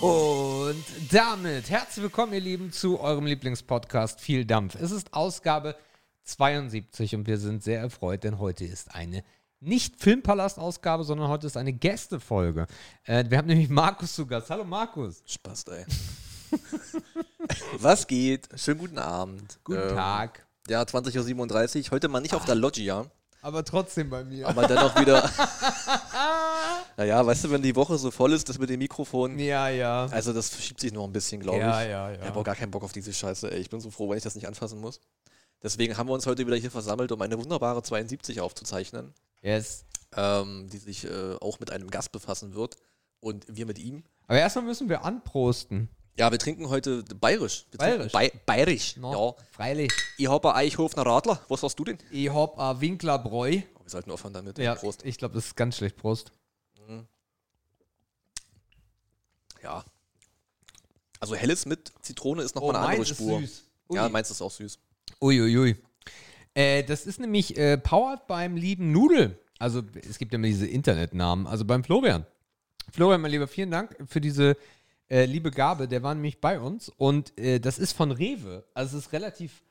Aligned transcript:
Und 0.00 0.84
damit 1.10 1.70
herzlich 1.70 2.02
willkommen, 2.04 2.32
ihr 2.32 2.40
Lieben, 2.40 2.72
zu 2.72 3.00
eurem 3.00 3.26
Lieblingspodcast 3.26 4.20
Viel 4.20 4.44
Dampf. 4.44 4.76
Es 4.76 4.90
ist 4.92 5.12
Ausgabe 5.12 5.74
72 6.24 7.14
und 7.16 7.26
wir 7.26 7.38
sind 7.38 7.62
sehr 7.64 7.80
erfreut, 7.80 8.22
denn 8.24 8.38
heute 8.38 8.64
ist 8.64 8.94
eine 8.94 9.24
nicht 9.60 9.96
Filmpalast-Ausgabe, 10.00 11.02
sondern 11.02 11.28
heute 11.28 11.46
ist 11.48 11.56
eine 11.56 11.72
Gästefolge. 11.72 12.66
Äh, 13.04 13.24
wir 13.28 13.38
haben 13.38 13.48
nämlich 13.48 13.68
Markus 13.68 14.14
zu 14.14 14.26
Gast. 14.26 14.50
Hallo 14.50 14.64
Markus. 14.64 15.22
Spaß, 15.26 15.64
ey. 15.68 15.84
Was 17.78 18.06
geht? 18.06 18.48
Schönen 18.54 18.78
guten 18.78 18.98
Abend. 18.98 19.58
Guten 19.64 19.80
Ähm, 19.90 19.96
Tag. 19.96 20.46
Ja, 20.68 20.82
20.37 20.82 21.86
Uhr. 21.86 21.90
Heute 21.90 22.08
mal 22.08 22.20
nicht 22.20 22.34
auf 22.34 22.44
der 22.44 22.54
Loggia, 22.54 23.06
Aber 23.42 23.64
trotzdem 23.64 24.10
bei 24.10 24.22
mir. 24.22 24.46
aber 24.46 24.66
dennoch 24.68 24.98
wieder. 25.00 25.28
naja, 26.98 27.24
weißt 27.24 27.44
du, 27.44 27.50
wenn 27.50 27.62
die 27.62 27.74
Woche 27.76 27.96
so 27.96 28.10
voll 28.10 28.32
ist, 28.34 28.48
das 28.48 28.58
mit 28.58 28.68
dem 28.68 28.78
Mikrofon. 28.80 29.38
ja, 29.38 29.68
ja. 29.70 30.06
Also, 30.10 30.32
das 30.34 30.50
verschiebt 30.50 30.80
sich 30.80 30.92
noch 30.92 31.04
ein 31.04 31.12
bisschen, 31.12 31.40
glaube 31.40 31.58
Ja, 31.60 31.82
ich. 31.82 31.88
ja, 31.88 32.10
ja. 32.10 32.18
Ich 32.20 32.26
habe 32.26 32.38
auch 32.40 32.44
gar 32.44 32.56
keinen 32.56 32.70
Bock 32.72 32.82
auf 32.84 32.92
diese 32.92 33.12
Scheiße, 33.14 33.50
ey. 33.50 33.60
Ich 33.60 33.70
bin 33.70 33.80
so 33.80 33.90
froh, 33.90 34.10
wenn 34.10 34.18
ich 34.18 34.24
das 34.24 34.34
nicht 34.34 34.46
anfassen 34.48 34.80
muss. 34.80 35.00
Deswegen 35.62 35.96
haben 35.96 36.08
wir 36.08 36.12
uns 36.12 36.26
heute 36.26 36.46
wieder 36.46 36.56
hier 36.56 36.70
versammelt, 36.70 37.10
um 37.12 37.22
eine 37.22 37.38
wunderbare 37.38 37.82
72 37.82 38.40
aufzuzeichnen, 38.40 39.12
Yes. 39.42 39.84
ähm, 40.16 40.68
die 40.70 40.78
sich 40.78 41.04
äh, 41.04 41.34
auch 41.40 41.58
mit 41.60 41.70
einem 41.72 41.90
Gast 41.90 42.12
befassen 42.12 42.54
wird. 42.54 42.76
Und 43.20 43.44
wir 43.48 43.66
mit 43.66 43.78
ihm. 43.80 44.04
Aber 44.28 44.38
erstmal 44.38 44.64
müssen 44.64 44.88
wir 44.88 45.04
anprosten. 45.04 45.88
Ja, 46.16 46.30
wir 46.32 46.38
trinken 46.38 46.68
heute 46.68 47.02
bayerisch. 47.02 47.66
Wir 47.72 47.78
Bayerisch? 47.78 48.12
Bay 48.12 48.32
bayerisch, 48.46 48.96
No, 48.96 49.36
Freilich. 49.52 49.90
ja. 49.92 49.96
Ich 50.18 50.28
habe 50.28 50.50
ein 50.54 50.56
Eichhofner 50.66 51.04
Radler. 51.06 51.40
Was 51.48 51.62
hast 51.62 51.76
du 51.78 51.84
denn? 51.84 51.98
Ich 52.10 52.28
hab 52.32 52.58
ein 52.58 52.80
Winklerbräu. 52.80 53.60
Oh, 53.76 53.82
wir 53.84 53.90
sollten 53.90 54.10
aufhören 54.12 54.34
damit. 54.34 54.58
Ja, 54.58 54.74
Prost. 54.76 55.04
ich 55.04 55.16
glaube, 55.18 55.34
das 55.34 55.46
ist 55.46 55.56
ganz 55.56 55.76
schlecht. 55.76 55.96
Prost. 55.96 56.30
Ja. 59.62 59.84
Also 61.20 61.34
helles 61.34 61.66
mit 61.66 61.92
Zitrone 62.02 62.42
ist 62.42 62.54
nochmal 62.54 62.76
eine 62.76 62.78
andere 62.78 62.98
meins 62.98 63.10
ist 63.10 63.16
Spur. 63.16 63.40
süß. 63.40 63.64
Ui. 63.90 63.96
Ja, 63.96 64.08
meins 64.08 64.30
ist 64.30 64.40
auch 64.40 64.50
süß. 64.50 64.78
Uiuiui. 65.20 65.76
Äh, 66.54 66.84
das 66.84 67.06
ist 67.06 67.20
nämlich 67.20 67.56
äh, 67.56 67.78
powered 67.78 68.26
beim 68.26 68.56
lieben 68.56 68.92
Nudel. 68.92 69.38
Also 69.58 69.82
es 70.08 70.18
gibt 70.18 70.32
ja 70.32 70.36
immer 70.38 70.46
diese 70.46 70.66
Internetnamen. 70.66 71.46
Also 71.46 71.64
beim 71.64 71.82
Florian. 71.82 72.24
Florian, 72.92 73.20
mein 73.20 73.30
Lieber, 73.30 73.48
vielen 73.48 73.70
Dank 73.70 73.96
für 74.06 74.20
diese 74.20 74.56
äh, 75.08 75.24
liebe 75.24 75.50
Gabe. 75.50 75.88
Der 75.88 76.02
war 76.02 76.14
nämlich 76.14 76.40
bei 76.40 76.60
uns 76.60 76.88
und 76.88 77.36
äh, 77.38 77.58
das 77.58 77.78
ist 77.78 77.92
von 77.92 78.12
Rewe. 78.12 78.64
Also 78.74 78.96
es 78.96 79.06
ist 79.06 79.12
relativ 79.12 79.62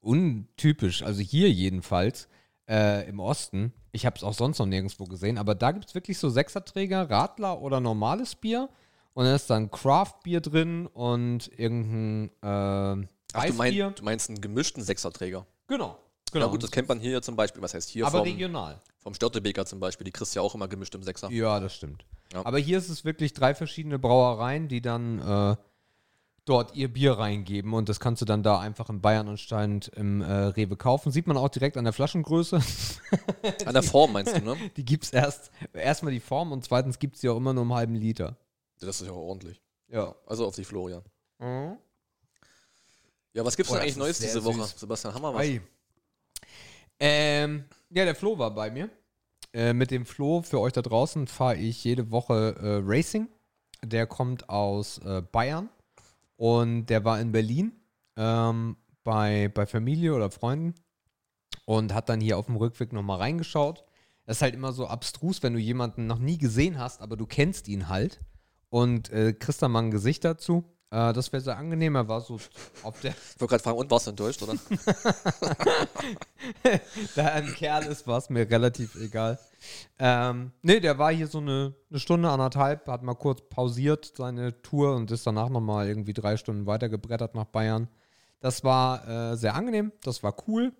untypisch. 0.00 1.02
Also 1.02 1.20
hier 1.20 1.50
jedenfalls 1.50 2.28
äh, 2.68 3.08
im 3.08 3.20
Osten. 3.20 3.72
Ich 3.92 4.06
habe 4.06 4.16
es 4.16 4.22
auch 4.22 4.34
sonst 4.34 4.58
noch 4.58 4.66
nirgendwo 4.66 5.04
gesehen. 5.04 5.38
Aber 5.38 5.54
da 5.54 5.72
gibt 5.72 5.86
es 5.86 5.94
wirklich 5.94 6.18
so 6.18 6.30
Sechserträger, 6.30 7.10
Radler 7.10 7.60
oder 7.60 7.80
normales 7.80 8.34
Bier. 8.34 8.68
Und 9.14 9.24
dann 9.24 9.34
ist 9.34 9.50
dann 9.50 9.70
Craft-Bier 9.70 10.40
drin 10.40 10.86
und 10.86 11.50
irgendein 11.58 12.30
äh, 12.42 13.06
Ach, 13.34 13.44
du, 13.46 13.52
mein, 13.54 13.74
du 13.74 14.02
meinst 14.02 14.28
einen 14.28 14.40
gemischten 14.40 14.82
Sechserträger. 14.82 15.46
Genau. 15.66 15.88
Ja 15.88 15.96
Genau. 16.32 16.50
gut, 16.50 16.62
das 16.62 16.70
kennt 16.70 16.88
man 16.88 16.98
hier 16.98 17.10
ja 17.10 17.22
zum 17.22 17.36
Beispiel. 17.36 17.60
Was 17.62 17.74
heißt 17.74 17.90
hier? 17.90 18.06
aber 18.06 18.18
vom, 18.18 18.26
regional. 18.26 18.80
vom 18.98 19.12
Störtebeker 19.12 19.66
zum 19.66 19.80
Beispiel. 19.80 20.04
Die 20.06 20.12
kriegst 20.12 20.34
du 20.34 20.40
ja 20.40 20.42
auch 20.42 20.54
immer 20.54 20.66
gemischt 20.66 20.94
im 20.94 21.02
Sechser. 21.02 21.30
Ja, 21.30 21.60
das 21.60 21.74
stimmt. 21.74 22.06
Ja. 22.32 22.44
Aber 22.46 22.58
hier 22.58 22.78
ist 22.78 22.88
es 22.88 23.04
wirklich 23.04 23.34
drei 23.34 23.54
verschiedene 23.54 23.98
Brauereien, 23.98 24.68
die 24.68 24.80
dann 24.80 25.18
äh, 25.20 25.56
dort 26.46 26.74
ihr 26.74 26.92
Bier 26.92 27.12
reingeben 27.12 27.72
und 27.74 27.88
das 27.88 28.00
kannst 28.00 28.22
du 28.22 28.26
dann 28.26 28.42
da 28.42 28.58
einfach 28.58 28.88
in 28.88 29.00
Bayern 29.00 29.28
anscheinend 29.28 29.88
im 29.88 30.22
äh, 30.22 30.32
Rewe 30.32 30.76
kaufen. 30.76 31.12
Sieht 31.12 31.26
man 31.26 31.36
auch 31.36 31.50
direkt 31.50 31.76
an 31.76 31.84
der 31.84 31.92
Flaschengröße. 31.92 32.60
An 33.66 33.74
der 33.74 33.82
Form 33.82 34.12
meinst 34.12 34.36
du, 34.36 34.40
ne? 34.40 34.56
Die 34.76 34.84
gibt 34.84 35.04
es 35.04 35.12
erst, 35.12 35.50
erstmal 35.74 36.12
die 36.12 36.20
Form 36.20 36.50
und 36.50 36.64
zweitens 36.64 36.98
gibt 36.98 37.16
es 37.16 37.20
die 37.20 37.28
auch 37.28 37.36
immer 37.36 37.52
nur 37.52 37.64
im 37.64 37.74
halben 37.74 37.94
Liter. 37.94 38.36
Das 38.86 39.00
ist 39.00 39.06
ja 39.06 39.12
auch 39.12 39.16
ordentlich. 39.28 39.60
Ja. 39.88 40.14
Also 40.26 40.46
auf 40.46 40.54
dich, 40.54 40.66
Florian. 40.66 41.02
Mhm. 41.38 41.76
Ja, 43.34 43.44
was 43.44 43.56
gibt's 43.56 43.70
Oh, 43.70 43.74
denn 43.74 43.82
eigentlich 43.82 43.96
Neues 43.96 44.18
diese 44.18 44.44
Woche? 44.44 44.62
süß. 44.62 44.80
Sebastian, 44.80 45.14
haben 45.14 45.22
wir 45.22 45.34
was? 45.34 45.62
Ähm, 47.00 47.64
ja, 47.90 48.04
der 48.04 48.14
Flo 48.14 48.38
war 48.38 48.54
bei 48.54 48.70
mir. 48.70 48.90
Äh, 49.52 49.72
mit 49.72 49.90
dem 49.90 50.06
Flo 50.06 50.42
für 50.42 50.60
euch 50.60 50.72
da 50.72 50.82
draußen 50.82 51.26
fahre 51.26 51.56
ich 51.56 51.82
jede 51.84 52.10
Woche 52.10 52.56
äh, 52.60 52.80
Racing. 52.84 53.28
Der 53.84 54.06
kommt 54.06 54.48
aus 54.48 54.98
äh, 54.98 55.22
Bayern 55.22 55.68
und 56.36 56.86
der 56.86 57.04
war 57.04 57.20
in 57.20 57.32
Berlin 57.32 57.72
ähm, 58.16 58.76
bei, 59.02 59.48
bei 59.52 59.66
Familie 59.66 60.14
oder 60.14 60.30
Freunden 60.30 60.74
und 61.64 61.92
hat 61.92 62.08
dann 62.08 62.20
hier 62.20 62.38
auf 62.38 62.46
dem 62.46 62.56
Rückweg 62.56 62.92
nochmal 62.92 63.18
reingeschaut. 63.18 63.84
Das 64.24 64.36
ist 64.38 64.42
halt 64.42 64.54
immer 64.54 64.72
so 64.72 64.86
abstrus, 64.86 65.42
wenn 65.42 65.52
du 65.54 65.58
jemanden 65.58 66.06
noch 66.06 66.18
nie 66.18 66.38
gesehen 66.38 66.78
hast, 66.78 67.00
aber 67.00 67.16
du 67.16 67.26
kennst 67.26 67.66
ihn 67.66 67.88
halt 67.88 68.20
und 68.72 69.12
äh, 69.12 69.34
kriegst 69.34 69.60
dann 69.60 69.70
mal 69.70 69.80
ein 69.80 69.90
Gesicht 69.90 70.24
dazu. 70.24 70.64
Äh, 70.90 71.12
das 71.12 71.30
wäre 71.30 71.42
sehr 71.42 71.58
angenehm. 71.58 71.94
Er 71.94 72.08
war 72.08 72.22
so 72.22 72.40
auf 72.82 73.00
der 73.00 73.10
Ich 73.10 73.38
wollte 73.38 73.50
gerade 73.50 73.62
fragen, 73.62 73.76
und 73.76 73.90
warst 73.90 74.06
du 74.06 74.12
enttäuscht, 74.12 74.42
oder? 74.42 74.54
da 77.14 77.22
er 77.22 77.34
ein 77.34 77.54
Kerl 77.54 77.84
ist, 77.84 78.06
war 78.06 78.16
es 78.16 78.30
mir 78.30 78.48
relativ 78.48 78.94
egal. 78.94 79.38
Ähm, 79.98 80.52
nee, 80.62 80.80
der 80.80 80.98
war 80.98 81.12
hier 81.12 81.26
so 81.26 81.36
eine, 81.36 81.74
eine 81.90 82.00
Stunde, 82.00 82.30
anderthalb, 82.30 82.88
hat 82.88 83.02
mal 83.02 83.14
kurz 83.14 83.42
pausiert 83.50 84.10
seine 84.16 84.62
Tour 84.62 84.96
und 84.96 85.10
ist 85.10 85.26
danach 85.26 85.50
nochmal 85.50 85.86
irgendwie 85.86 86.14
drei 86.14 86.38
Stunden 86.38 86.64
weitergebrettert 86.64 87.34
nach 87.34 87.44
Bayern. 87.44 87.88
Das 88.40 88.64
war 88.64 89.06
äh, 89.06 89.36
sehr 89.36 89.54
angenehm, 89.54 89.92
das 90.02 90.22
war 90.22 90.34
cool. 90.48 90.72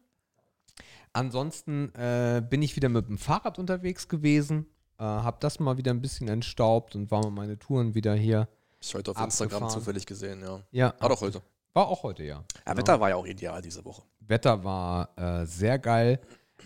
Ansonsten 1.13 1.95
äh, 1.95 2.43
bin 2.49 2.63
ich 2.63 2.75
wieder 2.75 2.89
mit 2.89 3.07
dem 3.07 3.19
Fahrrad 3.19 3.59
unterwegs 3.59 4.09
gewesen, 4.09 4.65
äh, 5.03 5.05
habe 5.05 5.37
das 5.41 5.59
mal 5.61 5.77
wieder 5.77 5.91
ein 5.93 6.01
bisschen 6.01 6.29
entstaubt 6.29 6.95
und 6.95 7.11
war 7.11 7.23
mal 7.23 7.31
meine 7.31 7.59
Touren 7.59 7.95
wieder 7.95 8.15
hier. 8.15 8.49
Ich 8.81 8.95
heute 8.95 9.11
auf 9.11 9.17
Abgefahren. 9.17 9.49
Instagram 9.49 9.69
zufällig 9.69 10.07
gesehen, 10.07 10.41
ja. 10.43 10.61
Ja, 10.71 10.95
War 10.99 11.09
doch 11.09 11.21
heute. 11.21 11.43
war 11.73 11.89
auch 11.89 12.03
heute, 12.03 12.25
ja. 12.25 12.45
Ja, 12.67 12.77
Wetter 12.77 13.01
war 13.01 13.09
ja 13.11 13.17
auch 13.17 13.27
ideal 13.27 13.61
diese 13.63 13.85
Woche. 13.85 14.03
Wetter 14.21 14.63
war 14.65 15.09
äh, 15.17 15.45
sehr 15.47 15.79
geil. 15.79 16.21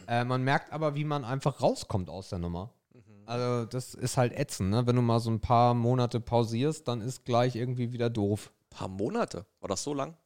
Äh, 0.06 0.24
man 0.24 0.42
merkt 0.42 0.72
aber, 0.72 0.94
wie 0.94 1.04
man 1.04 1.24
einfach 1.24 1.60
rauskommt 1.60 2.08
aus 2.10 2.28
der 2.28 2.38
Nummer. 2.38 2.70
Also 3.24 3.64
das 3.66 3.94
ist 3.94 4.16
halt 4.16 4.32
ätzend, 4.38 4.70
ne? 4.70 4.86
Wenn 4.86 4.94
du 4.94 5.02
mal 5.02 5.18
so 5.18 5.30
ein 5.30 5.40
paar 5.40 5.74
Monate 5.74 6.20
pausierst, 6.20 6.86
dann 6.86 7.00
ist 7.00 7.24
gleich 7.24 7.56
irgendwie 7.56 7.92
wieder 7.92 8.08
doof. 8.08 8.52
paar 8.70 8.86
Monate. 8.88 9.46
War 9.60 9.68
das 9.68 9.82
so 9.82 9.94
lang? 9.94 10.16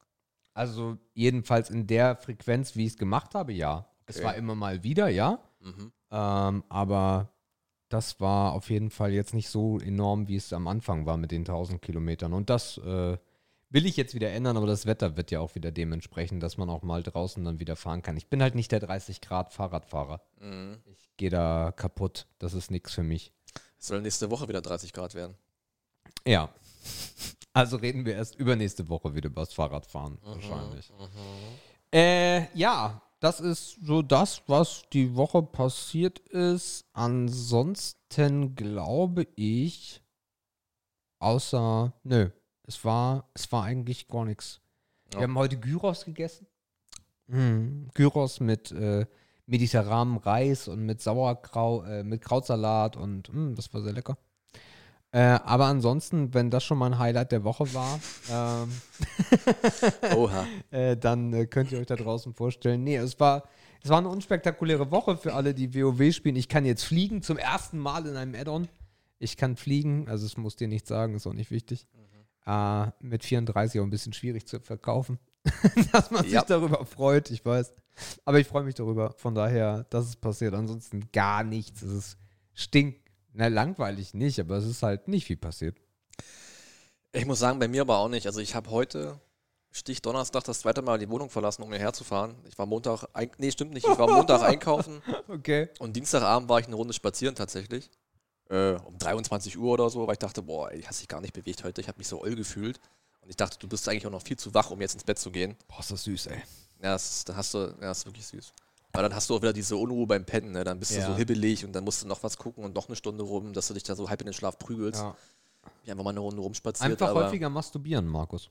Also 0.53 0.97
jedenfalls 1.13 1.69
in 1.71 1.87
der 1.87 2.15
Frequenz, 2.17 2.75
wie 2.75 2.85
ich 2.85 2.91
es 2.91 2.97
gemacht 2.97 3.33
habe, 3.33 3.53
ja. 3.53 3.87
Es 4.05 4.17
Okay. 4.17 4.25
war 4.25 4.35
immer 4.35 4.53
mal 4.55 4.83
wieder, 4.83 5.07
ja. 5.09 5.39
Mhm. 5.61 5.91
Ähm, 6.11 6.63
aber 6.69 7.29
das 7.93 8.19
war 8.19 8.53
auf 8.53 8.69
jeden 8.69 8.89
Fall 8.89 9.11
jetzt 9.11 9.33
nicht 9.33 9.49
so 9.49 9.79
enorm, 9.79 10.27
wie 10.27 10.35
es 10.35 10.53
am 10.53 10.67
Anfang 10.67 11.05
war 11.05 11.17
mit 11.17 11.31
den 11.31 11.41
1000 11.41 11.81
Kilometern. 11.81 12.33
Und 12.33 12.49
das 12.49 12.77
äh, 12.79 13.17
will 13.69 13.85
ich 13.85 13.97
jetzt 13.97 14.13
wieder 14.13 14.31
ändern, 14.31 14.57
aber 14.57 14.67
das 14.67 14.85
Wetter 14.85 15.17
wird 15.17 15.31
ja 15.31 15.39
auch 15.39 15.55
wieder 15.55 15.71
dementsprechend, 15.71 16.43
dass 16.43 16.57
man 16.57 16.69
auch 16.69 16.83
mal 16.83 17.03
draußen 17.03 17.43
dann 17.43 17.59
wieder 17.59 17.75
fahren 17.75 18.01
kann. 18.01 18.17
Ich 18.17 18.27
bin 18.27 18.41
halt 18.41 18.55
nicht 18.55 18.71
der 18.71 18.79
30 18.79 19.21
Grad 19.21 19.53
Fahrradfahrer. 19.53 20.21
Mhm. 20.39 20.77
Ich 20.85 21.09
gehe 21.17 21.29
da 21.29 21.73
kaputt. 21.75 22.27
Das 22.39 22.53
ist 22.53 22.71
nichts 22.71 22.93
für 22.93 23.03
mich. 23.03 23.33
Es 23.79 23.87
soll 23.87 24.01
nächste 24.01 24.29
Woche 24.29 24.47
wieder 24.47 24.61
30 24.61 24.93
Grad 24.93 25.15
werden. 25.15 25.35
Ja. 26.25 26.49
Also 27.53 27.75
reden 27.75 28.05
wir 28.05 28.13
erst 28.13 28.35
übernächste 28.35 28.87
Woche 28.87 29.13
wieder 29.13 29.27
über 29.27 29.41
das 29.41 29.53
Fahrradfahren 29.53 30.17
wahrscheinlich. 30.23 30.89
Äh, 31.93 32.45
ja, 32.57 33.01
das 33.21 33.39
ist 33.39 33.77
so 33.83 34.01
das, 34.01 34.41
was 34.47 34.83
die 34.91 35.15
Woche 35.15 35.43
passiert 35.43 36.19
ist. 36.29 36.85
Ansonsten 36.91 38.55
glaube 38.55 39.27
ich, 39.35 40.01
außer, 41.19 41.93
nö, 42.03 42.31
es 42.63 42.83
war, 42.83 43.29
es 43.35 43.51
war 43.51 43.63
eigentlich 43.63 44.07
gar 44.07 44.25
nichts. 44.25 44.59
Ja. 45.13 45.19
Wir 45.19 45.23
haben 45.27 45.37
heute 45.37 45.59
Gyros 45.59 46.03
gegessen. 46.03 46.47
Mhm. 47.27 47.89
Gyros 47.93 48.39
mit 48.39 48.71
äh, 48.71 49.05
mediterranem 49.45 50.17
Reis 50.17 50.67
und 50.67 50.83
mit 50.83 50.99
Sauerkraut, 50.99 51.85
äh, 51.87 52.03
mit 52.03 52.21
Krautsalat 52.21 52.97
und 52.97 53.31
mh, 53.31 53.53
das 53.53 53.71
war 53.71 53.83
sehr 53.83 53.93
lecker. 53.93 54.17
Äh, 55.13 55.19
aber 55.43 55.65
ansonsten, 55.65 56.33
wenn 56.33 56.49
das 56.49 56.63
schon 56.63 56.77
mal 56.77 56.85
ein 56.87 56.97
Highlight 56.99 57.31
der 57.33 57.43
Woche 57.43 57.73
war, 57.73 57.99
ähm, 58.31 58.71
äh, 60.71 60.95
dann 60.97 61.33
äh, 61.33 61.45
könnt 61.47 61.71
ihr 61.71 61.79
euch 61.79 61.87
da 61.87 61.95
draußen 61.95 62.33
vorstellen. 62.33 62.83
Nee, 62.83 62.95
es 62.97 63.19
war, 63.19 63.43
es 63.83 63.89
war 63.89 63.97
eine 63.97 64.09
unspektakuläre 64.09 64.91
Woche 64.91 65.17
für 65.17 65.33
alle, 65.33 65.53
die 65.53 65.73
WoW 65.75 66.13
spielen. 66.13 66.35
Ich 66.35 66.47
kann 66.47 66.65
jetzt 66.65 66.83
fliegen, 66.83 67.21
zum 67.21 67.37
ersten 67.37 67.77
Mal 67.77 68.05
in 68.07 68.15
einem 68.15 68.35
Add-on. 68.35 68.67
Ich 69.19 69.37
kann 69.37 69.55
fliegen, 69.57 70.07
also 70.07 70.25
es 70.25 70.37
muss 70.37 70.55
dir 70.55 70.67
nicht 70.67 70.87
sagen, 70.87 71.13
ist 71.15 71.27
auch 71.27 71.33
nicht 71.33 71.51
wichtig. 71.51 71.87
Äh, 72.47 72.87
mit 73.01 73.23
34 73.23 73.79
auch 73.79 73.83
ein 73.83 73.89
bisschen 73.91 74.13
schwierig 74.13 74.47
zu 74.47 74.59
verkaufen. 74.61 75.19
Dass 75.91 76.09
man 76.11 76.23
sich 76.23 76.33
Ja. 76.33 76.43
darüber 76.43 76.85
freut, 76.85 77.29
ich 77.31 77.45
weiß. 77.45 77.73
Aber 78.25 78.39
ich 78.39 78.47
freue 78.47 78.63
mich 78.63 78.75
darüber. 78.75 79.13
Von 79.17 79.35
daher, 79.35 79.83
dass 79.89 80.05
es 80.05 80.15
passiert. 80.15 80.53
Ansonsten 80.53 81.09
gar 81.11 81.43
nichts. 81.43 81.81
Es 81.81 81.91
ist 81.91 82.17
stinkt. 82.53 83.00
Na, 83.33 83.47
langweilig 83.47 84.13
nicht, 84.13 84.39
aber 84.39 84.57
es 84.57 84.65
ist 84.65 84.83
halt 84.83 85.07
nicht 85.07 85.25
viel 85.25 85.37
passiert. 85.37 85.77
Ich 87.13 87.25
muss 87.25 87.39
sagen, 87.39 87.59
bei 87.59 87.67
mir 87.67 87.81
aber 87.81 87.97
auch 87.97 88.07
nicht. 88.09 88.25
Also 88.27 88.39
ich 88.39 88.55
habe 88.55 88.69
heute, 88.71 89.19
Stich 89.71 90.01
Donnerstag, 90.01 90.43
das 90.43 90.59
zweite 90.61 90.81
Mal 90.81 90.97
die 90.99 91.09
Wohnung 91.09 91.29
verlassen, 91.29 91.61
um 91.63 91.69
hierher 91.71 91.93
zu 91.93 92.03
fahren. 92.03 92.35
Ich 92.47 92.57
war 92.57 92.65
Montag, 92.65 93.05
ein, 93.13 93.31
nee, 93.37 93.51
stimmt 93.51 93.71
nicht, 93.73 93.87
ich 93.87 93.97
war 93.97 94.09
Montag 94.09 94.41
einkaufen 94.49 95.01
Okay. 95.29 95.69
und 95.79 95.95
Dienstagabend 95.95 96.49
war 96.49 96.59
ich 96.59 96.67
eine 96.67 96.75
Runde 96.75 96.93
spazieren 96.93 97.35
tatsächlich. 97.35 97.89
äh, 98.49 98.73
um 98.73 98.97
23 98.97 99.57
Uhr 99.57 99.71
oder 99.73 99.89
so, 99.89 100.05
weil 100.07 100.13
ich 100.13 100.19
dachte, 100.19 100.41
boah, 100.41 100.71
ey, 100.71 100.81
hast 100.83 100.99
dich 101.01 101.07
gar 101.07 101.21
nicht 101.21 101.33
bewegt 101.33 101.63
heute. 101.63 101.79
Ich 101.79 101.87
habe 101.87 101.97
mich 101.97 102.07
so 102.07 102.21
oll 102.21 102.35
gefühlt. 102.35 102.79
Und 103.21 103.29
ich 103.29 103.37
dachte, 103.37 103.57
du 103.59 103.67
bist 103.67 103.87
eigentlich 103.87 104.05
auch 104.07 104.11
noch 104.11 104.23
viel 104.23 104.37
zu 104.37 104.53
wach, 104.53 104.71
um 104.71 104.81
jetzt 104.81 104.93
ins 104.95 105.03
Bett 105.05 105.19
zu 105.19 105.31
gehen. 105.31 105.55
Boah, 105.69 105.79
ist 105.79 105.91
das 105.91 106.03
süß, 106.03 106.27
ey. 106.27 106.41
Ja, 106.81 106.93
das, 106.93 107.23
da 107.23 107.35
hast 107.35 107.53
du, 107.53 107.59
ja, 107.59 107.75
das 107.79 107.99
ist 107.99 108.05
wirklich 108.07 108.25
süß. 108.25 108.51
Aber 108.93 109.03
dann 109.03 109.15
hast 109.15 109.29
du 109.29 109.35
auch 109.35 109.41
wieder 109.41 109.53
diese 109.53 109.75
Unruhe 109.77 110.05
beim 110.07 110.25
Pennen, 110.25 110.51
ne? 110.51 110.63
Dann 110.63 110.79
bist 110.79 110.91
Ja. 110.91 111.05
du 111.05 111.11
so 111.13 111.17
hibbelig 111.17 111.63
und 111.65 111.71
dann 111.73 111.83
musst 111.83 112.03
du 112.03 112.07
noch 112.07 112.21
was 112.23 112.37
gucken 112.37 112.63
und 112.63 112.75
noch 112.75 112.87
eine 112.87 112.95
Stunde 112.95 113.23
rum, 113.23 113.53
dass 113.53 113.67
du 113.69 113.73
dich 113.73 113.83
da 113.83 113.95
so 113.95 114.09
halb 114.09 114.21
in 114.21 114.25
den 114.27 114.33
Schlaf 114.33 114.57
prügelst. 114.59 115.01
Ja. 115.01 115.15
Ich 115.83 115.91
einfach 115.91 116.03
mal 116.03 116.09
eine 116.09 116.19
Runde 116.19 116.41
rumspaziert. 116.41 116.89
Einfach 116.91 117.13
häufiger 117.13 117.49
masturbieren, 117.49 118.05
Markus. 118.07 118.49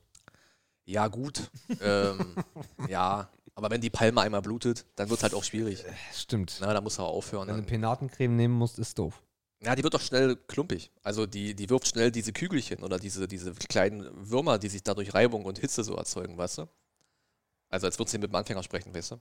Ja, 0.85 1.07
gut. 1.07 1.49
ähm, 1.81 2.35
ja, 2.89 3.29
aber 3.53 3.69
wenn 3.69 3.81
die 3.81 3.89
Palme 3.89 4.21
einmal 4.21 4.41
blutet, 4.41 4.85
dann 4.95 5.09
wird 5.09 5.19
es 5.19 5.23
halt 5.23 5.33
auch 5.35 5.43
schwierig. 5.43 5.83
Stimmt. 6.13 6.57
Na, 6.61 6.73
da 6.73 6.81
musst 6.81 6.97
du 6.97 7.03
auch 7.03 7.13
aufhören. 7.13 7.47
Wenn 7.47 7.55
du 7.55 7.61
Dann, 7.61 7.67
Penatencreme 7.69 8.35
nehmen 8.35 8.53
musst, 8.55 8.79
ist 8.79 8.97
doof. 8.97 9.21
ja, 9.61 9.75
die 9.75 9.83
wird 9.83 9.93
doch 9.93 10.01
schnell 10.01 10.35
klumpig. 10.47 10.89
Also 11.03 11.27
die, 11.27 11.53
die 11.53 11.69
wirft 11.69 11.87
schnell 11.87 12.11
diese 12.11 12.33
Kügelchen 12.33 12.81
oder 12.83 12.97
diese, 12.97 13.27
diese 13.27 13.53
kleinen 13.53 14.07
Würmer, 14.15 14.57
die 14.57 14.69
sich 14.69 14.81
dadurch 14.83 15.13
Reibung 15.13 15.45
und 15.45 15.59
Hitze 15.59 15.83
so 15.83 15.93
erzeugen, 15.95 16.37
weißt 16.37 16.59
du? 16.59 16.67
Also 17.69 17.85
als 17.87 17.99
würdest 17.99 18.15
du 18.15 18.19
mit 18.19 18.31
dem 18.31 18.35
Anfänger 18.35 18.63
sprechen, 18.63 18.93
weißt 18.95 19.11
du? 19.11 19.19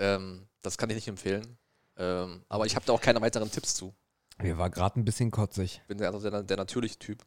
Ähm, 0.00 0.48
das 0.62 0.78
kann 0.78 0.90
ich 0.90 0.96
nicht 0.96 1.08
empfehlen. 1.08 1.58
Ähm, 1.96 2.42
aber 2.48 2.66
ich 2.66 2.74
habe 2.74 2.86
da 2.86 2.92
auch 2.92 3.00
keine 3.00 3.20
weiteren 3.20 3.50
Tipps 3.50 3.74
zu. 3.74 3.94
Mir 4.38 4.56
war 4.56 4.70
gerade 4.70 4.98
ein 4.98 5.04
bisschen 5.04 5.30
kotzig. 5.30 5.82
bin 5.86 5.98
der, 5.98 6.12
also 6.12 6.28
der, 6.28 6.42
der 6.42 6.56
natürliche 6.56 6.98
Typ. 6.98 7.22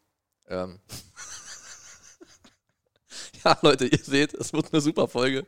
Ähm. 0.48 0.80
ja, 3.44 3.58
Leute, 3.62 3.86
ihr 3.86 4.04
seht, 4.04 4.34
es 4.34 4.52
wird 4.52 4.74
eine 4.74 4.82
super 4.82 5.08
Folge. 5.08 5.46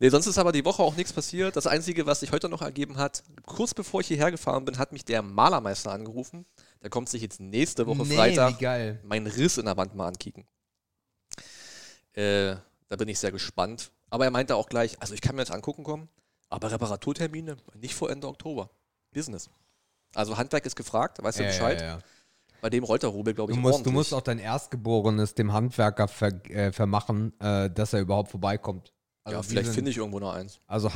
Nee, 0.00 0.10
sonst 0.10 0.26
ist 0.26 0.38
aber 0.38 0.52
die 0.52 0.64
Woche 0.64 0.82
auch 0.82 0.94
nichts 0.94 1.12
passiert. 1.12 1.56
Das 1.56 1.66
Einzige, 1.66 2.06
was 2.06 2.20
sich 2.20 2.30
heute 2.30 2.48
noch 2.48 2.62
ergeben 2.62 2.98
hat, 2.98 3.24
kurz 3.46 3.74
bevor 3.74 4.00
ich 4.00 4.08
hierher 4.08 4.30
gefahren 4.30 4.64
bin, 4.66 4.78
hat 4.78 4.92
mich 4.92 5.04
der 5.04 5.22
Malermeister 5.22 5.90
angerufen. 5.90 6.44
Der 6.82 6.90
kommt 6.90 7.08
sich 7.08 7.22
jetzt 7.22 7.40
nächste 7.40 7.86
Woche 7.86 8.04
Freitag 8.04 8.58
wie 8.58 8.62
geil. 8.62 9.00
meinen 9.02 9.26
Riss 9.26 9.58
in 9.58 9.64
der 9.64 9.76
Wand 9.76 9.94
mal 9.96 10.06
ankicken. 10.06 10.46
Äh, 12.12 12.56
da 12.88 12.96
bin 12.96 13.08
ich 13.08 13.18
sehr 13.18 13.32
gespannt. 13.32 13.90
Aber 14.10 14.24
er 14.24 14.30
meinte 14.30 14.56
auch 14.56 14.68
gleich, 14.68 15.00
also 15.00 15.14
ich 15.14 15.20
kann 15.20 15.36
mir 15.36 15.42
das 15.42 15.50
angucken 15.50 15.84
kommen, 15.84 16.08
aber 16.48 16.70
Reparaturtermine 16.70 17.56
nicht 17.74 17.94
vor 17.94 18.10
Ende 18.10 18.26
Oktober. 18.28 18.70
Business. 19.12 19.50
Also 20.14 20.36
Handwerk 20.36 20.64
ist 20.66 20.76
gefragt, 20.76 21.22
weißt 21.22 21.38
du 21.38 21.42
Ja, 21.42 21.48
Bescheid? 21.48 21.80
ja, 21.80 21.86
ja. 21.86 21.98
Bei 22.60 22.70
dem 22.70 22.82
rollt 22.84 23.02
der 23.02 23.10
Rubel, 23.10 23.34
glaube 23.34 23.52
Du 23.52 23.58
ich, 23.58 23.62
musst, 23.62 23.72
du 23.74 23.76
ordentlich. 23.78 23.94
musst 23.94 24.14
auch 24.14 24.20
dein 24.20 24.38
Erstgeborenes 24.38 25.34
dem 25.34 25.52
Handwerker 25.52 26.08
ver, 26.08 26.32
äh, 26.50 26.72
vermachen, 26.72 27.38
äh, 27.40 27.70
dass 27.70 27.92
er 27.92 28.00
überhaupt 28.00 28.30
vorbeikommt. 28.30 28.92
Ja, 29.30 29.40
die 29.40 29.48
vielleicht 29.48 29.70
finde 29.70 29.90
ich 29.90 29.96
irgendwo 29.96 30.18
noch 30.18 30.32
eins. 30.32 30.60
Also, 30.66 30.90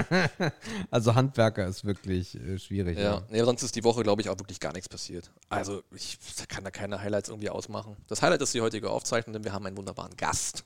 also 0.90 1.14
Handwerker 1.14 1.66
ist 1.66 1.84
wirklich 1.84 2.34
äh, 2.34 2.58
schwierig. 2.58 2.98
Ja. 2.98 3.04
Ja. 3.04 3.22
Nee, 3.30 3.42
sonst 3.42 3.62
ist 3.62 3.76
die 3.76 3.84
Woche, 3.84 4.02
glaube 4.02 4.22
ich, 4.22 4.28
auch 4.28 4.38
wirklich 4.38 4.60
gar 4.60 4.72
nichts 4.72 4.88
passiert. 4.88 5.30
Also, 5.48 5.82
ich 5.94 6.18
kann 6.48 6.64
da 6.64 6.70
keine 6.70 7.00
Highlights 7.00 7.28
irgendwie 7.28 7.50
ausmachen. 7.50 7.96
Das 8.08 8.22
Highlight 8.22 8.42
ist 8.42 8.54
die 8.54 8.60
heutige 8.60 8.90
Aufzeichnung, 8.90 9.32
denn 9.32 9.44
wir 9.44 9.52
haben 9.52 9.66
einen 9.66 9.76
wunderbaren 9.76 10.16
Gast. 10.16 10.64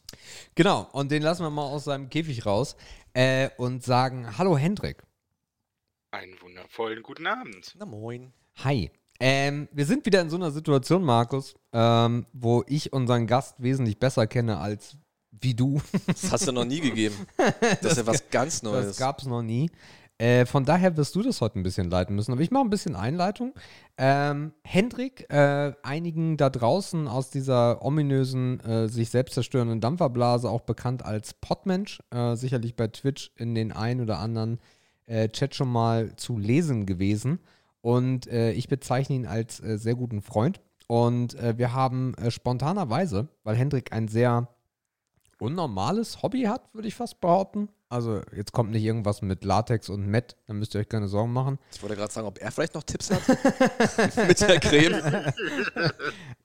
Genau, 0.54 0.88
und 0.92 1.10
den 1.10 1.22
lassen 1.22 1.42
wir 1.42 1.50
mal 1.50 1.64
aus 1.64 1.84
seinem 1.84 2.08
Käfig 2.08 2.46
raus 2.46 2.76
äh, 3.12 3.50
und 3.56 3.84
sagen: 3.84 4.38
Hallo 4.38 4.56
Hendrik. 4.56 5.02
Einen 6.12 6.40
wundervollen 6.40 7.02
guten 7.02 7.26
Abend. 7.26 7.74
Na 7.78 7.86
moin. 7.86 8.32
Hi. 8.64 8.90
Ähm, 9.20 9.68
wir 9.70 9.84
sind 9.84 10.06
wieder 10.06 10.22
in 10.22 10.30
so 10.30 10.36
einer 10.36 10.50
Situation, 10.50 11.04
Markus, 11.04 11.54
ähm, 11.72 12.24
wo 12.32 12.64
ich 12.66 12.92
unseren 12.92 13.26
Gast 13.26 13.56
wesentlich 13.58 13.98
besser 13.98 14.26
kenne 14.26 14.58
als 14.58 14.96
wie 15.40 15.54
du. 15.54 15.80
Das 16.06 16.30
hast 16.32 16.46
du 16.48 16.52
noch 16.52 16.64
nie 16.64 16.80
gegeben. 16.80 17.14
Das 17.82 17.92
ist 17.92 17.98
ja 17.98 18.06
was 18.06 18.28
ganz 18.30 18.60
Das 18.60 18.62
Neues. 18.62 18.96
gab 18.96 19.20
es 19.20 19.26
noch 19.26 19.42
nie. 19.42 19.70
Äh, 20.18 20.44
von 20.44 20.66
daher 20.66 20.98
wirst 20.98 21.14
du 21.14 21.22
das 21.22 21.40
heute 21.40 21.58
ein 21.58 21.62
bisschen 21.62 21.88
leiten 21.88 22.14
müssen. 22.14 22.32
Aber 22.32 22.42
ich 22.42 22.50
mache 22.50 22.64
ein 22.64 22.68
bisschen 22.70 22.94
Einleitung. 22.94 23.54
Ähm, 23.96 24.52
Hendrik, 24.62 25.24
äh, 25.30 25.72
einigen 25.82 26.36
da 26.36 26.50
draußen 26.50 27.08
aus 27.08 27.30
dieser 27.30 27.82
ominösen, 27.82 28.60
äh, 28.60 28.88
sich 28.88 29.08
selbst 29.08 29.32
zerstörenden 29.32 29.80
Dampferblase, 29.80 30.50
auch 30.50 30.60
bekannt 30.60 31.06
als 31.06 31.32
Podmensch, 31.32 32.00
äh, 32.10 32.36
sicherlich 32.36 32.76
bei 32.76 32.88
Twitch 32.88 33.32
in 33.36 33.54
den 33.54 33.72
ein 33.72 34.02
oder 34.02 34.18
anderen 34.18 34.60
äh, 35.06 35.30
Chat 35.30 35.54
schon 35.54 35.72
mal 35.72 36.14
zu 36.16 36.38
lesen 36.38 36.84
gewesen. 36.84 37.38
Und 37.80 38.26
äh, 38.26 38.52
ich 38.52 38.68
bezeichne 38.68 39.16
ihn 39.16 39.26
als 39.26 39.56
sehr 39.56 39.94
guten 39.94 40.20
Freund. 40.20 40.60
Und 40.86 41.36
wir 41.56 41.72
haben 41.72 42.14
spontanerweise, 42.30 43.28
weil 43.44 43.54
Hendrik 43.54 43.92
ein 43.92 44.08
sehr 44.08 44.48
unnormales 45.40 46.22
Hobby 46.22 46.42
hat, 46.42 46.62
würde 46.72 46.88
ich 46.88 46.94
fast 46.94 47.20
behaupten. 47.20 47.68
Also 47.88 48.22
jetzt 48.36 48.52
kommt 48.52 48.70
nicht 48.70 48.84
irgendwas 48.84 49.20
mit 49.20 49.44
Latex 49.44 49.88
und 49.88 50.06
Met, 50.06 50.36
da 50.46 50.54
müsst 50.54 50.74
ihr 50.74 50.80
euch 50.80 50.88
keine 50.88 51.08
Sorgen 51.08 51.32
machen. 51.32 51.58
Ich 51.74 51.82
wollte 51.82 51.96
gerade 51.96 52.12
sagen, 52.12 52.26
ob 52.28 52.38
er 52.38 52.52
vielleicht 52.52 52.74
noch 52.74 52.84
Tipps 52.84 53.10
hat. 53.10 53.26
Mit 54.28 54.40
der 54.40 54.60
Creme. 54.60 55.32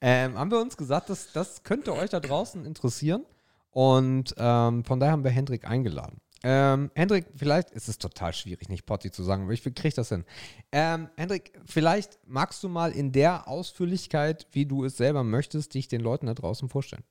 Ähm, 0.02 0.38
haben 0.38 0.52
wir 0.52 0.60
uns 0.60 0.78
gesagt, 0.78 1.10
dass, 1.10 1.32
das 1.32 1.64
könnte 1.64 1.94
euch 1.94 2.12
da 2.12 2.20
draußen 2.20 2.64
interessieren. 2.64 3.26
Und 3.72 4.36
ähm, 4.38 4.84
von 4.84 5.00
daher 5.00 5.14
haben 5.14 5.24
wir 5.24 5.32
Hendrik 5.32 5.68
eingeladen. 5.68 6.20
Ähm, 6.44 6.92
Hendrik, 6.94 7.26
vielleicht 7.36 7.72
ist 7.72 7.90
es 7.90 7.98
total 7.98 8.32
schwierig, 8.32 8.70
nicht 8.70 8.86
Potti 8.86 9.10
zu 9.10 9.24
sagen, 9.24 9.44
aber 9.44 9.54
ich 9.54 9.64
kriege 9.64 9.96
das 9.96 10.10
hin. 10.10 10.26
Ähm, 10.72 11.10
Hendrik, 11.18 11.54
vielleicht 11.66 12.20
magst 12.28 12.64
du 12.64 12.70
mal 12.70 12.92
in 12.92 13.12
der 13.12 13.48
Ausführlichkeit, 13.48 14.46
wie 14.52 14.68
du 14.68 14.86
es 14.86 14.96
selber 14.96 15.24
möchtest, 15.24 15.74
dich 15.74 15.88
den 15.88 16.02
Leuten 16.02 16.28
da 16.28 16.36
draußen 16.36 16.70
vorstellen. 16.70 17.04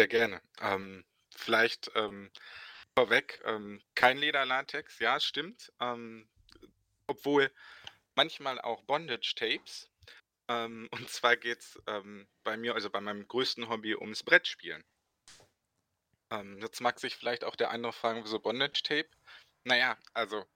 Sehr 0.00 0.08
gerne. 0.08 0.40
Ähm, 0.62 1.04
vielleicht 1.36 1.90
ähm, 1.94 2.30
vorweg, 2.96 3.38
ähm, 3.44 3.82
kein 3.94 4.16
Lederlatex, 4.16 4.98
ja, 4.98 5.20
stimmt. 5.20 5.70
Ähm, 5.78 6.26
obwohl 7.06 7.52
manchmal 8.14 8.58
auch 8.62 8.82
Bondage-Tapes. 8.84 9.90
Ähm, 10.48 10.88
und 10.90 11.10
zwar 11.10 11.36
geht 11.36 11.58
es 11.58 11.78
ähm, 11.86 12.26
bei 12.44 12.56
mir, 12.56 12.74
also 12.74 12.88
bei 12.88 13.02
meinem 13.02 13.28
größten 13.28 13.68
Hobby, 13.68 13.94
ums 13.94 14.22
Brettspielen. 14.22 14.82
Jetzt 16.60 16.80
mag 16.80 16.98
sich 16.98 17.14
vielleicht 17.14 17.44
auch 17.44 17.56
der 17.56 17.70
andere 17.70 17.92
fragen, 17.92 18.24
wieso 18.24 18.38
Bondage-Tape? 18.38 19.10
Naja, 19.64 19.98
also 20.14 20.46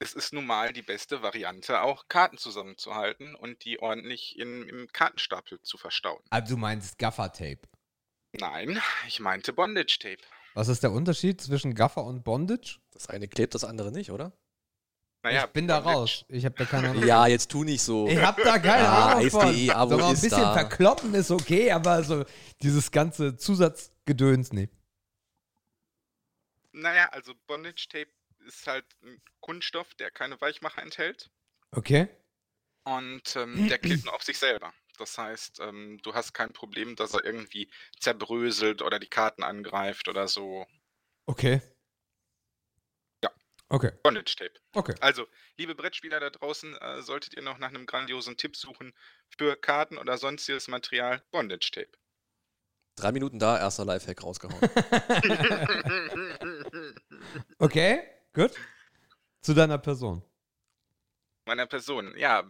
es 0.00 0.14
ist 0.14 0.32
nun 0.32 0.46
mal 0.46 0.72
die 0.72 0.82
beste 0.82 1.22
Variante, 1.22 1.80
auch 1.82 2.08
Karten 2.08 2.38
zusammenzuhalten 2.38 3.36
und 3.36 3.64
die 3.64 3.78
ordentlich 3.80 4.36
in, 4.36 4.68
im 4.68 4.88
Kartenstapel 4.88 5.60
zu 5.60 5.78
verstauen. 5.78 6.24
Also 6.30 6.56
du 6.56 6.60
meinst 6.60 6.98
Gaffer-Tape. 6.98 7.60
Nein, 8.38 8.80
ich 9.06 9.20
meinte 9.20 9.52
Bondage-Tape. 9.52 10.18
Was 10.54 10.68
ist 10.68 10.82
der 10.82 10.92
Unterschied 10.92 11.40
zwischen 11.40 11.74
Gaffer 11.74 12.04
und 12.04 12.22
Bondage? 12.24 12.78
Das 12.92 13.08
eine 13.08 13.28
klebt, 13.28 13.54
das 13.54 13.64
andere 13.64 13.90
nicht, 13.92 14.10
oder? 14.10 14.32
Naja, 15.22 15.44
ich 15.46 15.50
bin 15.52 15.66
da 15.66 15.80
Bondage- 15.80 15.96
raus. 15.96 16.24
Ich 16.28 16.44
habe 16.44 16.54
da 16.56 16.64
keine 16.64 16.90
Ahnung. 16.90 17.06
Ja, 17.06 17.26
jetzt 17.26 17.50
tu 17.50 17.64
nicht 17.64 17.82
so. 17.82 18.06
Ich 18.08 18.18
hab 18.18 18.36
da 18.42 18.58
keine 18.58 18.82
Ja, 18.84 19.06
Ahnung 19.08 19.30
von. 19.30 19.48
SDE, 19.54 19.72
Abo 19.74 19.90
so 19.92 19.96
mal 19.98 20.06
ein 20.08 20.12
bisschen 20.14 20.30
da. 20.40 20.52
verkloppen 20.52 21.14
ist 21.14 21.30
okay, 21.30 21.72
aber 21.72 22.02
so 22.04 22.24
dieses 22.62 22.90
ganze 22.90 23.36
Zusatzgedöns, 23.36 24.52
nee. 24.52 24.68
Naja, 26.72 27.08
also 27.10 27.34
Bondage 27.46 27.86
Tape 27.88 28.10
ist 28.46 28.66
halt 28.66 28.84
ein 29.02 29.20
Kunststoff, 29.40 29.94
der 29.94 30.10
keine 30.10 30.40
Weichmacher 30.40 30.82
enthält 30.82 31.30
Okay. 31.70 32.08
und 32.84 33.36
ähm, 33.36 33.68
der 33.68 33.78
klebt 33.78 34.04
nur 34.04 34.14
auf 34.14 34.22
sich 34.22 34.38
selber. 34.38 34.72
Das 34.98 35.18
heißt, 35.18 35.60
ähm, 35.60 35.98
du 36.02 36.14
hast 36.14 36.32
kein 36.32 36.52
Problem, 36.52 36.96
dass 36.96 37.14
er 37.14 37.24
irgendwie 37.24 37.70
zerbröselt 37.98 38.82
oder 38.82 38.98
die 38.98 39.08
Karten 39.08 39.42
angreift 39.42 40.08
oder 40.08 40.28
so. 40.28 40.66
Okay. 41.26 41.60
Ja. 43.22 43.30
Okay. 43.68 43.92
Bondage 44.02 44.36
Tape. 44.36 44.54
Okay. 44.74 44.94
Also, 45.00 45.26
liebe 45.56 45.74
Brettspieler 45.74 46.20
da 46.20 46.30
draußen, 46.30 46.76
äh, 46.76 47.02
solltet 47.02 47.34
ihr 47.34 47.42
noch 47.42 47.58
nach 47.58 47.68
einem 47.68 47.86
grandiosen 47.86 48.36
Tipp 48.36 48.56
suchen 48.56 48.94
für 49.36 49.56
Karten 49.56 49.98
oder 49.98 50.18
sonstiges 50.18 50.68
Material, 50.68 51.22
Bondage 51.30 51.70
Tape. 51.72 51.90
Drei 52.96 53.10
Minuten 53.10 53.40
da, 53.40 53.58
erster 53.58 53.84
Lifehack 53.84 54.22
rausgehauen. 54.22 54.60
Okay, 57.58 58.02
gut. 58.32 58.52
Zu 59.40 59.54
deiner 59.54 59.78
Person. 59.78 60.22
meiner 61.46 61.66
Person. 61.66 62.16
Ja, 62.16 62.48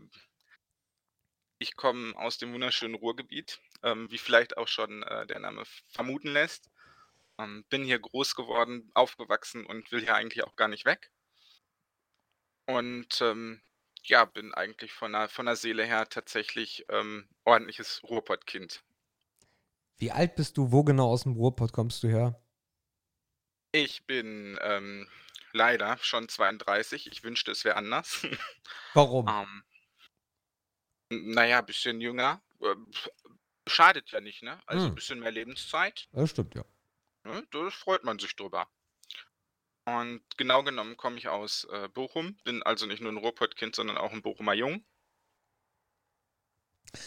ich 1.59 1.77
komme 1.77 2.17
aus 2.17 2.39
dem 2.39 2.53
wunderschönen 2.53 2.95
Ruhrgebiet, 2.95 3.61
ähm, 3.83 4.11
wie 4.11 4.19
vielleicht 4.19 4.57
auch 4.57 4.69
schon 4.69 5.03
äh, 5.03 5.27
der 5.27 5.39
Name 5.41 5.65
vermuten 5.89 6.29
lässt. 6.29 6.71
Ähm, 7.39 7.65
bin 7.69 7.85
hier 7.85 7.99
groß 7.99 8.35
geworden, 8.35 8.91
aufgewachsen 8.95 9.67
und 9.67 9.91
will 9.91 10.01
hier 10.01 10.15
eigentlich 10.15 10.45
auch 10.45 10.57
gar 10.57 10.69
nicht 10.69 10.85
weg. 10.85 11.11
Und 12.67 13.21
ähm, 13.21 13.61
ja, 14.05 14.25
bin 14.25 14.55
eigentlich 14.55 14.93
von 14.93 15.13
der, 15.13 15.29
von 15.29 15.47
der 15.47 15.57
Seele 15.57 15.85
her 15.85 16.09
tatsächlich 16.09 16.85
ähm, 16.89 17.29
ordentliches 17.45 18.03
Ruhrpottkind. 18.05 18.83
Wie 19.97 20.11
alt 20.11 20.35
bist 20.37 20.57
du? 20.57 20.73
Wo 20.73 20.85
genau 20.85 21.09
aus 21.11 21.23
dem 21.23 21.33
Ruhrpott 21.33 21.73
kommst 21.73 22.03
du 22.03 22.09
her? 22.09 22.41
Ich 23.73 24.07
bin 24.07 24.59
ähm, 24.63 25.09
leider 25.53 25.99
schon 25.99 26.29
32. 26.29 27.11
Ich 27.11 27.23
wünschte, 27.25 27.51
es 27.51 27.65
wäre 27.65 27.77
anders. 27.77 28.27
Warum? 28.95 29.27
Ähm, 29.29 29.65
naja, 31.11 31.61
bisschen 31.61 32.01
jünger. 32.01 32.43
Äh, 32.61 32.75
Schadet 33.67 34.11
ja 34.11 34.21
nicht, 34.21 34.43
ne? 34.43 34.61
Also 34.67 34.85
ein 34.85 34.89
Hm. 34.91 34.95
bisschen 34.95 35.21
mehr 35.21 35.31
Lebenszeit. 35.31 36.07
Das 36.13 36.31
stimmt, 36.31 36.55
ja. 36.55 36.65
Ne? 37.25 37.47
Da 37.51 37.71
freut 37.71 38.05
man 38.05 38.19
sich 38.19 38.37
drüber. 38.37 38.69
Und 39.87 40.23
genau 40.37 40.63
genommen 40.63 40.97
komme 40.97 41.17
ich 41.19 41.29
aus 41.29 41.67
äh, 41.73 41.89
Bochum. 41.89 42.37
Bin 42.45 42.63
also 42.63 42.87
nicht 42.87 43.01
nur 43.01 43.13
ein 43.13 43.19
Ruhrpottkind, 43.19 43.75
sondern 43.75 43.97
auch 43.97 44.13
ein 44.13 44.23
Bochumer 44.23 44.55
Jung. 44.55 44.85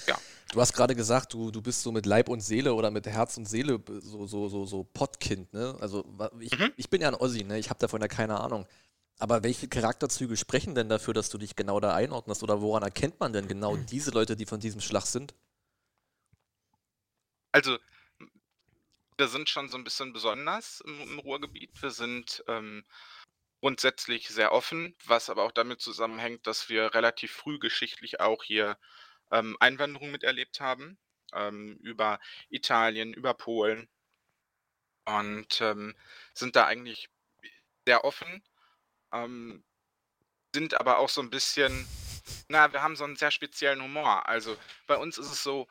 Ja. 0.08 0.18
Du 0.52 0.62
hast 0.62 0.74
gerade 0.74 0.96
gesagt, 0.96 1.34
du, 1.34 1.52
du 1.52 1.62
bist 1.62 1.82
so 1.82 1.92
mit 1.92 2.06
Leib 2.06 2.30
und 2.30 2.40
Seele 2.42 2.74
oder 2.74 2.90
mit 2.90 3.06
Herz 3.06 3.38
und 3.38 3.46
Seele 3.46 3.84
so, 4.00 4.26
so, 4.28 4.48
so, 4.48 4.66
so 4.66 4.84
Pottkind, 4.84 5.52
ne? 5.54 5.76
Also 5.80 6.06
ich, 6.40 6.58
mhm. 6.58 6.72
ich 6.78 6.90
bin 6.90 7.02
ja 7.02 7.10
ein 7.10 7.16
Ossi, 7.16 7.44
ne? 7.44 7.60
Ich 7.60 7.70
habe 7.70 7.80
davon 7.80 8.02
ja 8.02 8.08
keine 8.08 8.40
Ahnung. 8.40 8.66
Aber 9.20 9.44
welche 9.44 9.68
Charakterzüge 9.68 10.38
sprechen 10.38 10.76
denn 10.76 10.90
dafür, 10.90 11.14
dass 11.14 11.30
du 11.30 11.38
dich 11.38 11.56
genau 11.56 11.80
da 11.80 11.96
einordnest? 11.96 12.44
Oder 12.44 12.62
woran 12.62 12.84
erkennt 12.84 13.20
man 13.20 13.34
denn 13.34 13.48
genau 13.48 13.76
mhm. 13.76 13.86
diese 13.88 14.12
Leute, 14.12 14.36
die 14.36 14.46
von 14.46 14.60
diesem 14.60 14.82
Schlag 14.82 15.06
sind? 15.06 15.34
Also, 17.52 17.78
wir 19.18 19.28
sind 19.28 19.50
schon 19.50 19.70
so 19.70 19.78
ein 19.78 19.84
bisschen 19.84 20.14
besonders 20.14 20.82
im, 20.82 21.02
im 21.02 21.20
Ruhrgebiet. 21.20 21.82
Wir 21.82 21.90
sind 21.90 22.44
ähm, 22.48 22.86
grundsätzlich 23.62 24.30
sehr 24.30 24.52
offen, 24.52 24.96
was 25.06 25.30
aber 25.32 25.44
auch 25.44 25.52
damit 25.52 25.82
zusammenhängt, 25.82 26.46
dass 26.46 26.70
wir 26.70 26.94
relativ 26.94 27.32
früh 27.32 27.58
geschichtlich 27.58 28.20
auch 28.20 28.44
hier 28.44 28.78
ähm, 29.32 29.58
Einwanderung 29.60 30.12
miterlebt 30.12 30.60
haben, 30.60 31.00
ähm, 31.34 31.78
über 31.82 32.20
Italien, 32.50 33.14
über 33.14 33.34
Polen 33.34 33.90
und 35.06 35.62
ähm, 35.62 35.96
sind 36.34 36.56
da 36.56 36.66
eigentlich 36.66 37.10
sehr 37.86 38.04
offen, 38.04 38.44
ähm, 39.12 39.64
sind 40.54 40.80
aber 40.80 40.98
auch 40.98 41.10
so 41.10 41.22
ein 41.22 41.30
bisschen, 41.30 41.88
na, 42.50 42.72
wir 42.74 42.82
haben 42.82 42.96
so 42.96 43.04
einen 43.04 43.16
sehr 43.16 43.32
speziellen 43.32 43.82
Humor. 43.82 44.28
Also 44.28 44.58
bei 44.88 44.98
uns 44.98 45.18
ist 45.18 45.32
es 45.32 45.44
so, 45.44 45.68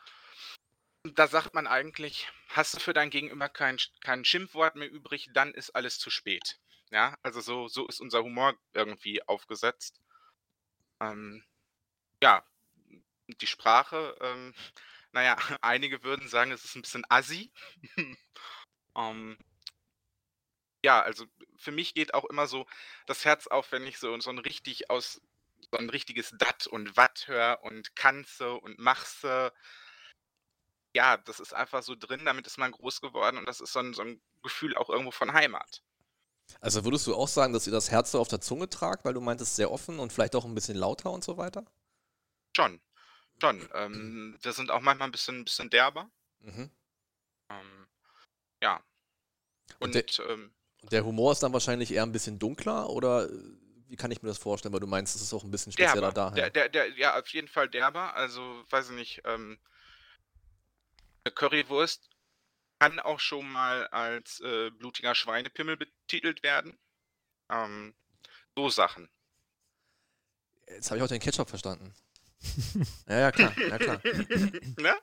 da 1.14 1.26
sagt 1.26 1.54
man 1.54 1.66
eigentlich, 1.66 2.28
hast 2.48 2.74
du 2.74 2.80
für 2.80 2.92
dein 2.92 3.10
Gegenüber 3.10 3.48
kein, 3.48 3.78
kein 4.00 4.24
Schimpfwort 4.24 4.76
mehr 4.76 4.90
übrig, 4.90 5.30
dann 5.32 5.52
ist 5.54 5.70
alles 5.70 5.98
zu 5.98 6.10
spät. 6.10 6.58
Ja, 6.90 7.16
also 7.22 7.40
so, 7.40 7.68
so 7.68 7.86
ist 7.88 8.00
unser 8.00 8.22
Humor 8.22 8.54
irgendwie 8.72 9.22
aufgesetzt. 9.26 10.00
Ähm, 11.00 11.44
ja, 12.22 12.44
die 13.40 13.46
Sprache, 13.46 14.16
ähm, 14.20 14.54
naja, 15.12 15.36
einige 15.62 16.02
würden 16.02 16.28
sagen, 16.28 16.52
es 16.52 16.64
ist 16.64 16.76
ein 16.76 16.82
bisschen 16.82 17.04
assi. 17.08 17.52
ähm, 18.96 19.38
ja, 20.84 21.02
also 21.02 21.26
für 21.56 21.72
mich 21.72 21.94
geht 21.94 22.14
auch 22.14 22.24
immer 22.24 22.46
so 22.46 22.66
das 23.06 23.24
Herz 23.24 23.46
auf, 23.46 23.72
wenn 23.72 23.86
ich 23.86 23.98
so, 23.98 24.18
so 24.20 24.30
ein 24.30 24.38
richtig 24.38 24.90
aus 24.90 25.20
so 25.70 25.78
ein 25.78 25.90
richtiges 25.90 26.32
Dat 26.38 26.66
und 26.66 26.96
Watt 26.96 27.26
höre 27.26 27.62
und 27.62 27.96
Kanze 27.96 28.54
und 28.54 28.78
Machse. 28.78 29.52
Ja, 30.94 31.16
das 31.16 31.40
ist 31.40 31.54
einfach 31.54 31.82
so 31.82 31.94
drin, 31.94 32.24
damit 32.24 32.46
ist 32.46 32.58
man 32.58 32.72
groß 32.72 33.00
geworden 33.00 33.38
und 33.38 33.46
das 33.46 33.60
ist 33.60 33.72
so 33.72 33.80
ein, 33.80 33.94
so 33.94 34.02
ein 34.02 34.20
Gefühl 34.42 34.76
auch 34.76 34.88
irgendwo 34.88 35.10
von 35.10 35.32
Heimat. 35.32 35.82
Also 36.60 36.84
würdest 36.84 37.06
du 37.06 37.14
auch 37.14 37.28
sagen, 37.28 37.52
dass 37.52 37.66
ihr 37.66 37.72
das 37.72 37.90
Herz 37.90 38.12
so 38.12 38.20
auf 38.20 38.28
der 38.28 38.40
Zunge 38.40 38.68
tragt, 38.68 39.04
weil 39.04 39.14
du 39.14 39.20
meintest 39.20 39.56
sehr 39.56 39.70
offen 39.70 39.98
und 39.98 40.12
vielleicht 40.12 40.36
auch 40.36 40.44
ein 40.44 40.54
bisschen 40.54 40.76
lauter 40.76 41.10
und 41.10 41.24
so 41.24 41.36
weiter? 41.36 41.64
Schon, 42.56 42.80
schon. 43.40 43.68
Ähm, 43.74 44.38
wir 44.40 44.52
sind 44.52 44.70
auch 44.70 44.80
manchmal 44.80 45.08
ein 45.08 45.12
bisschen, 45.12 45.40
ein 45.40 45.44
bisschen 45.44 45.70
derber. 45.70 46.08
Mhm. 46.40 46.70
Ähm, 47.50 47.86
ja. 48.62 48.82
Und, 49.80 49.94
und 49.96 50.22
ähm, 50.28 50.54
der, 50.90 51.04
Humor 51.04 51.32
ist 51.32 51.42
dann 51.42 51.52
wahrscheinlich 51.52 51.92
eher 51.92 52.02
ein 52.02 52.12
bisschen 52.12 52.38
dunkler 52.38 52.88
oder 52.90 53.28
äh, 53.28 53.32
wie 53.88 53.96
kann 53.96 54.10
ich 54.10 54.22
mir 54.22 54.28
das 54.28 54.38
vorstellen? 54.38 54.72
Weil 54.72 54.80
du 54.80 54.86
meinst, 54.86 55.14
es 55.14 55.22
ist 55.22 55.32
auch 55.32 55.44
ein 55.44 55.50
bisschen 55.50 55.72
spezieller 55.72 56.12
derber. 56.12 56.30
daher. 56.32 56.50
Der, 56.50 56.68
der, 56.68 56.90
ja, 56.98 57.18
auf 57.18 57.28
jeden 57.28 57.48
Fall 57.48 57.68
derber. 57.68 58.14
Also, 58.14 58.64
weiß 58.70 58.90
ich 58.90 58.96
nicht, 58.96 59.22
ähm, 59.24 59.58
eine 61.24 61.32
Currywurst 61.32 62.08
kann 62.78 62.98
auch 63.00 63.20
schon 63.20 63.50
mal 63.50 63.86
als 63.88 64.40
äh, 64.40 64.70
blutiger 64.70 65.14
Schweinepimmel 65.14 65.76
betitelt 65.76 66.42
werden. 66.42 66.78
Ähm, 67.48 67.94
so 68.54 68.68
Sachen. 68.68 69.08
Jetzt 70.68 70.90
habe 70.90 70.98
ich 70.98 71.04
auch 71.04 71.08
den 71.08 71.20
Ketchup 71.20 71.48
verstanden. 71.48 71.94
ja, 73.08 73.20
ja, 73.20 73.32
klar, 73.32 73.58
ja, 73.58 73.78
klar. 73.78 74.00
ne? 74.78 74.96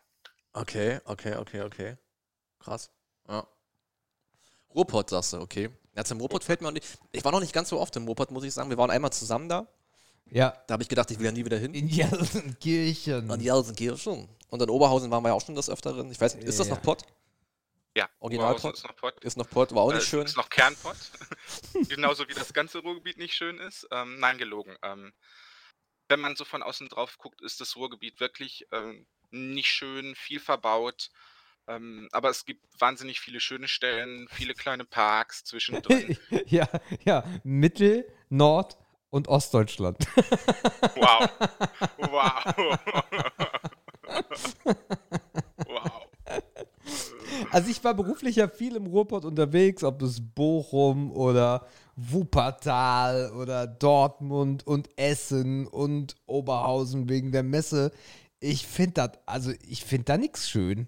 Okay, 0.53 0.99
okay, 1.05 1.35
okay, 1.35 1.61
okay. 1.61 1.97
Krass. 2.59 2.91
Ja. 3.27 3.47
Ruhrpott, 4.75 5.09
sagst 5.09 5.33
du, 5.33 5.41
okay. 5.41 5.69
Ja, 5.95 6.03
zum 6.03 6.19
Ruhrpott 6.19 6.43
fällt 6.43 6.61
mir 6.61 6.67
auch 6.67 6.73
nicht. 6.73 6.85
Ich 7.11 7.23
war 7.23 7.31
noch 7.31 7.39
nicht 7.39 7.53
ganz 7.53 7.69
so 7.69 7.79
oft 7.79 7.95
im 7.95 8.05
Ruhrpott, 8.05 8.31
muss 8.31 8.43
ich 8.43 8.53
sagen. 8.53 8.69
Wir 8.69 8.77
waren 8.77 8.89
einmal 8.89 9.13
zusammen 9.13 9.49
da. 9.49 9.67
Ja. 10.31 10.57
Da 10.67 10.73
habe 10.73 10.83
ich 10.83 10.89
gedacht, 10.89 11.11
ich 11.11 11.19
will 11.19 11.25
ja 11.25 11.31
nie 11.31 11.45
wieder 11.45 11.57
hin. 11.57 11.73
In 11.73 11.87
Jelsenkirchen. 11.87 13.29
In 13.29 13.39
Jelsenkirchen. 13.39 14.27
Und 14.49 14.61
in 14.61 14.69
Oberhausen 14.69 15.11
waren 15.11 15.23
wir 15.23 15.29
ja 15.29 15.35
auch 15.35 15.45
schon 15.45 15.55
des 15.55 15.69
Öfteren. 15.69 16.11
Ich 16.11 16.19
weiß 16.19 16.35
nicht, 16.35 16.47
ist 16.47 16.59
das 16.59 16.69
noch 16.69 16.81
Pott? 16.81 17.03
Ja, 17.95 18.09
Originalpott 18.19 18.73
ist 18.73 18.83
noch 18.83 18.95
Pott. 18.95 19.23
Ist 19.23 19.37
noch 19.37 19.49
Pott, 19.49 19.73
war 19.75 19.83
auch 19.83 19.93
nicht 19.93 20.03
äh, 20.03 20.07
schön. 20.07 20.25
Ist 20.25 20.37
noch 20.37 20.49
Kernpott. 20.49 20.97
Genauso 21.89 22.27
wie 22.27 22.33
das 22.33 22.53
ganze 22.53 22.79
Ruhrgebiet 22.79 23.17
nicht 23.17 23.35
schön 23.35 23.59
ist. 23.59 23.87
Ähm, 23.91 24.19
nein, 24.19 24.39
gelogen. 24.39 24.75
Ähm, 24.81 25.13
wenn 26.07 26.19
man 26.19 26.35
so 26.35 26.43
von 26.43 26.63
außen 26.63 26.89
drauf 26.89 27.17
guckt, 27.19 27.41
ist 27.41 27.61
das 27.61 27.75
Ruhrgebiet 27.75 28.19
wirklich 28.19 28.67
ähm, 28.71 29.05
nicht 29.29 29.67
schön, 29.67 30.15
viel 30.15 30.39
verbaut. 30.39 31.11
Ähm, 31.67 32.09
aber 32.11 32.29
es 32.29 32.45
gibt 32.45 32.65
wahnsinnig 32.79 33.19
viele 33.19 33.39
schöne 33.39 33.67
Stellen, 33.67 34.27
viele 34.29 34.53
kleine 34.53 34.85
Parks 34.85 35.43
zwischendrin. 35.45 36.17
ja, 36.45 36.67
ja, 37.05 37.23
Mittel-, 37.43 38.05
Nord- 38.29 38.77
und 39.09 39.27
Ostdeutschland. 39.27 39.97
wow. 40.95 41.29
Wow. 45.67 46.07
Also 47.51 47.69
ich 47.69 47.83
war 47.83 47.93
beruflich 47.93 48.35
ja 48.37 48.47
viel 48.47 48.75
im 48.75 48.87
Ruhrpott 48.87 49.25
unterwegs, 49.25 49.83
ob 49.83 50.01
es 50.01 50.21
Bochum 50.21 51.11
oder 51.11 51.67
Wuppertal 51.95 53.31
oder 53.31 53.67
Dortmund 53.67 54.65
und 54.65 54.89
Essen 54.97 55.67
und 55.67 56.15
Oberhausen 56.25 57.09
wegen 57.09 57.31
der 57.31 57.43
Messe. 57.43 57.91
Ich 58.39 58.67
finde 58.67 58.93
das, 58.93 59.11
also 59.25 59.51
ich 59.67 59.85
finde 59.85 60.05
da 60.05 60.17
nichts 60.17 60.49
schön. 60.49 60.87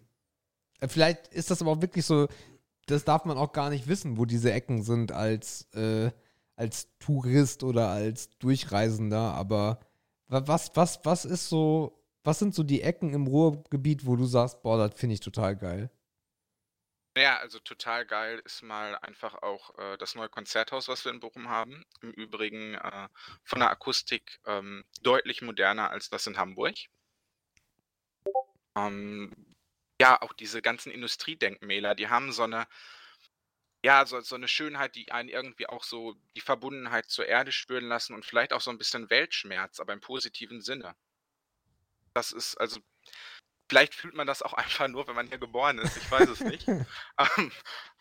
Vielleicht 0.88 1.28
ist 1.28 1.52
das 1.52 1.62
aber 1.62 1.72
auch 1.72 1.82
wirklich 1.82 2.06
so, 2.06 2.28
das 2.86 3.04
darf 3.04 3.26
man 3.26 3.38
auch 3.38 3.54
gar 3.54 3.70
nicht 3.70 3.88
wissen, 3.88 4.18
wo 4.18 4.26
diese 4.26 4.52
Ecken 4.52 4.84
sind 4.84 5.12
als, 5.12 5.72
äh, 5.74 6.12
als 6.56 6.88
Tourist 7.00 7.64
oder 7.64 7.90
als 7.90 8.38
Durchreisender. 8.38 9.34
Aber 9.34 9.80
was, 10.28 10.76
was, 10.76 11.00
was 11.04 11.26
ist 11.26 11.50
so, 11.50 12.02
was 12.24 12.40
sind 12.40 12.56
so 12.56 12.64
die 12.64 12.82
Ecken 12.82 13.14
im 13.14 13.28
Ruhrgebiet, 13.28 14.06
wo 14.06 14.16
du 14.16 14.26
sagst, 14.26 14.62
boah, 14.62 14.78
das 14.78 15.00
finde 15.00 15.16
ich 15.16 15.20
total 15.20 15.56
geil? 15.56 15.90
Ja, 17.18 17.38
also 17.38 17.60
total 17.60 18.06
geil 18.06 18.42
ist 18.44 18.62
mal 18.62 18.98
einfach 18.98 19.36
auch 19.42 19.78
äh, 19.78 19.98
das 19.98 20.16
neue 20.16 20.28
Konzerthaus, 20.28 20.90
was 20.90 21.06
wir 21.06 21.14
in 21.14 21.22
Bochum 21.22 21.48
haben. 21.48 21.86
Im 22.02 22.12
Übrigen 22.12 22.74
äh, 22.74 23.08
von 23.44 23.60
der 23.60 23.70
Akustik 23.70 24.40
ähm, 24.46 24.84
deutlich 25.02 25.42
moderner 25.42 25.92
als 25.92 26.10
das 26.10 26.28
in 26.28 26.38
Hamburg. 26.38 26.76
Ähm, 28.76 29.32
ja, 30.02 30.22
auch 30.22 30.34
diese 30.34 30.62
ganzen 30.62 30.92
Industriedenkmäler, 30.92 31.96
die 31.96 32.10
haben 32.10 32.32
so 32.32 32.44
eine, 32.44 32.68
ja, 33.84 34.06
so, 34.06 34.20
so 34.22 34.36
eine 34.36 34.48
Schönheit, 34.48 34.96
die 34.96 35.12
einen 35.12 35.30
irgendwie 35.30 35.68
auch 35.68 35.84
so 35.84 36.16
die 36.36 36.42
Verbundenheit 36.42 37.10
zur 37.10 37.28
Erde 37.28 37.52
spüren 37.52 37.88
lassen 37.88 38.14
und 38.14 38.26
vielleicht 38.26 38.54
auch 38.54 38.62
so 38.62 38.72
ein 38.72 38.78
bisschen 38.78 39.10
Weltschmerz, 39.10 39.80
aber 39.80 39.94
im 39.94 40.02
positiven 40.02 40.62
Sinne. 40.62 40.96
Das 42.14 42.32
ist 42.32 42.56
also 42.56 42.80
Vielleicht 43.68 43.96
fühlt 43.96 44.14
man 44.14 44.28
das 44.28 44.42
auch 44.42 44.54
einfach 44.54 44.88
nur, 44.88 45.08
wenn 45.08 45.16
man 45.16 45.28
hier 45.28 45.38
geboren 45.38 45.80
ist. 45.80 45.98
Ich 45.98 46.10
weiß 46.10 46.30
es 46.30 46.40
nicht. 46.42 46.68
ähm, 46.68 47.52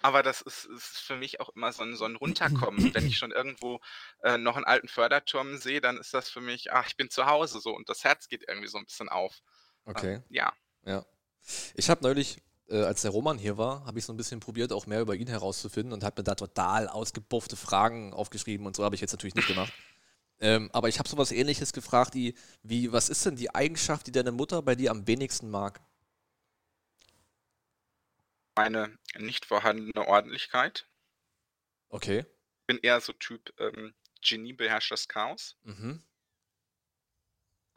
aber 0.03 0.23
das 0.23 0.43
ist, 0.43 0.67
ist, 0.67 0.99
für 0.99 1.17
mich 1.17 1.41
auch 1.41 1.51
immer 1.51 1.73
so 1.73 1.83
ein, 1.83 1.97
so 1.97 2.05
ein 2.05 2.17
Runterkommen. 2.17 2.95
wenn 2.95 3.07
ich 3.07 3.17
schon 3.19 3.33
irgendwo 3.33 3.81
äh, 4.23 4.37
noch 4.37 4.57
einen 4.57 4.67
alten 4.67 4.89
Förderturm 4.89 5.57
sehe, 5.57 5.81
dann 5.81 5.97
ist 5.97 6.13
das 6.13 6.29
für 6.29 6.41
mich, 6.41 6.73
ach, 6.73 6.87
ich 6.87 6.97
bin 6.97 7.11
zu 7.11 7.27
Hause 7.27 7.61
so 7.61 7.75
und 7.75 7.89
das 7.89 8.05
Herz 8.05 8.29
geht 8.29 8.45
irgendwie 8.47 8.69
so 8.69 8.79
ein 8.79 8.85
bisschen 8.85 9.09
auf. 9.09 9.41
Okay. 9.87 10.17
Ähm, 10.17 10.25
ja. 10.29 10.53
Ja. 10.85 11.05
Ich 11.75 11.91
habe 11.91 12.03
neulich, 12.03 12.43
äh, 12.69 12.83
als 12.83 13.03
der 13.03 13.11
Roman 13.11 13.39
hier 13.39 13.59
war, 13.59 13.85
habe 13.87 13.99
ich 13.99 14.05
so 14.05 14.13
ein 14.13 14.17
bisschen 14.17 14.41
probiert, 14.41 14.73
auch 14.73 14.87
mehr 14.87 15.01
über 15.01 15.15
ihn 15.15 15.27
herauszufinden 15.27 15.93
und 15.93 16.05
habe 16.05 16.21
mir 16.21 16.25
da 16.25 16.35
total 16.35 16.89
ausgebuffte 16.89 17.57
Fragen 17.57 18.13
aufgeschrieben 18.13 18.67
und 18.67 18.77
so 18.77 18.85
habe 18.85 18.95
ich 18.95 19.01
jetzt 19.01 19.13
natürlich 19.13 19.35
nicht 19.35 19.49
gemacht. 19.49 19.73
Ähm, 20.41 20.69
aber 20.73 20.89
ich 20.89 20.99
habe 20.99 21.09
sowas 21.09 21.33
ähnliches 21.33 21.73
gefragt, 21.73 22.15
wie, 22.15 22.35
wie, 22.63 22.93
was 22.93 23.09
ist 23.09 23.25
denn 23.25 23.37
die 23.37 23.55
Eigenschaft, 23.55 24.07
die 24.07 24.13
deine 24.13 24.33
Mutter 24.33 24.63
bei 24.63 24.75
dir 24.75 24.91
am 24.91 25.07
wenigsten 25.07 25.49
mag? 25.51 25.81
Meine 28.57 28.99
nicht 29.17 29.47
vorhandene 29.47 30.07
Ordentlichkeit. 30.07 30.87
Okay. 31.89 32.21
Ich 32.61 32.67
bin 32.67 32.79
eher 32.79 33.01
so 33.01 33.13
Typ 33.13 33.53
ähm, 33.59 33.95
Genie 34.21 34.53
beherrscht 34.53 34.91
das 34.91 35.09
Chaos. 35.09 35.57
Mhm. 35.63 36.03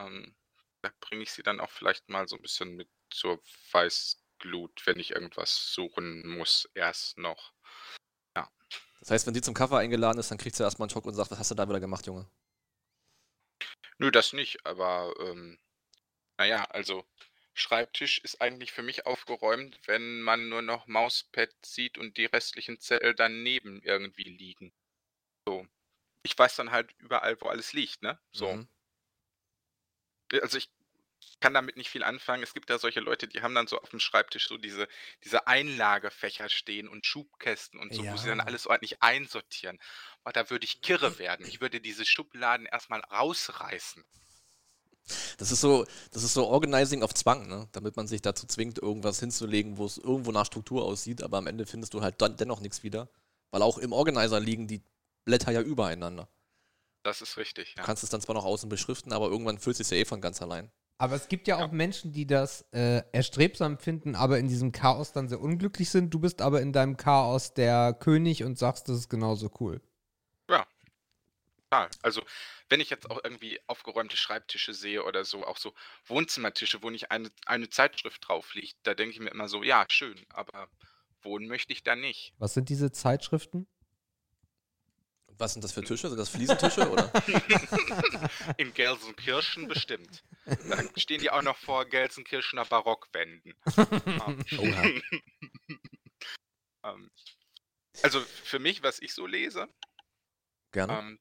Ähm, 0.00 0.34
da 0.82 0.90
bringe 1.00 1.22
ich 1.22 1.32
sie 1.32 1.42
dann 1.42 1.60
auch 1.60 1.70
vielleicht 1.70 2.08
mal 2.08 2.28
so 2.28 2.36
ein 2.36 2.42
bisschen 2.42 2.76
mit 2.76 2.88
zur 3.10 3.40
Weißglut, 3.72 4.86
wenn 4.86 4.98
ich 4.98 5.12
irgendwas 5.12 5.72
suchen 5.72 6.26
muss, 6.36 6.68
erst 6.74 7.18
noch. 7.18 7.52
Ja. 8.36 8.50
Das 9.00 9.10
heißt, 9.10 9.26
wenn 9.26 9.34
sie 9.34 9.42
zum 9.42 9.54
Kaffee 9.54 9.78
eingeladen 9.78 10.18
ist, 10.18 10.30
dann 10.30 10.38
kriegt 10.38 10.56
sie 10.56 10.62
erstmal 10.62 10.86
einen 10.86 10.90
Schock 10.90 11.06
und 11.06 11.14
sagt, 11.14 11.30
was 11.30 11.38
hast 11.38 11.50
du 11.50 11.54
da 11.54 11.68
wieder 11.68 11.80
gemacht, 11.80 12.06
Junge? 12.06 12.28
Nö, 13.98 14.10
das 14.10 14.32
nicht, 14.32 14.64
aber 14.64 15.14
ähm, 15.20 15.58
naja, 16.36 16.64
also 16.70 17.04
Schreibtisch 17.58 18.18
ist 18.18 18.40
eigentlich 18.40 18.70
für 18.70 18.84
mich 18.84 19.04
aufgeräumt, 19.04 19.80
wenn 19.86 20.20
man 20.20 20.48
nur 20.48 20.62
noch 20.62 20.86
Mauspad 20.86 21.50
sieht 21.66 21.98
und 21.98 22.16
die 22.16 22.26
restlichen 22.26 22.78
Zettel 22.78 23.16
daneben 23.16 23.82
irgendwie 23.82 24.22
liegen. 24.22 24.72
So. 25.44 25.66
Ich 26.22 26.38
weiß 26.38 26.54
dann 26.54 26.70
halt 26.70 26.94
überall, 26.98 27.40
wo 27.40 27.46
alles 27.46 27.72
liegt, 27.72 28.00
ne? 28.00 28.16
So. 28.30 28.52
Mhm. 28.52 28.68
Also 30.40 30.58
ich 30.58 30.70
kann 31.40 31.54
damit 31.54 31.76
nicht 31.76 31.90
viel 31.90 32.02
anfangen. 32.02 32.42
Es 32.42 32.54
gibt 32.54 32.70
ja 32.70 32.78
solche 32.78 33.00
Leute, 33.00 33.28
die 33.28 33.42
haben 33.42 33.54
dann 33.54 33.66
so 33.66 33.78
auf 33.80 33.90
dem 33.90 34.00
Schreibtisch 34.00 34.48
so 34.48 34.56
diese, 34.58 34.88
diese 35.24 35.46
Einlagefächer 35.46 36.48
stehen 36.48 36.88
und 36.88 37.06
Schubkästen 37.06 37.80
und 37.80 37.94
so, 37.94 38.08
wo 38.10 38.16
sie 38.16 38.28
dann 38.28 38.38
Ja. 38.38 38.44
alles 38.44 38.66
ordentlich 38.66 39.02
einsortieren. 39.02 39.78
Oh, 40.24 40.30
da 40.32 40.50
würde 40.50 40.64
ich 40.64 40.80
kirre 40.82 41.18
werden. 41.18 41.46
Ich 41.46 41.60
würde 41.60 41.80
diese 41.80 42.04
Schubladen 42.04 42.66
erstmal 42.66 43.00
rausreißen. 43.00 44.04
Das 45.38 45.50
ist 45.52 45.60
so, 45.62 45.86
das 46.12 46.22
ist 46.22 46.34
so 46.34 46.46
Organizing 46.46 47.02
auf 47.02 47.14
Zwang, 47.14 47.46
ne? 47.48 47.68
Damit 47.72 47.96
man 47.96 48.06
sich 48.06 48.20
dazu 48.20 48.46
zwingt, 48.46 48.78
irgendwas 48.78 49.20
hinzulegen, 49.20 49.78
wo 49.78 49.86
es 49.86 49.96
irgendwo 49.96 50.32
nach 50.32 50.44
Struktur 50.46 50.84
aussieht, 50.84 51.22
aber 51.22 51.38
am 51.38 51.46
Ende 51.46 51.64
findest 51.66 51.94
du 51.94 52.02
halt 52.02 52.20
dann 52.20 52.36
dennoch 52.36 52.60
nichts 52.60 52.82
wieder. 52.82 53.08
Weil 53.50 53.62
auch 53.62 53.78
im 53.78 53.92
Organizer 53.92 54.38
liegen 54.40 54.66
die 54.68 54.82
Blätter 55.24 55.50
ja 55.52 55.62
übereinander. 55.62 56.28
Das 57.02 57.22
ist 57.22 57.36
richtig, 57.38 57.74
Du 57.74 57.82
ja. 57.82 57.86
kannst 57.86 58.02
es 58.04 58.10
dann 58.10 58.20
zwar 58.20 58.34
noch 58.34 58.44
außen 58.44 58.68
beschriften, 58.68 59.12
aber 59.12 59.28
irgendwann 59.28 59.58
füllt 59.58 59.80
es 59.80 59.88
sich 59.88 59.96
ja 59.98 60.02
eh 60.02 60.04
von 60.04 60.20
ganz 60.20 60.42
allein. 60.42 60.70
Aber 60.98 61.14
es 61.14 61.28
gibt 61.28 61.46
ja 61.48 61.58
Ja. 61.58 61.66
auch 61.66 61.70
Menschen, 61.70 62.12
die 62.12 62.26
das 62.26 62.62
äh, 62.72 63.02
erstrebsam 63.12 63.78
finden, 63.78 64.14
aber 64.16 64.38
in 64.38 64.48
diesem 64.48 64.72
Chaos 64.72 65.12
dann 65.12 65.28
sehr 65.28 65.40
unglücklich 65.40 65.90
sind. 65.90 66.12
Du 66.12 66.18
bist 66.18 66.42
aber 66.42 66.60
in 66.60 66.72
deinem 66.72 66.96
Chaos 66.96 67.54
der 67.54 67.94
König 67.94 68.42
und 68.44 68.58
sagst, 68.58 68.88
das 68.88 68.98
ist 68.98 69.08
genauso 69.08 69.50
cool. 69.60 69.80
Total. 71.70 71.90
Also, 72.02 72.22
wenn 72.68 72.80
ich 72.80 72.90
jetzt 72.90 73.10
auch 73.10 73.20
irgendwie 73.22 73.60
aufgeräumte 73.66 74.16
Schreibtische 74.16 74.72
sehe 74.74 75.04
oder 75.04 75.24
so, 75.24 75.46
auch 75.46 75.56
so 75.58 75.74
Wohnzimmertische, 76.06 76.82
wo 76.82 76.90
nicht 76.90 77.10
eine, 77.10 77.30
eine 77.46 77.68
Zeitschrift 77.68 78.26
drauf 78.26 78.54
liegt, 78.54 78.76
da 78.84 78.94
denke 78.94 79.12
ich 79.14 79.20
mir 79.20 79.30
immer 79.30 79.48
so, 79.48 79.62
ja, 79.62 79.84
schön, 79.88 80.24
aber 80.30 80.68
wohnen 81.22 81.46
möchte 81.48 81.72
ich 81.72 81.82
da 81.82 81.94
nicht. 81.96 82.34
Was 82.38 82.54
sind 82.54 82.68
diese 82.68 82.90
Zeitschriften? 82.90 83.66
Was 85.38 85.52
sind 85.52 85.62
das 85.62 85.72
für 85.72 85.82
Tische? 85.82 86.08
Sind 86.08 86.18
das 86.18 86.30
Fliesentische 86.30 86.90
oder? 86.90 87.12
In 88.56 88.74
Gelsenkirchen 88.74 89.68
bestimmt. 89.68 90.24
Dann 90.44 90.90
stehen 90.96 91.20
die 91.20 91.30
auch 91.30 91.42
noch 91.42 91.56
vor 91.56 91.84
Gelsenkirchener 91.84 92.64
Barockwänden. 92.64 93.54
Ähm, 93.76 94.44
Oha. 94.58 94.84
ähm, 96.84 97.10
also 98.02 98.20
für 98.20 98.58
mich, 98.58 98.82
was 98.82 99.00
ich 99.00 99.14
so 99.14 99.26
lese, 99.26 99.68
Gerne. 100.72 100.98
ähm, 100.98 101.20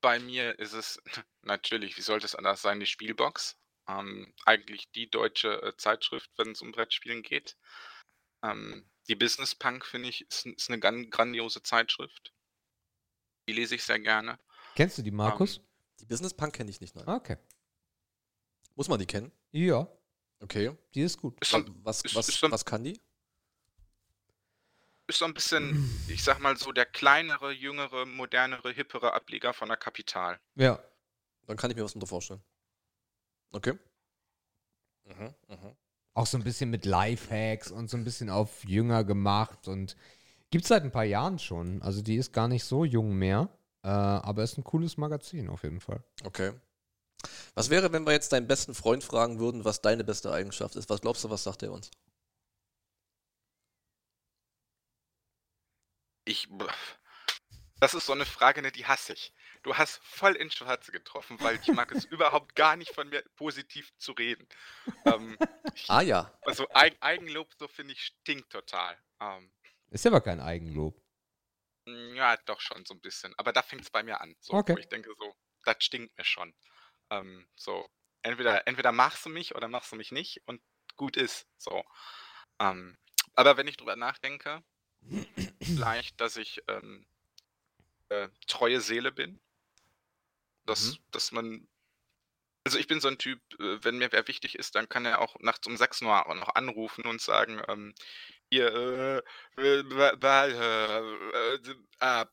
bei 0.00 0.18
mir 0.18 0.58
ist 0.58 0.72
es 0.72 1.02
natürlich, 1.42 1.98
wie 1.98 2.02
sollte 2.02 2.24
es 2.24 2.34
anders 2.34 2.62
sein, 2.62 2.80
die 2.80 2.86
Spielbox. 2.86 3.58
Ähm, 3.86 4.32
eigentlich 4.46 4.90
die 4.92 5.10
deutsche 5.10 5.60
äh, 5.62 5.76
Zeitschrift, 5.76 6.30
wenn 6.38 6.52
es 6.52 6.62
um 6.62 6.72
Brettspielen 6.72 7.22
geht. 7.22 7.56
Die 9.06 9.14
Business 9.14 9.54
Punk, 9.54 9.86
finde 9.86 10.08
ich, 10.08 10.22
ist, 10.22 10.46
ist 10.46 10.68
eine 10.68 10.80
gan 10.80 11.10
grandiose 11.10 11.62
Zeitschrift. 11.62 12.32
Die 13.48 13.52
lese 13.52 13.74
ich 13.74 13.82
sehr 13.82 13.98
gerne. 13.98 14.38
Kennst 14.74 14.98
du 14.98 15.02
die, 15.02 15.10
Markus? 15.10 15.60
Die 16.00 16.06
Business 16.06 16.32
Punk 16.34 16.54
kenne 16.54 16.70
ich 16.70 16.80
nicht, 16.80 16.94
nein. 16.94 17.06
Ah, 17.06 17.16
okay. 17.16 17.36
Muss 18.74 18.88
man 18.88 18.98
die 18.98 19.06
kennen? 19.06 19.30
Ja, 19.50 19.86
Okay. 20.40 20.76
die 20.94 21.02
ist 21.02 21.18
gut. 21.18 21.38
Ist 21.40 21.50
so, 21.50 21.64
Was, 21.84 22.02
was, 22.14 22.28
ist 22.28 22.40
so- 22.40 22.50
was 22.50 22.64
kann 22.64 22.82
die? 22.84 22.98
ist 25.08 25.18
so 25.18 25.24
ein 25.26 25.34
bisschen, 25.34 25.90
ich 26.08 26.24
sag 26.24 26.40
mal 26.40 26.56
so, 26.56 26.72
der 26.72 26.86
kleinere, 26.86 27.52
jüngere, 27.52 28.06
modernere, 28.06 28.72
hippere 28.72 29.12
Ableger 29.12 29.52
von 29.52 29.68
der 29.68 29.76
Kapital. 29.76 30.40
Ja. 30.54 30.82
Dann 31.46 31.56
kann 31.58 31.70
ich 31.70 31.76
mir 31.76 31.84
was 31.84 31.94
unter 31.94 32.06
vorstellen. 32.06 32.42
Okay. 33.50 33.74
Mhm, 35.04 35.34
mhm. 35.48 35.76
Auch 36.14 36.26
so 36.26 36.38
ein 36.38 36.44
bisschen 36.44 36.70
mit 36.70 36.86
Lifehacks 36.86 37.70
und 37.70 37.88
so 37.90 37.96
ein 37.98 38.04
bisschen 38.04 38.30
auf 38.30 38.64
jünger 38.64 39.04
gemacht 39.04 39.68
und 39.68 39.96
gibt 40.52 40.64
es 40.64 40.68
seit 40.68 40.84
ein 40.84 40.92
paar 40.92 41.04
Jahren 41.04 41.40
schon. 41.40 41.82
Also 41.82 42.02
die 42.02 42.16
ist 42.16 42.32
gar 42.32 42.46
nicht 42.46 42.64
so 42.64 42.84
jung 42.84 43.14
mehr, 43.14 43.48
äh, 43.82 43.88
aber 43.88 44.44
ist 44.44 44.58
ein 44.58 44.64
cooles 44.64 44.96
Magazin 44.96 45.48
auf 45.48 45.64
jeden 45.64 45.80
Fall. 45.80 46.04
Okay. 46.22 46.52
Was 47.54 47.70
wäre, 47.70 47.92
wenn 47.92 48.04
wir 48.04 48.12
jetzt 48.12 48.32
deinen 48.32 48.46
besten 48.46 48.74
Freund 48.74 49.02
fragen 49.02 49.40
würden, 49.40 49.64
was 49.64 49.80
deine 49.80 50.04
beste 50.04 50.30
Eigenschaft 50.30 50.76
ist? 50.76 50.90
Was 50.90 51.00
glaubst 51.00 51.24
du, 51.24 51.30
was 51.30 51.42
sagt 51.42 51.62
er 51.62 51.72
uns? 51.72 51.90
Ich. 56.24 56.48
Das 57.80 57.94
ist 57.94 58.06
so 58.06 58.12
eine 58.12 58.26
Frage, 58.26 58.62
ne, 58.62 58.70
die 58.70 58.86
hasse 58.86 59.14
ich. 59.14 59.32
Du 59.62 59.74
hast 59.74 60.00
voll 60.02 60.34
ins 60.36 60.54
Schwarze 60.54 60.92
getroffen, 60.92 61.38
weil 61.40 61.58
ich 61.60 61.68
mag 61.68 61.90
es 61.92 62.04
überhaupt 62.10 62.54
gar 62.54 62.76
nicht 62.76 62.94
von 62.94 63.08
mir 63.08 63.24
positiv 63.36 63.92
zu 63.96 64.12
reden. 64.12 64.46
Ähm, 65.06 65.38
ich, 65.74 65.88
Ah 65.88 66.00
ja. 66.02 66.32
also 66.42 66.66
Eig 66.74 66.96
Eigenlob, 67.00 67.48
so 67.58 67.68
finde 67.68 67.94
ich, 67.94 68.04
stinkt 68.04 68.50
total. 68.50 68.96
Ähm, 69.20 69.50
Ist 69.92 70.06
aber 70.06 70.20
kein 70.20 70.40
Eigenlob. 70.40 71.00
ja, 71.86 72.36
doch 72.46 72.60
schon 72.60 72.84
so 72.86 72.94
ein 72.94 73.00
bisschen. 73.00 73.34
Aber 73.36 73.52
da 73.52 73.62
fängt 73.62 73.82
es 73.82 73.90
bei 73.90 74.02
mir 74.02 74.20
an. 74.20 74.34
So, 74.40 74.54
Okay. 74.54 74.74
Wo 74.74 74.78
ich 74.78 74.88
denke, 74.88 75.10
so, 75.18 75.34
das 75.64 75.76
stinkt 75.84 76.16
mir 76.16 76.24
schon. 76.24 76.54
Ähm, 77.10 77.46
so, 77.56 77.88
entweder, 78.22 78.66
entweder 78.66 78.92
machst 78.92 79.24
du 79.26 79.30
mich 79.30 79.54
oder 79.54 79.68
machst 79.68 79.92
du 79.92 79.96
mich 79.96 80.12
nicht 80.12 80.40
und 80.46 80.62
gut 80.96 81.16
ist. 81.16 81.46
So. 81.58 81.84
Ähm, 82.58 82.96
aber 83.34 83.56
wenn 83.56 83.68
ich 83.68 83.76
drüber 83.76 83.96
nachdenke, 83.96 84.62
vielleicht, 85.60 86.20
dass 86.20 86.36
ich 86.36 86.62
ähm, 86.68 87.06
äh, 88.08 88.28
treue 88.46 88.80
Seele 88.80 89.12
bin. 89.12 89.40
Dass, 90.64 90.92
Mhm. 90.92 90.98
dass 91.10 91.32
man. 91.32 91.68
Also 92.64 92.78
ich 92.78 92.86
bin 92.86 93.00
so 93.00 93.08
ein 93.08 93.18
Typ, 93.18 93.40
äh, 93.58 93.78
wenn 93.82 93.98
mir 93.98 94.12
wer 94.12 94.28
wichtig 94.28 94.56
ist, 94.58 94.74
dann 94.74 94.88
kann 94.88 95.04
er 95.04 95.20
auch 95.20 95.34
nachts 95.40 95.66
um 95.66 95.76
6 95.76 96.00
Uhr 96.02 96.26
auch 96.28 96.34
noch 96.34 96.54
anrufen 96.54 97.04
und 97.06 97.20
sagen, 97.20 97.60
ähm, 97.68 97.94
hier, 98.50 99.22
äh, 99.56 99.62
äh, 99.78 99.82
ba- 99.82 100.14
ba- 100.16 100.46
äh, 100.46 101.54
äh, 101.54 101.74
ab. 101.98 102.30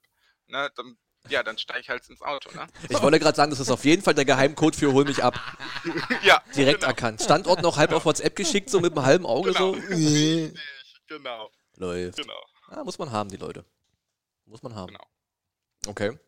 Ne, 0.47 0.69
dann, 0.75 0.97
ja, 1.29 1.41
dann 1.43 1.57
steige 1.57 1.79
ich 1.81 1.89
halt 1.89 2.07
ins 2.09 2.21
Auto, 2.21 2.51
ne? 2.55 2.67
Ich 2.89 3.01
wollte 3.01 3.19
gerade 3.19 3.35
sagen, 3.35 3.49
das 3.51 3.59
ist 3.59 3.69
auf 3.71 3.85
jeden 3.85 4.01
Fall 4.03 4.13
der 4.15 4.25
Geheimcode 4.25 4.75
für 4.75 4.91
Hol 4.93 5.05
mich 5.05 5.23
ab. 5.23 5.35
ja, 6.23 6.41
Direkt 6.55 6.79
genau, 6.81 6.87
erkannt. 6.89 7.21
Standort 7.21 7.61
noch 7.61 7.77
halb 7.77 7.91
auf 7.91 8.05
WhatsApp 8.05 8.35
geschickt, 8.35 8.69
so 8.69 8.79
mit 8.79 8.93
einem 8.95 9.05
halben 9.05 9.25
Auge 9.25 9.51
Genau. 9.51 9.73
so. 9.73 9.79
Richtig, 9.89 10.59
genau, 11.07 11.51
Läuft. 11.77 12.17
genau. 12.17 12.43
Ah, 12.67 12.83
muss 12.83 12.99
man 12.99 13.11
haben, 13.11 13.29
die 13.29 13.37
Leute. 13.37 13.65
Muss 14.45 14.61
man 14.61 14.75
haben. 14.75 14.87
Genau. 14.87 15.05
Okay. 15.87 16.19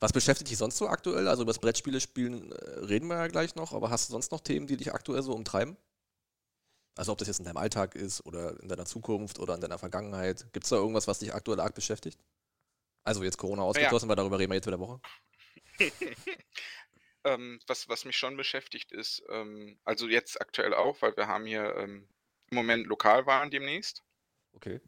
Was 0.00 0.12
beschäftigt 0.12 0.50
dich 0.50 0.58
sonst 0.58 0.76
so 0.76 0.88
aktuell? 0.88 1.28
Also 1.28 1.42
über 1.42 1.50
das 1.50 1.58
Brettspiele 1.58 2.00
spielen 2.00 2.52
äh, 2.52 2.70
reden 2.80 3.08
wir 3.08 3.16
ja 3.16 3.26
gleich 3.28 3.54
noch, 3.54 3.72
aber 3.72 3.90
hast 3.90 4.08
du 4.08 4.12
sonst 4.12 4.32
noch 4.32 4.40
Themen, 4.40 4.66
die 4.66 4.76
dich 4.76 4.92
aktuell 4.92 5.22
so 5.22 5.32
umtreiben? 5.32 5.76
Also 6.96 7.12
ob 7.12 7.18
das 7.18 7.28
jetzt 7.28 7.40
in 7.40 7.44
deinem 7.44 7.58
Alltag 7.58 7.94
ist 7.94 8.24
oder 8.24 8.58
in 8.60 8.68
deiner 8.68 8.86
Zukunft 8.86 9.38
oder 9.38 9.54
in 9.54 9.60
deiner 9.60 9.78
Vergangenheit. 9.78 10.46
Gibt 10.52 10.64
es 10.64 10.70
da 10.70 10.76
irgendwas, 10.76 11.06
was 11.06 11.18
dich 11.18 11.34
aktuell 11.34 11.60
arg 11.60 11.74
beschäftigt? 11.74 12.18
Also 13.04 13.22
jetzt 13.22 13.36
Corona 13.36 13.62
ausgeschlossen, 13.62 14.08
weil 14.08 14.16
darüber 14.16 14.38
reden 14.38 14.50
wir 14.50 14.56
jetzt 14.56 14.66
wieder 14.66 14.80
Woche. 14.80 15.00
ähm, 17.24 17.60
was, 17.66 17.88
was 17.88 18.04
mich 18.04 18.16
schon 18.16 18.36
beschäftigt 18.36 18.92
ist, 18.92 19.22
ähm, 19.28 19.78
also 19.84 20.08
jetzt 20.08 20.40
aktuell 20.40 20.74
auch, 20.74 21.02
weil 21.02 21.16
wir 21.16 21.28
haben 21.28 21.44
hier 21.44 21.76
ähm, 21.76 22.08
im 22.50 22.54
Moment 22.56 22.86
Lokalwahlen 22.86 23.50
demnächst. 23.50 24.02
Okay. 24.54 24.80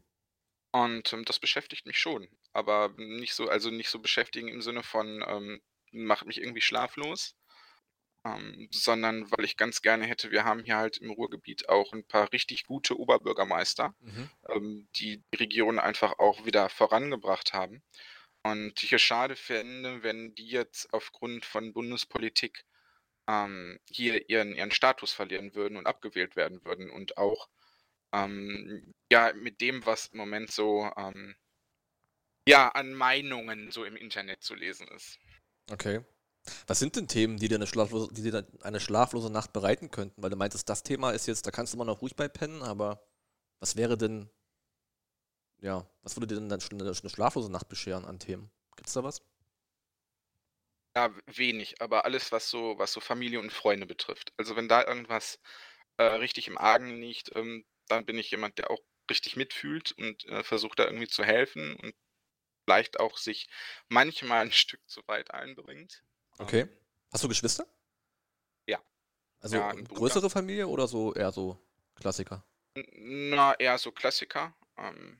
Und 0.71 1.13
ähm, 1.13 1.25
das 1.25 1.39
beschäftigt 1.39 1.85
mich 1.85 1.99
schon. 1.99 2.27
Aber 2.53 2.93
nicht 2.97 3.33
so, 3.35 3.49
also 3.49 3.69
nicht 3.71 3.89
so 3.89 3.99
beschäftigen 3.99 4.47
im 4.49 4.61
Sinne 4.61 4.83
von, 4.83 5.23
ähm, 5.27 5.61
macht 5.91 6.25
mich 6.27 6.39
irgendwie 6.41 6.61
schlaflos. 6.61 7.35
Ähm, 8.25 8.67
sondern 8.71 9.31
weil 9.31 9.45
ich 9.45 9.55
ganz 9.55 9.81
gerne 9.81 10.05
hätte, 10.05 10.29
wir 10.31 10.43
haben 10.43 10.63
hier 10.65 10.75
halt 10.77 10.97
im 10.97 11.09
Ruhrgebiet 11.11 11.69
auch 11.69 11.93
ein 11.93 12.05
paar 12.05 12.31
richtig 12.33 12.65
gute 12.65 12.99
Oberbürgermeister, 12.99 13.95
Mhm. 14.01 14.29
ähm, 14.49 14.89
die 14.97 15.23
die 15.33 15.37
Region 15.37 15.79
einfach 15.79 16.19
auch 16.19 16.45
wieder 16.45 16.69
vorangebracht 16.69 17.53
haben. 17.53 17.81
Und 18.43 18.83
ich 18.83 18.93
es 18.93 19.01
schade 19.01 19.35
fände, 19.37 20.03
wenn 20.03 20.35
die 20.35 20.47
jetzt 20.47 20.93
aufgrund 20.93 21.45
von 21.45 21.73
Bundespolitik 21.73 22.65
ähm, 23.27 23.79
hier 23.89 24.29
ihren, 24.29 24.55
ihren 24.55 24.71
Status 24.71 25.13
verlieren 25.13 25.55
würden 25.55 25.77
und 25.77 25.87
abgewählt 25.87 26.35
werden 26.35 26.63
würden 26.65 26.89
und 26.89 27.17
auch 27.17 27.49
ähm, 28.13 28.93
ja 29.11 29.33
mit 29.33 29.61
dem, 29.61 29.85
was 29.85 30.07
im 30.07 30.19
Moment 30.19 30.51
so 30.51 30.91
ähm, 30.97 31.35
ja 32.49 32.69
an 32.69 32.93
Meinungen 32.93 33.71
so 33.71 33.85
im 33.85 33.95
Internet 33.95 34.43
zu 34.43 34.55
lesen 34.55 34.87
ist. 34.89 35.19
Okay. 35.71 36.01
Was 36.67 36.79
sind 36.79 36.95
denn 36.95 37.07
Themen, 37.07 37.37
die 37.37 37.47
dir 37.47 37.55
eine 37.55 37.67
schlaflose, 37.67 38.11
die 38.13 38.23
dir 38.23 38.47
eine 38.61 38.79
schlaflose 38.79 39.31
Nacht 39.31 39.53
bereiten 39.53 39.91
könnten? 39.91 40.21
Weil 40.21 40.29
du 40.29 40.35
meintest, 40.35 40.67
das 40.67 40.83
Thema 40.83 41.11
ist 41.11 41.27
jetzt, 41.27 41.45
da 41.45 41.51
kannst 41.51 41.73
du 41.73 41.77
immer 41.77 41.85
noch 41.85 42.01
ruhig 42.01 42.15
bei 42.15 42.27
pennen, 42.27 42.63
aber 42.63 43.05
was 43.59 43.75
wäre 43.75 43.97
denn, 43.97 44.29
ja, 45.61 45.87
was 46.01 46.15
würde 46.15 46.27
dir 46.27 46.35
denn 46.35 46.49
dann 46.49 46.61
schon 46.61 46.81
eine, 46.81 46.89
eine 46.89 47.09
schlaflose 47.09 47.51
Nacht 47.51 47.69
bescheren 47.69 48.05
an 48.05 48.19
Themen? 48.19 48.49
Gibt's 48.75 48.93
da 48.93 49.03
was? 49.03 49.21
Ja, 50.95 51.13
wenig, 51.27 51.81
aber 51.81 52.05
alles, 52.05 52.31
was 52.31 52.49
so, 52.49 52.79
was 52.79 52.91
so 52.91 52.99
Familie 52.99 53.39
und 53.39 53.53
Freunde 53.53 53.85
betrifft. 53.85 54.33
Also 54.37 54.55
wenn 54.55 54.67
da 54.67 54.85
irgendwas 54.85 55.39
äh, 55.97 56.03
richtig 56.03 56.47
im 56.47 56.57
Argen 56.57 56.99
liegt, 56.99 57.35
ähm, 57.35 57.63
dann 57.87 58.05
bin 58.05 58.17
ich 58.17 58.31
jemand, 58.31 58.57
der 58.57 58.71
auch 58.71 58.79
richtig 59.09 59.35
mitfühlt 59.35 59.91
und 59.91 60.25
äh, 60.25 60.43
versucht 60.43 60.79
da 60.79 60.85
irgendwie 60.85 61.07
zu 61.07 61.23
helfen 61.23 61.75
und 61.75 61.93
vielleicht 62.69 62.99
auch 62.99 63.17
sich 63.17 63.49
manchmal 63.87 64.41
ein 64.41 64.51
Stück 64.63 64.87
zu 64.87 65.01
weit 65.07 65.31
einbringt. 65.31 66.03
Okay. 66.37 66.61
Ähm, 66.61 66.69
Hast 67.11 67.23
du 67.23 67.27
Geschwister? 67.27 67.65
Ja. 68.67 68.79
Also 69.39 69.55
Ja, 69.55 69.69
ein 69.69 69.83
Bruder. 69.85 70.01
größere 70.01 70.29
Familie 70.29 70.67
oder 70.67 70.87
so 70.87 71.15
eher 71.15 71.31
so 71.31 71.57
Klassiker? 71.95 72.45
na, 72.75 73.55
eher 73.55 73.79
so 73.79 73.91
Klassiker, 73.91 74.55
ähm, 74.77 75.19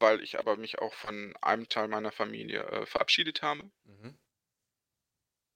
weil 0.00 0.22
ich 0.22 0.38
aber 0.38 0.56
mich 0.56 0.78
auch 0.78 0.94
von 0.94 1.36
einem 1.42 1.68
Teil 1.68 1.88
meiner 1.88 2.10
Familie 2.10 2.62
äh, 2.64 2.86
verabschiedet 2.86 3.42
habe. 3.42 3.70
Mhm. 3.84 4.18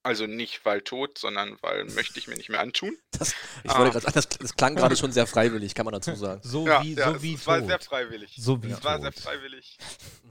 Also 0.02 0.26
nicht 0.26 0.64
weil 0.64 0.80
tot, 0.80 1.18
sondern 1.18 1.58
weil 1.60 1.84
möchte 1.84 2.18
ich 2.18 2.26
mir 2.26 2.36
nicht 2.36 2.48
mehr 2.48 2.60
antun. 2.60 2.96
Das, 3.18 3.34
ich 3.64 3.70
Ah. 3.70 3.78
wollte 3.78 3.92
gerade 3.92 4.04
sagen, 4.06 4.14
das, 4.14 4.28
das 4.30 4.56
klang 4.56 4.74
gerade 4.74 4.96
schon 4.96 5.12
sehr 5.12 5.26
freiwillig, 5.26 5.74
kann 5.74 5.84
man 5.84 5.92
dazu 5.92 6.14
sagen. 6.14 6.40
So 6.42 6.66
ja, 6.66 6.82
wie, 6.82 6.94
ja, 6.94 7.12
so 7.12 7.22
wie 7.22 7.34
es, 7.34 7.40
es 7.42 7.46
war 7.46 7.60
sehr 7.62 7.78
tot. 7.78 7.84
freiwillig. 7.88 8.34
So 8.38 8.62
wie 8.62 8.70
es 8.70 8.82
war 8.82 8.98
sehr 9.00 9.12
tot. 9.12 9.22
freiwillig. 9.22 9.76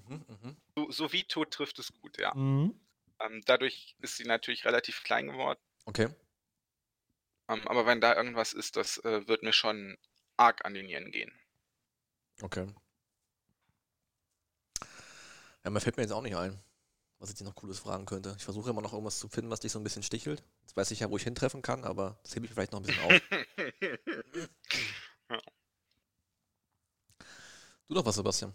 Mhm, 0.08 0.26
mhm. 0.28 0.58
So, 0.76 0.90
so 0.92 1.14
wie 1.14 1.24
tot 1.24 1.52
trifft 1.52 1.78
es 1.78 1.94
gut, 2.02 2.18
ja. 2.20 2.34
Mhm. 2.34 2.74
Ähm, 3.20 3.42
dadurch 3.46 3.96
ist 4.02 4.18
sie 4.18 4.24
natürlich 4.24 4.66
relativ 4.66 5.04
klein 5.04 5.28
geworden. 5.28 5.60
Okay. 5.86 6.08
Ähm, 7.48 7.68
aber 7.68 7.86
wenn 7.86 8.02
da 8.02 8.16
irgendwas 8.16 8.54
ist, 8.54 8.76
das 8.76 8.98
äh, 9.00 9.28
wird 9.28 9.44
mir 9.44 9.54
schon 9.54 9.98
arg 10.38 10.66
an 10.66 10.74
die 10.74 10.82
Nieren 10.84 11.12
gehen. 11.12 11.32
Okay. 12.42 12.66
Ja, 15.64 15.70
mir 15.70 15.82
fällt 15.82 15.98
mir 15.98 16.04
jetzt 16.04 16.12
auch 16.14 16.22
nicht 16.22 16.36
ein, 16.38 16.60
was 17.20 17.30
ich 17.30 17.36
dir 17.36 17.44
noch 17.44 17.56
Cooles 17.56 17.80
fragen 17.80 18.06
könnte. 18.06 18.34
Ich 18.38 18.44
versuche 18.44 18.70
immer 18.70 18.82
noch 18.82 18.94
irgendwas 18.94 19.20
zu 19.20 19.28
finden, 19.28 19.52
was 19.52 19.60
dich 19.60 19.72
so 19.72 19.80
ein 19.80 19.84
bisschen 19.84 20.04
stichelt. 20.04 20.44
Jetzt 20.62 20.76
weiß 20.76 20.92
ich 20.92 21.02
ja, 21.02 21.10
wo 21.10 21.18
ich 21.18 21.24
hintreffen 21.24 21.62
kann, 21.62 21.84
aber 21.84 22.18
das 22.24 22.36
hebe 22.36 22.46
ich 22.46 22.52
vielleicht 22.52 22.72
noch 22.72 22.80
ein 22.80 22.86
bisschen 22.86 23.04
auf. 23.04 23.22
Du 27.88 27.96
doch 27.96 28.06
was, 28.06 28.18
Sebastian. 28.18 28.54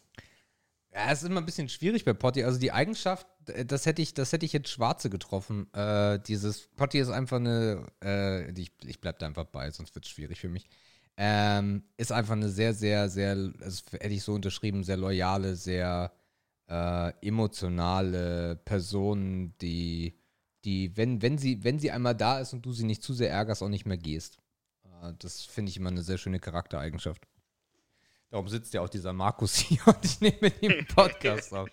Ja, 0.93 1.11
es 1.11 1.25
ist 1.25 1.29
immer 1.29 1.41
ein 1.41 1.45
bisschen 1.45 1.69
schwierig 1.69 2.05
bei 2.05 2.13
Potti. 2.13 2.45
Also 2.45 2.61
die 2.61 2.71
Eigenschaft, 2.71 3.27
äh, 3.49 3.67
das 3.67 3.85
hätte 3.85 4.01
ich, 4.01 4.15
das 4.15 4.33
hätte 4.33 4.47
ich 4.47 4.53
jetzt 4.53 4.69
Schwarze 4.69 5.11
getroffen. 5.11 5.73
Äh, 5.75 6.21
dieses 6.21 6.69
Potti 6.69 7.01
ist 7.01 7.09
einfach 7.09 7.39
eine, 7.39 7.85
äh, 8.03 8.49
ich, 8.53 8.71
ich 8.85 9.01
bleib 9.01 9.19
da 9.19 9.27
einfach 9.27 9.47
bei, 9.47 9.73
sonst 9.73 9.93
wird 9.97 10.05
es 10.05 10.11
schwierig 10.13 10.39
für 10.39 10.49
mich. 10.49 10.69
Ähm, 11.17 11.83
ist 11.97 12.13
einfach 12.13 12.35
eine 12.35 12.49
sehr, 12.49 12.75
sehr, 12.75 13.09
sehr, 13.09 13.33
also 13.61 13.83
hätte 13.91 14.15
ich 14.15 14.23
so 14.23 14.35
unterschrieben, 14.35 14.85
sehr 14.85 14.97
loyale, 14.97 15.57
sehr 15.57 16.13
äh, 16.69 17.13
emotionale 17.27 18.57
Person, 18.65 19.55
die, 19.61 20.19
die, 20.65 20.97
wenn, 20.97 21.23
wenn 21.23 21.39
sie, 21.39 21.63
wenn 21.65 21.79
sie 21.79 21.91
einmal 21.91 22.15
da 22.15 22.39
ist 22.41 22.53
und 22.53 22.65
du 22.65 22.73
sie 22.73 22.85
nicht 22.85 23.03
zu 23.03 23.13
sehr 23.13 23.31
ärgerst, 23.31 23.63
auch 23.63 23.69
nicht 23.69 23.87
mehr 23.87 23.99
gehst. 23.99 24.39
Äh, 24.85 25.13
das 25.19 25.43
finde 25.43 25.71
ich 25.71 25.77
immer 25.77 25.91
eine 25.91 26.03
sehr 26.03 26.19
schöne 26.19 26.41
Charaktereigenschaft. 26.41 27.27
Darum 28.35 28.49
sitzt 28.49 28.75
ja 28.75 28.81
auch 28.81 28.89
dieser 28.89 29.13
Markus 29.13 29.55
hier 29.59 29.79
und 29.87 30.05
ich 30.05 30.21
nehme 30.21 30.37
mit 30.41 30.61
ihm 30.61 30.73
einen 30.73 30.87
Podcast 30.89 31.55
auf. 31.55 31.69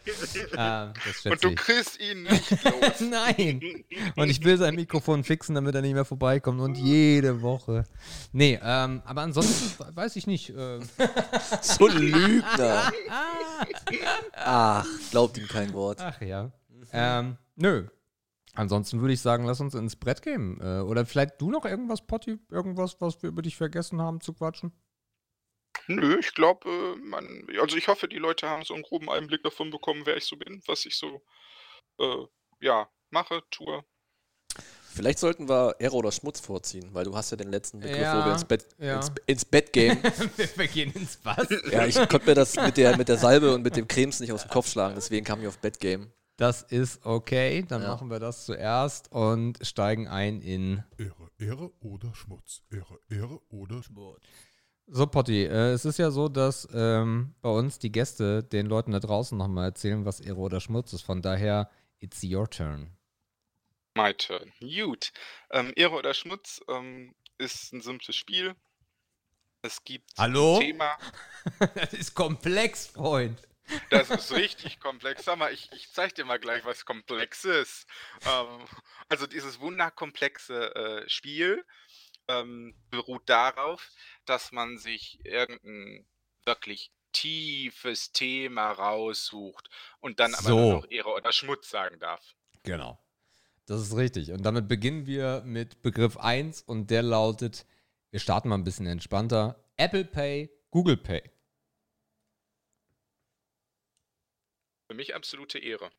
Ähm, 0.56 0.94
Und 1.26 1.44
du 1.44 1.50
ich. 1.50 1.56
kriegst 1.56 2.00
ihn 2.00 2.22
nicht 2.22 2.52
los. 2.52 3.00
Nein. 3.10 3.84
Und 4.16 4.30
ich 4.30 4.44
will 4.44 4.60
sein 4.60 4.76
Mikrofon 4.76 5.24
fixen, 5.24 5.56
damit 5.56 5.74
er 5.74 5.82
nicht 5.82 5.96
mehr 5.96 6.06
vorbeikommt. 6.06 6.62
Und 6.62 6.78
jede 6.78 7.42
Woche. 7.42 7.86
Nee, 8.32 8.60
ähm, 8.62 9.02
aber 9.06 9.22
ansonsten 9.22 9.84
weiß 9.96 10.16
ich 10.18 10.28
nicht. 10.28 10.54
Ähm, 10.56 10.88
So 11.64 11.88
Lügner. 11.88 12.92
Ach, 14.36 14.86
glaubt 15.10 15.40
ihm 15.40 15.48
kein 15.48 15.74
Wort. 15.74 16.00
ach 16.00 16.22
ja. 16.22 16.52
Ähm, 16.94 17.38
nö. 17.56 17.88
Ansonsten 18.54 19.02
würde 19.02 19.16
ich 19.16 19.22
sagen, 19.22 19.46
lass 19.46 19.62
uns 19.62 19.74
ins 19.74 19.96
Brett 19.96 20.22
gehen. 20.22 20.62
Äh, 20.62 20.82
oder 20.82 21.08
vielleicht 21.08 21.42
du 21.42 21.50
noch 21.50 21.66
irgendwas, 21.66 22.06
Potti? 22.06 22.38
Irgendwas, 22.52 23.02
was 23.02 23.24
wir 23.24 23.30
über 23.30 23.42
dich 23.42 23.56
vergessen 23.58 24.00
haben 24.00 24.22
zu 24.22 24.34
quatschen? 24.34 24.72
Nö, 25.96 26.18
ich 26.20 26.34
glaube, 26.34 26.70
äh, 26.70 26.96
man, 26.98 27.48
also 27.60 27.78
ich 27.78 27.88
hoffe, 27.88 28.08
die 28.08 28.18
Leute 28.18 28.48
haben 28.50 28.64
so 28.64 28.74
einen 28.74 28.84
groben 28.84 29.10
Einblick 29.10 29.44
davon 29.44 29.70
bekommen, 29.72 30.02
wer 30.06 30.18
ich 30.18 30.26
so 30.26 30.36
bin, 30.38 30.62
was 30.68 30.86
ich 30.86 30.96
so, 30.98 31.22
äh, 32.00 32.26
ja, 32.60 32.90
mache, 33.10 33.44
tue. 33.52 33.84
Vielleicht 34.94 35.20
sollten 35.20 35.48
wir 35.48 35.76
Ehre 35.80 35.96
oder 35.96 36.12
Schmutz 36.12 36.42
vorziehen, 36.42 36.90
weil 36.94 37.06
du 37.06 37.16
hast 37.16 37.32
ja 37.32 37.38
den 37.38 37.50
letzten 37.50 37.80
Begriff, 37.80 37.98
wo 38.00 38.02
Ja, 38.18 38.26
wir 38.26 38.34
ins 38.34 38.44
Bett, 38.46 38.66
ja. 38.78 38.98
ins, 38.98 39.12
ins 39.26 39.46
Bett 39.46 39.72
gehen. 39.72 39.98
wir 40.56 40.68
gehen 40.68 40.92
ins 40.94 41.18
Was? 41.24 41.48
ja, 41.72 41.86
ich 41.86 41.96
konnte 41.96 42.26
mir 42.26 42.36
das 42.36 42.56
mit 42.58 42.76
der, 42.76 42.98
mit 42.98 43.08
der 43.08 43.18
Salbe 43.18 43.54
und 43.54 43.62
mit 43.64 43.78
dem 43.78 43.88
Cremes 43.88 44.20
nicht 44.20 44.34
aus 44.34 44.42
dem 44.44 44.50
Kopf 44.52 44.68
schlagen, 44.70 44.96
deswegen 44.96 45.26
kam 45.26 45.42
ich 45.42 45.48
auf 45.48 45.58
Bett 45.60 45.80
Game. 45.80 46.12
Das 46.36 46.64
ist 46.64 47.06
okay. 47.06 47.64
Dann 47.68 47.84
Ja. 47.84 47.90
machen 47.90 48.10
wir 48.10 48.20
das 48.20 48.46
zuerst 48.46 49.12
und 49.12 49.60
steigen 49.66 50.08
ein 50.08 50.42
in 50.42 50.84
Ehre, 50.98 51.30
Ehre 51.40 51.72
oder 51.82 52.14
Schmutz. 52.16 52.64
Ehre, 52.72 53.00
Ehre 53.10 53.40
oder 53.50 53.84
Schmutz. 53.84 54.22
So, 54.94 55.08
Potti, 55.08 55.46
äh, 55.46 55.72
es 55.72 55.86
ist 55.86 56.00
ja 56.00 56.12
so, 56.12 56.28
dass 56.28 56.68
ähm, 56.74 57.34
bei 57.42 57.48
uns 57.48 57.80
die 57.80 57.94
Gäste 57.94 58.44
den 58.44 58.66
Leuten 58.66 58.92
da 58.92 59.00
draußen 59.00 59.38
nochmal 59.38 59.70
erzählen, 59.70 60.04
was 60.04 60.20
Ehre 60.20 60.40
oder 60.40 60.60
Schmutz 60.60 60.92
ist. 60.92 61.04
Von 61.04 61.22
daher, 61.22 61.72
it's 62.00 62.22
your 62.26 62.50
turn. 62.50 62.92
My 63.96 64.14
turn. 64.14 64.52
Gut. 64.60 65.14
Ähm, 65.50 65.72
Ehre 65.78 65.96
oder 65.96 66.14
Schmutz 66.14 66.60
ähm, 66.68 67.16
ist 67.38 67.72
ein 67.72 67.80
simples 67.80 68.18
Spiel. 68.18 68.54
Es 69.62 69.82
gibt 69.86 70.12
Hallo? 70.18 70.56
ein 70.56 70.60
Thema, 70.60 70.98
das 71.76 71.94
ist 71.94 72.14
komplex, 72.14 72.88
Freund. 72.88 73.42
das 73.92 74.10
ist 74.10 74.34
richtig 74.34 74.82
komplex. 74.82 75.24
Sag 75.24 75.38
mal, 75.38 75.54
ich, 75.54 75.72
ich 75.72 75.90
zeig 75.94 76.16
dir 76.16 76.26
mal 76.26 76.40
gleich, 76.40 76.66
was 76.66 76.84
komplex 76.84 77.46
ist. 77.46 77.88
Ähm, 78.26 78.66
also 79.08 79.26
dieses 79.26 79.62
wunderkomplexe 79.62 80.76
äh, 80.76 81.10
Spiel 81.10 81.64
ähm, 82.28 82.76
beruht 82.90 83.28
darauf, 83.30 83.90
dass 84.26 84.52
man 84.52 84.78
sich 84.78 85.20
irgendein 85.26 86.06
wirklich 86.46 86.92
tiefes 87.12 88.12
Thema 88.12 88.72
raussucht 88.72 89.70
und 90.00 90.20
dann 90.20 90.34
aber 90.34 90.44
So. 90.48 90.72
noch 90.74 90.90
Ehre 90.90 91.10
oder 91.10 91.32
Schmutz 91.32 91.70
sagen 91.70 92.00
darf. 92.00 92.36
Genau. 92.64 92.98
Das 93.66 93.82
ist 93.82 93.96
richtig. 93.96 94.32
Und 94.32 94.44
damit 94.44 94.68
beginnen 94.68 95.06
wir 95.06 95.42
mit 95.46 95.82
Begriff 95.82 96.18
1 96.18 96.62
und 96.64 96.90
der 96.90 97.04
lautet, 97.04 97.66
wir 98.10 98.20
starten 98.20 98.50
mal 98.50 98.56
ein 98.56 98.64
bisschen 98.64 98.88
entspannter. 98.88 99.64
Apple 99.78 100.06
Pay, 100.06 100.50
Google 100.72 100.98
Pay. 100.98 101.24
Für 104.88 104.96
mich 104.96 105.16
absolute 105.16 105.60
Ehre. 105.60 105.90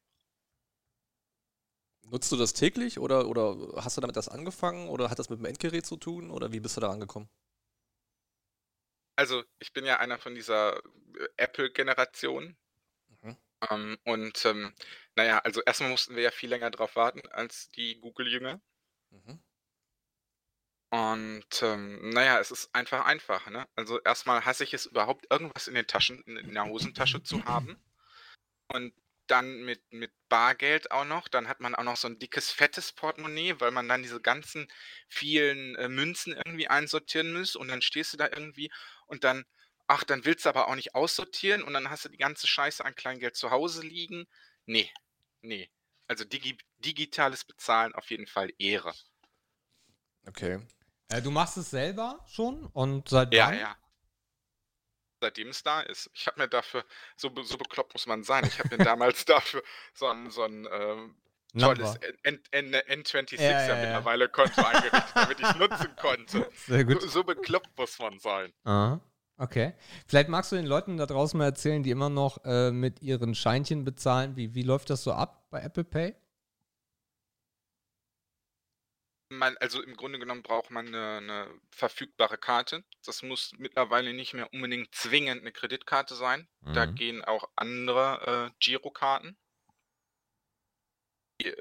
Nutzt 2.05 2.31
du 2.33 2.37
das 2.37 2.53
täglich 2.53 2.99
oder, 2.99 3.29
oder 3.29 3.57
hast 3.83 3.97
du 3.97 4.01
damit 4.01 4.17
das 4.17 4.29
angefangen 4.29 4.89
oder 4.89 5.11
hat 5.11 5.19
das 5.19 5.31
mit 5.31 5.39
dem 5.39 5.47
Endgerät 5.47 5.87
zu 5.87 5.97
tun 5.97 6.31
oder 6.31 6.53
wie 6.53 6.61
bist 6.61 6.77
du 6.77 6.81
da 6.81 6.89
rangekommen? 6.89 7.29
Also, 9.17 9.45
ich 9.59 9.73
bin 9.73 9.85
ja 9.85 9.99
einer 9.99 10.19
von 10.19 10.35
dieser 10.35 10.77
äh, 10.77 11.29
Apple-Generation. 11.37 12.57
Mhm. 13.09 13.37
Ähm, 13.71 13.99
und 14.05 14.45
ähm, 14.45 14.75
naja, 15.15 15.39
also 15.39 15.63
erstmal 15.63 15.91
mussten 15.91 16.17
wir 16.17 16.23
ja 16.23 16.31
viel 16.31 16.51
länger 16.51 16.71
drauf 16.71 16.97
warten 16.97 17.23
als 17.31 17.71
die 17.71 18.01
Google-Jünger. 18.01 18.61
Mhm. 19.11 19.43
Und 20.91 21.63
ähm, 21.63 22.11
naja, 22.11 22.39
es 22.39 22.51
ist 22.51 22.75
einfach 22.75 23.07
einfach. 23.07 23.49
Ne? 23.49 23.67
Also 23.77 23.99
erstmal 24.01 24.45
hasse 24.45 24.65
ich 24.65 24.75
es 24.75 24.85
überhaupt, 24.85 25.27
irgendwas 25.31 25.67
in 25.67 25.75
den 25.75 25.87
Taschen, 25.87 26.23
in 26.25 26.53
der 26.53 26.67
Hosentasche 26.67 27.23
zu 27.23 27.43
haben. 27.47 27.83
Und 28.69 28.93
dann 29.33 29.65
mit, 29.65 29.83
mit 29.93 30.13
Bargeld 30.29 30.91
auch 30.93 31.05
noch. 31.07 31.29
Dann 31.29 31.49
hat 31.49 31.61
man 31.61 31.75
auch 31.75 31.85
noch 31.85 31.97
so 31.97 32.09
ein 32.09 32.19
dickes, 32.21 32.53
fettes 32.53 32.93
Portemonnaie, 32.93 33.57
weil 33.61 33.73
man 33.73 33.89
dann 33.89 34.03
diese 34.03 34.21
ganzen 34.21 34.69
vielen 35.09 35.77
äh, 35.77 35.89
Münzen 35.89 36.35
irgendwie 36.35 36.69
einsortieren 36.69 37.33
muss. 37.35 37.57
Und 37.57 37.69
dann 37.69 37.83
stehst 37.83 38.13
du 38.13 38.19
da 38.19 38.29
irgendwie 38.29 38.71
und 39.07 39.25
dann, 39.25 39.45
ach, 39.89 40.05
dann 40.05 40.25
willst 40.27 40.45
du 40.47 40.51
aber 40.51 40.69
auch 40.69 40.77
nicht 40.77 40.95
aussortieren 40.95 41.63
und 41.63 41.75
dann 41.75 41.91
hast 41.91 42.05
du 42.05 42.11
die 42.11 42.19
ganze 42.19 42.47
Scheiße 42.47 42.85
an 42.85 42.95
Kleingeld 42.95 43.37
zu 43.37 43.51
Hause 43.51 43.83
liegen. 43.87 44.27
Nee, 44.67 44.93
nee. 45.43 45.71
Also 46.09 46.25
digi 46.25 46.59
digitales 46.79 47.45
Bezahlen 47.45 47.95
auf 47.95 48.11
jeden 48.11 48.27
Fall 48.27 48.51
Ehre. 48.59 48.95
Okay. 50.27 50.61
Äh, 51.09 51.23
du 51.23 51.31
machst 51.31 51.57
es 51.57 51.71
selber 51.71 52.25
schon 52.29 52.67
und 52.67 53.09
seit 53.09 53.31
Ja, 53.31 53.53
wann? 53.53 53.55
ja. 53.55 53.77
Seitdem 55.23 55.49
es 55.51 55.63
da 55.63 55.81
ist. 55.83 56.11
Ich 56.15 56.27
habe 56.27 56.41
mir 56.41 56.49
dafür, 56.49 56.85
so, 57.17 57.31
so 57.45 57.57
bekloppt 57.57 57.93
muss 57.93 58.07
man 58.09 58.25
sein, 58.25 58.45
ich 58.45 58.59
habe 58.59 58.77
mir 58.77 58.85
damals 58.85 59.25
dafür 59.25 59.63
so 59.95 60.09
ein, 60.09 60.31
so 60.31 60.43
ein 60.43 60.69
ähm, 60.71 61.15
tolles. 61.57 61.95
N 62.25 62.41
N 62.51 62.75
N 62.75 63.03
N26 63.05 63.41
Ja, 63.41 63.51
ja, 63.51 63.69
ja, 63.69 63.77
mittlerweile 63.77 64.29
Konto 64.29 64.61
eingerichtet, 64.61 65.05
damit 65.15 65.39
ich 65.39 65.47
es 65.47 65.55
nutzen 65.55 65.97
konnte. 65.97 66.51
Sehr 66.67 66.85
gut. 66.85 67.03
So, 67.03 67.09
so 67.09 67.25
bekloppt 67.25 67.71
muss 67.79 68.01
man 68.01 68.19
sein. 68.19 68.53
Aha. 68.65 69.01
Okay. 69.37 69.75
Vielleicht 70.09 70.29
magst 70.29 70.51
du 70.51 70.57
den 70.57 70.67
Leuten 70.67 70.97
da 70.97 71.07
draußen 71.07 71.39
mal 71.39 71.45
erzählen, 71.45 71.85
die 71.85 71.91
immer 71.91 72.11
noch 72.11 72.45
äh, 72.45 72.73
mit 72.73 73.01
ihren 73.01 73.37
Scheinchen 73.37 73.85
bezahlen. 73.85 74.35
Wie, 74.35 74.55
wie 74.57 74.63
läuft 74.63 74.91
das 74.91 75.05
so 75.05 75.13
ab 75.13 75.47
bei 75.51 75.61
Apple 75.61 75.85
Pay? 75.85 76.15
Man, 79.39 79.57
also 79.59 79.83
im 79.83 79.97
Grunde 79.97 80.19
genommen 80.19 80.43
braucht 80.43 80.71
man 80.71 80.89
eine, 80.89 81.17
eine 81.19 81.61
verfügbare 81.71 82.39
Karte. 82.39 82.85
Das 83.05 83.23
muss 83.23 83.53
mittlerweile 83.59 84.13
nicht 84.13 84.35
mehr 84.35 84.53
unbedingt 84.53 84.95
zwingend 84.95 85.41
eine 85.43 85.53
Kreditkarte 85.53 86.15
sein. 86.15 86.49
Da 86.73 86.87
Mhm. 86.87 86.95
gehen 86.95 87.25
auch 87.25 87.49
andere 87.57 88.51
äh, 88.53 88.55
Girokarten. 88.61 89.37
Die 91.41 91.55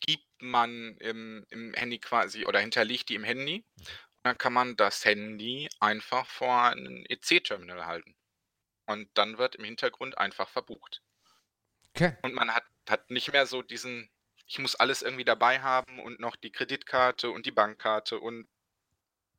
gibt 0.00 0.26
man 0.40 0.96
im, 0.98 1.46
im 1.50 1.74
Handy 1.74 1.98
quasi 1.98 2.44
oder 2.46 2.60
hinterlegt 2.60 3.08
die 3.08 3.14
im 3.14 3.24
Handy. 3.24 3.64
Und 3.78 4.24
dann 4.24 4.38
kann 4.38 4.52
man 4.52 4.76
das 4.76 5.04
Handy 5.04 5.68
einfach 5.80 6.26
vor 6.26 6.62
ein 6.62 7.04
EC-Terminal 7.08 7.86
halten. 7.86 8.16
Und 8.86 9.10
dann 9.14 9.38
wird 9.38 9.56
im 9.56 9.64
Hintergrund 9.64 10.18
einfach 10.18 10.48
verbucht. 10.48 11.02
Okay. 11.94 12.16
Und 12.22 12.34
man 12.34 12.54
hat, 12.54 12.64
hat 12.88 13.10
nicht 13.10 13.32
mehr 13.32 13.46
so 13.46 13.62
diesen, 13.62 14.10
ich 14.52 14.58
muss 14.58 14.74
alles 14.74 15.00
irgendwie 15.00 15.24
dabei 15.24 15.62
haben 15.62 15.98
und 15.98 16.20
noch 16.20 16.36
die 16.36 16.52
Kreditkarte 16.52 17.30
und 17.30 17.46
die 17.46 17.50
Bankkarte 17.50 18.20
und 18.20 18.46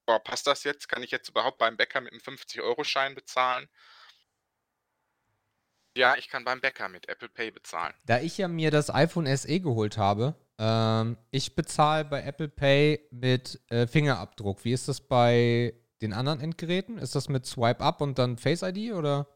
boah, 0.08 0.18
passt 0.18 0.48
das 0.48 0.64
jetzt? 0.64 0.90
Kann 0.90 1.04
ich 1.04 1.12
jetzt 1.12 1.30
überhaupt 1.30 1.60
beim 1.60 1.78
Bäcker 1.78 2.02
mit 2.02 2.14
einem 2.14 2.22
50-Euro-Schein 2.22 3.14
bezahlen? 3.14 3.70
Ja, 5.96 6.16
ich 6.18 6.30
kann 6.30 6.44
beim 6.44 6.62
Bäcker 6.62 6.90
mit 6.90 7.08
Apple 7.10 7.30
Pay 7.30 7.52
bezahlen. 7.52 7.94
Da 8.08 8.22
ich 8.22 8.40
ja 8.40 8.48
mir 8.48 8.72
das 8.72 8.90
iPhone 8.90 9.28
SE 9.38 9.60
geholt 9.60 9.98
habe, 9.98 10.36
Ähm, 10.60 11.18
ich 11.32 11.56
bezahle 11.56 12.06
bei 12.06 12.24
Apple 12.24 12.48
Pay 12.48 13.08
mit 13.12 13.60
äh, 13.70 13.88
Fingerabdruck. 13.88 14.64
Wie 14.64 14.72
ist 14.72 14.88
das 14.88 15.02
bei 15.02 15.74
den 16.02 16.14
anderen 16.14 16.40
Endgeräten? 16.40 16.98
Ist 16.98 17.16
das 17.16 17.28
mit 17.28 17.46
Swipe 17.46 17.82
Up 17.82 18.02
und 18.02 18.18
dann 18.20 18.38
Face 18.38 18.62
ID 18.62 18.94
oder? 18.94 19.28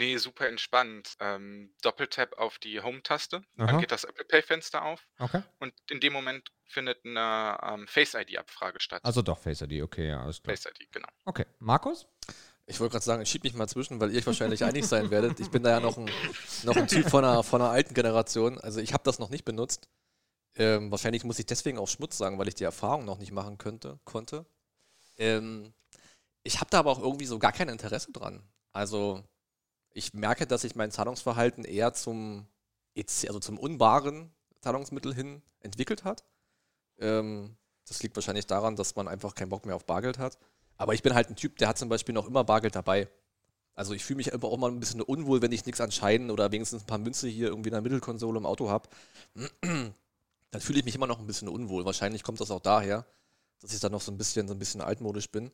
Nee, 0.00 0.16
super 0.16 0.48
entspannt. 0.48 1.14
Ähm, 1.20 1.74
Doppeltap 1.82 2.38
auf 2.38 2.58
die 2.58 2.80
Home-Taste, 2.80 3.42
dann 3.56 3.80
geht 3.80 3.92
das 3.92 4.04
Apple 4.04 4.24
Pay-Fenster 4.24 4.82
auf 4.82 5.06
Okay. 5.18 5.42
und 5.58 5.74
in 5.90 6.00
dem 6.00 6.14
Moment 6.14 6.50
findet 6.64 7.04
eine 7.04 7.58
ähm, 7.62 7.86
Face-ID-Abfrage 7.86 8.80
statt. 8.80 9.04
Also 9.04 9.20
doch 9.20 9.38
Face 9.38 9.60
ID, 9.60 9.82
okay, 9.82 10.08
ja, 10.08 10.22
alles 10.22 10.42
klar. 10.42 10.56
Face-ID, 10.56 10.90
genau. 10.90 11.08
Okay. 11.26 11.44
Markus? 11.58 12.06
Ich 12.64 12.80
wollte 12.80 12.92
gerade 12.92 13.04
sagen, 13.04 13.20
ich 13.20 13.28
schieb 13.28 13.44
mich 13.44 13.52
mal 13.52 13.68
zwischen, 13.68 14.00
weil 14.00 14.10
ihr 14.10 14.18
euch 14.18 14.26
wahrscheinlich 14.26 14.64
einig 14.64 14.86
sein 14.86 15.10
werdet. 15.10 15.38
Ich 15.38 15.50
bin 15.50 15.62
da 15.62 15.68
ja 15.70 15.80
noch 15.80 15.98
ein, 15.98 16.10
noch 16.62 16.76
ein 16.76 16.88
Typ 16.88 17.10
von 17.10 17.22
einer, 17.22 17.42
von 17.42 17.60
einer 17.60 17.70
alten 17.70 17.92
Generation. 17.92 18.58
Also 18.58 18.80
ich 18.80 18.94
habe 18.94 19.02
das 19.04 19.18
noch 19.18 19.28
nicht 19.28 19.44
benutzt. 19.44 19.86
Ähm, 20.54 20.90
wahrscheinlich 20.90 21.24
muss 21.24 21.38
ich 21.38 21.44
deswegen 21.46 21.78
auch 21.78 21.88
Schmutz 21.88 22.16
sagen, 22.16 22.38
weil 22.38 22.48
ich 22.48 22.54
die 22.54 22.64
Erfahrung 22.64 23.04
noch 23.04 23.18
nicht 23.18 23.32
machen 23.32 23.58
könnte, 23.58 24.00
konnte. 24.04 24.46
Ähm, 25.18 25.74
ich 26.42 26.58
habe 26.58 26.70
da 26.70 26.78
aber 26.78 26.90
auch 26.90 27.00
irgendwie 27.02 27.26
so 27.26 27.38
gar 27.38 27.52
kein 27.52 27.68
Interesse 27.68 28.12
dran. 28.12 28.42
Also 28.72 29.22
ich 29.92 30.14
merke, 30.14 30.46
dass 30.46 30.62
sich 30.62 30.76
mein 30.76 30.90
Zahlungsverhalten 30.90 31.64
eher 31.64 31.92
zum, 31.92 32.46
EC 32.94 33.26
also 33.28 33.40
zum 33.40 33.58
unbaren 33.58 34.30
Zahlungsmittel 34.60 35.14
hin 35.14 35.42
entwickelt 35.60 36.04
hat. 36.04 36.24
Ähm, 36.98 37.56
das 37.86 38.02
liegt 38.02 38.16
wahrscheinlich 38.16 38.46
daran, 38.46 38.76
dass 38.76 38.94
man 38.94 39.08
einfach 39.08 39.34
keinen 39.34 39.48
Bock 39.48 39.66
mehr 39.66 39.74
auf 39.74 39.86
Bargeld 39.86 40.18
hat. 40.18 40.38
Aber 40.76 40.94
ich 40.94 41.02
bin 41.02 41.14
halt 41.14 41.28
ein 41.28 41.36
Typ, 41.36 41.56
der 41.56 41.68
hat 41.68 41.78
zum 41.78 41.88
Beispiel 41.88 42.14
noch 42.14 42.26
immer 42.26 42.44
Bargeld 42.44 42.74
dabei. 42.74 43.08
Also 43.74 43.94
ich 43.94 44.04
fühle 44.04 44.18
mich 44.18 44.28
immer 44.28 44.44
auch 44.44 44.58
mal 44.58 44.70
ein 44.70 44.80
bisschen 44.80 45.00
unwohl, 45.00 45.42
wenn 45.42 45.52
ich 45.52 45.66
nichts 45.66 45.80
an 45.80 45.90
Scheiden 45.90 46.30
oder 46.30 46.52
wenigstens 46.52 46.82
ein 46.82 46.86
paar 46.86 46.98
Münze 46.98 47.28
hier 47.28 47.48
irgendwie 47.48 47.68
in 47.68 47.74
der 47.74 47.82
Mittelkonsole 47.82 48.38
im 48.38 48.46
Auto 48.46 48.68
habe. 48.68 48.88
Dann 49.62 50.60
fühle 50.60 50.78
ich 50.78 50.84
mich 50.84 50.94
immer 50.94 51.06
noch 51.06 51.18
ein 51.18 51.26
bisschen 51.26 51.48
unwohl. 51.48 51.84
Wahrscheinlich 51.84 52.22
kommt 52.22 52.40
das 52.40 52.50
auch 52.50 52.60
daher, 52.60 53.06
dass 53.60 53.72
ich 53.72 53.80
da 53.80 53.88
noch 53.88 54.00
so 54.00 54.12
ein 54.12 54.18
bisschen, 54.18 54.48
so 54.48 54.54
ein 54.54 54.58
bisschen 54.58 54.80
altmodisch 54.80 55.30
bin. 55.30 55.50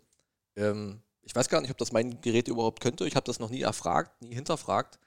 Ähm, 0.56 1.00
ich 1.26 1.34
weiß 1.34 1.48
gar 1.48 1.60
nicht, 1.60 1.70
ob 1.72 1.76
das 1.78 1.92
mein 1.92 2.20
Gerät 2.20 2.46
überhaupt 2.48 2.80
könnte. 2.80 3.06
Ich 3.06 3.16
habe 3.16 3.24
das 3.24 3.40
noch 3.40 3.50
nie 3.50 3.62
erfragt, 3.62 4.22
nie 4.22 4.34
hinterfragt. 4.34 4.98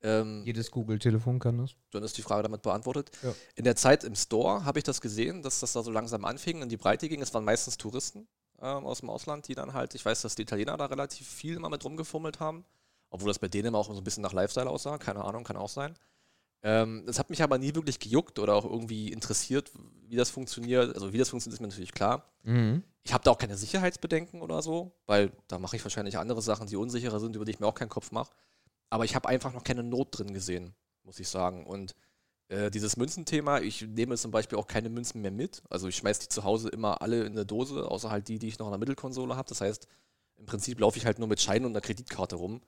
Ähm, 0.00 0.42
Jedes 0.44 0.70
Google-Telefon 0.70 1.40
kann 1.40 1.58
das. 1.58 1.74
dann 1.90 2.04
ist 2.04 2.16
die 2.16 2.22
Frage 2.22 2.44
damit 2.44 2.62
beantwortet. 2.62 3.10
Ja. 3.22 3.34
In 3.56 3.64
der 3.64 3.74
Zeit 3.74 4.04
im 4.04 4.14
Store 4.14 4.64
habe 4.64 4.78
ich 4.78 4.84
das 4.84 5.00
gesehen, 5.00 5.42
dass 5.42 5.60
das 5.60 5.72
da 5.72 5.82
so 5.82 5.90
langsam 5.90 6.24
anfing, 6.24 6.62
in 6.62 6.68
die 6.68 6.76
Breite 6.76 7.08
ging. 7.08 7.20
Es 7.20 7.34
waren 7.34 7.44
meistens 7.44 7.76
Touristen 7.78 8.28
ähm, 8.60 8.86
aus 8.86 9.00
dem 9.00 9.10
Ausland, 9.10 9.48
die 9.48 9.56
dann 9.56 9.72
halt, 9.72 9.94
ich 9.96 10.04
weiß, 10.04 10.22
dass 10.22 10.36
die 10.36 10.42
Italiener 10.42 10.76
da 10.76 10.86
relativ 10.86 11.26
viel 11.26 11.58
mal 11.58 11.68
mit 11.68 11.84
rumgefummelt 11.84 12.38
haben, 12.38 12.64
obwohl 13.10 13.28
das 13.28 13.40
bei 13.40 13.48
denen 13.48 13.66
immer 13.68 13.78
auch 13.78 13.88
so 13.90 13.96
ein 13.96 14.04
bisschen 14.04 14.22
nach 14.22 14.32
Lifestyle 14.32 14.70
aussah, 14.70 14.98
keine 14.98 15.24
Ahnung, 15.24 15.42
kann 15.42 15.56
auch 15.56 15.68
sein. 15.68 15.94
Ähm, 16.62 17.04
es 17.08 17.18
hat 17.18 17.30
mich 17.30 17.42
aber 17.42 17.58
nie 17.58 17.74
wirklich 17.74 17.98
gejuckt 17.98 18.38
oder 18.38 18.54
auch 18.54 18.64
irgendwie 18.64 19.12
interessiert, 19.12 19.72
wie 20.08 20.16
das 20.16 20.30
funktioniert. 20.30 20.94
Also 20.94 21.12
wie 21.12 21.18
das 21.18 21.28
funktioniert, 21.30 21.54
ist 21.56 21.60
mir 21.60 21.68
natürlich 21.68 21.92
klar. 21.92 22.24
Mhm. 22.44 22.84
Ich 23.06 23.14
habe 23.14 23.22
da 23.22 23.30
auch 23.30 23.38
keine 23.38 23.56
Sicherheitsbedenken 23.56 24.42
oder 24.42 24.62
so, 24.62 24.90
weil 25.06 25.30
da 25.46 25.60
mache 25.60 25.76
ich 25.76 25.84
wahrscheinlich 25.84 26.18
andere 26.18 26.42
Sachen, 26.42 26.66
die 26.66 26.74
unsicherer 26.74 27.20
sind, 27.20 27.36
über 27.36 27.44
die 27.44 27.52
ich 27.52 27.60
mir 27.60 27.68
auch 27.68 27.74
keinen 27.76 27.88
Kopf 27.88 28.10
mache. 28.10 28.32
Aber 28.90 29.04
ich 29.04 29.14
habe 29.14 29.28
einfach 29.28 29.52
noch 29.52 29.62
keine 29.62 29.84
Not 29.84 30.08
drin 30.10 30.34
gesehen, 30.34 30.74
muss 31.04 31.20
ich 31.20 31.28
sagen. 31.28 31.64
Und 31.66 31.94
äh, 32.48 32.68
dieses 32.68 32.96
Münzenthema, 32.96 33.60
ich 33.60 33.82
nehme 33.82 34.16
zum 34.16 34.32
Beispiel 34.32 34.58
auch 34.58 34.66
keine 34.66 34.88
Münzen 34.88 35.22
mehr 35.22 35.30
mit. 35.30 35.62
Also 35.70 35.86
ich 35.86 35.94
schmeiße 35.94 36.22
die 36.22 36.28
zu 36.28 36.42
Hause 36.42 36.68
immer 36.68 37.00
alle 37.00 37.22
in 37.22 37.34
eine 37.34 37.46
Dose, 37.46 37.88
außer 37.88 38.10
halt 38.10 38.26
die, 38.26 38.40
die 38.40 38.48
ich 38.48 38.58
noch 38.58 38.66
in 38.66 38.72
der 38.72 38.80
Mittelkonsole 38.80 39.36
habe. 39.36 39.48
Das 39.48 39.60
heißt, 39.60 39.86
im 40.38 40.46
Prinzip 40.46 40.80
laufe 40.80 40.98
ich 40.98 41.06
halt 41.06 41.20
nur 41.20 41.28
mit 41.28 41.40
Scheinen 41.40 41.64
und 41.64 41.72
einer 41.72 41.82
Kreditkarte 41.82 42.34
rum. 42.34 42.60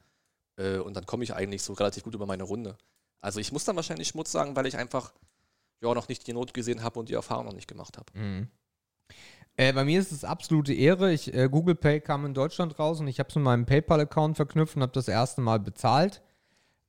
Äh, 0.54 0.78
und 0.78 0.94
dann 0.94 1.04
komme 1.04 1.24
ich 1.24 1.34
eigentlich 1.34 1.64
so 1.64 1.72
relativ 1.72 2.04
gut 2.04 2.14
über 2.14 2.26
meine 2.26 2.44
Runde. 2.44 2.78
Also 3.20 3.40
ich 3.40 3.50
muss 3.50 3.64
dann 3.64 3.74
wahrscheinlich 3.74 4.06
Schmutz 4.06 4.30
sagen, 4.30 4.54
weil 4.54 4.66
ich 4.66 4.76
einfach 4.76 5.12
ja 5.80 5.92
noch 5.92 6.06
nicht 6.06 6.28
die 6.28 6.32
Not 6.32 6.54
gesehen 6.54 6.84
habe 6.84 7.00
und 7.00 7.08
die 7.08 7.14
Erfahrung 7.14 7.46
noch 7.46 7.54
nicht 7.54 7.66
gemacht 7.66 7.98
habe. 7.98 8.16
Mhm. 8.16 8.48
Äh, 9.58 9.72
bei 9.72 9.84
mir 9.84 9.98
ist 9.98 10.12
es 10.12 10.24
absolute 10.24 10.72
Ehre. 10.72 11.12
Ich, 11.12 11.34
äh, 11.34 11.48
Google 11.50 11.74
Pay 11.74 12.00
kam 12.00 12.24
in 12.24 12.32
Deutschland 12.32 12.78
raus 12.78 13.00
und 13.00 13.08
ich 13.08 13.18
habe 13.18 13.28
es 13.28 13.34
mit 13.34 13.44
meinem 13.44 13.66
PayPal-Account 13.66 14.36
verknüpft 14.36 14.76
und 14.76 14.82
habe 14.82 14.92
das 14.92 15.08
erste 15.08 15.40
Mal 15.40 15.58
bezahlt. 15.58 16.22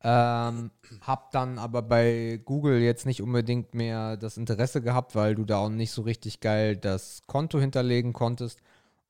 Ähm, 0.03 0.69
hab 1.01 1.31
dann 1.31 1.57
aber 1.57 1.81
bei 1.81 2.39
Google 2.45 2.79
jetzt 2.79 3.07
nicht 3.07 3.23
unbedingt 3.23 3.73
mehr 3.73 4.17
das 4.17 4.37
Interesse 4.37 4.81
gehabt, 4.83 5.15
weil 5.15 5.33
du 5.33 5.45
da 5.45 5.57
auch 5.57 5.69
nicht 5.69 5.91
so 5.91 6.03
richtig 6.03 6.41
geil 6.41 6.77
das 6.77 7.23
Konto 7.25 7.59
hinterlegen 7.59 8.13
konntest. 8.13 8.59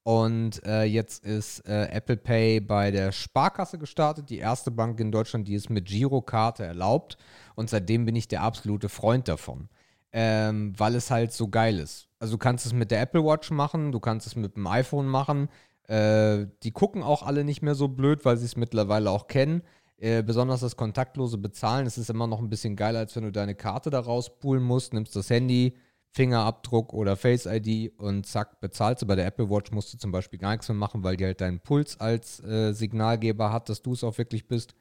Und 0.04 0.64
äh, 0.66 0.86
jetzt 0.86 1.26
ist 1.26 1.68
äh, 1.68 1.90
Apple 1.92 2.16
Pay 2.16 2.62
bei 2.62 2.92
der 2.92 3.12
Sparkasse 3.12 3.78
gestartet, 3.78 4.30
die 4.30 4.38
erste 4.38 4.72
Bank 4.72 5.02
in 5.02 5.12
Deutschland, 5.12 5.50
die 5.50 5.56
es 5.56 5.68
mit 5.68 5.86
Girokarte 5.88 6.64
erlaubt. 6.64 7.18
Und 7.56 7.70
seitdem 7.70 8.06
bin 8.06 8.16
ich 8.16 8.30
der 8.30 8.42
absolute 8.42 8.88
Freund 8.88 9.28
davon, 9.28 9.68
ähm, 10.12 10.74
weil 10.78 10.96
es 10.96 11.12
halt 11.12 11.32
so 11.34 11.48
geil 11.48 11.80
ist. 11.80 12.08
Also 12.20 12.34
du 12.34 12.38
kannst 12.38 12.66
es 12.66 12.74
mit 12.74 12.92
der 12.92 13.02
Apple 13.02 13.24
Watch 13.24 13.52
machen, 13.52 13.92
du 13.92 14.00
kannst 14.00 14.28
es 14.28 14.36
mit 14.36 14.56
dem 14.56 14.68
iPhone 14.68 15.08
machen. 15.08 15.50
Äh, 15.88 16.48
die 16.64 16.72
gucken 16.72 17.04
auch 17.04 17.24
alle 17.24 17.44
nicht 17.44 17.62
mehr 17.62 17.76
so 17.76 17.88
blöd, 17.88 18.26
weil 18.26 18.38
sie 18.38 18.46
es 18.46 18.56
mittlerweile 18.56 19.10
auch 19.10 19.28
kennen. 19.28 19.64
Äh, 19.98 20.24
besonders 20.24 20.62
das 20.62 20.78
kontaktlose 20.78 21.38
Bezahlen, 21.38 21.86
es 21.86 21.98
ist 21.98 22.10
immer 22.10 22.28
noch 22.28 22.40
ein 22.40 22.50
bisschen 22.50 22.76
geiler, 22.76 23.00
als 23.00 23.16
wenn 23.16 23.24
du 23.24 23.32
deine 23.32 23.56
Karte 23.56 23.90
da 23.90 24.00
rauspulen 24.00 24.64
musst, 24.64 24.94
nimmst 24.94 25.16
das 25.16 25.30
Handy, 25.30 25.76
Fingerabdruck 26.12 26.94
oder 26.94 27.16
Face 27.16 27.46
ID 27.46 27.94
und 28.00 28.26
zack, 28.26 28.62
bezahlst 28.62 29.02
du. 29.02 29.08
Bei 29.08 29.16
der 29.16 29.26
Apple 29.26 29.50
Watch 29.50 29.72
musst 29.72 29.94
du 29.94 29.98
zum 29.98 30.12
Beispiel 30.12 30.40
gar 30.40 30.52
nichts 30.52 30.70
mehr 30.70 30.76
machen, 30.78 31.04
weil 31.04 31.18
die 31.18 31.26
halt 31.26 31.42
deinen 31.42 31.60
Puls 31.60 32.00
als 32.00 32.44
äh, 32.44 32.72
Signalgeber 32.74 33.52
hat, 33.52 33.70
dass 33.70 33.82
du 33.82 33.94
es 33.94 34.04
auch 34.04 34.18
wirklich 34.18 34.48
bist. 34.48 34.74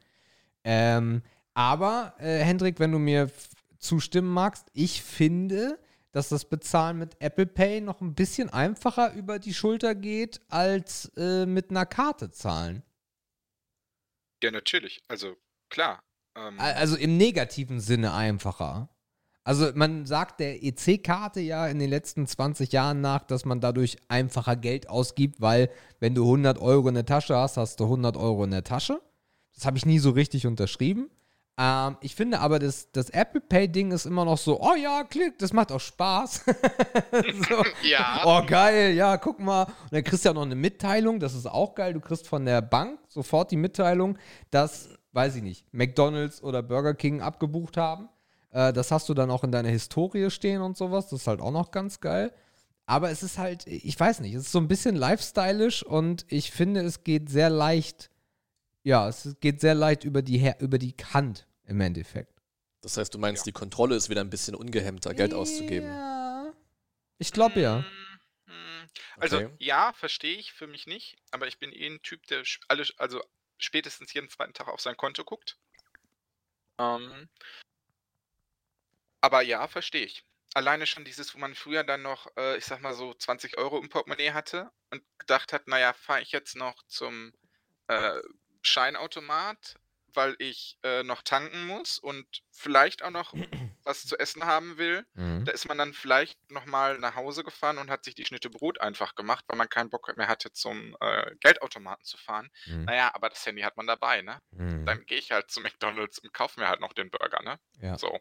Ähm, 0.65 1.23
aber, 1.55 2.15
äh, 2.19 2.39
Hendrik, 2.39 2.79
wenn 2.79 2.93
du 2.93 2.99
mir 2.99 3.29
zustimmen 3.79 4.33
magst, 4.33 4.67
ich 4.73 5.03
finde, 5.03 5.79
dass 6.13 6.29
das 6.29 6.45
Bezahlen 6.47 6.99
mit 6.99 7.17
Apple 7.21 7.47
Pay 7.47 7.81
noch 7.81 8.01
ein 8.01 8.15
bisschen 8.15 8.49
einfacher 8.51 9.13
über 9.15 9.39
die 9.39 9.55
Schulter 9.55 9.95
geht, 9.95 10.41
als 10.49 11.13
äh, 11.17 11.47
mit 11.47 11.71
einer 11.71 11.87
Karte 11.87 12.31
zahlen. 12.31 12.83
Ja, 14.43 14.51
natürlich. 14.51 15.03
Also 15.09 15.37
klar. 15.69 16.03
Ähm, 16.37 16.59
Al- 16.59 16.75
Also 16.75 16.97
im 16.97 17.17
negativen 17.17 17.81
Sinne 17.81 18.15
einfacher. 18.15 18.89
Also 19.45 19.71
man 19.75 20.05
sagt 20.05 20.41
der 20.41 20.63
EC-Karte 20.63 21.41
ja 21.41 21.67
in 21.69 21.79
den 21.79 21.89
letzten 21.89 22.27
20 22.27 22.71
Jahren 22.73 23.01
nach, 23.01 23.25
dass 23.25 23.45
man 23.47 23.61
dadurch 23.61 23.97
einfacher 24.09 24.57
Geld 24.57 24.89
ausgibt, 24.91 25.41
weil 25.41 25.71
wenn 26.01 26.15
du 26.15 26.23
100 26.25 26.59
Euro 26.59 26.89
in 26.89 26.95
der 26.95 27.07
Tasche 27.07 27.35
hast, 27.35 27.57
hast 27.57 27.81
du 27.81 27.85
100 27.85 28.17
Euro 28.17 28.45
in 28.45 28.51
der 28.51 28.65
Tasche. 28.65 29.01
Das 29.55 29.65
habe 29.65 29.79
ich 29.79 29.87
nie 29.87 29.99
so 29.99 30.11
richtig 30.11 30.47
unterschrieben. 30.47 31.11
Ähm, 31.61 31.97
ich 32.01 32.15
finde 32.15 32.39
aber, 32.39 32.61
das, 32.61 32.93
das 32.93 33.11
Apple 33.11 33.41
Pay-Ding 33.41 33.91
ist 33.91 34.07
immer 34.07 34.25
noch 34.25 34.39
so, 34.39 34.61
oh 34.61 34.77
ja, 34.77 35.03
klick, 35.03 35.39
das 35.39 35.53
macht 35.53 35.73
auch 35.73 35.81
Spaß. 35.81 36.45
so. 37.49 37.65
ja. 37.83 38.23
Oh, 38.25 38.47
geil, 38.47 38.95
ja, 38.95 39.17
guck 39.17 39.41
mal. 39.41 39.65
Und 39.65 39.93
dann 39.93 40.05
kriegst 40.05 40.25
du 40.25 40.29
ja 40.29 40.35
noch 40.35 40.43
eine 40.43 40.55
Mitteilung, 40.55 41.19
das 41.19 41.35
ist 41.35 41.47
auch 41.47 41.75
geil. 41.75 41.95
Du 41.95 42.01
kriegst 42.01 42.29
von 42.29 42.45
der 42.45 42.63
Bank 42.63 43.01
sofort 43.09 43.51
die 43.51 43.57
Mitteilung, 43.57 44.19
dass, 44.53 44.91
weiß 45.13 45.35
ich 45.35 45.43
nicht, 45.43 45.67
McDonalds 45.75 46.45
oder 46.45 46.63
Burger 46.63 46.95
King 46.95 47.23
abgebucht 47.23 47.77
haben. 47.77 48.09
Äh, 48.51 48.73
das 48.73 48.93
hast 48.93 49.09
du 49.09 49.15
dann 49.15 49.33
auch 49.33 49.43
in 49.43 49.51
deiner 49.51 49.71
Historie 49.71 50.31
stehen 50.31 50.63
und 50.63 50.77
sowas. 50.77 51.09
Das 51.09 51.23
ist 51.23 51.27
halt 51.27 51.41
auch 51.41 51.51
noch 51.51 51.73
ganz 51.73 51.99
geil. 51.99 52.33
Aber 52.87 53.11
es 53.11 53.25
ist 53.25 53.37
halt, 53.37 53.67
ich 53.67 53.99
weiß 53.99 54.21
nicht, 54.21 54.33
es 54.35 54.45
ist 54.45 54.53
so 54.53 54.61
ein 54.61 54.69
bisschen 54.69 54.95
lifestylisch 54.95 55.83
und 55.83 56.25
ich 56.29 56.53
finde, 56.53 56.83
es 56.83 57.03
geht 57.03 57.29
sehr 57.29 57.51
leicht, 57.51 58.11
ja, 58.85 59.09
es 59.09 59.37
geht 59.41 59.61
sehr 59.61 59.75
leicht 59.75 60.05
über 60.05 60.23
die, 60.23 60.53
über 60.61 60.79
die 60.79 60.95
Hand 61.13 61.48
im 61.69 61.81
Endeffekt. 61.81 62.33
Das 62.81 62.97
heißt, 62.97 63.13
du 63.15 63.19
meinst, 63.19 63.47
die 63.47 63.53
Kontrolle 63.53 63.97
ist 63.97 64.09
wieder 64.09 64.21
ein 64.21 64.31
bisschen 64.31 64.55
ungehemmter, 64.55 65.15
Geld 65.15 65.35
auszugeben. 65.35 65.89
Ja. 65.89 66.53
Ich 67.19 67.33
glaube 67.33 67.61
ja. 67.61 67.85
Mm, 68.47 68.53
mm. 68.53 68.89
Also 69.17 69.37
Okay. 69.39 69.55
ja, 69.59 69.93
verstehe 69.93 70.37
ich, 70.37 70.53
für 70.53 70.67
mich 70.67 70.87
nicht. 70.87 71.17
Aber 71.31 71.47
ich 71.47 71.59
bin 71.59 71.73
eh 71.73 71.87
ein 71.87 72.03
Typ, 72.03 72.27
der 72.29 72.43
alle, 72.69 72.87
also 72.97 73.23
spätestens 73.59 74.13
jeden 74.13 74.29
zweiten 74.29 74.55
Tag 74.55 74.69
auf 74.69 74.81
sein 74.81 74.97
Konto 74.97 75.25
guckt. 75.25 75.59
Ähm, 76.79 77.29
aber 79.21 79.43
ja, 79.43 79.67
verstehe 79.67 80.05
ich. 80.05 80.25
Alleine 80.55 80.87
schon 80.87 81.05
dieses, 81.05 81.35
wo 81.35 81.39
man 81.39 81.55
früher 81.55 81.85
dann 81.85 82.03
noch, 82.03 82.29
äh, 82.37 82.57
ich 82.57 82.65
sag 82.65 82.81
mal 82.81 82.95
so 82.95 83.13
20 83.13 83.59
Euro 83.59 83.79
im 83.79 83.89
Portemonnaie 83.89 84.33
hatte 84.33 84.71
und 84.91 85.03
gedacht 85.19 85.53
hat, 85.53 85.67
naja, 85.67 85.93
fahre 85.93 86.23
ich 86.23 86.31
jetzt 86.33 86.57
noch 86.57 86.83
zum 86.87 87.35
äh, 87.89 88.21
Scheinautomat, 88.63 89.75
weil 90.15 90.37
ich 90.39 90.79
äh, 90.83 91.03
noch 91.03 91.23
tanken 91.23 91.67
muss 91.67 91.99
und 91.99 92.27
vielleicht 92.51 93.03
auch 93.03 93.11
noch 93.11 93.35
was 93.85 94.07
zu 94.07 94.19
essen 94.19 94.45
haben 94.45 94.79
will. 94.79 95.07
Mhm. 95.15 95.45
Da 95.45 95.53
ist 95.53 95.69
man 95.69 95.79
dann 95.79 95.93
vielleicht 95.93 96.39
nochmal 96.51 96.99
nach 96.99 97.15
Hause 97.17 97.45
gefahren 97.45 97.79
und 97.79 97.91
hat 97.91 98.05
sich 98.05 98.15
die 98.15 98.25
Schnitte 98.25 98.51
Brot 98.51 98.81
einfach 98.81 99.15
gemacht, 99.15 99.45
weil 99.49 99.59
man 99.59 99.69
keinen 99.69 99.91
Bock 99.91 100.15
mehr 100.17 100.29
hatte, 100.29 100.53
zum 100.53 100.97
äh, 101.01 101.35
Geldautomaten 101.41 102.05
zu 102.05 102.17
fahren. 102.17 102.51
Mhm. 102.67 102.85
Naja, 102.85 103.11
aber 103.15 103.29
das 103.29 103.45
Handy 103.47 103.63
hat 103.63 103.77
man 103.77 103.87
dabei, 103.87 104.23
ne? 104.23 104.41
Mhm. 104.51 104.87
Dann 104.87 105.05
gehe 105.07 105.19
ich 105.19 105.31
halt 105.31 105.51
zu 105.51 105.61
McDonalds 105.61 106.19
und 106.19 106.33
kaufe 106.33 106.61
mir 106.61 106.69
halt 106.69 106.81
noch 106.81 106.93
den 106.93 107.11
Burger, 107.11 107.43
ne? 107.43 107.59
Ja. 107.81 107.99
So. 107.99 108.19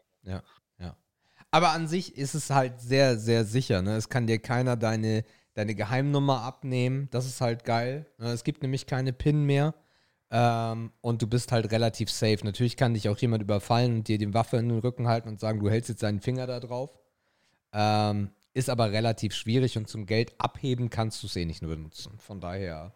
Aber 1.50 1.70
an 1.70 1.88
sich 1.88 2.16
ist 2.16 2.34
es 2.34 2.50
halt 2.50 2.80
sehr, 2.80 3.18
sehr 3.18 3.44
sicher. 3.44 3.82
Ne? 3.82 3.96
Es 3.96 4.08
kann 4.08 4.26
dir 4.26 4.38
keiner 4.38 4.76
deine, 4.76 5.24
deine 5.54 5.74
Geheimnummer 5.74 6.42
abnehmen. 6.42 7.08
Das 7.10 7.26
ist 7.26 7.40
halt 7.40 7.64
geil. 7.64 8.06
Ne? 8.18 8.32
Es 8.32 8.44
gibt 8.44 8.62
nämlich 8.62 8.86
keine 8.86 9.12
PIN 9.12 9.44
mehr. 9.44 9.74
Ähm, 10.30 10.92
und 11.00 11.22
du 11.22 11.26
bist 11.26 11.52
halt 11.52 11.70
relativ 11.70 12.10
safe. 12.10 12.38
Natürlich 12.44 12.76
kann 12.76 12.94
dich 12.94 13.08
auch 13.08 13.18
jemand 13.18 13.42
überfallen 13.42 13.98
und 13.98 14.08
dir 14.08 14.18
die 14.18 14.32
Waffe 14.34 14.58
in 14.58 14.68
den 14.68 14.78
Rücken 14.78 15.08
halten 15.08 15.28
und 15.28 15.40
sagen, 15.40 15.60
du 15.60 15.70
hältst 15.70 15.88
jetzt 15.88 16.02
deinen 16.02 16.20
Finger 16.20 16.46
da 16.46 16.60
drauf. 16.60 16.98
Ähm, 17.72 18.30
ist 18.54 18.70
aber 18.70 18.92
relativ 18.92 19.34
schwierig 19.34 19.78
und 19.78 19.88
zum 19.88 20.06
Geld 20.06 20.34
abheben 20.38 20.90
kannst 20.90 21.22
du 21.22 21.26
es 21.26 21.36
eh 21.36 21.44
nicht 21.44 21.62
nur 21.62 21.74
benutzen. 21.74 22.18
Von 22.18 22.40
daher, 22.40 22.94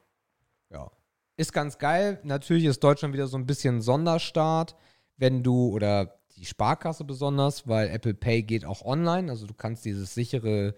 ja. 0.71 0.91
Ist 1.37 1.53
ganz 1.53 1.79
geil. 1.79 2.21
Natürlich 2.25 2.65
ist 2.65 2.85
Deutschland 2.85 3.15
wieder 3.15 3.27
so 3.27 3.39
ein 3.39 3.47
bisschen 3.47 3.81
Sonderstaat, 3.81 4.77
wenn 5.17 5.43
du, 5.43 5.71
oder 5.71 6.19
die 6.37 6.45
Sparkasse 6.45 7.05
besonders, 7.05 7.67
weil 7.67 7.89
Apple 7.89 8.15
Pay 8.15 8.43
geht 8.43 8.65
auch 8.65 8.83
online. 8.83 9.31
Also 9.31 9.47
du 9.47 9.55
kannst 9.55 9.85
dieses 9.85 10.15
sichere 10.15 10.75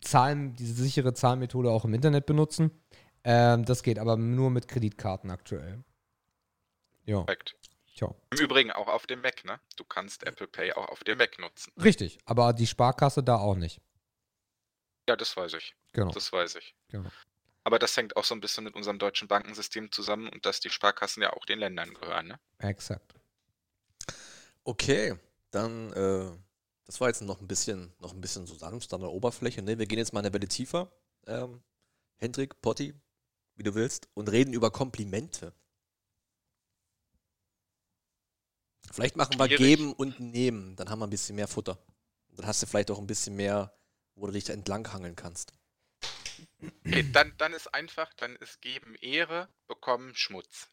Zahlen, 0.00 0.54
diese 0.54 0.74
sichere 0.74 1.14
Zahlmethode 1.14 1.70
auch 1.70 1.84
im 1.84 1.94
Internet 1.94 2.26
benutzen. 2.26 2.70
Ähm, 3.24 3.64
das 3.64 3.82
geht 3.82 3.98
aber 3.98 4.16
nur 4.16 4.50
mit 4.50 4.68
Kreditkarten 4.68 5.30
aktuell. 5.30 5.84
Ja, 7.04 7.22
Perfekt. 7.22 7.56
tja. 7.94 8.14
Im 8.30 8.38
Übrigen 8.38 8.70
auch 8.70 8.88
auf 8.88 9.06
dem 9.06 9.20
Mac, 9.20 9.44
ne? 9.44 9.60
Du 9.76 9.84
kannst 9.84 10.26
Apple 10.26 10.46
Pay 10.46 10.72
auch 10.72 10.88
auf 10.88 11.04
dem 11.04 11.18
Mac 11.18 11.38
nutzen. 11.38 11.72
Richtig, 11.82 12.18
aber 12.24 12.52
die 12.52 12.66
Sparkasse 12.66 13.22
da 13.22 13.36
auch 13.36 13.56
nicht. 13.56 13.80
Ja, 15.08 15.16
das 15.16 15.36
weiß 15.36 15.54
ich. 15.54 15.74
Genau. 15.92 16.12
Das 16.12 16.32
weiß 16.32 16.54
ich. 16.56 16.74
genau. 16.88 17.10
Aber 17.64 17.78
das 17.78 17.96
hängt 17.96 18.16
auch 18.16 18.24
so 18.24 18.34
ein 18.34 18.40
bisschen 18.40 18.64
mit 18.64 18.74
unserem 18.74 18.98
deutschen 18.98 19.28
Bankensystem 19.28 19.92
zusammen 19.92 20.28
und 20.28 20.46
dass 20.46 20.60
die 20.60 20.70
Sparkassen 20.70 21.22
ja 21.22 21.32
auch 21.34 21.44
den 21.44 21.58
Ländern 21.58 21.92
gehören, 21.92 22.28
ne? 22.28 22.40
Exakt. 22.58 23.14
Okay, 24.64 25.16
dann, 25.50 25.92
äh, 25.92 26.30
das 26.86 27.00
war 27.00 27.08
jetzt 27.08 27.22
noch 27.22 27.40
ein 27.40 27.48
bisschen, 27.48 27.92
noch 27.98 28.12
ein 28.12 28.20
bisschen 28.20 28.46
so 28.46 28.54
sanft 28.54 28.92
an 28.94 29.00
der 29.00 29.10
Oberfläche. 29.10 29.62
Ne? 29.62 29.78
Wir 29.78 29.86
gehen 29.86 29.98
jetzt 29.98 30.12
mal 30.12 30.20
eine 30.20 30.32
Welle 30.32 30.48
tiefer. 30.48 30.90
Ähm, 31.26 31.62
Hendrik, 32.16 32.60
Potti, 32.62 32.94
wie 33.60 33.62
du 33.62 33.74
willst, 33.74 34.08
und 34.14 34.32
reden 34.32 34.54
über 34.54 34.70
Komplimente. 34.70 35.52
Vielleicht 38.90 39.16
machen 39.16 39.38
wir 39.38 39.44
Schwierig. 39.44 39.58
geben 39.58 39.92
und 39.92 40.18
nehmen, 40.18 40.76
dann 40.76 40.88
haben 40.88 40.98
wir 40.98 41.06
ein 41.06 41.10
bisschen 41.10 41.36
mehr 41.36 41.46
Futter. 41.46 41.78
Dann 42.30 42.46
hast 42.46 42.62
du 42.62 42.66
vielleicht 42.66 42.90
auch 42.90 42.98
ein 42.98 43.06
bisschen 43.06 43.36
mehr, 43.36 43.70
wo 44.14 44.26
du 44.26 44.32
dich 44.32 44.44
da 44.44 44.54
entlanghangeln 44.54 45.14
kannst. 45.14 45.52
Okay, 46.86 47.06
dann, 47.12 47.34
dann 47.36 47.52
ist 47.52 47.72
einfach, 47.74 48.14
dann 48.14 48.34
ist 48.36 48.62
geben 48.62 48.94
Ehre, 48.94 49.50
bekommen 49.68 50.14
Schmutz. 50.14 50.68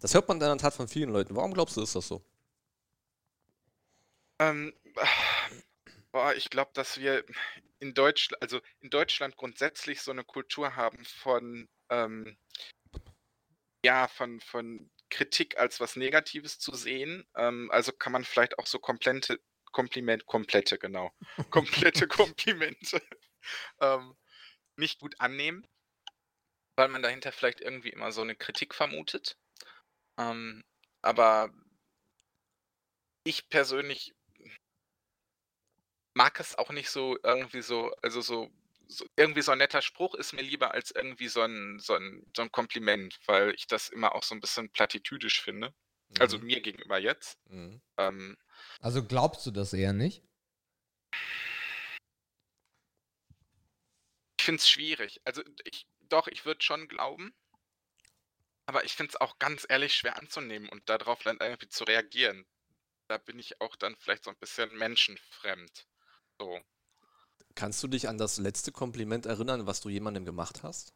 Das 0.00 0.12
hört 0.12 0.26
man 0.26 0.40
dann 0.40 0.50
in 0.50 0.58
der 0.58 0.62
Tat 0.64 0.74
von 0.74 0.88
vielen 0.88 1.10
Leuten. 1.10 1.36
Warum 1.36 1.54
glaubst 1.54 1.76
du, 1.76 1.82
ist 1.82 1.94
das 1.94 2.08
so? 2.08 2.24
Ähm, 4.40 4.74
boah, 6.16 6.34
ich 6.34 6.48
glaube, 6.48 6.70
dass 6.72 6.98
wir 6.98 7.26
in 7.78 7.92
Deutschland, 7.92 8.40
also 8.40 8.62
in 8.80 8.88
Deutschland 8.88 9.36
grundsätzlich 9.36 10.00
so 10.00 10.12
eine 10.12 10.24
Kultur 10.24 10.74
haben 10.74 11.04
von, 11.04 11.68
ähm, 11.90 12.38
ja, 13.84 14.08
von, 14.08 14.40
von 14.40 14.90
Kritik 15.10 15.58
als 15.58 15.78
was 15.78 15.94
Negatives 15.94 16.58
zu 16.58 16.74
sehen. 16.74 17.28
Ähm, 17.36 17.70
also 17.70 17.92
kann 17.92 18.12
man 18.12 18.24
vielleicht 18.24 18.58
auch 18.58 18.66
so 18.66 18.78
komplette, 18.78 19.38
Kompliment, 19.72 20.24
komplette, 20.24 20.78
genau, 20.78 21.12
komplette 21.50 22.08
Komplimente 22.08 23.02
ähm, 23.82 24.16
nicht 24.76 24.98
gut 24.98 25.20
annehmen, 25.20 25.66
weil 26.76 26.88
man 26.88 27.02
dahinter 27.02 27.30
vielleicht 27.30 27.60
irgendwie 27.60 27.90
immer 27.90 28.10
so 28.10 28.22
eine 28.22 28.36
Kritik 28.36 28.74
vermutet. 28.74 29.36
Ähm, 30.18 30.64
aber 31.02 31.52
ich 33.22 33.50
persönlich 33.50 34.15
mag 36.16 36.40
es 36.40 36.56
auch 36.58 36.70
nicht 36.70 36.90
so 36.90 37.18
irgendwie 37.22 37.62
so, 37.62 37.92
also 38.02 38.20
so, 38.22 38.50
so 38.88 39.04
irgendwie 39.16 39.42
so 39.42 39.52
ein 39.52 39.58
netter 39.58 39.82
Spruch 39.82 40.14
ist 40.14 40.32
mir 40.32 40.42
lieber 40.42 40.72
als 40.72 40.90
irgendwie 40.90 41.28
so 41.28 41.42
ein, 41.42 41.78
so 41.78 41.94
ein, 41.94 42.24
so 42.34 42.42
ein 42.42 42.50
Kompliment, 42.52 43.18
weil 43.26 43.54
ich 43.54 43.66
das 43.66 43.88
immer 43.90 44.14
auch 44.14 44.22
so 44.22 44.34
ein 44.34 44.40
bisschen 44.40 44.70
platitüdisch 44.72 45.42
finde. 45.42 45.74
Also 46.18 46.38
Mhm. 46.38 46.44
mir 46.46 46.60
gegenüber 46.62 46.98
jetzt. 46.98 47.38
Mhm. 47.50 47.80
Ähm, 47.98 48.36
Also 48.80 49.04
glaubst 49.04 49.44
du 49.46 49.50
das 49.50 49.74
eher 49.74 49.92
nicht? 49.92 50.24
ich 54.38 54.44
finde 54.46 54.60
es 54.60 54.68
schwierig. 54.68 55.20
Also 55.24 55.42
ich, 55.64 55.86
doch, 56.00 56.26
ich 56.28 56.44
würde 56.46 56.62
schon 56.64 56.88
glauben. 56.88 57.34
Aber 58.66 58.84
ich 58.84 58.92
finde 58.94 59.10
es 59.10 59.20
auch 59.20 59.40
ganz 59.40 59.66
ehrlich 59.68 59.94
schwer 59.94 60.16
anzunehmen 60.16 60.68
und 60.68 60.88
darauf 60.88 61.20
dann 61.24 61.38
irgendwie 61.40 61.68
zu 61.68 61.82
reagieren. 61.82 62.46
Da 63.08 63.18
bin 63.18 63.38
ich 63.38 63.60
auch 63.60 63.76
dann 63.76 63.96
vielleicht 63.96 64.24
so 64.24 64.30
ein 64.30 64.38
bisschen 64.38 64.76
menschenfremd. 64.78 65.86
So. 66.40 66.58
Kannst 67.54 67.82
du 67.82 67.88
dich 67.88 68.08
an 68.08 68.18
das 68.18 68.36
letzte 68.38 68.72
Kompliment 68.72 69.26
erinnern, 69.26 69.66
was 69.66 69.80
du 69.80 69.88
jemandem 69.88 70.24
gemacht 70.24 70.62
hast? 70.62 70.94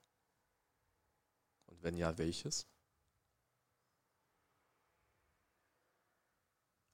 Und 1.67 1.83
wenn 1.83 1.97
ja, 1.97 2.17
welches? 2.19 2.67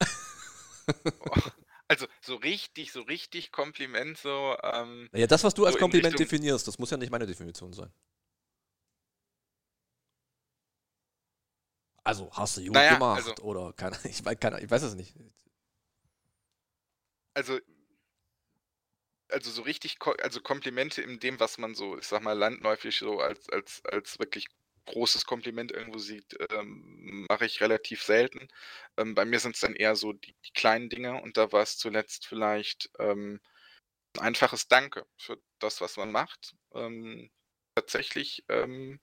Also 1.89 2.05
so 2.21 2.35
richtig, 2.35 2.91
so 2.91 3.01
richtig 3.03 3.53
Kompliment, 3.53 4.17
so, 4.17 4.57
ähm, 4.61 5.07
Naja, 5.13 5.25
das, 5.25 5.45
was 5.45 5.53
du 5.53 5.63
als 5.65 5.73
So 5.75 5.77
in 5.77 5.83
Kompliment 5.83 6.15
Richtung- 6.15 6.25
definierst, 6.25 6.67
das 6.67 6.77
muss 6.79 6.89
ja 6.91 6.97
nicht 6.97 7.11
meine 7.11 7.25
Definition 7.25 7.71
sein. 7.71 7.89
Also, 12.03 12.29
hast 12.33 12.57
du 12.57 12.63
gut 12.65 12.73
Naja, 12.73 12.95
gemacht 12.95 13.25
also- 13.25 13.41
oder 13.43 13.71
keine, 13.71 13.97
ich, 14.03 14.21
keine, 14.39 14.59
ich 14.61 14.69
weiß 14.69 14.81
es 14.83 14.95
nicht. 14.95 15.13
also, 17.33 17.57
also 19.29 19.51
so 19.51 19.61
richtig, 19.63 19.97
also 20.21 20.41
Komplimente 20.41 21.01
in 21.01 21.19
dem, 21.19 21.39
was 21.39 21.57
man 21.57 21.75
so, 21.75 21.97
ich 21.97 22.05
sag 22.05 22.21
mal, 22.21 22.37
landläufig 22.37 22.97
so 22.97 23.19
als, 23.19 23.49
als, 23.49 23.83
als 23.85 24.19
wirklich 24.19 24.47
großes 24.85 25.25
Kompliment 25.25 25.71
irgendwo 25.71 25.99
sieht, 25.99 26.37
ähm, 26.51 27.25
mache 27.29 27.45
ich 27.45 27.61
relativ 27.61 28.03
selten. 28.03 28.47
Ähm, 28.97 29.15
bei 29.15 29.25
mir 29.25 29.39
sind 29.39 29.55
es 29.55 29.61
dann 29.61 29.75
eher 29.75 29.95
so 29.95 30.13
die, 30.13 30.33
die 30.45 30.53
kleinen 30.53 30.89
Dinge 30.89 31.21
und 31.21 31.37
da 31.37 31.51
war 31.51 31.61
es 31.61 31.77
zuletzt 31.77 32.25
vielleicht 32.25 32.89
ähm, 32.99 33.41
ein 34.17 34.27
einfaches 34.27 34.67
Danke 34.67 35.05
für 35.17 35.39
das, 35.59 35.81
was 35.81 35.97
man 35.97 36.11
macht. 36.11 36.55
Ähm, 36.73 37.29
tatsächlich 37.75 38.43
ähm, 38.49 38.99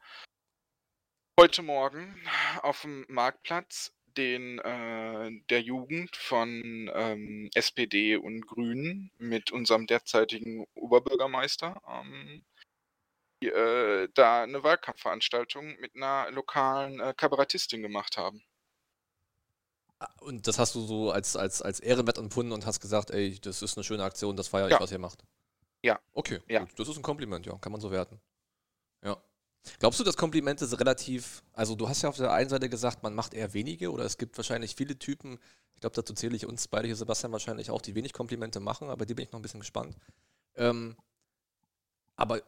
heute 1.38 1.62
Morgen 1.62 2.28
auf 2.62 2.82
dem 2.82 3.04
Marktplatz 3.08 3.92
den 4.16 4.59
äh, 4.61 5.31
der 5.50 5.61
Jugend 5.62 6.16
von 6.16 6.90
ähm, 6.94 7.50
SPD 7.55 8.16
und 8.16 8.46
Grünen 8.46 9.11
mit 9.18 9.50
unserem 9.53 9.87
derzeitigen 9.87 10.66
Oberbürgermeister 10.74 11.81
ähm, 11.88 12.44
die, 13.42 13.48
äh, 13.48 14.09
da 14.14 14.42
eine 14.42 14.62
Wahlkampfveranstaltung 14.62 15.79
mit 15.81 15.96
einer 15.96 16.31
lokalen 16.31 17.00
äh, 17.00 17.14
Kabarettistin 17.16 17.83
gemacht 17.83 18.16
haben. 18.16 18.42
Ah, 19.98 20.09
Und 20.20 20.46
das 20.46 20.59
hast 20.59 20.74
du 20.74 20.81
so 20.81 21.11
als, 21.11 21.37
als, 21.37 21.62
als 21.62 21.81
ehrenwert 21.81 22.18
empfunden 22.18 22.53
und 22.53 22.66
hast 22.66 22.81
gesagt, 22.81 23.11
ey, 23.11 23.38
das 23.40 23.62
ist 23.62 23.77
eine 23.77 23.85
schöne 23.85 24.05
Aktion, 24.05 24.37
das 24.37 24.48
feiere 24.48 24.66
ich, 24.66 24.72
Ja. 24.72 24.81
was 24.81 24.92
ihr 24.92 24.98
macht. 24.98 25.24
Ja. 25.83 26.00
Okay, 26.12 26.40
Ja. 26.48 26.61
gut, 26.61 26.79
das 26.79 26.88
ist 26.88 26.96
ein 26.96 27.03
Kompliment, 27.03 27.46
ja, 27.46 27.57
kann 27.59 27.72
man 27.72 27.81
so 27.81 27.90
werten. 27.90 28.20
Ja. 29.05 29.22
Glaubst 29.79 29.98
du, 30.00 30.05
dass 30.05 30.16
Komplimente 30.16 30.66
so 30.66 30.77
relativ, 30.77 31.42
also 31.53 31.74
du 31.74 31.88
hast 31.88 32.03
ja 32.03 32.09
auf 32.09 32.16
der 32.16 32.33
einen 32.33 32.50
Seite 32.50 32.68
gesagt, 32.68 33.03
man 33.03 33.14
macht 33.14 33.35
eher 33.35 33.55
wenige 33.55 33.90
oder 33.90 34.05
es 34.05 34.18
gibt 34.18 34.37
wahrscheinlich 34.37 34.74
viele 34.77 34.98
Typen, 34.98 35.38
ich 35.74 35.81
glaube, 35.81 35.96
dazu 35.96 36.12
zähle 36.14 36.37
ich 36.37 36.46
uns 36.46 36.68
beide 36.68 36.87
hier, 36.87 36.96
Sebastian, 36.96 37.33
wahrscheinlich 37.33 37.70
auch, 37.70 37.81
die 37.83 37.94
wenig 37.94 38.12
Komplimente 38.12 38.61
machen, 38.61 38.88
aber 38.90 39.07
die 39.07 39.14
bin 39.14 39.24
ich 39.27 39.33
noch 39.33 39.38
ein 39.38 39.42
bisschen 39.42 39.61
gespannt. 39.61 39.96
Ähm, 40.57 40.96
aber 42.16 42.42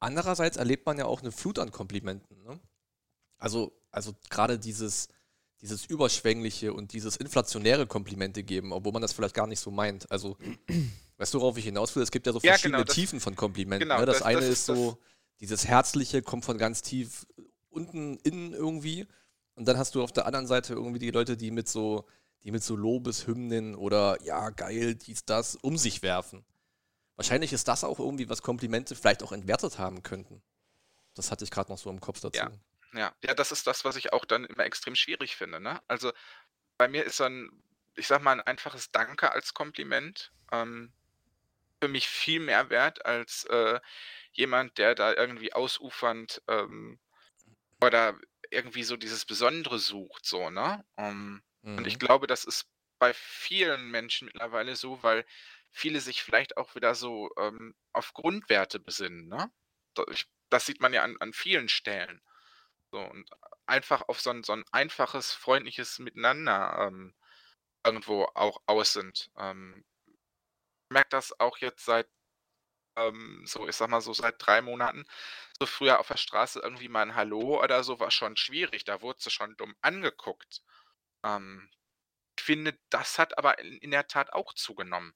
andererseits 0.00 0.56
erlebt 0.56 0.86
man 0.86 0.98
ja 0.98 1.06
auch 1.06 1.20
eine 1.22 1.32
Flut 1.32 1.58
an 1.58 1.70
Komplimenten. 1.72 2.42
Ne? 2.42 2.60
Also, 3.38 3.72
also 3.90 4.14
gerade 4.28 4.58
dieses, 4.58 5.08
dieses 5.60 5.86
überschwängliche 5.86 6.72
und 6.72 6.92
dieses 6.92 7.16
inflationäre 7.16 7.86
Komplimente 7.86 8.42
geben, 8.42 8.72
obwohl 8.72 8.92
man 8.92 9.02
das 9.02 9.12
vielleicht 9.12 9.34
gar 9.34 9.46
nicht 9.46 9.60
so 9.60 9.70
meint. 9.70 10.10
Also, 10.10 10.36
weißt 11.18 11.34
du, 11.34 11.40
worauf 11.40 11.56
ich 11.56 11.64
hinaus 11.64 11.94
will? 11.96 12.02
Es 12.02 12.10
gibt 12.10 12.26
ja 12.26 12.32
so 12.32 12.40
Ja, 12.40 12.52
verschiedene 12.52 12.78
genau, 12.78 12.84
das- 12.84 12.94
Tiefen 12.94 13.20
von 13.20 13.34
Komplimenten. 13.34 13.88
genau, 13.88 14.00
ne? 14.00 14.06
das, 14.06 14.18
das- 14.18 14.26
eine 14.26 14.40
das 14.40 14.48
ist 14.50 14.58
ist 14.60 14.66
so, 14.66 14.98
dieses 15.40 15.66
Herzliche 15.66 16.22
kommt 16.22 16.44
von 16.44 16.58
ganz 16.58 16.82
tief 16.82 17.26
unten 17.70 18.18
innen 18.18 18.52
irgendwie. 18.52 19.06
Und 19.54 19.66
dann 19.66 19.78
hast 19.78 19.94
du 19.94 20.02
auf 20.02 20.12
der 20.12 20.26
anderen 20.26 20.46
Seite 20.46 20.74
irgendwie 20.74 20.98
die 20.98 21.10
Leute, 21.10 21.36
die 21.36 21.50
mit 21.50 21.68
so, 21.68 22.08
die 22.44 22.52
mit 22.52 22.62
so 22.62 22.76
Lobeshymnen 22.76 23.74
oder 23.74 24.20
ja, 24.22 24.50
geil, 24.50 24.94
dies, 24.94 25.24
das 25.24 25.56
um 25.56 25.76
sich 25.76 26.02
werfen. 26.02 26.44
Wahrscheinlich 27.16 27.52
ist 27.52 27.66
das 27.66 27.82
auch 27.82 27.98
irgendwie, 27.98 28.28
was 28.28 28.42
Komplimente 28.42 28.94
vielleicht 28.94 29.22
auch 29.22 29.32
entwertet 29.32 29.78
haben 29.78 30.02
könnten. 30.02 30.42
Das 31.14 31.32
hatte 31.32 31.44
ich 31.44 31.50
gerade 31.50 31.70
noch 31.70 31.78
so 31.78 31.90
im 31.90 32.00
Kopf 32.00 32.20
dazu. 32.20 32.38
Ja. 32.38 32.52
Ja, 32.94 33.12
ja, 33.22 33.34
das 33.34 33.52
ist 33.52 33.66
das, 33.66 33.84
was 33.84 33.96
ich 33.96 34.12
auch 34.12 34.24
dann 34.24 34.44
immer 34.44 34.64
extrem 34.64 34.94
schwierig 34.94 35.36
finde. 35.36 35.60
Ne? 35.60 35.80
Also 35.88 36.12
bei 36.78 36.88
mir 36.88 37.04
ist 37.04 37.20
dann, 37.20 37.50
ich 37.96 38.06
sag 38.06 38.22
mal, 38.22 38.32
ein 38.32 38.40
einfaches 38.40 38.90
Danke 38.90 39.32
als 39.32 39.52
Kompliment 39.52 40.32
ähm, 40.52 40.92
für 41.80 41.88
mich 41.88 42.08
viel 42.08 42.40
mehr 42.40 42.70
wert 42.70 43.06
als 43.06 43.44
äh, 43.44 43.80
jemand, 44.32 44.78
der 44.78 44.94
da 44.94 45.14
irgendwie 45.14 45.52
ausufernd 45.52 46.42
ähm, 46.48 47.00
oder 47.82 48.18
irgendwie 48.50 48.84
so 48.84 48.96
dieses 48.96 49.24
Besondere 49.26 49.78
sucht, 49.78 50.24
so, 50.26 50.50
ne? 50.50 50.84
Ähm, 50.96 51.42
Und 51.76 51.86
ich 51.86 51.98
Mhm. 51.98 52.00
glaube, 52.00 52.26
das 52.26 52.44
ist 52.44 52.66
bei 52.98 53.14
vielen 53.14 53.90
Menschen 53.90 54.26
mittlerweile 54.26 54.76
so, 54.76 55.02
weil 55.02 55.26
viele 55.70 56.00
sich 56.00 56.22
vielleicht 56.22 56.56
auch 56.56 56.74
wieder 56.74 56.94
so 56.94 57.30
ähm, 57.38 57.74
auf 57.92 58.14
Grundwerte 58.14 58.80
besinnen, 58.80 59.28
ne? 59.28 59.52
Das 60.50 60.66
sieht 60.66 60.80
man 60.80 60.92
ja 60.92 61.02
an, 61.02 61.16
an 61.20 61.32
vielen 61.32 61.68
Stellen. 61.68 62.22
So, 62.92 63.00
und 63.00 63.30
einfach 63.66 64.08
auf 64.08 64.20
so 64.20 64.30
ein, 64.30 64.44
so 64.44 64.52
ein 64.54 64.64
einfaches, 64.72 65.32
freundliches 65.32 65.98
Miteinander 65.98 66.88
ähm, 66.88 67.14
irgendwo 67.84 68.24
auch 68.34 68.62
aus 68.66 68.92
sind. 68.94 69.30
Ähm, 69.38 69.84
merke 70.90 71.10
das 71.10 71.38
auch 71.40 71.58
jetzt 71.58 71.84
seit, 71.84 72.08
ähm, 72.96 73.42
so, 73.46 73.68
ich 73.68 73.76
sag 73.76 73.90
mal 73.90 74.00
so 74.00 74.12
seit 74.12 74.36
drei 74.38 74.62
Monaten. 74.62 75.06
So 75.58 75.66
früher 75.66 76.00
auf 76.00 76.08
der 76.08 76.16
Straße 76.16 76.60
irgendwie 76.60 76.88
mal 76.88 77.02
ein 77.02 77.14
Hallo 77.14 77.62
oder 77.62 77.82
so 77.84 78.00
war 78.00 78.10
schon 78.10 78.36
schwierig. 78.36 78.84
Da 78.84 79.02
wurde 79.02 79.20
sie 79.20 79.30
schon 79.30 79.56
dumm 79.56 79.74
angeguckt. 79.80 80.62
Ähm, 81.24 81.70
ich 82.38 82.44
finde, 82.44 82.78
das 82.90 83.18
hat 83.18 83.36
aber 83.38 83.58
in, 83.58 83.78
in 83.78 83.90
der 83.90 84.06
Tat 84.06 84.32
auch 84.32 84.54
zugenommen. 84.54 85.14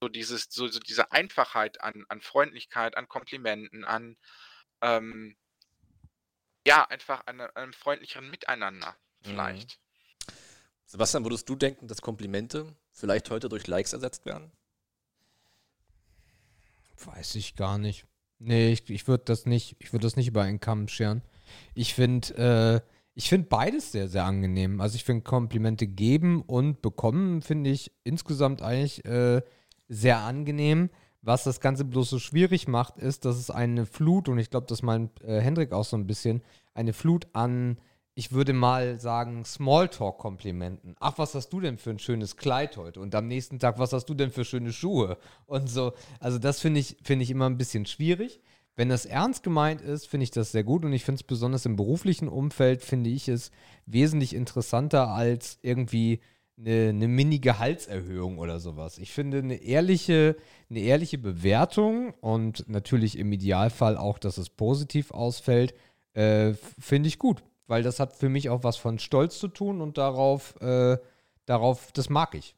So 0.00 0.08
dieses, 0.08 0.48
so, 0.50 0.66
so 0.68 0.80
diese 0.80 1.12
Einfachheit 1.12 1.80
an, 1.80 2.04
an 2.08 2.20
Freundlichkeit, 2.20 2.96
an 2.96 3.08
Komplimenten, 3.08 3.84
an 3.84 4.16
ähm, 4.82 5.36
ja, 6.66 6.84
einfach 6.84 7.22
an, 7.26 7.40
einem 7.40 7.72
freundlicheren 7.72 8.28
Miteinander 8.28 8.96
Mhm. 9.20 9.30
vielleicht. 9.30 9.80
Sebastian, 10.84 11.24
würdest 11.24 11.48
du 11.48 11.56
denken, 11.56 11.88
dass 11.88 12.02
Komplimente 12.02 12.76
vielleicht 12.92 13.30
heute 13.30 13.48
durch 13.48 13.66
Likes 13.66 13.92
ersetzt 13.92 14.26
werden? 14.26 14.52
Weiß 17.04 17.34
ich 17.34 17.56
gar 17.56 17.78
nicht. 17.78 18.06
Nee, 18.38 18.72
ich, 18.72 18.88
ich 18.90 19.08
würde 19.08 19.24
das 19.24 19.46
nicht, 19.46 19.76
ich 19.78 19.92
würde 19.92 20.06
das 20.06 20.16
nicht 20.16 20.28
über 20.28 20.42
einen 20.42 20.60
Kamm 20.60 20.88
scheren. 20.88 21.22
Ich 21.74 21.94
finde, 21.94 22.82
äh, 22.84 22.90
ich 23.14 23.28
finde 23.28 23.48
beides 23.48 23.92
sehr, 23.92 24.08
sehr 24.08 24.24
angenehm. 24.24 24.80
Also 24.80 24.96
ich 24.96 25.04
finde 25.04 25.22
Komplimente 25.22 25.86
geben 25.86 26.42
und 26.42 26.82
bekommen, 26.82 27.40
finde 27.40 27.70
ich 27.70 27.92
insgesamt 28.04 28.60
eigentlich 28.62 29.04
äh, 29.06 29.42
sehr 29.88 30.18
angenehm. 30.18 30.90
Was 31.22 31.44
das 31.44 31.60
Ganze 31.60 31.84
bloß 31.84 32.10
so 32.10 32.18
schwierig 32.18 32.68
macht, 32.68 32.98
ist, 32.98 33.24
dass 33.24 33.36
es 33.36 33.50
eine 33.50 33.86
Flut, 33.86 34.28
und 34.28 34.38
ich 34.38 34.50
glaube, 34.50 34.66
das 34.68 34.82
meint 34.82 35.20
äh, 35.22 35.40
Hendrik 35.40 35.72
auch 35.72 35.84
so 35.84 35.96
ein 35.96 36.06
bisschen, 36.06 36.42
eine 36.74 36.92
Flut 36.92 37.26
an, 37.32 37.78
ich 38.18 38.32
würde 38.32 38.54
mal 38.54 38.98
sagen, 38.98 39.44
Smalltalk-Komplimenten. 39.44 40.96
Ach, 41.00 41.18
was 41.18 41.34
hast 41.34 41.50
du 41.50 41.60
denn 41.60 41.76
für 41.76 41.90
ein 41.90 41.98
schönes 41.98 42.38
Kleid 42.38 42.78
heute? 42.78 42.98
Und 42.98 43.14
am 43.14 43.28
nächsten 43.28 43.58
Tag, 43.58 43.78
was 43.78 43.92
hast 43.92 44.06
du 44.06 44.14
denn 44.14 44.30
für 44.30 44.46
schöne 44.46 44.72
Schuhe? 44.72 45.18
Und 45.44 45.68
so. 45.68 45.92
Also, 46.18 46.38
das 46.38 46.60
finde 46.60 46.80
ich, 46.80 46.96
finde 47.02 47.24
ich 47.24 47.30
immer 47.30 47.44
ein 47.44 47.58
bisschen 47.58 47.84
schwierig. 47.84 48.40
Wenn 48.74 48.88
das 48.88 49.04
ernst 49.04 49.42
gemeint 49.42 49.82
ist, 49.82 50.06
finde 50.06 50.24
ich 50.24 50.30
das 50.30 50.50
sehr 50.50 50.64
gut 50.64 50.86
und 50.86 50.94
ich 50.94 51.04
finde 51.04 51.20
es 51.20 51.24
besonders 51.24 51.66
im 51.66 51.76
beruflichen 51.76 52.28
Umfeld, 52.28 52.82
finde 52.82 53.10
ich 53.10 53.28
es 53.28 53.50
wesentlich 53.84 54.34
interessanter 54.34 55.08
als 55.08 55.58
irgendwie 55.60 56.20
eine, 56.58 56.88
eine 56.88 57.08
Mini-Gehaltserhöhung 57.08 58.38
oder 58.38 58.60
sowas. 58.60 58.96
Ich 58.96 59.12
finde 59.12 59.38
eine 59.38 59.62
ehrliche, 59.62 60.36
eine 60.70 60.80
ehrliche 60.80 61.18
Bewertung 61.18 62.14
und 62.20 62.66
natürlich 62.66 63.18
im 63.18 63.30
Idealfall 63.30 63.98
auch, 63.98 64.18
dass 64.18 64.38
es 64.38 64.48
positiv 64.48 65.10
ausfällt, 65.10 65.74
äh, 66.14 66.54
finde 66.78 67.08
ich 67.08 67.18
gut, 67.18 67.42
weil 67.66 67.82
das 67.82 68.00
hat 68.00 68.16
für 68.16 68.28
mich 68.28 68.48
auch 68.48 68.62
was 68.62 68.76
von 68.76 68.98
Stolz 68.98 69.38
zu 69.38 69.48
tun 69.48 69.80
und 69.80 69.98
darauf, 69.98 70.60
äh, 70.60 70.98
darauf, 71.46 71.92
das 71.92 72.08
mag 72.08 72.34
ich. 72.34 72.54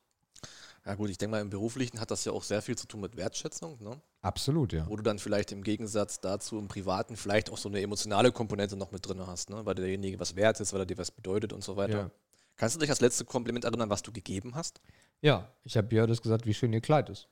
Ja 0.84 0.94
gut, 0.94 1.10
ich 1.10 1.18
denke 1.18 1.32
mal, 1.32 1.40
im 1.40 1.50
Beruflichen 1.50 2.00
hat 2.00 2.10
das 2.10 2.24
ja 2.24 2.32
auch 2.32 2.42
sehr 2.42 2.62
viel 2.62 2.76
zu 2.76 2.86
tun 2.86 3.00
mit 3.00 3.16
Wertschätzung, 3.16 3.76
ne? 3.82 4.00
Absolut, 4.20 4.72
ja. 4.72 4.88
wo 4.88 4.96
du 4.96 5.02
dann 5.02 5.18
vielleicht 5.18 5.52
im 5.52 5.62
Gegensatz 5.62 6.20
dazu 6.20 6.58
im 6.58 6.66
Privaten 6.66 7.16
vielleicht 7.16 7.50
auch 7.50 7.58
so 7.58 7.68
eine 7.68 7.80
emotionale 7.80 8.32
Komponente 8.32 8.76
noch 8.76 8.90
mit 8.90 9.06
drin 9.06 9.24
hast, 9.26 9.50
ne? 9.50 9.64
weil 9.64 9.76
derjenige 9.76 10.18
was 10.18 10.34
wert 10.34 10.58
ist, 10.60 10.72
weil 10.72 10.80
er 10.80 10.86
dir 10.86 10.98
was 10.98 11.12
bedeutet 11.12 11.52
und 11.52 11.62
so 11.62 11.76
weiter. 11.76 11.98
Ja. 11.98 12.10
Kannst 12.56 12.74
du 12.74 12.80
dich 12.80 12.90
als 12.90 13.00
letzte 13.00 13.24
Kompliment 13.24 13.64
erinnern, 13.64 13.90
was 13.90 14.02
du 14.02 14.10
gegeben 14.10 14.56
hast? 14.56 14.80
Ja, 15.20 15.48
ich 15.62 15.76
habe 15.76 15.94
ja 15.94 16.06
das 16.06 16.20
gesagt, 16.20 16.46
wie 16.46 16.54
schön 16.54 16.72
ihr 16.72 16.80
Kleid 16.80 17.10
ist. 17.10 17.28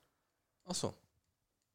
Ach 0.64 0.74
so, 0.74 0.95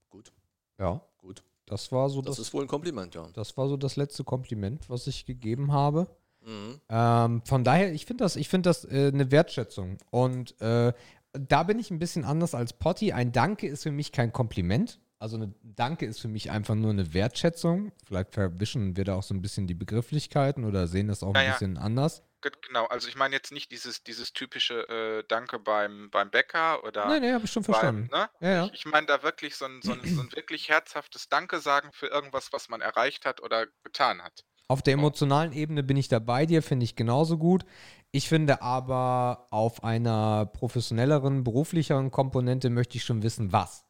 gut, 0.10 0.32
Ja, 0.80 1.02
gut. 1.18 1.44
Das 1.72 1.92
war 1.92 2.10
so 2.10 2.22
Das 2.22 2.36
das, 2.36 2.48
ist 2.48 2.54
wohl 2.54 2.64
ein 2.64 2.68
Kompliment, 2.68 3.16
ja. 3.16 3.28
das 3.34 3.56
war 3.56 3.70
so 3.70 3.78
das 3.78 3.96
letzte 3.96 4.26
Kompliment, 4.26 4.90
was 4.90 5.08
ich 5.08 5.26
gegeben 5.26 5.72
habe. 5.72 6.08
Mhm. 6.46 6.82
Ähm, 6.90 7.42
von 7.46 7.64
daher, 7.64 7.94
ich 7.94 8.06
finde 8.06 8.26
das, 8.26 8.36
ich 8.36 8.50
finde 8.50 8.70
das 8.70 8.84
äh, 8.86 9.12
eine 9.14 9.32
Wertschätzung. 9.32 9.98
Und 10.10 10.60
äh, 10.60 10.92
da 11.32 11.64
bin 11.64 11.80
ich 11.80 11.90
ein 11.90 12.00
bisschen 12.00 12.26
anders 12.26 12.56
als 12.56 12.74
Potti. 12.74 13.14
Ein 13.14 13.32
Danke 13.32 13.68
ist 13.68 13.84
für 13.84 13.92
mich 13.92 14.12
kein 14.12 14.34
Kompliment. 14.34 15.00
Also 15.22 15.38
ein 15.38 15.54
Danke 15.62 16.08
ist 16.08 16.20
für 16.20 16.28
mich 16.28 16.50
einfach 16.50 16.74
nur 16.74 16.90
eine 16.90 17.14
Wertschätzung. 17.14 17.92
Vielleicht 18.08 18.34
verwischen 18.34 18.98
wir 18.98 19.04
da 19.06 19.14
auch 19.14 19.22
so 19.22 19.36
ein 19.36 19.42
bisschen 19.44 19.68
die 19.68 19.76
Begrifflichkeiten 19.76 20.66
oder 20.66 20.88
sehen 20.88 21.10
das 21.10 21.22
auch 21.22 21.36
Ja, 21.36 21.42
ein 21.42 21.52
bisschen 21.52 21.78
anders. 21.78 22.24
Ge- 22.42 22.52
Genau, 22.68 22.86
also 22.88 23.08
ich 23.08 23.16
meine 23.16 23.36
jetzt 23.36 23.52
nicht 23.52 23.72
dieses, 23.72 24.04
dieses 24.04 24.34
typische 24.34 24.80
äh, 24.90 25.24
Danke 25.28 25.60
beim, 25.60 26.10
beim 26.10 26.32
Bäcker 26.32 26.84
oder 26.84 27.06
Nein, 27.06 27.22
nein, 27.22 27.34
habe 27.36 27.46
ich 27.46 27.52
schon 27.52 27.62
beim, 27.62 27.72
verstanden. 27.72 28.10
ne? 28.12 28.30
Ja, 28.40 28.50
ja. 28.50 28.66
Ich, 28.66 28.74
ich 28.74 28.86
meine 28.86 29.06
da 29.06 29.22
wirklich 29.22 29.56
so 29.56 29.66
ein, 29.66 29.84
so, 29.84 29.92
ein, 29.92 30.04
so 30.04 30.22
ein 30.22 30.32
wirklich 30.32 30.70
herzhaftes 30.70 31.30
Danke 31.30 31.60
sagen 31.60 31.92
für 31.94 32.08
irgendwas, 32.08 32.52
was 32.52 32.68
man 32.70 32.82
erreicht 32.82 33.26
hat 33.28 33.44
oder 33.44 33.68
getan 33.84 34.24
hat. 34.24 34.44
Auf 34.70 34.82
der 34.82 34.96
emotionalen 34.96 35.52
Ebene 35.54 35.84
bin 35.84 35.98
ich 35.98 36.08
da 36.08 36.18
bei 36.18 36.48
dir, 36.48 36.64
finde 36.64 36.86
ich 36.86 36.96
genauso 36.96 37.38
gut. 37.38 37.64
Ich 38.12 38.28
finde 38.28 38.64
aber 38.64 39.46
auf 39.52 39.84
einer 39.84 40.48
professionelleren, 40.48 41.44
beruflicheren 41.44 42.10
Komponente 42.10 42.72
möchte 42.72 42.98
ich 42.98 43.04
schon 43.04 43.22
wissen, 43.22 43.52
was. 43.52 43.86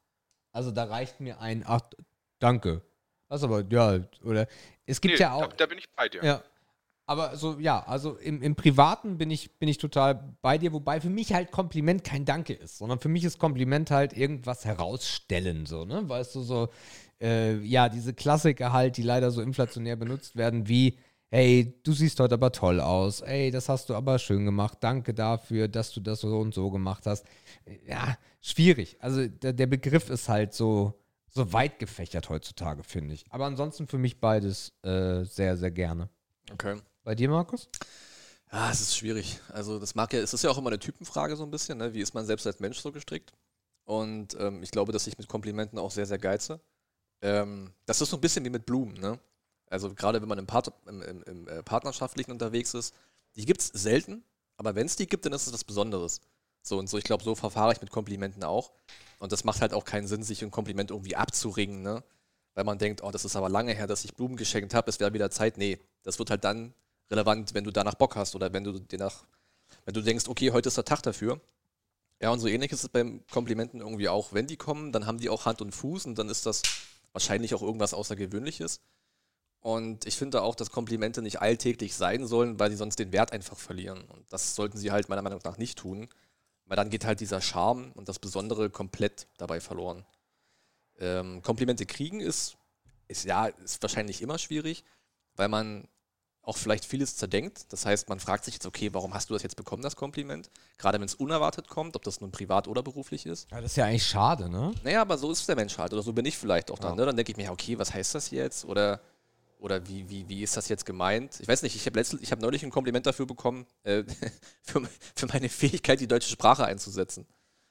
Also 0.52 0.72
da 0.72 0.86
reicht 0.86 1.20
mir 1.20 1.40
ein, 1.40 1.64
ach, 1.66 1.82
danke. 2.40 2.82
Das 3.30 3.44
aber, 3.44 3.64
ja, 3.70 4.00
oder 4.24 4.48
es 4.86 5.00
gibt 5.00 5.16
Nee, 5.16 5.22
ja 5.22 5.34
auch. 5.34 5.48
da, 5.48 5.56
da 5.56 5.66
bin 5.66 5.78
ich 5.78 5.86
bei 5.96 6.10
dir. 6.10 6.24
Ja. 6.24 6.44
Aber 7.08 7.36
so, 7.36 7.60
ja, 7.60 7.84
also 7.88 8.16
im, 8.18 8.42
im 8.42 8.56
Privaten 8.56 9.18
bin 9.18 9.32
ich, 9.32 9.58
bin 9.58 9.68
ich 9.68 9.78
total 9.78 10.36
bei 10.42 10.58
dir, 10.58 10.72
wobei 10.72 11.02
für 11.02 11.10
mich 11.10 11.34
halt 11.34 11.52
Kompliment 11.52 12.04
kein 12.04 12.26
Danke 12.26 12.54
ist, 12.54 12.78
sondern 12.78 13.00
für 13.00 13.10
mich 13.10 13.24
ist 13.24 13.38
Kompliment 13.40 13.92
halt 13.92 14.14
irgendwas 14.16 14.64
herausstellen, 14.66 15.66
so, 15.66 15.84
ne? 15.84 16.08
Weißt 16.08 16.36
du, 16.36 16.42
so, 16.42 16.70
äh, 17.20 17.58
ja, 17.60 17.90
diese 17.90 18.14
Klassiker 18.14 18.72
halt, 18.72 18.98
die 18.98 19.04
leider 19.04 19.32
so 19.32 19.42
inflationär 19.42 19.96
benutzt 19.96 20.36
werden, 20.36 20.68
wie, 20.68 20.98
hey, 21.32 21.80
du 21.84 21.94
siehst 21.94 22.20
heute 22.20 22.36
aber 22.36 22.52
toll 22.52 22.82
aus, 22.82 23.22
ey, 23.22 23.52
das 23.52 23.70
hast 23.70 23.90
du 23.90 23.96
aber 23.96 24.20
schön 24.20 24.46
gemacht, 24.46 24.80
danke 24.82 25.14
dafür, 25.14 25.70
dass 25.70 25.92
du 25.92 26.02
das 26.02 26.20
so 26.20 26.40
und 26.40 26.54
so 26.54 26.70
gemacht 26.70 27.06
hast. 27.06 27.26
Ja, 27.88 28.18
schwierig. 28.42 28.98
Also 29.00 29.28
der, 29.28 29.54
der 29.54 29.68
Begriff 29.68 30.10
ist 30.10 30.28
halt 30.28 30.54
so, 30.54 31.00
so 31.30 31.54
weit 31.54 31.80
gefächert 31.80 32.30
heutzutage, 32.30 32.84
finde 32.84 33.14
ich. 33.14 33.24
Aber 33.30 33.46
ansonsten 33.46 33.88
für 33.88 33.98
mich 33.98 34.20
beides 34.20 34.74
äh, 34.84 35.24
sehr, 35.24 35.56
sehr 35.56 35.72
gerne. 35.72 36.10
Okay. 36.52 36.76
Bei 37.04 37.16
dir, 37.16 37.30
Markus? 37.30 37.70
Ja, 38.52 38.70
es 38.70 38.82
ist 38.82 38.98
schwierig. 38.98 39.40
Also 39.48 39.80
das 39.80 39.96
mag 39.96 40.12
ja, 40.12 40.20
es 40.20 40.34
ist 40.34 40.44
ja 40.44 40.50
auch 40.50 40.58
immer 40.58 40.70
eine 40.70 40.80
Typenfrage 40.80 41.38
so 41.38 41.44
ein 41.44 41.52
bisschen, 41.52 41.78
ne? 41.78 41.94
Wie 41.94 42.02
ist 42.02 42.14
man 42.14 42.26
selbst 42.26 42.46
als 42.46 42.60
Mensch 42.60 42.80
so 42.80 42.92
gestrickt? 42.92 43.32
Und 43.86 44.36
ähm, 44.38 44.62
ich 44.62 44.72
glaube, 44.72 44.92
dass 44.92 45.08
ich 45.08 45.18
mit 45.18 45.30
Komplimenten 45.30 45.80
auch 45.80 45.92
sehr, 45.92 46.06
sehr 46.06 46.20
geize. 46.20 46.60
Ähm, 47.22 47.72
das 47.86 48.02
ist 48.02 48.10
so 48.10 48.18
ein 48.18 48.22
bisschen 48.22 48.44
wie 48.44 48.50
mit 48.50 48.66
Blumen, 48.66 48.96
ne? 48.96 49.18
Also 49.72 49.94
gerade 49.94 50.22
wenn 50.22 50.28
man 50.28 50.38
im, 50.38 50.48
Part 50.48 50.72
im, 50.86 51.02
im, 51.02 51.24
im 51.24 51.48
äh, 51.48 51.64
Partnerschaftlichen 51.64 52.32
unterwegs 52.32 52.74
ist, 52.74 52.94
die 53.36 53.46
gibt 53.46 53.62
es 53.62 53.68
selten, 53.68 54.24
aber 54.58 54.76
wenn 54.76 54.86
es 54.86 54.98
die 54.98 55.08
gibt, 55.08 55.26
dann 55.26 55.34
ist 55.34 55.48
es 55.48 55.54
was 55.54 55.64
Besonderes. 55.64 56.20
So 56.62 56.78
und 56.78 56.90
so, 56.90 56.98
ich 56.98 57.06
glaube, 57.06 57.24
so 57.24 57.36
verfahre 57.36 57.72
ich 57.72 57.82
mit 57.82 57.90
Komplimenten 57.90 58.44
auch. 58.44 58.72
Und 59.18 59.32
das 59.32 59.46
macht 59.46 59.62
halt 59.62 59.74
auch 59.74 59.86
keinen 59.86 60.08
Sinn, 60.08 60.24
sich 60.24 60.44
ein 60.44 60.52
Kompliment 60.52 60.92
irgendwie 60.92 61.16
abzuringen, 61.16 61.82
ne? 61.82 62.04
Weil 62.54 62.66
man 62.66 62.78
denkt, 62.78 63.02
oh, 63.02 63.12
das 63.12 63.24
ist 63.24 63.38
aber 63.38 63.48
lange 63.48 63.74
her, 63.74 63.88
dass 63.88 64.04
ich 64.04 64.14
Blumen 64.14 64.36
geschenkt 64.36 64.74
habe, 64.74 64.90
es 64.90 65.00
wäre 65.00 65.14
wieder 65.14 65.32
Zeit. 65.32 65.58
Nee, 65.58 65.80
das 66.04 66.20
wird 66.20 66.30
halt 66.30 66.44
dann 66.44 66.74
relevant, 67.10 67.54
wenn 67.54 67.64
du 67.64 67.72
danach 67.72 67.96
Bock 67.96 68.18
hast 68.18 68.36
oder 68.36 68.52
wenn 68.52 68.66
du 68.66 68.78
dir 68.78 69.00
nach, 69.00 69.24
wenn 69.86 69.94
du 69.94 70.02
denkst, 70.02 70.28
okay, 70.28 70.52
heute 70.52 70.68
ist 70.68 70.76
der 70.76 70.84
Tag 70.84 71.02
dafür. 71.02 71.40
Ja, 72.22 72.30
und 72.30 72.40
so 72.40 72.48
ähnlich 72.48 72.74
ist 72.74 72.84
es 72.84 72.90
beim 72.90 73.26
Komplimenten 73.32 73.80
irgendwie 73.80 74.10
auch. 74.10 74.34
Wenn 74.34 74.48
die 74.48 74.58
kommen, 74.58 74.92
dann 74.92 75.08
haben 75.08 75.18
die 75.18 75.30
auch 75.30 75.46
Hand 75.46 75.62
und 75.62 75.74
Fuß 75.74 76.06
und 76.08 76.20
dann 76.20 76.28
ist 76.28 76.46
das 76.46 76.62
wahrscheinlich 77.14 77.56
auch 77.56 77.62
irgendwas 77.62 77.94
Außergewöhnliches. 77.94 78.82
Und 79.62 80.08
ich 80.08 80.18
finde 80.18 80.42
auch, 80.42 80.56
dass 80.56 80.72
Komplimente 80.72 81.22
nicht 81.22 81.40
alltäglich 81.40 81.96
sein 81.96 82.26
sollen, 82.26 82.60
weil 82.60 82.72
sie 82.72 82.78
sonst 82.78 82.98
den 82.98 83.12
Wert 83.12 83.32
einfach 83.32 83.58
verlieren. 83.58 84.02
Und 84.06 84.26
das 84.34 84.56
sollten 84.56 84.78
sie 84.78 84.92
halt 84.92 85.08
meiner 85.08 85.22
Meinung 85.22 85.40
nach 85.44 85.58
nicht 85.58 85.78
tun, 85.78 86.10
weil 86.66 86.78
dann 86.78 86.90
geht 86.90 87.06
halt 87.06 87.20
dieser 87.20 87.42
Charme 87.42 87.92
und 87.94 88.10
das 88.10 88.18
Besondere 88.18 88.72
komplett 88.72 89.28
dabei 89.38 89.60
verloren. 89.60 90.04
Ähm, 91.00 91.44
Komplimente 91.44 91.86
kriegen 91.86 92.22
ist, 92.22 92.58
ist 93.08 93.26
ja, 93.26 93.48
ist 93.48 93.82
wahrscheinlich 93.84 94.22
immer 94.24 94.40
schwierig, 94.40 94.84
weil 95.36 95.48
man 95.48 95.88
auch 96.44 96.58
vielleicht 96.58 96.86
vieles 96.86 97.16
zerdenkt. 97.16 97.72
Das 97.72 97.86
heißt, 97.86 98.10
man 98.10 98.20
fragt 98.20 98.46
sich 98.46 98.56
jetzt, 98.56 98.66
okay, 98.66 98.92
warum 98.94 99.14
hast 99.14 99.30
du 99.30 99.36
das 99.36 99.44
jetzt 99.44 99.56
bekommen, 99.56 99.84
das 99.84 99.96
Kompliment? 99.96 100.50
Gerade 100.80 101.00
wenn 101.00 101.06
es 101.06 101.14
unerwartet 101.14 101.68
kommt, 101.68 101.96
ob 101.96 102.04
das 102.04 102.20
nun 102.20 102.32
privat 102.32 102.68
oder 102.68 102.82
beruflich 102.82 103.28
ist. 103.28 103.50
Ja, 103.52 103.62
das 103.62 103.72
ist 103.72 103.78
ja 103.78 103.86
eigentlich 103.86 104.08
schade, 104.08 104.50
ne? 104.50 104.74
Naja, 104.84 105.02
aber 105.02 105.20
so 105.20 105.32
ist 105.32 105.48
der 105.48 105.56
Mensch 105.56 105.78
halt. 105.78 105.94
Oder 105.94 106.02
so 106.02 106.14
bin 106.14 106.26
ich 106.26 106.36
vielleicht 106.36 106.72
auch 106.72 106.80
dann. 106.80 106.94
Ja. 106.94 106.96
Ne? 106.96 107.06
Dann 107.06 107.16
denke 107.16 107.32
ich 107.32 107.38
mir, 107.38 107.52
okay, 107.52 107.78
was 107.78 107.94
heißt 107.94 108.16
das 108.16 108.32
jetzt? 108.32 108.66
Oder, 108.66 109.02
oder 109.62 109.88
wie, 109.88 110.10
wie, 110.10 110.28
wie 110.28 110.42
ist 110.42 110.58
das 110.58 110.70
jetzt 110.70 110.88
gemeint? 110.88 111.40
Ich 111.40 111.48
weiß 111.48 111.62
nicht, 111.62 111.76
ich 111.76 111.86
habe 111.86 112.02
hab 112.02 112.42
neulich 112.42 112.64
ein 112.64 112.72
Kompliment 112.72 113.06
dafür 113.06 113.28
bekommen, 113.28 113.68
äh, 113.84 114.04
für, 114.64 114.82
für 115.16 115.28
meine 115.28 115.50
Fähigkeit, 115.50 116.00
die 116.00 116.08
deutsche 116.08 116.32
Sprache 116.32 116.66
einzusetzen. 116.66 117.28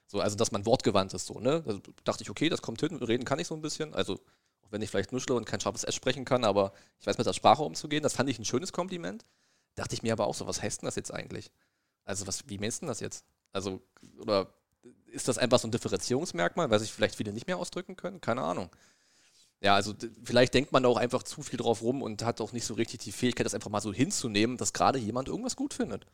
So, 0.06 0.20
also, 0.20 0.36
dass 0.36 0.52
man 0.52 0.64
wortgewandt 0.66 1.12
ist, 1.14 1.26
so, 1.26 1.40
ne? 1.40 1.62
Da 1.66 1.80
dachte 2.04 2.22
ich, 2.22 2.30
okay, 2.30 2.48
das 2.48 2.62
kommt 2.62 2.80
hin, 2.80 2.96
reden 2.96 3.24
kann 3.24 3.40
ich 3.40 3.48
so 3.48 3.56
ein 3.56 3.60
bisschen. 3.60 3.92
Also, 3.92 4.14
auch 4.62 4.70
wenn 4.70 4.82
ich 4.82 4.90
vielleicht 4.90 5.10
nuschle 5.12 5.34
und 5.34 5.46
kein 5.46 5.60
scharfes 5.60 5.82
S 5.82 5.96
sprechen 5.96 6.24
kann, 6.24 6.44
aber 6.44 6.72
ich 7.00 7.06
weiß 7.08 7.18
mit 7.18 7.26
der 7.26 7.32
Sprache 7.32 7.64
umzugehen. 7.64 8.04
Das 8.04 8.14
fand 8.14 8.30
ich 8.30 8.38
ein 8.38 8.44
schönes 8.44 8.72
Kompliment. 8.72 9.26
Dachte 9.74 9.94
ich 9.94 10.04
mir 10.04 10.12
aber 10.12 10.28
auch 10.28 10.34
so, 10.34 10.46
was 10.46 10.62
heißt 10.62 10.82
denn 10.82 10.86
das 10.86 10.94
jetzt 10.94 11.12
eigentlich? 11.12 11.50
Also, 12.04 12.26
was, 12.28 12.48
wie 12.48 12.58
meinst 12.58 12.82
du 12.82 12.86
das 12.86 13.00
jetzt? 13.00 13.24
Also, 13.52 13.82
oder 14.20 14.54
ist 15.06 15.26
das 15.26 15.38
einfach 15.38 15.58
so 15.58 15.66
ein 15.66 15.72
Differenzierungsmerkmal, 15.72 16.70
weil 16.70 16.78
sich 16.78 16.92
vielleicht 16.92 17.16
viele 17.16 17.32
nicht 17.32 17.48
mehr 17.48 17.58
ausdrücken 17.58 17.96
können? 17.96 18.20
Keine 18.20 18.42
Ahnung. 18.42 18.70
Ja, 19.62 19.74
also 19.74 19.94
vielleicht 20.24 20.54
denkt 20.54 20.72
man 20.72 20.86
auch 20.86 20.96
einfach 20.96 21.22
zu 21.22 21.42
viel 21.42 21.58
drauf 21.58 21.82
rum 21.82 22.02
und 22.02 22.24
hat 22.24 22.40
auch 22.40 22.52
nicht 22.52 22.64
so 22.64 22.74
richtig 22.74 23.00
die 23.00 23.12
Fähigkeit, 23.12 23.44
das 23.44 23.54
einfach 23.54 23.70
mal 23.70 23.82
so 23.82 23.92
hinzunehmen, 23.92 24.56
dass 24.56 24.72
gerade 24.72 24.98
jemand 24.98 25.28
irgendwas 25.28 25.54
gut 25.54 25.74
findet. 25.74 26.06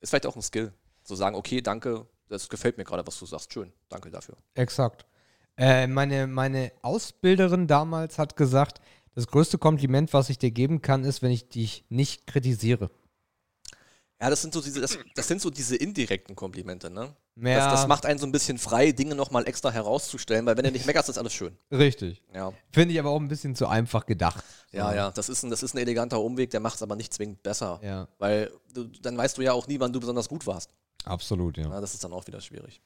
Ist 0.00 0.10
vielleicht 0.10 0.26
auch 0.26 0.36
ein 0.36 0.42
Skill. 0.42 0.72
So 1.04 1.14
sagen, 1.14 1.36
okay, 1.36 1.60
danke, 1.60 2.06
Das 2.28 2.48
gefällt 2.48 2.78
mir 2.78 2.84
gerade, 2.84 3.06
was 3.06 3.18
du 3.18 3.26
sagst. 3.26 3.52
Schön. 3.52 3.72
Danke 3.90 4.10
dafür. 4.10 4.36
Exakt. 4.54 5.04
Äh, 5.58 5.86
meine, 5.86 6.26
meine 6.26 6.72
Ausbilderin 6.80 7.66
damals 7.66 8.18
hat 8.18 8.36
gesagt, 8.36 8.80
das 9.14 9.26
größte 9.26 9.58
Kompliment, 9.58 10.14
was 10.14 10.30
ich 10.30 10.38
dir 10.38 10.50
geben 10.50 10.80
kann, 10.80 11.04
ist, 11.04 11.20
wenn 11.20 11.30
ich 11.30 11.50
dich 11.50 11.84
nicht 11.90 12.26
kritisiere. 12.26 12.90
Ja, 14.22 14.30
das 14.30 14.40
sind 14.40 14.54
so 14.54 14.60
diese, 14.60 14.80
das, 14.80 14.96
das 15.16 15.26
sind 15.26 15.40
so 15.42 15.50
diese 15.50 15.74
indirekten 15.74 16.36
Komplimente, 16.36 16.88
ne? 16.90 17.14
Mehr, 17.34 17.58
Das, 17.58 17.80
das 17.80 17.88
macht 17.88 18.06
einen 18.06 18.20
so 18.20 18.26
ein 18.26 18.30
bisschen 18.30 18.56
frei, 18.56 18.92
Dinge 18.92 19.16
nochmal 19.16 19.48
extra 19.48 19.70
herauszustellen, 19.72 20.46
weil 20.46 20.56
wenn 20.56 20.64
du 20.64 20.70
nicht 20.70 20.86
meckerst, 20.86 21.08
ist 21.08 21.18
alles 21.18 21.32
schön. 21.32 21.58
richtig. 21.72 22.22
Ja. 22.32 22.52
Finde 22.70 22.94
ich 22.94 23.00
aber 23.00 23.10
auch 23.10 23.18
ein 23.20 23.26
bisschen 23.26 23.56
zu 23.56 23.66
einfach 23.66 24.06
gedacht. 24.06 24.44
Ja, 24.70 24.94
ja, 24.94 25.10
das 25.10 25.28
ist 25.28 25.42
ein, 25.42 25.50
das 25.50 25.62
ist 25.64 25.74
ein 25.74 25.78
eleganter 25.78 26.20
Umweg, 26.20 26.50
der 26.50 26.60
macht 26.60 26.76
es 26.76 26.82
aber 26.82 26.94
nicht 26.94 27.12
zwingend 27.12 27.42
besser. 27.42 27.80
Ja, 27.82 28.06
Weil 28.18 28.52
du, 28.72 28.84
dann 28.84 29.16
weißt 29.18 29.38
du 29.38 29.42
ja 29.42 29.52
auch 29.54 29.66
nie, 29.66 29.80
wann 29.80 29.92
du 29.92 29.98
besonders 29.98 30.28
gut 30.28 30.46
warst. 30.46 30.70
absolut, 31.04 31.56
ja. 31.58 31.64
Ja, 31.68 31.80
das 31.80 31.92
ist 31.94 32.04
dann 32.04 32.12
auch 32.12 32.26
wieder 32.28 32.40
schwierig. 32.40 32.80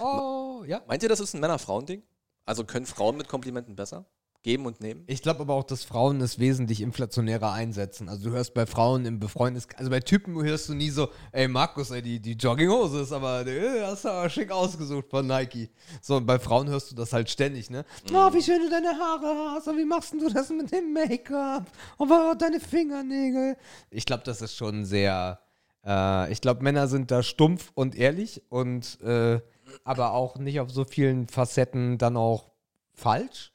Oh, 0.00 0.64
ja. 0.66 0.82
Meint 0.86 1.02
ihr, 1.02 1.08
das 1.08 1.20
ist 1.20 1.34
ein 1.34 1.40
Männer-Frauen-Ding? 1.40 2.02
Also 2.44 2.64
können 2.64 2.86
Frauen 2.86 3.16
mit 3.16 3.28
Komplimenten 3.28 3.76
besser? 3.76 4.04
Geben 4.42 4.66
und 4.66 4.80
nehmen? 4.80 5.04
Ich 5.06 5.22
glaube 5.22 5.40
aber 5.40 5.54
auch, 5.54 5.64
dass 5.64 5.84
Frauen 5.84 6.20
es 6.20 6.38
wesentlich 6.38 6.80
inflationärer 6.80 7.52
einsetzen. 7.52 8.08
Also 8.08 8.30
du 8.30 8.36
hörst 8.36 8.54
bei 8.54 8.66
Frauen 8.66 9.04
im 9.04 9.18
Befreundes, 9.18 9.66
also 9.76 9.90
bei 9.90 10.00
Typen 10.00 10.40
hörst 10.42 10.68
du 10.68 10.74
nie 10.74 10.90
so, 10.90 11.08
ey 11.32 11.48
Markus, 11.48 11.90
ey, 11.90 12.02
die, 12.02 12.20
die 12.20 12.32
Jogginghose 12.32 13.00
ist 13.00 13.12
aber, 13.12 13.46
äh, 13.46 13.82
hast 13.82 14.04
du 14.04 14.08
aber 14.08 14.30
schick 14.30 14.50
ausgesucht 14.50 15.08
von 15.10 15.26
Nike. 15.26 15.70
So, 16.00 16.16
und 16.16 16.26
bei 16.26 16.38
Frauen 16.38 16.68
hörst 16.68 16.90
du 16.90 16.94
das 16.94 17.12
halt 17.12 17.28
ständig, 17.28 17.70
ne? 17.70 17.84
Oh, 18.12 18.32
wie 18.32 18.42
schön 18.42 18.60
du 18.60 18.70
deine 18.70 18.98
Haare 18.98 19.54
hast, 19.54 19.68
und 19.68 19.78
wie 19.78 19.84
machst 19.84 20.12
du 20.12 20.28
das 20.28 20.50
mit 20.50 20.70
dem 20.72 20.92
Make-up? 20.92 21.66
Und 21.96 22.10
oh, 22.10 22.34
deine 22.38 22.60
Fingernägel. 22.60 23.56
Ich 23.90 24.06
glaube, 24.06 24.22
das 24.24 24.42
ist 24.42 24.56
schon 24.56 24.84
sehr, 24.84 25.40
äh, 25.84 26.32
ich 26.32 26.40
glaube, 26.40 26.62
Männer 26.62 26.88
sind 26.88 27.10
da 27.10 27.22
stumpf 27.22 27.72
und 27.74 27.96
ehrlich 27.96 28.42
und, 28.48 29.00
äh, 29.02 29.40
aber 29.84 30.12
auch 30.12 30.36
nicht 30.38 30.60
auf 30.60 30.70
so 30.70 30.84
vielen 30.84 31.28
Facetten 31.28 31.98
dann 31.98 32.16
auch 32.16 32.50
falsch. 32.94 33.52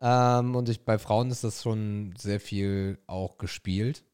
Ähm, 0.00 0.54
und 0.54 0.68
ich, 0.68 0.84
bei 0.84 0.98
Frauen 0.98 1.30
ist 1.30 1.44
das 1.44 1.62
schon 1.62 2.14
sehr 2.16 2.40
viel 2.40 2.98
auch 3.06 3.38
gespielt. 3.38 4.04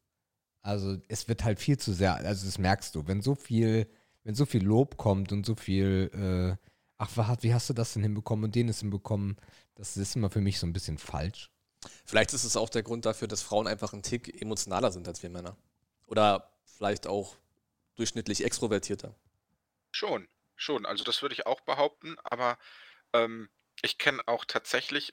Also 0.62 0.99
es 1.09 1.28
wird 1.28 1.45
halt 1.45 1.59
viel 1.59 1.78
zu 1.78 1.93
sehr, 1.93 2.14
also 2.14 2.47
das 2.47 2.59
merkst 2.59 2.95
du, 2.95 3.07
wenn 3.07 3.22
so 3.22 3.35
viel, 3.35 3.91
wenn 4.24 4.35
so 4.35 4.45
viel 4.45 4.62
Lob 4.62 4.97
kommt 4.99 5.33
und 5.33 5.47
so 5.47 5.55
viel, 5.55 6.11
äh, 6.61 6.68
ach, 6.99 7.37
wie 7.41 7.55
hast 7.55 7.70
du 7.70 7.74
das 7.74 7.95
denn 7.95 8.03
hinbekommen 8.03 8.45
und 8.45 8.55
den 8.55 8.68
ist 8.68 8.81
hinbekommen, 8.81 9.37
das 9.74 9.97
ist 9.97 10.16
immer 10.16 10.28
für 10.28 10.43
mich 10.43 10.59
so 10.59 10.66
ein 10.66 10.74
bisschen 10.74 10.99
falsch. 10.99 11.51
Vielleicht 12.05 12.35
ist 12.35 12.45
es 12.45 12.57
auch 12.57 12.68
der 12.68 12.83
Grund 12.83 13.07
dafür, 13.07 13.26
dass 13.26 13.41
Frauen 13.41 13.66
einfach 13.66 13.95
einen 13.95 14.03
Tick 14.03 14.41
emotionaler 14.43 14.93
sind 14.93 15.09
als 15.09 15.22
wir 15.22 15.31
Männer. 15.31 15.57
Oder 16.07 16.53
vielleicht 16.64 17.07
auch 17.07 17.37
durchschnittlich 17.95 18.45
extrovertierter. 18.45 19.14
Schon, 19.91 20.28
schon. 20.57 20.85
Also 20.85 21.05
das 21.05 21.22
würde 21.22 21.35
ich 21.35 21.47
auch 21.47 21.61
behaupten, 21.62 22.16
aber 22.22 22.59
ähm, 23.14 23.49
ich 23.83 23.97
kenne 23.97 24.20
auch 24.26 24.45
tatsächlich 24.45 25.12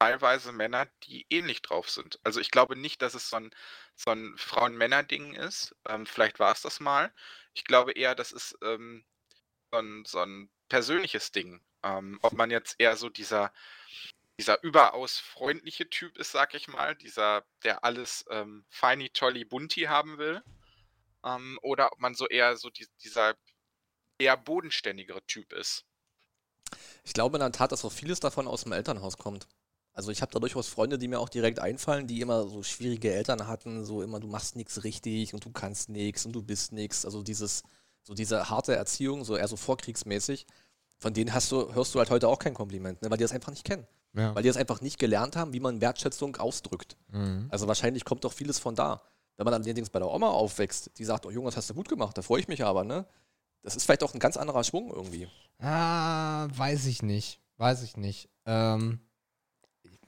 teilweise 0.00 0.52
Männer, 0.52 0.86
die 1.04 1.26
ähnlich 1.28 1.60
drauf 1.62 1.90
sind. 1.90 2.18
Also 2.24 2.40
ich 2.40 2.50
glaube 2.50 2.74
nicht, 2.74 3.02
dass 3.02 3.14
es 3.14 3.28
so 3.28 3.36
ein, 3.36 3.50
so 3.94 4.10
ein 4.10 4.34
Frauen-Männer-Ding 4.38 5.34
ist. 5.34 5.76
Ähm, 5.86 6.06
vielleicht 6.06 6.38
war 6.40 6.52
es 6.52 6.62
das 6.62 6.80
mal. 6.80 7.12
Ich 7.52 7.64
glaube 7.64 7.92
eher, 7.92 8.14
das 8.14 8.32
ist 8.32 8.56
ähm, 8.62 9.04
so, 9.70 9.78
ein, 9.78 10.04
so 10.06 10.20
ein 10.20 10.50
persönliches 10.68 11.32
Ding. 11.32 11.60
Ähm, 11.82 12.18
ob 12.22 12.32
man 12.32 12.50
jetzt 12.50 12.76
eher 12.78 12.96
so 12.96 13.10
dieser, 13.10 13.52
dieser 14.38 14.62
überaus 14.62 15.18
freundliche 15.18 15.90
Typ 15.90 16.16
ist, 16.16 16.32
sag 16.32 16.54
ich 16.54 16.66
mal, 16.66 16.96
dieser, 16.96 17.44
der 17.62 17.84
alles 17.84 18.24
ähm, 18.30 18.64
feini, 18.70 19.10
tolli, 19.10 19.44
bunti 19.44 19.82
haben 19.82 20.16
will. 20.16 20.42
Ähm, 21.24 21.58
oder 21.62 21.92
ob 21.92 21.98
man 22.00 22.14
so 22.14 22.26
eher 22.26 22.56
so 22.56 22.70
die, 22.70 22.86
dieser 23.04 23.36
eher 24.18 24.38
bodenständigere 24.38 25.22
Typ 25.26 25.52
ist. 25.52 25.84
Ich 27.04 27.12
glaube 27.12 27.36
in 27.36 27.40
der 27.40 27.52
Tat, 27.52 27.72
dass 27.72 27.84
auch 27.84 27.92
vieles 27.92 28.20
davon 28.20 28.48
aus 28.48 28.62
dem 28.62 28.72
Elternhaus 28.72 29.18
kommt. 29.18 29.46
Also 29.92 30.12
ich 30.12 30.22
habe 30.22 30.32
da 30.32 30.38
durchaus 30.38 30.68
Freunde, 30.68 30.98
die 30.98 31.08
mir 31.08 31.18
auch 31.18 31.28
direkt 31.28 31.58
einfallen, 31.58 32.06
die 32.06 32.20
immer 32.20 32.46
so 32.46 32.62
schwierige 32.62 33.12
Eltern 33.12 33.46
hatten, 33.46 33.84
so 33.84 34.02
immer, 34.02 34.20
du 34.20 34.28
machst 34.28 34.56
nichts 34.56 34.84
richtig 34.84 35.34
und 35.34 35.44
du 35.44 35.50
kannst 35.50 35.88
nichts 35.88 36.24
und 36.24 36.32
du 36.32 36.42
bist 36.42 36.72
nichts. 36.72 37.04
Also 37.04 37.22
dieses, 37.22 37.62
so 38.02 38.14
diese 38.14 38.48
harte 38.48 38.74
Erziehung, 38.74 39.24
so 39.24 39.36
eher 39.36 39.48
so 39.48 39.56
vorkriegsmäßig, 39.56 40.46
von 40.98 41.12
denen 41.12 41.34
hast 41.34 41.50
du, 41.50 41.74
hörst 41.74 41.94
du 41.94 41.98
halt 41.98 42.10
heute 42.10 42.28
auch 42.28 42.38
kein 42.38 42.54
Kompliment, 42.54 43.02
ne? 43.02 43.10
weil 43.10 43.18
die 43.18 43.24
das 43.24 43.32
einfach 43.32 43.50
nicht 43.50 43.64
kennen. 43.64 43.86
Ja. 44.12 44.34
Weil 44.34 44.42
die 44.42 44.48
das 44.48 44.56
einfach 44.56 44.80
nicht 44.80 44.98
gelernt 44.98 45.36
haben, 45.36 45.52
wie 45.52 45.60
man 45.60 45.80
Wertschätzung 45.80 46.36
ausdrückt. 46.36 46.96
Mhm. 47.12 47.46
Also 47.50 47.68
wahrscheinlich 47.68 48.04
kommt 48.04 48.24
doch 48.24 48.32
vieles 48.32 48.58
von 48.58 48.74
da. 48.74 49.02
Wenn 49.36 49.44
man 49.44 49.54
allerdings 49.54 49.90
bei 49.90 49.98
der 49.98 50.10
Oma 50.10 50.28
aufwächst, 50.28 50.90
die 50.98 51.04
sagt, 51.04 51.24
oh 51.26 51.30
Junge, 51.30 51.46
das 51.46 51.56
hast 51.56 51.70
du 51.70 51.74
gut 51.74 51.88
gemacht, 51.88 52.18
da 52.18 52.22
freue 52.22 52.40
ich 52.40 52.48
mich 52.48 52.64
aber, 52.64 52.84
ne? 52.84 53.06
Das 53.62 53.76
ist 53.76 53.84
vielleicht 53.84 54.02
auch 54.02 54.14
ein 54.14 54.20
ganz 54.20 54.36
anderer 54.36 54.64
Schwung 54.64 54.90
irgendwie. 54.90 55.28
Ah, 55.58 56.48
weiß 56.56 56.86
ich 56.86 57.02
nicht. 57.02 57.40
Weiß 57.56 57.82
ich 57.82 57.96
nicht. 57.96 58.28
Ähm, 58.46 59.00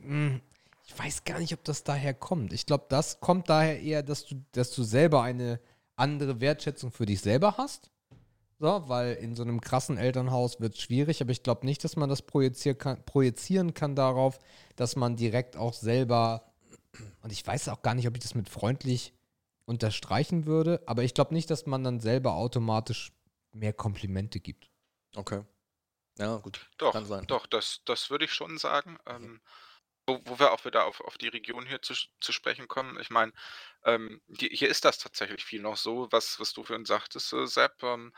mh, 0.04 0.40
ich 0.84 0.98
weiß 0.98 1.24
gar 1.24 1.38
nicht, 1.38 1.54
ob 1.54 1.64
das 1.64 1.84
daher 1.84 2.14
kommt. 2.14 2.52
Ich 2.52 2.66
glaube, 2.66 2.86
das 2.88 3.20
kommt 3.20 3.48
daher 3.48 3.80
eher, 3.80 4.02
dass 4.02 4.26
du, 4.26 4.44
dass 4.52 4.72
du 4.72 4.82
selber 4.82 5.22
eine 5.22 5.60
andere 5.96 6.40
Wertschätzung 6.40 6.90
für 6.90 7.06
dich 7.06 7.20
selber 7.20 7.56
hast. 7.56 7.90
So, 8.58 8.88
weil 8.88 9.14
in 9.14 9.34
so 9.34 9.42
einem 9.42 9.60
krassen 9.60 9.98
Elternhaus 9.98 10.60
wird 10.60 10.74
es 10.74 10.80
schwierig, 10.82 11.20
aber 11.20 11.32
ich 11.32 11.42
glaube 11.42 11.66
nicht, 11.66 11.82
dass 11.82 11.96
man 11.96 12.08
das 12.08 12.22
projizier 12.22 12.74
kann, 12.74 13.04
projizieren 13.04 13.74
kann 13.74 13.96
darauf, 13.96 14.38
dass 14.76 14.94
man 14.94 15.16
direkt 15.16 15.56
auch 15.56 15.72
selber, 15.74 16.52
und 17.22 17.32
ich 17.32 17.44
weiß 17.44 17.68
auch 17.70 17.82
gar 17.82 17.94
nicht, 17.94 18.06
ob 18.06 18.14
ich 18.14 18.22
das 18.22 18.36
mit 18.36 18.48
freundlich 18.48 19.14
unterstreichen 19.64 20.46
würde, 20.46 20.80
aber 20.86 21.02
ich 21.02 21.14
glaube 21.14 21.34
nicht, 21.34 21.50
dass 21.50 21.66
man 21.66 21.82
dann 21.82 21.98
selber 21.98 22.34
automatisch 22.34 23.12
mehr 23.52 23.72
Komplimente 23.72 24.38
gibt. 24.38 24.70
Okay. 25.16 25.42
Ja, 26.18 26.36
gut. 26.36 26.68
Doch, 26.78 26.92
Kann 26.92 27.06
sein. 27.06 27.26
doch, 27.26 27.46
das, 27.46 27.80
das 27.84 28.10
würde 28.10 28.26
ich 28.26 28.32
schon 28.32 28.58
sagen. 28.58 28.98
Ähm, 29.06 29.40
wo, 30.06 30.20
wo 30.24 30.38
wir 30.38 30.52
auch 30.52 30.64
wieder 30.64 30.84
auf, 30.86 31.00
auf 31.00 31.18
die 31.18 31.28
Region 31.28 31.66
hier 31.66 31.82
zu, 31.82 31.94
zu 32.20 32.32
sprechen 32.32 32.68
kommen. 32.68 32.98
Ich 33.00 33.10
meine, 33.10 33.32
ähm, 33.84 34.20
hier, 34.38 34.50
hier 34.52 34.68
ist 34.68 34.84
das 34.84 34.98
tatsächlich 34.98 35.44
viel 35.44 35.62
noch 35.62 35.76
so, 35.76 36.08
was, 36.10 36.40
was 36.40 36.52
du 36.52 36.64
vorhin 36.64 36.84
sagtest, 36.86 37.32
äh, 37.32 37.46
Sepp. 37.46 37.82
Ähm, 37.82 38.12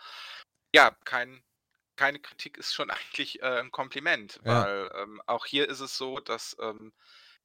ja, 0.74 0.96
kein, 1.04 1.44
keine 1.96 2.20
Kritik 2.20 2.58
ist 2.58 2.74
schon 2.74 2.90
eigentlich 2.92 3.42
äh, 3.42 3.60
ein 3.60 3.70
Kompliment, 3.72 4.40
Ja. 4.44 4.68
weil 4.68 4.90
ähm, 4.96 5.22
auch 5.26 5.46
hier 5.46 5.68
ist 5.68 5.80
es 5.80 5.96
so, 5.98 6.20
dass, 6.20 6.56
ähm, 6.60 6.92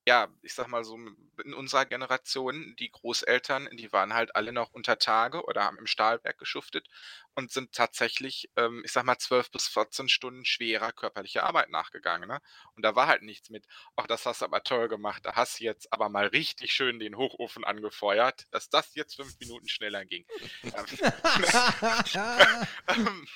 ja, 0.08 0.28
ich 0.42 0.54
sag 0.54 0.68
mal 0.68 0.84
so, 0.84 0.98
in 1.44 1.54
unserer 1.54 1.86
Generation, 1.86 2.76
die 2.80 2.92
Großeltern, 2.92 3.70
die 3.74 3.92
waren 3.92 4.14
halt 4.14 4.36
alle 4.36 4.52
noch 4.52 4.72
unter 4.72 4.98
Tage 4.98 5.44
oder 5.44 5.64
haben 5.64 5.78
im 5.78 5.88
Stahlwerk 5.88 6.38
geschuftet 6.38 6.88
und 7.36 7.52
sind 7.52 7.74
tatsächlich, 7.74 8.50
ähm, 8.56 8.82
ich 8.86 8.92
sag 8.92 9.06
mal, 9.06 9.18
12 9.18 9.52
bis 9.52 9.68
14 9.68 10.10
Stunden 10.10 10.46
schwerer 10.46 10.92
körperlicher 10.92 11.44
Arbeit 11.44 11.70
nachgegangen. 11.70 12.28
Ne? 12.28 12.40
Und 12.76 12.84
da 12.84 12.96
war 12.96 13.08
halt 13.08 13.24
nichts 13.24 13.50
mit, 13.50 13.66
ach, 13.96 14.08
das 14.08 14.26
hast 14.26 14.42
du 14.42 14.46
aber 14.46 14.64
toll 14.64 14.88
gemacht, 14.88 15.26
da 15.26 15.36
hast 15.36 15.60
du 15.60 15.66
jetzt 15.66 15.92
aber 15.94 16.10
mal 16.10 16.28
richtig 16.28 16.74
schön 16.74 17.00
den 17.00 17.18
Hochofen 17.18 17.64
angefeuert, 17.64 18.46
dass 18.52 18.70
das 18.70 18.96
jetzt 18.96 19.16
fünf 19.16 19.38
Minuten 19.40 19.70
schneller 19.70 20.06
ging. 20.06 20.26
Ähm, 20.64 20.86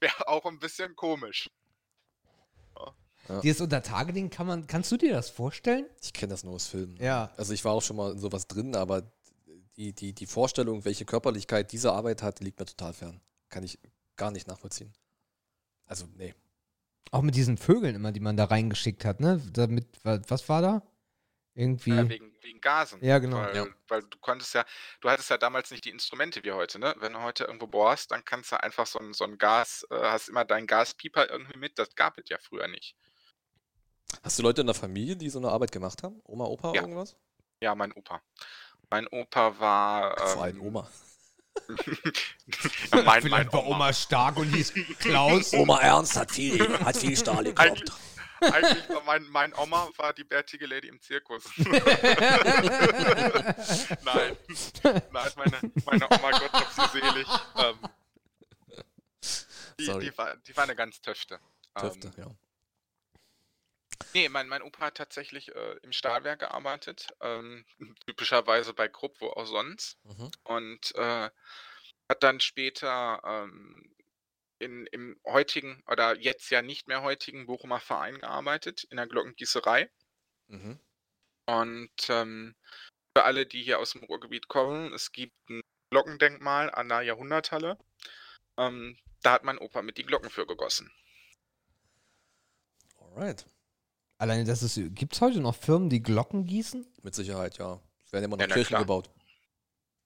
Wäre 0.00 0.28
auch 0.28 0.46
ein 0.46 0.58
bisschen 0.58 0.96
komisch. 0.96 1.48
Dieses 3.40 3.60
Untertage-Ding, 3.60 4.30
kann 4.30 4.46
man, 4.46 4.66
kannst 4.66 4.90
du 4.90 4.96
dir 4.96 5.12
das 5.12 5.30
vorstellen? 5.30 5.86
Ich 6.02 6.12
kenne 6.12 6.30
das 6.30 6.42
nur 6.44 6.54
aus 6.54 6.66
Filmen. 6.66 6.96
Ja. 7.00 7.32
Also 7.36 7.52
ich 7.52 7.64
war 7.64 7.72
auch 7.72 7.82
schon 7.82 7.96
mal 7.96 8.12
in 8.12 8.18
sowas 8.18 8.48
drin, 8.48 8.74
aber 8.74 9.02
die, 9.76 9.92
die, 9.92 10.12
die 10.12 10.26
Vorstellung, 10.26 10.84
welche 10.84 11.04
Körperlichkeit 11.04 11.70
diese 11.72 11.92
Arbeit 11.92 12.22
hat, 12.22 12.40
liegt 12.40 12.58
mir 12.58 12.66
total 12.66 12.92
fern. 12.92 13.20
Kann 13.48 13.62
ich 13.62 13.78
gar 14.16 14.30
nicht 14.30 14.46
nachvollziehen. 14.48 14.92
Also, 15.86 16.06
nee. 16.16 16.34
Auch 17.12 17.22
mit 17.22 17.34
diesen 17.34 17.56
Vögeln 17.56 17.94
immer, 17.94 18.12
die 18.12 18.20
man 18.20 18.36
da 18.36 18.44
reingeschickt 18.44 19.04
hat, 19.04 19.20
ne? 19.20 19.40
Damit, 19.52 19.86
wa- 20.04 20.20
was 20.28 20.48
war 20.48 20.62
da? 20.62 20.82
Irgendwie. 21.54 21.90
Ja, 21.90 22.08
wegen, 22.08 22.32
wegen 22.42 22.60
Gasen. 22.60 23.02
Ja, 23.02 23.18
genau. 23.18 23.38
Weil, 23.38 23.56
Ja. 23.56 23.66
weil 23.88 24.02
du 24.02 24.18
konntest 24.18 24.54
ja, 24.54 24.64
du 25.00 25.10
hattest 25.10 25.30
ja 25.30 25.36
damals 25.38 25.70
nicht 25.72 25.84
die 25.84 25.90
Instrumente 25.90 26.44
wie 26.44 26.52
heute, 26.52 26.78
ne? 26.78 26.94
Wenn 26.98 27.14
du 27.14 27.20
heute 27.22 27.44
irgendwo 27.44 27.66
bohrst, 27.66 28.12
dann 28.12 28.24
kannst 28.24 28.52
du 28.52 28.62
einfach 28.62 28.86
so 28.86 29.00
ein, 29.00 29.12
so 29.12 29.24
ein 29.24 29.36
Gas, 29.38 29.84
äh, 29.90 29.96
hast 30.00 30.28
immer 30.28 30.44
deinen 30.44 30.68
Gaspieper 30.68 31.28
irgendwie 31.28 31.58
mit. 31.58 31.78
Das 31.78 31.94
gab 31.96 32.16
es 32.18 32.28
ja 32.28 32.38
früher 32.38 32.68
nicht. 32.68 32.94
Hast 34.22 34.38
du 34.38 34.42
Leute 34.42 34.60
in 34.60 34.66
der 34.66 34.74
Familie, 34.74 35.16
die 35.16 35.30
so 35.30 35.38
eine 35.38 35.50
Arbeit 35.50 35.72
gemacht 35.72 36.02
haben? 36.02 36.20
Oma, 36.24 36.44
Opa, 36.44 36.74
Ja. 36.74 36.82
irgendwas? 36.82 37.16
Ja, 37.60 37.74
mein 37.74 37.92
Opa. 37.92 38.20
Mein 38.90 39.06
Opa 39.08 39.58
war. 39.58 40.14
Ach, 40.18 40.28
vor 40.30 40.42
allem 40.44 40.56
ähm, 40.58 40.66
Oma. 40.66 40.88
ja, 41.68 41.74
mein, 43.04 43.22
Vielleicht 43.22 43.30
mein 43.30 43.52
war 43.52 43.64
Oma. 43.66 43.76
Oma 43.76 43.92
stark 43.92 44.36
und 44.36 44.52
hieß 44.54 44.72
Klaus. 44.98 45.52
Oma 45.54 45.80
Ernst 45.80 46.16
hat 46.16 46.30
viel, 46.32 46.78
hat 46.80 46.96
viel 46.96 47.16
Stahl 47.16 47.46
Eigentlich, 47.56 47.90
eigentlich 48.40 48.88
war 48.88 49.02
mein, 49.04 49.24
mein 49.30 49.54
Oma 49.54 49.88
war 49.98 50.12
die 50.14 50.24
bärtige 50.24 50.66
Lady 50.66 50.88
im 50.88 51.00
Zirkus. 51.00 51.44
Nein. 51.56 51.82
Nein, 55.12 55.30
meine, 55.36 55.60
meine 55.84 56.06
Oma, 56.10 56.30
Gott 56.30 56.52
hab 56.52 56.72
sie 56.72 56.88
selig. 56.98 57.26
Ähm, 57.56 57.78
die, 59.78 59.84
Sorry. 59.84 60.10
die, 60.10 60.18
war, 60.18 60.36
die 60.36 60.56
war 60.56 60.64
eine 60.64 60.74
ganz 60.74 61.00
Töfte. 61.00 61.38
Töfte, 61.78 62.08
Ähm, 62.16 62.24
ja. 62.24 62.30
Nee, 64.14 64.28
mein, 64.28 64.48
mein 64.48 64.62
Opa 64.62 64.86
hat 64.86 64.96
tatsächlich 64.96 65.54
äh, 65.54 65.76
im 65.82 65.92
Stahlwerk 65.92 66.40
gearbeitet. 66.40 67.08
Ähm, 67.20 67.64
typischerweise 68.06 68.74
bei 68.74 68.88
Krupp, 68.88 69.20
wo 69.20 69.28
auch 69.28 69.46
sonst. 69.46 69.98
Mhm. 70.04 70.30
Und 70.44 70.94
äh, 70.96 71.30
hat 72.08 72.22
dann 72.22 72.40
später 72.40 73.20
ähm, 73.24 73.94
in, 74.58 74.86
im 74.86 75.20
heutigen 75.24 75.82
oder 75.86 76.18
jetzt 76.18 76.50
ja 76.50 76.62
nicht 76.62 76.88
mehr 76.88 77.02
heutigen 77.02 77.46
Bochumer 77.46 77.80
Verein 77.80 78.18
gearbeitet, 78.18 78.84
in 78.84 78.96
der 78.96 79.06
Glockengießerei. 79.06 79.90
Mhm. 80.48 80.78
Und 81.46 82.08
ähm, 82.08 82.54
für 83.16 83.24
alle, 83.24 83.46
die 83.46 83.62
hier 83.62 83.78
aus 83.78 83.92
dem 83.92 84.04
Ruhrgebiet 84.04 84.48
kommen, 84.48 84.92
es 84.92 85.12
gibt 85.12 85.34
ein 85.48 85.62
Glockendenkmal 85.90 86.70
an 86.70 86.88
der 86.88 87.02
Jahrhunderthalle. 87.02 87.78
Ähm, 88.56 88.98
da 89.22 89.32
hat 89.32 89.44
mein 89.44 89.58
Opa 89.58 89.82
mit 89.82 89.98
die 89.98 90.04
Glocken 90.04 90.30
für 90.30 90.46
gegossen. 90.46 90.92
Alright. 92.98 93.46
Alleine, 94.20 94.44
das 94.44 94.62
ist. 94.62 94.78
Gibt 94.94 95.14
es 95.14 95.20
heute 95.22 95.40
noch 95.40 95.54
Firmen, 95.54 95.88
die 95.88 96.02
Glocken 96.02 96.44
gießen? 96.44 96.86
Mit 97.02 97.14
Sicherheit, 97.14 97.56
ja. 97.56 97.80
Es 98.04 98.12
werden 98.12 98.24
immer 98.26 98.36
noch 98.36 98.42
Ja, 98.46 98.48
Kirchen 98.52 98.68
klar. 98.68 98.80
gebaut. 98.82 99.10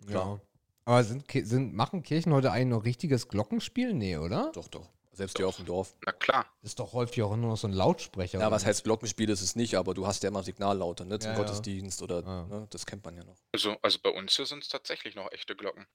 Klar. 0.06 0.40
Aber 0.84 1.02
sind, 1.02 1.24
sind, 1.32 1.74
machen 1.74 2.02
Kirchen 2.04 2.32
heute 2.32 2.52
eigentlich 2.52 2.68
noch 2.78 2.84
richtiges 2.84 3.26
Glockenspiel? 3.26 3.92
Nee, 3.92 4.16
oder? 4.18 4.52
Doch, 4.54 4.68
doch. 4.68 4.88
Selbst 5.12 5.36
hier 5.36 5.48
auf 5.48 5.56
dem 5.56 5.66
Dorf. 5.66 5.96
Na 6.06 6.12
klar. 6.12 6.46
Das 6.62 6.70
ist 6.72 6.78
doch 6.78 6.92
häufig 6.92 7.22
auch 7.22 7.34
nur 7.36 7.50
noch 7.50 7.56
so 7.56 7.66
ein 7.66 7.72
Lautsprecher. 7.72 8.38
Ja, 8.38 8.50
was 8.52 8.64
heißt 8.64 8.84
Glockenspiel 8.84 9.30
ist 9.30 9.40
es 9.42 9.56
nicht, 9.56 9.74
aber 9.76 9.94
du 9.94 10.06
hast 10.06 10.22
ja 10.22 10.28
immer 10.28 10.42
Signallaute, 10.44 11.06
ne? 11.06 11.18
Zum 11.18 11.32
Ja, 11.32 11.36
ja. 11.36 11.42
Gottesdienst 11.42 12.00
oder, 12.02 12.24
Ah. 12.24 12.46
ne? 12.46 12.66
Das 12.70 12.86
kennt 12.86 13.04
man 13.04 13.16
ja 13.16 13.24
noch. 13.24 13.36
Also, 13.52 13.76
also 13.82 13.98
bei 14.00 14.10
uns 14.10 14.36
hier 14.36 14.46
sind 14.46 14.62
es 14.62 14.68
tatsächlich 14.68 15.14
noch 15.16 15.30
echte 15.32 15.56
Glocken. 15.56 15.86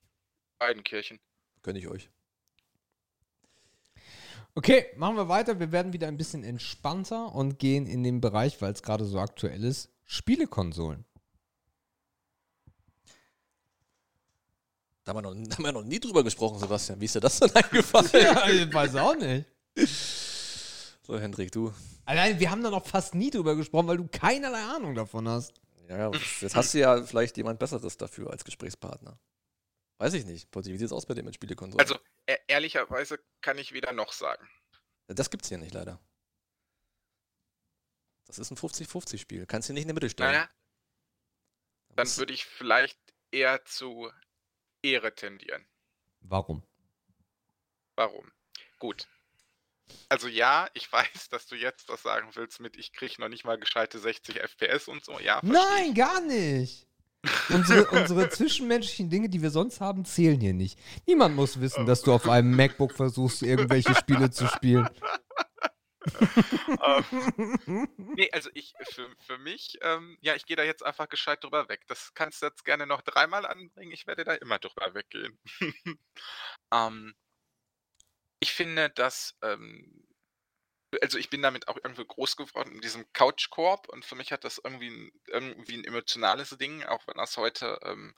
Beiden 0.58 0.84
Kirchen. 0.84 1.20
Gönn 1.64 1.76
ich 1.78 1.88
euch. 1.88 2.10
Okay, 4.60 4.88
machen 4.98 5.16
wir 5.16 5.30
weiter. 5.30 5.58
Wir 5.58 5.72
werden 5.72 5.94
wieder 5.94 6.10
ein 6.10 6.18
bisschen 6.18 6.44
entspannter 6.44 7.34
und 7.34 7.60
gehen 7.60 7.88
in 7.88 8.04
den 8.04 8.20
Bereich, 8.20 8.62
weil 8.62 8.74
es 8.74 8.84
gerade 8.84 9.06
so 9.06 9.18
aktuell 9.18 9.64
ist, 9.64 9.88
Spielekonsolen. 10.04 11.06
Da 15.06 15.14
haben, 15.14 15.24
wir 15.24 15.34
noch, 15.34 15.34
da 15.48 15.56
haben 15.56 15.64
wir 15.64 15.72
noch 15.72 15.86
nie 15.86 16.02
drüber 16.02 16.26
gesprochen, 16.26 16.60
Sebastian. 16.60 17.00
Wie 17.00 17.06
ist 17.06 17.16
dir 17.16 17.22
das 17.22 17.40
denn 17.40 17.52
eingefallen? 17.56 18.10
ja, 18.12 18.50
ich 18.50 18.74
weiß 18.74 18.98
auch 18.98 19.16
nicht. 19.16 19.46
So, 21.04 21.18
Hendrik, 21.18 21.54
du. 21.54 21.72
Allein, 22.04 22.38
wir 22.38 22.52
haben 22.52 22.62
da 22.62 22.70
noch 22.70 22.86
fast 22.86 23.16
nie 23.16 23.30
drüber 23.30 23.56
gesprochen, 23.56 23.88
weil 23.88 23.96
du 23.96 24.10
keinerlei 24.12 24.62
Ahnung 24.76 24.94
davon 24.94 25.26
hast. 25.30 25.54
Ja, 25.88 26.12
ja, 26.12 26.12
jetzt 26.42 26.58
hast 26.58 26.74
du 26.74 26.80
ja 26.80 27.02
vielleicht 27.02 27.38
jemand 27.38 27.60
Besseres 27.60 27.96
dafür 27.96 28.30
als 28.30 28.44
Gesprächspartner. 28.44 29.18
Weiß 30.00 30.14
ich 30.16 30.26
nicht. 30.26 30.50
Wie 30.54 30.78
sieht 30.78 30.82
es 30.82 30.92
aus 30.92 31.06
bei 31.06 31.14
dir 31.14 31.24
mit 31.24 31.36
Spielekonsolen? 31.36 31.80
Also, 31.80 31.96
ehrlicherweise 32.48 33.20
kann 33.42 33.58
ich 33.58 33.72
weder 33.74 33.94
noch 33.94 34.12
sagen. 34.14 34.50
Das 35.08 35.30
gibt's 35.30 35.50
hier 35.50 35.58
nicht, 35.58 35.74
leider. 35.74 36.00
Das 38.26 38.38
ist 38.38 38.52
ein 38.52 38.58
50-50-Spiel. 38.58 39.46
Kannst 39.48 39.70
du 39.70 39.74
nicht 39.74 39.84
in 39.84 39.88
die 39.88 39.94
Mitte 39.94 40.10
stellen. 40.10 40.32
Naja, 40.34 40.50
Da 41.90 42.04
dann 42.04 42.18
würde 42.18 42.34
ich 42.34 42.46
vielleicht 42.46 43.00
eher 43.32 43.66
zu 43.66 44.12
Ehre 44.84 45.16
tendieren. 45.16 45.66
Warum? 46.22 46.64
Warum? 47.96 48.32
Gut. 48.78 49.08
Also 50.10 50.28
ja, 50.28 50.70
ich 50.74 50.92
weiß, 50.92 51.30
dass 51.30 51.48
du 51.48 51.56
jetzt 51.56 51.90
das 51.90 52.04
sagen 52.04 52.30
willst 52.36 52.60
mit, 52.60 52.78
ich 52.78 52.94
kriege 52.94 53.20
noch 53.20 53.30
nicht 53.30 53.46
mal 53.46 53.60
gescheite 53.60 53.98
60 54.00 54.40
FPS 54.40 54.88
und 54.88 55.04
so. 55.04 55.20
Ja, 55.20 55.40
Nein, 55.44 55.94
gar 55.96 56.22
nicht. 56.22 56.88
Unsere, 57.50 57.86
unsere 57.92 58.30
zwischenmenschlichen 58.30 59.10
Dinge, 59.10 59.30
die 59.30 59.42
wir 59.42 59.50
sonst 59.52 59.82
haben, 59.82 60.06
zählen 60.06 60.40
hier 60.40 60.54
nicht. 60.54 60.80
Niemand 61.06 61.36
muss 61.36 61.60
wissen, 61.60 61.86
dass 61.86 62.02
du 62.02 62.14
auf 62.14 62.30
einem 62.30 62.56
MacBook 62.56 62.94
versuchst, 62.94 63.44
irgendwelche 63.44 63.96
Spiele 63.96 64.32
zu 64.32 64.48
spielen. 64.48 64.90
Ähm, 66.82 67.88
nee, 67.98 68.30
also 68.32 68.50
ich, 68.54 68.74
für, 68.92 69.10
für 69.20 69.38
mich, 69.38 69.78
ähm, 69.82 70.18
ja, 70.22 70.36
ich 70.36 70.46
gehe 70.46 70.56
da 70.56 70.64
jetzt 70.64 70.84
einfach 70.84 71.10
gescheit 71.10 71.44
drüber 71.44 71.68
weg. 71.70 71.82
Das 71.88 72.14
kannst 72.14 72.42
du 72.42 72.48
jetzt 72.48 72.64
gerne 72.66 72.88
noch 72.88 73.02
dreimal 73.02 73.46
anbringen. 73.46 73.92
Ich 73.92 74.08
werde 74.08 74.24
da 74.24 74.34
immer 74.34 74.60
drüber 74.60 74.94
weggehen. 74.94 75.38
ähm, 76.74 77.14
ich 78.40 78.54
finde, 78.54 78.90
dass, 78.90 79.36
ähm, 79.42 80.08
also 81.02 81.18
ich 81.18 81.30
bin 81.30 81.42
damit 81.42 81.68
auch 81.68 81.78
irgendwie 81.84 82.06
groß 82.06 82.36
geworden 82.36 82.74
in 82.74 82.82
diesem 82.82 83.06
Couch-Korb 83.14 83.90
und 83.90 84.06
für 84.06 84.16
mich 84.16 84.32
hat 84.32 84.44
das 84.44 84.60
irgendwie 84.64 84.90
ein, 84.90 85.12
irgendwie 85.28 85.76
ein 85.78 85.84
emotionales 85.84 86.50
Ding, 86.58 86.84
auch 86.84 87.06
wenn 87.08 87.18
das 87.18 87.38
heute 87.38 87.80
ähm, 87.84 88.16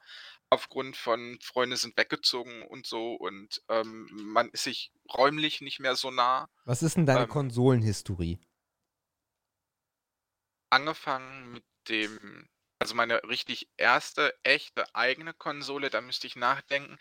aufgrund 0.50 0.98
von 0.98 1.40
Freunde 1.42 1.78
sind 1.78 1.98
weggezogen 1.98 2.64
und 2.64 2.86
so 2.88 3.14
und 3.14 3.62
ähm, 3.70 4.08
man 4.12 4.50
ist 4.50 4.64
sich 4.64 4.92
räumlich 5.14 5.62
nicht 5.62 5.80
mehr 5.80 5.96
so 5.96 6.12
nah. 6.12 6.50
Was 6.66 6.84
ist 6.84 6.98
denn 6.98 7.06
deine 7.06 7.24
Ähm. 7.24 7.30
Konsolenhistorie? 7.30 8.40
angefangen 10.72 11.52
mit 11.52 11.64
dem, 11.90 12.48
also 12.80 12.96
meine 12.96 13.22
richtig 13.24 13.70
erste 13.78 14.34
echte 14.44 14.96
eigene 14.96 15.34
Konsole, 15.34 15.90
da 15.90 16.02
müsste 16.02 16.28
ich 16.28 16.36
nachdenken, 16.36 16.98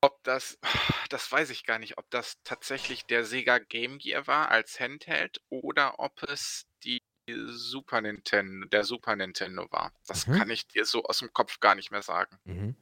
ob 0.00 0.22
das, 0.24 0.58
das 1.10 1.30
weiß 1.30 1.50
ich 1.50 1.64
gar 1.64 1.78
nicht, 1.78 1.98
ob 1.98 2.10
das 2.10 2.42
tatsächlich 2.44 3.04
der 3.06 3.24
Sega 3.24 3.58
Game 3.58 3.98
Gear 3.98 4.26
war 4.26 4.50
als 4.50 4.78
Handheld 4.80 5.40
oder 5.48 5.98
ob 5.98 6.22
es 6.24 6.66
die 6.84 7.02
Super 7.28 8.00
Nintendo, 8.00 8.66
der 8.68 8.82
Super 8.84 9.14
Nintendo 9.14 9.70
war. 9.70 9.92
Das 10.06 10.26
Mhm. 10.26 10.38
kann 10.38 10.50
ich 10.50 10.66
dir 10.66 10.84
so 10.84 11.04
aus 11.04 11.18
dem 11.18 11.32
Kopf 11.32 11.60
gar 11.60 11.74
nicht 11.76 11.90
mehr 11.92 12.02
sagen, 12.02 12.38
Mhm. 12.44 12.76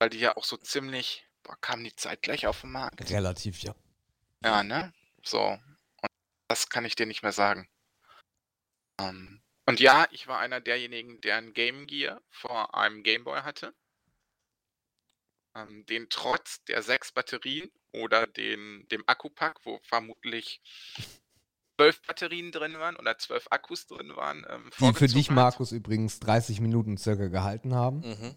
weil 0.00 0.10
die 0.10 0.18
ja 0.18 0.36
auch 0.36 0.44
so 0.44 0.56
ziemlich, 0.56 1.26
boah, 1.44 1.56
kamen 1.60 1.84
die 1.84 1.94
zeitgleich 1.94 2.46
auf 2.46 2.62
den 2.62 2.72
Markt. 2.72 3.08
Relativ, 3.10 3.60
ja. 3.62 3.74
Ja, 4.42 4.62
ne? 4.64 4.92
So. 5.22 5.40
Und 6.02 6.10
das 6.48 6.68
kann 6.68 6.84
ich 6.84 6.96
dir 6.96 7.06
nicht 7.06 7.22
mehr 7.22 7.32
sagen. 7.32 7.68
Ähm, 8.98 9.40
und 9.66 9.78
ja, 9.78 10.08
ich 10.10 10.26
war 10.26 10.38
einer 10.40 10.60
derjenigen, 10.60 11.20
der 11.20 11.36
ein 11.36 11.52
Game 11.52 11.86
Gear 11.86 12.20
vor 12.28 12.74
einem 12.74 13.02
Game 13.02 13.22
Boy 13.24 13.42
hatte. 13.42 13.74
Ähm, 15.54 15.84
den 15.86 16.08
trotz 16.10 16.62
der 16.64 16.82
sechs 16.82 17.12
Batterien 17.12 17.70
oder 17.92 18.26
den, 18.26 18.86
dem 18.88 19.02
Akkupack, 19.06 19.58
wo 19.64 19.80
vermutlich 19.82 20.62
zwölf 21.76 22.02
Batterien 22.02 22.52
drin 22.52 22.78
waren 22.78 22.96
oder 22.96 23.18
zwölf 23.18 23.46
Akkus 23.50 23.86
drin 23.86 24.14
waren. 24.14 24.46
Ähm, 24.48 24.70
Die 24.78 24.92
für 24.94 25.08
dich, 25.08 25.28
hat. 25.28 25.34
Markus, 25.34 25.72
übrigens 25.72 26.20
30 26.20 26.60
Minuten 26.60 26.98
circa 26.98 27.28
gehalten 27.28 27.74
haben. 27.74 28.00
Mhm. 28.00 28.36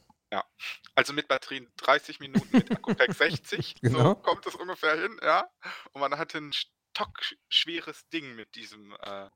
Also 0.95 1.13
mit 1.13 1.27
Batterien 1.27 1.71
30 1.77 2.19
Minuten, 2.19 2.47
mit 2.51 2.71
Akkupack 2.71 3.13
60. 3.13 3.75
Genau. 3.81 3.99
So 3.99 4.15
kommt 4.15 4.45
es 4.45 4.55
ungefähr 4.55 4.99
hin, 4.99 5.19
ja. 5.21 5.49
Und 5.91 6.01
man 6.01 6.17
hatte 6.17 6.37
ein 6.39 6.51
stockschweres 6.53 8.07
Ding 8.09 8.35
mit 8.35 8.55
diesem, 8.55 8.95
äh, 9.01 9.29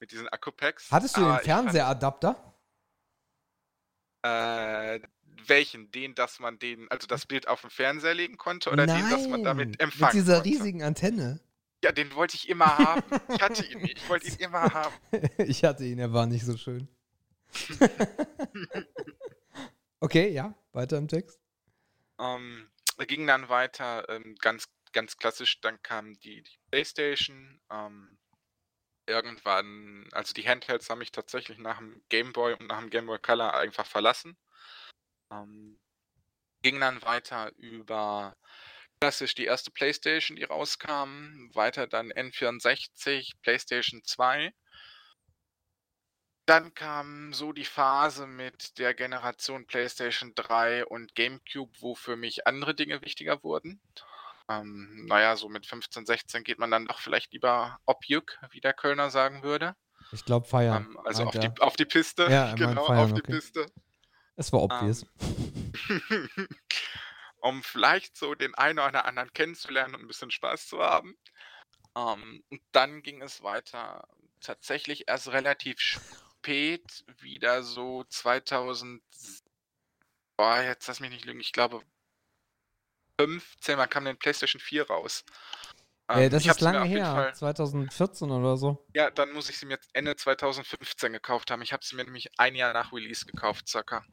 mit 0.00 0.12
diesen 0.12 0.28
Akkupacks. 0.28 0.90
Hattest 0.90 1.16
du 1.16 1.22
Aber 1.22 1.38
den 1.38 1.46
fand, 1.46 1.74
äh, 4.22 5.00
welchen? 5.46 5.90
Den, 5.90 6.14
dass 6.14 6.40
man 6.40 6.58
den, 6.58 6.90
also 6.90 7.06
das 7.06 7.26
Bild 7.26 7.48
auf 7.48 7.60
den 7.60 7.70
Fernseher 7.70 8.14
legen 8.14 8.36
konnte 8.36 8.70
oder 8.70 8.86
den, 8.86 9.10
dass 9.10 9.28
man 9.28 9.42
damit 9.42 9.70
Mit 9.70 9.80
empfangen 9.80 10.12
dieser 10.12 10.36
konnte? 10.36 10.50
riesigen 10.50 10.82
Antenne. 10.82 11.40
Ja, 11.84 11.92
den 11.92 12.14
wollte 12.14 12.36
ich 12.36 12.48
immer 12.48 12.78
haben. 12.78 13.02
Ich 13.28 13.42
hatte 13.42 13.64
ihn 13.64 13.80
nicht. 13.80 13.98
Ich 13.98 14.08
wollte 14.08 14.26
ihn 14.26 14.34
immer 14.38 14.62
haben. 14.62 14.94
ich 15.38 15.62
hatte 15.64 15.84
ihn, 15.84 15.98
er 15.98 16.12
war 16.12 16.26
nicht 16.26 16.44
so 16.44 16.56
schön. 16.56 16.88
okay, 20.00 20.30
ja, 20.30 20.54
weiter 20.72 20.98
im 20.98 21.08
Text. 21.08 21.40
Ähm, 22.18 22.68
ging 23.06 23.26
dann 23.26 23.48
weiter, 23.48 24.08
ähm, 24.08 24.36
ganz, 24.40 24.68
ganz 24.92 25.16
klassisch, 25.16 25.60
dann 25.60 25.80
kam 25.82 26.18
die, 26.20 26.42
die 26.42 26.58
Playstation. 26.70 27.60
Ähm, 27.70 28.18
irgendwann, 29.06 30.08
also 30.12 30.32
die 30.34 30.48
Handhelds 30.48 30.90
haben 30.90 30.98
mich 30.98 31.12
tatsächlich 31.12 31.58
nach 31.58 31.78
dem 31.78 32.02
Game 32.08 32.32
Boy 32.32 32.54
und 32.54 32.66
nach 32.66 32.80
dem 32.80 32.90
Game 32.90 33.06
Boy 33.06 33.18
Color 33.18 33.54
einfach 33.54 33.86
verlassen. 33.86 34.36
Ähm, 35.30 35.78
ging 36.62 36.80
dann 36.80 37.02
weiter 37.02 37.52
über 37.56 38.36
klassisch 39.00 39.34
die 39.34 39.44
erste 39.44 39.70
Playstation, 39.70 40.36
die 40.36 40.44
rauskam, 40.44 41.50
weiter 41.54 41.86
dann 41.86 42.12
N64, 42.12 43.32
Playstation 43.42 44.02
2. 44.04 44.52
Dann 46.46 46.74
kam 46.74 47.32
so 47.32 47.52
die 47.52 47.64
Phase 47.64 48.26
mit 48.26 48.78
der 48.78 48.94
Generation 48.94 49.66
PlayStation 49.66 50.32
3 50.36 50.86
und 50.86 51.14
GameCube, 51.16 51.72
wo 51.80 51.96
für 51.96 52.16
mich 52.16 52.46
andere 52.46 52.74
Dinge 52.74 53.02
wichtiger 53.02 53.42
wurden. 53.42 53.80
Ähm, 54.48 55.06
naja, 55.06 55.34
so 55.36 55.48
mit 55.48 55.66
15, 55.66 56.06
16 56.06 56.44
geht 56.44 56.60
man 56.60 56.70
dann 56.70 56.86
doch 56.86 57.00
vielleicht 57.00 57.32
lieber 57.32 57.78
Objück, 57.84 58.38
wie 58.52 58.60
der 58.60 58.74
Kölner 58.74 59.10
sagen 59.10 59.42
würde. 59.42 59.74
Ich 60.12 60.24
glaube, 60.24 60.46
feiern. 60.46 60.86
ähm, 60.88 61.00
also 61.04 61.24
auf 61.24 61.36
die, 61.36 61.50
auf 61.58 61.74
die 61.74 61.84
Piste. 61.84 62.28
Ja, 62.30 62.52
genau, 62.56 62.86
auf 62.86 63.12
die 63.12 63.22
okay. 63.22 63.32
Piste. 63.32 63.66
Es 64.36 64.52
war 64.52 64.62
obvious. 64.62 65.06
Ähm, 65.88 66.48
um 67.40 67.62
vielleicht 67.62 68.16
so 68.16 68.34
den 68.34 68.54
einen 68.54 68.78
oder 68.78 69.04
anderen 69.04 69.32
kennenzulernen 69.32 69.94
und 69.94 70.02
ein 70.02 70.08
bisschen 70.08 70.30
Spaß 70.30 70.68
zu 70.68 70.78
haben. 70.78 71.16
Ähm, 71.96 72.44
und 72.50 72.60
dann 72.72 73.02
ging 73.02 73.22
es 73.22 73.42
weiter 73.42 74.06
tatsächlich 74.40 75.08
erst 75.08 75.28
relativ 75.28 75.80
spät, 75.80 77.04
wieder 77.20 77.62
so 77.62 78.04
2000, 78.04 79.02
boah, 80.36 80.60
jetzt 80.60 80.86
lass 80.86 81.00
mich 81.00 81.10
nicht 81.10 81.24
lügen, 81.24 81.40
ich 81.40 81.52
glaube 81.52 81.82
15, 83.18 83.78
wann 83.78 83.88
kam 83.88 84.04
denn 84.04 84.18
PlayStation 84.18 84.60
4 84.60 84.86
raus? 84.88 85.24
äh, 86.08 86.28
das 86.28 86.44
ich 86.44 86.50
ist 86.50 86.60
lange 86.60 86.84
her. 86.84 87.06
Fall- 87.06 87.34
2014 87.34 88.30
oder 88.30 88.56
so. 88.56 88.84
ja, 88.94 89.10
dann 89.10 89.32
muss 89.32 89.48
ich 89.48 89.58
sie 89.58 89.66
mir 89.66 89.74
jetzt 89.74 89.88
Ende 89.94 90.14
2015 90.14 91.12
gekauft 91.12 91.50
haben. 91.50 91.62
Ich 91.62 91.72
habe 91.72 91.84
sie 91.84 91.96
mir 91.96 92.04
nämlich 92.04 92.30
ein 92.38 92.54
Jahr 92.54 92.72
nach 92.74 92.92
Release 92.92 93.24
gekauft, 93.24 93.68
circa. 93.68 94.04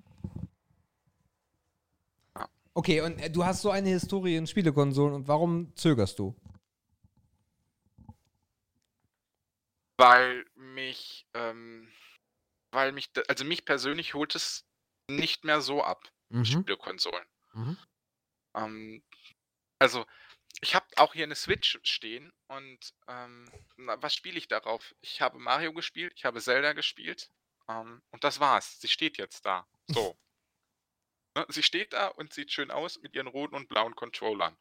Okay, 2.75 3.01
und 3.01 3.19
äh, 3.19 3.29
du 3.29 3.45
hast 3.45 3.61
so 3.61 3.69
eine 3.71 3.89
Historie 3.89 4.35
in 4.35 4.47
Spielekonsolen 4.47 5.13
und 5.13 5.27
warum 5.27 5.75
zögerst 5.75 6.17
du? 6.19 6.35
Weil 9.97 10.45
mich, 10.55 11.27
ähm, 11.33 11.87
weil 12.71 12.91
mich, 12.91 13.11
also 13.27 13.45
mich 13.45 13.65
persönlich 13.65 14.15
holt 14.15 14.35
es 14.35 14.65
nicht 15.09 15.43
mehr 15.43 15.61
so 15.61 15.83
ab, 15.83 16.11
Mhm. 16.29 16.45
Spielekonsolen. 16.45 17.27
Mhm. 17.53 17.77
Ähm, 18.55 19.03
also, 19.77 20.05
ich 20.61 20.73
habe 20.73 20.85
auch 20.95 21.13
hier 21.13 21.25
eine 21.25 21.35
Switch 21.35 21.79
stehen 21.83 22.31
und 22.47 22.93
ähm, 23.07 23.51
na, 23.77 24.01
was 24.01 24.15
spiele 24.15 24.37
ich 24.37 24.47
darauf? 24.47 24.95
Ich 25.01 25.21
habe 25.21 25.37
Mario 25.37 25.73
gespielt, 25.73 26.13
ich 26.15 26.25
habe 26.25 26.41
Zelda 26.41 26.73
gespielt 26.73 27.29
ähm, 27.69 28.01
und 28.11 28.23
das 28.23 28.39
war's. 28.39 28.79
Sie 28.81 28.87
steht 28.87 29.17
jetzt 29.17 29.45
da. 29.45 29.67
So. 29.87 30.17
Ne, 31.35 31.45
Sie 31.49 31.63
steht 31.63 31.93
da 31.93 32.07
und 32.07 32.33
sieht 32.33 32.51
schön 32.51 32.71
aus 32.71 32.99
mit 33.01 33.15
ihren 33.15 33.27
roten 33.27 33.55
und 33.55 33.67
blauen 33.69 33.95
Controllern. 33.95 34.55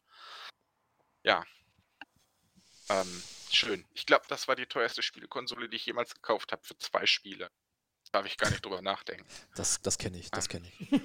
Ja. 1.23 1.45
Ähm, 2.89 3.23
schön. 3.51 3.85
Ich 3.95 4.07
glaube, 4.07 4.25
das 4.29 4.49
war 4.49 4.57
die 4.57 4.67
teuerste 4.67 5.03
Spielekonsole, 5.03 5.69
die 5.69 5.77
ich 5.77 5.87
jemals 5.87 6.15
gekauft 6.15 6.53
habe 6.53 6.63
für 6.65 6.77
zwei 6.79 7.07
Spiele. 7.07 7.51
Darf 8.11 8.27
ich 8.27 8.37
gar 8.37 8.51
nicht 8.51 8.63
drüber 8.65 8.83
nachdenken. 8.83 9.25
Das, 9.55 9.81
das 9.81 9.97
kenne 9.97 10.19
ich, 10.19 10.31
das 10.31 10.49
kenne 10.49 10.69
ich. 10.69 10.91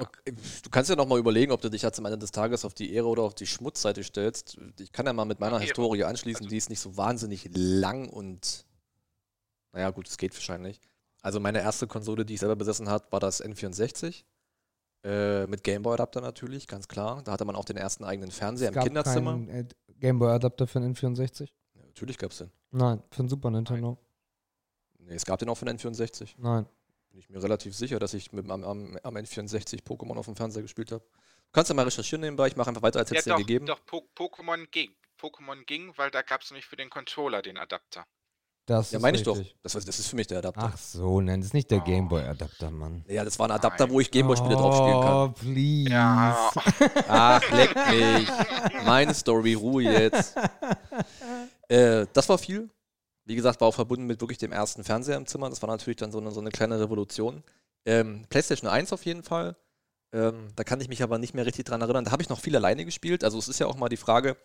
Okay, 0.00 0.32
Du 0.62 0.70
kannst 0.70 0.88
ja 0.90 0.94
noch 0.96 1.08
mal 1.08 1.18
überlegen, 1.18 1.50
ob 1.50 1.60
du 1.60 1.68
dich 1.68 1.82
jetzt 1.82 1.98
am 1.98 2.04
Ende 2.04 2.18
des 2.18 2.30
Tages 2.30 2.64
auf 2.64 2.72
die 2.72 2.92
Ehre 2.92 3.08
oder 3.08 3.22
auf 3.22 3.34
die 3.34 3.46
Schmutzseite 3.48 4.04
stellst. 4.04 4.56
Ich 4.78 4.92
kann 4.92 5.06
ja 5.06 5.12
mal 5.12 5.24
mit 5.24 5.40
meiner 5.40 5.56
Ehre. 5.56 5.64
Historie 5.64 6.04
anschließen, 6.04 6.42
Also- 6.44 6.50
die 6.50 6.56
ist 6.56 6.70
nicht 6.70 6.78
so 6.80 6.96
wahnsinnig 6.96 7.48
lang 7.52 8.08
und 8.08 8.64
naja, 9.78 9.90
gut, 9.90 10.08
es 10.08 10.18
geht 10.18 10.34
wahrscheinlich. 10.34 10.80
Also 11.22 11.38
meine 11.38 11.60
erste 11.60 11.86
Konsole, 11.86 12.24
die 12.24 12.34
ich 12.34 12.40
selber 12.40 12.56
besessen 12.56 12.88
habe, 12.88 13.06
war 13.10 13.20
das 13.20 13.42
N64. 13.44 14.24
Äh, 15.04 15.46
mit 15.46 15.62
Gameboy-Adapter 15.62 16.20
natürlich, 16.20 16.66
ganz 16.66 16.88
klar. 16.88 17.22
Da 17.22 17.30
hatte 17.32 17.44
man 17.44 17.54
auch 17.54 17.64
den 17.64 17.76
ersten 17.76 18.02
eigenen 18.02 18.32
Fernseher 18.32 18.70
Es 18.70 18.76
im 18.76 18.82
Kinderzimmer. 18.82 19.30
keinen 19.32 19.48
äh, 19.48 19.64
Gameboy-Adapter 20.00 20.66
für 20.66 20.80
den 20.80 20.96
N64? 20.96 21.48
Ja, 21.74 21.82
natürlich 21.86 22.18
gab 22.18 22.32
es 22.32 22.38
den. 22.38 22.50
Nein, 22.72 23.00
für 23.12 23.22
den 23.22 23.28
Super 23.28 23.50
Nintendo. 23.50 23.96
Nee, 24.98 25.14
es 25.14 25.24
gab 25.24 25.38
den 25.38 25.48
auch 25.48 25.54
für 25.56 25.64
den 25.66 25.78
N64. 25.78 26.34
Nein. 26.38 26.66
Bin 27.10 27.20
ich 27.20 27.30
mir 27.30 27.40
relativ 27.40 27.74
sicher, 27.76 28.00
dass 28.00 28.14
ich 28.14 28.32
mit, 28.32 28.50
am, 28.50 28.64
am, 28.64 28.98
am 29.02 29.16
N64 29.16 29.82
Pokémon 29.84 30.16
auf 30.18 30.26
dem 30.26 30.34
Fernseher 30.34 30.62
gespielt 30.62 30.90
habe. 30.90 31.04
Du 31.04 31.52
kannst 31.52 31.68
ja 31.68 31.74
mal 31.76 31.82
recherchieren 31.84 32.20
nebenbei, 32.20 32.48
ich 32.48 32.56
mache 32.56 32.68
einfach 32.68 32.82
weiter, 32.82 32.98
als 32.98 33.10
hätte 33.10 33.20
es 33.20 33.24
den 33.24 33.36
gegeben. 33.36 33.66
doch 33.66 33.84
Po- 33.86 34.08
Pokémon 34.16 34.66
ging. 34.72 34.90
Pokémon 35.20 35.64
ging, 35.64 35.92
weil 35.96 36.10
da 36.10 36.22
gab 36.22 36.42
es 36.42 36.50
nämlich 36.50 36.66
für 36.66 36.76
den 36.76 36.90
Controller 36.90 37.40
den 37.42 37.56
Adapter. 37.56 38.04
Das 38.68 38.90
Ja, 38.92 38.98
ist 38.98 39.02
meine 39.02 39.16
ich 39.16 39.22
doch. 39.22 39.38
Das, 39.62 39.72
das 39.72 39.98
ist 39.98 40.08
für 40.08 40.16
mich 40.16 40.26
der 40.26 40.38
Adapter. 40.38 40.70
Ach 40.74 40.76
so, 40.76 41.22
nein, 41.22 41.40
das 41.40 41.48
ist 41.48 41.54
nicht 41.54 41.70
der 41.70 41.78
Oh. 41.78 41.84
Gameboy-Adapter, 41.84 42.70
Mann. 42.70 43.02
Ja, 43.08 43.24
das 43.24 43.38
war 43.38 43.46
ein 43.48 43.52
Adapter, 43.52 43.88
wo 43.88 43.98
ich 43.98 44.10
Gameboy-Spiele 44.10 44.54
drauf 44.56 44.76
spielen 44.76 45.00
kann. 45.00 45.14
Oh, 45.16 45.28
please. 45.30 45.90
Ja, 45.90 46.50
Ach, 47.08 47.50
leck 47.50 47.74
mich. 47.90 48.28
Meine 48.84 49.14
Story, 49.14 49.54
Ruhe 49.54 49.82
jetzt. 49.84 50.36
Äh, 51.68 52.06
das 52.14 52.28
war 52.30 52.38
viel. 52.38 52.70
Wie 53.26 53.34
gesagt, 53.36 53.60
war 53.60 53.68
auch 53.68 53.74
verbunden 53.74 54.06
mit 54.06 54.20
wirklich 54.22 54.38
dem 54.38 54.52
ersten 54.52 54.84
Fernseher 54.84 55.16
im 55.18 55.26
Zimmer. 55.26 55.50
Das 55.50 55.60
war 55.60 55.68
natürlich 55.68 55.98
dann 55.98 56.10
so 56.10 56.18
eine, 56.18 56.30
so 56.30 56.40
eine 56.40 56.50
kleine 56.50 56.80
Revolution. 56.80 57.42
Ähm, 57.84 58.24
PlayStation 58.30 58.70
1 58.70 58.90
auf 58.94 59.04
jeden 59.04 59.22
Fall. 59.22 59.54
Ähm, 60.14 60.48
da 60.56 60.64
kann 60.64 60.80
ich 60.80 60.88
mich 60.88 61.02
aber 61.02 61.18
nicht 61.18 61.34
mehr 61.34 61.44
richtig 61.44 61.66
dran 61.66 61.82
erinnern. 61.82 62.06
Da 62.06 62.10
habe 62.12 62.22
ich 62.22 62.30
noch 62.30 62.40
viel 62.40 62.56
alleine 62.56 62.86
gespielt. 62.86 63.22
Also 63.24 63.36
es 63.38 63.48
ist 63.48 63.58
ja 63.60 63.66
auch 63.66 63.76
mal 63.76 63.90
die 63.90 63.98
Frage, 63.98 64.38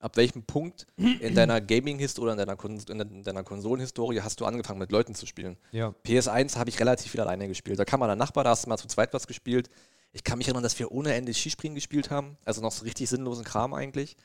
ab 0.00 0.16
welchem 0.16 0.44
Punkt 0.44 0.86
in 0.96 1.34
deiner 1.34 1.60
Gaming-History 1.60 2.22
oder 2.24 2.32
in 2.32 2.38
deiner, 2.38 2.56
Kon 2.56 2.78
in 2.78 2.98
de- 2.98 3.08
in 3.08 3.22
deiner 3.24 3.42
Konsolenhistorie 3.44 4.20
hast 4.20 4.40
du 4.40 4.44
angefangen 4.44 4.78
mit 4.78 4.92
Leuten 4.92 5.14
zu 5.14 5.26
spielen. 5.26 5.56
Ja. 5.72 5.94
PS1 6.06 6.56
habe 6.56 6.70
ich 6.70 6.78
relativ 6.80 7.10
viel 7.12 7.20
alleine 7.20 7.48
gespielt. 7.48 7.78
Da 7.78 7.84
kam 7.84 8.00
mal 8.00 8.08
ein 8.10 8.18
Nachbar, 8.18 8.44
da 8.44 8.50
hast 8.50 8.64
du 8.64 8.68
mal 8.68 8.76
zu 8.78 8.86
zweit 8.88 9.12
was 9.14 9.26
gespielt. 9.26 9.68
Ich 10.12 10.24
kann 10.24 10.38
mich 10.38 10.46
erinnern, 10.46 10.62
dass 10.62 10.78
wir 10.78 10.90
ohne 10.92 11.14
Ende 11.14 11.34
Skispringen 11.34 11.74
gespielt 11.74 12.10
haben. 12.10 12.36
Also 12.44 12.62
noch 12.62 12.72
so 12.72 12.84
richtig 12.84 13.08
sinnlosen 13.10 13.44
Kram 13.44 13.74
eigentlich. 13.74 14.16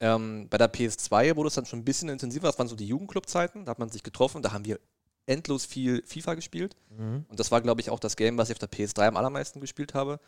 Ähm, 0.00 0.48
bei 0.50 0.58
der 0.58 0.72
PS2 0.72 1.36
wurde 1.36 1.48
es 1.48 1.54
dann 1.54 1.66
schon 1.66 1.78
ein 1.80 1.84
bisschen 1.84 2.08
intensiver. 2.08 2.48
Das 2.48 2.58
waren 2.58 2.68
so 2.68 2.76
die 2.76 2.86
Jugendclub-Zeiten. 2.88 3.64
Da 3.64 3.70
hat 3.70 3.78
man 3.78 3.88
sich 3.88 4.02
getroffen. 4.02 4.42
Da 4.42 4.52
haben 4.52 4.64
wir 4.64 4.80
endlos 5.26 5.64
viel 5.64 6.02
FIFA 6.04 6.34
gespielt. 6.34 6.74
Mhm. 6.90 7.24
Und 7.28 7.38
das 7.38 7.50
war, 7.52 7.60
glaube 7.60 7.80
ich, 7.80 7.90
auch 7.90 8.00
das 8.00 8.16
Game, 8.16 8.36
was 8.38 8.50
ich 8.50 8.56
auf 8.56 8.58
der 8.58 8.70
PS3 8.70 9.06
am 9.06 9.16
allermeisten 9.16 9.60
gespielt 9.60 9.94
habe. 9.94 10.18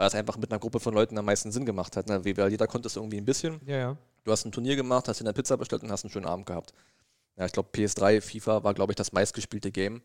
Weil 0.00 0.06
es 0.06 0.14
einfach 0.14 0.38
mit 0.38 0.50
einer 0.50 0.58
Gruppe 0.58 0.80
von 0.80 0.94
Leuten 0.94 1.18
am 1.18 1.26
meisten 1.26 1.52
Sinn 1.52 1.66
gemacht 1.66 1.94
hat. 1.94 2.08
Ne? 2.08 2.24
Weil 2.24 2.50
jeder 2.50 2.66
konnte 2.66 2.86
es 2.88 2.96
irgendwie 2.96 3.18
ein 3.18 3.26
bisschen. 3.26 3.60
Ja, 3.66 3.76
ja. 3.76 3.96
Du 4.24 4.32
hast 4.32 4.46
ein 4.46 4.50
Turnier 4.50 4.74
gemacht, 4.74 5.06
hast 5.08 5.20
dir 5.20 5.24
eine 5.26 5.34
Pizza 5.34 5.58
bestellt 5.58 5.82
und 5.82 5.92
hast 5.92 6.04
einen 6.04 6.10
schönen 6.10 6.24
Abend 6.24 6.46
gehabt. 6.46 6.72
Ja, 7.36 7.44
ich 7.44 7.52
glaube, 7.52 7.68
PS3, 7.74 8.22
FIFA 8.22 8.64
war, 8.64 8.72
glaube 8.72 8.92
ich, 8.92 8.96
das 8.96 9.12
meistgespielte 9.12 9.70
Game. 9.70 10.00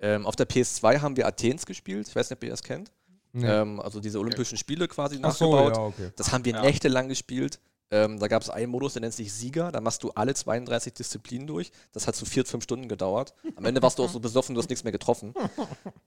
Ähm, 0.00 0.26
auf 0.26 0.36
der 0.36 0.46
PS2 0.46 1.00
haben 1.00 1.16
wir 1.16 1.26
Athens 1.26 1.64
gespielt. 1.64 2.08
Ich 2.08 2.14
weiß 2.14 2.28
nicht, 2.28 2.36
ob 2.36 2.44
ihr 2.44 2.50
das 2.50 2.62
kennt. 2.62 2.92
Nee. 3.32 3.46
Ähm, 3.46 3.80
also 3.80 4.00
diese 4.00 4.18
Olympischen 4.18 4.58
Spiele 4.58 4.86
quasi 4.86 5.18
Ach 5.22 5.32
so, 5.34 5.50
nachgebaut. 5.50 5.76
ja, 5.78 5.82
okay. 5.82 6.12
Das 6.16 6.30
haben 6.30 6.44
wir 6.44 6.52
Ja. 6.52 6.60
nächtelang 6.60 7.08
gespielt. 7.08 7.58
Ähm, 7.90 8.18
da 8.18 8.28
gab 8.28 8.42
es 8.42 8.50
einen 8.50 8.70
Modus, 8.70 8.92
der 8.92 9.00
nennt 9.00 9.14
sich 9.14 9.32
Sieger. 9.32 9.72
Da 9.72 9.80
machst 9.80 10.02
du 10.02 10.10
alle 10.10 10.34
32 10.34 10.92
Disziplinen 10.92 11.46
durch. 11.46 11.72
Das 11.92 12.06
hat 12.06 12.14
so 12.16 12.26
vier, 12.26 12.44
fünf 12.44 12.64
Stunden 12.64 12.86
gedauert. 12.86 13.32
Am 13.56 13.64
Ende 13.64 13.80
warst 13.80 13.98
du 13.98 14.04
auch 14.04 14.10
so 14.10 14.20
besoffen, 14.20 14.54
du 14.54 14.60
hast 14.60 14.68
nichts 14.68 14.84
mehr 14.84 14.92
getroffen. 14.92 15.32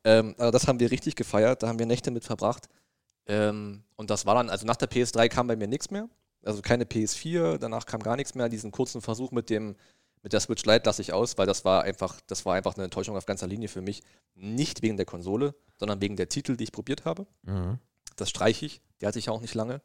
Ähm, 0.03 0.33
aber 0.39 0.51
das 0.51 0.67
haben 0.67 0.79
wir 0.79 0.89
richtig 0.89 1.15
gefeiert. 1.15 1.61
Da 1.61 1.67
haben 1.67 1.77
wir 1.77 1.85
Nächte 1.85 2.09
mit 2.09 2.23
verbracht. 2.23 2.67
Ähm, 3.31 3.83
und 3.95 4.09
das 4.09 4.25
war 4.25 4.35
dann, 4.35 4.49
also 4.49 4.65
nach 4.65 4.75
der 4.75 4.89
PS3 4.89 5.29
kam 5.29 5.47
bei 5.47 5.55
mir 5.55 5.67
nichts 5.67 5.89
mehr. 5.89 6.09
Also 6.43 6.61
keine 6.61 6.83
PS4, 6.83 7.57
danach 7.57 7.85
kam 7.85 8.03
gar 8.03 8.17
nichts 8.17 8.35
mehr. 8.35 8.49
Diesen 8.49 8.71
kurzen 8.71 9.01
Versuch 9.01 9.31
mit 9.31 9.49
dem 9.49 9.75
mit 10.23 10.33
der 10.33 10.39
Switch 10.39 10.65
Lite 10.65 10.83
lasse 10.85 11.01
ich 11.01 11.13
aus, 11.13 11.37
weil 11.39 11.47
das 11.47 11.65
war 11.65 11.81
einfach, 11.81 12.19
das 12.27 12.45
war 12.45 12.53
einfach 12.53 12.75
eine 12.75 12.83
Enttäuschung 12.83 13.17
auf 13.17 13.25
ganzer 13.25 13.47
Linie 13.47 13.69
für 13.69 13.81
mich. 13.81 14.03
Nicht 14.35 14.83
wegen 14.83 14.97
der 14.97 15.05
Konsole, 15.05 15.55
sondern 15.79 15.99
wegen 15.99 16.15
der 16.15 16.29
Titel, 16.29 16.57
die 16.57 16.65
ich 16.65 16.71
probiert 16.71 17.05
habe. 17.05 17.25
Mhm. 17.41 17.79
Das 18.17 18.29
streiche 18.29 18.67
ich. 18.67 18.81
Die 19.01 19.07
hatte 19.07 19.17
ich 19.17 19.27
ja 19.27 19.33
auch 19.33 19.41
nicht 19.41 19.55
lange. 19.55 19.81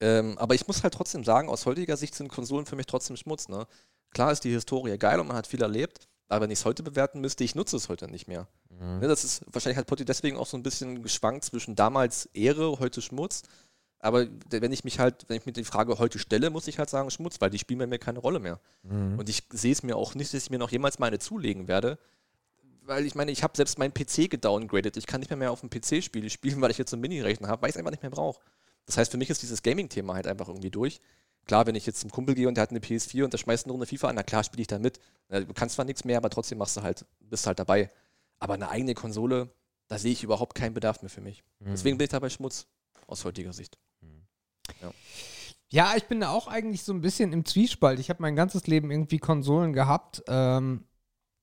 Ähm, 0.00 0.38
aber 0.38 0.54
ich 0.54 0.68
muss 0.68 0.82
halt 0.82 0.94
trotzdem 0.94 1.24
sagen, 1.24 1.48
aus 1.48 1.66
heutiger 1.66 1.96
Sicht 1.96 2.14
sind 2.14 2.28
Konsolen 2.28 2.66
für 2.66 2.76
mich 2.76 2.86
trotzdem 2.86 3.16
Schmutz. 3.16 3.48
Ne? 3.48 3.66
Klar 4.10 4.30
ist 4.30 4.44
die 4.44 4.52
Historie 4.52 4.96
geil 4.98 5.18
und 5.18 5.26
man 5.26 5.36
hat 5.36 5.48
viel 5.48 5.62
erlebt, 5.62 6.06
aber 6.28 6.44
wenn 6.44 6.50
ich 6.50 6.60
es 6.60 6.64
heute 6.64 6.82
bewerten 6.82 7.20
müsste, 7.20 7.44
ich 7.44 7.54
nutze 7.54 7.76
es 7.76 7.88
heute 7.88 8.08
nicht 8.08 8.26
mehr. 8.28 8.48
Mhm. 8.70 9.00
Ne, 9.00 9.08
das 9.08 9.24
ist 9.24 9.44
wahrscheinlich 9.50 9.78
hat 9.78 9.86
Potti 9.86 10.04
deswegen 10.04 10.36
auch 10.36 10.46
so 10.46 10.56
ein 10.56 10.62
bisschen 10.62 11.02
geschwankt 11.02 11.44
zwischen 11.44 11.76
damals 11.76 12.26
Ehre, 12.34 12.78
heute 12.78 13.00
Schmutz. 13.00 13.42
Aber 13.98 14.26
wenn 14.50 14.72
ich 14.72 14.84
mich 14.84 14.98
halt, 14.98 15.24
wenn 15.28 15.38
ich 15.38 15.46
mir 15.46 15.52
die 15.52 15.64
Frage 15.64 15.98
heute 15.98 16.18
stelle, 16.18 16.50
muss 16.50 16.68
ich 16.68 16.78
halt 16.78 16.90
sagen 16.90 17.10
Schmutz, 17.10 17.40
weil 17.40 17.50
die 17.50 17.58
spielen 17.58 17.78
bei 17.78 17.86
mir 17.86 17.98
keine 17.98 18.18
Rolle 18.18 18.40
mehr. 18.40 18.60
Mhm. 18.82 19.18
Und 19.18 19.28
ich 19.28 19.44
sehe 19.50 19.72
es 19.72 19.82
mir 19.82 19.96
auch 19.96 20.14
nicht, 20.14 20.34
dass 20.34 20.44
ich 20.44 20.50
mir 20.50 20.58
noch 20.58 20.70
jemals 20.70 20.98
mal 20.98 21.06
eine 21.06 21.18
zulegen 21.18 21.68
werde. 21.68 21.98
Weil 22.82 23.04
ich 23.04 23.14
meine, 23.14 23.32
ich 23.32 23.42
habe 23.42 23.56
selbst 23.56 23.78
meinen 23.78 23.94
PC 23.94 24.30
gedowngradet. 24.30 24.96
Ich 24.96 25.06
kann 25.06 25.20
nicht 25.20 25.30
mehr, 25.30 25.36
mehr 25.36 25.50
auf 25.50 25.60
dem 25.60 25.70
PC 25.70 26.02
Spiele 26.04 26.30
spielen, 26.30 26.60
weil 26.60 26.70
ich 26.70 26.78
jetzt 26.78 26.90
so 26.90 26.96
einen 26.96 27.02
Mini-Rechner 27.02 27.48
habe, 27.48 27.62
weil 27.62 27.70
ich 27.70 27.74
es 27.74 27.78
einfach 27.78 27.90
nicht 27.90 28.02
mehr 28.02 28.10
brauche. 28.10 28.40
Das 28.84 28.96
heißt, 28.96 29.10
für 29.10 29.18
mich 29.18 29.30
ist 29.30 29.42
dieses 29.42 29.62
Gaming-Thema 29.62 30.14
halt 30.14 30.26
einfach 30.26 30.48
irgendwie 30.48 30.70
durch. 30.70 31.00
Klar, 31.46 31.66
wenn 31.66 31.76
ich 31.76 31.86
jetzt 31.86 32.00
zum 32.00 32.10
Kumpel 32.10 32.34
gehe 32.34 32.48
und 32.48 32.56
der 32.56 32.62
hat 32.62 32.70
eine 32.70 32.80
PS4 32.80 33.24
und 33.24 33.32
der 33.32 33.38
schmeißt 33.38 33.66
eine 33.66 33.72
Runde 33.72 33.86
FIFA 33.86 34.08
an, 34.08 34.16
na 34.16 34.22
klar, 34.22 34.42
spiele 34.42 34.62
ich 34.62 34.66
da 34.66 34.78
mit. 34.78 34.98
Du 35.28 35.52
kannst 35.54 35.76
zwar 35.76 35.84
nichts 35.84 36.04
mehr, 36.04 36.18
aber 36.18 36.28
trotzdem 36.28 36.58
machst 36.58 36.76
du 36.76 36.82
halt, 36.82 37.06
bist 37.20 37.46
halt 37.46 37.58
dabei. 37.58 37.90
Aber 38.38 38.54
eine 38.54 38.68
eigene 38.68 38.94
Konsole, 38.94 39.50
da 39.88 39.98
sehe 39.98 40.12
ich 40.12 40.24
überhaupt 40.24 40.56
keinen 40.56 40.74
Bedarf 40.74 41.02
mehr 41.02 41.10
für 41.10 41.20
mich. 41.20 41.44
Mhm. 41.60 41.70
Deswegen 41.70 41.98
bin 41.98 42.06
ich 42.06 42.10
dabei 42.10 42.30
Schmutz, 42.30 42.66
aus 43.06 43.24
heutiger 43.24 43.52
Sicht. 43.52 43.78
Ja, 45.68 45.94
ich 45.96 46.04
bin 46.04 46.20
da 46.20 46.30
auch 46.30 46.48
eigentlich 46.48 46.82
so 46.82 46.92
ein 46.92 47.00
bisschen 47.00 47.32
im 47.32 47.44
Zwiespalt. 47.44 47.98
Ich 47.98 48.10
habe 48.10 48.22
mein 48.22 48.36
ganzes 48.36 48.66
Leben 48.66 48.90
irgendwie 48.90 49.18
Konsolen 49.18 49.72
gehabt. 49.72 50.22
Ähm, 50.28 50.84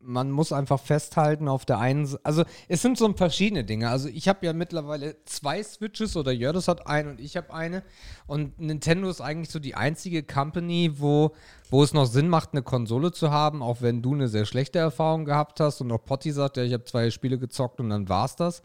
man 0.05 0.31
muss 0.31 0.51
einfach 0.51 0.79
festhalten, 0.79 1.47
auf 1.47 1.65
der 1.65 1.79
einen 1.79 2.05
Seite, 2.05 2.25
also 2.25 2.43
es 2.67 2.81
sind 2.81 2.97
so 2.97 3.11
verschiedene 3.13 3.63
Dinge. 3.63 3.89
Also 3.89 4.09
ich 4.09 4.27
habe 4.27 4.45
ja 4.45 4.53
mittlerweile 4.53 5.23
zwei 5.25 5.63
Switches 5.63 6.15
oder 6.15 6.31
Jördis 6.31 6.67
hat 6.67 6.87
eine 6.87 7.11
und 7.11 7.21
ich 7.21 7.37
habe 7.37 7.53
eine. 7.53 7.83
Und 8.27 8.59
Nintendo 8.59 9.09
ist 9.09 9.21
eigentlich 9.21 9.49
so 9.49 9.59
die 9.59 9.75
einzige 9.75 10.23
Company, 10.23 10.91
wo, 10.99 11.33
wo 11.69 11.83
es 11.83 11.93
noch 11.93 12.05
Sinn 12.05 12.27
macht, 12.27 12.49
eine 12.51 12.63
Konsole 12.63 13.11
zu 13.11 13.31
haben, 13.31 13.61
auch 13.61 13.81
wenn 13.81 14.01
du 14.01 14.13
eine 14.13 14.27
sehr 14.27 14.45
schlechte 14.45 14.79
Erfahrung 14.79 15.25
gehabt 15.25 15.59
hast 15.59 15.81
und 15.81 15.91
auch 15.91 16.03
Potti 16.03 16.31
sagt, 16.31 16.57
ja, 16.57 16.63
ich 16.63 16.73
habe 16.73 16.85
zwei 16.85 17.09
Spiele 17.09 17.39
gezockt 17.39 17.79
und 17.79 17.89
dann 17.89 18.09
war's 18.09 18.35
das. 18.35 18.61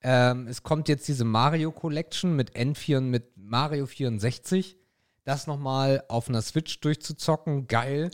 Ähm, 0.00 0.46
es 0.46 0.62
kommt 0.62 0.88
jetzt 0.88 1.08
diese 1.08 1.24
Mario 1.24 1.72
Collection 1.72 2.36
mit 2.36 2.56
N4 2.56 2.98
und 2.98 3.10
mit 3.10 3.36
Mario 3.36 3.86
64. 3.86 4.76
Das 5.24 5.46
nochmal 5.46 6.04
auf 6.08 6.28
einer 6.28 6.40
Switch 6.40 6.80
durchzuzocken, 6.80 7.66
geil. 7.66 8.10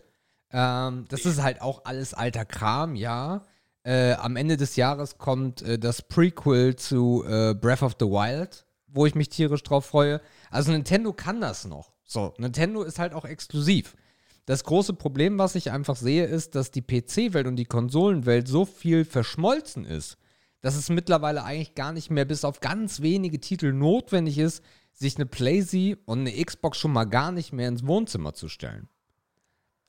Ähm, 0.54 1.06
das 1.08 1.26
ist 1.26 1.42
halt 1.42 1.60
auch 1.60 1.84
alles 1.84 2.14
alter 2.14 2.44
Kram, 2.44 2.94
ja. 2.94 3.42
Äh, 3.82 4.12
am 4.12 4.36
Ende 4.36 4.56
des 4.56 4.76
Jahres 4.76 5.18
kommt 5.18 5.62
äh, 5.62 5.80
das 5.80 6.00
Prequel 6.02 6.76
zu 6.76 7.24
äh, 7.26 7.54
Breath 7.54 7.82
of 7.82 7.96
the 7.98 8.06
Wild, 8.06 8.64
wo 8.86 9.04
ich 9.04 9.16
mich 9.16 9.28
tierisch 9.28 9.64
drauf 9.64 9.84
freue. 9.84 10.20
Also 10.50 10.70
Nintendo 10.70 11.12
kann 11.12 11.40
das 11.40 11.64
noch. 11.64 11.92
So, 12.04 12.32
Nintendo 12.38 12.82
ist 12.84 13.00
halt 13.00 13.14
auch 13.14 13.24
exklusiv. 13.24 13.96
Das 14.46 14.62
große 14.62 14.92
Problem, 14.94 15.38
was 15.38 15.56
ich 15.56 15.72
einfach 15.72 15.96
sehe, 15.96 16.24
ist, 16.24 16.54
dass 16.54 16.70
die 16.70 16.82
PC-Welt 16.82 17.48
und 17.48 17.56
die 17.56 17.64
Konsolenwelt 17.64 18.46
so 18.46 18.64
viel 18.64 19.04
verschmolzen 19.04 19.84
ist, 19.84 20.18
dass 20.60 20.76
es 20.76 20.88
mittlerweile 20.88 21.42
eigentlich 21.42 21.74
gar 21.74 21.92
nicht 21.92 22.10
mehr 22.10 22.26
bis 22.26 22.44
auf 22.44 22.60
ganz 22.60 23.02
wenige 23.02 23.40
Titel 23.40 23.72
notwendig 23.72 24.38
ist, 24.38 24.62
sich 24.92 25.16
eine 25.16 25.26
PlayStation 25.26 25.98
und 26.04 26.20
eine 26.20 26.44
Xbox 26.44 26.78
schon 26.78 26.92
mal 26.92 27.06
gar 27.06 27.32
nicht 27.32 27.52
mehr 27.52 27.68
ins 27.68 27.86
Wohnzimmer 27.86 28.34
zu 28.34 28.48
stellen. 28.48 28.88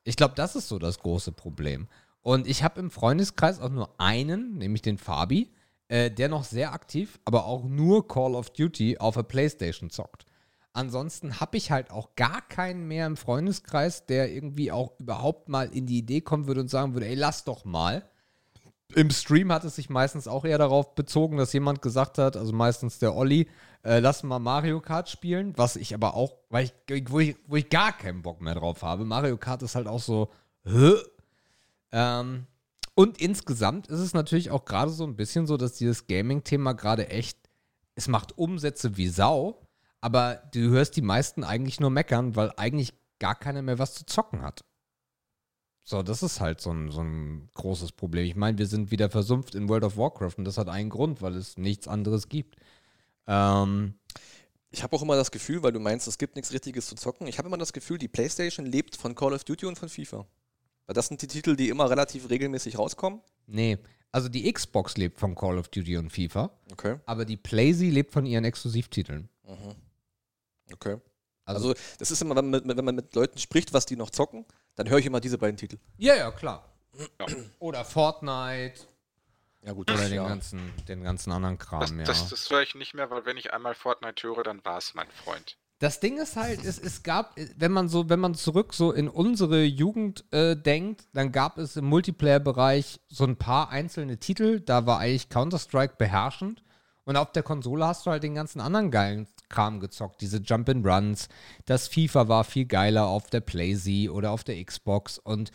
Ich 0.06 0.16
glaube, 0.16 0.36
das 0.36 0.56
ist 0.56 0.70
so 0.70 0.80
das 0.80 1.00
große 1.00 1.34
Problem. 1.34 1.88
Und 2.22 2.48
ich 2.48 2.64
habe 2.64 2.80
im 2.80 2.92
Freundeskreis 2.92 3.60
auch 3.60 3.70
nur 3.70 4.00
einen, 4.00 4.58
nämlich 4.58 4.82
den 4.82 4.98
Fabi, 4.98 5.52
äh, 5.88 6.10
der 6.10 6.30
noch 6.30 6.44
sehr 6.44 6.74
aktiv, 6.74 7.20
aber 7.26 7.46
auch 7.46 7.64
nur 7.66 8.08
Call 8.08 8.36
of 8.36 8.52
Duty 8.52 9.00
auf 9.00 9.16
der 9.16 9.24
Playstation 9.24 9.90
zockt. 9.90 10.26
Ansonsten 10.74 11.40
habe 11.40 11.58
ich 11.58 11.72
halt 11.72 11.90
auch 11.90 12.16
gar 12.16 12.42
keinen 12.42 12.88
mehr 12.88 13.08
im 13.08 13.18
Freundeskreis, 13.18 14.06
der 14.06 14.32
irgendwie 14.32 14.72
auch 14.72 15.00
überhaupt 15.00 15.50
mal 15.50 15.70
in 15.74 15.88
die 15.88 15.98
Idee 15.98 16.22
kommen 16.22 16.48
würde 16.48 16.62
und 16.62 16.70
sagen 16.70 16.94
würde, 16.94 17.08
ey, 17.08 17.16
lass 17.16 17.44
doch 17.44 17.66
mal. 17.66 18.04
Im 18.94 19.10
Stream 19.10 19.52
hat 19.52 19.64
es 19.64 19.76
sich 19.76 19.90
meistens 19.90 20.28
auch 20.28 20.46
eher 20.46 20.58
darauf 20.58 20.94
bezogen, 20.94 21.38
dass 21.38 21.54
jemand 21.54 21.82
gesagt 21.82 22.18
hat, 22.18 22.38
also 22.38 22.54
meistens 22.54 23.00
der 23.00 23.16
Olli, 23.16 23.48
äh, 23.86 24.00
lass 24.00 24.24
mal 24.24 24.40
Mario 24.40 24.82
Kart 24.82 25.10
spielen, 25.10 25.54
was 25.58 25.76
ich 25.76 25.94
aber 25.94 26.16
auch, 26.16 26.34
weil 26.50 26.72
ich, 26.90 27.12
wo 27.12 27.20
ich, 27.20 27.38
wo 27.46 27.56
ich 27.56 27.70
gar 27.70 27.96
keinen 27.96 28.24
Bock 28.24 28.42
mehr 28.42 28.56
drauf 28.56 28.82
habe. 28.82 29.06
Mario 29.06 29.38
Kart 29.38 29.62
ist 29.62 29.76
halt 29.76 29.88
auch 29.88 30.02
so? 30.02 30.32
Ähm, 31.92 32.48
und 32.96 33.22
insgesamt 33.22 33.88
ist 33.88 34.00
es 34.00 34.16
natürlich 34.16 34.50
auch 34.50 34.66
gerade 34.66 34.90
so 34.90 35.06
ein 35.06 35.16
bisschen 35.16 35.46
so, 35.46 35.56
dass 35.56 35.74
dieses 35.74 36.08
Gaming-Thema 36.08 36.74
gerade 36.74 37.10
echt, 37.10 37.38
es 37.94 38.08
macht 38.08 38.38
Umsätze 38.38 38.98
wie 38.98 39.08
Sau, 39.08 39.62
aber 40.02 40.42
du 40.52 40.70
hörst 40.72 40.96
die 40.96 41.04
meisten 41.04 41.44
eigentlich 41.44 41.80
nur 41.80 41.92
meckern, 41.92 42.36
weil 42.36 42.52
eigentlich 42.58 42.94
gar 43.20 43.36
keiner 43.36 43.62
mehr 43.62 43.78
was 43.78 43.94
zu 43.94 44.06
zocken 44.08 44.42
hat. 44.42 44.66
So, 45.84 46.02
das 46.02 46.24
ist 46.24 46.42
halt 46.42 46.60
so 46.60 46.72
ein, 46.72 46.90
so 46.90 47.02
ein 47.02 47.50
großes 47.54 47.92
Problem. 47.92 48.26
Ich 48.26 48.36
meine, 48.36 48.58
wir 48.58 48.66
sind 48.66 48.90
wieder 48.90 49.12
versumpft 49.12 49.54
in 49.54 49.70
World 49.70 49.84
of 49.84 49.98
Warcraft 49.98 50.34
und 50.38 50.46
das 50.46 50.58
hat 50.58 50.70
einen 50.70 50.90
Grund, 50.90 51.22
weil 51.22 51.36
es 51.36 51.58
nichts 51.58 51.88
anderes 51.88 52.30
gibt. 52.30 52.56
Ähm, 53.28 53.96
Ich 54.72 54.84
habe 54.84 54.96
auch 54.96 55.02
immer 55.02 55.16
das 55.16 55.32
Gefühl, 55.32 55.64
weil 55.64 55.72
du 55.72 55.80
meinst, 55.80 56.08
es 56.08 56.18
gibt 56.18 56.36
nichts 56.36 56.52
Richtiges 56.52 56.88
zu 56.88 56.96
zocken. 56.96 57.28
Ich 57.28 57.38
habe 57.38 57.48
immer 57.48 57.58
das 57.58 57.72
Gefühl, 57.74 57.98
die 57.98 58.08
PlayStation 58.10 58.66
lebt 58.66 58.96
von 58.98 59.16
Call 59.16 59.34
of 59.34 59.44
Duty 59.46 59.66
und 59.66 59.78
von 59.80 59.88
FIFA. 59.90 60.26
Weil 60.86 60.94
das 60.94 61.08
sind 61.08 61.22
die 61.22 61.28
Titel, 61.28 61.56
die 61.56 61.70
immer 61.70 61.90
relativ 61.90 62.30
regelmäßig 62.30 62.78
rauskommen. 62.78 63.22
nee, 63.48 63.78
also 64.12 64.30
die 64.30 64.52
Xbox 64.52 64.96
lebt 64.98 65.18
von 65.20 65.36
Call 65.36 65.58
of 65.58 65.68
Duty 65.68 65.98
und 65.98 66.10
FIFA, 66.10 66.50
Okay. 66.72 67.00
aber 67.06 67.26
die 67.26 67.36
PlayZ 67.38 67.80
lebt 67.82 68.14
von 68.14 68.26
ihren 68.26 68.46
Exklusivtiteln. 68.46 69.28
Mhm. 69.44 69.76
Okay. 70.74 70.98
Also, 71.44 71.70
Also, 71.70 71.82
das 72.00 72.12
ist 72.12 72.22
immer, 72.22 72.36
wenn 72.36 72.50
man, 72.50 72.66
mit, 72.66 72.78
wenn 72.78 72.86
man 72.86 72.96
mit 72.96 73.14
Leuten 73.14 73.38
spricht, 73.40 73.74
was 73.74 73.86
die 73.86 73.96
noch 73.98 74.10
zocken, 74.10 74.46
dann 74.76 74.90
höre 74.90 75.00
ich 75.00 75.06
immer 75.06 75.20
diese 75.20 75.38
beiden 75.38 75.58
Titel. 75.58 75.78
ja, 75.98 76.16
ja, 76.16 76.32
klar. 76.32 76.72
Ja. 77.20 77.26
Oder 77.60 77.84
Fortnite 77.84 78.80
Ja, 79.66 79.74
gut, 79.74 79.90
oder 79.90 80.00
das, 80.00 80.10
den, 80.10 80.16
ja. 80.16 80.28
ganzen, 80.28 80.74
den 80.88 81.04
ganzen 81.04 81.32
anderen 81.32 81.58
Kram, 81.58 81.80
Das, 81.80 81.92
ja. 81.92 82.04
das, 82.04 82.30
das 82.30 82.50
höre 82.50 82.62
ich 82.62 82.76
nicht 82.76 82.94
mehr, 82.94 83.10
weil 83.10 83.26
wenn 83.26 83.38
ich 83.38 83.52
einmal 83.52 83.74
Fortnite 83.74 84.28
höre, 84.28 84.44
dann 84.44 84.64
war 84.64 84.78
es 84.78 84.94
mein 84.94 85.10
Freund. 85.10 85.58
Das 85.80 86.00
Ding 86.00 86.18
ist 86.18 86.38
halt, 86.38 86.64
es, 86.64 86.80
es 86.80 87.04
gab, 87.04 87.36
wenn 87.58 87.72
man 87.72 87.90
so, 87.90 88.08
wenn 88.08 88.20
man 88.20 88.36
zurück 88.36 88.74
so 88.74 88.92
in 88.92 89.10
unsere 89.10 89.64
Jugend 89.64 90.24
äh, 90.32 90.56
denkt, 90.56 91.08
dann 91.14 91.32
gab 91.32 91.58
es 91.58 91.76
im 91.76 91.86
Multiplayer-Bereich 91.86 93.02
so 93.10 93.26
ein 93.26 93.38
paar 93.38 93.70
einzelne 93.70 94.18
Titel, 94.18 94.62
da 94.62 94.86
war 94.86 95.00
eigentlich 95.00 95.30
Counter-Strike 95.30 95.96
beherrschend. 95.98 96.64
Und 97.04 97.18
auf 97.18 97.32
der 97.32 97.44
Konsole 97.44 97.86
hast 97.86 98.06
du 98.06 98.12
halt 98.12 98.24
den 98.24 98.34
ganzen 98.34 98.60
anderen 98.62 98.90
geilen 98.90 99.28
Kram 99.50 99.80
gezockt, 99.80 100.22
diese 100.22 100.38
Jump-and-Runs. 100.38 101.28
Das 101.66 101.88
FIFA 101.88 102.28
war 102.28 102.44
viel 102.44 102.66
geiler 102.66 103.06
auf 103.08 103.30
der 103.30 103.42
PlayZ 103.42 104.10
oder 104.10 104.32
auf 104.32 104.44
der 104.44 104.64
Xbox 104.64 105.20
und 105.20 105.52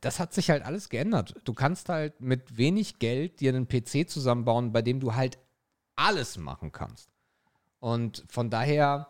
das 0.00 0.18
hat 0.20 0.32
sich 0.32 0.50
halt 0.50 0.64
alles 0.64 0.88
geändert. 0.88 1.34
Du 1.44 1.54
kannst 1.54 1.88
halt 1.88 2.20
mit 2.20 2.56
wenig 2.56 2.98
Geld 2.98 3.40
dir 3.40 3.54
einen 3.54 3.68
PC 3.68 4.08
zusammenbauen, 4.08 4.72
bei 4.72 4.82
dem 4.82 5.00
du 5.00 5.14
halt 5.14 5.38
alles 5.96 6.38
machen 6.38 6.72
kannst. 6.72 7.10
Und 7.78 8.24
von 8.28 8.50
daher 8.50 9.08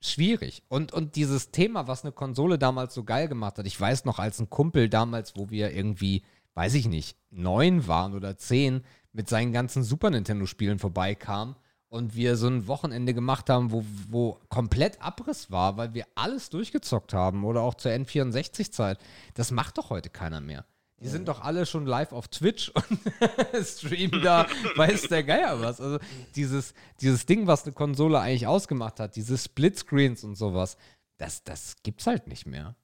schwierig. 0.00 0.62
Und, 0.68 0.92
und 0.92 1.16
dieses 1.16 1.50
Thema, 1.50 1.86
was 1.86 2.04
eine 2.04 2.12
Konsole 2.12 2.58
damals 2.58 2.94
so 2.94 3.04
geil 3.04 3.28
gemacht 3.28 3.58
hat, 3.58 3.66
ich 3.66 3.78
weiß 3.78 4.04
noch, 4.04 4.18
als 4.18 4.40
ein 4.40 4.50
Kumpel 4.50 4.88
damals, 4.88 5.36
wo 5.36 5.50
wir 5.50 5.72
irgendwie, 5.72 6.22
weiß 6.54 6.74
ich 6.74 6.88
nicht, 6.88 7.16
neun 7.30 7.86
waren 7.86 8.14
oder 8.14 8.36
zehn, 8.36 8.82
mit 9.12 9.28
seinen 9.28 9.52
ganzen 9.52 9.82
Super 9.82 10.10
Nintendo-Spielen 10.10 10.78
vorbeikam 10.78 11.56
und 11.90 12.14
wir 12.14 12.36
so 12.36 12.46
ein 12.46 12.68
Wochenende 12.68 13.12
gemacht 13.12 13.50
haben, 13.50 13.72
wo, 13.72 13.84
wo 14.08 14.40
komplett 14.48 15.02
Abriss 15.02 15.50
war, 15.50 15.76
weil 15.76 15.92
wir 15.92 16.06
alles 16.14 16.48
durchgezockt 16.48 17.12
haben 17.12 17.44
oder 17.44 17.60
auch 17.62 17.74
zur 17.74 17.90
N64-Zeit. 17.90 18.98
Das 19.34 19.50
macht 19.50 19.76
doch 19.76 19.90
heute 19.90 20.08
keiner 20.08 20.40
mehr. 20.40 20.64
Die 21.00 21.08
sind 21.08 21.28
doch 21.28 21.40
alle 21.40 21.64
schon 21.64 21.86
live 21.86 22.12
auf 22.12 22.28
Twitch 22.28 22.68
und 22.74 23.66
streamen 23.66 24.22
da, 24.22 24.46
weiß 24.76 25.08
der 25.08 25.24
Geier 25.24 25.60
was. 25.60 25.80
Also 25.80 25.98
dieses, 26.36 26.74
dieses 27.00 27.26
Ding, 27.26 27.46
was 27.46 27.64
eine 27.64 27.72
Konsole 27.72 28.20
eigentlich 28.20 28.46
ausgemacht 28.46 29.00
hat, 29.00 29.16
diese 29.16 29.36
Splitscreens 29.36 30.24
und 30.24 30.36
sowas, 30.36 30.76
das, 31.16 31.42
das 31.42 31.76
gibt's 31.82 32.06
halt 32.06 32.28
nicht 32.28 32.46
mehr. 32.46 32.76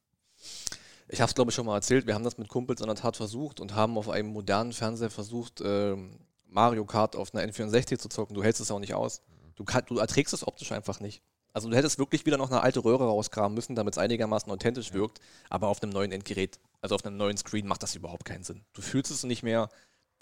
Ich 1.09 1.21
habe 1.21 1.29
es, 1.29 1.35
glaube 1.35 1.51
ich, 1.51 1.55
schon 1.55 1.67
mal 1.67 1.77
erzählt. 1.77 2.07
Wir 2.07 2.15
haben 2.15 2.25
das 2.25 2.39
mit 2.39 2.49
Kumpels 2.49 2.81
in 2.81 2.87
der 2.87 2.97
Tat 2.97 3.17
versucht 3.17 3.61
und 3.61 3.75
haben 3.75 3.97
auf 3.99 4.09
einem 4.09 4.31
modernen 4.31 4.73
Fernseher 4.73 5.11
versucht, 5.11 5.63
ähm, 5.65 6.19
Mario 6.57 6.87
Kart 6.87 7.17
auf 7.17 7.35
einer 7.35 7.47
N64 7.47 7.99
zu 7.99 8.09
zocken. 8.09 8.35
Du 8.35 8.43
hältst 8.43 8.63
es 8.63 8.71
auch 8.71 8.81
nicht 8.81 8.95
aus. 8.95 9.21
Du, 9.57 9.65
kann, 9.65 9.85
du 9.87 9.99
erträgst 9.99 10.33
es 10.33 10.47
optisch 10.47 10.73
einfach 10.73 11.01
nicht. 11.01 11.23
Also 11.53 11.69
du 11.69 11.77
hättest 11.77 11.99
wirklich 11.99 12.25
wieder 12.25 12.39
noch 12.39 12.51
eine 12.51 12.63
alte 12.63 12.83
Röhre 12.83 13.05
rauskramen 13.05 13.55
müssen, 13.55 13.77
damit 13.77 13.95
es 13.95 13.99
einigermaßen 13.99 14.51
authentisch 14.51 14.95
wirkt. 14.95 15.21
Aber 15.51 15.69
auf 15.69 15.83
einem 15.83 15.93
neuen 15.93 16.13
Endgerät, 16.13 16.59
also 16.81 16.95
auf 16.95 17.05
einem 17.05 17.19
neuen 17.19 17.37
Screen, 17.37 17.67
macht 17.67 17.83
das 17.83 17.95
überhaupt 17.95 18.25
keinen 18.25 18.43
Sinn. 18.43 18.65
Du 18.73 18.81
fühlst 18.81 19.11
es 19.11 19.23
nicht 19.23 19.43
mehr, 19.43 19.69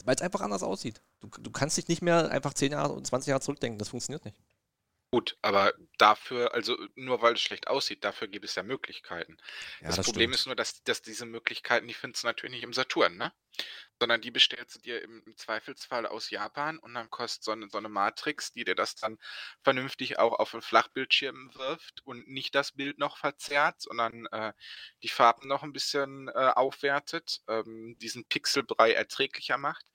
weil 0.05 0.17
es 0.17 0.23
einfach 0.23 0.41
anders 0.41 0.65
aussieht. 0.65 1.01
Du, 1.21 1.29
du 1.29 1.51
kannst 1.53 1.77
dich 1.77 1.87
nicht 1.87 2.03
mehr 2.03 2.29
einfach 2.31 2.53
10 2.53 2.73
Jahre 2.73 2.95
und 2.95 3.07
20 3.07 3.29
Jahre 3.29 3.41
zurückdenken. 3.41 3.79
Das 3.79 3.91
funktioniert 3.91 4.25
nicht. 4.25 4.37
Gut, 5.13 5.37
aber 5.43 5.73
dafür, 5.99 6.53
also 6.53 6.77
nur 6.97 7.23
weil 7.23 7.35
es 7.35 7.41
schlecht 7.41 7.69
aussieht, 7.69 8.03
dafür 8.03 8.27
gibt 8.27 8.45
es 8.45 8.57
ja 8.57 8.65
Möglichkeiten. 8.65 9.37
Ja, 9.81 9.87
das, 9.87 9.97
das 9.97 10.07
Problem 10.07 10.31
stimmt. 10.31 10.41
ist 10.41 10.47
nur, 10.47 10.57
dass, 10.57 10.83
dass 10.83 11.03
diese 11.03 11.27
Möglichkeiten, 11.27 11.87
die 11.87 11.95
findest 11.95 12.25
du 12.25 12.27
natürlich 12.27 12.57
nicht 12.57 12.65
im 12.65 12.73
Saturn, 12.73 13.17
ne? 13.17 13.33
Sondern 14.01 14.21
die 14.21 14.31
bestellst 14.31 14.77
du 14.77 14.81
dir 14.81 15.03
im, 15.03 15.23
Zweifelsfall 15.37 16.07
aus 16.07 16.31
Japan 16.31 16.79
und 16.79 16.95
dann 16.95 17.11
kostet 17.11 17.45
so 17.45 17.53
eine, 17.53 17.69
so 17.69 17.79
eine 17.79 17.89
Matrix, 17.89 18.53
die 18.53 18.65
dir 18.65 18.75
das 18.75 18.95
dann 18.97 19.19
vernünftig 19.63 20.19
auch 20.19 20.33
auf 20.39 20.51
den 20.53 20.63
Flachbildschirm 20.63 21.55
wirft 21.55 22.03
und 22.05 22.29
nicht 22.29 22.55
das 22.55 22.73
Bild 22.73 22.99
noch 22.99 23.17
verzerrt, 23.19 23.81
sondern 23.81 24.27
äh, 24.27 24.53
die 25.03 25.09
Farben 25.09 25.49
noch 25.49 25.63
ein 25.63 25.73
bisschen 25.73 26.29
äh, 26.29 26.53
aufwertet, 26.55 27.43
ähm, 27.49 27.97
diesen 28.01 28.25
Pixelbrei 28.27 28.93
erträglicher 28.93 29.59
macht. 29.59 29.87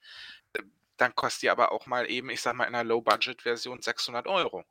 Äh, 0.54 0.62
Dann 0.96 1.14
kostet 1.14 1.42
die 1.42 1.50
aber 1.50 1.72
auch 1.72 1.86
mal 1.86 2.10
eben, 2.10 2.30
ich 2.30 2.42
sag 2.42 2.54
mal, 2.54 2.64
in 2.66 2.74
einer 2.74 2.84
Low-Budget-Version 2.84 3.82
600 3.82 4.26
Euro. 4.26 4.64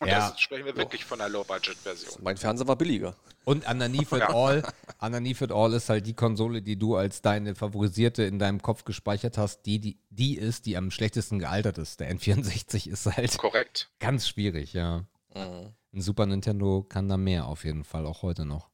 Und 0.00 0.08
Ja. 0.08 0.30
das 0.30 0.40
sprechen 0.40 0.64
wir 0.66 0.76
wirklich 0.76 1.04
von 1.04 1.20
einer 1.20 1.30
Low-Budget-Version. 1.30 2.22
Mein 2.22 2.36
Fernseher 2.36 2.66
war 2.66 2.76
billiger. 2.76 3.16
Und 3.44 3.66
underneath 3.68 4.12
it 4.12 4.22
all, 4.28 4.62
underneath 5.00 5.40
it 5.40 5.52
all 5.52 5.72
ist 5.72 5.88
halt 5.88 6.06
die 6.06 6.14
Konsole, 6.14 6.62
die 6.62 6.76
du 6.76 6.96
als 6.96 7.22
deine 7.22 7.54
favorisierte 7.54 8.24
in 8.24 8.38
deinem 8.38 8.60
Kopf 8.60 8.84
gespeichert 8.84 9.38
hast, 9.38 9.62
die, 9.66 9.78
die, 9.78 9.98
die 10.10 10.36
ist, 10.36 10.66
die 10.66 10.76
am 10.76 10.90
schlechtesten 10.90 11.38
gealtert 11.38 11.78
ist. 11.78 12.00
Der 12.00 12.12
N64 12.14 12.88
ist 12.88 13.06
halt 13.06 13.38
Korrekt. 13.38 13.90
ganz 14.00 14.26
schwierig, 14.28 14.72
ja. 14.72 15.04
Mhm. 15.34 15.72
Ein 15.92 16.00
Super 16.00 16.26
Nintendo 16.26 16.82
kann 16.88 17.08
da 17.08 17.16
mehr 17.16 17.46
auf 17.46 17.64
jeden 17.64 17.84
Fall, 17.84 18.04
auch 18.06 18.22
heute 18.22 18.44
noch. 18.44 18.68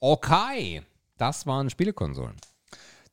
Okay, 0.00 0.82
das 1.18 1.46
waren 1.46 1.68
Spielekonsolen. 1.70 2.36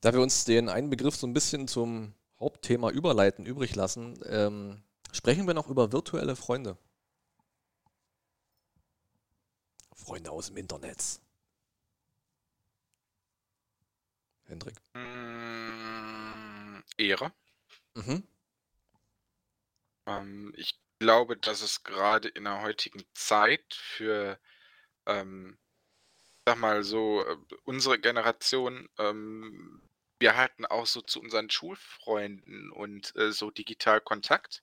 Da 0.00 0.12
wir 0.12 0.20
uns 0.20 0.44
den 0.44 0.68
einen 0.68 0.90
Begriff 0.90 1.14
so 1.16 1.26
ein 1.26 1.32
bisschen 1.34 1.68
zum 1.68 2.14
Hauptthema 2.40 2.90
überleiten, 2.90 3.46
übrig 3.46 3.74
lassen, 3.76 4.18
ähm, 4.28 4.82
sprechen 5.12 5.46
wir 5.46 5.54
noch 5.54 5.68
über 5.68 5.92
virtuelle 5.92 6.36
Freunde. 6.36 6.76
Freunde 10.02 10.30
aus 10.30 10.48
dem 10.48 10.56
Internet. 10.56 11.20
Hendrik. 14.44 14.74
Mm, 14.94 16.82
Ehre. 16.98 17.32
Mhm. 17.94 18.26
Ähm, 20.06 20.52
ich 20.56 20.78
glaube, 20.98 21.36
dass 21.36 21.62
es 21.62 21.84
gerade 21.84 22.28
in 22.28 22.44
der 22.44 22.62
heutigen 22.62 23.04
Zeit 23.14 23.74
für, 23.74 24.38
ähm, 25.06 25.56
sag 26.46 26.58
mal 26.58 26.82
so, 26.82 27.24
äh, 27.24 27.36
unsere 27.64 27.98
Generation, 27.98 28.88
ähm, 28.98 29.82
wir 30.18 30.36
halten 30.36 30.66
auch 30.66 30.86
so 30.86 31.00
zu 31.00 31.20
unseren 31.20 31.50
Schulfreunden 31.50 32.70
und 32.70 33.14
äh, 33.16 33.32
so 33.32 33.50
digital 33.50 34.00
Kontakt, 34.00 34.62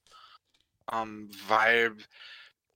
ähm, 0.91 1.29
weil 1.47 1.97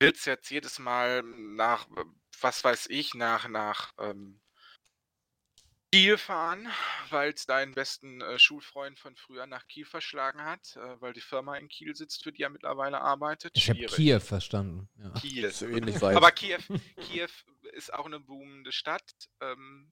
willst 0.04 0.26
jetzt 0.26 0.50
jedes 0.50 0.80
Mal 0.80 1.24
nach, 1.24 1.88
äh, 1.92 2.04
was 2.42 2.64
weiß 2.64 2.88
ich, 2.90 3.14
nach, 3.14 3.48
nach 3.48 3.94
ähm, 4.00 4.40
Kiel 5.94 6.18
fahren, 6.18 6.68
weil 7.10 7.34
es 7.34 7.46
deinen 7.46 7.76
besten 7.76 8.20
äh, 8.22 8.40
Schulfreund 8.40 8.98
von 8.98 9.16
früher 9.16 9.46
nach 9.46 9.68
Kiel 9.68 9.86
verschlagen 9.86 10.44
hat, 10.44 10.76
äh, 10.76 11.02
weil 11.02 11.14
die 11.14 11.22
Firma 11.22 11.56
in 11.56 11.68
Kiel 11.68 11.96
sitzt, 11.96 12.24
für 12.24 12.32
die 12.32 12.42
er 12.42 12.50
mittlerweile 12.50 13.00
arbeitet. 13.00 13.52
Ich 13.56 13.70
habe. 13.70 13.86
Kiew 13.86 14.20
verstanden. 14.20 14.90
Ja. 14.98 15.12
Kiel. 15.12 15.52
So 15.52 15.68
ähnlich 15.68 16.02
weit. 16.02 16.18
Aber 16.18 16.32
Kiew, 16.32 16.62
Kiew 17.00 17.30
ist 17.74 17.94
auch 17.94 18.08
eine 18.08 18.20
boomende 18.20 18.72
Stadt, 18.72 19.14
ähm, 19.40 19.92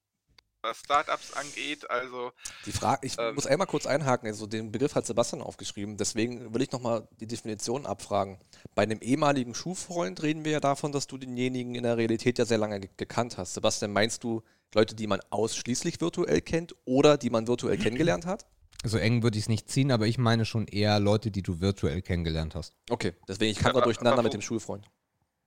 was 0.61 0.77
Startups 0.79 1.33
angeht. 1.33 1.89
Also 1.89 2.31
Die 2.65 2.71
Frage, 2.71 3.05
ich 3.05 3.17
Ähm. 3.19 3.35
muss 3.35 3.47
einmal 3.47 3.67
kurz 3.67 3.85
einhaken, 3.85 4.27
also 4.27 4.45
den 4.47 4.71
Begriff 4.71 4.95
hat 4.95 5.05
Sebastian 5.05 5.41
aufgeschrieben, 5.41 5.97
deswegen 5.97 6.53
will 6.53 6.61
ich 6.61 6.71
nochmal 6.71 7.07
die 7.19 7.27
Definition 7.27 7.85
abfragen. 7.85 8.37
Bei 8.75 8.83
einem 8.83 8.99
ehemaligen 9.01 9.55
Schulfreund 9.55 10.21
reden 10.23 10.45
wir 10.45 10.51
ja 10.53 10.59
davon, 10.59 10.91
dass 10.91 11.07
du 11.07 11.17
denjenigen 11.17 11.75
in 11.75 11.83
der 11.83 11.97
Realität 11.97 12.37
ja 12.37 12.45
sehr 12.45 12.57
lange 12.57 12.79
ge 12.79 12.89
gekannt 12.97 13.37
hast. 13.37 13.53
Sebastian, 13.53 13.91
meinst 13.93 14.23
du 14.23 14.41
Leute, 14.73 14.95
die 14.95 15.07
man 15.07 15.19
ausschließlich 15.31 15.99
virtuell 15.99 16.41
kennt 16.41 16.75
oder 16.85 17.17
die 17.17 17.29
man 17.29 17.47
virtuell 17.47 17.77
kennengelernt 17.77 18.25
hat? 18.25 18.45
so 18.83 18.97
eng 18.97 19.21
würde 19.21 19.37
ich 19.37 19.43
es 19.43 19.49
nicht 19.49 19.69
ziehen, 19.69 19.91
aber 19.91 20.07
ich 20.07 20.17
meine 20.17 20.43
schon 20.43 20.65
eher 20.67 20.99
Leute, 20.99 21.29
die 21.29 21.43
du 21.43 21.59
virtuell 21.61 22.01
kennengelernt 22.01 22.55
hast. 22.55 22.73
Okay, 22.89 23.13
deswegen, 23.27 23.51
ich 23.51 23.59
kam 23.59 23.73
da 23.73 23.77
Aber- 23.77 23.81
durcheinander 23.83 24.13
aber 24.13 24.23
mit 24.23 24.33
dem 24.33 24.41
Schulfreund. 24.41 24.87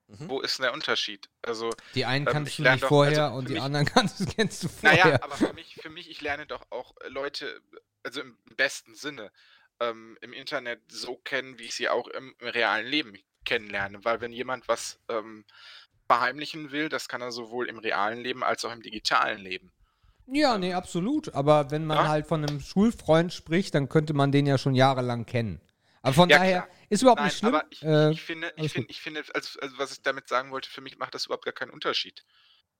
Mhm. 0.07 0.29
Wo 0.29 0.41
ist 0.41 0.59
denn 0.59 0.65
der 0.65 0.75
Unterschied? 0.75 1.29
Also, 1.43 1.71
Die 1.95 2.05
einen 2.05 2.27
Ähm, 2.27 2.33
kannst 2.33 2.51
ich 2.53 2.57
du 2.59 2.63
nicht 2.63 2.83
doch- 2.83 2.89
vorher 2.89 3.25
also 3.27 3.37
und 3.39 3.49
die 3.49 3.55
mich- 3.55 3.63
anderen 3.63 3.87
kannst, 3.95 4.37
kennst 4.37 4.63
du 4.65 4.69
vorher. 4.69 5.05
naja, 5.07 5.19
aber 5.23 5.37
für 5.37 5.53
mich, 5.55 5.77
für 5.77 5.89
mich, 5.91 6.11
ich 6.11 6.21
lerne 6.21 6.47
doch 6.47 6.67
auch 6.71 6.95
äh, 7.01 7.09
Leute, 7.09 7.61
also 8.03 8.21
im 8.21 8.37
besten 8.57 8.95
Sinne, 8.95 9.33
ähm, 9.81 10.19
im 10.21 10.33
Internet 10.33 10.81
so 10.89 11.17
kennen, 11.17 11.59
wie 11.59 11.65
ich 11.65 11.75
sie 11.75 11.89
auch 11.89 12.07
im, 12.09 12.35
im 12.39 12.49
realen 12.49 12.87
Leben 12.87 13.15
kennenlerne. 13.47 14.05
Weil 14.05 14.21
wenn 14.21 14.33
jemand 14.33 14.69
was 14.69 15.01
ähm, 15.09 15.45
verheimlichen 16.07 16.71
will, 16.71 16.89
das 16.89 17.09
kann 17.09 17.23
er 17.23 17.33
sowohl 17.33 17.69
im 17.69 17.79
realen 17.79 18.21
Leben 18.21 18.45
als 18.45 18.65
auch 18.65 18.73
im 18.73 18.83
digitalen 18.83 19.41
Leben. 19.41 19.73
Ja, 20.27 20.57
nee, 20.59 20.73
absolut. 20.75 21.35
Aber 21.35 21.71
wenn 21.71 21.87
man 21.87 21.97
Ja. 21.99 22.09
halt 22.09 22.27
von 22.27 22.43
einem 22.45 22.61
Schulfreund 22.61 23.33
spricht, 23.33 23.75
dann 23.75 23.89
könnte 23.89 24.13
man 24.15 24.33
den 24.33 24.47
ja 24.47 24.59
schon 24.59 24.75
jahrelang 24.75 25.27
kennen. 25.27 25.61
Aber 26.03 26.13
von 26.15 26.29
Ja, 26.29 26.39
daher 26.39 26.61
klar. 26.63 26.69
Ist 26.95 27.03
überhaupt 27.03 27.21
Nein, 27.21 27.27
nicht 27.29 27.39
schlimm. 27.39 27.55
aber 27.55 27.67
ich, 27.71 27.83
äh, 27.83 28.11
ich 28.11 28.23
finde, 28.23 28.53
ich 28.57 28.73
finde, 28.73 28.91
ich 28.91 29.01
finde, 29.01 29.25
also, 29.35 29.61
also 29.61 29.79
was 29.79 29.93
ich 29.93 30.03
damit 30.03 30.29
sagen 30.29 30.51
wollte, 30.51 30.71
für 30.71 30.81
mich 30.81 30.99
macht 30.99 31.15
das 31.15 31.27
überhaupt 31.27 31.45
gar 31.45 31.53
keinen 31.53 31.71
Unterschied, 31.71 32.25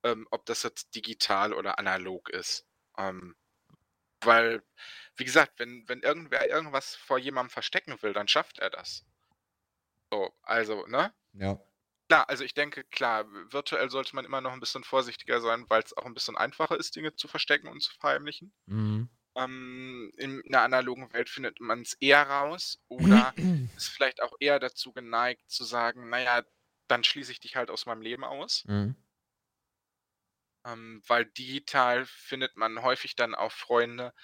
ähm, 0.03 0.27
ob 0.31 0.47
das 0.47 0.63
jetzt 0.63 0.95
digital 0.95 1.53
oder 1.53 1.79
analog 1.79 2.29
ist. 2.31 2.67
Ähm, 2.97 3.37
weil, 4.23 4.63
wie 5.17 5.25
gesagt, 5.25 5.59
wenn, 5.59 5.85
wenn 5.89 6.01
irgendwer 6.01 6.49
irgendwas 6.49 6.95
vor 6.95 7.19
jemandem 7.19 7.51
verstecken 7.51 8.01
will, 8.03 8.13
dann 8.13 8.29
schafft 8.29 8.59
er 8.59 8.71
das. 8.71 9.05
So, 10.11 10.33
also, 10.43 10.87
ne? 10.87 11.13
ja. 11.33 11.59
Klar, 12.09 12.29
also 12.29 12.45
ich 12.45 12.53
denke, 12.53 12.85
klar, 12.85 13.25
virtuell 13.51 13.91
sollte 13.91 14.15
man 14.15 14.27
immer 14.27 14.43
noch 14.43 14.53
ein 14.53 14.61
bisschen 14.61 14.85
vorsichtiger 14.85 15.41
sein, 15.41 15.65
weil 15.69 15.83
es 15.83 15.97
auch 15.97 16.05
ein 16.05 16.13
bisschen 16.13 16.37
einfacher 16.37 16.79
ist, 16.79 16.95
Dinge 16.97 17.17
zu 17.17 17.29
verstecken 17.29 17.67
und 17.67 17.81
zu 17.83 17.95
verheimlichen. 17.99 18.53
Mhm. 18.67 19.09
Ähm, 19.37 20.13
in 20.17 20.43
einer 20.47 20.63
analogen 20.63 21.13
Welt 21.13 21.29
findet 21.29 21.61
man 21.61 21.83
es 21.83 21.95
eher 21.95 22.23
raus 22.23 22.81
oder 22.89 23.35
ist 23.77 23.89
vielleicht 23.89 24.23
auch 24.23 24.35
eher 24.39 24.61
dazu 24.61 24.93
geneigt 24.93 25.51
zu 25.51 25.65
sagen, 25.65 26.09
naja, 26.09 26.45
dann 26.89 27.05
schließe 27.05 27.33
ich 27.33 27.41
dich 27.41 27.57
halt 27.57 27.71
aus 27.71 27.87
meinem 27.87 28.03
Leben 28.03 28.25
aus. 28.25 28.65
Mhm. 28.67 28.95
Ähm, 30.67 31.03
weil 31.07 31.27
digital 31.27 32.07
findet 32.07 32.57
man 32.57 32.83
häufig 32.83 33.17
dann 33.17 33.35
auch 33.35 33.53
Freunde 33.53 34.15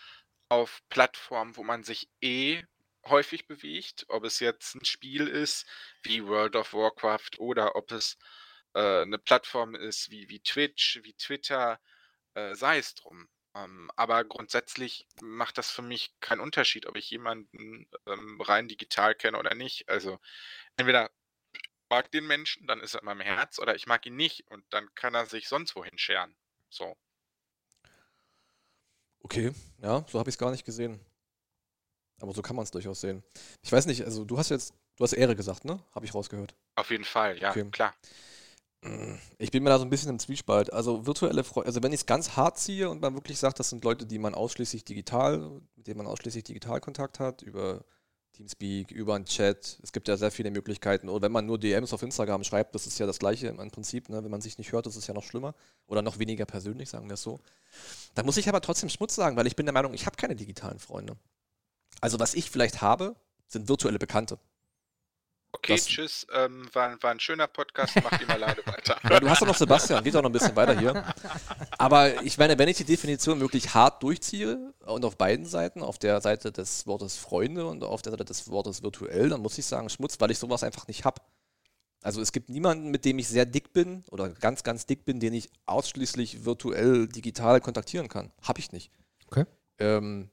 auf 0.49 0.81
Plattformen, 0.89 1.57
wo 1.57 1.63
man 1.63 1.85
sich 1.85 2.09
eh 2.21 2.63
häufig 3.07 3.47
bewegt, 3.47 4.05
ob 4.09 4.25
es 4.25 4.41
jetzt 4.41 4.75
ein 4.75 4.85
Spiel 4.85 5.27
ist 5.27 5.67
wie 6.03 6.25
World 6.25 6.57
of 6.57 6.73
Warcraft 6.73 7.39
oder 7.39 7.77
ob 7.77 7.93
es 7.93 8.19
äh, 8.75 9.03
eine 9.03 9.19
Plattform 9.19 9.75
ist 9.75 10.11
wie, 10.11 10.29
wie 10.29 10.41
Twitch, 10.41 11.01
wie 11.03 11.15
Twitter, 11.15 11.81
äh, 12.35 12.55
sei 12.55 12.79
es 12.79 12.95
drum. 12.95 13.29
Ähm, 13.55 13.91
aber 13.97 14.25
grundsätzlich 14.25 15.07
macht 15.21 15.59
das 15.59 15.71
für 15.71 15.83
mich 15.83 16.15
keinen 16.21 16.41
Unterschied, 16.41 16.87
ob 16.87 16.97
ich 16.97 17.11
jemanden 17.11 17.87
ähm, 18.07 18.41
rein 18.41 18.69
digital 18.69 19.15
kenne 19.15 19.39
oder 19.39 19.55
nicht. 19.55 19.89
Also 19.89 20.19
entweder 20.77 21.11
mag 21.91 22.11
den 22.13 22.27
Menschen, 22.27 22.67
dann 22.67 22.81
ist 22.81 22.95
er 22.95 23.01
in 23.01 23.07
meinem 23.07 23.21
Herz, 23.21 23.59
oder 23.59 23.75
ich 23.75 23.87
mag 23.87 24.07
ihn 24.07 24.17
nicht 24.17 24.47
und 24.51 24.65
dann 24.71 24.95
kann 24.95 25.15
er 25.15 25.27
sich 25.27 25.49
sonst 25.49 25.75
wohin 25.77 25.99
scheren. 25.99 26.37
So. 26.71 26.97
Okay, 29.23 29.53
ja, 29.83 30.05
so 30.09 30.19
habe 30.19 30.31
ich 30.31 30.35
es 30.35 30.39
gar 30.39 30.51
nicht 30.51 30.65
gesehen. 30.65 31.01
Aber 32.21 32.33
so 32.33 32.43
kann 32.43 32.57
man 32.57 32.65
es 32.65 32.71
durchaus 32.71 33.01
sehen. 33.01 33.23
Ich 33.63 33.73
weiß 33.73 33.87
nicht, 33.87 34.05
also 34.05 34.25
du 34.25 34.39
hast 34.39 34.51
jetzt, 34.51 34.75
du 34.97 35.05
hast 35.05 35.15
Ehre 35.15 35.35
gesagt, 35.35 35.65
ne? 35.65 35.83
Habe 35.95 36.05
ich 36.05 36.15
rausgehört. 36.15 36.55
Auf 36.77 36.91
jeden 36.91 37.05
Fall, 37.05 37.39
ja, 37.39 37.51
Okay. 37.51 37.71
klar. 37.71 37.95
Ich 39.39 39.51
bin 39.51 39.63
mir 39.63 39.69
da 39.69 39.79
so 39.79 39.85
ein 39.85 39.91
bisschen 39.91 40.09
im 40.09 40.19
Zwiespalt. 40.19 40.73
Also 40.73 41.07
virtuelle 41.07 41.45
Freunde, 41.45 41.67
also 41.67 41.83
wenn 41.83 41.93
ich 41.93 42.01
es 42.01 42.07
ganz 42.07 42.37
hart 42.37 42.59
ziehe 42.59 42.89
und 42.89 43.03
man 43.03 43.15
wirklich 43.15 43.39
sagt, 43.39 43.59
das 43.59 43.69
sind 43.69 43.85
Leute, 43.85 44.07
die 44.07 44.19
man 44.19 44.35
ausschließlich 44.35 44.85
digital, 44.85 45.61
mit 45.77 45.87
denen 45.87 45.99
man 45.99 46.07
ausschließlich 46.07 46.45
digital 46.45 46.81
Kontakt 46.81 47.21
hat, 47.21 47.43
über 47.43 47.85
Teamspeak, 48.33 48.91
über 48.91 49.17
einen 49.17 49.27
Chat. 49.27 49.79
Es 49.83 49.93
gibt 49.93 50.09
ja 50.09 50.17
sehr 50.17 50.31
viele 50.31 50.51
Möglichkeiten. 50.51 51.11
Oder 51.11 51.23
wenn 51.23 51.33
man 51.33 51.45
nur 51.45 51.59
DMs 51.59 51.93
auf 51.93 52.03
Instagram 52.03 52.43
schreibt, 52.43 52.75
das 52.75 52.87
ist 52.87 52.99
ja 52.99 53.07
das 53.07 53.19
gleiche 53.19 53.49
im 53.49 53.71
Prinzip, 53.71 54.09
ne? 54.09 54.25
Wenn 54.25 54.31
man 54.31 54.41
sich 54.41 54.57
nicht 54.57 54.73
hört, 54.73 54.87
ist 54.87 54.97
es 54.97 55.07
ja 55.07 55.13
noch 55.13 55.25
schlimmer. 55.25 55.55
Oder 55.87 56.01
noch 56.01 56.19
weniger 56.19 56.47
persönlich, 56.47 56.89
sagen 56.89 57.09
wir 57.09 57.15
es 57.15 57.23
so. 57.23 57.41
Da 58.15 58.23
muss 58.23 58.39
ich 58.39 58.49
aber 58.49 58.63
trotzdem 58.63 58.89
Schmutz 58.89 59.15
sagen, 59.15 59.37
weil 59.37 59.47
ich 59.47 59.57
bin 59.57 59.67
der 59.67 59.75
Meinung, 59.75 59.93
ich 59.93 60.07
habe 60.07 60.17
keine 60.17 60.37
digitalen 60.37 60.79
Freunde. 60.79 61.17
Also 62.01 62.19
was 62.19 62.35
ich 62.35 62.51
vielleicht 62.51 62.81
habe, 62.81 63.15
sind 63.47 63.69
virtuelle 63.69 63.99
Bekannte. 63.99 64.39
Okay, 65.53 65.75
Das- 65.75 65.87
tschüss. 65.87 66.27
Ähm, 66.33 66.69
war, 66.73 67.03
war 67.03 67.11
ein 67.11 67.21
schöner 67.21 67.47
Podcast. 67.47 67.97
Macht 68.03 68.23
immer 68.23 68.39
leider 68.39 68.65
weiter. 68.67 68.97
Ja, 69.09 69.21
du 69.21 69.29
hast 69.29 69.43
doch 69.43 69.47
noch 69.47 69.57
Sebastian, 69.57 70.03
geht 70.05 70.15
doch 70.15 70.23
noch 70.23 70.31
ein 70.31 70.33
bisschen 70.33 70.55
weiter 70.55 70.79
hier. 70.79 71.05
Aber 71.77 72.23
ich 72.23 72.39
meine, 72.39 72.57
wenn 72.59 72.69
ich 72.69 72.77
die 72.77 72.85
Definition 72.85 73.41
wirklich 73.41 73.75
hart 73.75 74.03
durchziehe 74.03 74.73
und 74.87 75.05
auf 75.05 75.17
beiden 75.17 75.45
Seiten, 75.47 75.83
auf 75.83 75.99
der 75.99 76.21
Seite 76.21 76.53
des 76.53 76.87
Wortes 76.87 77.17
Freunde 77.17 77.67
und 77.67 77.83
auf 77.83 78.03
der 78.03 78.13
Seite 78.13 78.25
des 78.25 78.49
Wortes 78.49 78.83
virtuell, 78.83 79.29
dann 79.29 79.41
muss 79.43 79.59
ich 79.59 79.67
sagen 79.67 79.89
Schmutz, 79.89 80.21
weil 80.21 80.31
ich 80.31 80.39
sowas 80.39 80.63
einfach 80.63 80.87
nicht 80.87 81.05
habe. 81.05 81.21
Also 82.03 82.23
es 82.23 82.33
gibt 82.33 82.49
niemanden, 82.49 82.91
mit 82.91 83.05
dem 83.05 83.19
ich 83.19 83.29
sehr 83.29 83.45
dick 83.45 83.73
bin 83.73 84.05
oder 84.11 84.31
ganz, 84.31 84.63
ganz 84.63 84.87
dick 84.87 85.05
bin, 85.05 85.21
den 85.21 85.35
ich 85.35 85.51
ausschließlich 85.67 86.45
virtuell, 86.45 87.09
digital 87.09 87.61
kontaktieren 87.61 88.09
kann. 88.09 88.31
Habe 88.43 88.61
ich 88.61 88.73
nicht. 88.73 88.91
Okay. 89.27 89.45
Ähm, 89.79 90.31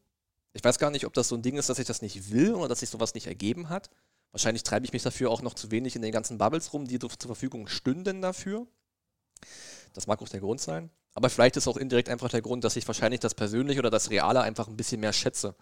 ich 0.53 0.63
weiß 0.63 0.79
gar 0.79 0.91
nicht, 0.91 1.05
ob 1.05 1.13
das 1.13 1.27
so 1.27 1.35
ein 1.35 1.41
Ding 1.41 1.57
ist, 1.57 1.69
dass 1.69 1.79
ich 1.79 1.85
das 1.87 2.01
nicht 2.01 2.31
will 2.31 2.53
oder 2.53 2.69
dass 2.69 2.79
sich 2.79 2.89
sowas 2.89 3.13
nicht 3.15 3.27
ergeben 3.27 3.67
hat. 3.69 3.89
Wahrscheinlich 4.31 4.63
treibe 4.63 4.85
ich 4.85 4.93
mich 4.93 5.03
dafür 5.03 5.31
auch 5.31 5.41
noch 5.41 5.53
zu 5.53 5.71
wenig 5.71 5.95
in 5.95 6.01
den 6.01 6.11
ganzen 6.11 6.37
Bubbles 6.37 6.73
rum, 6.73 6.87
die 6.87 6.99
zur 6.99 7.09
Verfügung 7.09 7.67
stünden 7.67 8.21
dafür. 8.21 8.67
Das 9.93 10.07
mag 10.07 10.21
auch 10.21 10.29
der 10.29 10.41
Grund 10.41 10.61
sein. 10.61 10.89
Aber 11.13 11.29
vielleicht 11.29 11.57
ist 11.57 11.67
auch 11.67 11.77
indirekt 11.77 12.09
einfach 12.09 12.29
der 12.29 12.43
Grund, 12.43 12.63
dass 12.63 12.75
ich 12.75 12.87
wahrscheinlich 12.87 13.19
das 13.19 13.33
Persönliche 13.33 13.79
oder 13.79 13.89
das 13.89 14.11
Reale 14.11 14.41
einfach 14.41 14.67
ein 14.67 14.77
bisschen 14.77 14.99
mehr 14.99 15.13
schätze. 15.13 15.55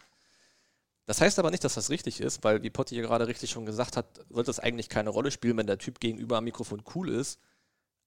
Das 1.05 1.21
heißt 1.21 1.39
aber 1.39 1.51
nicht, 1.51 1.63
dass 1.63 1.75
das 1.75 1.89
richtig 1.89 2.19
ist, 2.19 2.43
weil, 2.43 2.63
wie 2.63 2.69
Potti 2.69 2.95
hier 2.95 3.03
gerade 3.03 3.27
richtig 3.27 3.51
schon 3.51 3.65
gesagt 3.65 3.95
hat, 3.95 4.25
sollte 4.29 4.51
es 4.51 4.59
eigentlich 4.59 4.89
keine 4.89 5.11
Rolle 5.11 5.31
spielen, 5.31 5.57
wenn 5.57 5.67
der 5.67 5.77
Typ 5.77 5.99
gegenüber 5.99 6.37
am 6.37 6.43
Mikrofon 6.43 6.83
cool 6.95 7.09
ist. 7.09 7.39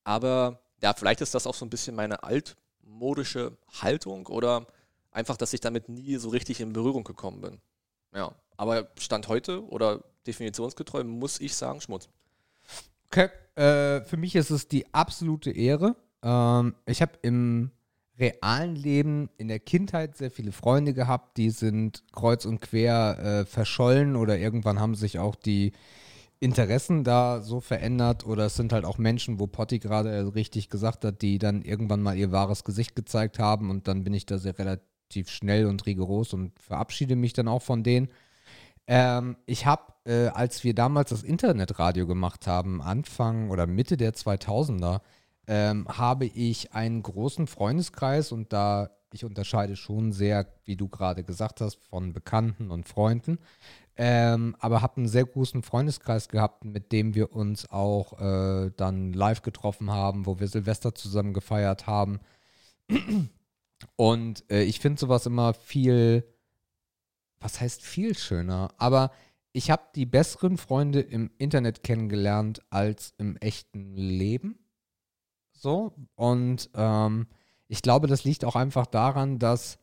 Aber 0.05 0.61
ja, 0.83 0.93
vielleicht 0.95 1.21
ist 1.21 1.35
das 1.35 1.47
auch 1.47 1.55
so 1.55 1.65
ein 1.65 1.71
bisschen 1.71 1.95
meine 1.95 2.23
altmodische 2.23 3.57
Haltung 3.81 4.27
oder 4.27 4.67
einfach, 5.11 5.37
dass 5.37 5.53
ich 5.53 5.61
damit 5.61 5.89
nie 5.89 6.17
so 6.17 6.29
richtig 6.29 6.61
in 6.61 6.73
Berührung 6.73 7.05
gekommen 7.05 7.41
bin. 7.41 7.61
Ja, 8.13 8.35
aber 8.59 8.89
Stand 8.99 9.29
heute 9.29 9.67
oder 9.69 10.05
definitionsgetreu 10.27 11.05
muss 11.05 11.41
ich 11.41 11.55
sagen 11.57 11.81
Schmutz. 11.81 12.11
Okay, 13.11 13.31
äh, 13.55 14.03
für 14.03 14.19
mich 14.19 14.37
ist 14.37 14.51
es 14.51 14.69
die 14.69 14.93
absolute 14.93 15.51
Ehre. 15.51 15.97
Ähm, 16.23 16.75
ich 16.85 17.01
habe 17.01 17.13
im 17.23 17.71
realen 18.19 18.77
Leben 18.77 19.31
in 19.39 19.49
der 19.49 19.61
Kindheit 19.61 20.17
sehr 20.17 20.31
viele 20.31 20.53
Freunde 20.53 20.93
gehabt, 20.93 21.37
die 21.37 21.51
sind 21.51 22.03
kreuz 22.13 22.45
und 22.45 22.61
quer 22.61 23.19
äh, 23.19 23.47
verschollen 23.47 24.17
oder 24.17 24.39
irgendwann 24.39 24.81
haben 24.81 24.95
sich 24.95 25.19
auch 25.19 25.37
die 25.37 25.73
Interessen 26.41 27.05
da 27.05 27.41
so 27.41 27.61
verändert 27.61 28.27
oder 28.27 28.47
es 28.47 28.57
sind 28.57 28.73
halt 28.73 28.85
auch 28.85 28.99
Menschen, 28.99 29.41
wo 29.41 29.47
Potti 29.47 29.79
gerade 29.79 30.35
richtig 30.35 30.69
gesagt 30.69 31.05
hat, 31.05 31.23
die 31.23 31.39
dann 31.39 31.63
irgendwann 31.63 32.03
mal 32.03 32.17
ihr 32.17 32.33
wahres 32.33 32.65
Gesicht 32.65 32.95
gezeigt 32.97 33.39
haben 33.39 33.71
und 33.71 33.89
dann 33.89 34.05
bin 34.05 34.15
ich 34.15 34.27
da 34.27 34.39
sehr 34.39 34.59
relativ 34.59 35.31
schnell 35.31 35.67
und 35.67 35.87
rigoros 35.87 36.33
und 36.33 36.53
verabschiede 36.61 37.17
mich 37.17 37.33
dann 37.33 37.49
auch 37.49 37.63
von 37.63 37.83
denen. 37.83 38.09
Ähm, 38.89 39.37
ich 39.45 39.67
habe, 39.67 39.93
äh, 40.05 40.29
als 40.29 40.65
wir 40.65 40.75
damals 40.75 41.11
das 41.11 41.23
Internetradio 41.23 42.07
gemacht 42.07 42.47
haben, 42.47 42.81
Anfang 42.81 43.51
oder 43.51 43.67
Mitte 43.67 43.99
der 43.99 44.15
2000er, 44.15 45.03
ähm, 45.47 45.87
habe 45.89 46.27
ich 46.27 46.73
einen 46.73 47.03
großen 47.03 47.47
Freundeskreis 47.47 48.33
und 48.33 48.53
da 48.53 48.91
ich 49.13 49.25
unterscheide 49.25 49.77
schon 49.77 50.13
sehr, 50.13 50.47
wie 50.65 50.77
du 50.77 50.89
gerade 50.89 51.23
gesagt 51.23 51.61
hast, 51.61 51.77
von 51.77 52.13
Bekannten 52.13 52.71
und 52.71 52.89
Freunden, 52.89 53.39
ähm, 53.97 54.57
aber 54.59 54.81
habe 54.81 54.99
einen 54.99 55.09
sehr 55.09 55.25
großen 55.25 55.63
Freundeskreis 55.63 56.29
gehabt, 56.29 56.65
mit 56.65 56.93
dem 56.93 57.15
wir 57.15 57.33
uns 57.33 57.71
auch 57.71 58.21
äh, 58.21 58.71
dann 58.77 59.13
live 59.13 59.43
getroffen 59.43 59.91
haben, 59.91 60.25
wo 60.25 60.41
wir 60.41 60.49
Silvester 60.49 60.95
zusammen 60.95 61.35
gefeiert 61.35 61.87
haben. 61.87 62.21
Und 63.97 64.45
äh, 64.51 64.63
ich 64.63 64.81
finde 64.81 65.01
sowas 65.01 65.27
immer 65.27 65.53
viel, 65.55 66.25
was 67.41 67.61
heißt 67.61 67.83
viel 67.83 68.17
schöner, 68.17 68.71
aber 68.79 69.11
ich 69.53 69.71
habe 69.71 69.83
die 69.95 70.07
besseren 70.07 70.57
Freunde 70.57 71.01
im 71.01 71.31
Internet 71.39 71.83
kennengelernt 71.83 72.61
als 72.71 73.15
im 73.19 73.37
echten 73.39 73.97
Leben. 73.97 74.59
So. 75.53 75.95
Und 76.15 76.71
ähm, 76.75 77.27
ich 77.67 77.83
glaube, 77.83 78.07
das 78.07 78.25
liegt 78.25 78.45
auch 78.45 78.57
einfach 78.57 78.87
daran, 78.87 79.39
dass 79.39 79.79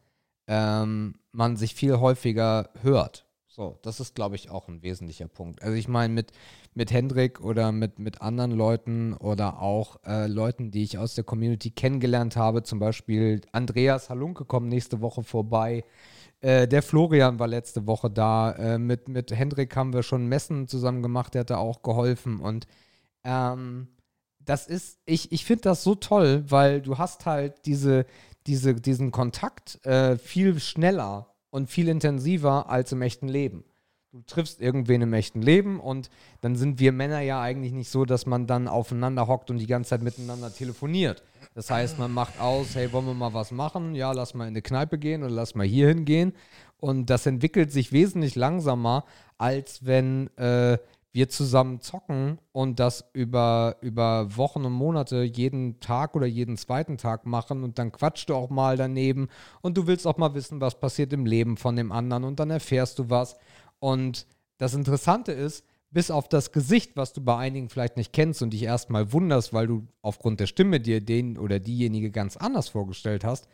ähm, 0.47 1.15
man 1.31 1.57
sich 1.57 1.75
viel 1.75 1.99
häufiger 1.99 2.69
hört. 2.81 3.25
So, 3.47 3.79
das 3.83 4.01
ist, 4.01 4.15
glaube 4.15 4.35
ich, 4.35 4.49
auch 4.49 4.67
ein 4.67 4.81
wesentlicher 4.83 5.29
Punkt. 5.29 5.61
Also 5.61 5.75
ich 5.75 5.87
meine, 5.87 6.13
mit, 6.13 6.31
mit 6.73 6.91
Hendrik 6.91 7.39
oder 7.39 7.71
mit, 7.71 7.99
mit 7.99 8.21
anderen 8.21 8.51
Leuten 8.51 9.13
oder 9.13 9.61
auch 9.61 9.97
äh, 10.05 10.27
Leuten, 10.27 10.71
die 10.71 10.83
ich 10.83 10.97
aus 10.97 11.15
der 11.15 11.23
Community 11.23 11.71
kennengelernt 11.71 12.35
habe, 12.35 12.63
zum 12.63 12.79
Beispiel 12.79 13.39
Andreas 13.53 14.09
Halunke 14.09 14.43
kommt 14.43 14.67
nächste 14.67 14.99
Woche 14.99 15.23
vorbei. 15.23 15.85
Äh, 16.45 16.67
der 16.67 16.83
Florian 16.83 17.39
war 17.39 17.47
letzte 17.47 17.87
Woche 17.87 18.11
da. 18.11 18.51
Äh, 18.51 18.77
mit, 18.77 19.09
mit 19.09 19.31
Hendrik 19.31 19.75
haben 19.75 19.93
wir 19.93 20.03
schon 20.03 20.27
Messen 20.27 20.67
zusammen 20.67 21.01
gemacht, 21.01 21.33
der 21.33 21.39
hat 21.39 21.49
da 21.49 21.57
auch 21.57 21.81
geholfen. 21.81 22.39
Und 22.39 22.67
ähm, 23.23 23.87
das 24.39 24.67
ist, 24.67 24.99
ich, 25.07 25.31
ich 25.31 25.43
finde 25.43 25.63
das 25.63 25.81
so 25.81 25.95
toll, 25.95 26.43
weil 26.47 26.83
du 26.83 26.99
hast 26.99 27.25
halt 27.25 27.65
diese, 27.65 28.05
diese, 28.45 28.75
diesen 28.75 29.09
Kontakt 29.09 29.83
äh, 29.87 30.19
viel 30.19 30.59
schneller 30.59 31.33
und 31.49 31.71
viel 31.71 31.87
intensiver 31.89 32.69
als 32.69 32.91
im 32.91 33.01
echten 33.01 33.27
Leben. 33.27 33.63
Du 34.11 34.21
triffst 34.21 34.61
irgendwen 34.61 35.01
im 35.01 35.13
echten 35.13 35.41
Leben 35.41 35.79
und 35.79 36.11
dann 36.41 36.55
sind 36.55 36.79
wir 36.79 36.91
Männer 36.91 37.21
ja 37.21 37.41
eigentlich 37.41 37.73
nicht 37.73 37.89
so, 37.89 38.05
dass 38.05 38.27
man 38.27 38.45
dann 38.45 38.67
aufeinander 38.67 39.25
hockt 39.27 39.49
und 39.49 39.57
die 39.57 39.65
ganze 39.65 39.89
Zeit 39.89 40.03
miteinander 40.03 40.53
telefoniert. 40.53 41.23
Das 41.55 41.71
heißt, 41.71 41.97
man 41.97 42.11
macht 42.11 42.39
aus, 42.41 42.75
hey, 42.75 42.91
wollen 42.91 43.05
wir 43.05 43.13
mal 43.13 43.33
was 43.33 43.51
machen? 43.51 43.95
Ja, 43.95 44.11
lass 44.11 44.33
mal 44.33 44.43
in 44.43 44.49
eine 44.49 44.61
Kneipe 44.61 44.99
gehen 44.99 45.23
oder 45.23 45.31
lass 45.31 45.55
mal 45.55 45.65
hier 45.65 45.87
hingehen. 45.87 46.33
Und 46.81 47.09
das 47.09 47.25
entwickelt 47.25 47.71
sich 47.71 47.93
wesentlich 47.93 48.35
langsamer, 48.35 49.05
als 49.37 49.85
wenn 49.85 50.27
äh, 50.35 50.77
wir 51.13 51.29
zusammen 51.29 51.79
zocken 51.79 52.39
und 52.51 52.81
das 52.81 53.05
über, 53.13 53.77
über 53.79 54.35
Wochen 54.35 54.65
und 54.65 54.73
Monate 54.73 55.23
jeden 55.23 55.79
Tag 55.79 56.13
oder 56.13 56.25
jeden 56.25 56.57
zweiten 56.57 56.97
Tag 56.97 57.25
machen 57.25 57.63
und 57.63 57.79
dann 57.79 57.93
quatschst 57.93 58.29
du 58.29 58.35
auch 58.35 58.49
mal 58.49 58.75
daneben 58.75 59.29
und 59.61 59.77
du 59.77 59.87
willst 59.87 60.05
auch 60.07 60.17
mal 60.17 60.33
wissen, 60.33 60.59
was 60.59 60.77
passiert 60.77 61.13
im 61.13 61.25
Leben 61.25 61.55
von 61.55 61.77
dem 61.77 61.93
anderen 61.93 62.25
und 62.25 62.41
dann 62.41 62.49
erfährst 62.49 62.99
du 62.99 63.09
was. 63.09 63.37
Und 63.79 64.27
das 64.57 64.73
Interessante 64.73 65.31
ist, 65.31 65.65
bis 65.95 66.11
auf 66.11 66.27
das 66.27 66.51
Gesicht, 66.51 66.97
was 66.97 67.13
du 67.13 67.21
bei 67.21 67.37
einigen 67.37 67.69
vielleicht 67.69 67.95
nicht 67.95 68.11
kennst 68.11 68.41
und 68.41 68.49
dich 68.49 68.63
erstmal 68.63 69.13
wunderst, 69.13 69.53
weil 69.53 69.65
du 69.65 69.87
aufgrund 70.01 70.41
der 70.41 70.47
Stimme 70.47 70.81
dir 70.81 70.99
den 70.99 71.37
oder 71.37 71.57
diejenige 71.57 72.11
ganz 72.11 72.35
anders 72.35 72.67
vorgestellt 72.67 73.23
hast, 73.23 73.47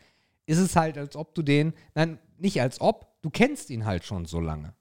ist 0.48 0.58
es 0.58 0.76
halt, 0.76 0.98
als 0.98 1.16
ob 1.16 1.36
du 1.36 1.44
den, 1.44 1.74
nein, 1.94 2.18
nicht 2.40 2.60
als 2.60 2.82
ob, 2.82 3.22
du 3.22 3.30
kennst 3.30 3.70
ihn 3.70 3.86
halt 3.86 4.06
schon 4.06 4.26
so 4.26 4.40
lange. 4.40 4.74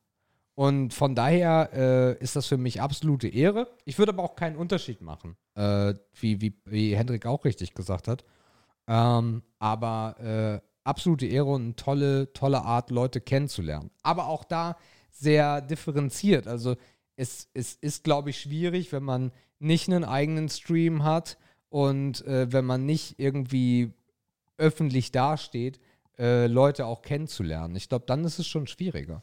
Und 0.55 0.95
von 0.95 1.15
daher 1.15 1.69
äh, 1.75 2.25
ist 2.25 2.35
das 2.35 2.47
für 2.47 2.57
mich 2.57 2.81
absolute 2.81 3.29
Ehre. 3.29 3.69
Ich 3.85 3.99
würde 3.99 4.13
aber 4.13 4.23
auch 4.23 4.37
keinen 4.37 4.57
Unterschied 4.57 5.03
machen, 5.03 5.37
äh, 5.55 5.93
wie, 6.19 6.41
wie, 6.41 6.59
wie 6.65 6.97
Hendrik 6.97 7.27
auch 7.27 7.45
richtig 7.45 7.75
gesagt 7.75 8.09
hat. 8.09 8.25
Ähm, 8.89 9.43
aber 9.59 10.63
äh, 10.63 10.67
absolute 10.85 11.27
Ehre 11.27 11.51
und 11.51 11.63
eine 11.63 11.77
tolle, 11.77 12.33
tolle 12.33 12.63
Art, 12.63 12.91
Leute 12.91 13.21
kennenzulernen. 13.21 13.91
Aber 14.03 14.29
auch 14.29 14.45
da 14.45 14.79
sehr 15.11 15.61
differenziert. 15.61 16.47
Also 16.47 16.77
es, 17.21 17.49
es 17.53 17.75
ist, 17.75 18.03
glaube 18.03 18.31
ich, 18.31 18.41
schwierig, 18.41 18.93
wenn 18.93 19.03
man 19.03 19.31
nicht 19.59 19.89
einen 19.89 20.05
eigenen 20.05 20.49
Stream 20.49 21.05
hat 21.05 21.37
und 21.69 22.25
äh, 22.27 22.51
wenn 22.51 22.65
man 22.65 22.87
nicht 22.87 23.19
irgendwie 23.19 23.93
öffentlich 24.57 25.13
dasteht, 25.13 25.81
äh, 26.19 26.47
Leute 26.47 26.87
auch 26.87 27.03
kennenzulernen. 27.03 27.77
Ich 27.77 27.91
glaube, 27.91 28.07
dann 28.07 28.25
ist 28.25 28.39
es 28.39 28.47
schon 28.47 28.67
schwieriger. 28.67 29.23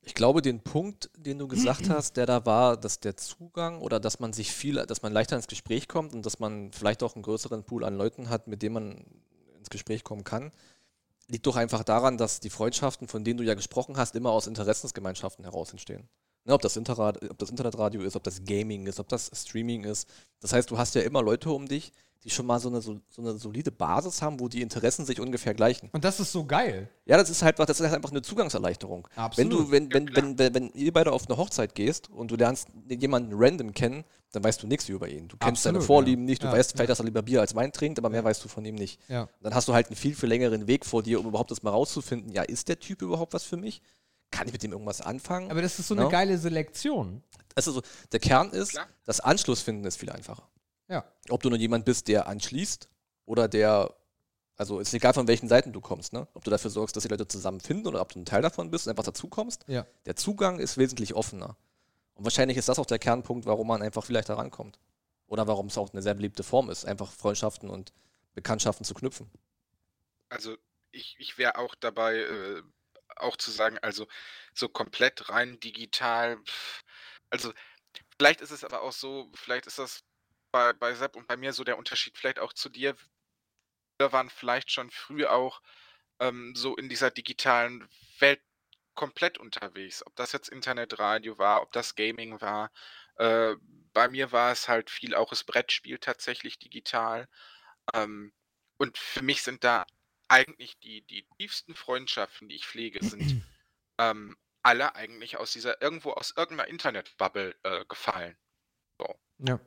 Ich 0.00 0.14
glaube, 0.14 0.40
den 0.40 0.60
Punkt, 0.60 1.10
den 1.14 1.38
du 1.38 1.46
gesagt 1.46 1.88
hast, 1.90 2.16
der 2.16 2.24
da 2.24 2.46
war, 2.46 2.78
dass 2.78 3.00
der 3.00 3.18
Zugang 3.18 3.82
oder 3.82 4.00
dass 4.00 4.18
man 4.18 4.32
sich 4.32 4.50
viel, 4.50 4.76
dass 4.86 5.02
man 5.02 5.12
leichter 5.12 5.36
ins 5.36 5.46
Gespräch 5.46 5.88
kommt 5.88 6.14
und 6.14 6.24
dass 6.24 6.38
man 6.38 6.72
vielleicht 6.72 7.02
auch 7.02 7.16
einen 7.16 7.22
größeren 7.22 7.64
Pool 7.64 7.84
an 7.84 7.96
Leuten 7.96 8.30
hat, 8.30 8.48
mit 8.48 8.62
dem 8.62 8.72
man 8.72 9.04
ins 9.58 9.68
Gespräch 9.68 10.04
kommen 10.04 10.24
kann, 10.24 10.52
liegt 11.28 11.46
doch 11.46 11.56
einfach 11.56 11.84
daran, 11.84 12.16
dass 12.16 12.40
die 12.40 12.50
Freundschaften, 12.50 13.08
von 13.08 13.24
denen 13.24 13.36
du 13.36 13.44
ja 13.44 13.52
gesprochen 13.52 13.98
hast, 13.98 14.16
immer 14.16 14.30
aus 14.30 14.46
Interessensgemeinschaften 14.46 15.44
heraus 15.44 15.70
entstehen. 15.70 16.08
Ne, 16.44 16.54
ob, 16.54 16.62
das 16.62 16.76
Interrad, 16.76 17.22
ob 17.30 17.38
das 17.38 17.50
Internetradio 17.50 18.00
ist, 18.02 18.16
ob 18.16 18.22
das 18.24 18.42
Gaming 18.44 18.86
ist, 18.86 18.98
ob 18.98 19.08
das 19.08 19.30
Streaming 19.34 19.84
ist. 19.84 20.08
Das 20.40 20.52
heißt, 20.54 20.70
du 20.70 20.78
hast 20.78 20.94
ja 20.94 21.02
immer 21.02 21.22
Leute 21.22 21.50
um 21.50 21.66
dich, 21.68 21.92
die 22.24 22.30
schon 22.30 22.46
mal 22.46 22.58
so 22.58 22.68
eine, 22.68 22.80
so, 22.80 23.00
so 23.08 23.22
eine 23.22 23.36
solide 23.38 23.70
Basis 23.70 24.20
haben, 24.22 24.40
wo 24.40 24.48
die 24.48 24.60
Interessen 24.62 25.04
sich 25.06 25.20
ungefähr 25.20 25.54
gleichen. 25.54 25.88
Und 25.92 26.04
das 26.04 26.18
ist 26.20 26.32
so 26.32 26.44
geil. 26.44 26.88
Ja, 27.06 27.16
das 27.16 27.30
ist 27.30 27.42
halt, 27.42 27.58
das 27.58 27.78
ist 27.80 27.86
halt 27.86 27.94
einfach 27.94 28.10
eine 28.10 28.22
Zugangserleichterung. 28.22 29.08
Absolut. 29.16 29.36
Wenn 29.36 29.50
du, 29.50 29.70
wenn, 29.70 29.84
Ja, 29.84 30.16
wenn, 30.16 30.16
wenn, 30.16 30.38
wenn, 30.38 30.54
wenn 30.54 30.70
ihr 30.74 30.92
beide 30.92 31.12
auf 31.12 31.28
eine 31.28 31.36
Hochzeit 31.38 31.74
gehst 31.74 32.10
und 32.10 32.30
du 32.30 32.36
lernst 32.36 32.68
jemanden 32.88 33.32
random 33.34 33.72
kennen, 33.72 34.04
dann 34.32 34.44
weißt 34.44 34.62
du 34.62 34.66
nichts 34.66 34.88
über 34.88 35.08
ihn. 35.08 35.28
Du 35.28 35.36
kennst 35.36 35.62
seine 35.62 35.78
Absolut, 35.78 35.86
Vorlieben 35.86 36.24
ja. 36.24 36.30
nicht, 36.30 36.42
du 36.42 36.46
Ja, 36.46 36.52
weißt 36.52 36.72
vielleicht, 36.72 36.90
dass 36.90 37.00
er 37.00 37.04
lieber 37.04 37.22
Bier 37.22 37.40
als 37.40 37.54
Wein 37.54 37.72
trinkt, 37.72 37.98
aber 37.98 38.10
mehr 38.10 38.20
Ja. 38.20 38.24
weißt 38.24 38.44
du 38.44 38.48
von 38.48 38.64
ihm 38.64 38.76
nicht. 38.76 39.00
Ja. 39.08 39.28
Dann 39.42 39.54
hast 39.54 39.68
du 39.68 39.74
halt 39.74 39.88
einen 39.88 39.96
viel, 39.96 40.14
viel 40.14 40.28
längeren 40.28 40.66
Weg 40.66 40.86
vor 40.86 41.02
dir, 41.02 41.20
um 41.20 41.26
überhaupt 41.26 41.50
das 41.50 41.62
mal 41.62 41.70
rauszufinden, 41.70 42.32
ja, 42.32 42.42
ist 42.42 42.68
der 42.68 42.78
Typ 42.78 43.02
überhaupt 43.02 43.32
was 43.34 43.44
für 43.44 43.56
mich? 43.56 43.82
Kann 44.30 44.46
ich 44.46 44.52
mit 44.52 44.62
dem 44.62 44.72
irgendwas 44.72 45.00
anfangen? 45.00 45.50
Aber 45.50 45.62
das 45.62 45.78
ist 45.78 45.88
so 45.88 45.94
eine 45.94 46.04
No? 46.04 46.08
geile 46.08 46.38
Selektion. 46.38 47.22
also 47.54 47.72
so, 47.72 47.82
der 48.12 48.20
Kern 48.20 48.50
ist, 48.50 48.70
Klar. 48.72 48.88
das 49.04 49.20
Anschluss 49.20 49.60
finden 49.60 49.84
ist 49.84 49.96
viel 49.96 50.10
einfacher. 50.10 50.48
Ja. 50.88 51.04
Ob 51.28 51.42
du 51.42 51.48
nur 51.50 51.58
jemand 51.58 51.84
bist, 51.84 52.08
der 52.08 52.26
anschließt 52.26 52.88
oder 53.26 53.48
der, 53.48 53.94
also 54.56 54.80
ist 54.80 54.92
egal 54.94 55.14
von 55.14 55.26
welchen 55.28 55.48
Seiten 55.48 55.72
du 55.72 55.80
kommst, 55.80 56.12
ne? 56.12 56.26
Ob 56.34 56.44
du 56.44 56.50
dafür 56.50 56.70
sorgst, 56.70 56.94
dass 56.96 57.02
die 57.04 57.08
Leute 57.08 57.26
zusammenfinden 57.28 57.86
oder 57.86 58.00
ob 58.00 58.12
du 58.12 58.20
ein 58.20 58.24
Teil 58.24 58.42
davon 58.42 58.70
bist 58.70 58.86
und 58.86 58.90
einfach 58.90 59.04
dazukommst. 59.04 59.64
Ja. 59.68 59.86
Der 60.06 60.16
Zugang 60.16 60.58
ist 60.58 60.78
wesentlich 60.78 61.14
offener. 61.14 61.56
Und 62.14 62.24
wahrscheinlich 62.24 62.56
ist 62.56 62.68
das 62.68 62.78
auch 62.78 62.86
der 62.86 62.98
Kernpunkt, 62.98 63.46
warum 63.46 63.66
man 63.68 63.82
einfach 63.82 64.04
vielleicht 64.04 64.28
da 64.28 64.34
rankommt. 64.34 64.78
Oder 65.26 65.46
warum 65.46 65.66
es 65.68 65.78
auch 65.78 65.92
eine 65.92 66.02
sehr 66.02 66.14
beliebte 66.14 66.42
Form 66.42 66.70
ist, 66.70 66.84
einfach 66.84 67.12
Freundschaften 67.12 67.70
und 67.70 67.92
Bekanntschaften 68.34 68.84
zu 68.84 68.94
knüpfen. 68.94 69.30
Also 70.28 70.56
ich, 70.90 71.16
ich 71.18 71.38
wäre 71.38 71.56
auch 71.56 71.74
dabei, 71.76 72.16
äh, 72.16 72.62
auch 73.16 73.36
zu 73.36 73.50
sagen, 73.50 73.78
also 73.78 74.06
so 74.54 74.68
komplett 74.68 75.28
rein 75.30 75.60
digital. 75.60 76.38
Also 77.30 77.52
vielleicht 78.18 78.40
ist 78.40 78.50
es 78.50 78.64
aber 78.64 78.82
auch 78.82 78.92
so, 78.92 79.30
vielleicht 79.34 79.66
ist 79.66 79.78
das 79.78 80.04
bei, 80.52 80.72
bei 80.72 80.94
Sepp 80.94 81.16
und 81.16 81.28
bei 81.28 81.36
mir 81.36 81.52
so 81.52 81.64
der 81.64 81.78
Unterschied, 81.78 82.18
vielleicht 82.18 82.38
auch 82.38 82.52
zu 82.52 82.68
dir. 82.68 82.96
Wir 83.98 84.12
waren 84.12 84.30
vielleicht 84.30 84.70
schon 84.72 84.90
früh 84.90 85.26
auch 85.26 85.62
ähm, 86.20 86.54
so 86.54 86.76
in 86.76 86.88
dieser 86.88 87.10
digitalen 87.10 87.88
Welt 88.18 88.42
komplett 88.94 89.38
unterwegs. 89.38 90.04
Ob 90.06 90.16
das 90.16 90.32
jetzt 90.32 90.48
Internetradio 90.48 91.38
war, 91.38 91.62
ob 91.62 91.72
das 91.72 91.94
Gaming 91.94 92.40
war. 92.40 92.70
Äh, 93.16 93.56
bei 93.92 94.08
mir 94.08 94.32
war 94.32 94.52
es 94.52 94.68
halt 94.68 94.90
viel 94.90 95.14
auch 95.14 95.30
das 95.30 95.44
Brettspiel 95.44 95.98
tatsächlich 95.98 96.58
digital. 96.58 97.28
Ähm, 97.94 98.32
und 98.78 98.98
für 98.98 99.22
mich 99.22 99.42
sind 99.42 99.64
da 99.64 99.86
eigentlich 100.30 100.78
die, 100.78 101.02
die 101.02 101.26
tiefsten 101.38 101.74
Freundschaften, 101.74 102.48
die 102.48 102.56
ich 102.56 102.66
pflege, 102.66 103.04
sind 103.04 103.42
ähm, 103.98 104.36
alle 104.62 104.94
eigentlich 104.94 105.36
aus 105.36 105.52
dieser, 105.52 105.80
irgendwo 105.82 106.12
aus 106.12 106.34
irgendeiner 106.36 106.68
Internetbubble 106.68 107.54
äh, 107.62 107.84
gefallen. 107.86 108.36
Ja. 109.38 109.58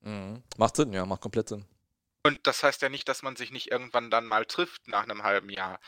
Mhm. 0.00 0.42
Macht 0.56 0.76
Sinn, 0.76 0.92
ja, 0.92 1.06
macht 1.06 1.22
komplett 1.22 1.48
Sinn. 1.48 1.64
Und 2.22 2.46
das 2.46 2.62
heißt 2.62 2.82
ja 2.82 2.88
nicht, 2.88 3.08
dass 3.08 3.22
man 3.22 3.36
sich 3.36 3.50
nicht 3.50 3.70
irgendwann 3.70 4.10
dann 4.10 4.26
mal 4.26 4.44
trifft 4.44 4.88
nach 4.88 5.04
einem 5.04 5.22
halben 5.22 5.48
Jahr, 5.48 5.80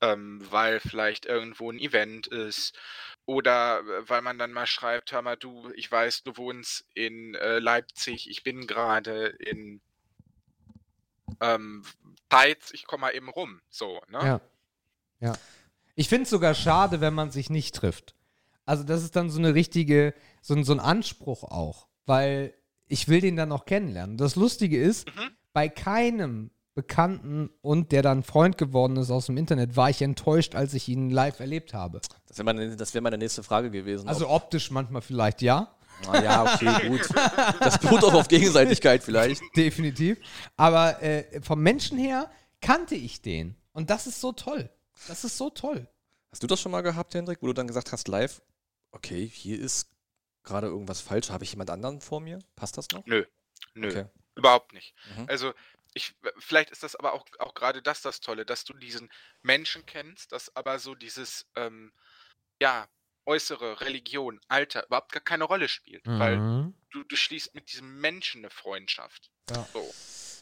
ähm, 0.00 0.40
weil 0.50 0.80
vielleicht 0.80 1.26
irgendwo 1.26 1.70
ein 1.70 1.78
Event 1.78 2.26
ist 2.26 2.78
oder 3.26 3.80
äh, 3.80 4.08
weil 4.08 4.22
man 4.22 4.38
dann 4.38 4.52
mal 4.52 4.66
schreibt, 4.66 5.12
hör 5.12 5.22
mal, 5.22 5.36
du, 5.36 5.70
ich 5.74 5.90
weiß, 5.90 6.22
du 6.22 6.36
wohnst 6.36 6.86
in 6.94 7.34
äh, 7.34 7.58
Leipzig, 7.58 8.28
ich 8.28 8.42
bin 8.42 8.66
gerade 8.66 9.26
in 9.26 9.80
ähm, 11.42 11.82
Zeitz, 12.30 12.70
ich 12.72 12.86
komme 12.86 13.02
mal 13.02 13.10
eben 13.14 13.28
rum. 13.28 13.60
So, 13.68 14.00
ne? 14.10 14.18
Ja. 14.24 14.40
Ja. 15.20 15.32
Ich 15.94 16.08
finde 16.08 16.22
es 16.24 16.30
sogar 16.30 16.54
schade, 16.54 17.00
wenn 17.00 17.12
man 17.14 17.30
sich 17.30 17.50
nicht 17.50 17.74
trifft. 17.74 18.14
Also, 18.64 18.84
das 18.84 19.02
ist 19.02 19.14
dann 19.16 19.28
so 19.28 19.38
eine 19.38 19.54
richtige, 19.54 20.14
so, 20.40 20.54
ein- 20.54 20.64
so 20.64 20.72
ein 20.72 20.80
Anspruch 20.80 21.42
auch, 21.44 21.88
weil 22.06 22.54
ich 22.86 23.08
will 23.08 23.20
den 23.20 23.36
dann 23.36 23.48
noch 23.50 23.64
kennenlernen. 23.66 24.16
Das 24.16 24.36
Lustige 24.36 24.80
ist, 24.80 25.06
Mhm. 25.08 25.30
bei 25.52 25.68
keinem 25.68 26.50
Bekannten 26.74 27.50
und 27.60 27.92
der 27.92 28.00
dann 28.00 28.22
Freund 28.22 28.56
geworden 28.56 28.96
ist 28.96 29.10
aus 29.10 29.26
dem 29.26 29.36
Internet, 29.36 29.76
war 29.76 29.90
ich 29.90 30.00
enttäuscht, 30.00 30.54
als 30.54 30.72
ich 30.72 30.88
ihn 30.88 31.10
live 31.10 31.38
erlebt 31.40 31.74
habe. 31.74 32.00
Das 32.26 32.38
wäre 32.38 32.44
meine, 32.44 32.74
das 32.76 32.94
wär 32.94 33.02
meine 33.02 33.18
nächste 33.18 33.42
Frage 33.42 33.70
gewesen. 33.70 34.08
Also 34.08 34.28
optisch 34.30 34.70
manchmal 34.70 35.02
vielleicht 35.02 35.42
ja, 35.42 35.74
ah, 36.06 36.22
ja, 36.22 36.54
okay, 36.54 36.88
gut. 36.88 37.08
Das 37.60 37.78
beruht 37.78 38.04
auch 38.04 38.14
auf 38.14 38.28
Gegenseitigkeit 38.28 39.02
vielleicht. 39.02 39.42
definitiv. 39.56 40.18
Aber 40.56 41.02
äh, 41.02 41.40
vom 41.42 41.60
Menschen 41.60 41.98
her 41.98 42.30
kannte 42.60 42.94
ich 42.94 43.22
den. 43.22 43.56
Und 43.72 43.90
das 43.90 44.06
ist 44.06 44.20
so 44.20 44.32
toll. 44.32 44.70
Das 45.08 45.24
ist 45.24 45.36
so 45.36 45.50
toll. 45.50 45.88
Hast 46.30 46.42
du 46.42 46.46
das 46.46 46.60
schon 46.60 46.72
mal 46.72 46.82
gehabt, 46.82 47.14
Hendrik, 47.14 47.42
wo 47.42 47.46
du 47.46 47.52
dann 47.52 47.66
gesagt 47.66 47.92
hast, 47.92 48.08
live, 48.08 48.40
okay, 48.92 49.26
hier 49.26 49.60
ist 49.60 49.90
gerade 50.44 50.66
irgendwas 50.66 51.00
falsch. 51.00 51.30
Habe 51.30 51.44
ich 51.44 51.52
jemand 51.52 51.70
anderen 51.70 52.00
vor 52.00 52.20
mir? 52.20 52.38
Passt 52.56 52.78
das 52.78 52.88
noch? 52.90 53.04
Nö, 53.06 53.24
nö. 53.74 53.88
Okay. 53.88 54.06
Überhaupt 54.34 54.72
nicht. 54.72 54.94
Mhm. 55.16 55.26
Also, 55.28 55.52
ich, 55.94 56.14
vielleicht 56.38 56.70
ist 56.70 56.82
das 56.82 56.96
aber 56.96 57.12
auch, 57.12 57.26
auch 57.38 57.54
gerade 57.54 57.82
das 57.82 58.00
das 58.00 58.20
Tolle, 58.20 58.46
dass 58.46 58.64
du 58.64 58.72
diesen 58.72 59.10
Menschen 59.42 59.84
kennst, 59.84 60.32
dass 60.32 60.54
aber 60.56 60.78
so 60.78 60.94
dieses, 60.94 61.46
ähm, 61.54 61.92
ja, 62.60 62.88
äußere 63.26 63.80
Religion, 63.80 64.40
Alter 64.48 64.86
überhaupt 64.86 65.12
gar 65.12 65.22
keine 65.22 65.44
Rolle 65.44 65.68
spielt. 65.68 66.06
Weil 66.06 66.38
Mhm. 66.38 66.74
du, 66.90 67.04
du 67.04 67.16
schließt 67.16 67.54
mit 67.54 67.70
diesem 67.72 68.00
Menschen 68.00 68.40
eine 68.42 68.50
Freundschaft. 68.50 69.30
Ja. 69.50 69.66
So. 69.72 69.84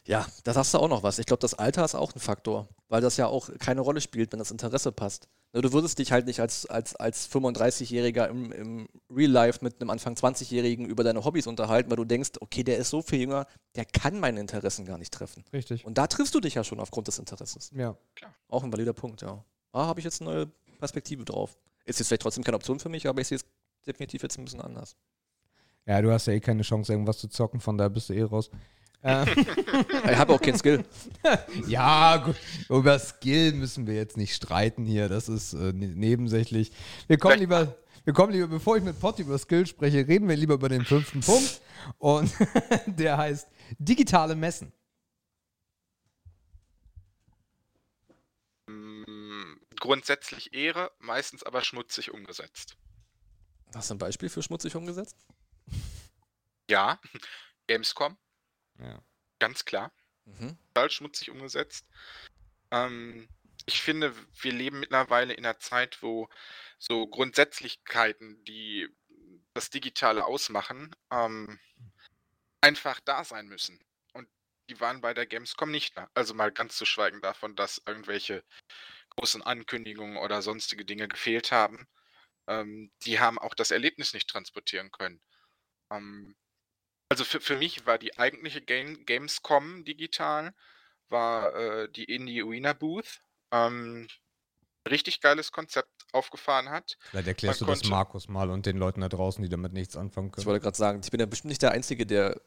Ja, 0.06 0.26
da 0.44 0.54
sagst 0.54 0.72
du 0.72 0.78
auch 0.78 0.88
noch 0.88 1.02
was. 1.02 1.18
Ich 1.18 1.26
glaube, 1.26 1.40
das 1.42 1.54
Alter 1.54 1.84
ist 1.84 1.94
auch 1.94 2.14
ein 2.14 2.20
Faktor, 2.20 2.68
weil 2.88 3.02
das 3.02 3.18
ja 3.18 3.26
auch 3.26 3.50
keine 3.58 3.82
Rolle 3.82 4.00
spielt, 4.00 4.32
wenn 4.32 4.38
das 4.38 4.50
Interesse 4.50 4.92
passt. 4.92 5.28
Ne, 5.52 5.60
Du 5.60 5.72
würdest 5.74 5.98
dich 5.98 6.10
halt 6.10 6.26
nicht 6.26 6.40
als, 6.40 6.64
als, 6.66 6.96
als 6.96 7.30
35-Jähriger 7.30 8.28
im, 8.28 8.50
im 8.50 8.88
Real 9.10 9.30
Life 9.30 9.58
mit 9.62 9.78
einem 9.80 9.90
Anfang 9.90 10.14
20-Jährigen 10.14 10.86
über 10.86 11.04
deine 11.04 11.22
Hobbys 11.24 11.46
unterhalten, 11.46 11.90
weil 11.90 11.98
du 11.98 12.06
denkst, 12.06 12.30
okay, 12.40 12.64
der 12.64 12.78
ist 12.78 12.88
so 12.90 13.02
viel 13.02 13.20
jünger, 13.20 13.46
der 13.76 13.84
kann 13.84 14.18
meine 14.20 14.40
Interessen 14.40 14.86
gar 14.86 14.96
nicht 14.96 15.12
treffen. 15.12 15.44
Richtig. 15.52 15.84
Und 15.84 15.98
da 15.98 16.06
triffst 16.06 16.34
du 16.34 16.40
dich 16.40 16.54
ja 16.54 16.64
schon 16.64 16.80
aufgrund 16.80 17.08
des 17.08 17.18
Interesses. 17.18 17.70
Ja. 17.74 17.94
Auch 18.48 18.64
ein 18.64 18.72
valider 18.72 18.94
Punkt, 18.94 19.20
ja. 19.20 19.44
Ah, 19.72 19.86
habe 19.86 20.00
ich 20.00 20.04
jetzt 20.04 20.22
eine 20.22 20.30
neue 20.30 20.46
Perspektive 20.78 21.24
drauf. 21.26 21.56
Ist 21.90 21.98
jetzt 21.98 22.06
vielleicht 22.08 22.22
trotzdem 22.22 22.44
keine 22.44 22.56
Option 22.56 22.78
für 22.78 22.88
mich, 22.88 23.08
aber 23.08 23.20
ich 23.20 23.26
sehe 23.26 23.36
es 23.36 23.44
definitiv 23.84 24.22
jetzt 24.22 24.38
ein 24.38 24.44
bisschen 24.44 24.60
anders. 24.60 24.94
Ja, 25.86 26.00
du 26.00 26.12
hast 26.12 26.26
ja 26.26 26.34
eh 26.34 26.40
keine 26.40 26.62
Chance, 26.62 26.92
irgendwas 26.92 27.18
zu 27.18 27.26
zocken, 27.28 27.58
von 27.60 27.76
daher 27.76 27.90
bist 27.90 28.08
du 28.10 28.12
eh 28.14 28.22
raus. 28.22 28.48
Ähm, 29.02 29.26
Ich 30.04 30.16
habe 30.16 30.32
auch 30.32 30.40
keinen 30.40 30.56
Skill. 30.56 30.84
ja, 31.66 32.16
gut, 32.18 32.36
über 32.68 32.96
Skill 32.98 33.54
müssen 33.54 33.88
wir 33.88 33.94
jetzt 33.94 34.16
nicht 34.16 34.36
streiten 34.36 34.84
hier. 34.84 35.08
Das 35.08 35.28
ist 35.28 35.52
äh, 35.52 35.72
ne- 35.72 35.88
nebensächlich. 35.88 36.70
Wir 37.08 37.18
kommen 37.18 37.40
lieber, 37.40 37.74
wir 38.04 38.12
kommen 38.12 38.32
lieber, 38.32 38.46
bevor 38.46 38.76
ich 38.76 38.84
mit 38.84 39.00
Potti 39.00 39.22
über 39.22 39.36
Skill 39.38 39.66
spreche, 39.66 40.06
reden 40.06 40.28
wir 40.28 40.36
lieber 40.36 40.54
über 40.54 40.68
den 40.68 40.84
fünften 40.84 41.20
Punkt. 41.20 41.60
Und 41.98 42.30
der 42.86 43.18
heißt 43.18 43.48
digitale 43.80 44.36
Messen. 44.36 44.72
Grundsätzlich 49.80 50.52
Ehre, 50.52 50.92
meistens 50.98 51.42
aber 51.42 51.62
schmutzig 51.64 52.12
umgesetzt. 52.12 52.76
Hast 53.74 53.90
du 53.90 53.94
ein 53.94 53.98
Beispiel 53.98 54.28
für 54.28 54.42
schmutzig 54.42 54.76
umgesetzt? 54.76 55.16
Ja, 56.68 57.00
Gamescom, 57.66 58.16
Ja. 58.78 59.02
ganz 59.40 59.64
klar. 59.64 59.92
Mhm. 60.26 60.58
total 60.68 60.90
schmutzig 60.90 61.30
umgesetzt. 61.30 61.86
Ähm, 62.70 63.28
ich 63.66 63.80
finde, 63.82 64.14
wir 64.42 64.52
leben 64.52 64.80
mittlerweile 64.80 65.32
in 65.34 65.44
einer 65.44 65.58
Zeit, 65.58 66.02
wo 66.02 66.28
so 66.78 67.06
Grundsätzlichkeiten, 67.08 68.44
die 68.44 68.88
das 69.54 69.70
Digitale 69.70 70.24
ausmachen, 70.26 70.94
ähm, 71.10 71.58
einfach 72.60 73.00
da 73.00 73.24
sein 73.24 73.48
müssen. 73.48 73.82
Und 74.12 74.28
die 74.68 74.78
waren 74.78 75.00
bei 75.00 75.14
der 75.14 75.26
Gamescom 75.26 75.70
nicht 75.70 75.96
da. 75.96 76.08
Also 76.14 76.34
mal 76.34 76.52
ganz 76.52 76.76
zu 76.76 76.84
schweigen 76.84 77.20
davon, 77.22 77.56
dass 77.56 77.82
irgendwelche 77.86 78.44
großen 79.10 79.42
Ankündigungen 79.42 80.16
oder 80.16 80.42
sonstige 80.42 80.84
Dinge 80.84 81.08
gefehlt 81.08 81.52
haben. 81.52 81.86
Ähm, 82.46 82.90
die 83.04 83.20
haben 83.20 83.38
auch 83.38 83.54
das 83.54 83.70
Erlebnis 83.70 84.14
nicht 84.14 84.28
transportieren 84.28 84.90
können. 84.90 85.20
Ähm, 85.90 86.34
also 87.08 87.24
für, 87.24 87.40
für 87.40 87.56
mich 87.56 87.86
war 87.86 87.98
die 87.98 88.18
eigentliche 88.18 88.60
Game, 88.60 89.04
Gamescom 89.04 89.84
digital, 89.84 90.54
war 91.08 91.54
äh, 91.54 91.90
die 91.90 92.04
Indie 92.04 92.42
Arena 92.42 92.72
Booth. 92.72 93.22
Ähm, 93.52 94.06
richtig 94.88 95.20
geiles 95.20 95.52
Konzept 95.52 95.90
aufgefahren 96.12 96.70
hat. 96.70 96.96
Vielleicht 97.10 97.28
erklärst 97.28 97.60
Man 97.60 97.68
du 97.68 97.74
das 97.74 97.84
Markus 97.84 98.28
mal 98.28 98.50
und 98.50 98.66
den 98.66 98.76
Leuten 98.76 99.00
da 99.00 99.08
draußen, 99.08 99.42
die 99.42 99.48
damit 99.48 99.72
nichts 99.72 99.96
anfangen 99.96 100.28
Ich 100.28 100.34
können. 100.36 100.46
wollte 100.46 100.62
gerade 100.62 100.76
sagen, 100.76 101.00
ich 101.04 101.10
bin 101.10 101.20
ja 101.20 101.26
bestimmt 101.26 101.50
nicht 101.50 101.62
der 101.62 101.72
Einzige, 101.72 102.06
der 102.06 102.40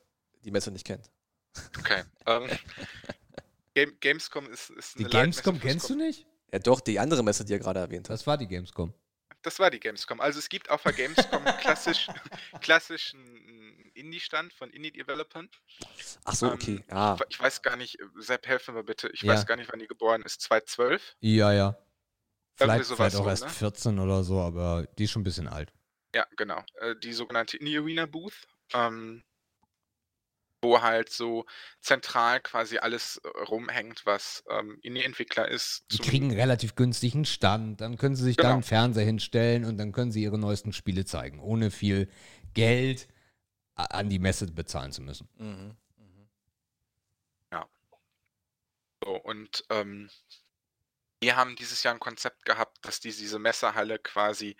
die 0.43 0.51
Messe 0.51 0.71
nicht 0.71 0.85
kennt. 0.85 1.09
Okay. 1.79 2.03
ähm, 2.25 2.49
Game, 3.75 3.99
Gamescom 3.99 4.49
ist, 4.51 4.69
ist 4.71 4.95
Die 4.95 5.05
eine 5.05 5.13
Leitmesse 5.13 5.43
Gamescom 5.43 5.59
kennst 5.59 5.89
du 5.89 5.95
nicht? 5.95 6.25
Ja, 6.53 6.59
doch, 6.59 6.79
die 6.81 6.99
andere 6.99 7.23
Messe, 7.23 7.43
die 7.43 7.53
er 7.53 7.59
gerade 7.59 7.79
erwähnt 7.79 8.07
hat. 8.09 8.13
Das 8.13 8.27
war 8.27 8.37
die 8.37 8.47
Gamescom. 8.47 8.93
Das 9.41 9.59
war 9.59 9.69
die 9.71 9.79
Gamescom. 9.79 10.21
Also 10.21 10.37
es 10.39 10.47
gibt 10.47 10.69
auf 10.69 10.83
der 10.83 10.93
Gamescom 10.93 11.45
einen 11.45 11.57
klassisch, 11.59 12.07
klassischen 12.61 13.91
Indie-Stand 13.95 14.53
von 14.53 14.69
Indie-Developern. 14.69 15.49
Ach 16.23 16.35
so, 16.35 16.47
Ähm, 16.47 16.53
okay. 16.53 16.83
Ah, 16.89 17.17
Ich 17.29 17.39
weiß 17.39 17.61
gar 17.61 17.75
nicht, 17.75 17.97
Sepp, 18.19 18.47
helfen 18.47 18.75
wir 18.75 18.83
bitte. 18.83 19.09
Ich 19.09 19.23
Ja. 19.23 19.33
weiß 19.33 19.45
gar 19.45 19.55
nicht, 19.57 19.69
wann 19.71 19.79
die 19.79 19.87
geboren 19.87 20.21
ist. 20.21 20.41
2012? 20.41 21.15
Ja, 21.19 21.51
ja. 21.51 21.77
Vielleicht, 22.55 22.85
sowas 22.85 22.97
vielleicht 22.97 23.15
auch 23.15 23.23
so, 23.23 23.29
erst 23.29 23.43
ne? 23.45 23.49
14 23.49 23.99
oder 23.99 24.23
so, 24.23 24.39
aber 24.39 24.87
die 24.97 25.05
ist 25.05 25.11
schon 25.11 25.21
ein 25.21 25.25
bisschen 25.25 25.47
alt. 25.47 25.73
Ja, 26.15 26.27
genau. 26.37 26.63
Äh, 26.75 26.95
die 27.01 27.13
sogenannte 27.13 27.57
Indie 27.57 27.77
Arena 27.79 28.05
Booth, 28.05 28.47
ähm, 28.73 29.23
wo 30.63 30.81
halt 30.81 31.09
so 31.09 31.45
zentral 31.81 32.39
quasi 32.39 32.77
alles 32.77 33.17
äh, 33.17 33.27
rumhängt, 33.43 34.05
was 34.05 34.43
ähm, 34.49 34.79
Indie-Entwickler 34.81 35.47
ist. 35.47 35.85
Die 35.91 35.97
kriegen 35.99 36.29
einen 36.29 36.39
relativ 36.39 36.75
günstigen 36.75 37.25
Stand, 37.25 37.81
dann 37.81 37.97
können 37.97 38.15
sie 38.15 38.23
sich 38.23 38.37
da 38.37 38.43
Genau. 38.43 38.53
einen 38.55 38.63
Fernseher 38.63 39.05
hinstellen 39.05 39.65
und 39.65 39.77
dann 39.77 39.91
können 39.91 40.11
sie 40.11 40.23
ihre 40.23 40.39
neuesten 40.39 40.73
Spiele 40.73 41.05
zeigen, 41.05 41.39
ohne 41.39 41.69
viel 41.69 42.09
Geld 42.53 43.07
an 43.75 44.09
die 44.09 44.19
Messe 44.19 44.47
bezahlen 44.47 44.91
zu 44.91 45.01
müssen. 45.01 45.29
mhm. 45.37 45.75
Mhm. 45.97 46.29
So, 49.03 49.15
und 49.15 49.65
ähm, 49.69 50.09
wir 51.21 51.35
haben 51.35 51.55
dieses 51.55 51.83
Jahr 51.83 51.93
ein 51.93 51.99
Konzept 51.99 52.45
gehabt, 52.45 52.85
dass 52.85 52.99
die 52.99 53.11
diese 53.11 53.39
Messehalle 53.39 53.99
quasi 53.99 54.55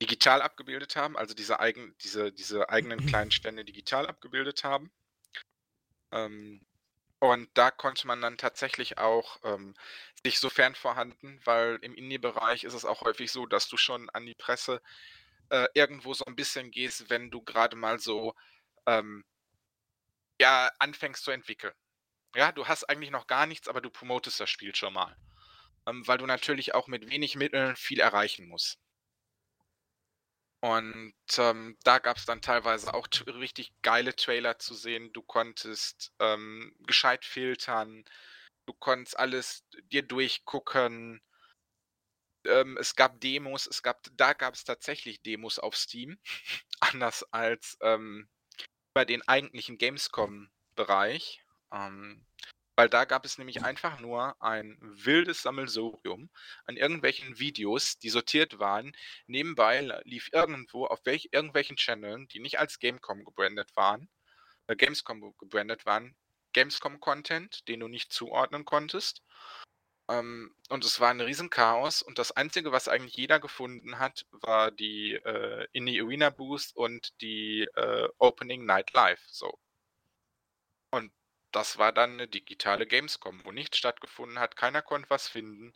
digital 0.00 0.42
abgebildet 0.42 0.96
haben, 0.96 1.16
also 1.16 1.34
diese, 1.34 1.60
eigen, 1.60 1.94
diese, 2.00 2.32
diese 2.32 2.68
eigenen 2.70 2.98
kleinen 3.06 3.30
Stände 3.30 3.64
digital 3.64 4.06
abgebildet 4.06 4.64
haben. 4.64 4.90
Ähm, 6.14 6.62
und 7.20 7.50
da 7.54 7.70
konnte 7.70 8.06
man 8.06 8.20
dann 8.22 8.38
tatsächlich 8.38 8.98
auch 8.98 9.38
ähm, 9.44 9.74
sich 10.24 10.40
sofern 10.40 10.74
vorhanden, 10.74 11.40
weil 11.44 11.78
im 11.82 11.94
Indie-Bereich 11.94 12.64
ist 12.64 12.74
es 12.74 12.84
auch 12.84 13.02
häufig 13.02 13.32
so, 13.32 13.46
dass 13.46 13.68
du 13.68 13.76
schon 13.76 14.10
an 14.10 14.26
die 14.26 14.34
Presse 14.34 14.80
äh, 15.50 15.66
irgendwo 15.74 16.14
so 16.14 16.24
ein 16.26 16.36
bisschen 16.36 16.70
gehst, 16.70 17.10
wenn 17.10 17.30
du 17.30 17.42
gerade 17.42 17.76
mal 17.76 17.98
so 17.98 18.34
ähm, 18.86 19.24
ja, 20.40 20.70
anfängst 20.78 21.24
zu 21.24 21.30
entwickeln. 21.30 21.74
Ja, 22.36 22.52
du 22.52 22.68
hast 22.68 22.84
eigentlich 22.84 23.10
noch 23.10 23.26
gar 23.26 23.46
nichts, 23.46 23.68
aber 23.68 23.80
du 23.80 23.90
promotest 23.90 24.40
das 24.40 24.50
Spiel 24.50 24.74
schon 24.74 24.92
mal. 24.94 25.16
Ähm, 25.86 26.06
weil 26.06 26.18
du 26.18 26.26
natürlich 26.26 26.74
auch 26.74 26.88
mit 26.88 27.10
wenig 27.10 27.36
Mitteln 27.36 27.76
viel 27.76 28.00
erreichen 28.00 28.48
musst. 28.48 28.78
Und 30.64 31.12
ähm, 31.36 31.76
da 31.84 31.98
gab 31.98 32.16
es 32.16 32.24
dann 32.24 32.40
teilweise 32.40 32.94
auch 32.94 33.06
richtig 33.26 33.74
geile 33.82 34.16
Trailer 34.16 34.58
zu 34.58 34.72
sehen. 34.72 35.12
Du 35.12 35.20
konntest 35.20 36.14
ähm, 36.20 36.74
gescheit 36.86 37.26
filtern, 37.26 38.06
du 38.64 38.72
konntest 38.72 39.18
alles 39.18 39.66
dir 39.92 40.00
durchgucken. 40.00 41.20
Ähm, 42.46 42.78
es 42.78 42.96
gab 42.96 43.20
Demos, 43.20 43.66
es 43.66 43.82
gab, 43.82 44.06
da 44.12 44.32
gab 44.32 44.54
es 44.54 44.64
tatsächlich 44.64 45.20
Demos 45.20 45.58
auf 45.58 45.76
Steam, 45.76 46.18
anders 46.80 47.30
als 47.30 47.76
ähm, 47.82 48.30
bei 48.94 49.04
den 49.04 49.20
eigentlichen 49.28 49.76
Gamescom-Bereich. 49.76 51.44
Weil 52.76 52.88
da 52.88 53.04
gab 53.04 53.24
es 53.24 53.38
nämlich 53.38 53.62
einfach 53.62 54.00
nur 54.00 54.40
ein 54.42 54.76
wildes 54.80 55.42
Sammelsurium 55.42 56.28
an 56.64 56.76
irgendwelchen 56.76 57.38
Videos, 57.38 57.98
die 57.98 58.10
sortiert 58.10 58.58
waren. 58.58 58.96
Nebenbei 59.26 59.80
lief 60.04 60.30
irgendwo 60.32 60.86
auf 60.86 61.00
welch, 61.04 61.28
irgendwelchen 61.30 61.76
Channeln, 61.76 62.26
die 62.28 62.40
nicht 62.40 62.58
als 62.58 62.80
Gamecom 62.80 63.24
gebrandet 63.24 63.76
waren, 63.76 64.08
äh, 64.66 64.74
Gamescom 64.74 65.20
ge- 65.20 65.32
gebrandet 65.38 65.86
waren, 65.86 66.16
Gamescom-Content, 66.52 67.68
den 67.68 67.80
du 67.80 67.88
nicht 67.88 68.12
zuordnen 68.12 68.64
konntest. 68.64 69.22
Ähm, 70.08 70.54
und 70.68 70.84
es 70.84 70.98
war 71.00 71.10
ein 71.10 71.20
Riesenchaos 71.20 72.02
und 72.02 72.18
das 72.18 72.32
Einzige, 72.32 72.72
was 72.72 72.88
eigentlich 72.88 73.16
jeder 73.16 73.40
gefunden 73.40 73.98
hat, 73.98 74.26
war 74.32 74.70
die 74.70 75.14
äh, 75.14 75.66
Indie 75.72 76.00
Arena 76.00 76.30
Booth 76.30 76.72
und 76.74 77.20
die 77.20 77.68
äh, 77.74 78.08
Opening 78.18 78.66
Night 78.66 78.92
Live. 78.92 79.22
So. 79.28 79.58
Und 80.90 81.12
das 81.54 81.78
war 81.78 81.92
dann 81.92 82.14
eine 82.14 82.26
digitale 82.26 82.84
Gamescom, 82.84 83.44
wo 83.44 83.52
nichts 83.52 83.78
stattgefunden 83.78 84.40
hat, 84.40 84.56
keiner 84.56 84.82
konnte 84.82 85.08
was 85.08 85.28
finden. 85.28 85.72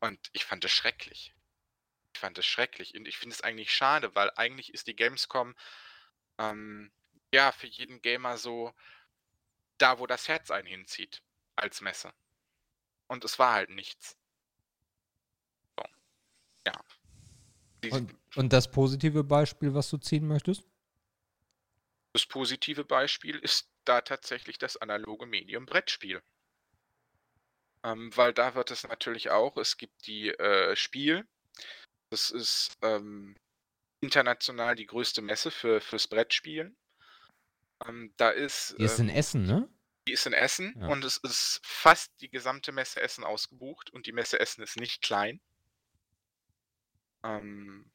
Und 0.00 0.18
ich 0.32 0.46
fand 0.46 0.64
es 0.64 0.72
schrecklich. 0.72 1.34
Ich 2.14 2.20
fand 2.20 2.38
es 2.38 2.46
schrecklich. 2.46 2.94
Und 2.94 3.06
ich 3.06 3.18
finde 3.18 3.34
es 3.34 3.42
eigentlich 3.42 3.74
schade, 3.74 4.14
weil 4.14 4.30
eigentlich 4.36 4.72
ist 4.72 4.86
die 4.86 4.96
Gamescom 4.96 5.54
ähm, 6.38 6.90
ja 7.34 7.52
für 7.52 7.66
jeden 7.66 8.00
Gamer 8.00 8.38
so 8.38 8.72
da, 9.76 9.98
wo 9.98 10.06
das 10.06 10.26
Herz 10.28 10.50
einen 10.50 10.66
hinzieht, 10.66 11.22
als 11.54 11.82
Messe. 11.82 12.14
Und 13.06 13.24
es 13.24 13.38
war 13.38 13.52
halt 13.52 13.68
nichts. 13.68 14.16
So. 15.76 15.84
Ja. 16.66 17.92
Und, 17.92 18.14
und 18.36 18.52
das 18.54 18.70
positive 18.70 19.22
Beispiel, 19.22 19.74
was 19.74 19.90
du 19.90 19.98
ziehen 19.98 20.26
möchtest? 20.26 20.64
Das 22.14 22.24
positive 22.24 22.84
Beispiel 22.84 23.36
ist 23.36 23.68
da 23.84 24.00
tatsächlich 24.00 24.58
das 24.58 24.76
analoge 24.76 25.26
Medium 25.26 25.66
Brettspiel. 25.66 26.22
Ähm, 27.82 28.16
weil 28.16 28.32
da 28.32 28.54
wird 28.54 28.70
es 28.70 28.86
natürlich 28.86 29.30
auch, 29.30 29.56
es 29.56 29.76
gibt 29.76 30.06
die 30.06 30.30
äh, 30.30 30.74
Spiel, 30.74 31.26
das 32.10 32.30
ist 32.30 32.76
ähm, 32.82 33.36
international 34.00 34.74
die 34.74 34.86
größte 34.86 35.20
Messe 35.22 35.50
für, 35.50 35.80
fürs 35.80 36.08
Brettspielen. 36.08 36.76
Ähm, 37.86 38.14
da 38.16 38.30
ist, 38.30 38.74
Die 38.78 38.84
ist 38.84 38.98
in 38.98 39.08
ähm, 39.08 39.16
Essen, 39.16 39.46
ne? 39.46 39.68
die 40.06 40.12
ist 40.12 40.26
in 40.26 40.32
Essen 40.32 40.74
Ja. 40.78 40.88
und 40.88 41.04
es 41.04 41.16
ist 41.18 41.60
fast 41.64 42.20
die 42.20 42.30
gesamte 42.30 42.72
Messe 42.72 43.00
Essen 43.00 43.24
ausgebucht 43.24 43.90
und 43.90 44.06
die 44.06 44.12
Messe 44.12 44.38
Essen 44.40 44.62
ist 44.62 44.76
nicht 44.76 45.02
klein. 45.02 45.40
Ähm, 47.22 47.90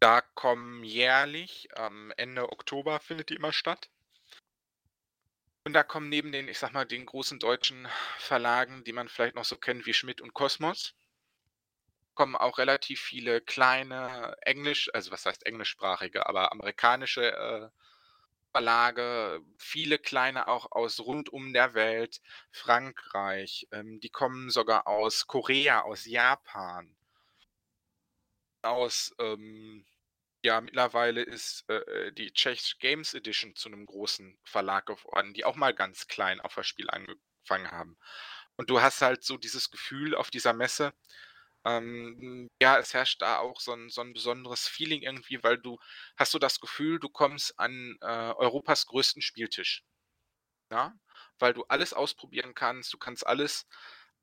da 0.00 0.20
kommen 0.20 0.84
jährlich, 0.84 1.68
am 1.76 2.12
Ende 2.16 2.52
Oktober 2.52 3.00
findet 3.00 3.30
die 3.30 3.34
immer 3.36 3.52
statt. 3.52 3.90
Und 5.66 5.72
da 5.72 5.82
kommen 5.82 6.08
neben 6.08 6.30
den, 6.30 6.46
ich 6.46 6.60
sag 6.60 6.72
mal, 6.74 6.84
den 6.84 7.06
großen 7.06 7.40
deutschen 7.40 7.88
Verlagen, 8.18 8.84
die 8.84 8.92
man 8.92 9.08
vielleicht 9.08 9.34
noch 9.34 9.44
so 9.44 9.56
kennt 9.56 9.84
wie 9.84 9.94
Schmidt 9.94 10.20
und 10.20 10.32
Kosmos, 10.32 10.94
kommen 12.14 12.36
auch 12.36 12.58
relativ 12.58 13.00
viele 13.00 13.40
kleine 13.40 14.36
Englisch, 14.42 14.88
also 14.94 15.10
was 15.10 15.26
heißt 15.26 15.44
englischsprachige, 15.44 16.28
aber 16.28 16.52
amerikanische 16.52 17.32
äh, 17.32 17.68
Verlage, 18.52 19.40
viele 19.58 19.98
kleine 19.98 20.46
auch 20.46 20.70
aus 20.70 21.00
rund 21.00 21.30
um 21.30 21.52
der 21.52 21.74
Welt, 21.74 22.20
Frankreich, 22.52 23.66
ähm, 23.72 23.98
die 23.98 24.10
kommen 24.10 24.50
sogar 24.50 24.86
aus 24.86 25.26
Korea, 25.26 25.80
aus 25.80 26.04
Japan, 26.04 26.94
aus 28.62 29.12
ähm, 29.18 29.84
Ja, 30.46 30.60
mittlerweile 30.60 31.22
ist 31.22 31.64
äh, 31.68 31.74
äh, 31.74 32.12
die 32.12 32.32
Czech 32.32 32.78
Games 32.78 33.14
Edition 33.14 33.56
zu 33.56 33.68
einem 33.68 33.84
großen 33.84 34.38
Verlag 34.44 34.86
geworden, 34.86 35.34
die 35.34 35.44
auch 35.44 35.56
mal 35.56 35.74
ganz 35.74 36.06
klein 36.06 36.40
auf 36.40 36.54
das 36.54 36.68
Spiel 36.68 36.88
angefangen 36.88 37.72
haben. 37.72 37.98
Und 38.54 38.70
du 38.70 38.80
hast 38.80 39.02
halt 39.02 39.24
so 39.24 39.38
dieses 39.38 39.72
Gefühl 39.72 40.14
auf 40.14 40.30
dieser 40.30 40.52
Messe, 40.52 40.92
ähm, 41.64 42.48
ja, 42.62 42.78
es 42.78 42.94
herrscht 42.94 43.22
da 43.22 43.38
auch 43.38 43.60
so 43.60 43.72
ein, 43.72 43.90
so 43.90 44.02
ein 44.02 44.12
besonderes 44.12 44.68
Feeling 44.68 45.02
irgendwie, 45.02 45.42
weil 45.42 45.58
du 45.58 45.78
hast 46.16 46.30
so 46.30 46.38
das 46.38 46.60
Gefühl, 46.60 47.00
du 47.00 47.08
kommst 47.08 47.58
an 47.58 47.96
äh, 48.00 48.06
Europas 48.06 48.86
größten 48.86 49.22
Spieltisch. 49.22 49.82
Ja, 50.70 50.94
weil 51.40 51.54
du 51.54 51.64
alles 51.64 51.92
ausprobieren 51.92 52.54
kannst, 52.54 52.92
du 52.92 52.98
kannst 52.98 53.26
alles 53.26 53.66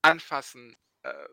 anfassen, 0.01 0.77
äh, 1.03 1.27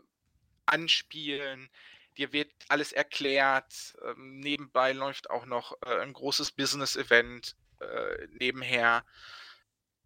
anspielen, 0.66 1.70
dir 2.16 2.32
wird 2.32 2.52
alles 2.68 2.92
erklärt. 2.92 3.96
Ähm, 4.04 4.40
nebenbei 4.40 4.92
läuft 4.92 5.30
auch 5.30 5.46
noch 5.46 5.76
äh, 5.84 6.00
ein 6.00 6.12
großes 6.12 6.52
Business-Event 6.52 7.56
äh, 7.80 8.26
nebenher. 8.30 9.04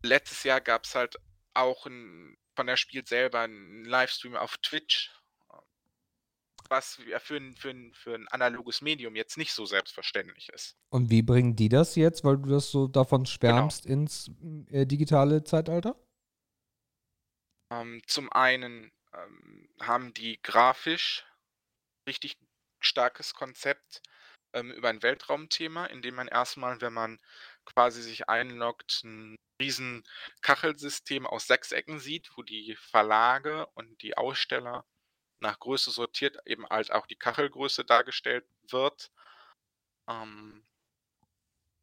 Letztes 0.02 0.44
Jahr 0.44 0.60
gab 0.60 0.84
es 0.84 0.94
halt 0.94 1.16
auch 1.54 1.86
ein, 1.86 2.36
von 2.54 2.66
der 2.66 2.76
Spiel 2.76 3.06
selber 3.06 3.40
einen 3.40 3.84
Livestream 3.84 4.36
auf 4.36 4.58
Twitch, 4.58 5.10
was 6.68 7.00
für 7.18 7.36
ein, 7.36 7.54
für, 7.54 7.70
ein, 7.70 7.92
für 7.94 8.14
ein 8.14 8.28
analoges 8.28 8.80
Medium 8.80 9.16
jetzt 9.16 9.36
nicht 9.36 9.52
so 9.52 9.66
selbstverständlich 9.66 10.48
ist. 10.50 10.76
Und 10.88 11.10
wie 11.10 11.22
bringen 11.22 11.56
die 11.56 11.68
das 11.68 11.94
jetzt, 11.94 12.24
weil 12.24 12.38
du 12.38 12.48
das 12.48 12.70
so 12.70 12.86
davon 12.86 13.26
schwärmst, 13.26 13.84
genau. 13.84 14.02
ins 14.02 14.30
äh, 14.70 14.86
digitale 14.86 15.44
Zeitalter? 15.44 15.96
Ähm, 17.70 18.02
zum 18.06 18.32
einen 18.32 18.92
ähm, 19.12 19.68
haben 19.80 20.14
die 20.14 20.40
grafisch 20.42 21.24
richtig 22.06 22.36
starkes 22.80 23.34
Konzept 23.34 24.02
ähm, 24.52 24.70
über 24.70 24.88
ein 24.88 25.02
Weltraumthema, 25.02 25.86
in 25.86 26.02
dem 26.02 26.14
man 26.14 26.28
erstmal, 26.28 26.80
wenn 26.80 26.92
man 26.92 27.20
quasi 27.64 28.02
sich 28.02 28.28
einloggt, 28.28 29.02
ein 29.04 29.36
riesen 29.60 30.04
Kachelsystem 30.42 31.26
aus 31.26 31.46
sechs 31.46 31.72
Ecken 31.72 31.98
sieht, 31.98 32.30
wo 32.36 32.42
die 32.42 32.76
Verlage 32.76 33.66
und 33.74 34.02
die 34.02 34.16
Aussteller 34.16 34.84
nach 35.40 35.58
Größe 35.60 35.90
sortiert 35.90 36.38
eben 36.46 36.66
halt 36.68 36.90
auch 36.90 37.06
die 37.06 37.16
Kachelgröße 37.16 37.84
dargestellt 37.84 38.46
wird. 38.68 39.10
Ähm, 40.08 40.66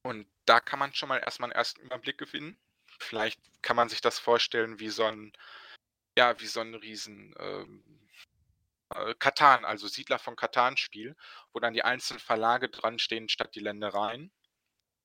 und 0.04 0.28
da 0.46 0.60
kann 0.60 0.80
man 0.80 0.94
schon 0.94 1.10
mal 1.10 1.20
erstmal 1.20 1.50
einen 1.50 1.58
ersten 1.58 1.82
Überblick 1.82 2.18
gewinnen. 2.18 2.58
Vielleicht 3.00 3.40
kann 3.62 3.76
man 3.76 3.90
sich 3.90 4.02
das 4.02 4.20
vorstellen 4.20 4.80
wie 4.80 4.90
so 4.90 5.06
ein, 5.06 5.32
ja, 6.18 6.40
wie 6.40 6.48
so 6.48 6.60
ein 6.60 6.76
riesen 6.76 7.36
ähm, 7.40 7.84
äh, 7.86 8.31
Katan, 9.20 9.66
also 9.66 9.88
Siedler 9.88 10.20
von 10.20 10.36
Katan-Spiel, 10.36 11.16
wo 11.54 11.60
dann 11.60 11.74
die 11.74 11.84
einzelnen 11.84 12.20
Verlage 12.20 12.70
dran 12.70 13.00
stehen 13.00 13.30
statt 13.30 13.56
die 13.56 13.60
Ländereien. 13.60 14.32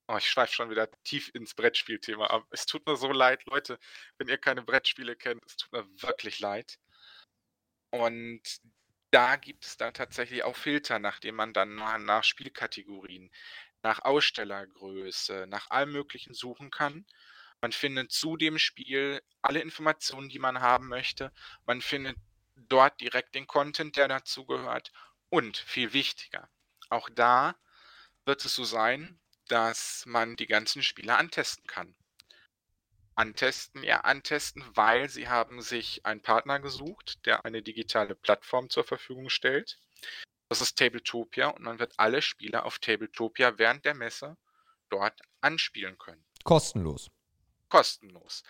Oh, 0.07 0.17
ich 0.17 0.29
schweife 0.29 0.53
schon 0.53 0.69
wieder 0.69 0.89
tief 1.03 1.29
ins 1.33 1.53
Brettspielthema 1.53 2.27
ab. 2.27 2.45
Es 2.51 2.65
tut 2.65 2.85
mir 2.87 2.95
so 2.95 3.11
leid, 3.11 3.45
Leute, 3.45 3.77
wenn 4.17 4.29
ihr 4.29 4.37
keine 4.37 4.61
Brettspiele 4.61 5.15
kennt. 5.15 5.43
Es 5.45 5.57
tut 5.57 5.71
mir 5.73 5.85
wirklich 6.01 6.39
leid. 6.39 6.79
Und 7.89 8.41
da 9.11 9.35
gibt 9.37 9.65
es 9.65 9.77
dann 9.77 9.93
tatsächlich 9.93 10.43
auch 10.43 10.55
Filter, 10.55 10.99
nachdem 10.99 11.35
man 11.35 11.53
dann 11.53 11.75
nach 11.75 12.23
Spielkategorien, 12.23 13.31
nach 13.83 13.99
Ausstellergröße, 13.99 15.45
nach 15.47 15.69
allem 15.69 15.91
Möglichen 15.91 16.33
suchen 16.33 16.71
kann. 16.71 17.05
Man 17.61 17.71
findet 17.71 18.11
zu 18.11 18.37
dem 18.37 18.59
Spiel 18.59 19.21
alle 19.41 19.61
Informationen, 19.61 20.29
die 20.29 20.39
man 20.39 20.61
haben 20.61 20.87
möchte. 20.87 21.31
Man 21.65 21.81
findet 21.81 22.17
dort 22.69 22.99
direkt 23.01 23.35
den 23.35 23.47
Content, 23.47 23.95
der 23.95 24.07
dazugehört. 24.07 24.91
Und 25.29 25.57
viel 25.57 25.93
wichtiger, 25.93 26.49
auch 26.89 27.09
da 27.09 27.55
wird 28.25 28.43
es 28.45 28.55
so 28.55 28.63
sein, 28.63 29.19
dass 29.47 30.05
man 30.05 30.35
die 30.35 30.47
ganzen 30.47 30.83
Spiele 30.83 31.15
antesten 31.15 31.65
kann. 31.67 31.95
Antesten, 33.15 33.83
ja, 33.83 34.01
antesten, 34.01 34.63
weil 34.75 35.09
sie 35.09 35.27
haben 35.27 35.61
sich 35.61 36.05
einen 36.05 36.21
Partner 36.21 36.59
gesucht, 36.59 37.25
der 37.25 37.45
eine 37.45 37.63
digitale 37.63 38.13
Plattform 38.13 38.69
zur 38.69 38.83
Verfügung 38.83 39.29
stellt. 39.29 39.79
Das 40.49 40.61
ist 40.61 40.77
Tabletopia 40.77 41.47
und 41.49 41.63
man 41.63 41.79
wird 41.79 41.93
alle 41.97 42.21
Spiele 42.21 42.63
auf 42.63 42.79
Tabletopia 42.79 43.57
während 43.57 43.85
der 43.85 43.95
Messe 43.95 44.37
dort 44.89 45.19
anspielen 45.41 45.97
können. 45.97 46.23
Kostenlos. 46.43 47.09
Kostenlos. 47.69 48.43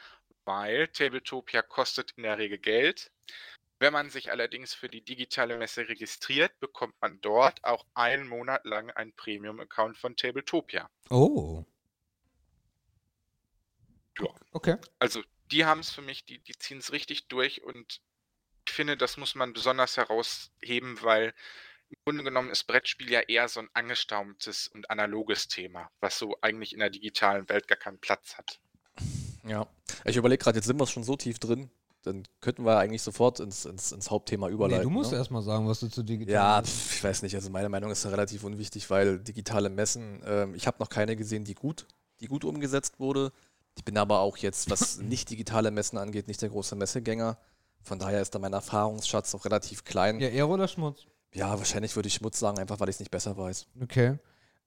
Weil 0.46 0.88
Tabletopia 0.90 1.62
kostet 1.62 2.12
in 2.12 2.24
der 2.24 2.38
Regel 2.38 2.60
Geld. 2.60 3.12
Wenn 3.80 3.94
man 3.94 4.10
sich 4.10 4.32
allerdings 4.32 4.74
für 4.74 4.90
die 4.90 5.02
digitale 5.02 5.58
Messe 5.58 5.88
registriert, 5.88 6.60
bekommt 6.60 6.96
man 7.00 7.22
dort 7.22 7.64
auch 7.64 7.86
einen 7.94 8.28
Monat 8.28 8.66
lang 8.66 8.90
einen 8.92 9.14
Premium-Account 9.14 9.98
von 9.98 10.16
Tabletopia. 10.16 10.90
Oh. 11.10 11.64
Ja. 14.20 14.28
Okay. 14.52 14.78
Also 14.98 15.22
die 15.52 15.66
haben 15.66 15.82
es 15.82 15.92
für 15.92 16.02
mich, 16.02 16.26
die, 16.26 16.40
die 16.40 16.58
ziehen 16.58 16.80
es 16.80 16.92
richtig 16.92 17.28
durch 17.28 17.64
und 17.64 18.02
ich 18.68 18.74
finde, 18.74 18.98
das 18.98 19.18
muss 19.18 19.36
man 19.36 19.54
besonders 19.54 19.96
herausheben, 19.96 21.02
weil 21.02 21.34
im 21.90 21.98
Grunde 22.04 22.24
genommen 22.24 22.50
ist 22.50 22.66
Brettspiel 22.66 23.10
ja 23.10 23.22
eher 23.22 23.48
so 23.48 23.62
ein 23.62 23.70
angestaumtes 23.74 24.68
und 24.68 24.90
analoges 24.90 25.48
Thema, 25.48 25.90
was 26.02 26.20
so 26.20 26.38
eigentlich 26.42 26.74
in 26.74 26.80
der 26.80 26.90
digitalen 26.90 27.48
Welt 27.48 27.68
gar 27.68 27.78
keinen 27.78 28.00
Platz 28.00 28.38
hat. 28.38 28.60
Ja, 29.46 29.68
ich 30.04 30.18
überlege 30.18 30.44
gerade, 30.44 30.58
jetzt 30.58 30.66
sind 30.66 30.80
wir 30.80 30.88
schon 30.88 31.04
so 31.04 31.16
tief 31.16 31.40
drin, 31.40 31.70
dann 32.08 32.24
könnten 32.42 32.66
wir 32.66 32.78
eigentlich 32.78 33.02
sofort 33.02 33.40
ins, 33.40 33.66
ins, 33.66 33.92
ins 33.92 34.10
Hauptthema 34.10 34.50
überleiten. 34.50 34.80
Nee, 34.80 34.84
du 34.84 34.90
musst 34.90 35.12
ne? 35.12 35.18
erstmal 35.18 35.42
sagen, 35.42 35.68
was 35.68 35.80
du 35.80 35.88
zu 35.88 36.04
digital 36.04 36.34
Ja, 36.34 36.62
pf, 36.64 36.96
ich 36.96 37.04
weiß 37.04 37.22
nicht. 37.22 37.36
Also 37.36 37.50
meine 37.50 37.70
Meinung 37.70 37.92
ist 37.92 38.06
relativ 38.06 38.44
unwichtig, 38.44 38.90
weil 38.90 39.20
digitale 39.20 39.70
Messen, 39.70 40.22
ähm, 40.26 40.56
ich 40.56 40.68
habe 40.68 40.78
noch 40.80 40.90
keine 40.90 41.16
gesehen, 41.16 41.44
die 41.44 41.54
gut, 41.54 41.86
die 42.22 42.28
gut 42.28 42.46
umgesetzt 42.46 43.00
wurde. 43.00 43.32
Ich 43.76 43.86
bin 43.86 43.98
aber 43.98 44.20
auch 44.20 44.38
jetzt, 44.38 44.72
was 44.72 44.98
nicht 45.02 45.30
digitale 45.30 45.70
Messen 45.70 45.98
angeht, 45.98 46.28
nicht 46.28 46.42
der 46.42 46.50
große 46.50 46.76
Messegänger. 46.76 47.38
Von 47.84 48.00
daher 48.00 48.22
ist 48.22 48.34
da 48.34 48.40
mein 48.40 48.54
Erfahrungsschatz 48.54 49.36
auch 49.36 49.46
relativ 49.46 49.84
klein. 49.84 50.20
Ja, 50.20 50.30
Ehre 50.30 50.50
oder 50.50 50.68
Schmutz? 50.68 51.06
Ja, 51.34 51.58
wahrscheinlich 51.58 51.96
würde 51.96 52.08
ich 52.08 52.16
Schmutz 52.16 52.40
sagen, 52.40 52.58
einfach 52.58 52.80
weil 52.80 52.90
ich 52.90 52.96
es 52.96 53.00
nicht 53.00 53.12
besser 53.12 53.38
weiß. 53.38 53.68
Okay. 53.82 54.18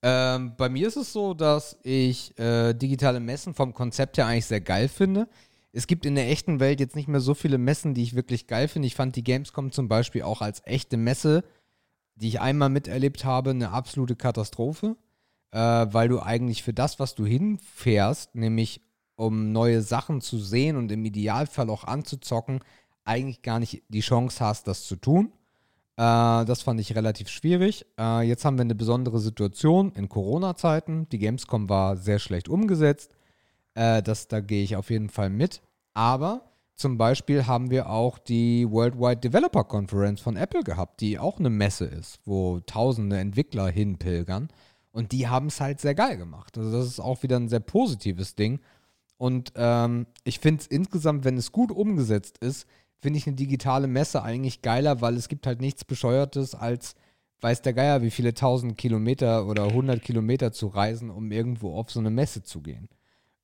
Ähm, 0.02 0.54
bei 0.56 0.68
mir 0.68 0.88
ist 0.88 0.96
es 0.96 1.12
so, 1.12 1.34
dass 1.34 1.78
ich 1.82 2.38
äh, 2.38 2.72
digitale 2.72 3.20
Messen 3.20 3.52
vom 3.52 3.74
Konzept 3.74 4.16
her 4.16 4.26
eigentlich 4.26 4.46
sehr 4.46 4.60
geil 4.60 4.88
finde 4.88 5.28
es 5.72 5.86
gibt 5.86 6.04
in 6.04 6.16
der 6.16 6.28
echten 6.30 6.60
Welt 6.60 6.80
jetzt 6.80 6.96
nicht 6.96 7.08
mehr 7.08 7.20
so 7.20 7.34
viele 7.34 7.58
Messen, 7.58 7.94
die 7.94 8.02
ich 8.02 8.16
wirklich 8.16 8.46
geil 8.46 8.68
finde. 8.68 8.86
Ich 8.86 8.96
fand 8.96 9.16
die 9.16 9.24
Gamescom 9.24 9.70
zum 9.70 9.88
Beispiel 9.88 10.22
auch 10.22 10.42
als 10.42 10.62
echte 10.64 10.96
Messe, 10.96 11.44
die 12.16 12.28
ich 12.28 12.40
einmal 12.40 12.68
miterlebt 12.68 13.24
habe, 13.24 13.50
eine 13.50 13.70
absolute 13.70 14.16
Katastrophe, 14.16 14.96
äh, 15.52 15.58
weil 15.58 16.08
du 16.08 16.20
eigentlich 16.20 16.62
für 16.62 16.72
das, 16.72 16.98
was 16.98 17.14
du 17.14 17.24
hinfährst, 17.24 18.34
nämlich 18.34 18.82
um 19.14 19.52
neue 19.52 19.82
Sachen 19.82 20.20
zu 20.20 20.38
sehen 20.38 20.76
und 20.76 20.90
im 20.90 21.04
Idealfall 21.04 21.70
auch 21.70 21.84
anzuzocken, 21.84 22.60
eigentlich 23.04 23.42
gar 23.42 23.60
nicht 23.60 23.82
die 23.88 24.00
Chance 24.00 24.44
hast, 24.44 24.66
das 24.66 24.86
zu 24.86 24.96
tun. 24.96 25.32
Äh, 25.96 26.44
das 26.46 26.62
fand 26.62 26.80
ich 26.80 26.96
relativ 26.96 27.28
schwierig. 27.28 27.86
Äh, 27.98 28.26
jetzt 28.26 28.44
haben 28.44 28.56
wir 28.56 28.62
eine 28.62 28.74
besondere 28.74 29.20
Situation 29.20 29.92
in 29.92 30.08
Corona-Zeiten. 30.08 31.08
Die 31.10 31.18
Gamescom 31.18 31.68
war 31.68 31.96
sehr 31.96 32.18
schlecht 32.18 32.48
umgesetzt. 32.48 33.12
Äh, 33.74 34.02
das, 34.02 34.28
da 34.28 34.40
gehe 34.40 34.62
ich 34.62 34.76
auf 34.76 34.90
jeden 34.90 35.08
Fall 35.08 35.30
mit. 35.30 35.62
Aber 35.94 36.50
zum 36.74 36.96
Beispiel 36.96 37.46
haben 37.46 37.70
wir 37.70 37.90
auch 37.90 38.18
die 38.18 38.66
Worldwide 38.70 39.20
Developer 39.20 39.64
Conference 39.64 40.20
von 40.20 40.36
Apple 40.36 40.62
gehabt, 40.62 41.00
die 41.02 41.18
auch 41.18 41.38
eine 41.38 41.50
Messe 41.50 41.84
ist, 41.84 42.20
wo 42.24 42.60
tausende 42.60 43.18
Entwickler 43.18 43.68
hinpilgern. 43.68 44.48
Und 44.92 45.12
die 45.12 45.28
haben 45.28 45.48
es 45.48 45.60
halt 45.60 45.80
sehr 45.80 45.94
geil 45.94 46.16
gemacht. 46.16 46.56
Also 46.56 46.72
das 46.72 46.86
ist 46.86 47.00
auch 47.00 47.22
wieder 47.22 47.36
ein 47.36 47.48
sehr 47.48 47.60
positives 47.60 48.34
Ding. 48.34 48.60
Und 49.18 49.52
ähm, 49.56 50.06
ich 50.24 50.38
finde 50.38 50.62
es 50.62 50.66
insgesamt, 50.66 51.24
wenn 51.24 51.36
es 51.36 51.52
gut 51.52 51.70
umgesetzt 51.70 52.38
ist, 52.38 52.66
finde 53.00 53.18
ich 53.18 53.26
eine 53.26 53.36
digitale 53.36 53.86
Messe 53.86 54.22
eigentlich 54.22 54.62
geiler, 54.62 55.00
weil 55.02 55.16
es 55.16 55.28
gibt 55.28 55.46
halt 55.46 55.60
nichts 55.60 55.84
Bescheuertes 55.84 56.54
als, 56.54 56.94
weiß 57.42 57.60
der 57.62 57.74
Geier, 57.74 58.00
wie 58.00 58.10
viele 58.10 58.32
tausend 58.32 58.78
Kilometer 58.78 59.46
oder 59.46 59.70
hundert 59.72 60.02
Kilometer 60.02 60.52
zu 60.52 60.68
reisen, 60.68 61.10
um 61.10 61.30
irgendwo 61.30 61.74
auf 61.74 61.90
so 61.90 62.00
eine 62.00 62.10
Messe 62.10 62.42
zu 62.42 62.62
gehen. 62.62 62.88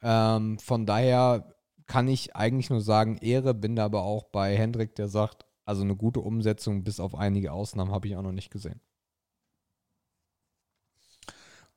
Ähm, 0.03 0.59
von 0.59 0.87
daher 0.87 1.55
kann 1.87 2.09
ich 2.09 2.35
eigentlich 2.37 2.71
nur 2.71 2.81
sagen, 2.81 3.19
Ehre, 3.19 3.55
bin 3.55 3.77
da 3.77 3.85
aber 3.85 4.03
auch 4.03 4.25
bei 4.25 4.57
Hendrik, 4.57 4.95
der 4.97 5.09
sagt, 5.09 5.47
also 5.65 5.83
eine 5.83 5.97
gute 5.97 6.21
Umsetzung, 6.21 6.85
bis 6.85 7.01
auf 7.01 7.15
einige 7.15 7.53
Ausnahmen, 7.53 7.93
habe 7.93 8.09
ich 8.09 8.17
auch 8.17 8.23
noch 8.23 8.33
nicht 8.33 8.51
gesehen. 8.51 8.81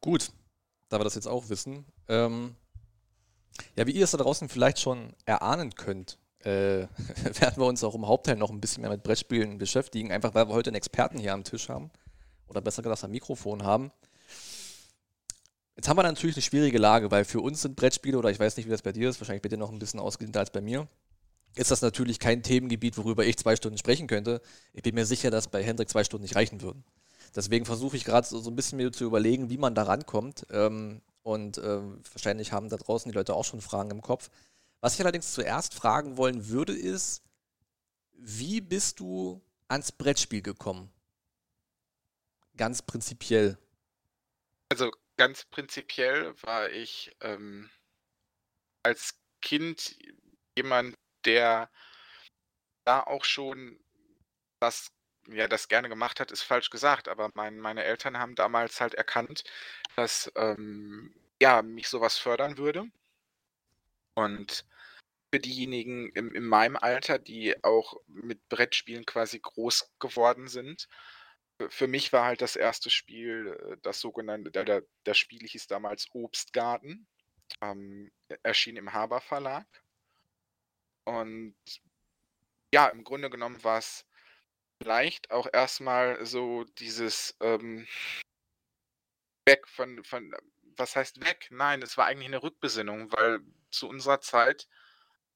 Gut, 0.02 0.32
da 0.90 1.00
wir 1.00 1.04
das 1.04 1.16
jetzt 1.16 1.28
auch 1.28 1.50
wissen. 1.50 1.86
Ähm, 2.08 2.56
ja, 3.76 3.86
wie 3.88 3.92
ihr 3.92 4.04
es 4.04 4.12
da 4.12 4.18
draußen 4.18 4.48
vielleicht 4.50 4.80
schon 4.80 5.14
erahnen 5.26 5.76
könnt, 5.76 6.18
äh, 6.40 6.88
werden 7.24 7.58
wir 7.58 7.66
uns 7.66 7.84
auch 7.84 7.96
im 7.96 8.08
Hauptteil 8.08 8.38
noch 8.38 8.50
ein 8.50 8.62
bisschen 8.62 8.82
mehr 8.82 8.92
mit 8.92 9.04
Brettspielen 9.04 9.58
beschäftigen, 9.58 10.12
einfach 10.12 10.34
weil 10.34 10.48
wir 10.48 10.54
heute 10.54 10.70
einen 10.70 10.76
Experten 10.76 11.20
hier 11.20 11.34
am 11.34 11.44
Tisch 11.44 11.70
haben. 11.70 11.92
Oder 12.48 12.62
besser 12.62 12.82
gesagt 12.82 13.04
ein 13.04 13.12
Mikrofon 13.12 13.64
haben. 13.64 13.92
Jetzt 15.80 15.88
haben 15.88 15.98
wir 15.98 16.04
natürlich 16.04 16.36
eine 16.36 16.42
schwierige 16.42 16.78
Lage, 16.78 17.10
weil 17.10 17.24
für 17.24 17.40
uns 17.40 17.62
sind 17.62 17.78
Brettspiele, 17.78 18.18
oder 18.18 18.30
ich 18.30 18.38
weiß 18.38 18.58
nicht, 18.58 18.66
wie 18.66 18.70
das 18.70 18.82
bei 18.82 18.92
dir 18.92 19.10
ist, 19.10 19.22
wahrscheinlich 19.22 19.42
bei 19.42 19.48
dir 19.48 19.56
noch 19.58 19.72
ein 19.72 19.80
bisschen 19.80 20.02
ausgedehnter 20.02 20.42
als 20.42 20.52
bei 20.52 20.60
mir, 20.60 20.90
ist 21.56 21.72
das 21.72 21.82
natürlich 21.82 22.20
kein 22.20 22.44
Themengebiet, 22.44 22.98
worüber 22.98 23.26
ich 23.26 23.38
zwei 23.38 23.56
Stunden 23.56 23.78
sprechen 23.78 24.06
könnte. 24.06 24.42
Ich 24.74 24.84
bin 24.84 24.94
mir 24.94 25.06
sicher, 25.06 25.32
dass 25.32 25.48
bei 25.48 25.64
Hendrik 25.64 25.88
zwei 25.88 26.04
Stunden 26.04 26.24
nicht 26.24 26.36
reichen 26.36 26.60
würden. 26.60 26.84
Deswegen 27.34 27.64
versuche 27.64 27.96
ich 27.96 28.04
gerade 28.04 28.28
so, 28.28 28.40
so 28.42 28.50
ein 28.50 28.58
bisschen 28.58 28.76
mir 28.76 28.92
zu 28.92 29.06
überlegen, 29.06 29.50
wie 29.50 29.58
man 29.58 29.74
da 29.74 29.84
rankommt. 29.84 30.46
Ähm, 30.50 31.00
und 31.24 31.60
ähm, 31.60 32.02
wahrscheinlich 32.12 32.52
haben 32.52 32.68
da 32.68 32.76
draußen 32.76 33.10
die 33.10 33.18
Leute 33.18 33.34
auch 33.34 33.46
schon 33.46 33.62
Fragen 33.62 33.92
im 33.92 34.02
Kopf. 34.02 34.30
Was 34.82 34.96
ich 34.96 35.00
allerdings 35.00 35.32
zuerst 35.32 35.74
fragen 35.74 36.18
wollen 36.18 36.50
würde, 36.50 36.74
ist, 36.74 37.22
wie 38.18 38.60
bist 38.60 39.00
du 39.00 39.40
ans 39.70 39.94
Brettspiel 39.94 40.42
gekommen? 40.42 40.90
Ganz 42.58 42.82
prinzipiell. 42.82 43.58
Also 44.68 44.92
ganz 45.20 45.44
prinzipiell 45.44 46.34
war 46.44 46.70
ich 46.70 47.14
ähm, 47.20 47.70
als 48.84 49.20
Kind 49.42 49.98
jemand, 50.58 50.96
der 51.26 51.70
da 52.86 53.04
auch 53.04 53.26
schon 53.26 53.78
das, 54.62 54.94
ja, 55.28 55.50
das 55.50 55.68
gerne 55.68 55.90
gemacht 55.90 56.22
hat, 56.22 56.32
ist 56.32 56.44
falsch 56.44 56.70
gesagt, 56.70 57.10
aber 57.10 57.32
mein, 57.34 57.60
meine 57.60 57.84
Eltern 57.84 58.18
haben 58.18 58.36
damals 58.36 58.80
halt 58.80 58.94
erkannt, 58.94 59.44
dass 59.98 60.32
ähm, 60.38 61.14
ja, 61.42 61.64
mich 61.64 61.90
sowas 61.90 62.18
fördern 62.18 62.58
würde. 62.58 62.86
Und 64.14 64.66
für 65.34 65.42
diejenigen 65.42 66.10
in, 66.14 66.34
in 66.34 66.46
meinem 66.46 66.78
Alter, 66.78 67.20
die 67.20 67.62
auch 67.62 67.98
mit 68.08 68.48
Brettspielen 68.48 69.06
quasi 69.06 69.40
groß 69.40 69.92
geworden 70.00 70.48
sind, 70.48 70.88
für 71.68 71.88
mich 71.88 72.14
war 72.14 72.26
halt 72.26 72.42
das 72.42 72.56
erste 72.56 72.90
Spiel 72.90 73.58
äh, 73.72 73.78
das 73.82 74.00
sogenannte, 74.00 74.52
der, 74.52 74.84
das 75.04 75.18
Spiel 75.18 75.46
hieß 75.48 75.68
damals 75.68 76.08
Obstgarten, 76.14 77.08
ähm, 77.62 78.12
erschien 78.44 78.78
im 78.78 78.94
Haber 78.94 79.22
Verlag. 79.22 79.68
Und 81.06 81.56
ja, 82.74 82.88
im 82.88 83.04
Grunde 83.04 83.30
genommen 83.30 83.64
war 83.64 83.80
es 83.80 84.06
vielleicht 84.82 85.32
auch 85.32 85.48
erstmal 85.52 86.26
so 86.26 86.64
dieses 86.78 87.36
ähm, 87.42 87.88
weg 89.46 89.68
von, 89.68 90.04
von, 90.04 90.34
was 90.78 90.96
heißt 90.96 91.22
weg? 91.26 91.48
Nein, 91.52 91.82
es 91.82 91.98
war 91.98 92.06
eigentlich 92.06 92.28
eine 92.28 92.44
Rückbesinnung, 92.44 93.12
weil 93.12 93.40
zu 93.72 93.90
unserer 93.90 94.22
Zeit 94.22 94.68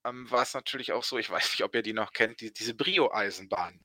ähm, 0.06 0.30
war 0.32 0.44
es 0.44 0.54
natürlich 0.54 0.94
auch 0.94 1.04
so, 1.04 1.18
ich 1.18 1.30
weiß 1.30 1.52
nicht, 1.52 1.64
ob 1.64 1.76
ihr 1.76 1.82
die 1.82 1.94
noch 1.94 2.14
kennt, 2.14 2.41
die, 2.41 2.54
diese 2.54 2.76
Brio-Eisenbahn. 2.76 3.84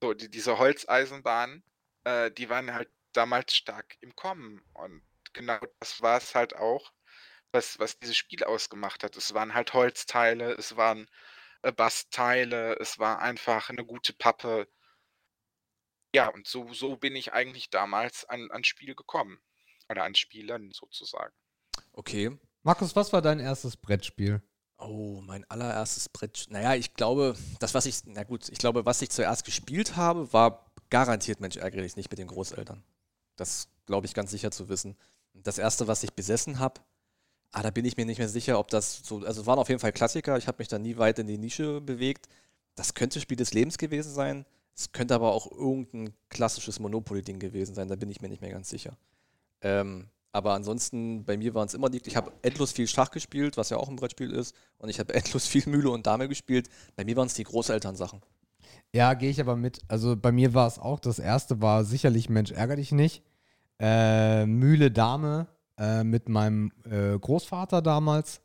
So, 0.00 0.14
die, 0.14 0.30
diese 0.30 0.58
Holzeisenbahnen, 0.58 1.62
äh, 2.04 2.30
die 2.30 2.48
waren 2.48 2.72
halt 2.72 2.90
damals 3.12 3.54
stark 3.54 3.96
im 4.00 4.14
Kommen. 4.16 4.62
Und 4.74 5.02
genau 5.32 5.58
das 5.78 6.00
war 6.00 6.18
es 6.18 6.34
halt 6.34 6.56
auch, 6.56 6.92
was, 7.52 7.78
was 7.78 7.98
dieses 7.98 8.16
Spiel 8.16 8.44
ausgemacht 8.44 9.04
hat. 9.04 9.16
Es 9.16 9.34
waren 9.34 9.54
halt 9.54 9.74
Holzteile, 9.74 10.52
es 10.52 10.76
waren 10.76 11.08
äh, 11.62 11.72
Bastteile, 11.72 12.76
es 12.80 12.98
war 12.98 13.20
einfach 13.20 13.68
eine 13.70 13.84
gute 13.84 14.12
Pappe. 14.12 14.68
Ja, 16.14 16.28
und 16.28 16.46
so, 16.46 16.72
so 16.72 16.96
bin 16.96 17.14
ich 17.14 17.32
eigentlich 17.32 17.70
damals 17.70 18.24
an, 18.24 18.50
ans 18.50 18.66
Spiel 18.66 18.94
gekommen. 18.94 19.40
Oder 19.88 20.04
an 20.04 20.14
Spielen 20.14 20.70
sozusagen. 20.72 21.34
Okay. 21.92 22.38
Markus, 22.62 22.94
was 22.94 23.12
war 23.12 23.22
dein 23.22 23.40
erstes 23.40 23.76
Brettspiel? 23.76 24.40
Oh, 24.80 25.20
mein 25.22 25.44
allererstes 25.50 26.08
Brett. 26.08 26.46
Naja, 26.48 26.74
ich 26.74 26.94
glaube, 26.94 27.36
das, 27.58 27.74
was 27.74 27.86
ich, 27.86 28.00
na 28.06 28.24
gut, 28.24 28.48
ich 28.48 28.58
glaube, 28.58 28.86
was 28.86 29.02
ich 29.02 29.10
zuerst 29.10 29.44
gespielt 29.44 29.96
habe, 29.96 30.32
war 30.32 30.66
garantiert 30.88 31.40
Mensch 31.40 31.56
ärgere 31.56 31.82
dich 31.82 31.96
nicht 31.96 32.10
mit 32.10 32.18
den 32.18 32.26
Großeltern. 32.26 32.82
Das 33.36 33.68
glaube 33.86 34.06
ich 34.06 34.14
ganz 34.14 34.30
sicher 34.30 34.50
zu 34.50 34.68
wissen. 34.68 34.96
Das 35.34 35.58
erste, 35.58 35.86
was 35.86 36.02
ich 36.02 36.12
besessen 36.14 36.58
habe, 36.58 36.80
ah, 37.52 37.62
da 37.62 37.70
bin 37.70 37.84
ich 37.84 37.96
mir 37.96 38.06
nicht 38.06 38.18
mehr 38.18 38.28
sicher, 38.28 38.58
ob 38.58 38.68
das 38.68 39.00
so, 39.04 39.18
also 39.24 39.42
es 39.42 39.46
waren 39.46 39.58
auf 39.58 39.68
jeden 39.68 39.80
Fall 39.80 39.92
Klassiker, 39.92 40.36
ich 40.36 40.46
habe 40.46 40.58
mich 40.58 40.68
da 40.68 40.78
nie 40.78 40.96
weit 40.96 41.18
in 41.18 41.26
die 41.26 41.38
Nische 41.38 41.80
bewegt. 41.80 42.28
Das 42.74 42.94
könnte 42.94 43.20
Spiel 43.20 43.36
des 43.36 43.52
Lebens 43.52 43.78
gewesen 43.78 44.12
sein. 44.12 44.46
Es 44.76 44.92
könnte 44.92 45.14
aber 45.14 45.32
auch 45.32 45.50
irgendein 45.50 46.14
klassisches 46.28 46.80
Monopoly-Ding 46.80 47.38
gewesen 47.38 47.74
sein, 47.74 47.88
da 47.88 47.96
bin 47.96 48.10
ich 48.10 48.20
mir 48.20 48.28
nicht 48.28 48.40
mehr 48.40 48.52
ganz 48.52 48.68
sicher. 48.70 48.96
Ähm, 49.60 50.08
aber 50.32 50.54
ansonsten, 50.54 51.24
bei 51.24 51.36
mir 51.36 51.54
waren 51.54 51.66
es 51.66 51.74
immer 51.74 51.90
die. 51.90 52.00
Ich 52.04 52.16
habe 52.16 52.32
endlos 52.42 52.72
viel 52.72 52.86
Schach 52.86 53.10
gespielt, 53.10 53.56
was 53.56 53.70
ja 53.70 53.78
auch 53.78 53.88
ein 53.88 53.96
Brettspiel 53.96 54.30
ist. 54.30 54.54
Und 54.78 54.88
ich 54.88 55.00
habe 55.00 55.12
endlos 55.14 55.46
viel 55.46 55.64
Mühle 55.66 55.90
und 55.90 56.06
Dame 56.06 56.28
gespielt. 56.28 56.68
Bei 56.96 57.04
mir 57.04 57.16
waren 57.16 57.26
es 57.26 57.34
die 57.34 57.44
Großelternsachen. 57.44 58.20
Ja, 58.92 59.14
gehe 59.14 59.30
ich 59.30 59.40
aber 59.40 59.56
mit. 59.56 59.80
Also 59.88 60.16
bei 60.16 60.32
mir 60.32 60.54
war 60.54 60.66
es 60.66 60.78
auch, 60.78 60.98
das 60.98 61.18
erste 61.18 61.60
war 61.60 61.84
sicherlich 61.84 62.28
Mensch, 62.28 62.50
ärger 62.50 62.76
dich 62.76 62.92
nicht. 62.92 63.22
Äh, 63.78 64.46
Mühle 64.46 64.90
Dame 64.90 65.46
äh, 65.78 66.04
mit 66.04 66.28
meinem 66.28 66.72
äh, 66.84 67.18
Großvater 67.18 67.82
damals. 67.82 68.40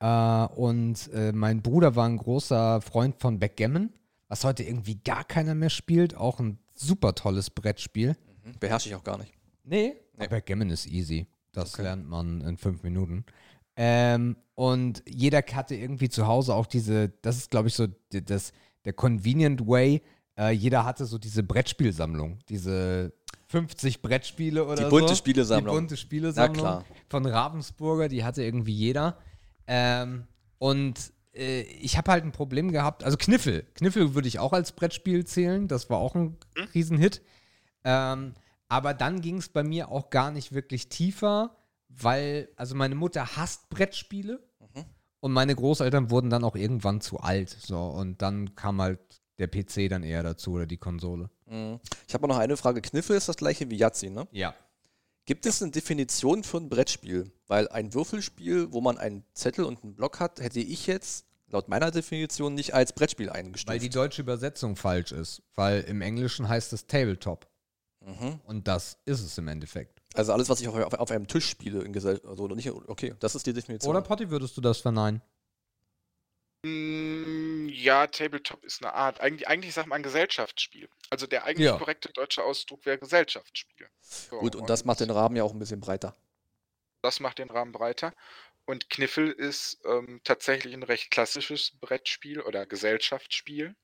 Äh, 0.00 0.46
und 0.54 1.10
äh, 1.12 1.32
mein 1.32 1.62
Bruder 1.62 1.96
war 1.96 2.06
ein 2.06 2.18
großer 2.18 2.80
Freund 2.80 3.20
von 3.20 3.38
Backgammon, 3.38 3.92
was 4.28 4.44
heute 4.44 4.64
irgendwie 4.64 4.96
gar 4.96 5.24
keiner 5.24 5.54
mehr 5.54 5.70
spielt. 5.70 6.16
Auch 6.16 6.40
ein 6.40 6.58
super 6.74 7.14
tolles 7.14 7.50
Brettspiel. 7.50 8.16
Mhm. 8.44 8.58
Beherrsche 8.58 8.88
ich 8.88 8.94
auch 8.94 9.04
gar 9.04 9.18
nicht. 9.18 9.32
Nee, 9.62 9.96
Nee. 10.16 10.28
Backgammon 10.28 10.70
ist 10.70 10.86
easy. 10.86 11.26
Das 11.52 11.74
Okay. 11.74 11.82
lernt 11.82 12.08
man 12.08 12.40
in 12.40 12.56
fünf 12.56 12.82
Minuten. 12.82 13.24
Ähm, 13.76 14.36
und 14.54 15.02
jeder 15.08 15.42
hatte 15.52 15.74
irgendwie 15.74 16.08
zu 16.08 16.26
Hause 16.26 16.54
auch 16.54 16.66
diese, 16.66 17.08
das 17.22 17.36
ist 17.36 17.50
glaube 17.50 17.68
ich 17.68 17.74
so 17.74 17.86
die- 18.12 18.24
das, 18.24 18.52
der 18.84 18.92
convenient 18.92 19.66
way, 19.66 20.02
äh, 20.38 20.50
jeder 20.50 20.84
hatte 20.84 21.06
so 21.06 21.18
diese 21.18 21.42
Brettspielsammlung, 21.42 22.38
diese 22.48 23.12
50 23.48 24.02
Brettspiele 24.02 24.64
oder 24.64 24.76
Die 24.76 24.82
so. 24.84 24.88
bunte 24.90 25.16
Spielesammlung. 25.16 25.74
Die 25.74 25.80
bunte 25.80 25.96
Spielesammlung 25.96 26.64
Na 26.64 26.70
klar. 26.82 26.84
von 27.08 27.26
Ravensburger, 27.26 28.08
die 28.08 28.24
hatte 28.24 28.42
irgendwie 28.42 28.72
jeder. 28.74 29.18
Ähm, 29.66 30.24
und 30.58 31.12
äh, 31.34 31.62
ich 31.62 31.96
habe 31.96 32.12
halt 32.12 32.24
ein 32.24 32.32
Problem 32.32 32.70
gehabt, 32.70 33.02
also 33.04 33.16
Kniffel. 33.16 33.64
Kniffel 33.74 34.14
würde 34.14 34.28
ich 34.28 34.38
auch 34.38 34.52
als 34.52 34.72
Brettspiel 34.72 35.24
zählen, 35.24 35.66
das 35.68 35.90
war 35.90 35.98
auch 35.98 36.14
ein 36.14 36.36
Riesenhit. 36.74 37.22
Ähm, 37.84 38.34
aber 38.74 38.92
dann 38.92 39.20
ging 39.20 39.36
es 39.36 39.48
bei 39.48 39.62
mir 39.62 39.88
auch 39.88 40.10
gar 40.10 40.32
nicht 40.32 40.52
wirklich 40.52 40.88
tiefer, 40.88 41.56
weil, 41.88 42.48
also 42.56 42.74
meine 42.74 42.96
Mutter 42.96 43.36
hasst 43.36 43.68
Brettspiele 43.70 44.42
Mhm. 44.58 44.84
und 45.20 45.32
meine 45.32 45.54
Großeltern 45.54 46.10
wurden 46.10 46.28
dann 46.28 46.42
auch 46.42 46.56
irgendwann 46.56 47.00
zu 47.00 47.20
alt. 47.20 47.50
So, 47.50 47.78
und 47.78 48.20
dann 48.20 48.56
kam 48.56 48.80
halt 48.82 48.98
der 49.38 49.46
PC 49.46 49.88
dann 49.88 50.02
eher 50.02 50.24
dazu 50.24 50.52
oder 50.54 50.66
die 50.66 50.76
Konsole. 50.76 51.30
Mhm. 51.46 51.78
Ich 52.08 52.14
habe 52.14 52.26
noch 52.26 52.36
eine 52.38 52.56
Frage. 52.56 52.80
Kniffel 52.82 53.16
ist 53.16 53.28
das 53.28 53.36
gleiche 53.36 53.70
wie 53.70 53.76
Yahtzee, 53.76 54.10
ne? 54.10 54.26
Ja. 54.32 54.54
Gibt 55.24 55.46
es 55.46 55.62
eine 55.62 55.70
Definition 55.70 56.42
für 56.42 56.56
ein 56.58 56.68
Brettspiel? 56.68 57.30
Weil 57.46 57.68
ein 57.68 57.94
Würfelspiel, 57.94 58.72
wo 58.72 58.80
man 58.80 58.98
einen 58.98 59.24
Zettel 59.34 59.64
und 59.64 59.84
einen 59.84 59.94
Block 59.94 60.18
hat, 60.18 60.40
hätte 60.40 60.60
ich 60.60 60.86
jetzt 60.88 61.26
laut 61.48 61.68
meiner 61.68 61.90
Definition 61.92 62.54
nicht 62.54 62.74
als 62.74 62.92
Brettspiel 62.92 63.30
eingestuft. 63.30 63.72
Weil 63.72 63.78
die 63.78 63.88
deutsche 63.88 64.22
Übersetzung 64.22 64.74
falsch 64.76 65.12
ist. 65.12 65.42
Weil 65.54 65.82
im 65.82 66.02
Englischen 66.02 66.48
heißt 66.48 66.72
es 66.72 66.86
Tabletop. 66.88 67.46
Mhm. 68.04 68.40
Und 68.44 68.68
das 68.68 68.98
ist 69.04 69.20
es 69.22 69.36
im 69.38 69.48
Endeffekt. 69.48 70.00
Also 70.14 70.32
alles, 70.32 70.48
was 70.48 70.60
ich 70.60 70.68
auf, 70.68 70.74
auf, 70.76 70.94
auf 70.94 71.10
einem 71.10 71.26
Tisch 71.26 71.48
spiele 71.48 71.82
in 71.82 71.92
Gesellschaft. 71.92 72.26
Also 72.26 72.46
nicht, 72.48 72.70
okay, 72.70 73.14
das 73.20 73.34
ist 73.34 73.46
die 73.46 73.52
Definition. 73.52 73.90
Oder 73.90 74.02
Potti, 74.02 74.30
würdest 74.30 74.56
du 74.56 74.60
das 74.60 74.78
verneinen? 74.78 75.22
Mm, 76.64 77.68
Ja, 77.68 78.06
Tabletop 78.06 78.64
ist 78.64 78.82
eine 78.82 78.94
Art. 78.94 79.20
Eigentlich, 79.20 79.48
eigentlich 79.48 79.74
sagt 79.74 79.88
man 79.88 80.02
Gesellschaftsspiel. 80.02 80.88
Also 81.10 81.26
der 81.26 81.44
eigentlich 81.44 81.66
Ja. 81.66 81.76
korrekte 81.78 82.10
deutsche 82.12 82.42
Ausdruck 82.42 82.86
wäre 82.86 82.98
Gesellschaftsspiel. 82.98 83.88
So, 84.00 84.38
Gut, 84.38 84.56
und 84.56 84.70
das 84.70 84.84
macht 84.84 85.00
den 85.00 85.10
Rahmen 85.10 85.36
ja 85.36 85.42
auch 85.44 85.52
ein 85.52 85.58
bisschen 85.58 85.80
breiter. 85.80 86.14
das 87.02 87.20
macht 87.20 87.38
den 87.38 87.50
Rahmen 87.50 87.72
breiter. 87.72 88.14
Und 88.66 88.88
Kniffel 88.88 89.30
ist 89.30 89.78
ähm, 89.84 90.22
tatsächlich 90.24 90.72
ein 90.72 90.82
recht 90.82 91.10
klassisches 91.10 91.72
Brettspiel 91.82 92.40
oder 92.40 92.64
Gesellschaftsspiel, 92.64 93.74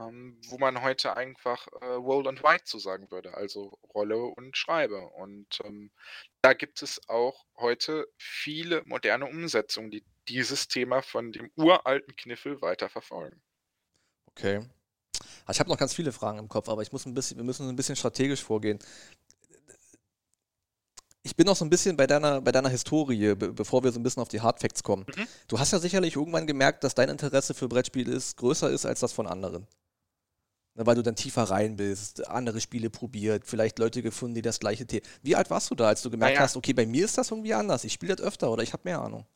ähm, 0.00 0.40
wo 0.48 0.58
man 0.58 0.82
heute 0.82 1.16
einfach 1.16 1.66
äh, 1.80 1.86
Roll 1.86 2.26
and 2.28 2.42
Write 2.42 2.64
zu 2.64 2.78
sagen 2.78 3.10
würde, 3.10 3.34
also 3.34 3.78
Rolle 3.94 4.18
und 4.18 4.56
Schreibe. 4.56 5.00
Und 5.10 5.60
ähm, 5.64 5.90
da 6.42 6.54
gibt 6.54 6.82
es 6.82 7.00
auch 7.08 7.44
heute 7.56 8.08
viele 8.16 8.82
moderne 8.86 9.26
Umsetzungen, 9.26 9.90
die 9.90 10.04
dieses 10.28 10.68
Thema 10.68 11.02
von 11.02 11.32
dem 11.32 11.50
uralten 11.56 12.16
Kniffel 12.16 12.60
weiter 12.62 12.88
verfolgen. 12.88 13.42
Okay. 14.26 14.66
Ah, 15.44 15.52
Ich 15.52 15.60
habe 15.60 15.68
noch 15.68 15.78
ganz 15.78 15.94
viele 15.94 16.12
Fragen 16.12 16.38
im 16.38 16.48
Kopf, 16.48 16.68
aber 16.68 16.82
ich 16.82 16.92
muss 16.92 17.04
ein 17.06 17.14
bisschen, 17.14 17.36
wir 17.36 17.44
müssen 17.44 17.68
ein 17.68 17.76
bisschen 17.76 17.96
strategisch 17.96 18.42
vorgehen. 18.42 18.78
Ich 21.22 21.36
bin 21.36 21.44
noch 21.44 21.56
so 21.56 21.66
ein 21.66 21.70
bisschen 21.70 21.96
bei 21.98 22.06
deiner, 22.06 22.40
bei 22.40 22.50
deiner 22.50 22.70
Historie, 22.70 23.34
be 23.34 23.52
bevor 23.52 23.84
wir 23.84 23.92
so 23.92 24.00
ein 24.00 24.02
bisschen 24.02 24.22
auf 24.22 24.28
die 24.28 24.40
Hardfacts 24.40 24.82
kommen. 24.82 25.04
Mhm. 25.14 25.26
Du 25.48 25.58
hast 25.58 25.72
ja 25.72 25.78
sicherlich 25.78 26.16
irgendwann 26.16 26.46
gemerkt, 26.46 26.82
dass 26.82 26.94
dein 26.94 27.10
Interesse 27.10 27.52
für 27.52 27.68
Brettspiele 27.68 28.10
ist, 28.10 28.38
größer 28.38 28.70
ist 28.70 28.86
als 28.86 29.00
das 29.00 29.12
von 29.12 29.26
anderen. 29.26 29.66
Ne, 30.74 30.86
Weil 30.86 30.94
du 30.94 31.02
dann 31.02 31.16
tiefer 31.16 31.44
rein 31.44 31.76
bist, 31.76 32.26
andere 32.28 32.60
Spiele 32.60 32.90
probiert, 32.90 33.46
vielleicht 33.46 33.78
Leute 33.78 34.02
gefunden, 34.02 34.36
die 34.36 34.42
das 34.42 34.60
gleiche 34.60 34.86
Thema. 34.86 35.04
Wie 35.22 35.34
alt 35.36 35.50
warst 35.50 35.70
du 35.70 35.74
da, 35.74 35.88
als 35.88 36.02
du 36.02 36.10
gemerkt 36.10 36.34
Naja. 36.34 36.44
hast, 36.44 36.56
okay, 36.56 36.72
bei 36.72 36.86
mir 36.86 37.04
ist 37.04 37.18
das 37.18 37.30
irgendwie 37.30 37.54
anders, 37.54 37.84
ich 37.84 37.92
spiele 37.92 38.14
das 38.14 38.24
öfter 38.24 38.50
oder 38.50 38.62
ich 38.62 38.72
habe 38.72 38.82
mehr 38.84 39.00
Ahnung? 39.00 39.26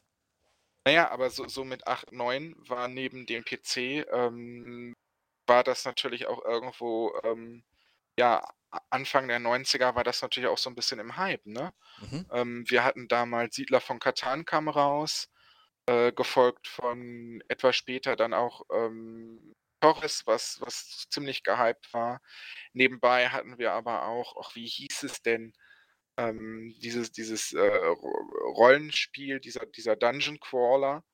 Naja, 0.86 1.11
aber 1.11 1.31
so, 1.31 1.48
so 1.48 1.65
mit 1.65 1.86
8, 1.86 2.12
9 2.12 2.55
war 2.69 2.89
neben 2.89 3.27
dem 3.27 3.43
PC, 3.44 4.06
ähm, 4.12 4.94
war 5.47 5.65
das 5.65 5.85
natürlich 5.85 6.27
auch 6.27 6.44
irgendwo, 6.44 7.12
ähm, 7.24 7.65
ja, 8.19 8.47
Anfang 8.90 9.28
der 9.28 9.40
90er 9.40 9.94
war 9.94 10.05
das 10.05 10.20
natürlich 10.23 10.48
auch 10.48 10.59
so 10.59 10.69
ein 10.70 10.74
bisschen 10.74 10.98
im 10.98 11.16
Hype, 11.16 11.47
ne? 11.47 11.73
Mhm. 12.01 12.27
Ähm, 12.32 12.65
wir 12.69 12.85
hatten 12.85 13.09
damals 13.09 13.56
Siedler 13.56 13.81
von 13.81 13.98
Katan 14.01 14.44
kam 14.44 14.69
raus, 14.69 15.28
äh, 15.86 16.12
gefolgt 16.12 16.69
von 16.69 17.43
etwas 17.48 17.77
später 17.77 18.16
dann 18.16 18.35
auch 18.35 18.62
ähm, 18.73 19.55
Torres, 19.85 20.23
was, 20.24 20.56
was 20.61 21.06
ziemlich 21.11 21.43
gehypt 21.43 21.93
war. 21.93 22.20
Nebenbei 22.73 23.28
hatten 23.28 23.59
wir 23.59 23.73
aber 23.73 24.06
auch, 24.06 24.35
auch 24.36 24.55
wie 24.55 24.66
hieß 24.66 25.02
es 25.02 25.20
denn, 25.20 25.52
ähm, 26.16 26.74
dieses, 26.81 27.12
dieses 27.12 27.52
äh, 27.52 27.61
Rollenspiel, 27.61 29.40
dieser, 29.40 29.66
dieser 29.66 29.97
Dungeon 29.97 30.39
Crawler, 30.40 31.05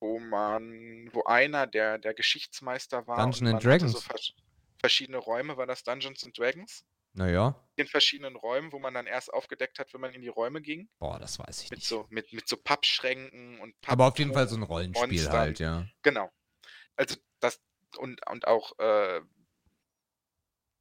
wo 0.00 0.18
man, 0.18 1.08
wo 1.12 1.22
einer 1.24 1.66
der, 1.66 1.98
der 1.98 2.14
Geschichtsmeister 2.14 3.06
war. 3.06 3.18
Dungeon 3.18 3.54
and 3.54 3.64
Dragons. 3.64 3.92
So 3.92 4.00
vers 4.00 4.32
verschiedene 4.80 5.18
Räume, 5.18 5.56
war 5.56 5.66
das 5.66 5.82
Dungeons 5.82 6.24
and 6.24 6.36
Dragons? 6.38 6.84
Naja. 7.12 7.68
In 7.76 7.86
verschiedenen 7.86 8.36
Räumen, 8.36 8.72
wo 8.72 8.78
man 8.78 8.94
dann 8.94 9.06
erst 9.06 9.32
aufgedeckt 9.32 9.78
hat, 9.78 9.92
wenn 9.92 10.00
man 10.00 10.12
in 10.12 10.22
die 10.22 10.28
Räume 10.28 10.60
ging. 10.60 10.88
Boah, 10.98 11.18
das 11.18 11.38
weiß 11.38 11.62
ich 11.62 11.70
Mit 11.70 11.80
nicht. 11.80 11.88
so, 11.88 12.06
mit, 12.10 12.32
mit 12.32 12.48
so 12.48 12.56
Pappschränken 12.56 13.60
und 13.60 13.74
Aber 13.86 14.06
auf 14.06 14.18
jeden 14.18 14.32
Fall 14.32 14.48
so 14.48 14.56
ein 14.56 14.62
Rollenspiel 14.62 15.06
Monstern. 15.08 15.32
halt, 15.32 15.58
ja. 15.58 15.86
Genau. 16.02 16.30
Also 16.96 17.16
das 17.40 17.60
und, 17.96 18.26
und 18.28 18.46
auch 18.46 18.78
äh, 18.78 19.20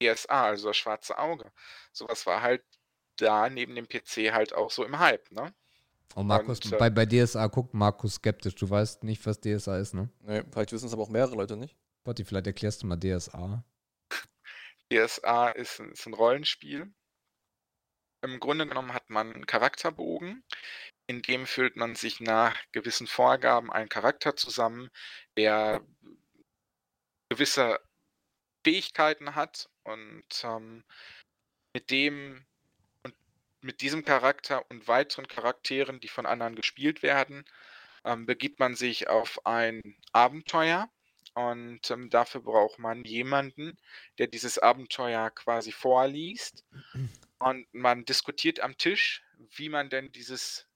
DSA, 0.01 0.45
also 0.45 0.67
das 0.69 0.77
schwarze 0.77 1.17
Auge. 1.17 1.51
Sowas 1.91 2.25
war 2.25 2.41
halt 2.41 2.63
da 3.17 3.49
neben 3.49 3.75
dem 3.75 3.87
PC 3.87 4.31
halt 4.33 4.53
auch 4.53 4.69
so 4.71 4.83
im 4.85 4.99
Hype, 4.99 5.31
ne? 5.31 5.53
Und 6.15 6.27
Markus, 6.27 6.59
Und, 6.65 6.73
äh, 6.73 6.77
bei, 6.77 6.89
bei 6.89 7.05
DSA 7.05 7.47
guckt 7.47 7.73
Markus 7.73 8.15
skeptisch. 8.15 8.55
Du 8.55 8.69
weißt 8.69 9.03
nicht, 9.03 9.25
was 9.25 9.39
DSA 9.39 9.77
ist, 9.77 9.93
ne? 9.93 10.09
Nee, 10.21 10.43
vielleicht 10.51 10.71
wissen 10.71 10.87
es 10.87 10.93
aber 10.93 11.03
auch 11.03 11.09
mehrere 11.09 11.35
Leute 11.35 11.57
nicht. 11.57 11.75
Botti, 12.03 12.25
vielleicht 12.25 12.47
erklärst 12.47 12.81
du 12.81 12.87
mal 12.87 12.97
DSA. 12.97 13.63
DSA 14.91 15.49
ist, 15.49 15.79
ein- 15.79 15.91
ist 15.91 16.05
ein 16.07 16.13
Rollenspiel. 16.13 16.91
Im 18.23 18.39
Grunde 18.39 18.65
genommen 18.67 18.93
hat 18.93 19.09
man 19.09 19.31
einen 19.31 19.45
Charakterbogen, 19.45 20.43
in 21.05 21.21
dem 21.21 21.45
füllt 21.45 21.75
man 21.75 21.95
sich 21.95 22.19
nach 22.19 22.55
gewissen 22.71 23.05
Vorgaben 23.07 23.71
einen 23.71 23.89
Charakter 23.89 24.35
zusammen, 24.35 24.89
der 25.37 25.81
gewisse 27.37 27.79
Fähigkeiten 28.63 29.35
hat 29.35 29.69
und 29.83 30.25
ähm, 30.43 30.83
mit 31.73 31.91
dem 31.91 32.45
und 33.03 33.15
mit 33.61 33.81
diesem 33.81 34.03
Charakter 34.03 34.69
und 34.71 34.87
weiteren 34.87 35.27
Charakteren, 35.27 35.99
die 35.99 36.07
von 36.07 36.25
anderen 36.25 36.55
gespielt 36.55 37.03
werden, 37.03 37.45
ähm, 38.03 38.25
begibt 38.25 38.59
man 38.59 38.75
sich 38.75 39.07
auf 39.07 39.45
ein 39.45 39.81
Abenteuer 40.13 40.89
und 41.35 41.91
ähm, 41.91 42.09
dafür 42.09 42.41
braucht 42.41 42.79
man 42.79 43.03
jemanden, 43.03 43.77
der 44.17 44.25
dieses 44.25 44.57
Abenteuer 44.57 45.29
quasi 45.29 45.71
vorliest. 45.71 46.65
Und 47.39 47.71
man 47.71 48.05
diskutiert 48.05 48.61
am 48.61 48.77
Tisch, 48.79 49.23
wie 49.55 49.69
man 49.69 49.91
denn 49.91 50.11
dieses 50.11 50.67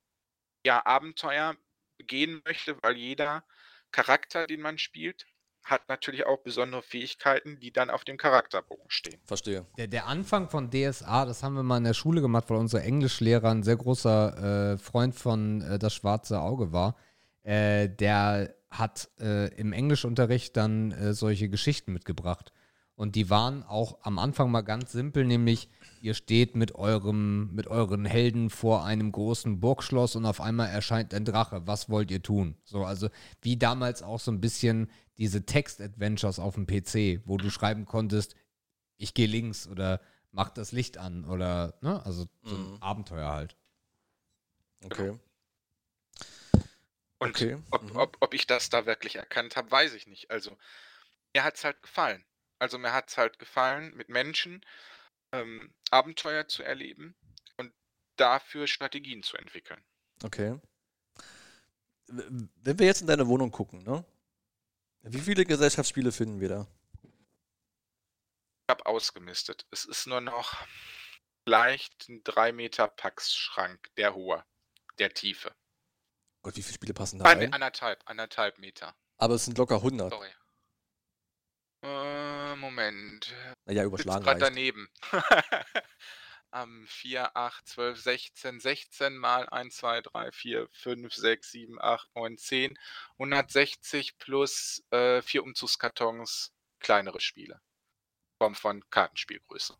ja, 0.63 0.85
Abenteuer 0.85 1.57
begehen 1.97 2.43
möchte, 2.45 2.77
weil 2.83 2.95
jeder 2.95 3.43
Charakter, 3.91 4.45
den 4.45 4.61
man 4.61 4.77
spielt, 4.77 5.25
hat 5.63 5.87
natürlich 5.89 6.25
auch 6.25 6.39
besondere 6.39 6.81
Fähigkeiten, 6.81 7.59
die 7.59 7.71
dann 7.71 7.89
auf 7.89 8.03
dem 8.03 8.17
Charakterbogen 8.17 8.89
stehen. 8.89 9.19
Verstehe. 9.25 9.65
Der, 9.77 9.87
der 9.87 10.07
Anfang 10.07 10.49
von 10.49 10.69
DSA, 10.69 11.25
das 11.25 11.43
haben 11.43 11.55
wir 11.55 11.63
mal 11.63 11.77
in 11.77 11.83
der 11.83 11.93
Schule 11.93 12.21
gemacht, 12.21 12.49
weil 12.49 12.57
unser 12.57 12.83
Englischlehrer 12.83 13.49
ein 13.49 13.63
sehr 13.63 13.77
großer 13.77 14.73
äh, 14.73 14.77
Freund 14.77 15.15
von 15.15 15.61
äh, 15.61 15.79
Das 15.79 15.93
Schwarze 15.93 16.39
Auge 16.39 16.71
war. 16.71 16.95
Äh, 17.43 17.89
der 17.89 18.55
hat 18.69 19.09
äh, 19.19 19.53
im 19.55 19.73
Englischunterricht 19.73 20.55
dann 20.55 20.91
äh, 20.91 21.13
solche 21.13 21.49
Geschichten 21.49 21.93
mitgebracht. 21.93 22.53
Und 22.95 23.15
die 23.15 23.29
waren 23.29 23.63
auch 23.63 23.97
am 24.03 24.19
Anfang 24.19 24.51
mal 24.51 24.61
ganz 24.61 24.91
simpel, 24.91 25.25
nämlich 25.25 25.69
ihr 26.01 26.13
steht 26.13 26.55
mit 26.55 26.75
eurem, 26.75 27.51
mit 27.51 27.67
euren 27.67 28.05
Helden 28.05 28.49
vor 28.49 28.85
einem 28.85 29.11
großen 29.11 29.59
Burgschloss 29.59 30.15
und 30.15 30.25
auf 30.25 30.39
einmal 30.39 30.69
erscheint 30.69 31.13
ein 31.13 31.25
Drache. 31.25 31.63
Was 31.65 31.89
wollt 31.89 32.11
ihr 32.11 32.21
tun? 32.21 32.57
So, 32.63 32.83
also 32.83 33.09
wie 33.41 33.57
damals 33.57 34.03
auch 34.03 34.19
so 34.19 34.31
ein 34.31 34.39
bisschen 34.39 34.87
diese 35.21 35.45
Text-Adventures 35.45 36.39
auf 36.39 36.55
dem 36.55 36.65
PC, 36.65 37.21
wo 37.27 37.37
du 37.37 37.51
schreiben 37.51 37.85
konntest, 37.85 38.35
ich 38.97 39.13
gehe 39.13 39.27
links 39.27 39.67
oder 39.67 40.01
mach 40.31 40.49
das 40.49 40.71
Licht 40.71 40.97
an 40.97 41.25
oder, 41.25 41.77
ne, 41.81 42.03
also 42.03 42.25
so 42.41 42.55
ein 42.55 42.71
Mhm. 42.71 42.77
Abenteuer 42.81 43.31
halt. 43.31 43.55
Okay. 44.83 45.11
Und 47.19 47.29
Okay, 47.29 47.61
ob, 47.69 47.83
mhm. 47.83 47.97
ob, 47.97 48.17
ob 48.19 48.33
ich 48.33 48.47
das 48.47 48.71
da 48.71 48.87
wirklich 48.87 49.15
erkannt 49.15 49.55
habe, 49.55 49.69
weiß 49.69 49.93
ich 49.93 50.07
nicht. 50.07 50.31
Also, 50.31 50.57
mir 51.35 51.43
hat 51.43 51.55
es 51.55 51.63
halt 51.63 51.79
gefallen. 51.83 52.25
Also, 52.57 52.79
mir 52.79 52.91
hat 52.91 53.09
es 53.09 53.17
halt 53.17 53.37
gefallen, 53.37 53.95
mit 53.95 54.09
Menschen 54.09 54.65
ähm, 55.33 55.71
Abenteuer 55.91 56.47
zu 56.47 56.63
erleben 56.63 57.15
und 57.57 57.71
dafür 58.15 58.65
Strategien 58.65 59.21
zu 59.21 59.37
entwickeln. 59.37 59.83
Okay. 60.23 60.59
Wenn 62.07 62.79
wir 62.79 62.87
jetzt 62.87 63.01
in 63.01 63.07
deine 63.07 63.27
Wohnung 63.27 63.51
gucken, 63.51 63.83
ne? 63.83 64.03
Wie 65.03 65.19
viele 65.19 65.45
Gesellschaftsspiele 65.45 66.11
finden 66.11 66.39
wir 66.39 66.49
da? 66.49 66.67
Ich 67.03 68.69
habe 68.69 68.85
ausgemistet. 68.85 69.65
Es 69.71 69.85
ist 69.85 70.07
nur 70.07 70.21
noch 70.21 70.65
leicht 71.45 72.07
ein 72.07 72.23
3 72.23 72.51
Meter 72.51 72.87
Pax-Schrank, 72.87 73.89
der 73.97 74.13
hohe, 74.13 74.45
der 74.99 75.13
tiefe. 75.13 75.55
Gott, 76.43 76.55
wie 76.55 76.61
viele 76.61 76.75
Spiele 76.75 76.93
passen 76.93 77.19
da 77.19 77.35
nee, 77.35 77.45
rein? 77.45 77.53
anderthalb, 77.53 78.01
anderthalb 78.05 78.59
Meter. 78.59 78.95
Aber 79.17 79.35
es 79.35 79.45
sind 79.45 79.57
locker 79.57 79.75
100. 79.77 80.11
Sorry. 80.11 80.29
Äh, 81.83 82.55
Moment. 82.55 83.33
Naja, 83.65 83.83
überschlagen 83.83 84.23
gerade 84.23 84.39
daneben. 84.39 84.87
Am 86.51 86.85
4, 86.87 87.35
8, 87.35 87.67
12, 87.67 87.99
16, 88.01 88.59
16 88.59 89.17
mal 89.17 89.47
1, 89.49 89.75
2, 89.75 90.01
3, 90.01 90.31
4, 90.31 90.67
5, 90.71 91.13
6, 91.13 91.51
7, 91.51 91.81
8, 91.81 92.15
9, 92.15 92.37
10. 92.37 92.79
160 93.13 94.17
plus 94.17 94.83
äh, 94.91 95.21
vier 95.21 95.43
Umzugskartons 95.43 96.51
kleinere 96.79 97.21
Spiele. 97.21 97.61
Form 98.37 98.55
von 98.55 98.83
Kartenspielgröße. 98.89 99.75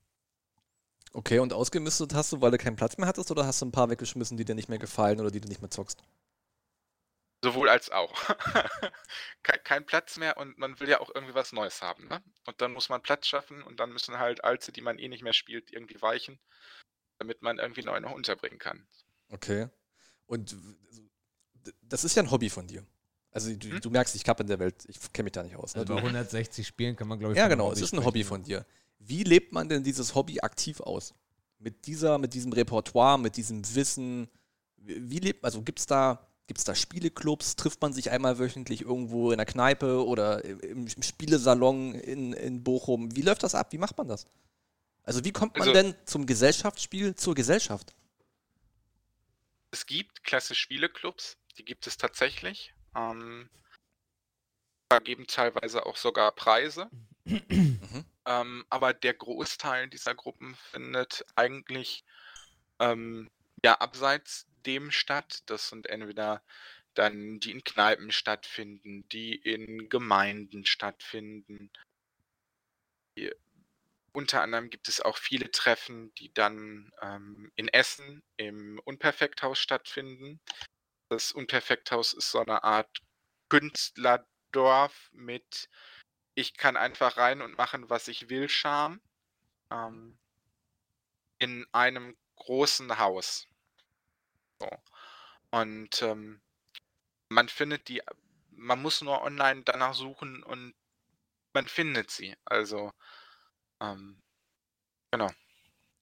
Okay, 1.14 1.40
und 1.40 1.52
ausgemistet 1.52 2.14
hast 2.14 2.32
du, 2.32 2.42
weil 2.42 2.52
du 2.52 2.58
keinen 2.58 2.78
Platz 2.78 2.98
mehr 2.98 3.08
hattest, 3.08 3.32
oder 3.32 3.46
hast 3.46 3.62
du 3.62 3.66
ein 3.66 3.72
paar 3.72 3.90
weggeschmissen, 3.90 4.38
die 4.38 4.46
dir 4.46 4.56
nicht 4.56 4.70
mehr 4.70 4.80
gefallen 4.80 5.20
oder 5.20 5.30
die 5.30 5.42
du 5.42 5.50
nicht 5.50 5.62
mehr 5.62 5.72
zockst? 5.72 6.02
Sowohl 7.44 7.70
als 7.70 7.90
auch. 7.90 8.14
Ke- 9.44 9.60
Kein 9.64 9.86
Platz 9.86 10.18
mehr 10.18 10.38
und 10.38 10.58
man 10.58 10.80
will 10.80 10.90
ja 10.90 11.00
auch 11.00 11.10
irgendwie 11.14 11.34
was 11.34 11.52
Neues 11.54 11.82
haben. 11.82 12.08
Ne? 12.08 12.22
Und 12.46 12.62
dann 12.62 12.72
muss 12.74 12.90
man 12.90 13.02
Platz 13.02 13.28
schaffen 13.28 13.64
und 13.64 13.80
dann 13.80 13.92
müssen 13.92 14.20
halt 14.20 14.44
alte, 14.44 14.72
die 14.72 14.82
man 14.82 15.00
eh 15.00 15.08
nicht 15.08 15.24
mehr 15.24 15.34
spielt, 15.34 15.72
irgendwie 15.72 16.02
weichen, 16.02 16.40
damit 17.18 17.42
man 17.42 17.58
irgendwie 17.60 17.84
neu 17.84 18.00
noch 18.00 18.12
unterbringen 18.12 18.60
kann. 18.60 18.86
Okay. 19.30 19.70
Und 20.28 20.56
das 21.82 22.04
ist 22.04 22.16
ja 22.16 22.24
ein 22.24 22.32
Hobby 22.32 22.50
von 22.50 22.68
dir. 22.68 22.86
Also 23.32 23.54
du, 23.56 23.70
Hm? 23.70 23.82
du 23.82 23.90
merkst, 23.90 24.14
ich 24.16 24.24
kappe 24.24 24.44
in 24.44 24.48
der 24.48 24.60
Welt, 24.60 24.84
ich 24.88 25.00
kenne 25.14 25.26
mich 25.26 25.34
da 25.34 25.44
nicht 25.44 25.56
aus. 25.56 25.74
Ne? 25.74 25.82
Also 25.82 25.94
bei 25.94 26.00
Du, 26.02 26.06
160 26.08 26.68
Spielen 26.68 26.96
kann 26.96 27.08
man, 27.08 27.18
glaube 27.20 27.34
ich, 27.34 27.38
ja, 27.38 27.48
genau, 27.48 27.72
es 27.72 27.80
ist 27.80 27.94
ein 27.94 27.98
sprechen, 27.98 28.06
Hobby 28.06 28.24
von 28.24 28.44
dir. 28.44 28.66
Wie 29.00 29.24
lebt 29.24 29.52
man 29.54 29.68
denn 29.70 29.84
dieses 29.84 30.14
Hobby 30.16 30.42
aktiv 30.42 30.80
aus? 30.82 31.14
Mit 31.60 31.86
dieser, 31.86 32.18
mit 32.18 32.34
diesem 32.34 32.52
Repertoire, 32.54 33.18
mit 33.18 33.38
diesem 33.38 33.64
Wissen? 33.76 34.30
Wie 34.78 35.10
wie 35.10 35.20
lebt, 35.20 35.44
also 35.46 35.62
gibt 35.62 35.80
es 35.80 35.86
da, 35.86 36.28
gibt's 36.48 36.64
da 36.64 36.76
Spieleclubs? 36.76 37.56
Trifft 37.56 37.82
man 37.82 37.94
sich 37.94 38.12
einmal 38.12 38.40
wöchentlich 38.40 38.82
irgendwo 38.82 39.32
in 39.32 39.38
der 39.38 39.46
Kneipe 39.46 40.06
oder 40.06 40.44
im, 40.44 40.88
im 40.88 41.02
Spielesalon 41.04 41.96
in, 41.96 42.34
in 42.34 42.64
Bochum? 42.64 43.16
Wie 43.16 43.22
läuft 43.22 43.44
das 43.44 43.56
ab? 43.56 43.72
Wie 43.72 43.78
macht 43.78 43.98
man 43.98 44.08
das? 44.08 44.26
Also 45.04 45.24
wie 45.24 45.32
kommt 45.32 45.58
man 45.58 45.70
Also- 45.70 45.74
denn 45.74 45.96
zum 46.06 46.26
Gesellschaftsspiel 46.26 47.16
zur 47.16 47.36
Gesellschaft? 47.36 47.94
Es 49.72 49.86
gibt 49.86 50.24
klasse 50.24 50.54
Spieleclubs, 50.54 51.38
die 51.58 51.64
gibt 51.64 51.88
es 51.88 51.98
tatsächlich. 51.98 52.74
Ähm, 52.94 53.50
vergeben 54.92 55.26
teilweise 55.28 55.86
auch 55.86 55.96
sogar 55.96 56.32
Preise. 56.34 56.90
Mhm. 57.24 58.06
Ähm, 58.26 58.66
aber 58.70 58.94
der 58.94 59.14
Großteil 59.14 59.90
dieser 59.90 60.14
Gruppen 60.14 60.56
findet 60.72 61.26
eigentlich 61.36 62.04
ähm, 62.80 63.30
ja 63.64 63.76
abseits 63.76 64.46
dem 64.66 64.92
statt. 64.92 65.44
Das 65.46 65.70
sind 65.70 65.88
entweder 65.88 66.44
dann 66.94 67.40
die 67.40 67.52
in 67.52 67.64
Kneipen 67.64 68.12
stattfinden, 68.12 69.08
die 69.10 69.36
in 69.36 69.90
Gemeinden 69.90 70.66
stattfinden. 70.66 71.72
Die, 73.18 73.34
unter 74.14 74.42
anderem 74.42 74.70
gibt 74.70 74.90
es 74.90 75.02
auch 75.02 75.18
viele 75.18 75.52
Treffen, 75.52 76.14
die 76.16 76.34
dann 76.34 76.92
ähm, 77.02 77.52
in 77.56 77.68
Essen 77.70 78.24
im 78.38 78.80
Unperfekthaus 78.84 79.60
stattfinden. 79.60 80.40
Das 81.10 81.32
Unperfekthaus 81.32 82.14
ist 82.14 82.32
so 82.32 82.40
eine 82.40 82.64
Art 82.64 83.02
Künstlerdorf 83.50 85.10
mit 85.14 85.70
ich 86.34 86.56
kann 86.56 86.78
einfach 86.78 87.18
rein 87.18 87.42
und 87.42 87.58
machen, 87.58 87.90
was 87.90 88.08
ich 88.08 88.30
will, 88.30 88.48
Charme. 88.50 89.02
Ähm, 89.70 90.18
in 91.40 91.66
einem 91.72 92.16
großen 92.36 92.98
Haus. 93.00 93.48
So. 94.62 94.70
Und 95.50 96.02
ähm, 96.04 96.40
man 97.30 97.50
findet 97.50 97.88
die, 97.88 98.02
man 98.52 98.80
muss 98.80 99.02
nur 99.02 99.24
online 99.24 99.64
danach 99.64 99.96
suchen 99.96 100.44
und 100.44 100.76
man 101.54 101.68
findet 101.68 102.12
sie. 102.12 102.36
Also, 102.46 102.92
ähm, 103.82 104.22
genau. 105.12 105.30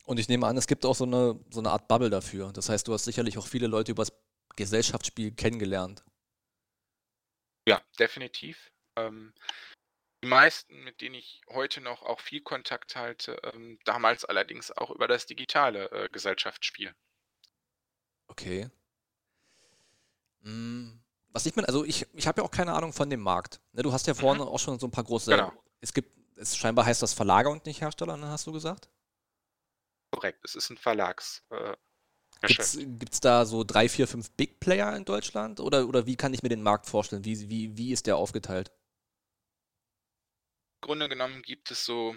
Und 0.03 0.19
ich 0.19 0.27
nehme 0.27 0.45
an, 0.45 0.57
es 0.57 0.67
gibt 0.67 0.85
auch 0.85 0.95
so 0.95 1.05
eine, 1.05 1.39
so 1.49 1.61
eine 1.61 1.71
Art 1.71 1.87
Bubble 1.87 2.09
dafür. 2.09 2.51
Das 2.51 2.67
heißt, 2.67 2.85
du 2.87 2.93
hast 2.93 3.05
sicherlich 3.05 3.37
auch 3.37 3.47
viele 3.47 3.67
Leute 3.67 3.91
übers 3.91 4.11
Gesellschaftsspiel 4.55 5.31
kennengelernt. 5.31 6.03
Ja, 7.65 7.81
definitiv. 7.97 8.71
Ähm, 8.97 9.33
Die 10.21 10.27
meisten, 10.27 10.83
mit 10.83 10.99
denen 10.99 11.15
ich 11.15 11.41
heute 11.47 11.79
noch 11.79 12.01
auch 12.01 12.19
viel 12.19 12.41
Kontakt 12.41 12.97
halte, 12.97 13.39
ähm, 13.53 13.79
damals 13.85 14.25
allerdings 14.25 14.69
auch 14.71 14.91
über 14.91 15.07
das 15.07 15.25
digitale 15.27 15.89
äh, 15.91 16.09
Gesellschaftsspiel. 16.09 16.93
Okay. 18.29 18.69
Hm, 20.43 20.99
was 21.31 21.45
ich 21.45 21.55
mir, 21.55 21.67
also 21.67 21.83
ich, 21.83 22.07
ich 22.13 22.27
habe 22.27 22.41
ja 22.41 22.47
auch 22.47 22.51
keine 22.51 22.73
Ahnung 22.73 22.93
von 22.93 23.09
dem 23.09 23.19
Markt. 23.19 23.61
Ne, 23.73 23.83
du 23.83 23.91
hast 23.91 24.07
ja 24.07 24.13
vorhin 24.13 24.41
auch 24.41 24.59
schon 24.59 24.79
so 24.79 24.87
ein 24.87 24.91
paar 24.91 25.03
große. 25.03 25.31
Genau. 25.31 25.51
Es 25.81 25.93
gibt, 25.93 26.17
es 26.37 26.55
scheinbar 26.55 26.85
heißt 26.85 27.01
das 27.01 27.13
Verlager 27.13 27.49
und 27.49 27.65
nicht 27.65 27.81
Hersteller, 27.81 28.17
ne, 28.17 28.27
hast 28.27 28.47
du 28.47 28.51
gesagt? 28.51 28.89
Korrekt, 30.11 30.43
es 30.43 30.55
ist 30.55 30.69
ein 30.69 30.77
Verlags. 30.77 31.43
Äh, 31.49 31.75
Geschäft. 32.41 32.77
gibt's 32.99 33.19
da 33.19 33.45
so 33.45 33.63
drei, 33.63 33.89
vier, 33.89 34.07
fünf 34.07 34.31
Big 34.31 34.59
Player 34.59 34.95
in 34.95 35.03
Deutschland? 35.03 35.59
Oder, 35.59 35.87
oder 35.87 36.05
wie 36.05 36.15
kann 36.15 36.33
ich 36.33 36.41
mir 36.41 36.49
den 36.49 36.63
Markt 36.63 36.85
vorstellen? 36.85 37.25
Wie, 37.25 37.49
wie, 37.49 37.77
wie 37.77 37.91
ist 37.91 38.07
der 38.07 38.15
aufgeteilt? 38.15 38.71
Im 40.81 40.87
Grunde 40.87 41.09
genommen 41.09 41.41
gibt 41.41 41.69
es 41.71 41.83
so, 41.83 42.15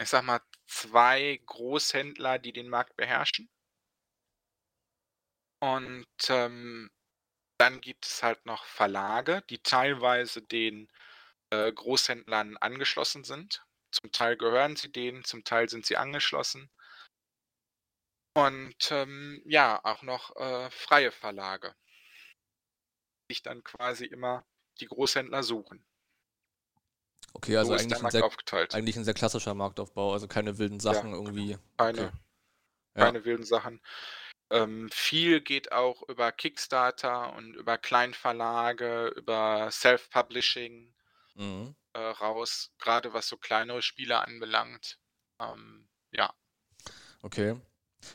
ich 0.00 0.08
sag 0.08 0.24
mal, 0.24 0.40
zwei 0.66 1.40
Großhändler, 1.46 2.40
die 2.40 2.52
den 2.52 2.68
Markt 2.68 2.96
beherrschen. 2.96 3.48
Und 5.64 6.06
ähm, 6.28 6.90
dann 7.58 7.80
gibt 7.80 8.04
es 8.04 8.22
halt 8.22 8.44
noch 8.44 8.66
Verlage, 8.66 9.42
die 9.48 9.62
teilweise 9.62 10.42
den 10.42 10.90
äh, 11.48 11.72
Großhändlern 11.72 12.58
angeschlossen 12.58 13.24
sind. 13.24 13.64
Zum 13.90 14.12
Teil 14.12 14.36
gehören 14.36 14.76
sie 14.76 14.92
denen, 14.92 15.24
zum 15.24 15.42
Teil 15.42 15.70
sind 15.70 15.86
sie 15.86 15.96
angeschlossen. 15.96 16.70
Und 18.36 18.90
ähm, 18.90 19.40
ja, 19.46 19.82
auch 19.84 20.02
noch 20.02 20.36
äh, 20.36 20.70
freie 20.70 21.12
Verlage, 21.12 21.74
die 23.30 23.34
sich 23.36 23.42
dann 23.42 23.64
quasi 23.64 24.04
immer 24.04 24.44
die 24.80 24.86
Großhändler 24.86 25.42
suchen. 25.42 25.82
Okay, 27.32 27.56
also 27.56 27.74
so 27.74 27.82
eigentlich 27.82 28.04
ein, 28.04 28.10
sehr, 28.10 28.24
aufgeteilt. 28.24 28.74
eigentlich 28.74 28.96
ein 28.96 29.04
sehr 29.04 29.14
klassischer 29.14 29.54
Marktaufbau, 29.54 30.12
also 30.12 30.28
keine 30.28 30.58
wilden 30.58 30.80
Sachen 30.80 31.14
irgendwie. 31.14 31.56
Keine, 31.78 32.08
okay. 32.08 32.16
Ja. 32.96 33.04
keine 33.06 33.24
wilden 33.24 33.44
Sachen. 33.44 33.80
Ähm, 34.54 34.88
viel 34.92 35.40
geht 35.42 35.72
auch 35.72 36.02
über 36.08 36.32
Kickstarter 36.32 37.34
und 37.34 37.54
über 37.54 37.78
Kleinverlage, 37.78 39.08
über 39.16 39.70
Self-Publishing 39.70 40.94
Mhm. 41.34 41.74
äh, 41.94 41.98
raus, 42.00 42.72
gerade 42.78 43.12
was 43.14 43.28
so 43.28 43.36
kleinere 43.36 43.82
Spiele 43.82 44.20
anbelangt. 44.20 44.98
Ähm, 45.40 45.88
ja, 46.12 46.32
Okay. 47.22 47.60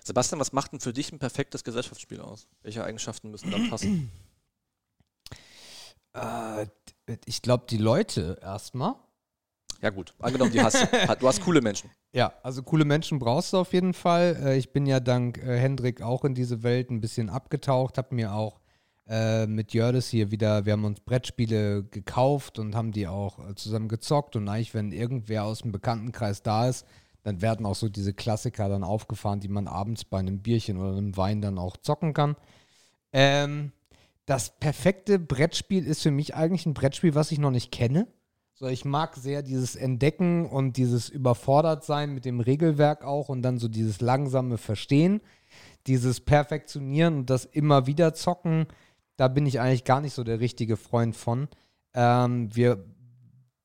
Sebastian, 0.04 0.40
was 0.40 0.54
macht 0.54 0.72
denn 0.72 0.80
für 0.80 0.94
dich 0.94 1.12
ein 1.12 1.20
perfektes 1.20 1.64
Gesellschaftsspiel 1.64 2.22
aus? 2.22 2.48
Welche 2.62 2.84
Eigenschaften 2.84 3.32
müssen 3.32 3.52
da 3.52 3.58
passen? 3.70 4.12
Äh, 6.14 6.66
ich 7.26 7.44
glaube, 7.44 7.68
die 7.70 7.78
Leute 7.78 8.40
erstmal. 8.42 8.96
Ja 9.82 9.90
gut, 9.92 10.14
angenommen, 10.20 10.52
die 10.52 10.62
hast 10.62 10.82
du. 10.82 10.86
Ha- 11.08 11.16
Du 11.16 11.28
hast 11.28 11.42
coole 11.42 11.62
Menschen. 11.62 11.90
Ja, 12.14 12.34
also 12.44 12.64
coole 12.64 12.86
Menschen 12.86 13.18
brauchst 13.20 13.54
du 13.54 13.58
auf 13.58 13.72
jeden 13.74 13.94
Fall. 13.94 14.38
Äh, 14.44 14.58
ich 14.58 14.74
bin 14.74 14.86
ja 14.86 15.00
dank 15.00 15.38
äh, 15.38 15.58
Hendrik 15.58 16.02
auch 16.02 16.26
in 16.26 16.34
diese 16.36 16.64
Welt 16.64 16.90
ein 16.92 17.02
bisschen 17.02 17.30
abgetaucht, 17.30 17.98
habe 17.98 18.14
mir 18.16 18.34
auch 18.34 18.60
äh, 19.08 19.48
mit 19.48 19.74
Jördis 19.74 20.10
hier 20.10 20.32
wieder, 20.32 20.66
wir 20.66 20.74
haben 20.74 20.86
uns 20.86 21.00
Brettspiele 21.00 21.84
gekauft 21.86 22.60
und 22.60 22.76
haben 22.76 22.92
die 22.92 23.08
auch 23.08 23.54
zusammen 23.56 23.88
gezockt 23.88 24.36
und 24.36 24.48
eigentlich, 24.50 24.74
wenn 24.74 24.92
irgendwer 24.92 25.46
aus 25.46 25.60
dem 25.62 25.72
Bekanntenkreis 25.72 26.44
da 26.44 26.68
ist, 26.68 26.86
dann 27.24 27.42
werden 27.42 27.66
auch 27.66 27.76
so 27.76 27.90
diese 27.90 28.14
Klassiker 28.14 28.70
dann 28.70 28.84
aufgefahren, 28.84 29.40
die 29.40 29.48
man 29.48 29.68
abends 29.68 30.04
bei 30.06 30.20
einem 30.20 30.40
Bierchen 30.40 30.78
oder 30.78 30.98
einem 30.98 31.16
Wein 31.18 31.42
dann 31.42 31.58
auch 31.58 31.78
zocken 31.78 32.14
kann. 32.14 32.36
Ähm, 33.12 33.72
das 34.26 34.58
perfekte 34.60 35.18
Brettspiel 35.20 35.86
ist 35.88 36.04
für 36.04 36.12
mich 36.12 36.36
eigentlich 36.36 36.66
ein 36.66 36.74
Brettspiel, 36.74 37.16
was 37.16 37.32
ich 37.32 37.40
noch 37.40 37.52
nicht 37.52 37.72
kenne. 37.72 38.08
So, 38.62 38.68
ich 38.68 38.84
mag 38.84 39.16
sehr 39.16 39.42
dieses 39.42 39.78
Entdecken 39.78 40.46
und 40.46 40.76
dieses 40.76 41.08
Überfordertsein 41.08 42.14
mit 42.14 42.26
dem 42.26 42.42
Regelwerk 42.42 43.06
auch 43.06 43.30
und 43.30 43.42
dann 43.42 43.58
so 43.58 43.70
dieses 43.70 44.02
langsame 44.02 44.58
Verstehen, 44.58 45.22
dieses 45.88 46.20
Perfektionieren 46.20 47.20
und 47.20 47.30
das 47.30 47.46
immer 47.46 47.88
wieder 47.88 48.14
zocken. 48.14 48.66
Da 49.16 49.30
bin 49.30 49.46
ich 49.46 49.62
eigentlich 49.62 49.86
gar 49.86 50.02
nicht 50.02 50.14
so 50.14 50.26
der 50.26 50.42
richtige 50.42 50.76
Freund 50.76 51.16
von. 51.16 51.48
Ähm, 51.94 52.54
wir 52.54 52.84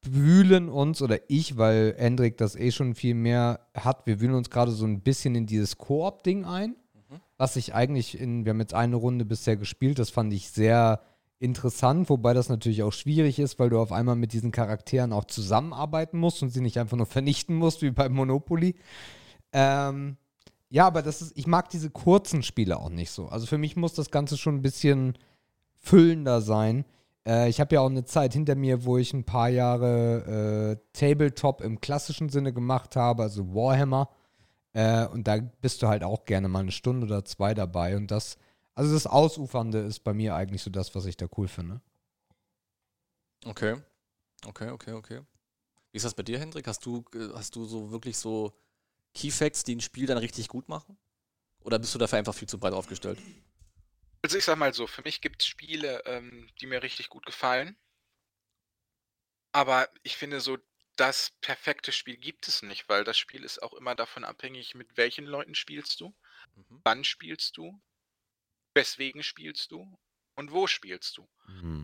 wühlen 0.02 0.68
uns, 0.68 1.02
oder 1.02 1.18
ich, 1.26 1.56
weil 1.56 1.96
Hendrik 1.98 2.36
das 2.36 2.54
eh 2.54 2.70
schon 2.70 2.94
viel 2.94 3.14
mehr 3.14 3.66
hat, 3.76 4.06
wir 4.06 4.20
wühlen 4.20 4.36
uns 4.36 4.48
gerade 4.48 4.70
so 4.70 4.86
ein 4.86 5.00
bisschen 5.00 5.34
in 5.34 5.46
dieses 5.46 5.76
Koop-Ding 5.76 6.44
ein, 6.44 6.76
was 7.36 7.56
ich 7.56 7.74
eigentlich 7.74 8.20
in, 8.20 8.44
wir 8.44 8.50
haben 8.50 8.60
jetzt 8.60 8.74
eine 8.74 8.94
Runde 8.94 9.24
bisher 9.24 9.56
gespielt, 9.56 9.98
das 9.98 10.10
fand 10.10 10.32
ich 10.32 10.50
sehr 10.50 11.00
interessant, 11.39 12.09
wobei 12.09 12.35
das 12.35 12.48
natürlich 12.48 12.82
auch 12.82 12.93
schwierig 12.93 13.39
ist, 13.39 13.59
weil 13.59 13.70
du 13.70 13.78
auf 13.78 13.93
einmal 13.93 14.16
mit 14.16 14.32
diesen 14.32 14.52
Charakteren 14.52 15.12
auch 15.12 15.24
zusammenarbeiten 15.24 16.19
musst 16.19 16.43
und 16.43 16.51
sie 16.51 16.61
nicht 16.61 16.78
einfach 16.78 16.97
nur 16.97 17.06
vernichten 17.06 17.56
musst, 17.56 17.82
wie 17.82 17.90
bei 17.90 18.09
Monopoly. 18.09 18.77
Ähm, 19.52 20.16
ja, 20.70 20.86
aber 20.86 21.02
das 21.02 21.23
ist, 21.23 21.36
ich 21.36 21.47
mag 21.47 21.69
diese 21.70 21.90
kurzen 21.90 22.43
Spiele 22.43 22.78
auch 22.78 22.90
nicht 22.90 23.11
so. 23.11 23.28
Also 23.28 23.47
für 23.47 23.59
mich 23.59 23.77
muss 23.77 23.94
das 23.94 24.11
Ganze 24.11 24.36
schon 24.36 24.56
ein 24.56 24.62
bisschen 24.62 25.16
füllender 25.78 26.40
sein. 26.40 26.85
Äh, 27.27 27.48
ich 27.48 27.61
habe 27.61 27.74
ja 27.74 27.81
auch 27.81 27.90
eine 27.90 28.05
Zeit 28.05 28.32
hinter 28.32 28.55
mir, 28.55 28.85
wo 28.85 28.98
ich 28.98 29.12
ein 29.12 29.24
paar 29.24 29.48
Jahre 29.48 30.77
äh, 30.77 30.77
Tabletop 30.93 31.61
im 31.61 31.81
klassischen 31.81 32.28
Sinne 32.28 32.52
gemacht 32.52 32.97
habe, 32.97 33.23
also 33.23 33.55
Warhammer. 33.55 34.09
Äh, 34.73 35.06
und 35.06 35.28
da 35.28 35.39
bist 35.61 35.82
du 35.82 35.89
halt 35.89 36.05
auch 36.05 36.24
gerne 36.24 36.48
mal 36.48 36.61
eine 36.61 36.73
Stunde 36.73 37.06
oder 37.06 37.24
zwei 37.24 37.55
dabei. 37.55 37.97
Und 37.97 38.11
das, 38.11 38.36
also 38.74 38.92
das 38.92 39.06
Ausufernde 39.06 39.80
ist 39.80 40.01
bei 40.01 40.14
mir 40.14 40.34
eigentlich 40.34 40.62
so 40.62 40.70
das, 40.70 40.94
was 40.94 41.06
ich 41.06 41.16
da 41.16 41.26
cool 41.36 41.48
finde. 41.48 41.80
Okay. 43.44 43.80
Okay, 44.46 44.70
okay, 44.70 44.92
okay. 44.92 45.20
Wie 45.92 45.96
ist 45.96 46.05
das 46.05 46.14
bei 46.14 46.22
dir, 46.22 46.38
Hendrik? 46.38 46.66
Hast 46.66 46.84
du, 46.84 47.05
äh, 47.14 47.30
hast 47.34 47.55
du 47.56 47.64
so 47.64 47.90
wirklich 47.90 48.16
so 48.16 48.52
Keyfacts, 49.14 49.64
die 49.64 49.76
ein 49.76 49.80
Spiel 49.80 50.06
dann 50.06 50.18
richtig 50.18 50.48
gut 50.48 50.68
machen? 50.68 50.98
Oder 51.60 51.78
bist 51.78 51.94
du 51.94 51.98
dafür 51.98 52.18
einfach 52.18 52.34
viel 52.34 52.48
zu 52.48 52.59
breit 52.59 52.74
aufgestellt? 52.74 53.18
Also 54.22 54.38
ich 54.38 54.44
sag 54.44 54.56
mal 54.56 54.74
so, 54.74 54.86
für 54.86 55.02
mich 55.02 55.20
gibt 55.20 55.42
es 55.42 55.46
Spiele, 55.46 56.02
ähm, 56.06 56.48
die 56.60 56.66
mir 56.66 56.82
richtig 56.82 57.09
gut 57.10 57.26
gefallen. 57.26 57.76
Aber 59.52 59.88
ich 60.02 60.16
finde 60.16 60.40
so, 60.40 60.59
das 60.96 61.32
perfekte 61.40 61.92
Spiel 61.92 62.16
gibt 62.16 62.48
es 62.48 62.62
nicht, 62.62 62.88
weil 62.88 63.05
das 63.05 63.18
Spiel 63.18 63.44
ist 63.44 63.62
auch 63.62 63.72
immer 63.74 63.94
davon 63.94 64.24
abhängig, 64.24 64.74
mit 64.74 64.96
welchen 64.96 65.24
Leuten 65.26 65.55
spielst 65.55 66.01
du, 66.01 66.14
Mhm. 66.56 66.80
wann 66.84 67.05
spielst 67.05 67.56
du, 67.56 67.80
weswegen 68.74 69.22
spielst 69.22 69.72
du 69.72 69.98
und 70.34 70.52
wo 70.52 70.66
spielst 70.66 71.16
du. 71.16 71.28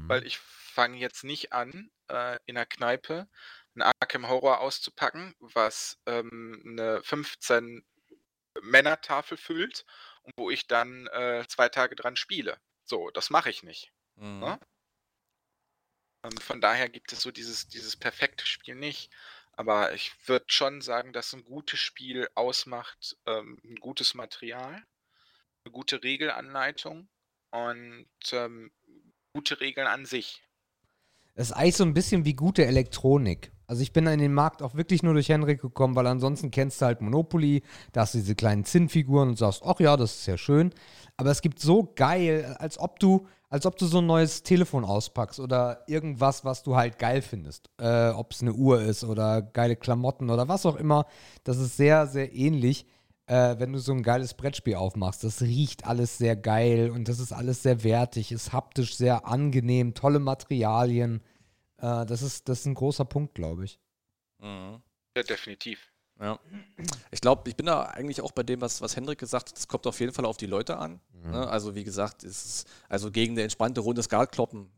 Weil 0.09 0.27
ich 0.27 0.39
fange 0.39 0.99
jetzt 0.99 1.25
nicht 1.25 1.53
an, 1.53 1.91
äh, 2.09 2.39
in 2.47 2.57
der 2.57 2.67
Kneipe 2.67 3.29
ein 3.77 3.83
Arkham 3.83 4.29
Horror 4.29 4.61
auszupacken, 4.61 5.35
was 5.39 5.99
ähm, 6.07 6.63
eine 6.67 7.03
15 7.03 7.85
Männertafel 8.63 9.37
füllt 9.37 9.85
und 10.23 10.33
wo 10.37 10.51
ich 10.51 10.67
dann 10.67 11.07
äh, 11.09 11.45
zwei 11.49 11.69
Tage 11.69 11.95
dran 11.95 12.17
spiele. 12.17 12.59
So, 12.85 13.11
das 13.11 13.31
mache 13.31 13.51
ich 13.51 13.63
nicht. 13.63 13.93
Mhm. 14.17 14.43
Ja? 14.43 14.61
Ähm, 16.25 16.37
von 16.39 16.61
daher 16.61 16.89
gibt 16.89 17.13
es 17.13 17.21
so 17.21 17.31
dieses, 17.31 17.69
dieses 17.69 17.97
perfekte 17.97 18.47
Spiel 18.47 18.75
nicht. 18.75 19.11
Aber 19.53 19.93
ich 19.93 20.13
würde 20.27 20.47
schon 20.49 20.81
sagen, 20.81 21.13
dass 21.13 21.33
ein 21.33 21.45
gutes 21.45 21.79
Spiel 21.79 22.29
ausmacht, 22.35 23.17
ähm, 23.27 23.61
ein 23.65 23.77
gutes 23.77 24.15
Material, 24.15 24.83
eine 25.71 25.73
gute 25.73 26.03
Regelanleitung 26.03 27.09
und 27.53 28.07
ähm, 28.33 28.71
gute 29.33 29.61
Regeln 29.61 29.87
an 29.87 30.05
sich. 30.05 30.43
Das 31.37 31.51
ist 31.51 31.53
eigentlich 31.53 31.77
so 31.77 31.85
ein 31.85 31.95
bisschen 31.95 32.25
wie 32.25 32.35
gute 32.35 32.67
Elektronik. 32.67 33.53
Also 33.67 33.83
ich 33.83 33.93
bin 33.93 34.07
in 34.09 34.19
den 34.19 34.35
Markt 34.35 34.63
auch 34.63 34.75
wirklich 34.75 35.05
nur 35.05 35.15
durch 35.15 35.29
Henrik 35.29 35.61
gekommen, 35.61 35.95
weil 35.95 36.09
ansonsten 36.09 36.51
kennst 36.51 36.83
du 36.83 36.87
halt 36.87 37.01
Monopoly, 37.01 37.63
da 37.93 38.01
hast 38.01 38.15
du 38.15 38.19
diese 38.19 38.35
kleinen 38.35 38.65
Zinnfiguren 38.65 39.29
und 39.29 39.39
sagst, 39.39 39.63
ach 39.65 39.79
ja, 39.79 39.97
das 39.97 40.17
ist 40.17 40.27
ja 40.27 40.37
schön. 40.37 40.75
Aber 41.17 41.31
es 41.31 41.41
gibt 41.41 41.61
so 41.61 41.93
geil, 41.95 42.57
als 42.59 42.79
ob 42.79 42.99
du, 42.99 43.29
als 43.49 43.67
ob 43.67 43.77
du 43.77 43.87
so 43.87 43.99
ein 43.99 44.07
neues 44.07 44.43
Telefon 44.43 44.85
auspackst 44.85 45.39
oder 45.39 45.85
irgendwas, 45.87 46.45
was 46.45 46.65
du 46.65 46.75
halt 46.75 46.99
geil 46.99 47.23
findest. 47.23 47.71
Äh, 47.81 48.09
ob 48.09 48.33
es 48.33 48.43
eine 48.43 48.55
Uhr 48.55 48.83
ist 48.83 49.05
oder 49.05 49.41
geile 49.41 49.77
Klamotten 49.77 50.31
oder 50.31 50.49
was 50.49 50.67
auch 50.67 50.77
immer. 50.77 51.07
Das 51.45 51.59
ist 51.59 51.77
sehr, 51.77 52.09
sehr 52.09 52.35
ähnlich, 52.35 52.87
äh, 53.31 53.61
wenn 53.61 53.73
du 53.73 53.79
so 53.79 53.93
ein 53.93 54.03
geiles 54.03 54.35
Brettspiel 54.35 54.75
aufmachst. 54.75 55.23
Das 55.23 55.41
riecht 55.41 55.87
alles 55.87 56.19
sehr 56.19 56.35
geil 56.35 56.91
und 56.91 57.09
das 57.09 57.21
ist 57.21 57.33
alles 57.33 57.63
sehr 57.63 57.85
wertig, 57.85 58.33
ist 58.33 58.53
haptisch 58.53 58.97
sehr 58.97 59.25
angenehm, 59.25 59.95
tolle 59.95 60.19
Materialien. 60.19 61.23
Äh, 61.77 62.07
das, 62.07 62.23
ist, 62.23 62.49
das 62.49 62.61
ist 62.61 62.67
ein 62.67 62.75
großer 62.75 63.05
Punkt, 63.05 63.37
glaube 63.37 63.65
ich. 63.65 63.79
Mhm. 64.41 64.83
Ja, 65.17 65.23
definitiv. 65.23 65.93
Ja. 66.19 66.41
Ich 67.13 67.21
glaube, 67.21 67.49
ich 67.49 67.57
bin 67.57 67.67
da 67.67 67.85
eigentlich 67.85 68.21
auch 68.21 68.33
bei 68.33 68.43
dem, 68.43 68.61
was, 68.61 68.83
was 68.83 68.97
Hendrik 68.97 69.21
gesagt 69.21 69.51
hat, 69.51 69.57
das 69.57 69.69
kommt 69.69 69.87
auf 69.87 70.01
jeden 70.01 70.13
Fall 70.13 70.25
auf 70.25 70.37
die 70.37 70.47
Leute 70.47 70.77
an. 70.77 71.01
Ne? 71.25 71.49
Also 71.49 71.75
wie 71.75 71.85
gesagt, 71.85 72.25
es 72.25 72.45
ist 72.45 72.69
also 72.89 73.11
gegen 73.11 73.35
eine 73.35 73.43
entspannte 73.43 73.81
Runde 73.81 74.03
Skatkloppen 74.03 74.71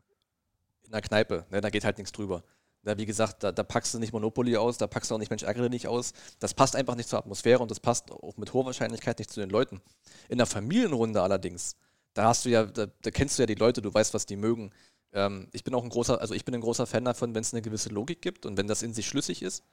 in 0.85 0.91
der 0.91 1.01
Kneipe, 1.01 1.45
ne? 1.49 1.59
da 1.59 1.69
geht 1.69 1.83
halt 1.83 1.97
nichts 1.97 2.13
drüber. 2.13 2.43
Na, 2.85 2.97
wie 2.97 3.05
gesagt, 3.05 3.43
da, 3.43 3.51
da 3.53 3.63
packst 3.63 3.93
du 3.93 3.99
nicht 3.99 4.11
Monopoly 4.11 4.57
aus, 4.57 4.77
da 4.77 4.87
packst 4.87 5.09
du 5.09 5.15
auch 5.15 5.19
nicht 5.19 5.29
Mensch 5.29 5.43
ärgere 5.43 5.69
nicht 5.69 5.87
aus. 5.87 6.11
Das 6.39 6.53
passt 6.53 6.75
einfach 6.75 6.95
nicht 6.95 7.07
zur 7.07 7.19
Atmosphäre 7.19 7.59
und 7.59 7.71
das 7.71 7.79
passt 7.79 8.11
auch 8.11 8.35
mit 8.37 8.51
hoher 8.53 8.65
Wahrscheinlichkeit 8.65 9.19
nicht 9.19 9.31
zu 9.31 9.39
den 9.39 9.49
Leuten. 9.49 9.81
In 10.27 10.37
der 10.37 10.47
Familienrunde 10.47 11.21
allerdings, 11.21 11.77
da 12.13 12.25
hast 12.25 12.43
du 12.43 12.49
ja, 12.49 12.65
da, 12.65 12.87
da 13.01 13.11
kennst 13.11 13.37
du 13.37 13.43
ja 13.43 13.47
die 13.47 13.55
Leute, 13.55 13.81
du 13.81 13.93
weißt, 13.93 14.13
was 14.13 14.25
die 14.25 14.35
mögen. 14.35 14.71
Ähm, 15.13 15.47
ich 15.53 15.63
bin 15.63 15.73
auch 15.75 15.83
ein 15.83 15.89
großer, 15.89 16.19
also 16.19 16.33
ich 16.33 16.43
bin 16.43 16.53
ein 16.55 16.61
großer 16.61 16.85
Fan 16.85 17.05
davon, 17.05 17.33
wenn 17.33 17.41
es 17.41 17.53
eine 17.53 17.61
gewisse 17.61 17.87
Logik 17.89 18.21
gibt 18.21 18.45
und 18.45 18.57
wenn 18.57 18.67
das 18.67 18.83
in 18.83 18.93
sich 18.93 19.07
schlüssig 19.07 19.41
ist. 19.43 19.63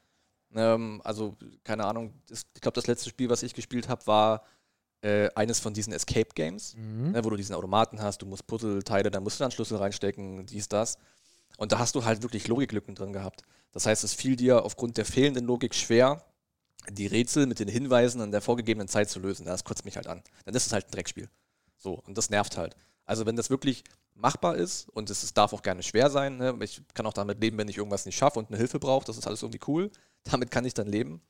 Ähm, 0.55 1.01
also, 1.05 1.37
keine 1.65 1.87
Ahnung, 1.87 2.15
das, 2.29 2.43
ich 2.55 2.61
glaube, 2.61 2.75
das 2.75 2.87
letzte 2.87 3.09
Spiel, 3.09 3.29
was 3.29 3.43
ich 3.43 3.55
gespielt 3.55 3.89
habe, 3.89 4.07
war 4.07 4.45
äh, 5.03 5.29
eines 5.35 5.59
von 5.61 5.73
diesen 5.75 5.93
Escape 5.93 6.29
Games, 6.35 6.75
Mhm. 6.77 7.13
ne, 7.13 7.25
wo 7.25 7.31
du 7.31 7.37
diesen 7.37 7.55
Automaten 7.55 8.01
hast, 8.03 8.23
du 8.23 8.27
musst 8.27 8.47
Puzzleteile, 8.47 9.11
da 9.11 9.19
musst 9.21 9.41
du 9.41 9.45
dann 9.45 9.51
Schlüssel 9.51 9.79
reinstecken, 9.79 10.45
dies, 10.47 10.69
das. 10.69 10.99
Und 11.61 11.73
da 11.73 11.79
hast 11.79 11.95
du 11.95 12.07
halt 12.07 12.23
wirklich 12.23 12.49
Logiklücken 12.49 12.95
drin 12.95 13.13
gehabt. 13.13 13.43
Das 13.73 13.85
heißt, 13.85 14.03
es 14.03 14.15
fiel 14.15 14.35
dir 14.35 14.65
aufgrund 14.65 14.97
der 14.97 15.05
fehlenden 15.05 15.45
Logik 15.45 15.75
schwer, 15.75 16.25
die 16.89 17.07
Rätsel 17.07 17.45
mit 17.45 17.59
den 17.59 17.69
Hinweisen 17.69 18.23
in 18.23 18.33
der 18.33 18.41
vorgegebenen 18.41 18.89
Zeit 18.89 19.11
zu 19.11 19.21
lösen. 19.21 19.45
Das 19.45 19.63
kotzt 19.63 19.85
mich 19.85 19.97
halt 19.97 20.07
an. 20.07 20.23
Dann 20.47 20.55
ist 20.55 20.67
es 20.67 20.73
halt 20.73 20.87
ein 20.87 20.91
Dreckspiel. 20.91 21.29
So, 21.77 22.01
und 22.07 22.17
das 22.17 22.31
nervt 22.31 22.57
halt. 22.57 22.77
Also, 23.05 23.27
wenn 23.27 23.37
das 23.37 23.51
wirklich 23.51 23.85
machbar 24.15 24.57
ist 24.57 24.89
und 24.89 25.11
es, 25.11 25.23
es 25.23 25.35
darf 25.35 25.53
auch 25.53 25.61
gerne 25.61 25.83
schwer 25.83 26.09
sein, 26.09 26.39
ne? 26.39 26.57
ich 26.61 26.81
kann 26.95 27.05
auch 27.05 27.13
damit 27.13 27.43
leben, 27.43 27.59
wenn 27.59 27.69
ich 27.69 27.77
irgendwas 27.77 28.07
nicht 28.07 28.17
schaffe 28.17 28.39
und 28.39 28.49
eine 28.49 28.57
Hilfe 28.57 28.79
brauche, 28.79 29.05
das 29.05 29.19
ist 29.19 29.27
alles 29.27 29.43
irgendwie 29.43 29.61
cool. 29.67 29.91
Damit 30.25 30.51
kann 30.51 30.65
ich 30.65 30.73
dann 30.73 30.89
leben. 30.89 31.21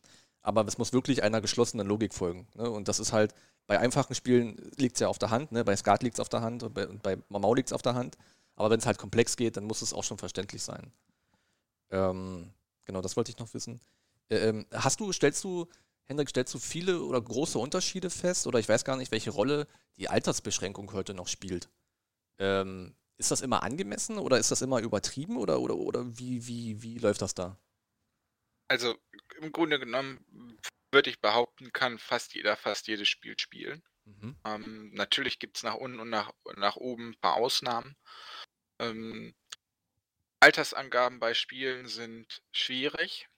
Aber 0.42 0.64
es 0.64 0.78
muss 0.78 0.92
wirklich 0.92 1.24
einer 1.24 1.40
geschlossenen 1.40 1.88
Logik 1.88 2.14
folgen. 2.14 2.46
Ne? 2.54 2.70
Und 2.70 2.86
das 2.86 3.00
ist 3.00 3.12
halt, 3.12 3.34
bei 3.66 3.80
einfachen 3.80 4.14
Spielen 4.14 4.70
liegt 4.76 4.94
es 4.94 5.00
ja 5.00 5.08
auf 5.08 5.18
der 5.18 5.30
Hand, 5.30 5.50
ne? 5.50 5.64
bei 5.64 5.74
Skat 5.74 6.04
liegt 6.04 6.14
es 6.14 6.20
auf 6.20 6.28
der 6.28 6.40
Hand 6.40 6.62
und 6.62 6.72
bei, 6.72 6.86
und 6.86 7.02
bei 7.02 7.18
Mau 7.28 7.52
liegt 7.52 7.70
es 7.70 7.72
auf 7.72 7.82
der 7.82 7.94
Hand. 7.94 8.16
Aber 8.60 8.68
wenn 8.68 8.78
es 8.78 8.84
halt 8.84 8.98
komplex 8.98 9.38
geht, 9.38 9.56
dann 9.56 9.64
muss 9.64 9.80
es 9.80 9.94
auch 9.94 10.04
schon 10.04 10.18
verständlich 10.18 10.62
sein. 10.62 10.92
Ähm, 11.88 12.52
genau, 12.84 13.00
das 13.00 13.16
wollte 13.16 13.30
ich 13.30 13.38
noch 13.38 13.54
wissen. 13.54 13.80
Ähm, 14.28 14.66
hast 14.70 15.00
du, 15.00 15.14
stellst 15.14 15.42
du, 15.44 15.66
Hendrik, 16.04 16.28
stellst 16.28 16.52
du 16.52 16.58
viele 16.58 17.02
oder 17.02 17.22
große 17.22 17.58
Unterschiede 17.58 18.10
fest? 18.10 18.46
Oder 18.46 18.58
ich 18.58 18.68
weiß 18.68 18.84
gar 18.84 18.98
nicht, 18.98 19.12
welche 19.12 19.30
Rolle 19.30 19.66
die 19.96 20.10
Altersbeschränkung 20.10 20.92
heute 20.92 21.14
noch 21.14 21.26
spielt. 21.26 21.70
Ähm, 22.38 22.94
ist 23.16 23.30
das 23.30 23.40
immer 23.40 23.62
angemessen 23.62 24.18
oder 24.18 24.38
ist 24.38 24.50
das 24.50 24.60
immer 24.60 24.82
übertrieben 24.82 25.38
oder, 25.38 25.58
oder, 25.58 25.76
oder 25.76 26.18
wie, 26.18 26.46
wie, 26.46 26.82
wie 26.82 26.98
läuft 26.98 27.22
das 27.22 27.34
da? 27.34 27.56
Also 28.68 28.94
im 29.40 29.52
Grunde 29.52 29.78
genommen 29.78 30.22
würde 30.92 31.08
ich 31.08 31.18
behaupten, 31.18 31.72
kann 31.72 31.98
fast 31.98 32.34
jeder 32.34 32.58
fast 32.58 32.88
jedes 32.88 33.08
Spiel 33.08 33.38
spielen. 33.38 33.82
Mhm. 34.04 34.36
Ähm, 34.44 34.90
natürlich 34.92 35.38
gibt 35.38 35.56
es 35.56 35.62
nach 35.62 35.76
unten 35.76 36.00
und 36.00 36.10
nach, 36.10 36.32
nach 36.56 36.76
oben 36.76 37.10
ein 37.10 37.20
paar 37.20 37.36
Ausnahmen. 37.36 37.96
Ähm, 38.80 39.34
Altersangaben 40.40 41.20
bei 41.20 41.34
Spielen 41.34 41.86
sind 41.86 42.42
schwierig, 42.50 43.28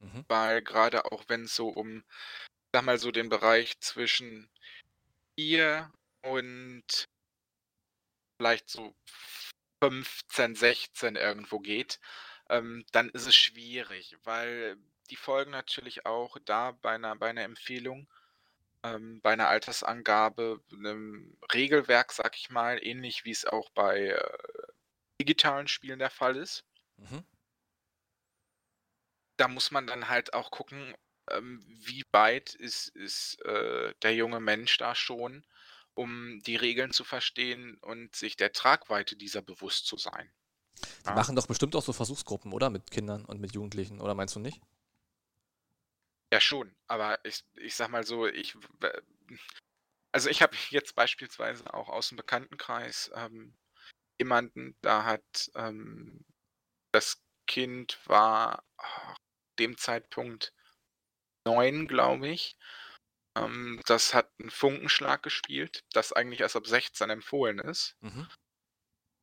Mhm. 0.00 0.24
weil 0.28 0.62
gerade 0.62 1.10
auch 1.10 1.24
wenn 1.28 1.44
es 1.44 1.56
so 1.56 1.68
um, 1.68 2.04
sag 2.72 2.84
mal 2.84 2.98
so 2.98 3.10
den 3.10 3.30
Bereich 3.30 3.80
zwischen 3.80 4.50
4 5.38 5.92
und 6.22 6.84
vielleicht 8.38 8.68
so 8.70 8.94
15, 9.82 10.54
16 10.54 11.16
irgendwo 11.16 11.60
geht, 11.60 11.98
ähm, 12.50 12.84
dann 12.92 13.08
ist 13.10 13.26
es 13.26 13.34
schwierig, 13.36 14.16
weil 14.24 14.76
die 15.10 15.16
folgen 15.16 15.50
natürlich 15.50 16.06
auch 16.06 16.36
da 16.44 16.72
bei 16.72 16.92
einer, 16.94 17.16
bei 17.16 17.30
einer 17.30 17.44
Empfehlung, 17.44 18.08
ähm, 18.82 19.20
bei 19.22 19.32
einer 19.32 19.48
Altersangabe, 19.48 20.62
einem 20.72 21.38
Regelwerk, 21.54 22.12
sag 22.12 22.36
ich 22.36 22.50
mal, 22.50 22.78
ähnlich 22.82 23.24
wie 23.24 23.32
es 23.32 23.46
auch 23.46 23.70
bei 23.70 24.08
äh, 24.08 24.38
digitalen 25.20 25.68
Spielen 25.68 25.98
der 26.00 26.10
Fall 26.10 26.36
ist. 26.36 26.64
Mhm. 26.98 27.24
Da 29.36 29.48
muss 29.48 29.70
man 29.72 29.86
dann 29.88 30.08
halt 30.08 30.34
auch 30.34 30.50
gucken, 30.52 30.94
ähm, 31.30 31.64
wie 31.66 32.04
weit 32.12 32.54
ist, 32.54 32.88
ist 32.88 33.40
äh, 33.42 33.92
der 34.02 34.14
junge 34.14 34.40
Mensch 34.40 34.76
da 34.78 34.94
schon, 34.94 35.44
um 35.94 36.40
die 36.42 36.56
Regeln 36.56 36.92
zu 36.92 37.04
verstehen 37.04 37.76
und 37.78 38.14
sich 38.14 38.36
der 38.36 38.52
Tragweite 38.52 39.16
dieser 39.16 39.42
bewusst 39.42 39.86
zu 39.86 39.96
sein. 39.96 40.32
Die 41.06 41.12
Ja. 41.12 41.14
machen 41.14 41.36
doch 41.36 41.46
bestimmt 41.46 41.76
auch 41.76 41.82
so 41.82 41.92
Versuchsgruppen, 41.92 42.52
oder? 42.54 42.70
Mit 42.70 42.90
Kindern 42.90 43.26
und 43.26 43.38
mit 43.40 43.54
Jugendlichen, 43.54 44.00
oder 44.00 44.14
meinst 44.14 44.34
du 44.36 44.40
nicht? 44.40 44.62
Ja, 46.32 46.40
schon, 46.40 46.74
aber 46.86 47.24
ich, 47.24 47.44
ich 47.56 47.74
sag 47.74 47.88
mal 47.90 48.04
so, 48.04 48.26
ich, 48.26 48.56
also 50.12 50.28
ich 50.28 50.42
habe 50.42 50.56
jetzt 50.70 50.94
beispielsweise 50.94 51.72
auch 51.74 51.88
aus 51.88 52.08
dem 52.08 52.16
Bekanntenkreis 52.16 53.10
ähm, 53.14 53.54
jemanden, 54.20 54.76
da 54.82 55.04
hat 55.04 55.50
ähm, 55.56 56.24
das 56.92 57.22
Kind 57.46 57.98
war 58.06 58.64
ah, 58.76 59.14
dem 59.58 59.76
Zeitpunkt 59.76 60.52
neun, 61.44 61.88
glaube 61.88 62.28
ich. 62.28 62.56
Ähm, 63.36 63.80
das 63.86 64.14
hat 64.14 64.30
einen 64.38 64.50
Funkenschlag 64.50 65.22
gespielt, 65.22 65.84
das 65.92 66.12
eigentlich 66.12 66.40
erst 66.40 66.56
ab 66.56 66.66
16 66.66 67.10
empfohlen 67.10 67.58
ist. 67.58 67.96
Mhm. 68.00 68.28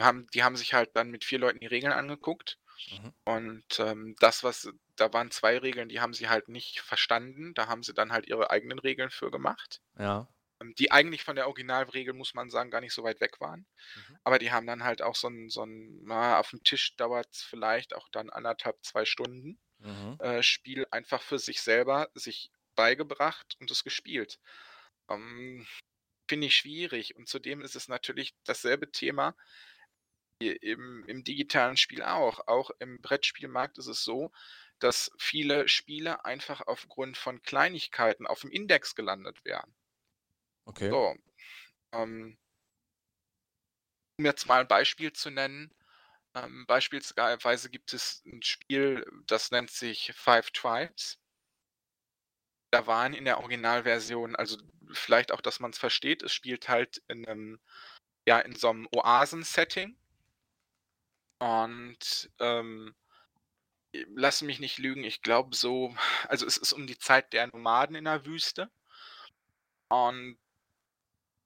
Haben, 0.02 0.28
die 0.34 0.44
haben 0.44 0.56
sich 0.56 0.74
halt 0.74 0.96
dann 0.96 1.10
mit 1.10 1.24
vier 1.24 1.40
Leuten 1.40 1.60
die 1.60 1.68
Regeln 1.68 1.94
angeguckt. 1.94 2.60
Mhm. 2.92 3.14
Und 3.26 3.80
ähm, 3.80 4.16
das, 4.20 4.44
was, 4.44 4.70
da 4.96 5.12
waren 5.14 5.32
zwei 5.32 5.58
Regeln, 5.58 5.90
die 5.90 6.00
haben 6.00 6.14
sie 6.14 6.30
halt 6.30 6.50
nicht 6.50 6.82
verstanden. 6.82 7.54
Da 7.54 7.68
haben 7.68 7.84
sie 7.84 7.94
dann 7.94 8.12
halt 8.12 8.28
ihre 8.28 8.50
eigenen 8.52 8.80
Regeln 8.80 9.10
für 9.10 9.32
gemacht. 9.32 9.82
Ja. 9.98 10.28
Ähm, 10.62 10.74
Die 10.76 10.92
eigentlich 10.92 11.24
von 11.24 11.36
der 11.36 11.48
Originalregel, 11.48 12.14
muss 12.14 12.34
man 12.34 12.50
sagen, 12.50 12.72
gar 12.72 12.82
nicht 12.82 12.94
so 12.94 13.04
weit 13.04 13.22
weg 13.22 13.40
waren. 13.40 13.66
Mhm. 13.96 14.18
Aber 14.24 14.40
die 14.40 14.52
haben 14.52 14.68
dann 14.68 14.84
halt 14.84 15.02
auch 15.02 15.16
so 15.16 15.28
ein, 15.30 15.50
so 15.50 15.64
ein 15.64 16.04
na, 16.04 16.40
auf 16.40 16.50
dem 16.52 16.64
Tisch 16.64 16.96
dauert 16.96 17.28
es 17.32 17.44
vielleicht 17.44 17.96
auch 17.96 18.10
dann 18.10 18.30
anderthalb, 18.30 18.84
zwei 18.84 19.06
Stunden. 19.06 19.60
Mhm. 19.80 20.18
Äh, 20.20 20.44
Spiel 20.44 20.88
einfach 20.92 21.22
für 21.22 21.40
sich 21.40 21.62
selber 21.62 22.10
sich 22.14 22.52
beigebracht 22.76 23.56
und 23.60 23.70
es 23.72 23.84
gespielt. 23.84 24.40
Ähm, 25.10 25.68
Finde 26.30 26.48
ich 26.48 26.56
schwierig. 26.56 27.16
Und 27.16 27.28
zudem 27.28 27.62
ist 27.62 27.76
es 27.76 27.88
natürlich 27.88 28.36
dasselbe 28.44 28.92
Thema 28.92 29.36
wie 30.40 30.52
im, 30.52 31.04
im 31.08 31.24
digitalen 31.24 31.78
Spiel 31.78 32.04
auch. 32.04 32.48
Auch 32.48 32.72
im 32.80 33.02
Brettspielmarkt 33.02 33.78
ist 33.78 33.88
es 33.88 34.04
so, 34.04 34.32
dass 34.80 35.12
viele 35.18 35.68
Spiele 35.68 36.26
einfach 36.26 36.62
aufgrund 36.68 37.18
von 37.18 37.42
Kleinigkeiten 37.42 38.28
auf 38.28 38.42
dem 38.42 38.52
Index 38.52 38.96
gelandet 38.96 39.44
werden. 39.46 39.76
Okay. 40.68 40.90
So, 40.90 41.16
ähm, 41.94 42.38
um 44.20 44.26
jetzt 44.26 44.48
mal 44.48 44.62
ein 44.62 44.68
Beispiel 44.68 45.14
zu 45.14 45.30
nennen. 45.30 45.74
Ähm, 46.36 46.66
beispielsweise 46.68 47.70
gibt 47.70 47.94
es 47.94 48.24
ein 48.26 48.42
Spiel, 48.44 49.06
das 49.26 49.52
nennt 49.52 49.72
sich 49.72 50.12
Five 50.16 50.52
Tribes. 50.52 51.18
Da 52.72 52.86
waren 52.86 53.14
in 53.14 53.26
der 53.26 53.40
Originalversion, 53.40 54.36
also 54.36 54.58
vielleicht 54.92 55.32
auch, 55.32 55.42
dass 55.42 55.60
man 55.60 55.72
es 55.72 55.78
versteht, 55.78 56.22
es 56.22 56.34
spielt 56.34 56.68
halt 56.68 57.02
in 57.08 57.26
einem, 57.26 57.60
ja, 58.28 58.40
in 58.40 58.56
so 58.56 58.70
einem 58.70 58.88
Oasen-Setting. 58.94 59.98
Und 61.40 62.30
ähm, 62.40 62.96
lass 64.16 64.42
mich 64.42 64.60
nicht 64.60 64.80
lügen, 64.80 65.04
ich 65.04 65.22
glaube 65.22 65.56
so, 65.56 65.96
also 66.28 66.46
es 66.46 66.58
ist 66.58 66.74
um 66.74 66.88
die 66.88 66.98
Zeit 66.98 67.32
der 67.34 67.48
Nomaden 67.48 67.96
in 67.96 68.06
der 68.06 68.26
Wüste. 68.26 68.70
Und 69.90 70.38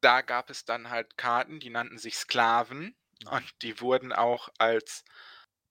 da 0.02 0.22
gab 0.22 0.50
es 0.50 0.66
dann 0.66 0.90
halt 0.90 1.18
Karten, 1.18 1.60
die 1.60 1.70
nannten 1.70 1.98
sich 1.98 2.16
Sklaven 2.18 2.96
und 3.30 3.46
die 3.62 3.80
wurden 3.82 4.14
auch 4.14 4.50
als, 4.58 5.04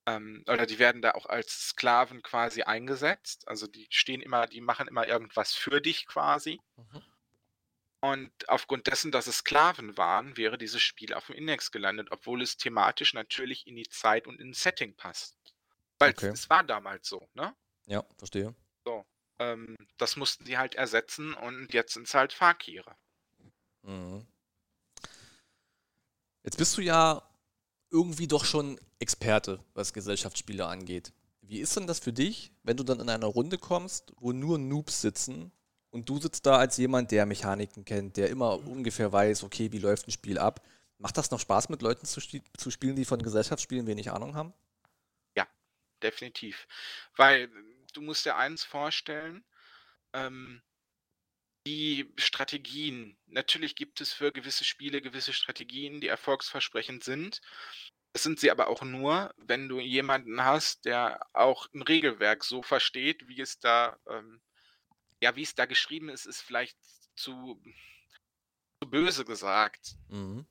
ähm, 0.07 0.43
oder 0.47 0.65
die 0.65 0.79
werden 0.79 1.01
da 1.01 1.11
auch 1.11 1.25
als 1.25 1.69
Sklaven 1.69 2.21
quasi 2.23 2.63
eingesetzt. 2.63 3.47
Also 3.47 3.67
die 3.67 3.87
stehen 3.91 4.21
immer, 4.21 4.47
die 4.47 4.61
machen 4.61 4.87
immer 4.87 5.07
irgendwas 5.07 5.53
für 5.53 5.81
dich 5.81 6.07
quasi. 6.07 6.59
Mhm. 6.77 7.01
Und 8.03 8.31
aufgrund 8.49 8.87
dessen, 8.87 9.11
dass 9.11 9.27
es 9.27 9.37
Sklaven 9.39 9.97
waren, 9.97 10.37
wäre 10.37 10.57
dieses 10.57 10.81
Spiel 10.81 11.13
auf 11.13 11.27
dem 11.27 11.35
Index 11.35 11.71
gelandet, 11.71 12.09
obwohl 12.11 12.41
es 12.41 12.57
thematisch 12.57 13.13
natürlich 13.13 13.67
in 13.67 13.75
die 13.75 13.87
Zeit 13.89 14.27
und 14.27 14.39
in 14.39 14.49
ein 14.49 14.53
Setting 14.53 14.95
passt. 14.95 15.37
Weil 15.99 16.11
Okay. 16.11 16.31
es 16.31 16.49
war 16.49 16.63
damals 16.63 17.07
so, 17.07 17.27
ne? 17.33 17.55
Ja, 17.85 18.03
verstehe. 18.17 18.55
Ähm, 19.39 19.75
das 19.97 20.15
mussten 20.15 20.45
sie 20.45 20.57
halt 20.57 20.75
ersetzen 20.75 21.33
und 21.33 21.73
jetzt 21.73 21.93
sind 21.93 22.07
es 22.07 22.13
halt 22.13 22.31
Fakire. 22.31 22.95
Mhm. 23.83 24.25
Jetzt 26.43 26.57
bist 26.57 26.77
du 26.77 26.81
ja 26.81 27.21
irgendwie 27.89 28.27
doch 28.27 28.45
schon 28.45 28.79
Experte, 28.99 29.59
was 29.73 29.93
Gesellschaftsspiele 29.93 30.65
angeht. 30.65 31.13
Wie 31.41 31.59
ist 31.59 31.75
denn 31.75 31.87
das 31.87 31.99
für 31.99 32.13
dich, 32.13 32.53
wenn 32.63 32.77
du 32.77 32.83
dann 32.83 32.99
in 32.99 33.09
einer 33.09 33.27
Runde 33.27 33.57
kommst, 33.57 34.13
wo 34.17 34.31
nur 34.31 34.57
Noobs 34.57 35.01
sitzen 35.01 35.51
und 35.89 36.07
du 36.07 36.19
sitzt 36.19 36.45
da 36.45 36.57
als 36.57 36.77
jemand, 36.77 37.11
der 37.11 37.25
Mechaniken 37.25 37.83
kennt, 37.83 38.17
der 38.17 38.29
immer 38.29 38.65
ungefähr 38.65 39.11
weiß, 39.11 39.43
okay, 39.43 39.71
wie 39.71 39.79
läuft 39.79 40.07
ein 40.07 40.11
Spiel 40.11 40.37
ab? 40.37 40.65
Macht 40.97 41.17
das 41.17 41.31
noch 41.31 41.39
Spaß, 41.39 41.69
mit 41.69 41.81
Leuten 41.81 42.05
zu, 42.05 42.21
zu 42.21 42.71
spielen, 42.71 42.95
die 42.95 43.05
von 43.05 43.21
Gesellschaftsspielen 43.21 43.87
wenig 43.87 44.11
Ahnung 44.11 44.35
haben? 44.35 44.53
Definitiv. 46.01 46.67
Weil 47.15 47.49
du 47.93 48.01
musst 48.01 48.25
dir 48.25 48.35
eins 48.35 48.63
vorstellen, 48.63 49.43
ähm, 50.13 50.61
die 51.67 52.11
Strategien, 52.17 53.17
natürlich 53.27 53.75
gibt 53.75 54.01
es 54.01 54.13
für 54.13 54.31
gewisse 54.31 54.63
Spiele 54.63 55.01
gewisse 55.01 55.33
Strategien, 55.33 56.01
die 56.01 56.07
erfolgsversprechend 56.07 57.03
sind. 57.03 57.41
Das 58.13 58.23
sind 58.23 58.39
sie 58.39 58.51
aber 58.51 58.67
auch 58.67 58.81
nur, 58.81 59.33
wenn 59.37 59.69
du 59.69 59.79
jemanden 59.79 60.43
hast, 60.43 60.85
der 60.85 61.25
auch 61.33 61.67
ein 61.73 61.81
Regelwerk 61.83 62.43
so 62.43 62.61
versteht, 62.61 63.27
wie 63.27 63.39
es 63.39 63.59
da, 63.59 63.97
ähm, 64.09 64.41
ja, 65.21 65.35
wie 65.35 65.43
es 65.43 65.55
da 65.55 65.65
geschrieben 65.65 66.09
ist, 66.09 66.25
ist 66.25 66.41
vielleicht 66.41 66.77
zu, 67.15 67.61
zu 68.81 68.89
böse 68.89 69.23
gesagt. 69.25 69.95
Mhm. 70.09 70.45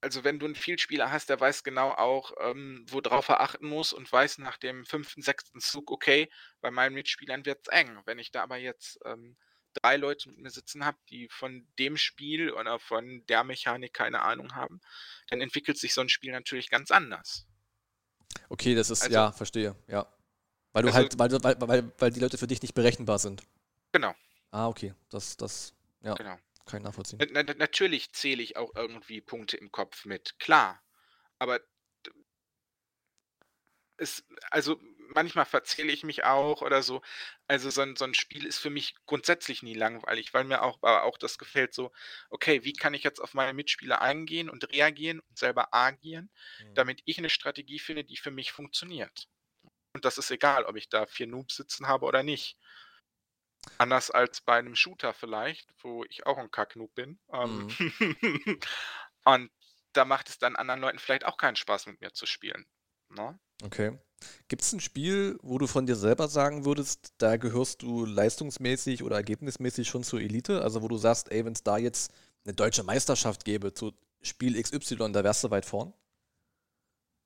also 0.00 0.24
wenn 0.24 0.38
du 0.38 0.46
einen 0.46 0.54
Vielspieler 0.54 1.10
hast, 1.10 1.28
der 1.28 1.40
weiß 1.40 1.64
genau 1.64 1.90
auch, 1.90 2.32
ähm, 2.40 2.86
worauf 2.88 3.28
er 3.28 3.40
achten 3.40 3.68
muss 3.68 3.92
und 3.92 4.10
weiß 4.10 4.38
nach 4.38 4.56
dem 4.56 4.86
fünften, 4.86 5.22
sechsten 5.22 5.60
Zug, 5.60 5.90
okay, 5.90 6.30
bei 6.60 6.70
meinen 6.70 6.94
Mitspielern 6.94 7.44
wird 7.44 7.60
es 7.62 7.68
eng. 7.68 8.00
Wenn 8.06 8.18
ich 8.18 8.30
da 8.30 8.42
aber 8.42 8.56
jetzt 8.56 8.98
ähm, 9.04 9.36
drei 9.74 9.96
Leute 9.96 10.28
mit 10.30 10.38
mir 10.38 10.50
sitzen 10.50 10.84
habe, 10.84 10.98
die 11.10 11.28
von 11.28 11.66
dem 11.78 11.96
Spiel 11.96 12.50
oder 12.52 12.78
von 12.78 13.24
der 13.26 13.44
Mechanik 13.44 13.92
keine 13.94 14.22
Ahnung 14.22 14.54
haben, 14.54 14.80
dann 15.28 15.40
entwickelt 15.40 15.78
sich 15.78 15.94
so 15.94 16.00
ein 16.00 16.08
Spiel 16.08 16.32
natürlich 16.32 16.70
ganz 16.70 16.90
anders. 16.90 17.46
Okay, 18.48 18.74
das 18.74 18.90
ist, 18.90 19.02
Also- 19.02 19.14
ja, 19.14 19.32
verstehe, 19.32 19.76
ja. 19.86 20.12
Weil 20.72 20.82
du 20.82 20.88
Also- 20.88 20.98
halt, 20.98 21.18
weil, 21.18 21.30
weil, 21.42 21.68
weil, 21.68 21.92
weil 21.98 22.10
die 22.10 22.20
Leute 22.20 22.38
für 22.38 22.46
dich 22.46 22.62
nicht 22.62 22.74
berechenbar 22.74 23.18
sind. 23.18 23.42
Genau, 23.92 24.14
Ah, 24.50 24.66
okay. 24.68 24.94
Das, 25.10 25.36
das, 25.36 25.74
ja, 26.02 26.14
genau. 26.14 26.38
kann 26.64 26.80
ich 26.80 26.84
nachvollziehen. 26.84 27.18
Na, 27.32 27.42
na, 27.42 27.52
natürlich 27.54 28.12
zähle 28.12 28.42
ich 28.42 28.56
auch 28.56 28.74
irgendwie 28.74 29.20
Punkte 29.20 29.58
im 29.58 29.70
Kopf 29.70 30.06
mit, 30.06 30.38
klar. 30.38 30.82
Aber 31.38 31.60
es, 33.96 34.24
also 34.50 34.80
manchmal 35.14 35.44
verzähle 35.46 35.92
ich 35.92 36.04
mich 36.04 36.24
auch 36.24 36.62
oder 36.62 36.82
so. 36.82 37.02
Also 37.46 37.70
so 37.70 37.82
ein, 37.82 37.96
so 37.96 38.04
ein 38.04 38.14
Spiel 38.14 38.46
ist 38.46 38.58
für 38.58 38.70
mich 38.70 38.94
grundsätzlich 39.06 39.62
nie 39.62 39.74
langweilig, 39.74 40.34
weil 40.34 40.44
mir 40.44 40.62
auch, 40.62 40.78
aber 40.82 41.04
auch 41.04 41.18
das 41.18 41.38
gefällt 41.38 41.74
so, 41.74 41.92
okay, 42.30 42.64
wie 42.64 42.72
kann 42.72 42.94
ich 42.94 43.02
jetzt 43.04 43.20
auf 43.20 43.34
meine 43.34 43.54
Mitspieler 43.54 44.00
eingehen 44.02 44.50
und 44.50 44.70
reagieren 44.72 45.20
und 45.20 45.38
selber 45.38 45.74
agieren, 45.74 46.30
Mhm. 46.58 46.74
damit 46.74 47.02
ich 47.06 47.18
eine 47.18 47.30
Strategie 47.30 47.78
finde, 47.78 48.04
die 48.04 48.16
für 48.16 48.30
mich 48.30 48.52
funktioniert. 48.52 49.28
Und 49.94 50.04
das 50.04 50.18
ist 50.18 50.30
egal, 50.30 50.64
ob 50.66 50.76
ich 50.76 50.88
da 50.90 51.06
vier 51.06 51.26
Noobs 51.28 51.56
sitzen 51.56 51.88
habe 51.88 52.06
oder 52.06 52.22
nicht. 52.22 52.58
Anders 53.76 54.12
als 54.12 54.40
bei 54.40 54.56
einem 54.56 54.76
Shooter 54.76 55.12
vielleicht, 55.12 55.74
wo 55.82 56.04
ich 56.04 56.26
auch 56.26 56.38
ein 56.38 56.52
Kacknoob 56.52 56.94
bin. 56.94 57.18
Ähm, 57.32 57.80
und 59.24 59.50
da 59.92 60.04
macht 60.04 60.28
es 60.28 60.38
dann 60.38 60.56
anderen 60.56 60.80
Leuten 60.80 60.98
vielleicht 60.98 61.24
auch 61.24 61.36
keinen 61.36 61.56
Spaß 61.56 61.86
mit 61.86 62.00
mir 62.00 62.12
zu 62.12 62.26
spielen. 62.26 62.66
Ne? 63.10 63.38
Okay. 63.62 63.98
Gibt 64.48 64.62
es 64.62 64.72
ein 64.72 64.80
Spiel, 64.80 65.38
wo 65.42 65.58
du 65.58 65.66
von 65.66 65.86
dir 65.86 65.94
selber 65.96 66.26
sagen 66.28 66.64
würdest, 66.64 67.12
da 67.18 67.36
gehörst 67.36 67.82
du 67.82 68.04
leistungsmäßig 68.04 69.02
oder 69.04 69.16
ergebnismäßig 69.16 69.88
schon 69.88 70.02
zur 70.02 70.20
Elite? 70.20 70.62
Also 70.62 70.82
wo 70.82 70.88
du 70.88 70.96
sagst, 70.96 71.30
ey, 71.30 71.44
wenn 71.44 71.52
es 71.52 71.62
da 71.62 71.78
jetzt 71.78 72.12
eine 72.44 72.54
deutsche 72.54 72.82
Meisterschaft 72.82 73.44
gäbe 73.44 73.72
zu 73.72 73.92
Spiel 74.22 74.60
XY, 74.60 75.12
da 75.12 75.22
wärst 75.22 75.44
du 75.44 75.50
weit 75.50 75.64
vorn? 75.66 75.92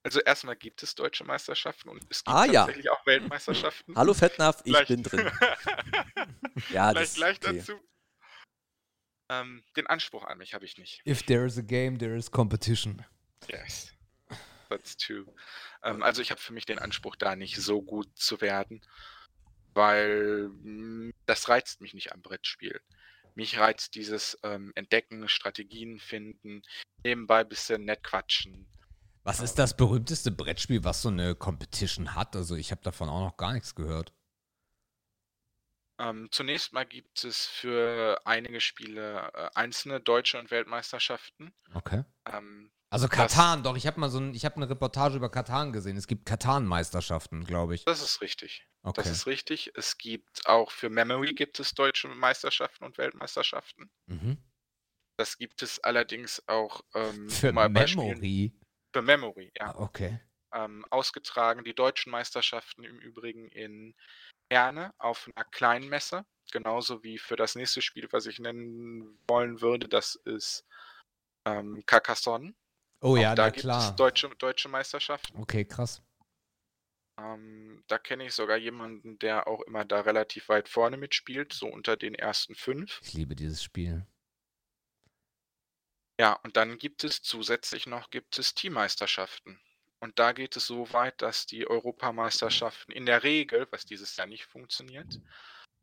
Also 0.05 0.21
erstmal 0.21 0.57
gibt 0.57 0.83
es 0.83 0.95
deutsche 0.95 1.25
Meisterschaften 1.25 1.89
und 1.89 2.03
es 2.11 2.25
gibt 2.25 2.29
Ah, 2.37 2.45
ja. 2.45 2.53
tatsächlich 2.67 2.91
auch 2.91 3.07
Weltmeisterschaften. 3.07 3.95
Hallo 3.97 4.13
Fettnapf, 4.15 4.61
ich 4.65 4.73
Gleich- 4.73 4.89
bin 4.89 5.03
drin. 5.03 5.31
Ja, 6.71 6.93
gleich 6.93 7.05
das 7.09 7.15
gleich 7.15 7.37
okay. 7.39 7.57
dazu. 7.59 7.73
Ähm, 9.31 9.65
den 9.77 9.87
Anspruch 9.87 10.25
an 10.25 10.39
mich 10.39 10.53
habe 10.55 10.65
ich 10.67 10.77
nicht. 10.77 11.01
If 11.07 11.23
there 11.23 11.47
is 11.47 11.57
a 11.59 11.63
game, 11.63 11.99
there 11.99 12.15
is 12.17 12.31
competition. 12.31 13.05
Yes. 13.49 13.93
That's 14.69 14.97
true. 14.97 15.25
Ähm, 15.83 16.03
also 16.03 16.23
ich 16.23 16.31
habe 16.31 16.41
für 16.41 16.53
mich 16.53 16.67
den 16.67 16.79
Anspruch, 16.79 17.17
da 17.17 17.37
nicht 17.37 17.57
so 17.57 17.83
gut 17.83 18.09
zu 18.17 18.41
werden, 18.41 18.81
weil 19.75 20.51
mh, 20.63 21.13
das 21.27 21.49
reizt 21.49 21.81
mich 21.81 21.95
nicht 21.95 22.13
am 22.13 22.23
Brettspiel. 22.23 22.81
Mich 23.35 23.59
reizt 23.59 23.95
dieses 23.95 24.39
ähm, 24.43 24.73
Entdecken, 24.75 25.29
Strategien 25.29 25.99
finden, 25.99 26.63
nebenbei 27.03 27.41
ein 27.41 27.49
bisschen 27.49 27.85
nett 27.85 28.03
quatschen. 28.03 28.69
Was 29.25 29.41
ist 29.41 29.55
das 29.55 29.77
berühmteste 29.77 30.31
Brettspiel, 30.31 30.85
was 30.85 31.03
so 31.03 31.09
eine 31.09 31.35
Competition 31.35 32.15
hat? 32.15 32.35
Also 32.35 32.57
ich 32.57 32.73
habe 32.73 32.83
davon 32.83 33.09
auch 33.09 33.21
noch 33.21 33.37
gar 33.37 33.53
nichts 33.53 33.75
gehört. 33.75 34.13
Ähm, 35.99 36.29
zunächst 36.33 36.73
mal 36.73 36.85
gibt 36.85 37.25
es 37.25 37.47
für 37.47 38.21
einige 38.25 38.61
Spiele 38.61 39.31
äh, 39.35 39.51
einzelne 39.55 40.01
deutsche 40.01 40.39
und 40.39 40.51
Weltmeisterschaften. 40.51 41.55
Okay. 41.75 42.05
Ähm, 42.27 42.73
Also 42.93 43.07
Das- 43.09 43.17
Katan, 43.17 43.63
doch, 43.63 43.77
ich 43.77 43.87
habe 43.87 43.99
mal 43.99 44.11
so 44.11 44.19
ein, 44.19 44.35
ich 44.35 44.45
habe 44.45 44.57
eine 44.57 44.69
Reportage 44.69 45.17
über 45.17 45.31
Katan 45.31 45.73
gesehen. 45.73 45.97
Es 45.97 46.07
gibt 46.07 46.27
Katan-Meisterschaften, 46.27 47.45
glaube 47.45 47.75
ich. 47.75 47.85
das 47.87 48.03
ist 48.03 48.21
richtig. 48.21 48.67
Okay. 48.83 49.01
Das 49.03 49.11
ist 49.11 49.27
richtig. 49.27 49.73
Es 49.77 49.97
gibt 49.97 50.47
auch 50.47 50.71
für 50.71 50.91
Memory 50.91 51.35
gibt 51.35 51.59
es 51.61 51.73
deutsche 51.73 52.09
Meisterschaften 52.09 52.85
und 52.85 52.99
Weltmeisterschaften. 52.99 53.91
mhm. 54.07 54.37
Das 55.19 55.37
gibt 55.39 55.63
es 55.63 55.79
allerdings 55.85 56.43
auch 56.49 56.83
ähm, 56.95 57.29
Für 57.31 57.53
Memory. 57.53 58.53
Für 58.95 59.03
Memory, 59.03 59.53
ja. 59.57 59.67
Ah, 59.75 59.75
Okay. 59.79 60.21
Ähm, 60.55 60.85
ausgetragen. 60.91 61.65
Die 61.65 61.75
deutschen 61.75 62.11
Meisterschaften 62.13 62.85
im 62.85 62.99
Übrigen 62.99 63.49
in 63.49 63.95
Herne 64.53 64.93
auf 64.99 65.31
einer 65.35 65.47
kleinen 65.47 65.89
Messe. 65.89 66.27
Genauso 66.51 67.03
wie 67.03 67.19
für 67.19 67.37
das 67.37 67.55
nächste 67.55 67.81
Spiel, 67.81 68.07
was 68.13 68.27
ich 68.27 68.39
nennen 68.39 69.19
wollen 69.29 69.63
würde. 69.63 69.89
Das 69.89 70.15
ist 70.15 70.67
ähm, 71.47 71.83
Carcassonne. 71.87 72.53
Oh 73.03 73.17
Auch 73.17 73.17
ja, 73.17 73.35
da 73.35 73.45
na 73.45 73.51
gibt 73.51 73.61
klar. 73.61 73.91
es 73.91 73.95
deutsche, 73.97 74.29
deutsche 74.37 74.69
Meisterschaften. 74.69 75.39
Okay, 75.39 75.65
krass. 75.65 76.03
Ähm, 77.19 77.85
da 77.89 77.97
kenne 77.99 78.27
ich 78.27 78.35
sogar 78.35 78.59
jemanden, 78.59 79.19
der 79.19 79.47
auch 79.47 79.63
immer 79.63 79.85
da 79.87 80.01
relativ 80.03 80.49
weit 80.51 80.69
vorne 80.69 80.99
mitspielt, 80.99 81.53
so 81.55 81.67
unter 81.67 81.97
den 81.97 82.15
ersten 82.15 82.55
fünf. 82.55 83.03
Ich 83.03 83.13
liebe 83.13 83.37
dieses 83.37 83.63
Spiel. 83.63 84.07
Ja, 86.19 86.35
und 86.45 86.57
dann 86.57 86.79
gibt 86.79 87.05
es 87.05 87.21
zusätzlich 87.23 87.87
noch 87.87 88.09
gibt 88.11 88.39
es 88.39 88.55
Teammeisterschaften. 88.55 89.61
Und 90.01 90.19
da 90.19 90.33
geht 90.33 90.57
es 90.57 90.67
so 90.67 90.91
weit, 90.95 91.21
dass 91.23 91.45
die 91.47 91.67
Europameisterschaften 91.69 92.93
in 92.93 93.05
der 93.07 93.23
Regel, 93.23 93.69
was 93.71 93.85
dieses 93.85 94.17
Jahr 94.17 94.27
nicht 94.27 94.45
funktioniert, 94.47 95.21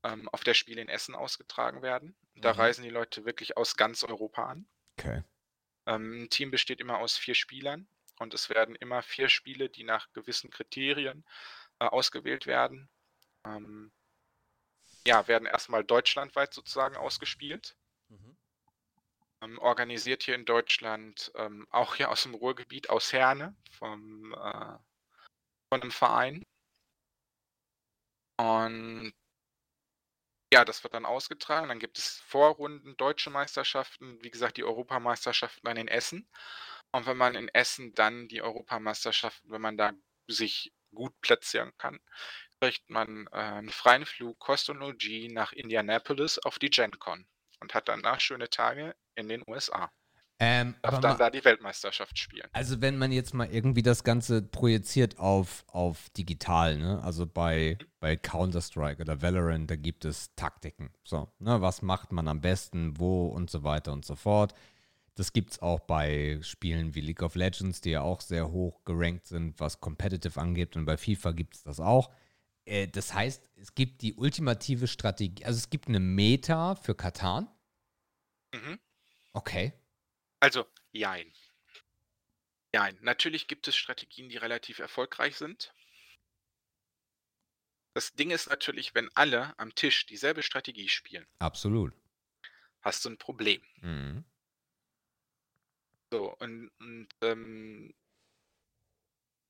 ähm, 0.03 0.29
auf 0.29 0.43
der 0.43 0.53
Spiel 0.55 0.79
in 0.79 0.89
Essen 0.89 1.15
ausgetragen 1.15 1.81
werden. 1.83 2.17
Da 2.35 2.53
Mhm. 2.53 2.59
reisen 2.59 2.83
die 2.83 2.89
Leute 2.89 3.25
wirklich 3.25 3.57
aus 3.57 3.75
ganz 3.77 4.03
Europa 4.03 4.45
an. 4.47 4.67
Okay. 4.99 5.23
Ähm, 5.89 6.23
ein 6.23 6.29
Team 6.29 6.51
besteht 6.51 6.79
immer 6.79 6.99
aus 6.99 7.17
vier 7.17 7.33
Spielern 7.33 7.87
und 8.19 8.33
es 8.35 8.49
werden 8.49 8.75
immer 8.75 9.01
vier 9.01 9.27
Spiele, 9.27 9.69
die 9.69 9.83
nach 9.83 10.11
gewissen 10.13 10.51
Kriterien 10.51 11.25
äh, 11.79 11.85
ausgewählt 11.85 12.45
werden. 12.45 12.89
Ähm, 13.43 13.91
ja, 15.07 15.27
werden 15.27 15.47
erstmal 15.47 15.83
deutschlandweit 15.83 16.53
sozusagen 16.53 16.95
ausgespielt. 16.95 17.75
Mhm. 18.09 18.37
Ähm, 19.41 19.57
organisiert 19.57 20.23
hier 20.23 20.35
in 20.35 20.45
Deutschland, 20.45 21.31
ähm, 21.35 21.65
auch 21.71 21.95
hier 21.95 22.11
aus 22.11 22.23
dem 22.23 22.35
Ruhrgebiet, 22.35 22.89
aus 22.89 23.11
Herne, 23.11 23.55
vom, 23.71 24.33
äh, 24.33 24.77
von 25.69 25.81
einem 25.81 25.91
Verein. 25.91 26.45
Und 28.37 29.13
ja, 30.51 30.65
das 30.65 30.83
wird 30.83 30.93
dann 30.93 31.05
ausgetragen. 31.05 31.69
Dann 31.69 31.79
gibt 31.79 31.97
es 31.97 32.17
Vorrunden, 32.25 32.97
deutsche 32.97 33.29
Meisterschaften, 33.29 34.17
wie 34.23 34.31
gesagt, 34.31 34.57
die 34.57 34.63
Europameisterschaften 34.63 35.61
dann 35.63 35.77
in 35.77 35.87
Essen. 35.87 36.27
Und 36.91 37.05
wenn 37.05 37.17
man 37.17 37.35
in 37.35 37.49
Essen 37.49 37.93
dann 37.93 38.27
die 38.27 38.41
Europameisterschaften, 38.41 39.51
wenn 39.51 39.61
man 39.61 39.77
da 39.77 39.91
sich 40.27 40.73
gut 40.93 41.19
platzieren 41.21 41.71
kann, 41.77 41.99
kriegt 42.61 42.89
man 42.89 43.27
äh, 43.31 43.37
einen 43.37 43.69
freien 43.69 44.05
Flug, 44.05 44.39
Kost 44.39 44.69
und 44.69 44.77
Logis 44.79 45.31
nach 45.31 45.53
Indianapolis 45.53 46.39
auf 46.39 46.59
die 46.59 46.69
GenCon 46.69 47.27
und 47.59 47.73
hat 47.73 47.87
danach 47.87 48.19
schöne 48.19 48.49
Tage 48.49 48.95
in 49.15 49.29
den 49.29 49.43
USA. 49.47 49.91
Ähm, 50.41 50.75
Darf 50.81 51.01
dann 51.01 51.11
mal, 51.11 51.17
da 51.17 51.29
die 51.29 51.43
Weltmeisterschaft 51.43 52.17
spielen. 52.17 52.47
also 52.53 52.79
wenn 52.79 52.97
man 52.97 53.11
jetzt 53.11 53.33
mal 53.33 53.49
irgendwie 53.51 53.83
das 53.83 54.05
Ganze 54.05 54.41
projiziert 54.41 55.19
auf, 55.19 55.65
auf 55.67 56.09
digital, 56.11 56.77
ne? 56.77 57.03
Also 57.03 57.27
bei, 57.27 57.77
bei 57.99 58.15
Counter-Strike 58.15 59.01
oder 59.01 59.21
Valorant, 59.21 59.69
da 59.69 59.75
gibt 59.75 60.05
es 60.05 60.33
Taktiken. 60.35 60.91
So, 61.03 61.29
ne? 61.39 61.61
Was 61.61 61.81
macht 61.81 62.13
man 62.13 62.29
am 62.29 62.39
besten, 62.39 62.97
wo 62.97 63.27
und 63.27 63.49
so 63.49 63.63
weiter 63.63 63.91
und 63.91 64.05
so 64.05 64.15
fort. 64.15 64.53
Das 65.15 65.33
gibt 65.33 65.51
es 65.51 65.61
auch 65.61 65.81
bei 65.81 66.39
Spielen 66.41 66.95
wie 66.95 67.01
League 67.01 67.21
of 67.21 67.35
Legends, 67.35 67.81
die 67.81 67.89
ja 67.89 68.01
auch 68.01 68.21
sehr 68.21 68.49
hoch 68.49 68.85
gerankt 68.85 69.27
sind, 69.27 69.59
was 69.59 69.81
Competitive 69.81 70.39
angeht. 70.39 70.77
Und 70.77 70.85
bei 70.85 70.95
FIFA 70.95 71.33
gibt 71.33 71.55
es 71.55 71.63
das 71.63 71.81
auch. 71.81 72.09
Äh, 72.63 72.87
das 72.87 73.13
heißt, 73.13 73.49
es 73.57 73.75
gibt 73.75 74.01
die 74.01 74.13
ultimative 74.13 74.87
Strategie. 74.87 75.43
Also 75.43 75.57
es 75.57 75.69
gibt 75.69 75.89
eine 75.89 75.99
Meta 75.99 76.75
für 76.75 76.95
Katan. 76.95 77.49
Mhm. 78.53 78.79
Okay. 79.33 79.73
Also, 80.39 80.65
jein. 80.91 81.33
Jein. 82.73 82.97
Natürlich 83.01 83.47
gibt 83.47 83.67
es 83.67 83.75
Strategien, 83.75 84.29
die 84.29 84.37
relativ 84.37 84.79
erfolgreich 84.79 85.37
sind. 85.37 85.73
Das 87.95 88.13
Ding 88.13 88.31
ist 88.31 88.49
natürlich, 88.49 88.93
wenn 88.95 89.09
alle 89.15 89.57
am 89.59 89.73
Tisch 89.75 90.05
dieselbe 90.05 90.43
Strategie 90.43 90.87
spielen, 90.87 91.27
Absolut. 91.39 91.93
hast 92.81 93.03
du 93.03 93.09
ein 93.09 93.17
Problem. 93.17 93.61
Mhm. 93.81 94.23
So, 96.11 96.35
und, 96.37 96.71
und 96.79 97.09
ähm, 97.21 97.93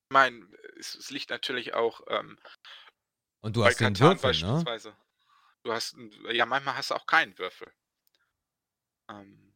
ich 0.09 0.13
meine, 0.13 0.47
es, 0.77 0.95
es 0.95 1.11
liegt 1.11 1.29
natürlich 1.29 1.73
auch 1.73 2.01
ähm, 2.07 2.39
Und 3.41 3.55
du 3.55 3.61
bei 3.61 3.67
hast 3.67 3.79
den 3.79 3.93
Katan 3.93 4.21
Würfel, 4.21 4.41
ne? 4.41 4.47
beispielsweise. 4.47 4.97
Du 5.63 5.73
hast, 5.73 5.95
ja, 6.31 6.45
manchmal 6.45 6.75
hast 6.75 6.91
du 6.91 6.95
auch 6.95 7.05
keinen 7.05 7.37
Würfel. 7.37 7.71
Ähm, 9.09 9.48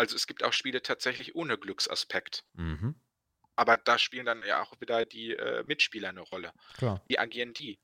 also 0.00 0.16
es 0.16 0.26
gibt 0.26 0.42
auch 0.42 0.54
Spiele 0.54 0.80
tatsächlich 0.80 1.34
ohne 1.34 1.58
Glücksaspekt. 1.58 2.44
Mhm. 2.54 2.98
Aber 3.54 3.76
da 3.76 3.98
spielen 3.98 4.24
dann 4.24 4.42
ja 4.46 4.62
auch 4.62 4.80
wieder 4.80 5.04
die 5.04 5.32
äh, 5.32 5.62
Mitspieler 5.66 6.08
eine 6.08 6.22
Rolle. 6.22 6.52
Klar. 6.78 7.04
Wie 7.06 7.18
agieren 7.18 7.52
die? 7.52 7.78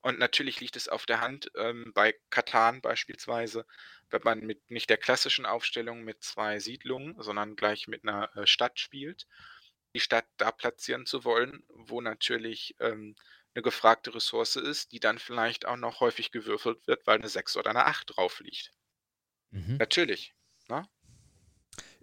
Und 0.00 0.18
natürlich 0.18 0.58
liegt 0.58 0.74
es 0.74 0.88
auf 0.88 1.06
der 1.06 1.20
Hand, 1.20 1.52
ähm, 1.54 1.92
bei 1.94 2.16
Katan 2.30 2.80
beispielsweise, 2.80 3.66
wenn 4.08 4.22
man 4.24 4.40
mit 4.40 4.68
nicht 4.68 4.90
der 4.90 4.96
klassischen 4.96 5.46
Aufstellung 5.46 6.02
mit 6.02 6.24
zwei 6.24 6.58
Siedlungen, 6.58 7.14
sondern 7.22 7.54
gleich 7.54 7.86
mit 7.86 8.02
einer 8.02 8.34
äh, 8.36 8.48
Stadt 8.48 8.80
spielt, 8.80 9.28
die 9.94 10.00
Stadt 10.00 10.26
da 10.38 10.50
platzieren 10.50 11.06
zu 11.06 11.22
wollen, 11.22 11.62
wo 11.68 12.00
natürlich 12.00 12.74
ähm, 12.80 13.14
eine 13.54 13.62
gefragte 13.62 14.12
Ressource 14.12 14.56
ist, 14.56 14.90
die 14.90 14.98
dann 14.98 15.20
vielleicht 15.20 15.66
auch 15.66 15.76
noch 15.76 16.00
häufig 16.00 16.32
gewürfelt 16.32 16.84
wird, 16.88 17.06
weil 17.06 17.18
eine 17.18 17.28
6 17.28 17.56
oder 17.56 17.70
eine 17.70 17.86
8 17.86 18.16
drauf 18.16 18.40
liegt. 18.40 18.72
Mhm. 19.50 19.76
Natürlich. 19.76 20.34
Ne? 20.68 20.82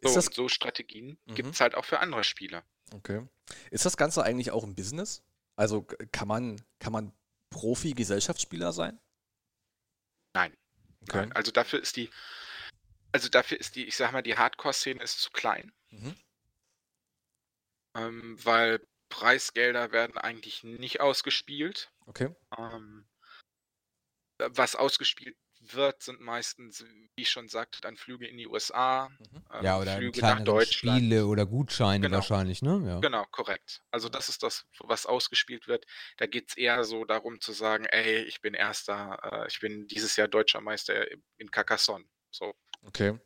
So, 0.03 0.09
Ist 0.09 0.15
das, 0.15 0.25
so 0.35 0.47
Strategien 0.47 1.17
Mhm. 1.25 1.35
gibt 1.35 1.53
es 1.53 1.61
halt 1.61 1.75
auch 1.75 1.85
für 1.85 1.99
andere 1.99 2.23
Spiele. 2.23 2.63
okay. 2.93 3.27
Ist 3.71 3.85
das 3.85 3.97
Ganze 3.97 4.23
eigentlich 4.23 4.51
auch 4.51 4.63
ein 4.63 4.75
Business? 4.75 5.23
Also 5.55 5.83
kann 6.11 6.27
man, 6.27 6.61
kann 6.79 6.91
man 6.93 7.13
Profi-Gesellschaftsspieler 7.49 8.73
sein? 8.73 8.99
Nein. 10.35 10.55
Okay. 11.03 11.17
Nein. 11.17 11.31
Also 11.33 11.51
dafür 11.51 11.81
ist 11.81 11.95
die, 11.95 12.09
also 13.11 13.29
dafür 13.29 13.59
ist 13.59 13.75
die, 13.75 13.85
ich 13.87 13.95
sag 13.95 14.11
mal, 14.11 14.21
die 14.21 14.37
Hardcore-Szene 14.37 15.01
ist 15.01 15.19
zu 15.21 15.31
klein, 15.31 15.71
Mhm. 15.89 16.15
ähm, 17.95 18.37
weil 18.45 18.85
Preisgelder 19.09 19.91
werden 19.91 20.17
eigentlich 20.17 20.63
nicht 20.63 20.99
ausgespielt. 20.99 21.91
Okay. 22.05 22.35
Ähm, 22.57 23.07
was 24.39 24.75
ausgespielt 24.75 25.37
wird, 25.75 26.01
sind 26.03 26.19
meistens, 26.21 26.83
wie 27.15 27.21
ich 27.23 27.29
schon 27.29 27.47
sagte, 27.49 27.79
dann 27.81 27.97
Flüge 27.97 28.27
in 28.27 28.37
die 28.37 28.47
USA, 28.47 29.09
Mhm. 29.09 29.43
ähm, 29.53 29.63
Ja, 29.65 29.79
oder 29.79 29.97
Flüge 29.97 30.21
nach 30.21 30.41
Deutschland. 30.43 30.97
Spiele 30.99 31.25
oder 31.27 31.45
Gutscheine 31.45 32.05
Genau. 32.07 32.17
wahrscheinlich, 32.17 32.61
ne? 32.61 32.81
Ja. 32.85 32.99
Genau, 32.99 33.25
korrekt. 33.31 33.81
Also 33.91 34.09
das 34.09 34.29
ist 34.29 34.43
das, 34.43 34.65
was 34.79 35.05
ausgespielt 35.05 35.67
wird. 35.67 35.85
Da 36.17 36.25
geht 36.27 36.49
es 36.49 36.57
eher 36.57 36.83
so 36.83 37.05
darum 37.05 37.39
zu 37.41 37.51
sagen, 37.53 37.85
ey, 37.85 38.23
ich 38.23 38.41
bin 38.41 38.53
erster, 38.53 39.19
äh, 39.23 39.47
ich 39.47 39.59
bin 39.59 39.87
dieses 39.87 40.15
Jahr 40.15 40.27
deutscher 40.27 40.61
Meister 40.61 41.05
in 41.37 41.51
Carcassonne. 41.51 42.05
So. 42.31 42.53
Okay. 42.83 43.19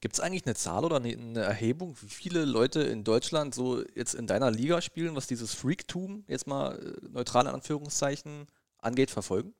Gibt 0.00 0.14
es 0.14 0.20
eigentlich 0.20 0.46
eine 0.46 0.54
Zahl 0.54 0.84
oder 0.84 0.96
eine, 0.96 1.08
eine 1.12 1.40
Erhebung, 1.40 1.96
wie 2.00 2.08
viele 2.08 2.44
Leute 2.44 2.82
in 2.82 3.02
Deutschland 3.02 3.52
so 3.52 3.84
jetzt 3.96 4.14
in 4.14 4.28
deiner 4.28 4.50
Liga 4.52 4.80
spielen, 4.80 5.16
was 5.16 5.26
dieses 5.26 5.54
Freaktum, 5.54 6.24
jetzt 6.28 6.46
mal 6.46 6.78
äh, 6.78 7.08
neutral 7.08 7.46
in 7.46 7.52
Anführungszeichen, 7.52 8.46
angeht, 8.78 9.10
verfolgen? 9.10 9.56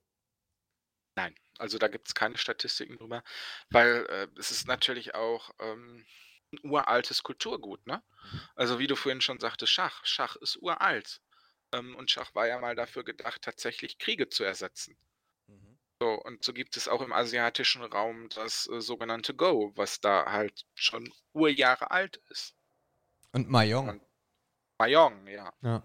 Nein, 1.16 1.34
also 1.58 1.78
da 1.78 1.88
gibt 1.88 2.08
es 2.08 2.14
keine 2.14 2.36
Statistiken 2.38 2.96
drüber, 2.96 3.22
weil 3.70 4.06
äh, 4.08 4.28
es 4.38 4.50
ist 4.50 4.66
natürlich 4.66 5.14
auch 5.14 5.50
ähm, 5.60 6.06
ein 6.52 6.60
uraltes 6.70 7.22
Kulturgut, 7.22 7.86
ne? 7.86 8.02
Also 8.54 8.78
wie 8.78 8.86
du 8.86 8.96
vorhin 8.96 9.20
schon 9.20 9.38
sagtest, 9.40 9.72
Schach. 9.72 10.04
Schach 10.04 10.36
ist 10.36 10.56
uralt. 10.62 11.20
Ähm, 11.72 11.94
und 11.96 12.10
Schach 12.10 12.34
war 12.34 12.46
ja 12.46 12.58
mal 12.58 12.74
dafür 12.74 13.04
gedacht, 13.04 13.42
tatsächlich 13.42 13.98
Kriege 13.98 14.28
zu 14.28 14.44
ersetzen. 14.44 14.96
So, 16.00 16.12
und 16.12 16.44
so 16.44 16.52
gibt 16.52 16.76
es 16.76 16.86
auch 16.86 17.02
im 17.02 17.12
asiatischen 17.12 17.82
Raum 17.82 18.28
das 18.28 18.68
äh, 18.68 18.80
sogenannte 18.80 19.34
Go, 19.34 19.72
was 19.74 20.00
da 20.00 20.30
halt 20.30 20.64
schon 20.74 21.12
Urjahre 21.32 21.90
alt 21.90 22.18
ist. 22.28 22.54
Und 23.32 23.48
Mayong. 23.50 23.88
Und- 23.88 24.02
Mahjong, 24.78 25.26
ja. 25.26 25.52
Ja. 25.62 25.82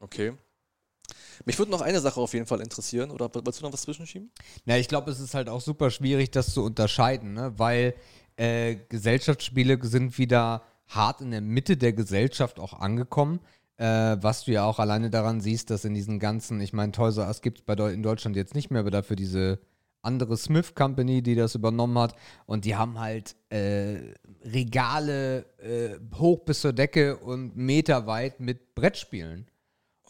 Okay. 0.00 0.36
Mich 1.44 1.58
würde 1.58 1.70
noch 1.70 1.80
eine 1.80 2.00
Sache 2.00 2.20
auf 2.20 2.34
jeden 2.34 2.46
Fall 2.46 2.60
interessieren, 2.60 3.10
oder 3.10 3.32
wolltest 3.34 3.60
du 3.60 3.64
noch 3.64 3.72
was 3.72 3.82
zwischenschieben? 3.82 4.30
Na, 4.64 4.78
ich 4.78 4.88
glaube, 4.88 5.10
es 5.10 5.20
ist 5.20 5.34
halt 5.34 5.48
auch 5.48 5.60
super 5.60 5.90
schwierig, 5.90 6.30
das 6.30 6.52
zu 6.52 6.64
unterscheiden, 6.64 7.34
ne? 7.34 7.52
weil 7.56 7.94
äh, 8.36 8.76
Gesellschaftsspiele 8.88 9.78
sind 9.82 10.18
wieder 10.18 10.62
hart 10.88 11.20
in 11.20 11.30
der 11.30 11.40
Mitte 11.40 11.76
der 11.76 11.92
Gesellschaft 11.92 12.60
auch 12.60 12.74
angekommen. 12.74 13.40
Äh, 13.78 14.16
was 14.20 14.44
du 14.44 14.52
ja 14.52 14.64
auch 14.64 14.78
alleine 14.78 15.10
daran 15.10 15.40
siehst, 15.40 15.70
dass 15.70 15.84
in 15.84 15.94
diesen 15.94 16.18
ganzen, 16.18 16.60
ich 16.60 16.72
meine, 16.72 16.92
Toys 16.92 17.18
R 17.18 17.26
Us 17.26 17.42
gibt 17.42 17.62
es 17.66 17.92
in 17.92 18.02
Deutschland 18.02 18.36
jetzt 18.36 18.54
nicht 18.54 18.70
mehr, 18.70 18.80
aber 18.80 18.90
dafür 18.90 19.16
diese 19.16 19.58
andere 20.06 20.36
Smith 20.36 20.74
Company, 20.74 21.20
die 21.20 21.34
das 21.34 21.54
übernommen 21.54 21.98
hat. 21.98 22.14
Und 22.46 22.64
die 22.64 22.76
haben 22.76 22.98
halt 22.98 23.36
äh, 23.50 24.14
Regale 24.44 25.44
äh, 25.58 25.98
hoch 26.16 26.44
bis 26.44 26.60
zur 26.60 26.72
Decke 26.72 27.16
und 27.16 27.56
meterweit 27.56 28.40
mit 28.40 28.74
Brettspielen. 28.74 29.46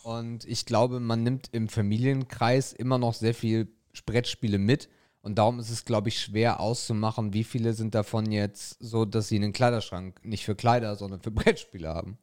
Und 0.07 0.45
ich 0.45 0.67
glaube, 0.67 1.01
man 1.01 1.25
nimmt 1.25 1.49
im 1.51 1.69
Familienkreis 1.69 2.73
immer 2.73 2.97
noch 2.97 3.13
sehr 3.13 3.35
viel 3.35 3.67
Brettspiele 4.05 4.57
mit. 4.57 4.89
Und 5.21 5.35
darum 5.35 5.59
ist 5.59 5.69
es, 5.69 5.85
glaube 5.85 6.11
ich, 6.11 6.21
schwer 6.21 6.61
auszumachen, 6.61 7.33
wie 7.33 7.43
viele 7.43 7.73
sind 7.73 7.93
davon 7.93 8.31
jetzt 8.31 8.77
so, 8.79 9.05
dass 9.05 9.27
sie 9.27 9.35
einen 9.35 9.53
Kleiderschrank 9.53 10.25
nicht 10.25 10.45
für 10.45 10.55
Kleider, 10.55 10.95
sondern 10.95 11.21
für 11.23 11.31
Brettspiele 11.33 11.89
haben. 11.89 12.19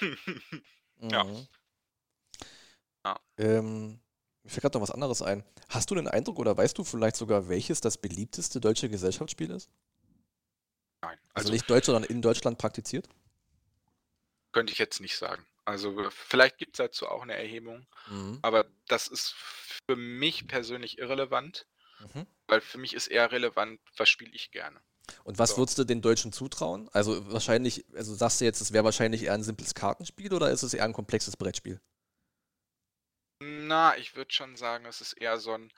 Ja. 1.00 1.24
Mhm. 1.24 1.46
Ja. 3.04 3.20
Ähm, 3.36 4.00
mir 4.44 4.48
fällt 4.50 4.62
gerade 4.62 4.78
noch 4.78 4.82
was 4.82 4.92
anderes 4.92 5.20
ein. 5.20 5.42
Hast 5.68 5.90
du 5.90 5.96
den 5.96 6.06
Eindruck 6.06 6.38
oder 6.38 6.56
weißt 6.56 6.78
du 6.78 6.84
vielleicht 6.84 7.16
sogar, 7.16 7.48
welches 7.48 7.80
das 7.80 7.98
beliebteste 7.98 8.60
deutsche 8.60 8.88
Gesellschaftsspiel 8.88 9.50
ist? 9.50 9.68
Nein, 11.02 11.18
Also, 11.34 11.48
also 11.48 11.52
nicht 11.52 11.68
deutsch, 11.68 11.86
sondern 11.86 12.04
in 12.04 12.22
Deutschland 12.22 12.58
praktiziert? 12.58 13.08
könnte 14.52 14.72
ich 14.72 14.78
jetzt 14.78 15.00
nicht 15.00 15.16
sagen. 15.18 15.44
Also 15.64 16.10
vielleicht 16.10 16.58
gibt 16.58 16.74
es 16.74 16.78
dazu 16.78 17.08
auch 17.08 17.22
eine 17.22 17.34
Erhebung, 17.36 17.86
Mhm. 18.08 18.38
aber 18.42 18.66
das 18.88 19.08
ist 19.08 19.34
für 19.88 19.96
mich 19.96 20.46
persönlich 20.46 20.98
irrelevant, 20.98 21.66
Mhm. 22.00 22.26
weil 22.48 22.60
für 22.60 22.78
mich 22.78 22.94
ist 22.94 23.06
eher 23.06 23.32
relevant, 23.32 23.80
was 23.96 24.08
spiele 24.08 24.32
ich 24.34 24.50
gerne. 24.50 24.80
Und 25.22 25.38
was 25.38 25.50
So. 25.50 25.58
würdest 25.58 25.78
du 25.78 25.84
den 25.84 26.02
Deutschen 26.02 26.32
zutrauen? 26.32 26.88
Also 26.92 27.30
wahrscheinlich, 27.32 27.84
also 27.94 28.14
sagst 28.14 28.40
du 28.40 28.44
jetzt, 28.44 28.60
es 28.60 28.72
wäre 28.72 28.84
wahrscheinlich 28.84 29.22
eher 29.24 29.34
ein 29.34 29.42
simples 29.42 29.74
Kartenspiel 29.74 30.32
oder 30.32 30.50
ist 30.50 30.62
es 30.62 30.74
eher 30.74 30.84
ein 30.84 30.92
komplexes 30.92 31.36
Brettspiel? 31.36 31.80
Na, 33.40 33.96
ich 33.98 34.16
würde 34.16 34.32
schon 34.32 34.56
sagen, 34.56 34.86
es 34.86 35.00
ist 35.00 35.14
eher 35.14 35.38
so 35.38 35.52
ein 35.52 35.72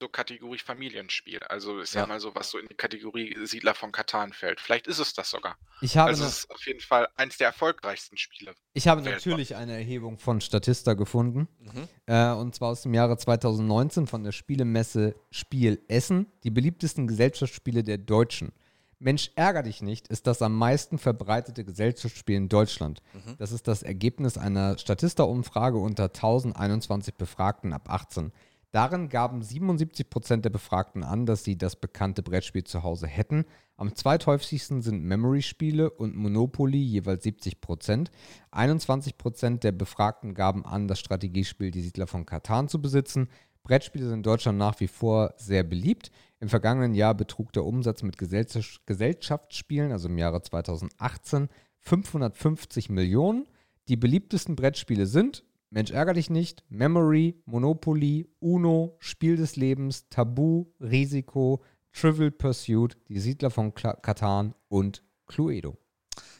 so 0.00 0.08
Kategorie 0.08 0.58
Familienspiel. 0.58 1.40
Also 1.48 1.80
ich 1.80 1.90
sag 1.90 2.02
Ja. 2.02 2.06
mal 2.06 2.20
so, 2.20 2.34
was 2.34 2.50
so 2.50 2.58
in 2.58 2.66
die 2.68 2.74
Kategorie 2.74 3.34
Siedler 3.46 3.74
von 3.74 3.90
Katan 3.92 4.32
fällt. 4.32 4.60
Vielleicht 4.60 4.86
ist 4.86 4.98
es 4.98 5.12
das 5.12 5.30
sogar. 5.30 5.56
Ich 5.80 5.96
habe, 5.96 6.10
Also 6.10 6.24
es 6.24 6.38
ist 6.40 6.50
auf 6.50 6.64
jeden 6.66 6.80
Fall 6.80 7.08
eins 7.16 7.36
der 7.38 7.48
erfolgreichsten 7.48 8.16
Spiele. 8.16 8.54
ich 8.74 8.86
habe 8.86 9.04
weltweit. 9.04 9.18
natürlich 9.26 9.56
eine 9.56 9.72
Erhebung 9.72 10.18
von 10.18 10.40
Statista 10.40 10.94
gefunden. 10.94 11.48
Mhm. 11.60 11.88
Äh, 12.06 12.30
und 12.32 12.54
zwar 12.54 12.68
aus 12.70 12.82
dem 12.82 12.94
Jahre 12.94 13.16
2019 13.16 14.06
von 14.06 14.22
der 14.22 14.32
Spielemesse 14.32 15.16
Spiel 15.30 15.82
Essen. 15.88 16.26
Die 16.44 16.50
beliebtesten 16.50 17.06
Gesellschaftsspiele 17.08 17.82
der 17.82 17.98
Deutschen. 17.98 18.52
Mensch, 19.00 19.30
ärger 19.36 19.62
dich 19.62 19.80
nicht, 19.80 20.08
ist 20.08 20.26
das 20.26 20.42
am 20.42 20.56
meisten 20.56 20.98
verbreitete 20.98 21.64
Gesellschaftsspiel 21.64 22.34
in 22.36 22.48
Deutschland. 22.48 23.00
Mhm. 23.14 23.36
Das 23.38 23.52
ist 23.52 23.68
das 23.68 23.84
Ergebnis 23.84 24.36
einer 24.36 24.76
Statista-Umfrage 24.76 25.78
unter 25.78 26.04
1021 26.12 27.14
Befragten 27.14 27.72
ab 27.72 27.88
18. 27.90 28.32
Darin 28.70 29.08
gaben 29.08 29.40
77% 29.40 30.42
der 30.42 30.50
Befragten 30.50 31.02
an, 31.02 31.24
dass 31.24 31.42
sie 31.42 31.56
das 31.56 31.76
bekannte 31.76 32.22
Brettspiel 32.22 32.64
zu 32.64 32.82
Hause 32.82 33.06
hätten. 33.06 33.46
Am 33.76 33.94
zweithäufigsten 33.94 34.82
sind 34.82 35.04
Memory-Spiele 35.04 35.88
und 35.88 36.16
Monopoly 36.16 36.78
jeweils 36.78 37.24
70%. 37.24 38.08
21% 38.52 39.60
der 39.60 39.72
Befragten 39.72 40.34
gaben 40.34 40.66
an, 40.66 40.86
das 40.86 40.98
Strategiespiel 41.00 41.70
Die 41.70 41.80
Siedler 41.80 42.06
von 42.06 42.26
Katan 42.26 42.68
zu 42.68 42.82
besitzen. 42.82 43.28
Brettspiele 43.62 44.04
sind 44.04 44.18
in 44.18 44.22
Deutschland 44.22 44.58
nach 44.58 44.80
wie 44.80 44.88
vor 44.88 45.34
sehr 45.36 45.62
beliebt. 45.62 46.10
Im 46.40 46.48
vergangenen 46.48 46.94
Jahr 46.94 47.14
betrug 47.14 47.52
der 47.52 47.64
Umsatz 47.64 48.02
mit 48.02 48.18
Gesellschaft- 48.18 48.86
Gesellschaftsspielen, 48.86 49.92
also 49.92 50.08
im 50.08 50.18
Jahre 50.18 50.42
2018, 50.42 51.48
550 51.80 52.90
Millionen. 52.90 53.46
Die 53.88 53.96
beliebtesten 53.96 54.56
Brettspiele 54.56 55.06
sind 55.06 55.44
Mensch 55.70 55.90
ärger 55.90 56.14
dich 56.14 56.30
nicht, 56.30 56.64
Memory, 56.70 57.42
Monopoly, 57.44 58.30
Uno, 58.40 58.96
Spiel 59.00 59.36
des 59.36 59.56
Lebens, 59.56 60.08
Tabu, 60.08 60.66
Risiko, 60.80 61.62
Trivial 61.92 62.30
Pursuit, 62.30 62.96
Die 63.08 63.18
Siedler 63.18 63.50
von 63.50 63.74
Katan 63.74 64.54
und 64.68 65.02
Cluedo. 65.26 65.76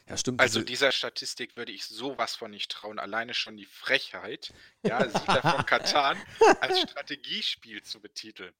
Ja, 0.07 0.17
stimmt. 0.17 0.41
Also 0.41 0.59
diese- 0.59 0.65
dieser 0.65 0.91
Statistik 0.91 1.55
würde 1.57 1.71
ich 1.71 1.85
sowas 1.85 2.35
von 2.35 2.49
nicht 2.51 2.71
trauen. 2.71 2.97
Alleine 2.97 3.33
schon 3.35 3.55
die 3.57 3.65
Frechheit, 3.65 4.51
ja, 4.83 5.07
Siedler 5.07 5.41
von 5.41 5.65
Katan 5.65 6.17
als 6.61 6.79
Strategiespiel 6.81 7.83
zu 7.83 7.99
betiteln. 8.01 8.53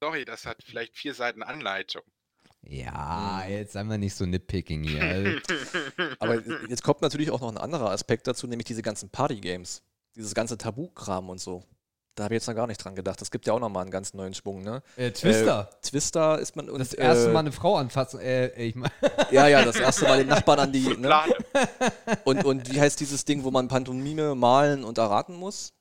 Sorry, 0.00 0.24
das 0.24 0.46
hat 0.46 0.62
vielleicht 0.62 0.96
vier 0.96 1.14
Seiten 1.14 1.42
Anleitung. 1.42 2.02
Ja, 2.68 3.42
Mhm. 3.44 3.52
jetzt 3.52 3.72
seien 3.72 3.88
wir 3.88 3.98
nicht 3.98 4.14
so 4.14 4.26
nitpicking 4.26 4.82
hier. 4.84 5.02
Also, 5.02 5.30
Aber 6.18 6.42
jetzt 6.68 6.82
kommt 6.82 7.02
natürlich 7.02 7.30
auch 7.30 7.40
noch 7.40 7.50
ein 7.50 7.58
anderer 7.58 7.90
Aspekt 7.90 8.26
dazu, 8.26 8.46
nämlich 8.46 8.66
diese 8.66 8.82
ganzen 8.82 9.08
Party-Games. 9.10 9.82
Dieses 10.14 10.34
ganze 10.34 10.56
Tabu-Kram 10.58 11.28
und 11.28 11.40
so. 11.40 11.62
Da 12.14 12.24
habe 12.24 12.34
ich 12.34 12.38
jetzt 12.40 12.46
noch 12.48 12.54
gar 12.54 12.66
nicht 12.66 12.82
dran 12.82 12.94
gedacht. 12.96 13.20
Das 13.20 13.30
gibt 13.30 13.46
ja 13.46 13.52
auch 13.52 13.60
nochmal 13.60 13.82
einen 13.82 13.90
ganz 13.90 14.14
neuen 14.14 14.32
Schwung, 14.32 14.62
ne? 14.62 14.82
äh, 14.96 15.10
Twister. 15.10 15.68
Äh, 15.70 15.86
Twister 15.86 16.38
ist 16.38 16.56
man. 16.56 16.70
Und, 16.70 16.78
das 16.78 16.94
erste 16.94 17.28
äh, 17.28 17.32
Mal 17.32 17.40
eine 17.40 17.52
Frau 17.52 17.76
anfassen. 17.76 18.20
Äh, 18.20 18.48
ich 18.68 18.74
mein, 18.74 18.90
Ja, 19.30 19.46
ja, 19.48 19.62
das 19.64 19.76
erste 19.76 20.04
Mal 20.06 20.18
den 20.18 20.28
Nachbarn 20.28 20.58
an 20.60 20.72
die. 20.72 20.96
Ne? 20.96 21.14
Und, 22.24 22.44
und 22.46 22.72
wie 22.72 22.80
heißt 22.80 22.98
dieses 23.00 23.26
Ding, 23.26 23.44
wo 23.44 23.50
man 23.50 23.68
Pantomime 23.68 24.34
malen 24.34 24.82
und 24.82 24.96
erraten 24.96 25.34
muss? 25.36 25.74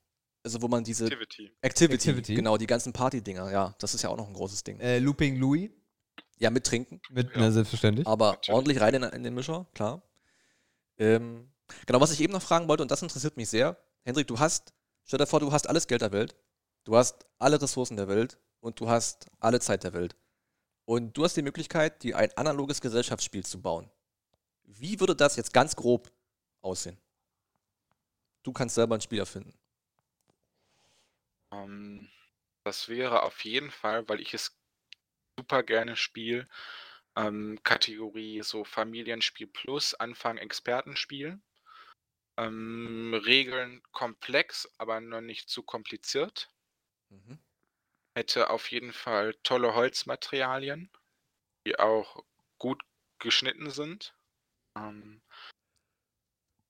Also, 0.44 0.62
wo 0.62 0.68
man 0.68 0.84
diese. 0.84 1.06
Activity. 1.06 1.52
Activity, 1.62 2.10
Activity. 2.10 2.36
genau, 2.36 2.58
die 2.58 2.68
ganzen 2.68 2.92
Party-Dinger, 2.92 3.52
ja. 3.52 3.74
Das 3.80 3.96
ist 3.96 4.02
ja 4.02 4.10
auch 4.10 4.18
noch 4.18 4.28
ein 4.28 4.34
großes 4.34 4.64
Ding. 4.66 4.80
äh, 4.82 5.00
Looping 5.00 5.38
Louis. 5.38 5.70
Ja, 6.38 6.50
mit 6.50 6.66
Trinken. 6.66 7.02
Mit, 7.10 7.28
Ja. 7.32 7.42
na, 7.42 7.52
selbstverständlich. 7.52 8.08
Aber 8.08 8.32
Natürlich. 8.32 8.50
ordentlich 8.56 8.82
rein 8.82 8.94
in, 8.96 9.04
in 9.04 9.24
den 9.24 9.34
Mischer, 9.34 9.66
klar. 9.74 10.02
Ähm, 10.98 11.50
genau, 11.86 12.02
was 12.02 12.12
ich 12.12 12.22
eben 12.22 12.34
noch 12.34 12.42
fragen 12.42 12.68
wollte, 12.68 12.84
und 12.84 12.92
das 12.92 13.02
interessiert 13.02 13.38
mich 13.38 13.50
sehr. 13.50 13.78
Hendrik, 14.04 14.28
du 14.28 14.40
hast 14.40 14.74
Stell 15.08 15.20
dir 15.20 15.28
vor, 15.28 15.40
du 15.40 15.52
hast 15.52 15.70
alles 15.70 15.86
Geld 15.86 16.02
der 16.02 16.12
Welt, 16.12 16.36
du 16.84 16.98
hast 16.98 17.28
alle 17.38 17.62
Ressourcen 17.62 17.96
der 17.96 18.08
Welt 18.08 18.40
und 18.60 18.80
du 18.80 18.90
hast 18.90 19.28
alle 19.40 19.60
Zeit 19.60 19.84
der 19.84 19.94
Welt. 19.94 20.16
Und 20.86 21.16
du 21.16 21.24
hast 21.24 21.38
die 21.38 21.44
Möglichkeit, 21.44 22.02
dir 22.04 22.18
ein 22.18 22.36
analoges 22.38 22.82
Gesellschaftsspiel 22.82 23.46
zu 23.46 23.62
bauen. 23.62 23.90
Wie 24.64 25.00
würde 25.00 25.16
das 25.16 25.36
jetzt 25.36 25.54
ganz 25.54 25.76
grob 25.76 26.12
aussehen? 26.62 26.98
Du 28.42 28.52
kannst 28.52 28.76
selber 28.76 28.96
ein 28.96 29.02
Spiel 29.02 29.20
erfinden. 29.20 29.54
Ähm, 31.52 32.10
das 32.64 32.88
wäre 32.90 33.24
auf 33.24 33.44
jeden 33.46 33.70
Fall, 33.70 34.08
weil 34.10 34.20
ich 34.20 34.34
es 34.34 34.58
super 35.38 35.64
gerne 35.64 35.96
spiele, 35.96 36.48
ähm, 37.16 37.60
Kategorie 37.64 38.42
so 38.44 38.64
Familienspiel 38.64 39.48
plus, 39.48 39.94
Anfang 39.94 40.38
Expertenspiel. 40.38 41.40
Ähm, 42.38 43.14
Regeln 43.14 43.82
komplex, 43.92 44.70
aber 44.78 45.00
noch 45.00 45.22
nicht 45.22 45.50
zu 45.50 45.64
kompliziert. 45.64 46.50
Mhm. 47.10 47.40
Hätte 48.14 48.50
auf 48.50 48.72
jeden 48.72 48.92
Fall 48.92 49.36
tolle 49.44 49.74
Holzmaterialien, 49.74 50.90
die 51.66 51.80
auch 51.80 52.26
gut 52.58 52.84
geschnitten 53.20 53.70
sind. 53.70 54.14
Ähm, 54.78 55.22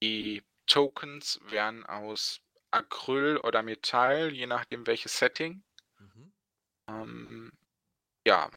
die 0.03 0.43
Tokens 0.67 1.39
wären 1.45 1.85
aus 1.85 2.41
Acryl 2.71 3.37
oder 3.37 3.63
Metall, 3.63 4.33
je 4.33 4.45
nachdem 4.45 4.85
welches 4.85 5.17
Setting. 5.17 5.63
Mhm. 5.97 6.33
Ähm, 6.87 7.51
ja, 8.25 8.49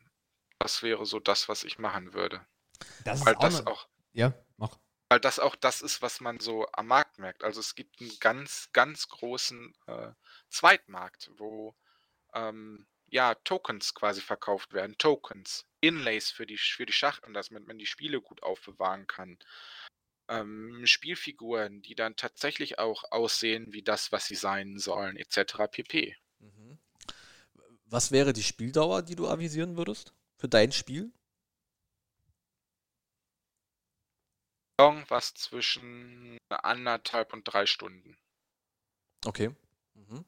das 0.58 0.82
wäre 0.82 1.06
so 1.06 1.20
das, 1.20 1.48
was 1.48 1.64
ich 1.64 1.78
machen 1.78 2.14
würde. 2.14 2.46
Das 3.04 3.24
Weil 3.26 3.34
ist 3.34 3.38
auch, 3.38 3.40
das 3.40 3.64
noch, 3.64 3.66
auch, 3.66 3.88
Ja, 4.12 4.32
mach. 4.56 4.78
weil 5.10 5.20
das 5.20 5.38
auch 5.38 5.56
das 5.56 5.82
ist, 5.82 6.02
was 6.02 6.20
man 6.20 6.40
so 6.40 6.66
am 6.72 6.86
Markt 6.88 7.18
merkt. 7.18 7.44
Also 7.44 7.60
es 7.60 7.74
gibt 7.74 8.00
einen 8.00 8.18
ganz, 8.20 8.70
ganz 8.72 9.08
großen 9.08 9.74
äh, 9.86 10.12
Zweitmarkt, 10.50 11.30
wo 11.36 11.74
ähm, 12.34 12.86
ja 13.06 13.34
Tokens 13.36 13.94
quasi 13.94 14.20
verkauft 14.20 14.72
werden. 14.74 14.98
Tokens, 14.98 15.66
Inlays 15.80 16.30
für 16.30 16.46
die, 16.46 16.58
für 16.58 16.86
die 16.86 16.92
Schachteln, 16.92 17.34
dass 17.34 17.50
man, 17.50 17.64
man 17.64 17.78
die 17.78 17.86
Spiele 17.86 18.20
gut 18.20 18.42
aufbewahren 18.42 19.06
kann. 19.06 19.38
Ähm, 20.28 20.82
Spielfiguren, 20.86 21.82
die 21.82 21.94
dann 21.94 22.16
tatsächlich 22.16 22.78
auch 22.78 23.04
aussehen 23.10 23.72
wie 23.72 23.82
das, 23.82 24.12
was 24.12 24.26
sie 24.26 24.34
sein 24.36 24.78
sollen, 24.78 25.16
etc. 25.16 25.68
pp. 25.70 26.16
Was 27.90 28.12
wäre 28.12 28.34
die 28.34 28.42
Spieldauer, 28.42 29.02
die 29.02 29.16
du 29.16 29.28
avisieren 29.28 29.76
würdest 29.76 30.12
für 30.36 30.48
dein 30.48 30.72
Spiel? 30.72 31.10
Irgendwas 34.78 35.34
zwischen 35.34 36.36
anderthalb 36.50 37.32
und 37.32 37.44
drei 37.44 37.64
Stunden. 37.66 38.16
Okay. 39.24 39.50
Mhm. 39.94 40.24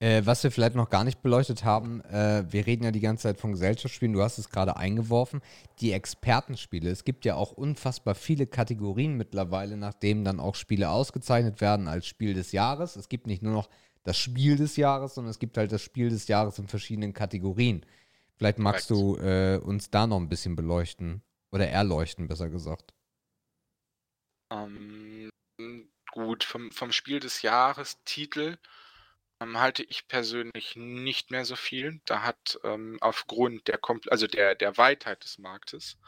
Äh, 0.00 0.24
was 0.24 0.44
wir 0.44 0.52
vielleicht 0.52 0.76
noch 0.76 0.88
gar 0.88 1.02
nicht 1.02 1.22
beleuchtet 1.22 1.64
haben, 1.64 2.00
äh, 2.04 2.44
wir 2.48 2.66
reden 2.66 2.84
ja 2.84 2.92
die 2.92 3.00
ganze 3.00 3.24
Zeit 3.24 3.40
von 3.40 3.50
Gesellschaftsspielen, 3.50 4.12
du 4.14 4.22
hast 4.22 4.38
es 4.38 4.48
gerade 4.48 4.76
eingeworfen, 4.76 5.42
die 5.80 5.90
Expertenspiele. 5.90 6.88
Es 6.88 7.04
gibt 7.04 7.24
ja 7.24 7.34
auch 7.34 7.50
unfassbar 7.50 8.14
viele 8.14 8.46
Kategorien 8.46 9.16
mittlerweile, 9.16 9.76
nachdem 9.76 10.22
dann 10.22 10.38
auch 10.38 10.54
Spiele 10.54 10.90
ausgezeichnet 10.90 11.60
werden 11.60 11.88
als 11.88 12.06
Spiel 12.06 12.34
des 12.34 12.52
Jahres. 12.52 12.94
Es 12.94 13.08
gibt 13.08 13.26
nicht 13.26 13.42
nur 13.42 13.52
noch 13.52 13.68
das 14.08 14.16
Spiel 14.16 14.56
des 14.56 14.76
Jahres, 14.78 15.14
sondern 15.14 15.30
es 15.30 15.38
gibt 15.38 15.58
halt 15.58 15.70
das 15.70 15.82
Spiel 15.82 16.08
des 16.08 16.28
Jahres 16.28 16.58
in 16.58 16.66
verschiedenen 16.66 17.12
Kategorien. 17.12 17.84
Vielleicht 18.38 18.58
magst 18.58 18.88
du 18.88 19.16
äh, 19.16 19.60
uns 19.62 19.90
da 19.90 20.06
noch 20.06 20.16
ein 20.16 20.30
bisschen 20.30 20.56
beleuchten 20.56 21.22
oder 21.52 21.68
erleuchten, 21.68 22.26
besser 22.26 22.48
gesagt. 22.48 22.94
Ähm, 24.50 25.28
gut, 26.10 26.42
vom, 26.42 26.70
vom 26.72 26.90
Spiel 26.90 27.20
des 27.20 27.42
Jahres 27.42 28.02
Titel 28.06 28.56
ähm, 29.42 29.60
halte 29.60 29.82
ich 29.82 30.08
persönlich 30.08 30.74
nicht 30.74 31.30
mehr 31.30 31.44
so 31.44 31.54
viel. 31.54 32.00
Da 32.06 32.22
hat 32.22 32.58
ähm, 32.64 32.96
aufgrund 33.02 33.68
der, 33.68 33.76
Kom 33.76 34.00
also 34.06 34.26
der, 34.26 34.54
der 34.54 34.78
Weitheit 34.78 35.22
des 35.22 35.36
Marktes 35.36 35.98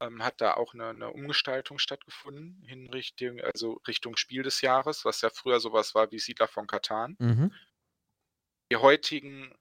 ähm, 0.00 0.22
hat 0.22 0.40
da 0.40 0.54
auch 0.54 0.74
eine, 0.74 0.88
eine 0.88 1.10
Umgestaltung 1.10 1.78
stattgefunden 1.78 2.62
in 2.66 2.88
Richtung, 2.90 3.40
also 3.40 3.80
Richtung 3.86 4.16
Spiel 4.16 4.42
des 4.42 4.60
Jahres, 4.60 5.04
was 5.04 5.20
ja 5.20 5.30
früher 5.30 5.60
sowas 5.60 5.94
war 5.94 6.10
wie 6.10 6.18
Siedler 6.18 6.48
von 6.48 6.66
Katan. 6.66 7.16
Mhm. 7.18 7.52
Die 8.70 8.76
heutigen 8.76 9.54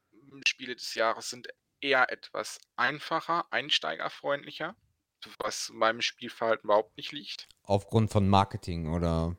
Spiele 0.46 0.76
des 0.76 0.94
Jahres 0.96 1.30
sind 1.30 1.48
eher 1.82 2.12
etwas 2.12 2.60
einfacher, 2.76 3.46
einsteigerfreundlicher, 3.52 4.76
was 5.40 5.70
meinem 5.74 6.02
Spielverhalten 6.02 6.66
überhaupt 6.66 6.96
nicht 6.98 7.12
liegt. 7.12 7.48
Aufgrund 7.64 8.12
von 8.12 8.28
Marketing 8.28 8.94
oder. 8.94 9.38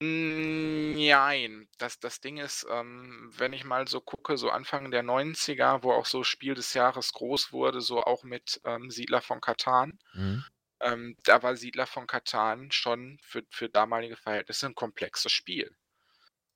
Nein, 0.00 1.68
das, 1.78 1.98
das 1.98 2.20
Ding 2.20 2.36
ist, 2.38 2.64
ähm, 2.70 3.32
wenn 3.36 3.52
ich 3.52 3.64
mal 3.64 3.88
so 3.88 4.00
gucke, 4.00 4.36
so 4.38 4.48
Anfang 4.50 4.90
der 4.92 5.02
90er, 5.02 5.82
wo 5.82 5.92
auch 5.92 6.06
so 6.06 6.22
Spiel 6.22 6.54
des 6.54 6.72
Jahres 6.74 7.12
groß 7.12 7.52
wurde, 7.52 7.80
so 7.80 8.02
auch 8.04 8.22
mit 8.22 8.60
ähm, 8.64 8.90
Siedler 8.92 9.20
von 9.22 9.40
Katan, 9.40 9.98
Mhm. 10.14 10.44
ähm, 10.80 11.16
da 11.24 11.42
war 11.42 11.56
Siedler 11.56 11.86
von 11.86 12.06
Katan 12.08 12.72
schon 12.72 13.18
für, 13.22 13.44
für 13.50 13.68
damalige 13.70 14.16
Verhältnisse 14.16 14.66
ein 14.66 14.74
komplexes 14.76 15.32
Spiel. 15.32 15.76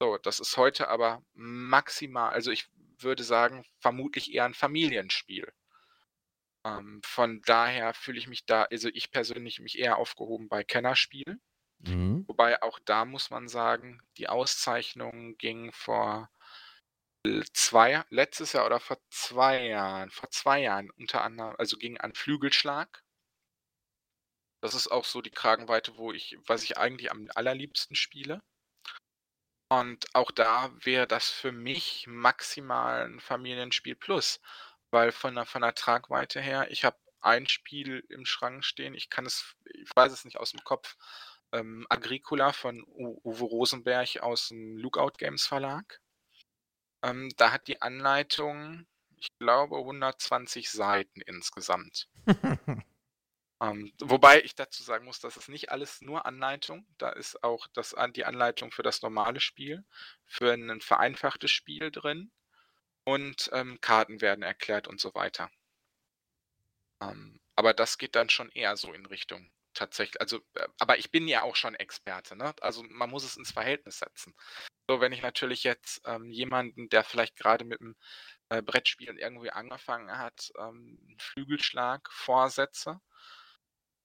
So, 0.01 0.19
das 0.19 0.41
ist 0.41 0.57
heute 0.59 0.89
aber 0.89 1.23
maximal, 1.35 2.33
also 2.33 2.51
ich 2.53 2.69
würde 3.01 3.25
sagen, 3.25 3.65
vermutlich 3.81 4.33
eher 4.35 4.45
ein 4.47 4.55
Familienspiel. 4.55 5.53
Ähm, 6.65 7.01
von 7.05 7.41
daher 7.43 7.95
fühle 7.95 8.19
ich 8.19 8.27
mich 8.29 8.47
da, 8.47 8.65
also 8.65 8.89
ich 8.93 9.11
persönlich 9.13 9.61
mich 9.61 9.79
eher 9.79 9.97
aufgehoben 9.99 10.49
bei 10.49 10.65
Kennerspiel. 10.65 11.39
Mhm. 11.83 12.25
Wobei 12.29 12.63
auch 12.63 12.79
da 12.81 13.05
muss 13.05 13.31
man 13.31 13.49
sagen, 13.49 14.01
die 14.17 14.29
Auszeichnung 14.29 15.37
ging 15.39 15.73
vor 15.73 16.31
äh, 17.27 17.43
zwei, 17.53 18.05
letztes 18.11 18.53
Jahr 18.53 18.67
oder 18.67 18.81
vor 18.81 18.99
zwei 19.11 19.67
Jahren, 19.67 20.11
vor 20.11 20.31
zwei 20.31 20.61
Jahren 20.61 20.91
unter 20.93 21.23
anderem, 21.23 21.55
also 21.59 21.77
ging 21.77 21.99
an 21.99 22.15
Flügelschlag. 22.15 23.03
Das 24.63 24.75
ist 24.75 24.89
auch 24.89 25.05
so 25.05 25.23
die 25.23 25.31
Kragenweite, 25.31 25.97
wo 25.97 26.13
ich, 26.13 26.39
was 26.47 26.63
ich 26.63 26.79
eigentlich 26.79 27.11
am 27.11 27.29
allerliebsten 27.35 27.97
spiele. 27.97 28.41
Und 29.73 30.15
auch 30.15 30.31
da 30.31 30.71
wäre 30.85 31.09
das 31.09 31.31
für 31.31 31.51
mich 31.51 32.07
maximal 32.07 33.07
ein 33.07 33.21
Familienspiel 33.21 33.97
plus, 33.97 34.41
weil 34.91 35.11
von 35.11 35.35
der, 35.35 35.47
von 35.47 35.63
der 35.63 35.75
Tragweite 35.75 36.41
her, 36.41 36.71
ich 36.71 36.85
habe 36.85 36.99
ein 37.23 37.49
Spiel 37.49 38.05
im 38.09 38.27
Schrank 38.27 38.65
stehen, 38.65 38.95
ich 38.95 39.09
kann 39.09 39.27
es, 39.27 39.57
ich 39.65 39.91
weiß 39.97 40.13
es 40.13 40.25
nicht 40.25 40.37
aus 40.37 40.51
dem 40.51 40.63
Kopf, 40.63 40.97
ähm, 41.53 41.87
Agricola 41.89 42.53
von 42.53 42.83
U 42.83 43.21
Uwe 43.25 43.45
Rosenberg 43.45 44.19
aus 44.21 44.49
dem 44.49 44.77
Lookout 44.77 45.13
Games 45.19 45.47
Verlag. 45.47 46.01
Ähm, 47.03 47.31
da 47.37 47.53
hat 47.53 47.69
die 47.69 47.83
Anleitung, 47.83 48.87
ich 49.17 49.29
glaube, 49.39 49.77
120 49.77 50.71
Seiten 50.71 51.21
insgesamt. 51.23 52.09
Ähm, 53.63 53.93
wobei 54.01 54.43
ich 54.43 54.57
dazu 54.57 54.83
sagen 54.83 55.05
muss, 55.05 55.21
das 55.21 55.37
ist 55.37 55.49
nicht 55.49 55.71
alles 55.71 56.01
nur 56.01 56.27
Anleitung. 56.27 56.85
Da 56.99 57.11
ist 57.11 57.45
auch 57.45 57.69
das, 57.69 57.95
die 58.17 58.25
Anleitung 58.25 58.73
für 58.73 58.83
das 58.83 59.03
normale 59.03 59.39
Spiel, 59.39 59.85
für 60.27 60.53
ein 60.53 60.81
vereinfachtes 60.81 61.53
Spiel 61.53 61.93
drin 61.93 62.33
und 63.05 63.51
ähm, 63.53 63.81
Karten 63.81 64.21
werden 64.21 64.43
erklärt 64.43 64.89
und 64.89 65.01
so 65.01 65.15
weiter. 65.15 65.49
Ähm, 67.01 67.39
aber 67.55 67.73
das 67.73 67.99
geht 67.99 68.17
dann 68.17 68.31
schon 68.31 68.51
eher 68.51 68.77
so 68.77 68.93
in 68.93 69.07
Richtung 69.07 69.49
tatsächlich. 69.75 70.21
Also, 70.21 70.39
äh, 70.55 70.67
aber 70.79 70.99
ich 70.99 71.11
bin 71.11 71.29
ja 71.29 71.43
auch 71.43 71.57
schon 71.57 71.75
Experte, 71.75 72.37
ne? 72.37 72.55
Also 72.61 72.83
man 72.89 73.11
muss 73.11 73.25
es 73.25 73.37
ins 73.37 73.53
Verhältnis 73.53 73.99
setzen. 73.99 74.35
So, 74.89 75.01
wenn 75.01 75.13
ich 75.13 75.23
natürlich 75.23 75.65
jetzt 75.65 76.01
ähm, 76.05 76.31
jemanden, 76.31 76.89
der 76.89 77.05
vielleicht 77.05 77.37
gerade 77.37 77.65
mit 77.65 77.81
dem 77.81 77.97
äh, 78.49 78.63
Brettspielen 78.63 79.19
irgendwie 79.19 79.51
angefangen 79.51 80.11
hat, 80.19 80.51
ähm, 80.59 80.99
einen 81.09 81.19
Flügelschlag 81.19 82.11
vorsetze, 82.11 83.01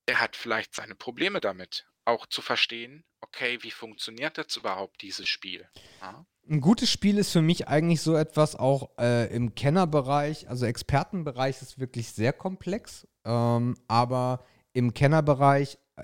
der 0.08 0.22
hat 0.22 0.36
vielleicht 0.36 0.76
seine 0.76 0.96
Probleme 0.96 1.40
damit, 1.40 1.88
auch 2.06 2.26
zu 2.28 2.42
verstehen, 2.42 3.04
okay, 3.20 3.62
wie 3.62 3.72
funktioniert 3.72 4.38
jetzt 4.38 4.56
überhaupt 4.56 5.02
dieses 5.02 5.28
Spiel? 5.28 5.68
Ja? 6.00 6.26
Ein 6.50 6.62
gutes 6.62 6.90
Spiel 6.90 7.18
ist 7.18 7.34
für 7.34 7.42
mich 7.42 7.68
eigentlich 7.68 8.02
so 8.02 8.16
etwas 8.16 8.56
auch 8.56 8.98
äh, 8.98 9.28
im 9.36 9.54
Kennerbereich, 9.56 10.48
also 10.48 10.66
Expertenbereich 10.66 11.62
ist 11.62 11.80
wirklich 11.80 12.14
sehr 12.14 12.32
komplex, 12.32 13.06
ähm, 13.26 13.76
aber 13.90 14.46
im 14.78 14.94
Kennerbereich 14.94 15.80
äh, 15.96 16.04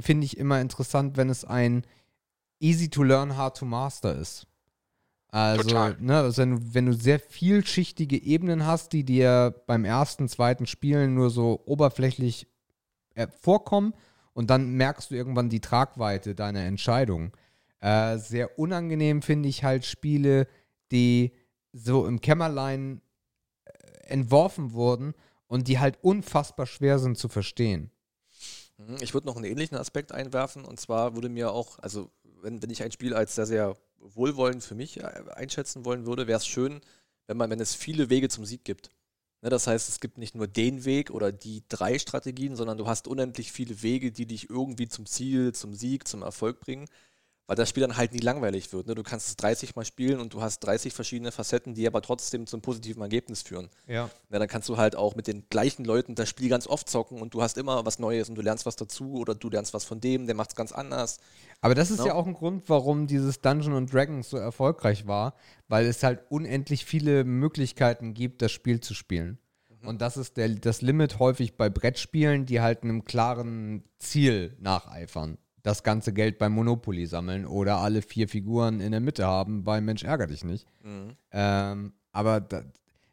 finde 0.00 0.24
ich 0.24 0.38
immer 0.38 0.60
interessant, 0.60 1.18
wenn 1.18 1.28
es 1.28 1.44
ein 1.44 1.86
easy 2.58 2.88
to 2.88 3.02
learn, 3.02 3.36
hard 3.36 3.58
to 3.58 3.66
master 3.66 4.16
ist. 4.16 4.46
Also, 5.28 5.64
Total. 5.64 5.96
ne, 6.00 6.16
also 6.16 6.40
wenn, 6.40 6.50
du, 6.52 6.74
wenn 6.74 6.86
du 6.86 6.94
sehr 6.94 7.20
vielschichtige 7.20 8.22
Ebenen 8.22 8.64
hast, 8.64 8.92
die 8.92 9.04
dir 9.04 9.62
beim 9.66 9.84
ersten, 9.84 10.28
zweiten 10.28 10.66
Spielen 10.66 11.14
nur 11.14 11.28
so 11.28 11.60
oberflächlich 11.66 12.46
äh, 13.14 13.26
vorkommen 13.40 13.92
und 14.32 14.48
dann 14.48 14.72
merkst 14.72 15.10
du 15.10 15.16
irgendwann 15.16 15.50
die 15.50 15.60
Tragweite 15.60 16.34
deiner 16.34 16.64
Entscheidung. 16.64 17.36
Äh, 17.80 18.16
sehr 18.18 18.58
unangenehm 18.58 19.20
finde 19.20 19.50
ich 19.50 19.64
halt 19.64 19.84
Spiele, 19.84 20.46
die 20.92 21.32
so 21.72 22.06
im 22.06 22.20
Kämmerlein 22.20 23.02
äh, 23.64 24.06
entworfen 24.06 24.72
wurden 24.72 25.12
und 25.46 25.68
die 25.68 25.78
halt 25.78 25.98
unfassbar 26.00 26.66
schwer 26.66 26.98
sind 26.98 27.18
zu 27.18 27.28
verstehen. 27.28 27.90
Mhm, 28.78 28.96
Ich 29.00 29.14
würde 29.14 29.26
noch 29.26 29.36
einen 29.36 29.44
ähnlichen 29.44 29.76
Aspekt 29.76 30.12
einwerfen 30.12 30.64
und 30.64 30.80
zwar 30.80 31.14
würde 31.14 31.28
mir 31.28 31.52
auch, 31.52 31.78
also 31.78 32.10
wenn, 32.42 32.62
wenn 32.62 32.70
ich 32.70 32.82
ein 32.82 32.92
Spiel 32.92 33.14
als 33.14 33.34
sehr, 33.34 33.46
sehr 33.46 33.76
wohlwollend 33.98 34.62
für 34.62 34.74
mich 34.74 35.00
äh, 35.00 35.04
einschätzen 35.34 35.84
wollen 35.84 36.06
würde, 36.06 36.26
wäre 36.26 36.38
es 36.38 36.46
schön, 36.46 36.80
wenn 37.26 37.36
man, 37.36 37.50
wenn 37.50 37.60
es 37.60 37.74
viele 37.74 38.10
Wege 38.10 38.28
zum 38.28 38.44
Sieg 38.44 38.64
gibt. 38.64 38.90
Ne, 39.42 39.50
das 39.50 39.66
heißt, 39.66 39.88
es 39.88 40.00
gibt 40.00 40.18
nicht 40.18 40.34
nur 40.34 40.46
den 40.48 40.84
Weg 40.84 41.10
oder 41.10 41.32
die 41.32 41.64
drei 41.68 41.98
Strategien, 41.98 42.56
sondern 42.56 42.78
du 42.78 42.86
hast 42.86 43.08
unendlich 43.08 43.52
viele 43.52 43.82
Wege, 43.82 44.12
die 44.12 44.26
dich 44.26 44.50
irgendwie 44.50 44.88
zum 44.88 45.06
Ziel, 45.06 45.52
zum 45.54 45.74
Sieg, 45.74 46.06
zum 46.08 46.22
Erfolg 46.22 46.60
bringen 46.60 46.86
weil 47.46 47.56
das 47.56 47.68
Spiel 47.68 47.82
dann 47.82 47.96
halt 47.96 48.12
nie 48.12 48.20
langweilig 48.20 48.72
wird. 48.72 48.86
Ne? 48.86 48.94
Du 48.94 49.02
kannst 49.02 49.28
es 49.28 49.36
30 49.36 49.76
Mal 49.76 49.84
spielen 49.84 50.20
und 50.20 50.32
du 50.32 50.40
hast 50.40 50.60
30 50.60 50.92
verschiedene 50.92 51.30
Facetten, 51.30 51.74
die 51.74 51.86
aber 51.86 52.00
trotzdem 52.00 52.46
zum 52.46 52.62
positiven 52.62 53.02
Ergebnis 53.02 53.42
führen. 53.42 53.68
Ja. 53.86 54.10
ja. 54.30 54.38
Dann 54.38 54.48
kannst 54.48 54.68
du 54.68 54.76
halt 54.76 54.96
auch 54.96 55.14
mit 55.14 55.26
den 55.26 55.44
gleichen 55.50 55.84
Leuten 55.84 56.14
das 56.14 56.28
Spiel 56.28 56.48
ganz 56.48 56.66
oft 56.66 56.88
zocken 56.88 57.20
und 57.20 57.34
du 57.34 57.42
hast 57.42 57.58
immer 57.58 57.84
was 57.84 57.98
Neues 57.98 58.28
und 58.28 58.34
du 58.36 58.42
lernst 58.42 58.66
was 58.66 58.76
dazu 58.76 59.14
oder 59.14 59.34
du 59.34 59.50
lernst 59.50 59.74
was 59.74 59.84
von 59.84 60.00
dem, 60.00 60.26
der 60.26 60.34
macht 60.34 60.50
es 60.50 60.56
ganz 60.56 60.72
anders. 60.72 61.18
Aber 61.60 61.74
das 61.74 61.90
ist 61.90 61.98
No? 61.98 62.06
ja 62.06 62.14
auch 62.14 62.26
ein 62.26 62.34
Grund, 62.34 62.68
warum 62.68 63.06
dieses 63.06 63.40
Dungeon 63.40 63.74
and 63.74 63.92
Dragons 63.92 64.30
so 64.30 64.36
erfolgreich 64.36 65.06
war, 65.06 65.34
weil 65.68 65.86
es 65.86 66.02
halt 66.02 66.20
unendlich 66.30 66.84
viele 66.84 67.24
Möglichkeiten 67.24 68.14
gibt, 68.14 68.42
das 68.42 68.52
Spiel 68.52 68.80
zu 68.80 68.94
spielen. 68.94 69.38
Und 69.82 70.00
das 70.00 70.16
ist 70.16 70.38
der, 70.38 70.48
das 70.48 70.80
Limit 70.80 71.18
häufig 71.18 71.56
bei 71.56 71.68
Brettspielen, 71.68 72.46
die 72.46 72.62
halt 72.62 72.82
einem 72.82 73.04
klaren 73.04 73.84
Ziel 73.98 74.56
nacheifern. 74.58 75.36
Das 75.64 75.82
ganze 75.82 76.12
Geld 76.12 76.36
beim 76.36 76.52
Monopoly 76.52 77.06
sammeln 77.06 77.46
oder 77.46 77.78
alle 77.78 78.02
vier 78.02 78.28
Figuren 78.28 78.80
in 78.80 78.92
der 78.92 79.00
Mitte 79.00 79.26
haben 79.26 79.64
bei 79.64 79.80
Mensch 79.80 80.04
ärger 80.04 80.26
dich 80.26 80.44
nicht. 80.44 80.66
Mhm. 80.82 81.16
Ähm, 81.32 81.94
aber 82.12 82.42
da, 82.42 82.62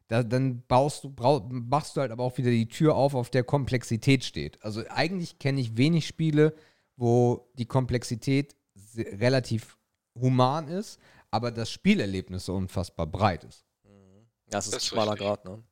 da, 0.09 0.21
dann 0.21 0.61
baust 0.67 1.05
du, 1.05 1.09
brau, 1.09 1.47
machst 1.49 1.95
du 1.95 2.01
halt 2.01 2.11
aber 2.11 2.25
auch 2.25 2.37
wieder 2.37 2.51
die 2.51 2.67
Tür 2.67 2.95
auf, 2.95 3.15
auf 3.15 3.29
der 3.29 3.45
Komplexität 3.45 4.25
steht. 4.25 4.61
Also 4.65 4.83
eigentlich 4.89 5.39
kenne 5.39 5.61
ich 5.61 5.77
wenig 5.77 6.05
Spiele, 6.05 6.53
wo 6.97 7.49
die 7.57 7.65
Komplexität 7.65 8.57
relativ 8.97 9.77
human 10.19 10.67
ist, 10.67 10.99
aber 11.31 11.51
das 11.51 11.71
Spielerlebnis 11.71 12.45
so 12.45 12.53
unfassbar 12.55 13.07
breit 13.07 13.45
ist. 13.45 13.65
Ja, 14.51 14.59
es 14.59 14.65
ist 14.65 14.73
Das 14.73 14.73
ein 14.73 14.77
ist 14.77 14.85
schmaler. 14.87 15.15
Grad, 15.15 15.45
ne? 15.45 15.63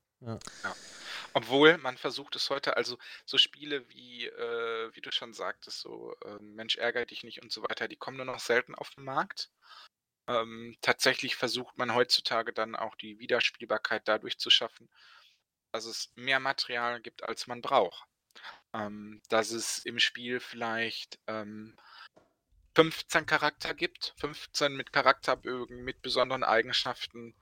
Obwohl, 1.34 1.78
man 1.78 1.98
versucht 1.98 2.36
es 2.36 2.50
heute, 2.50 2.78
also 2.78 2.98
so 3.26 3.38
Spiele 3.38 3.88
wie, 3.90 4.26
äh, 4.26 4.96
wie 4.96 5.02
du 5.02 5.12
schon 5.12 5.34
sagtest, 5.34 5.82
so 5.82 6.16
äh, 6.26 6.40
Mensch 6.42 6.78
ärgere 6.78 7.06
dich 7.06 7.24
nicht 7.24 7.42
und 7.42 7.52
so 7.52 7.64
weiter, 7.64 7.88
die 7.88 7.96
kommen 7.96 8.18
nur 8.18 8.26
noch 8.26 8.40
selten 8.40 8.76
auf 8.76 8.90
den 8.92 9.04
Markt. 9.04 9.50
Ähm, 10.28 10.78
tatsächlich 10.82 11.36
versucht 11.36 11.78
man 11.78 11.96
heutzutage 11.96 12.54
dann 12.54 12.76
auch 12.76 12.96
die 12.96 13.20
Wiederspielbarkeit 13.20 14.08
dadurch 14.08 14.38
zu 14.38 14.50
schaffen, 14.50 14.90
dass 15.72 15.86
es 15.86 16.12
mehr 16.16 16.40
Material 16.40 17.02
gibt, 17.02 17.24
als 17.24 17.48
man 17.48 17.62
braucht. 17.62 18.06
Ähm, 18.74 19.22
dass 19.30 19.52
es 19.52 19.80
im 19.80 20.00
Spiel 20.00 20.40
vielleicht 20.40 21.20
ähm, 21.28 21.76
15 22.76 23.26
Charakter 23.26 23.74
gibt, 23.74 24.14
15 24.20 24.76
mit 24.76 24.94
Charakterbögen, 24.94 25.84
mit 25.84 26.02
besonderen 26.02 26.44
Eigenschaften, 26.44 27.36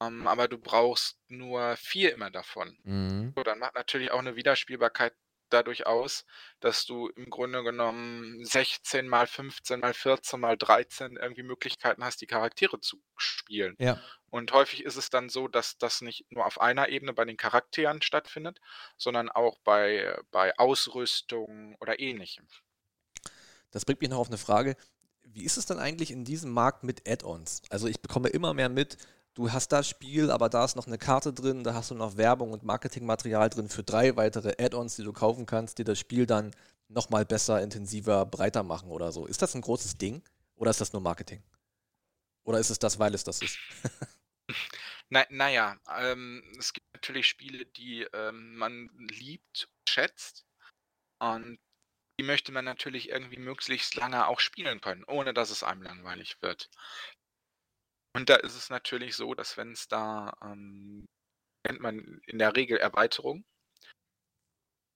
ähm, 0.00 0.26
aber 0.26 0.48
du 0.48 0.58
brauchst 0.58 1.18
nur 1.28 1.76
vier 1.76 2.14
immer 2.14 2.30
davon. 2.30 2.78
Mhm. 2.84 3.32
So, 3.36 3.42
dann 3.42 3.58
macht 3.58 3.74
natürlich 3.74 4.10
auch 4.10 4.20
eine 4.20 4.36
Wiederspielbarkeit 4.36 5.14
dadurch 5.50 5.86
aus, 5.86 6.24
dass 6.60 6.84
du 6.84 7.08
im 7.08 7.30
Grunde 7.30 7.62
genommen 7.62 8.44
16 8.44 9.08
mal 9.08 9.26
15 9.26 9.80
mal 9.80 9.94
14 9.94 10.38
mal 10.38 10.56
13 10.56 11.16
irgendwie 11.16 11.42
Möglichkeiten 11.42 12.04
hast, 12.04 12.20
die 12.20 12.26
Charaktere 12.26 12.80
zu 12.80 13.00
spielen. 13.16 13.74
Ja. 13.78 14.00
Und 14.30 14.52
häufig 14.52 14.84
ist 14.84 14.96
es 14.96 15.10
dann 15.10 15.30
so, 15.30 15.48
dass 15.48 15.78
das 15.78 16.02
nicht 16.02 16.26
nur 16.30 16.44
auf 16.44 16.60
einer 16.60 16.88
Ebene 16.90 17.12
bei 17.14 17.24
den 17.24 17.36
Charakteren 17.36 18.02
stattfindet, 18.02 18.60
sondern 18.96 19.30
auch 19.30 19.58
bei, 19.60 20.18
bei 20.30 20.56
Ausrüstung 20.58 21.76
oder 21.80 21.98
ähnlichem. 21.98 22.46
Das 23.70 23.84
bringt 23.84 24.00
mich 24.00 24.10
noch 24.10 24.18
auf 24.18 24.28
eine 24.28 24.38
Frage. 24.38 24.76
Wie 25.22 25.44
ist 25.44 25.56
es 25.56 25.66
denn 25.66 25.78
eigentlich 25.78 26.10
in 26.10 26.24
diesem 26.24 26.50
Markt 26.50 26.84
mit 26.84 27.08
Add-ons? 27.08 27.62
Also 27.70 27.86
ich 27.86 28.00
bekomme 28.00 28.28
immer 28.28 28.54
mehr 28.54 28.68
mit, 28.68 28.96
du 29.34 29.52
hast 29.52 29.72
das 29.72 29.88
Spiel, 29.88 30.30
aber 30.30 30.48
da 30.48 30.64
ist 30.64 30.76
noch 30.76 30.86
eine 30.86 30.98
Karte 30.98 31.32
drin, 31.32 31.64
da 31.64 31.74
hast 31.74 31.90
du 31.90 31.94
noch 31.94 32.16
Werbung 32.16 32.52
und 32.52 32.62
Marketingmaterial 32.62 33.50
drin 33.50 33.68
für 33.68 33.82
drei 33.82 34.16
weitere 34.16 34.54
Add-ons, 34.58 34.96
die 34.96 35.04
du 35.04 35.12
kaufen 35.12 35.46
kannst, 35.46 35.78
die 35.78 35.84
das 35.84 35.98
Spiel 35.98 36.26
dann 36.26 36.52
nochmal 36.88 37.24
besser, 37.24 37.62
intensiver, 37.62 38.26
breiter 38.26 38.62
machen 38.62 38.90
oder 38.90 39.12
so. 39.12 39.26
Ist 39.26 39.42
das 39.42 39.54
ein 39.54 39.60
großes 39.60 39.98
Ding 39.98 40.22
oder 40.56 40.70
ist 40.70 40.80
das 40.80 40.92
nur 40.92 41.02
Marketing? 41.02 41.42
Oder 42.44 42.58
ist 42.58 42.70
es 42.70 42.78
das, 42.78 42.98
weil 42.98 43.14
es 43.14 43.24
das 43.24 43.42
ist? 43.42 43.58
Na, 45.10 45.24
naja, 45.30 45.78
ähm, 45.98 46.42
es 46.58 46.72
gibt 46.72 46.86
natürlich 46.94 47.28
Spiele, 47.28 47.66
die 47.66 48.06
ähm, 48.12 48.56
man 48.56 48.90
liebt, 48.96 49.68
schätzt 49.88 50.46
und 51.18 51.58
die 52.18 52.24
möchte 52.24 52.52
man 52.52 52.64
natürlich 52.64 53.10
irgendwie 53.10 53.38
möglichst 53.38 53.94
lange 53.94 54.26
auch 54.26 54.40
spielen 54.40 54.80
können, 54.80 55.04
ohne 55.04 55.32
dass 55.32 55.50
es 55.50 55.62
einem 55.62 55.82
langweilig 55.82 56.42
wird. 56.42 56.68
Und 58.18 58.28
da 58.28 58.34
ist 58.34 58.56
es 58.56 58.68
natürlich 58.68 59.14
so, 59.14 59.32
dass 59.32 59.56
wenn 59.56 59.70
es 59.70 59.86
da, 59.86 60.36
ähm, 60.42 61.06
nennt 61.64 61.78
man 61.80 62.20
in 62.26 62.40
der 62.40 62.56
Regel 62.56 62.76
Erweiterung, 62.76 63.44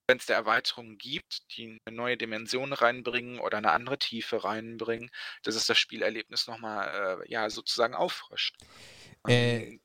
wenn 0.08 0.18
es 0.18 0.26
da 0.26 0.34
Erweiterungen 0.34 0.98
gibt, 0.98 1.56
die 1.56 1.80
eine 1.84 1.96
neue 1.96 2.16
Dimension 2.16 2.72
reinbringen 2.72 3.38
oder 3.38 3.58
eine 3.58 3.70
andere 3.70 3.96
Tiefe 3.96 4.42
reinbringen, 4.42 5.08
dass 5.44 5.54
es 5.54 5.66
das 5.66 5.78
Spielerlebnis 5.78 6.48
nochmal, 6.48 7.22
äh, 7.22 7.30
ja, 7.30 7.48
sozusagen 7.48 7.94
auffrischt. 7.94 8.56
Äh, 9.28 9.68
Ähm, 9.68 9.80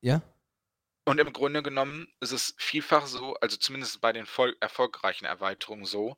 Ja? 0.00 0.22
Und 1.04 1.18
im 1.18 1.32
Grunde 1.32 1.64
genommen 1.64 2.06
ist 2.20 2.30
es 2.30 2.54
vielfach 2.58 3.08
so, 3.08 3.34
also 3.38 3.56
zumindest 3.56 4.00
bei 4.00 4.12
den 4.12 4.24
voll 4.24 4.56
erfolgreichen 4.60 5.24
Erweiterungen 5.24 5.84
so, 5.84 6.16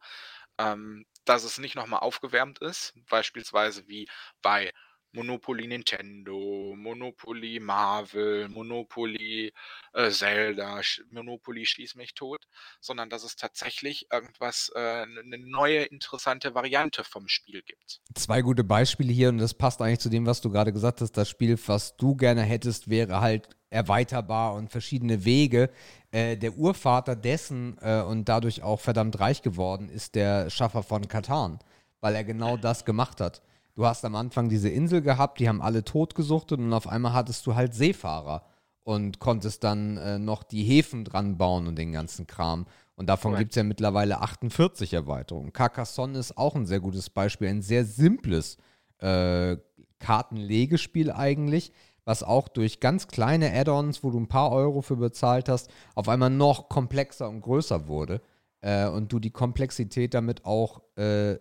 ähm, 0.59 1.07
dass 1.25 1.45
es 1.45 1.57
nicht 1.57 1.75
nochmal 1.75 2.01
aufgewärmt 2.01 2.59
ist, 2.59 2.93
beispielsweise 3.09 3.89
wie 3.89 4.11
bei 4.43 4.75
Monopoly 5.13 5.67
Nintendo, 5.67 6.75
Monopoly 6.77 7.61
Marvel, 7.61 8.49
Monopoly 8.49 9.53
äh, 9.95 10.11
Zelda, 10.11 10.81
Monopoly 11.11 11.65
Schieß 11.65 11.95
mich 11.95 12.15
tot, 12.15 12.47
sondern 12.81 13.09
dass 13.09 13.25
es 13.25 13.37
tatsächlich 13.37 14.07
irgendwas, 14.13 14.71
äh, 14.75 14.79
eine 14.79 15.39
neue 15.39 15.85
interessante 15.85 16.55
Variante 16.55 17.05
vom 17.05 17.29
Spiel 17.29 17.63
gibt. 17.63 18.01
Zwei 18.15 18.43
gute 18.43 18.65
Beispiele 18.65 19.13
hier 19.13 19.31
und 19.31 19.39
das 19.39 19.55
passt 19.55 19.81
eigentlich 19.81 20.01
zu 20.01 20.11
dem, 20.11 20.27
was 20.27 20.41
du 20.41 20.51
gerade 20.51 20.73
gesagt 20.73 21.01
hast. 21.01 21.13
Das 21.13 21.29
Spiel, 21.29 21.59
was 21.67 21.97
du 21.97 22.15
gerne 22.15 22.43
hättest, 22.43 22.91
wäre 22.91 23.21
halt 23.21 23.49
erweiterbar 23.71 24.55
und 24.55 24.71
verschiedene 24.71 25.25
Wege. 25.25 25.71
Äh, 26.11 26.37
der 26.37 26.55
Urvater 26.57 27.17
dessen 27.17 27.77
äh, 27.81 28.03
und 28.03 28.29
dadurch 28.29 28.63
auch 28.63 28.81
verdammt 28.81 29.21
reich 29.21 29.43
geworden 29.43 29.89
ist 29.89 30.15
der 30.15 30.51
Schaffer 30.51 30.83
von 30.83 31.09
Katan, 31.09 31.59
weil 32.01 32.15
er 32.15 32.25
genau 32.25 32.57
das 32.57 32.85
gemacht 32.85 33.21
hat. 33.21 33.43
Du 33.79 33.87
hast 33.87 34.05
am 34.05 34.17
Anfang 34.17 34.49
diese 34.49 34.69
Insel 34.69 35.03
gehabt, 35.03 35.39
die 35.39 35.49
haben 35.49 35.63
alle 35.63 35.85
totgesuchtet 35.85 36.59
und 36.59 36.73
auf 36.73 36.89
einmal 36.89 37.13
hattest 37.13 37.47
du 37.47 37.55
halt 37.55 37.75
Seefahrer 37.75 38.43
und 38.83 39.21
konntest 39.21 39.63
dann 39.63 39.97
äh, 39.99 40.19
noch 40.19 40.43
die 40.43 40.65
Häfen 40.65 41.05
dran 41.05 41.39
bauen 41.39 41.69
und 41.69 41.79
den 41.79 41.93
ganzen 41.93 42.27
Kram. 42.27 42.67
Und 42.97 43.09
davon 43.09 43.37
gibt 43.37 43.53
es 43.53 43.57
ja 43.57 43.63
mittlerweile 43.63 44.21
48 44.21 44.95
Erweiterungen. 44.95 45.53
Carcassonne 45.53 46.19
ist 46.19 46.37
auch 46.37 46.57
ein 46.57 46.67
sehr 46.67 46.81
gutes 46.81 47.09
Beispiel, 47.09 47.47
ein 47.47 47.63
sehr 47.63 47.85
simples 47.85 48.57
äh, 48.99 49.57
Kartenlegespiel 50.01 51.13
eigentlich, 51.13 51.71
was 52.05 52.25
auch 52.25 52.49
durch 52.49 52.81
ganz 52.81 53.07
kleine 53.07 53.53
Add-ons, 53.53 54.03
wo 54.03 54.11
du 54.11 54.19
ein 54.19 54.27
paar 54.27 54.51
Euro 54.51 54.83
für 54.83 54.97
bezahlt 54.97 55.49
hast, 55.49 55.71
auf 55.95 56.09
einmal 56.09 56.31
noch 56.31 56.69
komplexer 56.69 57.29
und 57.29 57.43
größer 57.43 57.87
wurde. 57.87 58.23
Äh, 58.61 58.89
und 58.89 59.13
du 59.13 59.21
die 59.21 59.31
Komplexität 59.31 60.15
damit 60.15 60.45
auch 60.45 60.83
äh, 60.97 61.37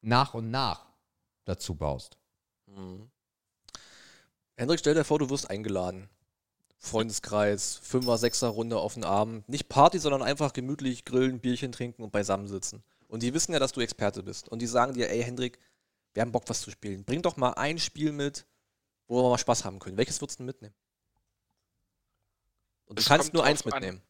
nach 0.00 0.32
und 0.32 0.50
nach 0.50 0.91
dazu 1.44 1.74
baust. 1.74 2.16
Mhm. 2.66 3.10
Hendrik, 4.56 4.80
stell 4.80 4.94
dir 4.94 5.04
vor, 5.04 5.18
du 5.18 5.30
wirst 5.30 5.50
eingeladen. 5.50 6.08
Freundeskreis, 6.78 7.76
Fünfer, 7.82 8.18
Sechser 8.18 8.48
Runde 8.48 8.78
auf 8.78 8.94
den 8.94 9.04
Abend. 9.04 9.48
Nicht 9.48 9.68
Party, 9.68 9.98
sondern 9.98 10.22
einfach 10.22 10.52
gemütlich 10.52 11.04
grillen, 11.04 11.40
Bierchen 11.40 11.72
trinken 11.72 12.02
und 12.02 12.10
beisammensitzen. 12.10 12.82
Und 13.08 13.22
die 13.22 13.32
wissen 13.34 13.52
ja, 13.52 13.58
dass 13.58 13.72
du 13.72 13.80
Experte 13.80 14.22
bist. 14.22 14.48
Und 14.48 14.60
die 14.60 14.66
sagen 14.66 14.94
dir, 14.94 15.08
ey 15.10 15.22
Hendrik, 15.22 15.58
wir 16.14 16.22
haben 16.22 16.32
Bock, 16.32 16.44
was 16.48 16.60
zu 16.60 16.70
spielen. 16.70 17.04
Bring 17.04 17.22
doch 17.22 17.36
mal 17.36 17.50
ein 17.52 17.78
Spiel 17.78 18.12
mit, 18.12 18.46
wo 19.06 19.22
wir 19.22 19.30
mal 19.30 19.38
Spaß 19.38 19.64
haben 19.64 19.78
können. 19.78 19.96
Welches 19.96 20.20
würdest 20.20 20.38
du 20.38 20.42
denn 20.42 20.46
mitnehmen? 20.46 20.74
Und 22.86 22.98
du 22.98 23.00
Es 23.02 23.08
kannst 23.08 23.32
nur 23.32 23.44
eins 23.44 23.62
drauf 23.62 23.72
an. 23.74 23.80
mitnehmen. 23.82 24.02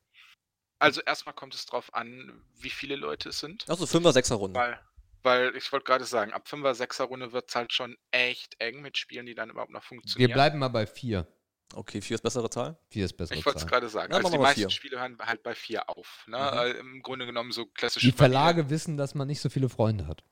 Also 0.78 1.00
erstmal 1.02 1.34
kommt 1.34 1.54
es 1.54 1.66
drauf 1.66 1.94
an, 1.94 2.42
wie 2.58 2.70
viele 2.70 2.96
Leute 2.96 3.28
es 3.28 3.38
sind. 3.38 3.68
Also 3.68 3.86
Fünfer, 3.86 4.12
Sechser 4.12 4.34
Runde. 4.36 4.58
Weil, 4.58 4.80
weil 5.22 5.54
ich 5.56 5.70
wollte 5.72 5.84
gerade 5.84 6.04
sagen, 6.04 6.32
ab 6.32 6.46
5er, 6.48 6.72
6er 6.74 7.04
Runde 7.04 7.32
wird 7.32 7.48
es 7.48 7.54
halt 7.54 7.72
schon 7.72 7.96
echt 8.10 8.54
eng 8.60 8.80
mit 8.82 8.96
Spielen, 8.98 9.26
die 9.26 9.34
dann 9.34 9.50
überhaupt 9.50 9.70
noch 9.72 9.80
Wir 9.82 9.86
funktionieren. 9.88 10.32
bleiben 10.32 10.58
mal 10.58 10.68
bei 10.68 10.86
vier. 10.86 11.26
Okay, 11.74 12.02
vier 12.02 12.16
ist 12.16 12.22
bessere 12.22 12.50
Zahl. 12.50 12.76
Vier 12.90 13.06
ist 13.06 13.14
besser. 13.16 13.34
ich 13.34 13.46
wollte 13.46 13.60
es 13.60 13.66
gerade 13.66 13.88
sagen. 13.88 14.12
Ja, 14.12 14.18
also 14.18 14.28
die 14.28 14.34
wir 14.34 14.40
meisten 14.42 14.60
vier. 14.60 14.70
Spiele 14.70 15.00
hören 15.00 15.16
halt 15.20 15.42
bei 15.42 15.54
4 15.54 15.88
auf. 15.88 16.24
Ne? 16.26 16.36
Mhm. 16.36 16.58
Äh, 16.58 16.70
Im 16.80 17.02
Grunde 17.02 17.24
genommen 17.24 17.50
so 17.50 17.64
klassische 17.66 18.06
Die 18.06 18.12
Verlage 18.12 18.68
wissen, 18.68 18.96
dass 18.98 19.14
man 19.14 19.26
nicht 19.26 19.40
so 19.40 19.48
viele 19.48 19.70
Freunde 19.70 20.06
hat. 20.06 20.22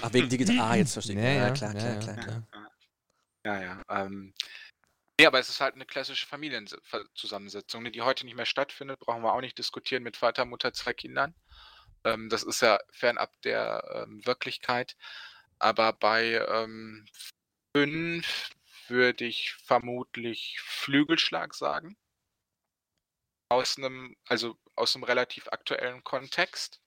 Ach, 0.00 0.12
wegen 0.12 0.28
digital. 0.28 0.58
Ah, 0.60 0.74
jetzt 0.76 0.92
verstehe 0.92 1.16
ich. 1.16 1.22
Ja, 1.22 1.30
Ja, 1.32 1.46
ja, 1.48 1.50
klar, 1.52 1.74
ja, 1.74 1.80
klar, 1.80 1.92
ja. 1.94 1.98
klar, 2.00 2.16
klar. 2.16 2.70
Ja, 3.44 3.60
ja. 3.60 3.82
Ähm, 3.90 4.34
ja, 5.20 5.28
aber 5.28 5.40
es 5.40 5.48
ist 5.48 5.60
halt 5.60 5.74
eine 5.74 5.84
klassische 5.84 6.26
Familienzusammensetzung, 6.26 7.82
ne, 7.82 7.90
die 7.90 8.02
heute 8.02 8.24
nicht 8.24 8.36
mehr 8.36 8.46
stattfindet, 8.46 9.00
brauchen 9.00 9.22
wir 9.22 9.32
auch 9.34 9.40
nicht 9.40 9.58
diskutieren 9.58 10.02
mit 10.04 10.16
Vater, 10.16 10.44
Mutter, 10.44 10.72
zwei 10.72 10.92
Kindern. 10.94 11.34
Ähm, 12.04 12.28
das 12.28 12.42
ist 12.42 12.62
ja 12.62 12.78
fernab 12.90 13.30
der 13.42 14.04
ähm, 14.06 14.24
Wirklichkeit. 14.26 14.96
Aber 15.58 15.92
bei 15.92 16.44
ähm, 16.48 17.06
5 17.76 18.50
würde 18.88 19.24
ich 19.24 19.54
vermutlich 19.54 20.60
Flügelschlag 20.60 21.54
sagen. 21.54 21.96
Aus 23.50 23.76
einem, 23.78 24.16
also 24.26 24.58
aus 24.76 24.96
einem 24.96 25.04
relativ 25.04 25.48
aktuellen 25.48 26.02
Kontext. 26.04 26.80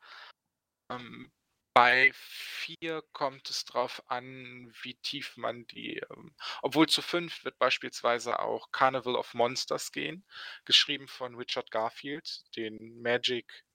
Ähm, 0.92 1.32
bei 1.74 2.12
4 2.14 3.04
kommt 3.12 3.50
es 3.50 3.66
drauf 3.66 4.02
an, 4.08 4.74
wie 4.82 4.96
tief 4.96 5.36
man 5.36 5.68
die, 5.68 5.98
ähm, 6.10 6.34
obwohl 6.62 6.88
zu 6.88 7.02
5 7.02 7.44
wird 7.44 7.60
beispielsweise 7.60 8.40
auch 8.40 8.72
Carnival 8.72 9.16
of 9.16 9.34
Monsters 9.34 9.92
gehen, 9.92 10.26
geschrieben 10.64 11.08
von 11.10 11.36
Richard 11.36 11.72
Garfield, 11.72 12.46
den 12.56 13.02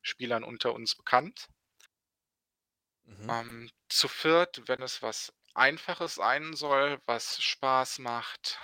Magic-Spielern 0.01 0.45
unter 0.45 0.75
uns 0.75 0.95
bekannt. 0.95 1.49
Mhm. 3.05 3.31
Ähm, 3.31 3.71
zu 3.89 4.09
viert, 4.09 4.69
wenn 4.69 4.83
es 4.83 5.03
was 5.03 5.33
Einfaches 5.55 6.17
sein 6.17 6.55
soll, 6.55 7.01
was 7.07 7.43
Spaß 7.43 7.99
macht, 8.01 8.59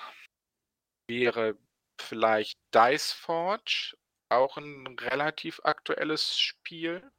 wäre 1.09 1.59
vielleicht 2.01 2.59
Dice 2.75 3.13
Forge, 3.13 3.97
auch 4.29 4.57
ein 4.57 4.87
relativ 4.99 5.61
aktuelles 5.65 6.39
Spiel. 6.39 7.11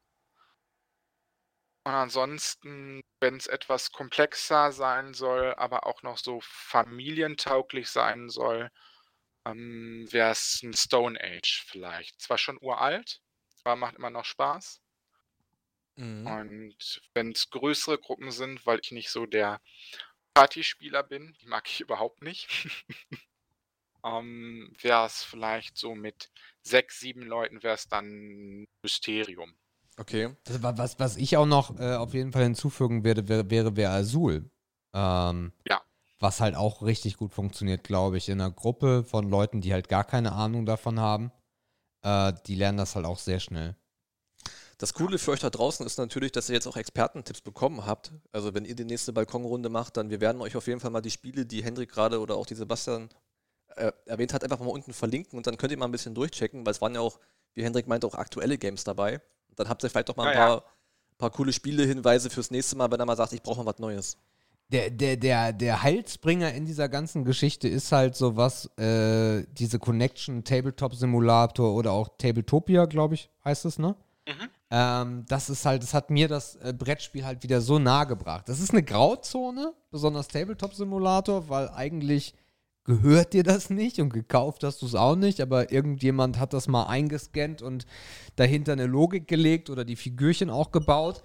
Und 1.85 1.93
ansonsten, 1.93 3.01
wenn 3.21 3.37
es 3.37 3.47
etwas 3.47 3.91
komplexer 3.91 4.71
sein 4.71 5.13
soll, 5.13 5.53
aber 5.55 5.85
auch 5.85 6.03
noch 6.03 6.17
so 6.17 6.39
familientauglich 6.41 7.89
sein 7.89 8.29
soll, 8.29 8.69
ähm, 9.45 10.05
wäre 10.11 10.31
es 10.31 10.61
ein 10.63 10.73
Stone 10.73 11.19
Age 11.21 11.63
vielleicht. 11.65 12.19
Zwar 12.21 12.37
schon 12.37 12.57
uralt, 12.59 13.21
aber 13.65 13.75
macht 13.75 13.95
immer 13.95 14.09
noch 14.09 14.25
Spaß. 14.25 14.81
Mhm. 15.95 16.27
Und 16.27 17.01
wenn 17.13 17.31
es 17.31 17.49
größere 17.49 17.97
Gruppen 17.97 18.31
sind, 18.31 18.65
weil 18.65 18.79
ich 18.81 18.91
nicht 18.91 19.09
so 19.09 19.25
der 19.25 19.61
Partyspieler 20.33 21.03
bin, 21.03 21.35
die 21.41 21.47
mag 21.47 21.67
ich 21.67 21.81
überhaupt 21.81 22.21
nicht, 22.21 22.47
ähm, 24.03 24.73
wäre 24.81 25.05
es 25.05 25.23
vielleicht 25.23 25.77
so 25.77 25.95
mit 25.95 26.29
sechs, 26.61 26.99
sieben 26.99 27.21
Leuten 27.23 27.63
wäre 27.63 27.75
es 27.75 27.87
dann 27.87 28.65
Mysterium. 28.81 29.55
Okay. 29.97 30.35
Das, 30.43 30.61
wa- 30.61 30.77
was, 30.77 30.99
was 30.99 31.17
ich 31.17 31.37
auch 31.37 31.45
noch 31.45 31.79
äh, 31.79 31.95
auf 31.95 32.13
jeden 32.13 32.31
Fall 32.31 32.43
hinzufügen 32.43 33.03
werde, 33.03 33.27
wäre, 33.27 33.49
wäre, 33.49 33.75
wäre 33.75 33.91
Azul. 33.93 34.49
Ähm, 34.93 35.51
Ja. 35.67 35.81
Was 36.19 36.41
halt 36.41 36.55
auch 36.55 36.81
richtig 36.83 37.17
gut 37.17 37.33
funktioniert, 37.33 37.83
glaube 37.83 38.17
ich, 38.17 38.29
in 38.29 38.41
einer 38.41 38.51
Gruppe 38.51 39.03
von 39.03 39.29
Leuten, 39.29 39.61
die 39.61 39.73
halt 39.73 39.89
gar 39.89 40.03
keine 40.03 40.33
Ahnung 40.33 40.65
davon 40.65 40.99
haben. 40.99 41.31
Äh, 42.07 42.33
die 42.45 42.55
lernen 42.55 42.77
das 42.77 42.95
halt 42.95 43.05
auch 43.05 43.19
sehr 43.19 43.39
schnell. 43.39 43.75
Das 44.77 44.93
Coole 44.93 45.17
für 45.17 45.31
euch 45.31 45.39
da 45.39 45.49
draußen 45.49 45.85
ist 45.85 45.97
natürlich, 45.97 46.31
dass 46.31 46.49
ihr 46.49 46.55
jetzt 46.55 46.67
auch 46.67 46.77
Expertentipps 46.77 47.41
bekommen 47.41 47.85
habt. 47.85 48.11
Also 48.31 48.53
wenn 48.53 48.63
ihr 48.63 48.75
die 48.75 48.85
nächste 48.85 49.11
Balkonrunde 49.11 49.69
macht, 49.69 49.97
dann 49.97 50.09
wir 50.09 50.21
werden 50.21 50.41
euch 50.41 50.55
auf 50.55 50.67
jeden 50.67 50.79
Fall 50.79 50.91
mal 50.91 51.01
die 51.01 51.09
Spiele, 51.11 51.45
die 51.45 51.63
Hendrik 51.63 51.91
gerade 51.91 52.21
oder 52.21 52.35
auch 52.35 52.45
die 52.45 52.55
Sebastian 52.55 53.09
äh, 53.75 53.91
erwähnt 54.05 54.33
hat, 54.33 54.43
einfach 54.43 54.59
mal 54.59 54.69
unten 54.69 54.93
verlinken 54.93 55.35
und 55.37 55.47
dann 55.47 55.57
könnt 55.57 55.71
ihr 55.71 55.77
mal 55.77 55.85
ein 55.85 55.91
bisschen 55.91 56.15
durchchecken, 56.15 56.65
weil 56.65 56.71
es 56.71 56.81
waren 56.81 56.93
ja 56.93 57.01
auch, 57.01 57.19
wie 57.55 57.63
Hendrik 57.63 57.87
meinte, 57.87 58.07
auch 58.07 58.15
aktuelle 58.15 58.57
Games 58.57 58.83
dabei. 58.83 59.15
Und 59.49 59.59
dann 59.59 59.67
habt 59.67 59.83
ihr 59.83 59.89
vielleicht 59.89 60.09
doch 60.09 60.15
mal 60.15 60.27
ein 60.27 60.35
Ja, 60.35 60.39
ja. 60.39 60.47
paar, 60.47 60.63
paar 61.17 61.31
coole 61.31 61.51
Spiele-Hinweise 61.51 62.29
fürs 62.29 62.51
nächste 62.51 62.77
Mal, 62.77 62.89
wenn 62.91 62.99
er 62.99 63.05
mal 63.07 63.17
sagt, 63.17 63.33
ich 63.33 63.41
brauche 63.41 63.63
mal 63.63 63.71
was 63.71 63.79
Neues. 63.79 64.17
Der, 64.69 64.89
der, 64.89 65.15
der, 65.15 65.53
der 65.53 65.81
Heilsbringer 65.81 66.53
in 66.53 66.65
dieser 66.65 66.89
ganzen 66.89 67.23
Geschichte 67.23 67.69
ist 67.69 67.91
halt 67.93 68.15
sowas, 68.17 68.65
äh, 68.77 69.45
diese 69.53 69.79
Connection 69.79 70.43
Tabletop 70.43 70.93
Simulator 70.93 71.73
oder 71.73 71.93
auch 71.93 72.09
Tabletopia, 72.17 72.85
glaube 72.85 73.15
ich, 73.15 73.29
heißt 73.45 73.63
es, 73.63 73.79
ne? 73.79 73.95
Mhm. 74.27 74.49
Ähm, 74.69 75.25
das 75.29 75.49
ist 75.49 75.65
halt, 75.65 75.83
das 75.83 75.93
hat 75.93 76.09
mir 76.09 76.27
das 76.27 76.57
äh, 76.57 76.73
Brettspiel 76.77 77.25
halt 77.25 77.43
wieder 77.43 77.61
so 77.61 77.79
nahe 77.79 78.07
gebracht. 78.07 78.49
Das 78.49 78.59
ist 78.59 78.71
eine 78.71 78.83
Grauzone, 78.83 79.73
besonders 79.89 80.27
Tabletop 80.27 80.73
Simulator, 80.73 81.47
weil 81.47 81.69
eigentlich 81.69 82.33
gehört 82.83 83.33
dir 83.33 83.43
das 83.43 83.69
nicht 83.69 83.99
und 83.99 84.13
gekauft 84.13 84.63
hast 84.63 84.81
du 84.81 84.85
es 84.85 84.95
auch 84.95 85.15
nicht, 85.15 85.41
aber 85.41 85.71
irgendjemand 85.71 86.39
hat 86.39 86.53
das 86.53 86.67
mal 86.67 86.85
eingescannt 86.85 87.61
und 87.61 87.85
dahinter 88.37 88.73
eine 88.73 88.85
Logik 88.85 89.27
gelegt 89.27 89.69
oder 89.69 89.85
die 89.85 89.97
Figürchen 89.97 90.49
auch 90.49 90.71
gebaut. 90.71 91.21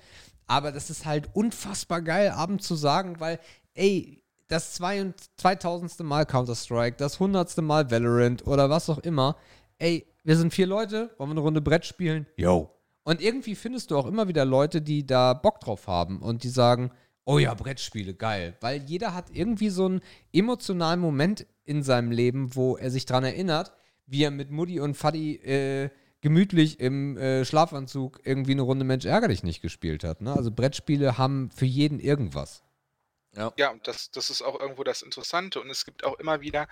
Aber 0.53 0.71
das 0.71 0.91
ist 0.91 1.07
halt 1.07 1.31
unfassbar 1.33 2.03
geil, 2.03 2.29
abends 2.29 2.67
zu 2.67 2.75
sagen, 2.75 3.21
weil, 3.21 3.41
ey, 3.73 4.23
das 4.49 4.75
zwei 4.75 5.01
und 5.01 5.15
2000. 5.39 6.01
Mal 6.01 6.27
Counter-Strike, 6.27 6.99
das 6.99 7.15
100. 7.15 7.57
Mal 7.63 7.91
Valorant 7.91 8.47
oder 8.47 8.69
was 8.69 8.91
auch 8.91 8.99
immer, 8.99 9.37
ey, 9.79 10.07
wir 10.25 10.37
sind 10.37 10.53
vier 10.53 10.67
Leute, 10.67 11.09
wollen 11.17 11.31
wir 11.31 11.33
eine 11.33 11.41
Runde 11.41 11.63
Brett 11.63 11.87
spielen? 11.87 12.27
Yo. 12.37 12.69
Und 13.03 13.23
irgendwie 13.23 13.55
findest 13.55 13.91
du 13.91 13.97
auch 13.97 14.05
immer 14.05 14.29
wieder 14.29 14.45
Leute, 14.45 14.83
die 14.83 15.07
da 15.07 15.33
Bock 15.33 15.59
drauf 15.61 15.87
haben 15.87 16.21
und 16.21 16.43
die 16.43 16.51
sagen, 16.51 16.91
oh 17.25 17.39
ja, 17.39 17.55
Brettspiele, 17.55 18.13
geil. 18.13 18.55
Weil 18.61 18.83
jeder 18.83 19.15
hat 19.15 19.31
irgendwie 19.33 19.71
so 19.71 19.87
einen 19.87 20.03
emotionalen 20.35 21.01
Moment 21.01 21.47
in 21.65 21.83
seinem 21.83 22.11
Leben, 22.11 22.55
wo 22.55 22.77
er 22.77 22.91
sich 22.91 23.07
dran 23.07 23.25
erinnert, 23.25 23.73
wie 24.05 24.23
er 24.23 24.31
mit 24.31 24.51
Mutti 24.51 24.81
und 24.81 24.99
Fadi 24.99 25.37
äh, 25.37 25.89
gemütlich 26.23 26.81
im 26.81 27.19
äh, 27.19 27.45
Schlafanzug 27.45 28.21
irgendwie 28.25 28.53
eine 28.53 28.63
Runde 28.63 28.85
Mensch 28.85 29.05
ärger 29.05 29.29
dich 29.29 29.43
nicht 29.43 29.61
gespielt 29.61 30.05
hat. 30.05 30.23
Ne? 30.23 30.33
Also 30.33 30.51
Brettspiele 30.51 31.19
haben 31.19 31.51
für 31.51 31.67
jeden 31.67 32.01
irgendwas. 32.01 32.63
Ja, 33.57 33.71
und 33.71 33.89
das, 33.89 34.11
das 34.11 34.29
ist 34.29 34.43
auch 34.43 34.61
irgendwo 34.61 34.85
das 34.85 35.01
Interessante. 35.01 35.59
Und 35.61 35.71
es 35.71 35.87
gibt 35.87 36.05
auch 36.05 36.19
immer 36.19 36.43
wieder, 36.43 36.69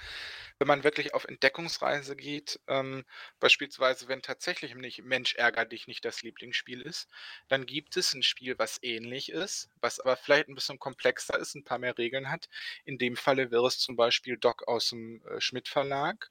wenn 0.59 0.69
man 0.69 0.85
wirklich 0.85 1.15
auf 1.15 1.25
Entdeckungsreise 1.25 2.17
geht, 2.17 2.61
ähm, 2.69 3.05
beispielsweise, 3.41 4.09
wenn 4.09 4.21
tatsächlich 4.21 4.75
nicht 4.75 5.03
Mensch 5.03 5.35
ärger 5.37 5.65
dich 5.65 5.87
nicht 5.87 6.05
das 6.05 6.21
Lieblingsspiel 6.23 6.83
ist, 6.83 7.09
dann 7.49 7.65
gibt 7.65 7.97
es 7.97 8.13
ein 8.13 8.23
Spiel, 8.23 8.59
was 8.59 8.79
ähnlich 8.83 9.31
ist, 9.33 9.71
was 9.81 10.01
aber 10.01 10.19
vielleicht 10.19 10.49
ein 10.49 10.55
bisschen 10.55 10.79
komplexer 10.79 11.39
ist, 11.39 11.55
ein 11.55 11.65
paar 11.65 11.79
mehr 11.79 11.97
Regeln 11.97 12.31
hat. 12.31 12.51
In 12.85 12.99
dem 12.99 13.17
Falle 13.17 13.51
wäre 13.51 13.67
es 13.67 13.79
zum 13.79 13.97
Beispiel 13.97 14.37
Doc 14.37 14.69
aus 14.69 14.91
dem 14.91 15.23
äh, 15.27 15.41
Schmidt 15.41 15.67
Verlag. 15.69 16.31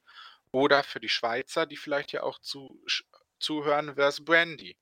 Oder 0.52 0.84
für 0.84 1.00
die 1.00 1.10
Schweizer, 1.10 1.66
die 1.68 1.78
vielleicht 1.78 2.12
ja 2.12 2.24
auch 2.24 2.40
zu, 2.40 2.84
zuhören, 3.40 3.95
wäre 3.98 4.10
es 4.10 4.24
Brandy. 4.24 4.78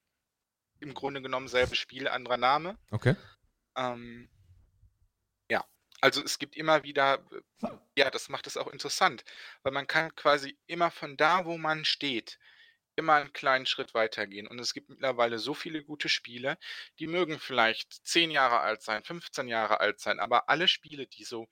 Im 0.79 0.93
Grunde 0.93 1.21
genommen 1.21 1.47
selbes 1.47 1.77
Spiel, 1.77 2.07
anderer 2.07 2.37
Name. 2.37 2.77
Okay. 2.91 3.15
Ähm, 3.75 4.29
ja, 5.49 5.65
also 6.01 6.23
es 6.23 6.39
gibt 6.39 6.55
immer 6.55 6.83
wieder, 6.83 7.25
ja, 7.95 8.09
das 8.11 8.29
macht 8.29 8.47
es 8.47 8.57
auch 8.57 8.67
interessant, 8.67 9.23
weil 9.63 9.71
man 9.71 9.87
kann 9.87 10.13
quasi 10.15 10.57
immer 10.67 10.91
von 10.91 11.17
da, 11.17 11.45
wo 11.45 11.57
man 11.57 11.85
steht, 11.85 12.37
immer 12.97 13.15
einen 13.15 13.33
kleinen 13.33 13.65
Schritt 13.65 13.93
weitergehen. 13.93 14.47
Und 14.47 14.59
es 14.59 14.73
gibt 14.73 14.89
mittlerweile 14.89 15.39
so 15.39 15.53
viele 15.53 15.83
gute 15.83 16.09
Spiele, 16.09 16.57
die 16.99 17.07
mögen 17.07 17.39
vielleicht 17.39 18.05
10 18.05 18.31
Jahre 18.31 18.59
alt 18.59 18.81
sein, 18.81 19.03
15 19.03 19.47
Jahre 19.47 19.79
alt 19.79 19.99
sein, 19.99 20.19
aber 20.19 20.49
alle 20.49 20.67
Spiele, 20.67 21.07
die 21.07 21.23
so, 21.23 21.47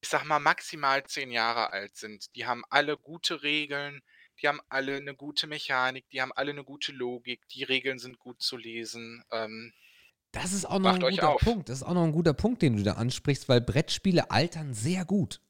ich 0.00 0.08
sag 0.08 0.24
mal, 0.24 0.40
maximal 0.40 1.04
10 1.04 1.30
Jahre 1.30 1.72
alt 1.72 1.96
sind, 1.96 2.34
die 2.34 2.46
haben 2.46 2.64
alle 2.70 2.96
gute 2.96 3.42
Regeln, 3.42 4.02
die 4.40 4.48
haben 4.48 4.60
alle 4.68 4.96
eine 4.96 5.14
gute 5.14 5.46
Mechanik, 5.46 6.08
die 6.10 6.20
haben 6.20 6.32
alle 6.32 6.52
eine 6.52 6.64
gute 6.64 6.92
Logik, 6.92 7.46
die 7.48 7.64
Regeln 7.64 7.98
sind 7.98 8.18
gut 8.18 8.40
zu 8.42 8.56
lesen. 8.56 9.22
Ähm, 9.32 9.72
Das 10.32 10.52
ist 10.52 10.64
auch 10.64 10.78
noch 10.78 10.92
Macht 10.92 11.04
ein 11.04 11.10
guter 11.10 11.30
auf. 11.30 11.40
Punkt. 11.40 11.68
Das 11.68 11.78
ist 11.78 11.82
auch 11.82 11.94
noch 11.94 12.04
ein 12.04 12.12
guter 12.12 12.34
Punkt, 12.34 12.62
den 12.62 12.76
du 12.76 12.82
da 12.82 12.92
ansprichst, 12.94 13.48
weil 13.48 13.60
Brettspiele 13.60 14.30
altern 14.30 14.74
sehr 14.74 15.04
gut. 15.04 15.40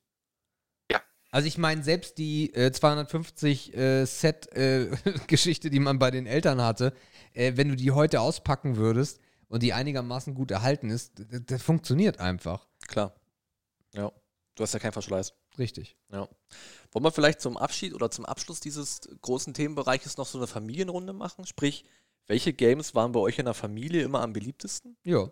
Ja. 0.90 1.02
Also 1.30 1.48
ich 1.48 1.58
meine, 1.58 1.82
selbst 1.82 2.18
die 2.18 2.54
äh, 2.54 2.72
250 2.72 3.74
äh, 3.76 4.04
Set-Geschichte, 4.06 5.70
die 5.70 5.80
man 5.80 5.98
bei 5.98 6.10
den 6.10 6.26
Eltern 6.26 6.62
hatte, 6.62 6.94
äh, 7.34 7.52
wenn 7.56 7.68
du 7.68 7.76
die 7.76 7.90
heute 7.90 8.20
auspacken 8.20 8.76
würdest 8.76 9.20
und 9.48 9.62
die 9.62 9.72
einigermaßen 9.72 10.34
gut 10.34 10.50
erhalten 10.50 10.90
ist, 10.90 11.18
das, 11.18 11.42
das 11.46 11.62
funktioniert 11.62 12.20
einfach. 12.20 12.66
Klar. 12.86 13.14
Ja. 13.92 14.12
Du 14.54 14.62
hast 14.62 14.72
ja 14.72 14.80
keinen 14.80 14.92
Verschleiß. 14.92 15.34
Richtig. 15.58 15.96
Ja. 16.10 16.28
Wollen 16.92 17.04
wir 17.04 17.10
vielleicht 17.10 17.40
zum 17.40 17.56
Abschied 17.56 17.94
oder 17.94 18.10
zum 18.10 18.24
Abschluss 18.24 18.60
dieses 18.60 19.00
großen 19.22 19.54
Themenbereiches 19.54 20.16
noch 20.16 20.26
so 20.26 20.38
eine 20.38 20.46
Familienrunde 20.46 21.12
machen? 21.12 21.46
Sprich, 21.46 21.84
welche 22.26 22.52
Games 22.52 22.94
waren 22.94 23.12
bei 23.12 23.20
euch 23.20 23.38
in 23.38 23.46
der 23.46 23.54
Familie 23.54 24.02
immer 24.02 24.22
am 24.22 24.32
beliebtesten? 24.32 24.96
Ja. 25.04 25.30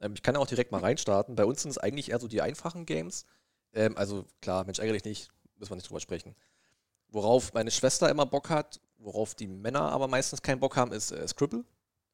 Ähm, 0.00 0.14
ich 0.14 0.22
kann 0.22 0.34
ja 0.34 0.40
auch 0.40 0.46
direkt 0.46 0.72
mal 0.72 0.80
reinstarten. 0.80 1.36
Bei 1.36 1.44
uns 1.44 1.62
sind 1.62 1.70
es 1.70 1.78
eigentlich 1.78 2.10
eher 2.10 2.18
so 2.20 2.28
die 2.28 2.42
einfachen 2.42 2.86
Games. 2.86 3.24
Ähm, 3.72 3.96
also 3.96 4.24
klar, 4.40 4.64
Mensch, 4.64 4.78
ärgere 4.78 4.94
dich 4.94 5.04
nicht, 5.04 5.30
müssen 5.56 5.70
wir 5.70 5.76
nicht 5.76 5.88
drüber 5.88 6.00
sprechen. 6.00 6.34
Worauf 7.08 7.54
meine 7.54 7.70
Schwester 7.70 8.10
immer 8.10 8.26
Bock 8.26 8.50
hat, 8.50 8.80
worauf 8.98 9.34
die 9.34 9.48
Männer 9.48 9.92
aber 9.92 10.08
meistens 10.08 10.42
keinen 10.42 10.60
Bock 10.60 10.76
haben, 10.76 10.92
ist 10.92 11.12
äh, 11.12 11.26
Scribble. 11.28 11.64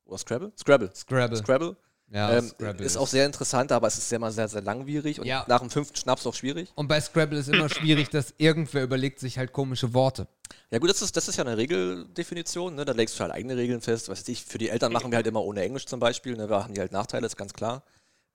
Oder 0.04 0.18
Scrabble? 0.18 0.52
Scrabble. 0.56 0.90
Scrabble. 0.94 1.36
Scrabble. 1.38 1.76
Ja, 2.14 2.38
ähm, 2.38 2.48
Scrabble 2.48 2.86
ist 2.86 2.96
auch 2.96 3.08
sehr 3.08 3.26
interessant, 3.26 3.72
aber 3.72 3.88
es 3.88 3.98
ist 3.98 4.08
sehr, 4.08 4.20
mal 4.20 4.30
sehr, 4.30 4.46
sehr 4.46 4.62
langwierig 4.62 5.18
und 5.18 5.26
Ja. 5.26 5.44
nach 5.48 5.58
dem 5.58 5.68
fünften 5.68 5.96
Schnaps 5.96 6.24
auch 6.28 6.34
schwierig. 6.34 6.70
Und 6.76 6.86
bei 6.86 7.00
Scrabble 7.00 7.40
ist 7.40 7.48
immer 7.48 7.68
schwierig, 7.68 8.08
dass 8.08 8.34
irgendwer 8.38 8.84
überlegt 8.84 9.18
sich 9.18 9.36
halt 9.36 9.52
komische 9.52 9.92
Worte. 9.94 10.28
Ja 10.70 10.78
gut, 10.78 10.90
das 10.90 11.02
ist, 11.02 11.16
das 11.16 11.26
ist 11.26 11.36
ja 11.36 11.44
eine 11.44 11.56
Regeldefinition, 11.56 12.76
ne? 12.76 12.84
da 12.84 12.92
legst 12.92 13.18
du 13.18 13.22
halt 13.24 13.32
eigene 13.32 13.56
Regeln 13.56 13.80
fest. 13.80 14.08
Was 14.08 14.20
weiß 14.20 14.28
ich, 14.28 14.44
für 14.44 14.58
die 14.58 14.68
Eltern 14.68 14.92
machen 14.92 15.10
wir 15.10 15.16
halt 15.16 15.26
immer 15.26 15.42
ohne 15.42 15.62
Englisch 15.62 15.86
zum 15.86 15.98
Beispiel, 15.98 16.36
ne? 16.36 16.46
da 16.46 16.62
haben 16.62 16.72
die 16.74 16.80
halt 16.80 16.92
Nachteile, 16.92 17.26
ist 17.26 17.36
ganz 17.36 17.52
klar. 17.52 17.82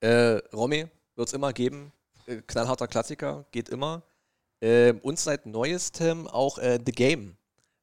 Äh, 0.02 0.42
Romy 0.54 0.88
wird 1.16 1.30
es 1.30 1.34
immer 1.34 1.54
geben, 1.54 1.94
äh, 2.26 2.42
knallharter 2.46 2.88
Klassiker, 2.90 3.46
geht 3.52 3.70
immer. 3.70 4.04
Ähm, 4.62 5.00
und 5.04 5.18
seit 5.20 5.46
neuestem 5.46 6.28
auch 6.28 6.58
äh, 6.58 6.80
The 6.86 6.92
Game. 6.92 7.38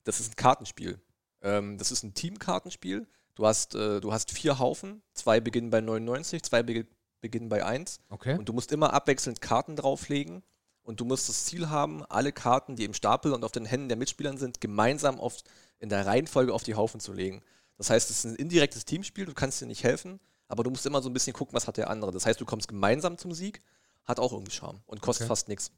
Das 0.04 0.20
ist 0.20 0.32
ein 0.32 0.36
Kartenspiel. 0.36 1.00
Ähm, 1.40 1.78
das 1.78 1.90
ist 1.90 2.02
ein 2.02 2.12
Teamkartenspiel. 2.12 3.06
Du 3.36 3.46
hast, 3.46 3.74
äh, 3.76 4.00
du 4.00 4.12
hast 4.12 4.30
vier 4.32 4.58
Haufen, 4.58 5.02
zwei 5.14 5.40
beginnen 5.40 5.70
bei 5.70 5.80
99, 5.80 6.42
zwei 6.42 6.60
begi- 6.60 6.86
beginnen 7.20 7.48
bei 7.48 7.64
1. 7.64 8.00
Okay. 8.08 8.36
Und 8.36 8.48
du 8.48 8.52
musst 8.52 8.72
immer 8.72 8.92
abwechselnd 8.92 9.40
Karten 9.40 9.76
drauflegen. 9.76 10.42
Und 10.82 11.00
du 11.00 11.04
musst 11.04 11.28
das 11.28 11.44
Ziel 11.46 11.68
haben, 11.68 12.04
alle 12.06 12.30
Karten, 12.32 12.76
die 12.76 12.84
im 12.84 12.94
Stapel 12.94 13.32
und 13.32 13.44
auf 13.44 13.50
den 13.52 13.64
Händen 13.64 13.88
der 13.88 13.96
Mitspielern 13.98 14.38
sind, 14.38 14.60
gemeinsam 14.60 15.18
auf, 15.18 15.36
in 15.80 15.88
der 15.88 16.06
Reihenfolge 16.06 16.54
auf 16.54 16.62
die 16.62 16.76
Haufen 16.76 17.00
zu 17.00 17.12
legen. 17.12 17.42
Das 17.76 17.90
heißt, 17.90 18.08
es 18.08 18.18
ist 18.18 18.24
ein 18.24 18.36
indirektes 18.36 18.84
Teamspiel, 18.84 19.24
du 19.26 19.34
kannst 19.34 19.60
dir 19.60 19.66
nicht 19.66 19.82
helfen, 19.82 20.20
aber 20.48 20.62
du 20.62 20.70
musst 20.70 20.86
immer 20.86 21.02
so 21.02 21.10
ein 21.10 21.12
bisschen 21.12 21.32
gucken, 21.32 21.54
was 21.54 21.66
hat 21.66 21.76
der 21.76 21.90
andere. 21.90 22.12
Das 22.12 22.24
heißt, 22.24 22.40
du 22.40 22.44
kommst 22.44 22.68
gemeinsam 22.68 23.18
zum 23.18 23.32
Sieg, 23.32 23.62
hat 24.04 24.20
auch 24.20 24.32
irgendwie 24.32 24.52
Charme 24.52 24.80
und 24.86 25.02
kostet 25.02 25.24
Okay. 25.24 25.28
fast 25.28 25.48
nichts. 25.48 25.72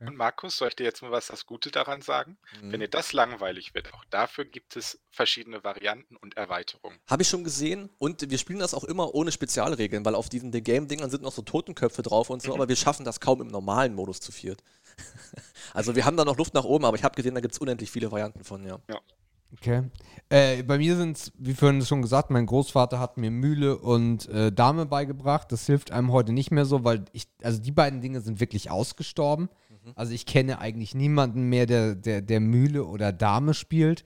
Und 0.00 0.16
Markus, 0.16 0.56
soll 0.56 0.68
ich 0.68 0.76
dir 0.76 0.84
jetzt 0.84 1.02
mal 1.02 1.10
was 1.10 1.28
das 1.28 1.46
Gute 1.46 1.70
daran 1.70 2.02
sagen? 2.02 2.36
Mhm. 2.60 2.72
Wenn 2.72 2.80
dir 2.80 2.88
das 2.88 3.12
langweilig 3.12 3.74
wird, 3.74 3.92
auch 3.94 4.04
dafür 4.10 4.44
gibt 4.44 4.76
es 4.76 5.00
verschiedene 5.10 5.64
Varianten 5.64 6.16
und 6.16 6.36
Erweiterungen. 6.36 6.98
Habe 7.08 7.22
ich 7.22 7.28
schon 7.28 7.44
gesehen 7.44 7.90
und 7.98 8.30
wir 8.30 8.38
spielen 8.38 8.58
das 8.58 8.74
auch 8.74 8.84
immer 8.84 9.14
ohne 9.14 9.32
Spezialregeln, 9.32 10.04
weil 10.04 10.14
auf 10.14 10.28
diesen 10.28 10.52
The 10.52 10.62
Game-Dingern 10.62 11.10
sind 11.10 11.22
noch 11.22 11.32
so 11.32 11.42
Totenköpfe 11.42 12.02
drauf 12.02 12.30
und 12.30 12.42
so, 12.42 12.54
aber 12.54 12.68
wir 12.68 12.76
schaffen 12.76 13.04
das 13.04 13.20
kaum 13.20 13.40
im 13.40 13.48
normalen 13.48 13.94
Modus 13.94 14.20
zu 14.20 14.32
viert. 14.32 14.62
also 15.74 15.94
wir 15.94 16.04
haben 16.04 16.16
da 16.16 16.24
noch 16.24 16.36
Luft 16.36 16.54
nach 16.54 16.64
oben, 16.64 16.84
aber 16.84 16.96
ich 16.96 17.04
habe 17.04 17.14
gesehen, 17.14 17.34
da 17.34 17.40
gibt 17.40 17.54
es 17.54 17.58
unendlich 17.58 17.90
viele 17.90 18.10
Varianten 18.10 18.44
von, 18.44 18.66
ja. 18.66 18.78
Okay. 19.52 19.84
Äh, 20.28 20.62
bei 20.64 20.78
mir 20.78 20.96
sind 20.96 21.16
es, 21.16 21.32
wie 21.38 21.54
vorhin 21.54 21.80
schon 21.82 22.02
gesagt, 22.02 22.30
mein 22.30 22.46
Großvater 22.46 22.98
hat 22.98 23.16
mir 23.16 23.30
Mühle 23.30 23.78
und 23.78 24.28
äh, 24.28 24.50
Dame 24.50 24.86
beigebracht. 24.86 25.50
Das 25.52 25.66
hilft 25.66 25.92
einem 25.92 26.12
heute 26.12 26.32
nicht 26.32 26.50
mehr 26.50 26.64
so, 26.64 26.84
weil 26.84 27.04
ich, 27.12 27.28
also 27.42 27.60
die 27.60 27.70
beiden 27.70 28.00
Dinge 28.00 28.20
sind 28.20 28.40
wirklich 28.40 28.70
ausgestorben. 28.70 29.48
Also 29.94 30.12
ich 30.12 30.26
kenne 30.26 30.58
eigentlich 30.58 30.94
niemanden 30.94 31.44
mehr, 31.48 31.66
der, 31.66 31.94
der, 31.94 32.22
der 32.22 32.40
Mühle 32.40 32.84
oder 32.84 33.12
Dame 33.12 33.54
spielt. 33.54 34.04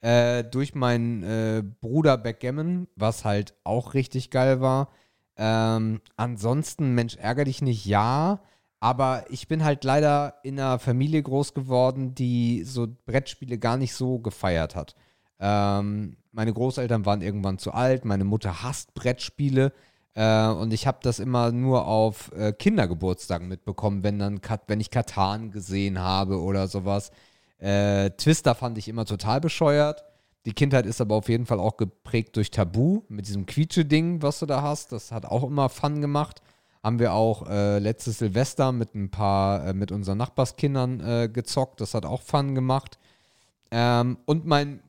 Äh, 0.00 0.44
durch 0.44 0.74
meinen 0.74 1.22
äh, 1.22 1.62
Bruder 1.80 2.18
Backgammon, 2.18 2.88
was 2.96 3.24
halt 3.24 3.54
auch 3.64 3.94
richtig 3.94 4.30
geil 4.30 4.60
war. 4.60 4.88
Ähm, 5.36 6.00
ansonsten, 6.16 6.94
Mensch, 6.94 7.16
ärger 7.16 7.44
dich 7.44 7.62
nicht, 7.62 7.86
ja. 7.86 8.40
Aber 8.80 9.24
ich 9.30 9.46
bin 9.46 9.62
halt 9.62 9.84
leider 9.84 10.34
in 10.42 10.58
einer 10.58 10.80
Familie 10.80 11.22
groß 11.22 11.54
geworden, 11.54 12.16
die 12.16 12.64
so 12.64 12.88
Brettspiele 13.06 13.58
gar 13.58 13.76
nicht 13.76 13.94
so 13.94 14.18
gefeiert 14.18 14.74
hat. 14.74 14.96
Ähm, 15.38 16.16
meine 16.32 16.52
Großeltern 16.52 17.06
waren 17.06 17.22
irgendwann 17.22 17.58
zu 17.58 17.72
alt, 17.72 18.04
meine 18.04 18.24
Mutter 18.24 18.62
hasst 18.62 18.94
Brettspiele. 18.94 19.72
Äh, 20.14 20.48
und 20.48 20.72
ich 20.72 20.86
habe 20.86 20.98
das 21.02 21.18
immer 21.18 21.52
nur 21.52 21.86
auf 21.86 22.32
äh, 22.32 22.52
Kindergeburtstagen 22.52 23.48
mitbekommen, 23.48 24.02
wenn 24.02 24.18
dann 24.18 24.40
Kat 24.40 24.62
wenn 24.66 24.80
ich 24.80 24.90
Katan 24.90 25.50
gesehen 25.50 25.98
habe 25.98 26.40
oder 26.40 26.68
sowas. 26.68 27.10
Äh, 27.58 28.10
Twister 28.10 28.54
fand 28.54 28.76
ich 28.78 28.88
immer 28.88 29.06
total 29.06 29.40
bescheuert. 29.40 30.04
Die 30.44 30.52
Kindheit 30.52 30.86
ist 30.86 31.00
aber 31.00 31.14
auf 31.14 31.28
jeden 31.28 31.46
Fall 31.46 31.60
auch 31.60 31.76
geprägt 31.76 32.36
durch 32.36 32.50
Tabu 32.50 33.02
mit 33.08 33.28
diesem 33.28 33.46
Quietsche-Ding, 33.46 34.22
was 34.22 34.40
du 34.40 34.46
da 34.46 34.62
hast. 34.62 34.90
Das 34.90 35.12
hat 35.12 35.24
auch 35.24 35.44
immer 35.44 35.68
Fun 35.68 36.00
gemacht. 36.00 36.42
Haben 36.82 36.98
wir 36.98 37.12
auch 37.12 37.48
äh, 37.48 37.78
letztes 37.78 38.18
Silvester 38.18 38.72
mit 38.72 38.94
ein 38.96 39.10
paar, 39.10 39.68
äh, 39.68 39.72
mit 39.72 39.92
unseren 39.92 40.18
Nachbarskindern 40.18 41.00
äh, 41.00 41.28
gezockt. 41.28 41.80
Das 41.80 41.94
hat 41.94 42.04
auch 42.04 42.22
Fun 42.22 42.56
gemacht. 42.56 42.98
Ähm, 43.70 44.18
und 44.26 44.44
mein, 44.44 44.80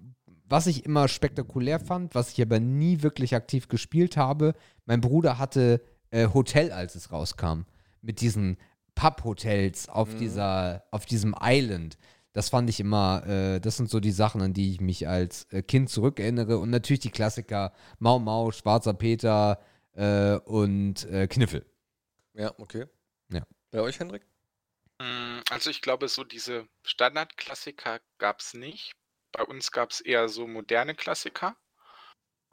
was 0.53 0.67
ich 0.67 0.85
immer 0.85 1.07
spektakulär 1.07 1.79
fand, 1.79 2.13
was 2.13 2.31
ich 2.31 2.39
aber 2.39 2.59
nie 2.59 3.01
wirklich 3.01 3.33
aktiv 3.33 3.69
gespielt 3.69 4.17
habe, 4.17 4.53
mein 4.85 5.01
Bruder 5.01 5.39
hatte 5.39 5.81
äh, 6.11 6.27
Hotel, 6.31 6.71
als 6.71 6.93
es 6.93 7.11
rauskam. 7.11 7.63
Mit 8.03 8.21
diesen 8.21 8.57
Pub-Hotels 8.93 9.89
auf, 9.89 10.13
dieser, 10.13 10.83
auf 10.91 11.07
diesem 11.07 11.35
Island. 11.41 11.97
Das 12.33 12.49
fand 12.49 12.69
ich 12.69 12.79
immer, 12.79 13.25
äh, 13.25 13.59
das 13.61 13.77
sind 13.77 13.89
so 13.89 13.99
die 13.99 14.11
Sachen, 14.11 14.43
an 14.43 14.53
die 14.53 14.69
ich 14.73 14.79
mich 14.79 15.07
als 15.07 15.45
äh, 15.45 15.63
Kind 15.63 15.89
zurückerinnere. 15.89 16.59
Und 16.59 16.69
natürlich 16.69 16.99
die 16.99 17.09
Klassiker 17.09 17.73
Mau 17.97 18.19
Mau, 18.19 18.51
Schwarzer 18.51 18.93
Peter 18.93 19.59
äh, 19.93 20.35
und 20.35 21.03
äh, 21.05 21.25
Kniffel. 21.25 21.65
Ja, 22.35 22.53
okay. 22.59 22.85
Ja. 23.31 23.41
Bei 23.71 23.81
euch, 23.81 23.99
Hendrik? 23.99 24.23
Mm, 24.99 25.39
Also 25.49 25.71
ich 25.71 25.81
glaube, 25.81 26.07
so 26.09 26.23
diese 26.23 26.67
Standardklassiker 26.83 28.01
gab 28.19 28.39
es 28.39 28.53
nicht. 28.53 28.93
Bei 29.33 29.43
uns 29.43 29.71
gab 29.71 29.91
es 29.91 29.99
eher 29.99 30.29
so 30.29 30.47
moderne 30.47 30.95
Klassiker. 30.95 31.57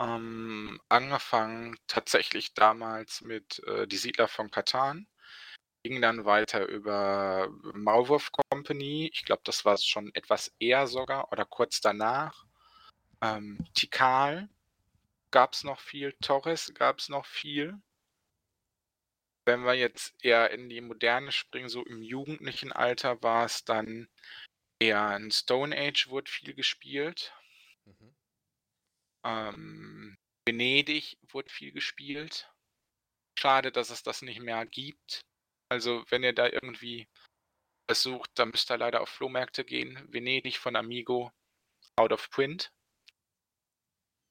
Ähm, 0.01 0.81
angefangen 0.89 1.77
tatsächlich 1.87 2.55
damals 2.55 3.21
mit 3.21 3.61
äh, 3.67 3.87
Die 3.87 3.99
Siedler 3.99 4.29
von 4.29 4.51
Katan. 4.51 5.07
Ging 5.85 6.01
dann 6.01 6.25
weiter 6.25 6.67
über 6.67 7.49
Maulwurf 7.75 8.31
Company. 8.33 9.11
Ich 9.13 9.25
glaube, 9.25 9.43
das 9.45 9.65
war 9.65 9.77
schon 9.79 10.11
etwas 10.15 10.55
eher 10.59 10.87
sogar 10.87 11.31
oder 11.33 11.45
kurz 11.45 11.81
danach. 11.81 12.47
Ähm, 13.23 13.59
Tikal 13.75 14.49
gab 15.31 15.53
es 15.53 15.65
noch 15.65 15.81
viel. 15.81 16.15
Torres 16.23 16.73
gab 16.75 16.99
es 16.99 17.11
noch 17.11 17.27
viel. 17.27 17.79
Wenn 19.47 19.65
wir 19.65 19.75
jetzt 19.75 20.15
eher 20.23 20.51
in 20.51 20.71
die 20.71 20.81
Moderne 20.81 21.33
springen, 21.33 21.69
so 21.69 21.85
im 21.85 22.03
jugendlichen 22.03 22.73
Alter 22.73 23.23
war 23.23 23.45
es 23.45 23.65
dann 23.65 24.09
eher 24.81 25.07
ein 25.09 25.31
Stone 25.31 25.77
Age, 25.77 26.09
wurde 26.09 26.31
viel 26.31 26.55
gespielt. 26.55 27.33
Mhm. 27.85 28.17
Ähm, 29.25 30.19
Venedig 30.45 31.19
wurde 31.29 31.51
viel 31.51 31.73
gespielt. 31.73 32.51
Schade, 33.39 33.71
dass 33.71 33.91
es 33.91 34.03
das 34.03 34.23
nicht 34.23 34.41
mehr 34.41 34.67
gibt. 34.67 35.21
Also, 35.69 36.05
wenn 36.09 36.25
ihr 36.25 36.35
da 36.35 36.49
irgendwie 36.49 37.09
es 37.87 38.03
sucht, 38.03 38.31
dann 38.35 38.51
müsst 38.51 38.71
ihr 38.71 38.79
leider 38.79 39.01
auf 39.01 39.09
Flohmärkte 39.09 39.65
gehen. 39.65 40.03
Venedig 40.13 40.59
von 40.59 40.77
Amigo, 40.77 41.33
out 41.97 42.13
of 42.13 42.31
print. 42.31 42.73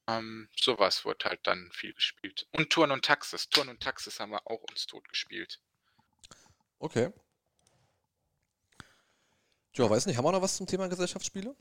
Ähm, 0.08 0.48
sowas 0.56 1.04
wurde 1.04 1.28
halt 1.28 1.46
dann 1.46 1.70
viel 1.72 1.92
gespielt. 1.94 2.48
Und 2.52 2.70
Turn 2.70 2.90
und 2.90 3.04
Taxis. 3.04 3.48
Turn 3.48 3.68
und 3.68 3.80
Taxis 3.80 4.18
haben 4.18 4.32
wir 4.32 4.46
auch 4.46 4.62
uns 4.70 4.86
tot 4.86 5.08
gespielt. 5.08 5.60
Okay. 6.78 7.12
Tja, 9.72 9.88
weiß 9.88 10.06
nicht, 10.06 10.16
haben 10.16 10.24
wir 10.24 10.32
noch 10.32 10.42
was 10.42 10.56
zum 10.56 10.66
Thema 10.66 10.88
Gesellschaftsspiele? 10.88 11.54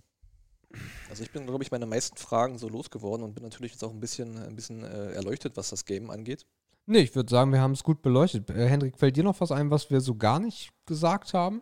Also 1.10 1.24
ich 1.24 1.32
bin, 1.32 1.46
glaube 1.48 1.64
ich, 1.64 1.72
meine 1.72 1.86
meisten 1.86 2.18
Fragen 2.18 2.58
so 2.58 2.70
losgeworden 2.70 3.24
und 3.24 3.34
bin 3.34 3.44
natürlich 3.44 3.74
jetzt 3.74 3.84
auch 3.84 3.92
ein 3.92 4.00
bisschen, 4.00 4.38
ein 4.38 4.56
bisschen 4.56 4.84
äh, 4.84 5.14
erleuchtet, 5.14 5.58
was 5.58 5.70
das 5.70 5.86
Game 5.86 6.10
angeht. 6.10 6.46
Nee, 6.86 7.02
ich 7.02 7.16
würde 7.16 7.30
sagen, 7.30 7.52
wir 7.52 7.62
haben 7.62 7.74
es 7.74 7.84
gut 7.84 8.02
beleuchtet. 8.02 8.50
Äh, 8.50 8.68
Hendrik, 8.68 8.98
fällt 8.98 9.16
dir 9.16 9.24
noch 9.24 9.40
was 9.42 9.52
ein, 9.52 9.70
was 9.72 9.90
wir 9.90 10.02
so 10.02 10.16
gar 10.16 10.40
nicht 10.40 10.72
gesagt 10.86 11.34
haben? 11.34 11.62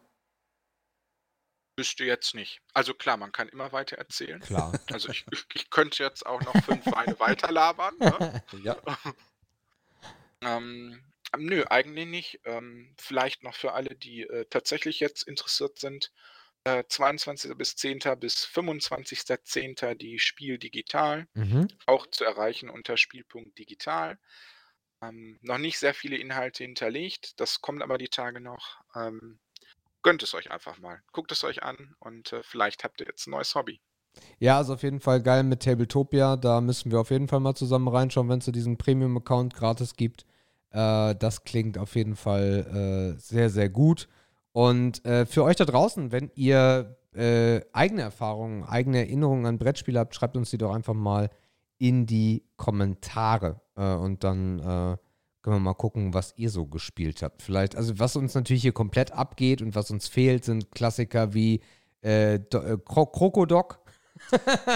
Wüsste 1.78 2.06
jetzt 2.06 2.34
nicht. 2.34 2.62
Also 2.74 2.94
klar, 2.94 3.18
man 3.18 3.32
kann 3.32 3.50
immer 3.50 3.72
weiter 3.72 3.98
erzählen. 3.98 4.40
Klar. 4.40 4.72
Also 4.92 5.10
ich, 5.10 5.26
ich, 5.32 5.46
ich 5.54 5.70
könnte 5.70 6.04
jetzt 6.04 6.26
auch 6.26 6.42
noch 6.42 6.64
fünf 6.64 6.86
Weine 6.88 7.20
weiter 7.20 7.52
labern. 7.52 7.96
Ne? 8.00 8.42
Ja. 8.64 8.78
Ähm, 10.42 11.02
nö, 11.38 11.64
eigentlich 11.70 12.08
nicht. 12.08 12.40
Ähm, 12.46 12.94
vielleicht 12.98 13.44
noch 13.44 13.56
für 13.56 13.74
alle, 13.74 13.96
die 13.96 14.24
äh, 14.24 14.46
tatsächlich 14.50 15.00
jetzt 15.00 15.24
interessiert 15.28 15.80
sind. 15.80 16.12
Äh, 16.64 16.84
22. 16.88 17.56
bis 17.58 17.76
10. 17.76 18.00
bis 18.20 18.46
25.10. 18.46 19.96
die 19.96 20.20
Spiel 20.20 20.58
digital. 20.58 21.28
mhm. 21.34 21.68
Auch 21.86 22.08
zu 22.08 22.24
erreichen 22.24 22.70
unter 22.70 22.98
Spielpunkt 22.98 23.58
digital. 23.58 24.18
Ähm, 25.02 25.38
noch 25.42 25.58
nicht 25.58 25.80
sehr 25.80 25.94
viele 25.94 26.18
Inhalte 26.18 26.64
hinterlegt. 26.64 27.40
Das 27.40 27.62
kommt 27.62 27.82
aber 27.82 27.98
die 27.98 28.10
Tage 28.10 28.40
noch. 28.40 28.80
Ähm, 28.96 29.40
gönnt 30.02 30.24
es 30.24 30.34
euch 30.34 30.52
einfach 30.52 30.78
mal. 30.80 31.02
Guckt 31.12 31.32
es 31.32 31.44
euch 31.44 31.64
an 31.64 31.96
und 32.00 32.34
äh, 32.34 32.44
vielleicht 32.44 32.84
habt 32.84 33.02
ihr 33.02 33.08
jetzt 33.08 33.28
ein 33.28 33.32
neues 33.32 33.54
Hobby. 33.56 33.80
Ja, 34.40 34.58
also 34.58 34.74
auf 34.74 34.84
jeden 34.84 35.00
Fall 35.00 35.22
geil 35.22 35.44
mit 35.44 35.64
Tabletopia. 35.64 36.38
Da 36.38 36.62
müssen 36.62 36.92
wir 36.92 37.00
auf 37.00 37.12
jeden 37.12 37.28
Fall 37.28 37.40
mal 37.40 37.56
zusammen 37.56 37.88
reinschauen, 37.88 38.30
wenn 38.30 38.40
es 38.40 38.46
diesen 38.46 38.78
Premium-Account 38.78 39.54
gratis 39.54 39.96
gibt. 39.96 40.26
Äh, 40.72 41.16
das 41.16 41.44
klingt 41.44 41.78
auf 41.78 41.96
jeden 41.96 42.16
Fall 42.16 43.16
äh, 43.16 43.20
sehr, 43.20 43.50
sehr 43.50 43.70
gut. 43.70 44.08
Und 44.52 45.06
äh, 45.06 45.26
für 45.26 45.44
euch 45.44 45.56
da 45.56 45.66
draußen, 45.66 46.12
wenn 46.12 46.32
ihr 46.36 46.98
äh, 47.16 47.62
eigene 47.74 48.02
Erfahrungen, 48.02 48.64
eigene 48.64 49.00
Erinnerungen 49.00 49.46
an 49.46 49.58
Brettspiele 49.58 50.00
habt, 50.00 50.16
schreibt 50.16 50.38
uns 50.38 50.50
die 50.50 50.58
doch 50.58 50.74
einfach 50.74 50.94
mal 50.94 51.30
in 51.78 52.06
die 52.06 52.44
Kommentare. 52.56 53.62
Äh, 53.76 53.94
und 53.94 54.24
dann 54.24 54.60
äh, 54.60 54.98
können 55.42 55.56
wir 55.56 55.60
mal 55.60 55.74
gucken, 55.74 56.14
was 56.14 56.34
ihr 56.38 56.50
so 56.50 56.66
gespielt 56.66 57.22
habt. 57.22 57.42
Vielleicht, 57.42 57.76
also 57.76 58.00
was 58.00 58.16
uns 58.16 58.36
natürlich 58.36 58.64
hier 58.64 58.74
komplett 58.74 59.12
abgeht 59.12 59.62
und 59.62 59.76
was 59.76 59.92
uns 59.92 60.08
fehlt, 60.08 60.46
sind 60.46 60.72
Klassiker 60.72 61.34
wie 61.34 61.62
äh, 62.02 62.40
Do 62.40 62.60
äh, 62.60 62.78
Kro 62.84 63.06
Krokodok. 63.06 63.80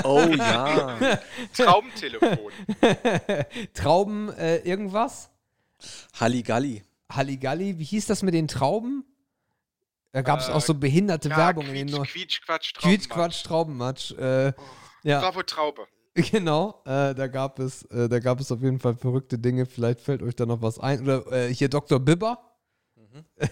Oh 0.04 0.28
ja. 0.38 0.98
Traumtelefon. 1.54 2.52
Trauben, 3.74 4.30
äh, 4.34 4.58
irgendwas? 4.58 5.32
Halligalli. 6.20 6.84
Halligalli, 7.12 7.78
wie 7.80 7.84
hieß 7.84 8.06
das 8.08 8.24
mit 8.24 8.34
den 8.34 8.48
Trauben? 8.48 9.04
Da 10.14 10.22
gab 10.22 10.40
es 10.40 10.50
Äh, 10.50 10.52
auch 10.52 10.62
so 10.62 10.74
behinderte 10.74 11.30
Ja, 11.30 11.38
Werbung 11.38 11.68
in 11.68 11.74
den 11.74 11.88
Quietsch, 11.88 11.98
Neu- 11.98 12.06
Quietsch, 12.06 12.42
Quatsch, 12.46 12.74
Quietsch, 12.76 13.08
Traubenmatsch. 13.10 13.44
Quatsch, 13.44 13.44
Traubenmatsch. 13.46 14.12
Äh, 14.12 14.54
ja, 15.04 15.20
Bravo 15.22 15.44
Traube. 15.44 15.88
genau. 16.16 16.82
Äh, 16.86 17.16
da 17.16 17.28
gab 17.28 17.60
es, 17.60 17.84
äh, 17.86 18.10
da 18.10 18.20
gab 18.20 18.40
es 18.42 18.52
auf 18.52 18.62
jeden 18.62 18.80
Fall 18.80 18.96
verrückte 18.96 19.40
Dinge. 19.40 19.66
Vielleicht 19.66 20.02
fällt 20.02 20.22
euch 20.22 20.36
da 20.36 20.46
noch 20.46 20.62
was 20.62 20.80
ein. 20.80 21.02
Oder 21.04 21.32
äh, 21.32 21.54
hier 21.54 21.70
Dr. 21.70 22.00
Bibber, 22.00 22.38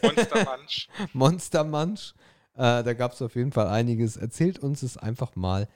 Monstermansch. 0.01 0.87
Monster 1.13 1.63
Munch. 1.63 2.13
Äh, 2.55 2.83
da 2.83 2.93
gab 2.93 3.13
es 3.13 3.21
auf 3.21 3.35
jeden 3.35 3.51
Fall 3.51 3.67
einiges. 3.67 4.17
Erzählt 4.17 4.59
uns 4.59 4.83
es 4.83 4.97
einfach 4.97 5.35
mal 5.35 5.67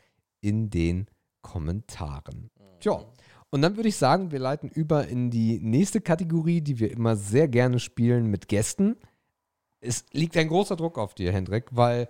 in 0.41 0.69
den 0.69 1.07
Kommentaren. 1.41 2.49
Tja. 2.79 3.05
Und 3.53 3.61
dann 3.61 3.75
würde 3.75 3.89
ich 3.89 3.97
sagen, 3.97 4.31
wir 4.31 4.39
leiten 4.39 4.67
über 4.67 5.07
in 5.07 5.29
die 5.29 5.59
nächste 5.59 6.01
Kategorie, 6.01 6.61
die 6.61 6.79
wir 6.79 6.89
immer 6.89 7.15
sehr 7.15 7.47
gerne 7.47 7.77
spielen 7.77 8.25
mit 8.25 8.47
Gästen. 8.47 8.95
Es 9.79 10.05
liegt 10.11 10.35
ein 10.37 10.47
großer 10.47 10.75
Druck 10.75 10.97
auf 10.97 11.13
dir, 11.13 11.31
Hendrik, 11.31 11.65
weil 11.69 12.09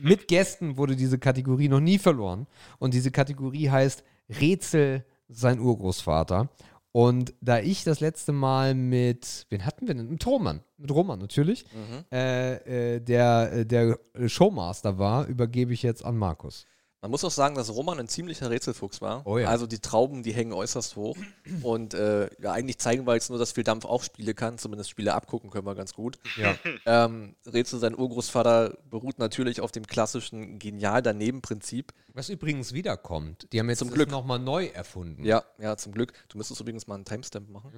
mit 0.00 0.28
Gästen 0.28 0.76
wurde 0.76 0.94
diese 0.94 1.18
Kategorie 1.18 1.68
noch 1.68 1.80
nie 1.80 1.98
verloren. 1.98 2.46
Und 2.78 2.94
diese 2.94 3.10
Kategorie 3.10 3.70
heißt 3.70 4.04
Rätsel 4.40 5.04
sein 5.28 5.58
Urgroßvater. 5.58 6.48
Und 6.92 7.34
da 7.40 7.58
ich 7.58 7.82
das 7.82 7.98
letzte 7.98 8.30
Mal 8.30 8.76
mit, 8.76 9.46
wen 9.50 9.66
hatten 9.66 9.88
wir 9.88 9.96
denn? 9.96 10.08
Mit 10.08 10.24
Roman. 10.24 10.60
Mit 10.76 10.92
Roman 10.92 11.18
natürlich. 11.18 11.64
Mhm. 11.72 12.04
Äh, 12.12 12.94
äh, 12.94 13.00
der, 13.00 13.52
äh, 13.52 13.66
der 13.66 13.98
Showmaster 14.26 14.96
war, 14.96 15.26
übergebe 15.26 15.72
ich 15.72 15.82
jetzt 15.82 16.04
an 16.04 16.16
Markus. 16.16 16.66
Man 17.04 17.10
muss 17.10 17.22
auch 17.22 17.30
sagen, 17.30 17.54
dass 17.54 17.68
Roman 17.68 18.00
ein 18.00 18.08
ziemlicher 18.08 18.48
Rätselfuchs 18.48 19.02
war. 19.02 19.26
Oh 19.26 19.36
ja. 19.36 19.48
Also 19.48 19.66
die 19.66 19.78
Trauben, 19.78 20.22
die 20.22 20.32
hängen 20.32 20.54
äußerst 20.54 20.96
hoch. 20.96 21.18
Und 21.62 21.92
äh, 21.92 22.30
ja, 22.40 22.52
eigentlich 22.52 22.78
zeigen 22.78 23.06
wir 23.06 23.12
jetzt 23.12 23.28
nur, 23.28 23.38
dass 23.38 23.52
viel 23.52 23.62
Dampf 23.62 23.84
auch 23.84 24.02
Spiele 24.02 24.32
kann. 24.32 24.56
Zumindest 24.56 24.88
Spiele 24.88 25.12
abgucken 25.12 25.50
können 25.50 25.66
wir 25.66 25.74
ganz 25.74 25.92
gut. 25.92 26.18
Ja. 26.38 26.54
Ähm, 26.86 27.34
Rätsel 27.46 27.78
sein 27.78 27.96
Urgroßvater 27.96 28.76
beruht 28.90 29.18
natürlich 29.18 29.60
auf 29.60 29.72
dem 29.72 29.86
klassischen 29.86 30.58
genial 30.58 31.02
daneben 31.02 31.40
Prinzip. 31.40 31.92
Was 32.12 32.28
übrigens 32.28 32.72
wiederkommt. 32.72 33.48
Die 33.52 33.58
haben 33.60 33.68
jetzt 33.70 33.78
Zum 33.78 33.90
Glück. 33.90 34.10
nochmal 34.10 34.38
neu 34.38 34.66
erfunden. 34.66 35.24
Ja, 35.24 35.44
ja, 35.58 35.76
zum 35.76 35.92
Glück. 35.92 36.12
Du 36.28 36.36
müsstest 36.36 36.60
übrigens 36.60 36.86
mal 36.86 36.96
einen 36.96 37.04
Timestamp 37.04 37.48
machen. 37.48 37.72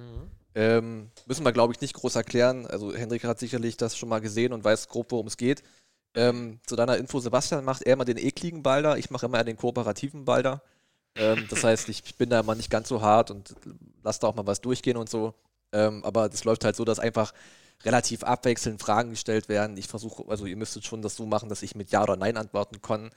Ähm, 0.55 1.11
müssen 1.25 1.45
wir, 1.45 1.51
glaube 1.51 1.73
ich, 1.73 1.81
nicht 1.81 1.93
groß 1.93 2.15
erklären. 2.15 2.65
Also 2.65 2.93
Hendrik 2.93 3.23
hat 3.23 3.39
sicherlich 3.39 3.77
das 3.77 3.95
schon 3.95 4.09
mal 4.09 4.19
gesehen 4.19 4.53
und 4.53 4.63
weiß 4.63 4.87
grob, 4.89 5.11
worum 5.11 5.27
es 5.27 5.37
geht. 5.37 5.63
Ähm, 6.17 6.59
zu 6.65 6.75
deiner 6.75 6.97
Info, 6.97 7.19
Sebastian 7.19 7.63
macht 7.63 7.83
eher 7.83 7.95
mal 7.95 8.03
den 8.03 8.17
ekligen 8.17 8.63
Balder, 8.63 8.97
ich 8.97 9.11
mache 9.11 9.27
immer 9.27 9.37
eher 9.37 9.43
den 9.43 9.55
kooperativen 9.55 10.25
Balder. 10.25 10.63
Ähm, 11.15 11.45
das 11.47 11.63
heißt, 11.63 11.89
ich 11.89 12.15
bin 12.15 12.31
da 12.31 12.39
immer 12.39 12.55
nicht 12.55 12.71
ganz 12.71 12.89
so 12.89 13.03
hart 13.03 13.29
und 13.29 13.53
lasse 14.01 14.21
da 14.21 14.27
auch 14.27 14.35
mal 14.35 14.47
was 14.47 14.59
durchgehen 14.59 14.97
und 14.97 15.09
so. 15.09 15.35
Ähm, 15.71 16.03
aber 16.03 16.27
das 16.27 16.43
läuft 16.43 16.65
halt 16.65 16.75
so, 16.75 16.85
dass 16.85 16.97
einfach 16.97 17.33
relativ 17.85 18.23
abwechselnd 18.23 18.81
Fragen 18.81 19.11
gestellt 19.11 19.47
werden. 19.47 19.77
Ich 19.77 19.87
versuche, 19.87 20.27
also 20.27 20.47
ihr 20.47 20.57
müsstet 20.57 20.85
schon 20.85 21.03
das 21.03 21.15
so 21.15 21.27
machen, 21.27 21.49
dass 21.49 21.61
ich 21.61 21.75
mit 21.75 21.91
Ja 21.91 22.01
oder 22.01 22.15
Nein 22.15 22.35
antworten 22.35 22.81
kann. 22.81 23.11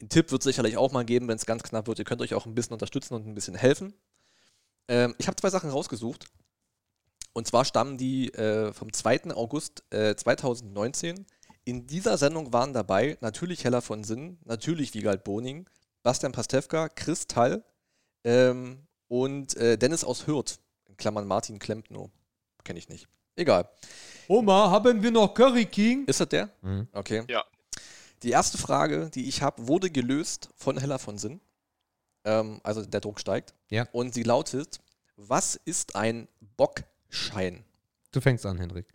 Ein 0.00 0.08
Tipp 0.08 0.30
wird 0.30 0.40
es 0.40 0.44
sicherlich 0.44 0.78
auch 0.78 0.90
mal 0.90 1.04
geben, 1.04 1.28
wenn 1.28 1.36
es 1.36 1.44
ganz 1.44 1.62
knapp 1.62 1.86
wird. 1.86 1.98
Ihr 1.98 2.06
könnt 2.06 2.22
euch 2.22 2.32
auch 2.32 2.46
ein 2.46 2.54
bisschen 2.54 2.72
unterstützen 2.72 3.12
und 3.12 3.26
ein 3.26 3.34
bisschen 3.34 3.56
helfen. 3.56 3.92
Ähm, 4.88 5.14
ich 5.18 5.26
habe 5.26 5.36
zwei 5.36 5.50
Sachen 5.50 5.68
rausgesucht. 5.68 6.24
Und 7.34 7.46
zwar 7.46 7.66
stammen 7.66 7.98
die 7.98 8.32
äh, 8.32 8.72
vom 8.72 8.90
2. 8.90 9.34
August 9.34 9.84
äh, 9.90 10.16
2019. 10.16 11.26
In 11.68 11.86
dieser 11.86 12.16
Sendung 12.16 12.50
waren 12.54 12.72
dabei 12.72 13.18
natürlich 13.20 13.62
Heller 13.62 13.82
von 13.82 14.02
Sinn, 14.02 14.38
natürlich 14.46 14.94
Wiegald 14.94 15.22
Boning, 15.22 15.68
Bastian 16.02 16.32
Pastewka, 16.32 16.88
Chris 16.88 17.26
Tall 17.26 17.62
ähm, 18.24 18.86
und 19.06 19.54
äh, 19.58 19.76
Dennis 19.76 20.02
aus 20.02 20.26
Hürth. 20.26 20.60
In 20.86 20.96
Klammern 20.96 21.26
Martin 21.26 21.58
Klempno. 21.58 22.10
Kenne 22.64 22.78
ich 22.78 22.88
nicht. 22.88 23.06
Egal. 23.36 23.68
Oma, 24.28 24.70
haben 24.70 25.02
wir 25.02 25.10
noch 25.10 25.34
Curry 25.34 25.66
King? 25.66 26.06
Ist 26.06 26.20
das 26.20 26.30
der? 26.30 26.48
Mhm. 26.62 26.88
Okay. 26.94 27.24
Ja. 27.28 27.44
Die 28.22 28.30
erste 28.30 28.56
Frage, 28.56 29.10
die 29.10 29.28
ich 29.28 29.42
habe, 29.42 29.68
wurde 29.68 29.90
gelöst 29.90 30.48
von 30.56 30.78
Heller 30.78 30.98
von 30.98 31.18
Sinn. 31.18 31.38
Ähm, 32.24 32.62
also 32.62 32.82
der 32.82 33.02
Druck 33.02 33.20
steigt. 33.20 33.52
Ja. 33.68 33.86
Und 33.92 34.14
sie 34.14 34.22
lautet: 34.22 34.80
Was 35.16 35.54
ist 35.54 35.96
ein 35.96 36.28
Bockschein? 36.56 37.62
Du 38.10 38.22
fängst 38.22 38.46
an, 38.46 38.56
Hendrik. 38.56 38.86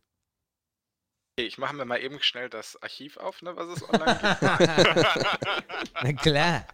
Okay, 1.36 1.48
ich 1.48 1.58
mache 1.58 1.74
mir 1.74 1.86
mal 1.86 2.00
eben 2.00 2.22
schnell 2.22 2.48
das 2.48 2.80
Archiv 2.84 3.18
auf, 3.18 3.42
ne, 3.42 3.56
was 3.56 3.68
es 3.70 3.90
online 3.90 4.20
gibt. 4.20 5.94
Na 6.04 6.14
klar. 6.14 6.68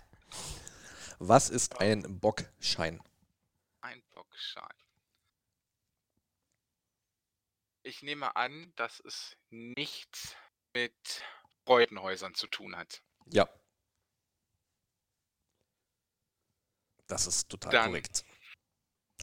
Was 1.19 1.49
ist 1.49 1.79
ein 1.79 2.19
Bockschein? 2.19 3.01
Ein 3.81 4.03
Bockschein. 4.13 4.67
Ich 7.83 8.01
nehme 8.03 8.35
an, 8.35 8.73
dass 8.75 8.99
es 9.05 9.37
nichts 9.49 10.35
mit 10.73 11.23
Freudenhäusern 11.65 12.35
zu 12.35 12.47
tun 12.47 12.75
hat. 12.75 13.01
Ja. 13.27 13.47
Das 17.07 17.27
ist 17.27 17.47
total 17.47 17.71
Dann- 17.71 17.85
korrekt. 17.91 18.25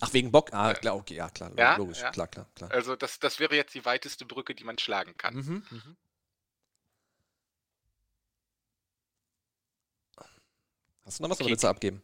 Ach, 0.00 0.12
wegen 0.12 0.30
Bock? 0.30 0.52
Ah, 0.52 0.74
klar, 0.74 0.96
okay, 0.96 1.14
ja, 1.14 1.30
klar, 1.30 1.50
ja, 1.56 1.76
logisch, 1.76 2.00
ja. 2.00 2.10
klar, 2.10 2.28
klar, 2.28 2.46
klar. 2.54 2.70
Also 2.70 2.96
das, 2.96 3.18
das 3.18 3.40
wäre 3.40 3.56
jetzt 3.56 3.74
die 3.74 3.84
weiteste 3.84 4.26
Brücke, 4.26 4.54
die 4.54 4.64
man 4.64 4.78
schlagen 4.78 5.16
kann. 5.16 5.34
Mhm, 5.34 5.66
mhm. 5.70 5.96
Hast 11.04 11.20
du 11.20 11.22
noch 11.22 11.30
was 11.30 11.38
oder 11.38 11.44
Okay. 11.44 11.50
willst 11.52 11.64
du 11.64 11.68
abgeben? 11.68 12.02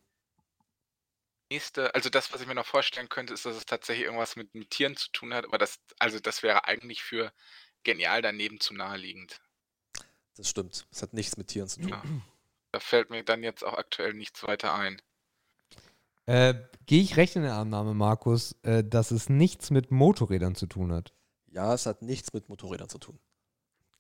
Nächste, 1.50 1.94
also 1.94 2.08
das, 2.08 2.32
was 2.32 2.40
ich 2.40 2.46
mir 2.46 2.54
noch 2.54 2.64
vorstellen 2.66 3.10
könnte, 3.10 3.34
ist, 3.34 3.44
dass 3.44 3.56
es 3.56 3.66
tatsächlich 3.66 4.06
irgendwas 4.06 4.36
mit, 4.36 4.54
mit 4.54 4.70
Tieren 4.70 4.96
zu 4.96 5.10
tun 5.10 5.34
hat, 5.34 5.44
aber 5.44 5.58
das, 5.58 5.80
also 5.98 6.18
das 6.18 6.42
wäre 6.42 6.64
eigentlich 6.64 7.02
für 7.02 7.32
genial 7.82 8.22
daneben 8.22 8.58
zu 8.60 8.72
naheliegend. 8.72 9.40
Das 10.36 10.48
stimmt. 10.48 10.86
Das 10.90 11.02
hat 11.02 11.12
nichts 11.12 11.36
mit 11.36 11.48
Tieren 11.48 11.68
zu 11.68 11.80
tun. 11.80 11.90
Ja. 11.90 12.02
Da 12.70 12.80
fällt 12.80 13.10
mir 13.10 13.22
dann 13.22 13.42
jetzt 13.42 13.64
auch 13.64 13.74
aktuell 13.74 14.14
nichts 14.14 14.42
weiter 14.44 14.72
ein. 14.72 15.02
Äh, 16.32 16.54
Gehe 16.86 17.02
ich 17.02 17.16
recht 17.16 17.36
in 17.36 17.42
der 17.42 17.54
Annahme, 17.54 17.94
Markus, 17.94 18.56
äh, 18.62 18.82
dass 18.82 19.12
es 19.12 19.28
nichts 19.28 19.70
mit 19.70 19.90
Motorrädern 19.90 20.54
zu 20.54 20.66
tun 20.66 20.92
hat? 20.92 21.12
Ja, 21.50 21.72
es 21.74 21.86
hat 21.86 22.02
nichts 22.02 22.32
mit 22.32 22.48
Motorrädern 22.48 22.88
zu 22.88 22.98
tun. 22.98 23.18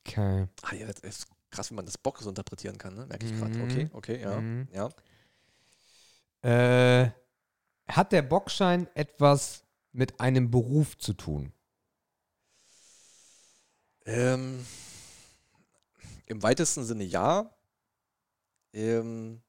Okay. 0.04 0.48
Ah, 0.62 0.74
ja, 0.74 0.86
das 0.86 0.98
ist 1.00 1.26
krass, 1.50 1.70
wie 1.70 1.74
man 1.74 1.86
das 1.86 1.96
Bock 1.96 2.18
so 2.20 2.28
interpretieren 2.28 2.78
kann, 2.78 2.94
ne? 2.94 3.06
Merke 3.06 3.26
ich 3.26 3.38
gerade. 3.38 3.56
Mhm. 3.56 3.62
Okay, 3.62 3.90
okay, 3.92 4.20
ja. 4.20 4.40
Mhm. 4.40 4.68
Ja. 4.72 4.88
Äh, 7.04 7.10
hat 7.86 8.12
der 8.12 8.22
Bockschein 8.22 8.88
etwas 8.94 9.64
mit 9.92 10.18
einem 10.20 10.50
Beruf 10.50 10.98
zu 10.98 11.12
tun? 11.12 11.52
Ähm, 14.06 14.66
Im 16.26 16.42
weitesten 16.42 16.84
Sinne 16.84 17.04
ja. 17.04 17.54
Ähm, 18.72 19.42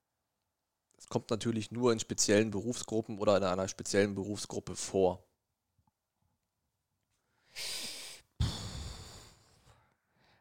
es 1.04 1.10
kommt 1.10 1.30
natürlich 1.30 1.70
nur 1.70 1.92
in 1.92 2.00
speziellen 2.00 2.50
Berufsgruppen 2.50 3.20
oder 3.20 3.36
in 3.36 3.44
einer 3.44 3.68
speziellen 3.68 4.16
Berufsgruppe 4.16 4.74
vor. 4.78 5.28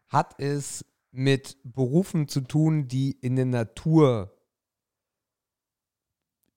Hat 0.07 0.39
es 0.39 0.85
mit 1.11 1.57
Berufen 1.65 2.29
zu 2.29 2.43
tun, 2.43 2.87
die 2.87 3.11
in 3.11 3.35
der 3.35 3.47
Natur 3.47 4.33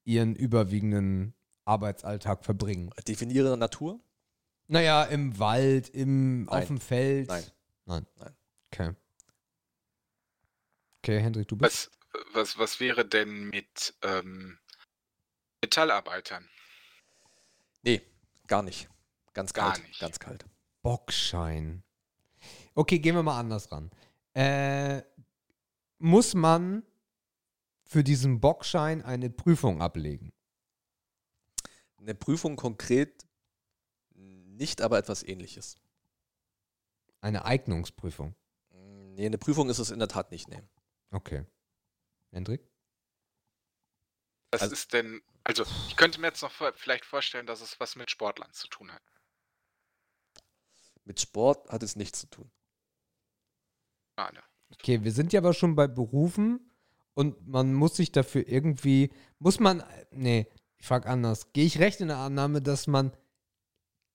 ihren 0.04 0.36
überwiegenden 0.36 1.34
Arbeitsalltag 1.64 2.46
verbringen? 2.46 2.92
Definiere 3.08 3.58
Natur? 3.58 4.00
Naja, 4.68 5.04
im 5.06 5.40
Wald, 5.40 5.90
im, 5.90 6.48
auf 6.48 6.60
Nein. 6.60 6.68
dem 6.68 6.80
Feld. 6.80 7.28
Nein. 7.28 7.44
Nein. 7.86 8.06
Nein. 8.20 8.36
Okay. 8.72 8.92
Okay, 11.00 11.20
Hendrik, 11.20 11.48
du 11.48 11.56
bist. 11.56 11.95
Was, 12.34 12.58
was, 12.58 12.80
wäre 12.80 13.06
denn 13.06 13.50
mit 13.50 13.96
ähm, 14.02 14.60
Metallarbeitern? 15.62 16.48
Nee, 17.82 18.02
gar 18.48 18.64
nicht. 18.64 18.90
Ganz 19.34 19.54
Gar 19.54 19.74
kalt. 19.74 19.88
nicht. 19.88 20.00
Ganz 20.00 20.20
kalt. 20.20 20.46
Bockschein. 20.82 21.84
Okay, 22.74 23.00
gehen 23.00 23.16
wir 23.16 23.24
mal 23.24 23.40
anders 23.40 23.72
ran. 23.72 23.92
Äh, 24.34 25.02
muss 25.98 26.34
man 26.34 26.84
für 27.84 28.04
diesen 28.04 28.40
Bockschein 28.40 29.04
eine 29.04 29.30
Prüfung 29.30 29.82
ablegen? 29.82 30.32
Eine 31.98 32.16
Prüfung 32.16 32.56
konkret 32.56 33.26
nicht, 34.14 34.82
aber 34.82 34.98
etwas 34.98 35.24
ähnliches. 35.24 35.78
Eine 37.22 37.46
Eignungsprüfung. 37.46 38.36
Nee, 39.16 39.26
eine 39.26 39.38
Prüfung 39.38 39.70
ist 39.70 39.80
es 39.80 39.92
in 39.92 40.00
der 40.00 40.08
Tat 40.08 40.32
nicht. 40.32 40.48
Nee. 40.50 40.62
Okay. 41.12 41.46
Hendrik? 42.36 42.70
Was 44.52 44.62
Also- 44.64 44.74
ist 44.74 44.92
denn, 44.94 45.22
also 45.46 45.64
ich 45.88 45.96
könnte 45.96 46.20
mir 46.20 46.28
jetzt 46.28 46.42
noch 46.42 46.52
vielleicht 46.76 47.06
vorstellen, 47.06 47.48
dass 47.48 47.62
es 47.62 47.80
was 47.80 47.96
mit 47.96 48.12
Sportlern 48.12 48.52
zu 48.52 48.68
tun 48.68 48.92
hat. 48.92 49.02
Mit 51.06 51.20
Sport 51.22 51.70
hat 51.70 51.82
es 51.82 51.96
nichts 51.96 52.20
zu 52.20 52.28
tun. 52.28 52.52
Schade. 54.20 54.44
Okay, 54.74 55.04
wir 55.04 55.12
sind 55.12 55.32
ja 55.34 55.40
aber 55.40 55.54
schon 55.54 55.76
bei 55.76 55.88
Berufen 55.88 56.72
und 57.14 57.48
man 57.48 57.74
muss 57.74 57.96
sich 57.96 58.12
dafür 58.12 58.48
irgendwie, 58.48 59.14
muss 59.40 59.60
man, 59.60 59.84
nee, 60.12 60.48
ich 60.78 60.86
frage 60.88 61.08
anders. 61.08 61.54
Gehe 61.54 61.66
ich 61.66 61.80
recht 61.80 62.02
in 62.02 62.10
der 62.10 62.18
Annahme, 62.18 62.62
dass 62.62 62.88
man 62.88 63.16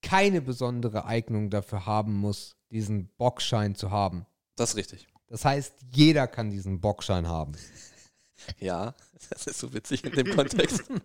keine 0.03 0.43
besondere 0.43 1.05
Eignung 1.07 1.49
dafür 1.49 1.87
haben 1.87 2.15
muss, 2.17 2.57
diesen 2.71 3.09
Bockschein 3.17 3.75
zu 3.75 3.91
haben? 3.91 4.27
Das 4.57 4.71
ist 4.71 4.77
richtig. 4.77 5.09
Das 5.29 5.45
heißt, 5.45 5.75
jeder 5.93 6.27
kann 6.27 6.51
diesen 6.51 6.81
Bockschein 6.81 7.29
haben. 7.29 7.53
Ja, 8.59 8.95
das 9.31 9.47
ist 9.47 9.59
so 9.59 9.73
witzig 9.73 10.05
in 10.05 10.13
dem 10.13 10.35
Kontext. 10.35 10.85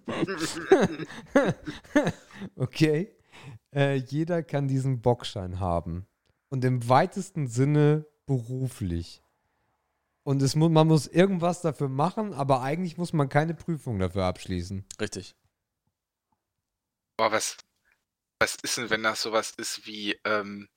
Okay. 2.56 3.16
Äh, 3.74 3.96
jeder 3.96 4.44
kann 4.44 4.68
diesen 4.68 5.02
Bockschein 5.02 5.60
haben. 5.60 6.06
Und 6.50 6.64
im 6.66 6.88
weitesten 6.88 7.48
Sinne 7.48 8.06
beruflich. 8.26 9.22
Und 10.24 10.42
es 10.42 10.56
mu 10.56 10.70
man 10.70 10.88
muss 10.88 11.08
irgendwas 11.08 11.62
dafür 11.62 11.88
machen, 11.90 12.34
aber 12.34 12.62
eigentlich 12.62 12.98
muss 12.98 13.14
man 13.14 13.30
keine 13.30 13.54
Prüfung 13.54 14.00
dafür 14.00 14.26
abschließen. 14.26 14.86
Richtig. 15.00 15.36
Boah, 17.18 17.32
was, 17.32 17.58
was 18.40 18.56
ist 18.56 18.78
denn, 18.78 18.90
wenn 18.90 19.04
das 19.04 19.22
sowas 19.22 19.52
ist 19.52 19.86
wie 19.86 20.20
ähm, 20.24 20.68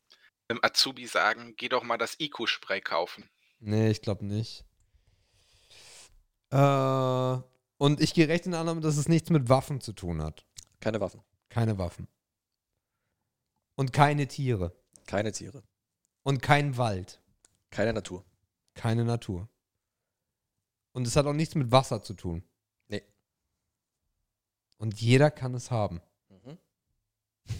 einem 0.48 0.60
Azubi 0.62 1.06
sagen, 1.06 1.54
geh 1.56 1.68
doch 1.68 1.82
mal 1.82 1.98
das 1.98 2.18
IQ-Spray 2.20 2.80
kaufen. 2.80 3.28
Nee, 3.60 3.90
ich 3.90 4.02
glaube 4.02 4.24
nicht. 4.24 4.64
Äh, 6.50 7.42
und 7.78 8.00
ich 8.00 8.14
gehe 8.14 8.28
recht 8.28 8.46
in 8.46 8.52
der 8.52 8.60
Annahme, 8.60 8.80
dass 8.80 8.96
es 8.96 9.08
nichts 9.08 9.30
mit 9.30 9.48
Waffen 9.48 9.80
zu 9.80 9.92
tun 9.92 10.22
hat. 10.22 10.44
Keine 10.80 11.00
Waffen. 11.00 11.22
Keine 11.48 11.78
Waffen. 11.78 12.08
Und 13.76 13.92
keine 13.92 14.26
Tiere. 14.26 14.72
Keine 15.06 15.32
Tiere. 15.32 15.62
Und 16.22 16.42
kein 16.42 16.76
Wald. 16.76 17.20
Keine 17.70 17.92
Natur. 17.92 18.24
Keine 18.74 19.04
Natur. 19.04 19.48
Und 20.92 21.06
es 21.06 21.16
hat 21.16 21.26
auch 21.26 21.32
nichts 21.32 21.54
mit 21.54 21.70
Wasser 21.70 22.02
zu 22.02 22.14
tun. 22.14 22.42
Nee. 22.88 23.04
Und 24.78 25.00
jeder 25.00 25.30
kann 25.30 25.54
es 25.54 25.70
haben. 25.70 26.00
Mhm. 26.28 26.58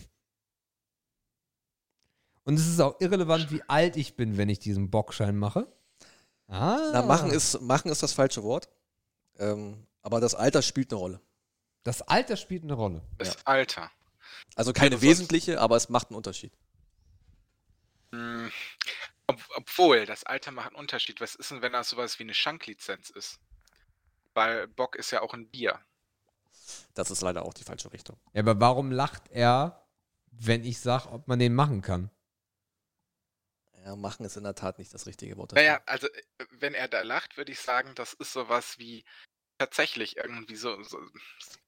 Und 2.44 2.54
es 2.54 2.66
ist 2.66 2.80
auch 2.80 3.00
irrelevant, 3.00 3.50
wie 3.52 3.62
alt 3.68 3.96
ich 3.96 4.16
bin, 4.16 4.36
wenn 4.36 4.48
ich 4.48 4.58
diesen 4.58 4.90
Bockschein 4.90 5.36
mache. 5.36 5.72
Ah. 6.48 6.90
Na, 6.92 7.02
machen 7.02 7.30
ist, 7.30 7.60
machen 7.60 7.90
ist 7.90 8.02
das 8.02 8.12
falsche 8.12 8.42
Wort. 8.42 8.68
Ähm, 9.38 9.86
aber 10.02 10.20
das 10.20 10.34
Alter 10.34 10.62
spielt 10.62 10.92
eine 10.92 10.98
Rolle. 11.00 11.20
Das 11.84 12.02
Alter 12.02 12.36
spielt 12.36 12.64
eine 12.64 12.74
Rolle. 12.74 13.02
Das 13.18 13.46
Alter. 13.46 13.90
Also 14.56 14.72
keine 14.72 14.96
Also 14.96 15.06
sonst- 15.06 15.10
wesentliche, 15.10 15.60
aber 15.60 15.76
es 15.76 15.88
macht 15.88 16.08
einen 16.08 16.16
Unterschied. 16.16 16.52
Hm, 18.12 18.50
ob, 19.26 19.40
obwohl, 19.56 20.06
das 20.06 20.24
Alter 20.24 20.50
macht 20.50 20.68
einen 20.68 20.76
Unterschied. 20.76 21.20
Was 21.20 21.34
ist 21.34 21.50
denn, 21.50 21.62
wenn 21.62 21.72
das 21.72 21.90
sowas 21.90 22.18
wie 22.18 22.22
eine 22.24 22.34
Schanklizenz 22.34 23.10
ist? 23.10 23.38
Weil 24.34 24.66
Bock 24.68 24.96
ist 24.96 25.10
ja 25.10 25.20
auch 25.22 25.34
ein 25.34 25.48
Bier. 25.48 25.80
Das 26.94 27.10
ist 27.10 27.22
leider 27.22 27.44
auch 27.44 27.54
die 27.54 27.64
falsche 27.64 27.92
Richtung. 27.92 28.18
Ja, 28.32 28.42
aber 28.42 28.58
warum 28.60 28.90
lacht 28.90 29.28
er, 29.30 29.86
wenn 30.30 30.64
ich 30.64 30.80
sage, 30.80 31.08
ob 31.10 31.28
man 31.28 31.38
den 31.38 31.54
machen 31.54 31.82
kann? 31.82 32.10
Ja, 33.88 33.96
machen 33.96 34.26
ist 34.26 34.36
in 34.36 34.44
der 34.44 34.54
Tat 34.54 34.78
nicht 34.78 34.92
das 34.92 35.06
richtige 35.06 35.38
Wort. 35.38 35.52
Naja, 35.52 35.80
also 35.86 36.08
äh, 36.08 36.44
wenn 36.50 36.74
er 36.74 36.88
da 36.88 37.00
lacht, 37.00 37.38
würde 37.38 37.52
ich 37.52 37.60
sagen, 37.60 37.94
das 37.94 38.12
ist 38.12 38.34
sowas 38.34 38.78
wie 38.78 39.02
tatsächlich 39.56 40.18
irgendwie 40.18 40.56
so. 40.56 40.82
so 40.82 40.98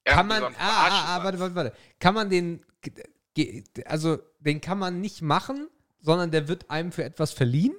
Kann 0.04 0.26
man, 0.26 0.40
so 0.40 0.46
ah, 0.48 0.52
ah, 0.58 1.16
ah, 1.16 1.24
warte, 1.24 1.38
warte, 1.38 1.54
warte. 1.54 1.76
Kann 1.98 2.12
man 2.12 2.28
den, 2.28 2.62
also 3.86 4.18
den 4.38 4.60
kann 4.60 4.78
man 4.78 5.00
nicht 5.00 5.22
machen, 5.22 5.70
sondern 6.02 6.30
der 6.30 6.46
wird 6.46 6.70
einem 6.70 6.92
für 6.92 7.04
etwas 7.04 7.32
verliehen? 7.32 7.74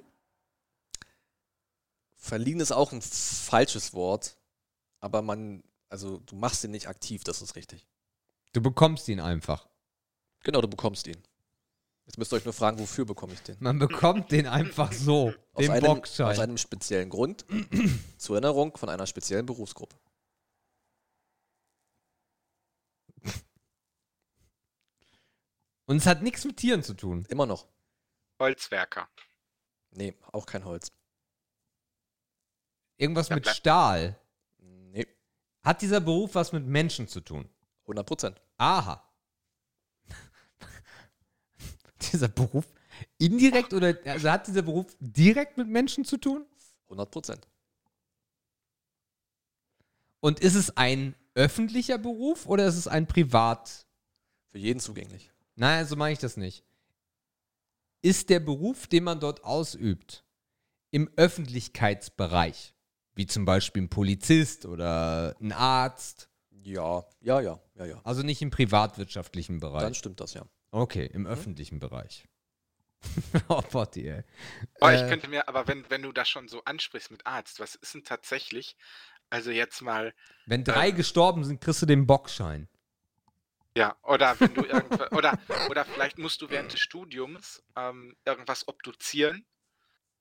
Verliehen 2.16 2.58
ist 2.58 2.72
auch 2.72 2.90
ein 2.90 3.00
falsches 3.00 3.94
Wort, 3.94 4.36
aber 4.98 5.22
man, 5.22 5.62
also 5.88 6.18
du 6.18 6.34
machst 6.34 6.64
ihn 6.64 6.72
nicht 6.72 6.88
aktiv, 6.88 7.22
das 7.22 7.42
ist 7.42 7.54
richtig. 7.54 7.86
Du 8.52 8.60
bekommst 8.60 9.06
ihn 9.06 9.20
einfach. 9.20 9.68
Genau, 10.42 10.60
du 10.60 10.68
bekommst 10.68 11.06
ihn. 11.06 11.22
Jetzt 12.04 12.18
müsst 12.18 12.32
ihr 12.32 12.36
euch 12.36 12.44
nur 12.44 12.52
fragen, 12.54 12.78
wofür 12.78 13.04
bekomme 13.04 13.32
ich 13.32 13.42
den? 13.42 13.56
Man 13.60 13.78
bekommt 13.78 14.32
den 14.32 14.46
einfach 14.46 14.92
so, 14.92 15.32
Aus 15.52 15.64
den 15.64 15.70
einem, 15.70 15.84
aus 15.84 15.96
Bockschein. 15.96 16.38
einem 16.40 16.58
speziellen 16.58 17.08
Grund, 17.10 17.44
zur 18.18 18.36
Erinnerung 18.36 18.76
von 18.76 18.88
einer 18.88 19.06
speziellen 19.06 19.46
Berufsgruppe. 19.46 19.96
Und 25.86 25.96
es 25.96 26.06
hat 26.06 26.22
nichts 26.22 26.44
mit 26.44 26.56
Tieren 26.56 26.82
zu 26.82 26.94
tun. 26.94 27.26
Immer 27.28 27.46
noch. 27.46 27.66
Holzwerker. 28.38 29.08
Nee, 29.90 30.14
auch 30.32 30.46
kein 30.46 30.64
Holz. 30.64 30.90
Irgendwas 32.96 33.30
mit 33.30 33.46
Stahl. 33.48 34.18
Nee, 34.58 35.06
Hat 35.62 35.82
dieser 35.82 36.00
Beruf 36.00 36.34
was 36.34 36.52
mit 36.52 36.64
Menschen 36.66 37.08
zu 37.08 37.20
tun? 37.20 37.48
100 37.82 38.06
Prozent. 38.06 38.40
Aha. 38.58 39.02
Dieser 42.12 42.28
Beruf 42.28 42.66
indirekt 43.18 43.72
oder 43.74 43.96
also 44.04 44.30
hat 44.30 44.46
dieser 44.46 44.62
Beruf 44.62 44.86
direkt 45.00 45.56
mit 45.56 45.68
Menschen 45.68 46.04
zu 46.04 46.16
tun? 46.18 46.44
100 46.84 47.10
Prozent. 47.10 47.48
Und 50.20 50.40
ist 50.40 50.54
es 50.54 50.76
ein 50.76 51.14
öffentlicher 51.34 51.98
Beruf 51.98 52.46
oder 52.46 52.66
ist 52.66 52.76
es 52.76 52.86
ein 52.86 53.06
Privat? 53.06 53.86
Für 54.50 54.58
jeden 54.58 54.80
zugänglich. 54.80 55.32
Nein, 55.56 55.86
so 55.86 55.96
meine 55.96 56.12
ich 56.12 56.18
das 56.18 56.36
nicht. 56.36 56.64
Ist 58.02 58.30
der 58.30 58.40
Beruf, 58.40 58.86
den 58.86 59.04
man 59.04 59.20
dort 59.20 59.44
ausübt, 59.44 60.24
im 60.90 61.10
Öffentlichkeitsbereich, 61.16 62.74
wie 63.14 63.26
zum 63.26 63.44
Beispiel 63.44 63.82
ein 63.82 63.88
Polizist 63.88 64.66
oder 64.66 65.34
ein 65.40 65.52
Arzt, 65.52 66.28
Ja, 66.50 67.04
ja, 67.20 67.40
ja, 67.40 67.60
ja, 67.74 67.84
ja. 67.86 68.00
also 68.04 68.22
nicht 68.22 68.42
im 68.42 68.50
privatwirtschaftlichen 68.50 69.58
Dann 69.60 69.72
Bereich? 69.72 69.96
stimmt 69.96 70.20
das 70.20 70.34
ja. 70.34 70.44
Okay, 70.72 71.06
im 71.06 71.26
öffentlichen 71.26 71.78
Bereich. 71.78 72.26
oh, 73.48 73.62
Botti, 73.62 74.08
ey. 74.08 74.24
Oh, 74.80 74.88
Äh, 74.88 74.96
ich 74.96 75.06
könnte 75.06 75.28
mir, 75.28 75.48
aber 75.48 75.68
wenn, 75.68 75.88
wenn 75.90 76.02
du 76.02 76.12
das 76.12 76.28
schon 76.28 76.48
so 76.48 76.64
ansprichst 76.64 77.10
mit 77.10 77.26
Arzt, 77.26 77.60
was 77.60 77.74
ist 77.76 77.94
denn 77.94 78.04
tatsächlich, 78.04 78.76
also 79.30 79.50
jetzt 79.50 79.82
mal, 79.82 80.14
Wenn 80.46 80.64
drei 80.64 80.90
Ähm. 80.90 80.96
gestorben 80.96 81.44
sind, 81.44 81.60
kriegst 81.60 81.82
du 81.82 81.86
den 81.86 82.06
Bockschein. 82.06 82.68
ja, 83.76 83.96
oder 84.02 84.38
wenn 84.40 84.54
du 84.54 84.64
irgendwas, 84.64 85.10
oder, 85.12 85.38
oder 85.68 85.84
vielleicht 85.84 86.18
musst 86.18 86.42
du 86.42 86.50
während 86.50 86.72
des 86.72 86.80
Studiums 86.80 87.62
ähm, 87.76 88.16
irgendwas 88.24 88.68
obduzieren, 88.68 89.46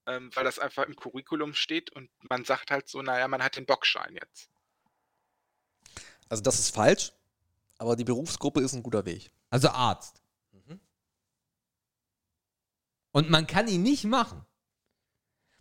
ähm, 0.07 0.31
weil 0.35 0.43
das 0.45 0.59
einfach 0.59 0.85
im 0.85 0.95
Curriculum 0.95 1.53
steht 1.55 1.91
und 1.91 2.11
man 2.29 2.45
sagt 2.45 2.71
halt 2.71 2.89
so, 2.89 3.01
naja, 3.01 3.27
man 3.27 3.43
hat 3.43 3.57
den 3.57 3.65
Bockschein 3.67 4.15
jetzt. 4.15 4.49
Also 6.29 6.41
das 6.43 6.59
ist 6.59 6.73
falsch, 6.73 7.13
aber 7.77 7.95
die 7.95 8.03
Berufsgruppe 8.05 8.61
ist 8.61 8.73
ein 8.73 8.83
guter 8.83 9.05
Weg. 9.05 9.31
Also 9.49 9.69
Arzt. 9.69 10.20
Mhm. 13.13 13.17
Und 13.19 13.29
man 13.29 13.47
kann 13.47 13.67
ihn 13.67 13.83
nicht 13.83 14.05
machen. 14.05 14.45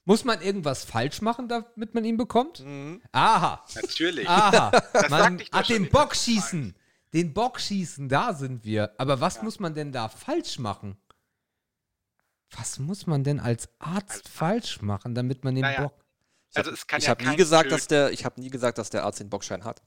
Muss 0.04 0.24
man 0.24 0.40
irgendwas 0.42 0.84
falsch 0.84 1.20
machen, 1.20 1.48
damit 1.48 1.94
man 1.94 2.04
ihn 2.04 2.16
bekommt? 2.16 2.64
Aha. 3.12 3.64
Natürlich. 3.74 4.28
Aha. 4.28 4.70
Das 4.92 5.08
man 5.10 5.38
hat 5.52 5.68
den 5.68 5.88
Bock 5.90 6.16
schießen. 6.16 6.74
Den 7.12 7.34
Bock 7.34 7.60
schießen, 7.60 8.08
da 8.08 8.32
sind 8.34 8.64
wir. 8.64 8.94
Aber 8.98 9.20
was 9.20 9.42
muss 9.42 9.58
man 9.60 9.74
denn 9.74 9.92
da 9.92 10.08
falsch 10.08 10.58
machen? 10.58 10.96
Was 12.52 12.78
muss 12.78 13.06
man 13.06 13.22
denn 13.24 13.38
als 13.40 13.68
Arzt 13.78 14.24
Als- 14.24 14.28
falsch 14.28 14.82
machen, 14.82 15.14
damit 15.14 15.44
man 15.44 15.54
den 15.54 15.62
Naja, 15.62 15.82
Bock. 15.82 16.04
Ich 16.50 16.56
Also 16.56 16.70
es 16.72 16.86
kann 16.86 16.98
ich 16.98 17.04
ja 17.04 17.10
habe 17.10 17.24
nie 17.28 17.36
gesagt, 17.36 17.70
dass 17.70 17.86
der, 17.86 18.10
ich 18.10 18.24
habe 18.24 18.40
nie 18.40 18.50
gesagt, 18.50 18.78
dass 18.78 18.90
der 18.90 19.04
Arzt 19.04 19.20
den 19.20 19.30
Bockschein 19.30 19.64
hat. 19.64 19.82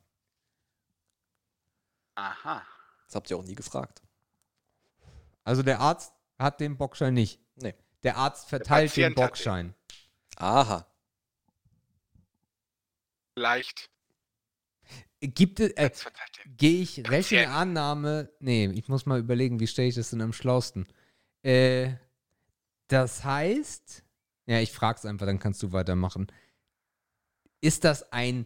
Aha. 2.16 2.62
Das 3.08 3.16
habt 3.16 3.30
ihr 3.30 3.38
auch 3.38 3.44
nie 3.44 3.56
gefragt. 3.56 4.02
Also 5.44 5.64
der 5.64 5.80
Arzt 5.80 6.14
hat 6.40 6.60
den 6.60 6.78
Bockschein 6.78 7.14
nicht. 7.14 7.40
Nee. 7.56 7.76
Der 8.04 8.18
Arzt 8.18 8.50
verteilt 8.50 8.96
den 8.96 9.06
hat 9.06 9.10
den. 9.12 9.16
Bockschein. 9.16 9.76
Aha. 10.36 10.88
Vielleicht. 13.36 13.90
Gibt 15.22 15.60
es, 15.60 15.72
äh, 15.72 15.90
gehe 16.46 16.82
ich 16.82 16.98
recht 16.98 17.32
in 17.32 17.38
Patient. 17.38 17.42
der 17.42 17.52
Annahme, 17.52 18.30
nee, 18.40 18.66
ich 18.66 18.90
muss 18.90 19.06
mal 19.06 19.20
überlegen, 19.20 19.60
wie 19.62 19.68
stelle 19.68 19.88
ich 19.88 19.96
das 19.96 20.10
denn 20.10 20.22
am 20.22 20.34
schlausten? 20.34 20.86
Äh, 21.44 21.94
das 22.88 23.24
heißt, 23.24 24.04
ja, 24.48 24.60
ich 24.60 24.74
frag's 24.74 25.06
einfach, 25.06 25.26
dann 25.26 25.40
kannst 25.40 25.64
du 25.64 25.72
weitermachen. 25.72 26.28
Ist 27.62 27.86
das 27.86 28.12
ein 28.12 28.46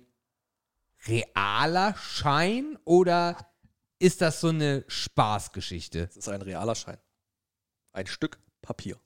realer 1.08 1.96
Schein 1.98 2.78
oder 2.86 3.38
ist 3.98 4.22
das 4.22 4.40
so 4.40 4.50
eine 4.50 4.86
Spaßgeschichte? 4.88 6.06
Das 6.06 6.18
ist 6.18 6.30
ein 6.30 6.44
realer 6.44 6.76
Schein. 6.76 7.00
Ein 7.98 8.06
Stück 8.06 8.38
Papier. 8.62 9.00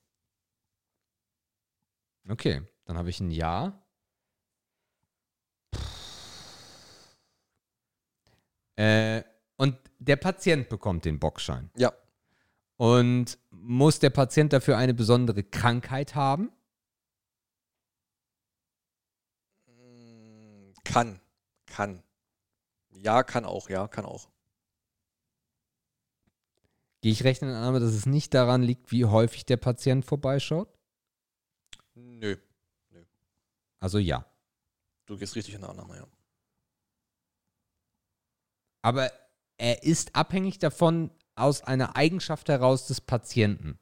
Okay, 2.27 2.61
dann 2.83 2.97
habe 2.97 3.09
ich 3.09 3.21
ein 3.21 3.31
Ja. 3.31 3.81
Äh, 8.75 9.23
und 9.55 9.77
der 9.99 10.17
Patient 10.17 10.67
bekommt 10.67 11.05
den 11.05 11.21
Bockschein. 11.21 11.71
Ja. 11.77 11.93
Und 12.75 13.39
muss 13.49 13.99
der 13.99 14.09
Patient 14.09 14.51
dafür 14.51 14.75
eine 14.75 14.93
besondere 14.93 15.45
Krankheit 15.45 16.13
haben? 16.15 16.51
Kann. 20.83 21.21
Kann. 21.65 22.03
Ja, 22.89 23.23
kann 23.23 23.45
auch, 23.45 23.69
ja, 23.69 23.87
kann 23.87 24.03
auch. 24.03 24.27
Gehe 27.01 27.11
ich 27.11 27.23
rechnen 27.23 27.53
an, 27.53 27.73
dass 27.73 27.93
es 27.93 28.05
nicht 28.05 28.33
daran 28.33 28.61
liegt, 28.61 28.91
wie 28.91 29.05
häufig 29.05 29.45
der 29.45 29.57
Patient 29.57 30.05
vorbeischaut? 30.05 30.69
Nö. 31.95 32.37
Also 33.79 33.97
ja. 33.97 34.25
Du 35.07 35.17
gehst 35.17 35.35
richtig 35.35 35.55
in 35.55 35.61
der 35.61 35.71
Annahme, 35.71 35.97
ja. 35.97 36.07
Aber 38.83 39.11
er 39.57 39.83
ist 39.83 40.15
abhängig 40.15 40.59
davon 40.59 41.11
aus 41.35 41.63
einer 41.63 41.95
Eigenschaft 41.95 42.49
heraus 42.49 42.87
des 42.87 43.01
Patienten. 43.01 43.79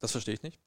Das 0.00 0.12
verstehe 0.12 0.34
ich 0.34 0.42
nicht. 0.42 0.58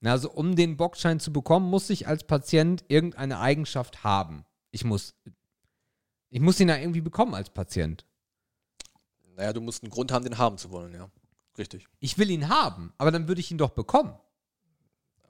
Na, 0.00 0.12
Also 0.12 0.30
um 0.30 0.54
den 0.54 0.76
Bockschein 0.76 1.20
zu 1.20 1.32
bekommen, 1.32 1.70
muss 1.70 1.88
ich 1.90 2.06
als 2.06 2.24
Patient 2.24 2.84
irgendeine 2.88 3.40
Eigenschaft 3.40 4.04
haben. 4.04 4.44
Ich 4.70 4.84
muss, 4.84 5.14
ich 6.30 6.40
muss 6.40 6.60
ihn 6.60 6.68
da 6.68 6.76
irgendwie 6.76 7.00
bekommen 7.00 7.34
als 7.34 7.50
Patient. 7.50 8.04
Naja, 9.38 9.52
du 9.52 9.60
musst 9.60 9.84
einen 9.84 9.90
Grund 9.90 10.10
haben, 10.10 10.24
den 10.24 10.36
haben 10.36 10.58
zu 10.58 10.72
wollen, 10.72 10.92
ja. 10.92 11.08
Richtig. 11.56 11.86
Ich 12.00 12.18
will 12.18 12.28
ihn 12.28 12.48
haben, 12.48 12.92
aber 12.98 13.12
dann 13.12 13.28
würde 13.28 13.40
ich 13.40 13.52
ihn 13.52 13.58
doch 13.58 13.70
bekommen. 13.70 14.18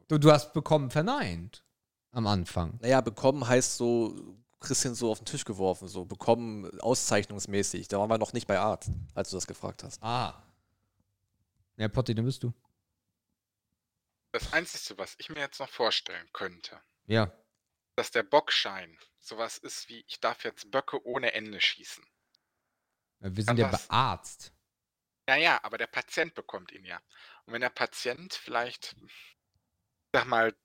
Du, 0.09 0.17
du 0.17 0.33
hast 0.33 0.55
bekommen 0.55 0.91
verneint 0.91 1.63
am 2.11 2.27
Anfang. 2.27 2.79
Naja, 2.81 3.03
bekommen 3.03 3.47
heißt 3.47 3.77
so, 3.77 4.35
Christian 4.61 4.95
so 4.95 5.11
auf 5.11 5.19
den 5.19 5.27
Tisch 5.27 5.45
geworfen, 5.45 5.89
so 5.89 6.07
bekommen 6.07 6.81
auszeichnungsmäßig. 6.81 7.89
Da 7.89 7.99
waren 7.99 8.09
wir 8.09 8.17
noch 8.17 8.33
nicht 8.33 8.47
bei 8.47 8.59
Arzt, 8.59 8.91
als 9.15 9.29
du 9.29 9.37
das 9.37 9.47
gefragt 9.47 9.85
hast. 9.85 10.03
Ah. 10.03 10.43
Ja, 11.77 11.89
Potti, 11.89 12.15
dann 12.15 12.25
bist 12.25 12.43
du. 12.43 12.55
Das 14.33 14.55
Einzige, 14.55 14.99
was 14.99 15.17
ich 15.19 15.29
mir 15.29 15.41
jetzt 15.41 15.61
noch 15.61 15.69
vorstellen 15.69 16.29
könnte, 16.33 16.81
Ja. 17.07 17.31
dass 17.95 18.11
der 18.11 18.23
Bockschein 18.23 18.97
sowas 19.21 19.59
ist 19.59 19.91
wie, 19.91 20.03
ich 20.09 20.19
darf 20.21 20.45
jetzt 20.45 20.71
Böcke 20.71 21.05
ohne 21.07 21.35
Ende 21.35 21.61
schießen. 21.61 22.05
Wir 23.21 23.45
sind 23.45 23.59
ja 23.59 23.73
was? 23.73 23.91
Arzt. 23.91 24.53
Ja, 25.29 25.37
ja, 25.37 25.63
aber 25.63 25.77
der 25.77 25.87
Patient 25.87 26.35
bekommt 26.35 26.73
ihn 26.73 26.85
ja. 26.85 27.01
Und 27.45 27.53
wenn 27.53 27.61
der 27.61 27.71
Patient 27.71 28.33
vielleicht, 28.33 28.97
sag 30.13 30.27
mal, 30.27 30.57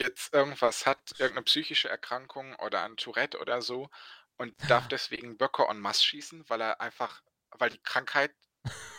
jetzt 0.00 0.32
irgendwas 0.32 0.86
hat, 0.86 1.12
irgendeine 1.18 1.44
psychische 1.44 1.88
Erkrankung 1.88 2.54
oder 2.56 2.82
ein 2.82 2.96
Tourette 2.96 3.38
oder 3.38 3.62
so 3.62 3.90
und 4.36 4.54
darf 4.68 4.86
deswegen 4.88 5.36
Böcke 5.36 5.64
en 5.68 5.80
masse 5.80 6.04
schießen, 6.04 6.48
weil 6.48 6.60
er 6.60 6.80
einfach, 6.80 7.22
weil 7.50 7.70
die 7.70 7.82
Krankheit, 7.82 8.34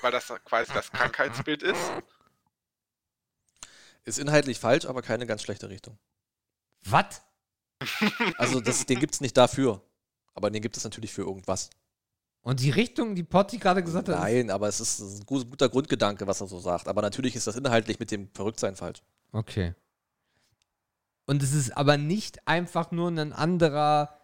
weil 0.02 0.12
das 0.12 0.28
quasi 0.46 0.74
das 0.74 0.92
Krankheitsbild 0.92 1.64
ist. 1.64 1.92
Ist 4.04 4.20
inhaltlich 4.20 4.60
falsch, 4.60 4.86
aber 4.86 5.02
keine 5.02 5.26
ganz 5.28 5.44
schlechte 5.44 5.70
Richtung. 5.70 6.00
Was? 6.82 7.22
Also 8.38 8.60
das, 8.60 8.86
den 8.86 9.00
gibt 9.00 9.14
es 9.14 9.22
nicht 9.22 9.38
dafür. 9.38 9.89
Aber 10.34 10.50
den 10.50 10.62
gibt 10.62 10.78
es 10.78 10.84
natürlich 10.84 11.12
für 11.14 11.22
irgendwas. 11.24 11.70
Und 12.42 12.62
die 12.62 12.70
Richtung, 12.70 13.16
die 13.16 13.24
Potti 13.24 13.58
gerade 13.58 13.84
gesagt 13.84 14.08
hat, 14.10 14.18
Nein, 14.20 14.50
aber 14.50 14.68
es 14.70 14.80
ist 14.80 15.00
ein 15.00 15.26
gu- 15.26 15.44
guter 15.46 15.68
Grundgedanke, 15.70 16.26
was 16.26 16.40
er 16.42 16.48
so 16.48 16.60
sagt. 16.60 16.88
Aber 16.88 17.02
natürlich 17.02 17.36
ist 17.36 17.48
das 17.48 17.56
inhaltlich 17.58 18.00
mit 18.00 18.12
dem 18.12 18.30
Verrücktsein 18.34 18.76
falsch. 18.76 19.02
Okay. 19.34 19.76
Und 21.26 21.44
es 21.44 21.54
ist 21.54 21.76
aber 21.76 21.98
nicht 21.98 22.48
einfach 22.48 22.92
nur 22.92 23.10
ein 23.10 23.34
anderer, 23.34 24.18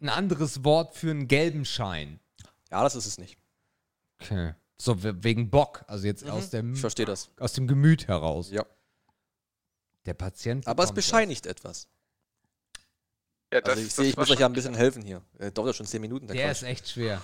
ein 0.00 0.08
anderes 0.08 0.64
Wort 0.64 0.94
für 0.94 1.10
einen 1.10 1.28
gelben 1.28 1.64
Schein. 1.64 2.20
Ja, 2.70 2.82
das 2.82 2.96
ist 2.96 3.06
es 3.06 3.18
nicht. 3.18 3.38
Okay. 4.20 4.54
So, 4.78 5.02
we- 5.02 5.22
wegen 5.22 5.48
Bock, 5.50 5.84
also 5.86 6.06
jetzt 6.06 6.28
aus, 6.28 6.50
dem, 6.50 6.74
Ich 6.74 6.80
verstehe 6.80 7.06
das. 7.06 7.30
aus 7.38 7.52
dem 7.54 7.66
Gemüt 7.66 8.08
heraus. 8.08 8.50
Ja. 8.50 8.64
Der 10.06 10.14
Patient. 10.14 10.66
Aber 10.66 10.82
es 10.82 10.88
bekommt 10.90 10.98
das. 10.98 11.04
bescheinigt 11.06 11.46
etwas. 11.46 11.88
Ja, 13.52 13.60
Also 13.60 13.80
ich 13.80 13.94
sehe, 13.94 14.06
ich 14.06 14.16
muss 14.16 14.30
euch 14.30 14.40
ja 14.40 14.46
ein 14.46 14.52
bisschen 14.52 14.74
helfen 14.74 15.02
hier. 15.02 15.22
Äh, 15.38 15.52
dauert 15.52 15.68
ja 15.68 15.72
schon 15.74 15.86
zehn 15.86 16.00
Minuten. 16.00 16.26
Der 16.26 16.34
Der 16.36 16.50
ist 16.50 16.62
echt 16.62 16.88
schwer. 16.88 17.22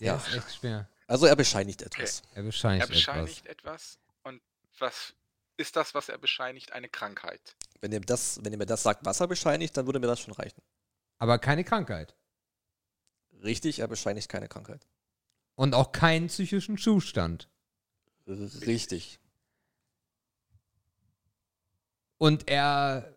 Der 0.00 0.06
Ja. 0.06 0.16
ist 0.16 0.34
echt 0.34 0.54
schwer. 0.56 0.88
Also 1.06 1.26
er 1.26 1.36
bescheinigt 1.36 1.82
etwas. 1.82 2.22
Er 2.34 2.42
bescheinigt, 2.42 2.88
Er 2.88 2.92
bescheinigt 2.94 3.46
etwas. 3.46 3.98
Und 4.22 4.40
was 4.78 5.14
ist 5.56 5.76
das, 5.76 5.94
was 5.94 6.08
er 6.08 6.18
bescheinigt? 6.18 6.72
Eine 6.72 6.88
Krankheit. 6.88 7.40
Wenn 7.80 7.92
ihr, 7.92 8.00
das, 8.00 8.42
wenn 8.42 8.50
ihr 8.52 8.58
mir 8.58 8.66
das 8.66 8.82
sagt, 8.82 9.04
was 9.04 9.20
er 9.20 9.28
bescheinigt, 9.28 9.76
dann 9.76 9.86
würde 9.86 10.00
mir 10.00 10.06
das 10.06 10.20
schon 10.20 10.32
reichen. 10.34 10.56
etwas. 10.58 10.64
Aber 11.18 11.38
keine 11.38 11.62
Krankheit. 11.64 12.14
Richtig, 13.42 13.78
er 13.80 13.88
bescheinigt 13.88 14.28
keine 14.28 14.48
Krankheit. 14.48 14.86
Und 15.54 15.74
auch 15.74 15.92
keinen 15.92 16.26
psychischen 16.28 16.76
Zustand. 16.78 17.48
Richtig. 18.26 19.20
Und 22.18 22.48
er 22.48 23.13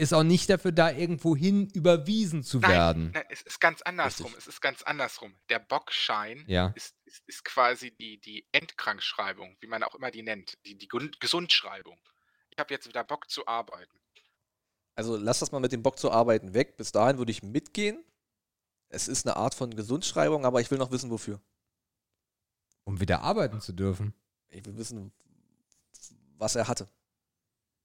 ist 0.00 0.12
auch 0.12 0.22
nicht 0.22 0.48
dafür 0.48 0.72
da, 0.72 0.90
irgendwo 0.90 1.36
hin 1.36 1.68
überwiesen 1.74 2.42
zu 2.42 2.62
werden. 2.62 3.10
Nein, 3.12 3.24
es 3.28 3.42
ist 3.42 3.60
ganz 3.60 3.82
andersrum. 3.82 4.26
Richtig. 4.26 4.40
Es 4.40 4.46
ist 4.48 4.60
ganz 4.60 4.82
andersrum. 4.82 5.34
Der 5.48 5.58
Bockschein 5.58 6.44
Ja. 6.48 6.72
ist, 6.74 6.94
ist, 7.04 7.22
ist 7.26 7.44
quasi 7.44 7.90
die, 7.92 8.18
die 8.20 8.46
Endkrankschreibung, 8.52 9.56
wie 9.60 9.66
man 9.66 9.82
auch 9.82 9.94
immer 9.94 10.10
die 10.10 10.22
nennt. 10.22 10.58
Die, 10.64 10.76
die 10.76 10.88
Gesundschreibung. 10.88 11.98
Ich 12.50 12.58
habe 12.58 12.72
jetzt 12.72 12.88
wieder 12.88 13.04
Bock 13.04 13.30
zu 13.30 13.46
arbeiten. 13.46 14.00
Also 14.94 15.16
lass 15.16 15.38
das 15.38 15.52
mal 15.52 15.60
mit 15.60 15.72
dem 15.72 15.82
Bock 15.82 15.98
zu 15.98 16.10
arbeiten 16.10 16.54
weg. 16.54 16.76
Bis 16.76 16.92
dahin 16.92 17.18
würde 17.18 17.30
ich 17.30 17.42
mitgehen. 17.42 18.02
Es 18.88 19.06
ist 19.06 19.26
eine 19.26 19.36
Art 19.36 19.54
von 19.54 19.74
Gesundschreibung, 19.76 20.44
aber 20.44 20.60
ich 20.60 20.70
will 20.70 20.78
noch 20.78 20.90
wissen, 20.90 21.10
wofür. 21.10 21.40
Um 22.84 23.00
wieder 23.00 23.20
arbeiten 23.20 23.60
zu 23.60 23.72
dürfen. 23.72 24.14
Ich 24.48 24.64
will 24.64 24.76
wissen, 24.76 25.12
was 26.38 26.56
er 26.56 26.66
hatte. 26.68 26.88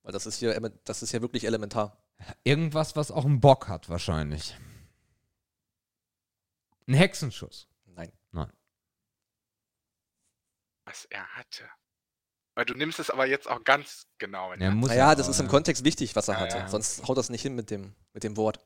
Weil 0.01 0.13
das 0.13 0.25
ist 0.25 0.39
hier, 0.39 0.57
das 0.83 1.03
ist 1.03 1.11
hier 1.11 1.21
wirklich 1.21 1.43
elementar. 1.45 2.01
Irgendwas, 2.43 2.95
was 2.95 3.11
auch 3.11 3.25
einen 3.25 3.41
Bock 3.41 3.67
hat, 3.67 3.89
wahrscheinlich. 3.89 4.55
Ein 6.87 6.93
Hexenschuss. 6.93 7.67
Nein. 7.85 8.11
Was 10.85 11.05
er 11.05 11.27
hatte. 11.35 11.67
Weil 12.53 12.65
du 12.65 12.73
nimmst 12.75 12.99
es 12.99 13.09
aber 13.09 13.25
jetzt 13.25 13.49
auch 13.49 13.63
ganz 13.63 14.05
genau 14.17 14.53
in 14.53 14.75
muss 14.75 14.89
Naja, 14.89 15.09
ja 15.09 15.15
das 15.15 15.27
ist 15.27 15.39
im 15.39 15.47
ja. 15.47 15.51
Kontext 15.51 15.83
wichtig, 15.83 16.15
was 16.15 16.27
er 16.27 16.35
Ja, 16.35 16.39
hatte. 16.41 16.57
ja. 16.57 16.67
Sonst 16.67 17.05
haut 17.07 17.17
das 17.17 17.29
nicht 17.29 17.41
hin 17.41 17.55
mit 17.55 17.69
dem, 17.69 17.93
mit 18.13 18.23
dem 18.23 18.37
Wort. 18.37 18.59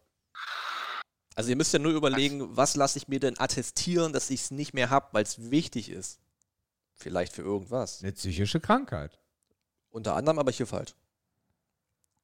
Also 1.35 1.49
ihr 1.49 1.55
müsst 1.55 1.71
ja 1.73 1.79
nur 1.79 1.93
überlegen, 1.93 2.55
was 2.55 2.75
lasse 2.75 2.97
ich 2.97 3.07
mir 3.07 3.19
denn 3.19 3.39
attestieren, 3.39 4.11
dass 4.11 4.29
ich 4.29 4.41
es 4.41 4.51
nicht 4.51 4.73
mehr 4.73 4.89
habe, 4.89 5.07
weil 5.13 5.23
es 5.23 5.49
wichtig 5.49 5.89
ist. 5.89 6.19
Vielleicht 6.93 7.33
für 7.33 7.41
irgendwas. 7.41 8.03
Eine 8.03 8.11
psychische 8.11 8.59
Krankheit. 8.59 9.17
Unter 9.89 10.15
anderem 10.15 10.37
aber 10.37 10.51
hier 10.51 10.67
falsch. 10.67 10.93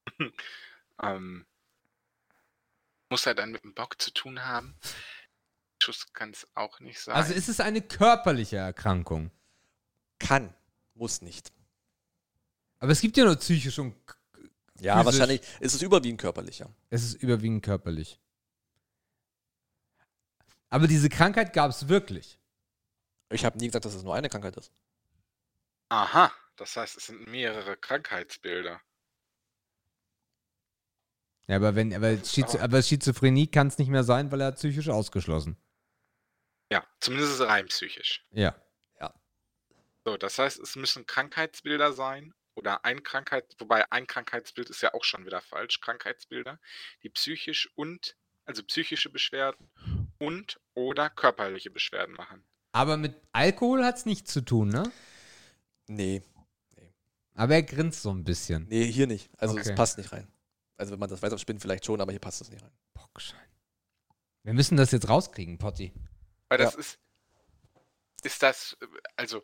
Ähm, 1.01 1.45
muss 3.09 3.25
er 3.25 3.35
dann 3.35 3.51
mit 3.51 3.63
dem 3.63 3.73
Bock 3.73 4.01
zu 4.01 4.11
tun 4.11 4.43
haben? 4.45 4.75
Schuss 5.81 6.11
kann 6.13 6.31
es 6.31 6.47
auch 6.55 6.79
nicht 6.79 6.99
sein. 6.99 7.15
Also 7.15 7.33
ist 7.33 7.49
es 7.49 7.59
eine 7.59 7.81
körperliche 7.81 8.57
Erkrankung. 8.57 9.29
Kann, 10.19 10.53
muss 10.95 11.21
nicht. 11.21 11.51
Aber 12.79 12.91
es 12.91 13.01
gibt 13.01 13.17
ja 13.17 13.25
nur 13.25 13.35
psychisch 13.35 13.77
und 13.79 13.93
k- 14.07 14.15
Ja, 14.79 14.95
Physisch. 15.03 15.05
wahrscheinlich 15.19 15.41
ist 15.59 15.73
es 15.75 15.81
überwiegend 15.81 16.19
körperlicher. 16.21 16.69
es 16.89 17.03
ist 17.03 17.13
überwiegend 17.21 17.63
körperlich. 17.63 18.19
Aber 20.69 20.87
diese 20.87 21.09
Krankheit 21.09 21.53
gab 21.53 21.69
es 21.71 21.87
wirklich. 21.87 22.39
Ich 23.29 23.45
habe 23.45 23.57
nie 23.57 23.67
gesagt, 23.67 23.85
dass 23.85 23.93
es 23.93 24.03
nur 24.03 24.15
eine 24.15 24.29
Krankheit 24.29 24.55
ist. 24.57 24.71
Aha, 25.89 26.31
das 26.55 26.75
heißt, 26.75 26.97
es 26.97 27.07
sind 27.07 27.27
mehrere 27.27 27.77
Krankheitsbilder. 27.77 28.81
Ja, 31.47 31.57
aber 31.57 31.75
wenn, 31.75 31.93
aber, 31.93 32.17
Schizo 32.23 32.59
aber- 32.59 32.81
Schizophrenie 32.81 33.47
kann 33.47 33.67
es 33.67 33.77
nicht 33.77 33.89
mehr 33.89 34.03
sein, 34.03 34.31
weil 34.31 34.41
er 34.41 34.47
hat 34.47 34.55
psychisch 34.55 34.89
ausgeschlossen. 34.89 35.57
Ja, 36.71 36.83
zumindest 36.99 37.39
rein 37.41 37.67
psychisch. 37.67 38.25
Ja. 38.31 38.55
So, 40.07 40.17
das 40.17 40.37
heißt, 40.37 40.59
es 40.59 40.75
müssen 40.75 41.07
Krankheitsbilder 41.07 41.91
sein 41.91 42.33
oder 42.53 42.85
ein 42.85 43.01
Krankheit, 43.01 43.55
wobei 43.57 43.91
ein 43.91 44.05
Krankheitsbild 44.05 44.69
ist 44.69 44.81
ja 44.83 44.93
auch 44.93 45.03
schon 45.03 45.25
wieder 45.25 45.41
falsch, 45.41 45.81
Krankheitsbilder, 45.81 46.59
die 47.01 47.09
psychisch 47.09 47.71
und, 47.73 48.15
also 48.45 48.61
psychische 48.63 49.09
Beschwerden 49.09 49.67
und 50.19 50.59
oder 50.75 51.09
körperliche 51.09 51.71
Beschwerden 51.71 52.13
machen. 52.15 52.45
Aber 52.71 52.97
mit 52.97 53.15
Alkohol 53.31 53.83
hat 53.83 53.97
es 53.97 54.05
nichts 54.05 54.31
zu 54.31 54.41
tun, 54.41 54.69
ne? 54.69 54.91
Nee, 55.87 56.21
Aber 57.33 57.55
er 57.55 57.63
grinst 57.63 58.03
so 58.03 58.11
ein 58.11 58.23
bisschen. 58.23 58.67
nee, 58.69 58.85
hier 58.91 59.07
nicht. 59.07 59.31
Also 59.39 59.55
Okay. 59.55 59.69
es 59.69 59.75
passt 59.75 59.97
nicht 59.97 60.11
rein. 60.11 60.27
Also 60.77 60.91
wenn 60.91 60.99
man 60.99 61.09
das 61.09 61.21
weiß 61.21 61.31
auf 61.33 61.39
Spinnen 61.39 61.59
vielleicht 61.59 61.85
schon, 61.85 62.01
aber 62.01 62.11
hier 62.11 62.19
passt 62.19 62.41
es 62.41 62.49
nicht 62.49 62.61
rein. 62.63 62.71
Bockschein. 62.93 63.39
Wir 64.43 64.53
müssen 64.53 64.77
das 64.77 64.91
jetzt 64.91 65.07
rauskriegen, 65.09 65.57
Potti. 65.57 65.93
Weil 66.49 66.57
das 66.57 66.73
Ja. 66.73 66.79
ist, 66.79 66.99
ist 68.23 68.43
das, 68.43 68.77
also 69.15 69.43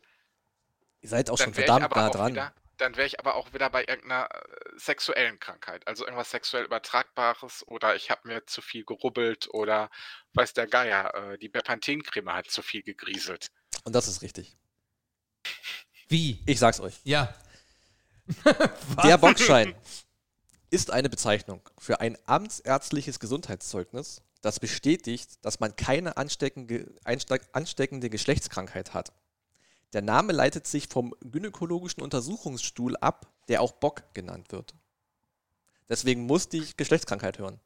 Ihr 1.01 1.09
seid 1.09 1.29
auch 1.29 1.37
schon 1.37 1.53
verdammt 1.53 1.95
nah 1.95 2.09
dran. 2.09 2.31
wieder, 2.33 2.53
dann 2.77 2.95
wäre 2.95 3.07
ich 3.07 3.19
aber 3.19 3.35
auch 3.35 3.53
wieder 3.53 3.69
bei 3.69 3.81
irgendeiner 3.85 4.29
äh, 4.31 4.39
sexuellen 4.77 5.39
Krankheit, 5.39 5.87
also 5.87 6.03
irgendwas 6.05 6.29
sexuell 6.31 6.65
übertragbares 6.65 7.65
oder 7.67 7.95
ich 7.95 8.11
habe 8.11 8.27
mir 8.27 8.45
zu 8.45 8.61
viel 8.61 8.83
gerubbelt 8.85 9.47
oder 9.51 9.89
weiß 10.33 10.53
der 10.53 10.67
Geier, 10.67 11.13
äh, 11.15 11.37
die 11.39 11.49
Bepanthen-Creme 11.49 12.33
hat 12.33 12.51
zu 12.51 12.61
viel 12.61 12.83
gegrieselt. 12.83 13.47
Und 13.83 13.93
das 13.95 14.07
ist 14.07 14.21
richtig. 14.21 14.57
Wie? 16.07 16.43
Ich 16.45 16.59
sag's 16.59 16.79
euch. 16.79 16.99
Ja. 17.03 17.33
Der 19.03 19.17
Bockschein 19.17 19.73
ist 20.71 20.89
eine 20.89 21.09
Bezeichnung 21.09 21.61
für 21.77 21.99
ein 21.99 22.17
amtsärztliches 22.25 23.19
Gesundheitszeugnis, 23.19 24.23
das 24.41 24.59
bestätigt, 24.59 25.45
dass 25.45 25.59
man 25.59 25.75
keine 25.75 26.17
ansteckende, 26.17 28.09
Geschlechtskrankheit 28.09 28.93
hat. 28.93 29.13
Der 29.93 30.01
Name 30.01 30.31
leitet 30.31 30.65
sich 30.65 30.87
vom 30.87 31.13
gynäkologischen 31.21 32.01
Untersuchungsstuhl 32.01 32.95
ab, 32.97 33.27
der 33.49 33.61
auch 33.61 33.73
Bock 33.73 34.13
genannt 34.13 34.51
wird. 34.51 34.73
Deswegen 35.89 36.25
musste 36.25 36.55
ich 36.57 36.77
Geschlechtskrankheit 36.77 37.37
hören. 37.37 37.59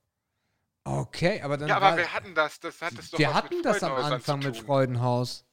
Okay, 0.84 1.42
aber 1.42 1.58
dann 1.58 1.68
Ja, 1.70 1.78
aber 1.78 1.92
war, 1.92 1.98
wir 1.98 2.12
hatten 2.12 2.34
das, 2.34 2.60
das 2.60 2.82
hat 2.82 2.94
es 2.98 3.12
doch 3.12 3.20
wir 3.20 3.28
was 3.28 3.36
hatten 3.36 3.56
mit 3.58 3.66
das 3.66 3.84
am 3.84 3.94
Anfang 3.94 4.40
mit. 4.40 4.58
Freudenhaus. 4.58 5.46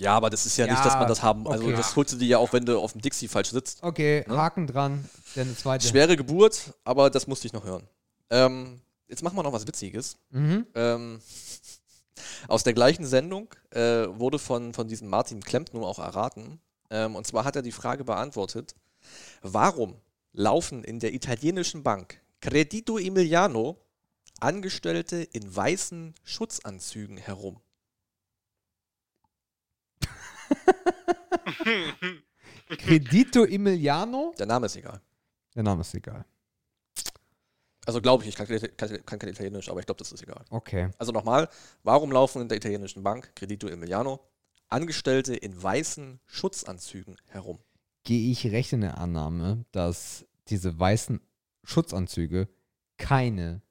Ja, 0.00 0.16
aber 0.16 0.30
das 0.30 0.46
ist 0.46 0.56
ja, 0.56 0.66
nicht, 0.66 0.78
Ja, 0.78 0.84
dass 0.84 0.94
man 0.94 1.08
das 1.08 1.22
haben. 1.22 1.46
Also 1.46 1.64
okay. 1.64 1.76
das 1.76 1.94
holst 1.94 2.14
du 2.14 2.16
dir 2.16 2.26
ja 2.26 2.38
auch, 2.38 2.52
wenn 2.52 2.64
du 2.64 2.78
auf 2.80 2.92
dem 2.92 3.02
Dixie 3.02 3.28
falsch 3.28 3.50
sitzt. 3.50 3.82
Okay, 3.82 4.24
Ne? 4.26 4.36
Haken 4.36 4.66
dran. 4.66 5.08
Denn 5.36 5.48
eine 5.48 5.56
zweite. 5.56 5.86
Schwere 5.86 6.16
Geburt, 6.16 6.72
aber 6.84 7.10
das 7.10 7.26
musste 7.26 7.46
ich 7.46 7.52
noch 7.52 7.64
hören. 7.64 7.86
Ähm, 8.30 8.80
jetzt 9.08 9.22
machen 9.22 9.36
wir 9.36 9.42
noch 9.42 9.52
was 9.52 9.66
Witziges. 9.66 10.16
Mhm. 10.30 10.66
Ähm, 10.74 11.20
aus 12.48 12.64
der 12.64 12.72
gleichen 12.72 13.04
Sendung 13.04 13.48
äh, 13.70 14.06
wurde 14.08 14.38
von, 14.38 14.72
von 14.72 14.88
diesem 14.88 15.08
Martin 15.08 15.40
Klempner 15.42 15.82
auch 15.82 15.98
erraten. 15.98 16.60
Ähm, 16.90 17.14
und 17.14 17.26
zwar 17.26 17.44
hat 17.44 17.56
er 17.56 17.62
die 17.62 17.72
Frage 17.72 18.04
beantwortet, 18.04 18.74
warum 19.42 19.96
laufen 20.32 20.82
in 20.82 20.98
der 20.98 21.12
italienischen 21.12 21.82
Bank 21.82 22.20
Credito 22.40 22.98
Emiliano 22.98 23.76
Angestellte 24.40 25.16
in 25.16 25.54
weißen 25.54 26.14
Schutzanzügen 26.24 27.18
herum? 27.18 27.60
Credito 32.78 33.44
Emiliano? 33.44 34.34
Der 34.38 34.46
Name 34.46 34.66
ist 34.66 34.76
egal. 34.76 35.00
Der 35.54 35.62
Name 35.62 35.80
ist 35.82 35.94
egal. 35.94 36.24
Also 37.86 38.00
glaube 38.00 38.22
ich, 38.22 38.28
ich 38.28 38.36
kann, 38.36 38.46
kann, 38.46 39.06
kann 39.06 39.18
kein 39.18 39.30
Italienisch, 39.30 39.68
aber 39.68 39.80
ich 39.80 39.86
glaube, 39.86 39.98
das 39.98 40.12
ist 40.12 40.22
egal. 40.22 40.44
Okay. 40.50 40.90
Also 40.98 41.12
nochmal, 41.12 41.48
warum 41.82 42.12
laufen 42.12 42.42
in 42.42 42.48
der 42.48 42.58
italienischen 42.58 43.02
Bank 43.02 43.34
Credito 43.34 43.66
Emiliano 43.66 44.20
Angestellte 44.68 45.34
in 45.34 45.60
weißen 45.60 46.20
Schutzanzügen 46.26 47.16
herum? 47.28 47.58
Gehe 48.04 48.30
ich 48.30 48.46
recht 48.46 48.72
in 48.72 48.82
der 48.82 48.98
Annahme, 48.98 49.64
dass 49.72 50.24
diese 50.48 50.78
weißen 50.78 51.20
Schutzanzüge 51.64 52.48
keine 52.96 53.62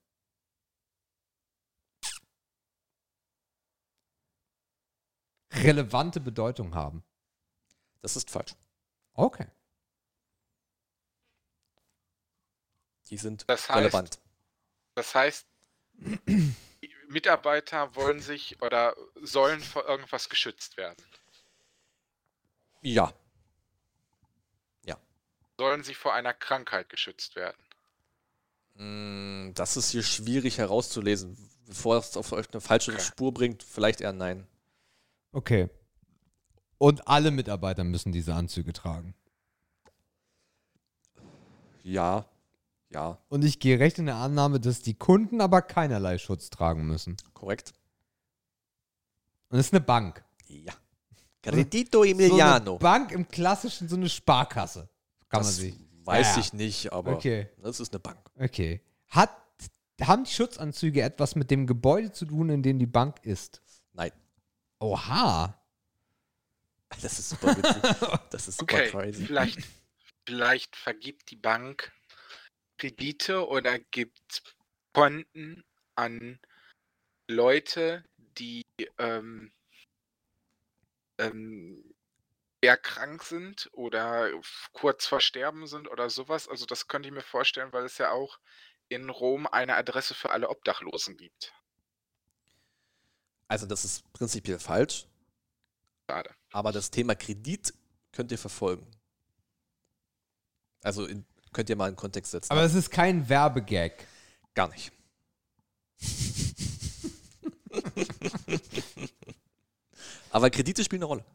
relevante 5.52 6.20
Bedeutung 6.20 6.76
haben. 6.76 7.04
Das 8.02 8.16
ist 8.16 8.30
falsch. 8.30 8.56
Okay. 9.14 9.48
Die 13.10 13.18
sind 13.18 13.44
Das 13.50 13.70
heißt- 13.70 13.76
relevant. 13.76 14.20
Das 14.96 15.16
heißt, 15.16 15.46
die 15.94 16.96
Mitarbeiter 17.08 17.96
wollen 17.96 18.22
sich 18.22 18.62
oder 18.62 18.96
sollen 19.22 19.62
vor 19.62 19.86
irgendwas 19.88 20.30
geschützt 20.30 20.78
werden. 20.78 21.04
Ja, 22.82 23.14
Sollen 25.58 25.84
sie 25.84 25.94
vor 25.94 26.14
einer 26.14 26.34
Krankheit 26.34 26.88
geschützt 26.88 27.36
werden? 27.36 27.58
Mm, 28.76 29.54
das 29.56 29.76
ist 29.76 29.90
hier 29.90 30.04
schwierig 30.04 30.58
herauszulesen. 30.58 31.36
Bevor 31.68 31.98
es 31.98 32.16
auf 32.16 32.32
euch 32.32 32.50
eine 32.54 32.62
falsche 32.62 32.94
Okay. 32.94 33.02
Spur 33.02 33.34
bringt, 33.34 33.62
vielleicht 33.62 34.00
eher 34.00 34.14
nein. 34.14 34.48
Okay. 35.32 35.70
Und 36.78 37.08
alle 37.08 37.32
Mitarbeiter 37.32 37.84
müssen 37.84 38.12
diese 38.12 38.34
Anzüge 38.34 38.74
tragen. 38.74 39.14
Ja, 41.84 42.26
ja, 42.92 43.20
Und 43.30 43.44
ich 43.46 43.60
gehe 43.60 43.80
recht 43.80 44.00
in 44.00 44.08
der 44.08 44.16
Annahme, 44.16 44.60
dass 44.60 44.82
die 44.82 44.96
Kunden 44.96 45.42
aber 45.42 45.62
keinerlei 45.62 46.18
Schutz 46.18 46.50
tragen 46.50 46.88
müssen. 46.88 47.18
korrekt. 47.34 47.74
Und 49.50 49.60
es 49.60 49.68
ist 49.68 49.74
eine 49.74 49.82
Bank. 49.82 50.24
Ja. 50.48 50.74
Credito 51.44 52.00
So 52.00 52.04
Emiliano. 52.04 52.72
eine 52.72 52.80
Bank 52.80 53.12
im 53.12 53.28
klassischen, 53.28 53.88
so 53.88 53.96
eine 53.96 54.10
Sparkasse. 54.10 54.90
Kann 55.30 55.42
man 55.42 55.48
das 55.48 55.58
sich. 55.58 55.76
weiß 56.04 56.36
ja. 56.36 56.42
ich 56.42 56.54
nicht, 56.54 56.92
aber 56.92 57.14
Okay, 57.14 57.48
das 57.62 57.80
ist 57.80 57.94
eine 57.94 58.00
Bank. 58.00 58.20
okay. 58.40 58.82
Hat, 59.08 59.30
haben 60.02 60.24
die 60.24 60.32
Schutzanzüge 60.32 61.02
etwas 61.02 61.36
mit 61.36 61.50
dem 61.52 61.66
Gebäude 61.68 62.12
zu 62.12 62.26
tun, 62.26 62.50
in 62.50 62.62
dem 62.64 62.78
die 62.80 62.86
Bank 62.88 63.24
ist? 63.24 63.62
Nein. 63.94 64.12
Oha. 64.80 65.56
Das 67.02 67.20
ist 67.20 67.30
super 67.30 67.56
witzig. 67.58 67.84
Das 68.32 68.48
ist 68.48 68.60
super 68.60 68.78
Okay, 68.78 68.90
crazy. 68.90 69.26
vielleicht, 69.26 69.60
vielleicht 70.26 70.76
vergibt 70.76 71.30
die 71.32 71.36
Bank 71.36 71.92
Kredite 72.78 73.48
oder 73.48 73.80
gibt 73.80 74.44
Konten 74.94 75.64
an 75.96 76.40
Leute, 77.28 78.06
die 78.18 78.66
ähm, 78.98 79.52
ähm, 81.20 81.94
schwer 82.64 82.78
krank 82.78 83.24
sind 83.24 83.70
oder 83.74 84.32
kurz 84.74 85.06
vor 85.08 85.22
Sterben 85.22 85.68
sind 85.68 85.88
oder 85.90 86.10
sowas. 86.10 86.48
Also 86.48 86.66
das 86.66 86.88
könnte 86.88 87.10
ich 87.10 87.14
mir 87.16 87.22
vorstellen, 87.22 87.74
weil 87.74 87.86
es 87.86 87.98
ja 87.98 88.12
auch 88.12 88.40
in 88.90 89.10
Rom 89.10 89.48
eine 89.48 89.76
Adresse 89.76 90.16
für 90.16 90.32
alle 90.32 90.50
Obdachlosen 90.50 91.18
gibt. 91.18 91.54
Also, 93.50 93.66
das 93.66 93.84
ist 93.84 94.10
prinzipiell 94.14 94.60
falsch, 94.60 95.06
Schade. 96.10 96.30
aber 96.52 96.72
das 96.72 96.92
Thema 96.92 97.16
Kredit 97.16 97.74
könnt 98.14 98.32
ihr 98.32 98.38
verfolgen. 98.38 98.88
Also, 100.82 101.06
in, 101.06 101.26
könnt 101.52 101.70
ihr 101.70 101.76
mal 101.76 101.90
in 101.90 101.98
Kontext 101.98 102.32
setzen. 102.32 102.52
Aber 102.52 102.64
es 102.64 102.74
ist 102.74 102.90
kein 102.90 103.28
Werbegag. 103.28 104.08
Gar 104.54 104.70
nicht. 104.70 104.94
Aber 110.32 110.50
Kredite 110.50 110.84
spielen 110.84 111.02
eine 111.02 111.08
Rolle. 111.08 111.26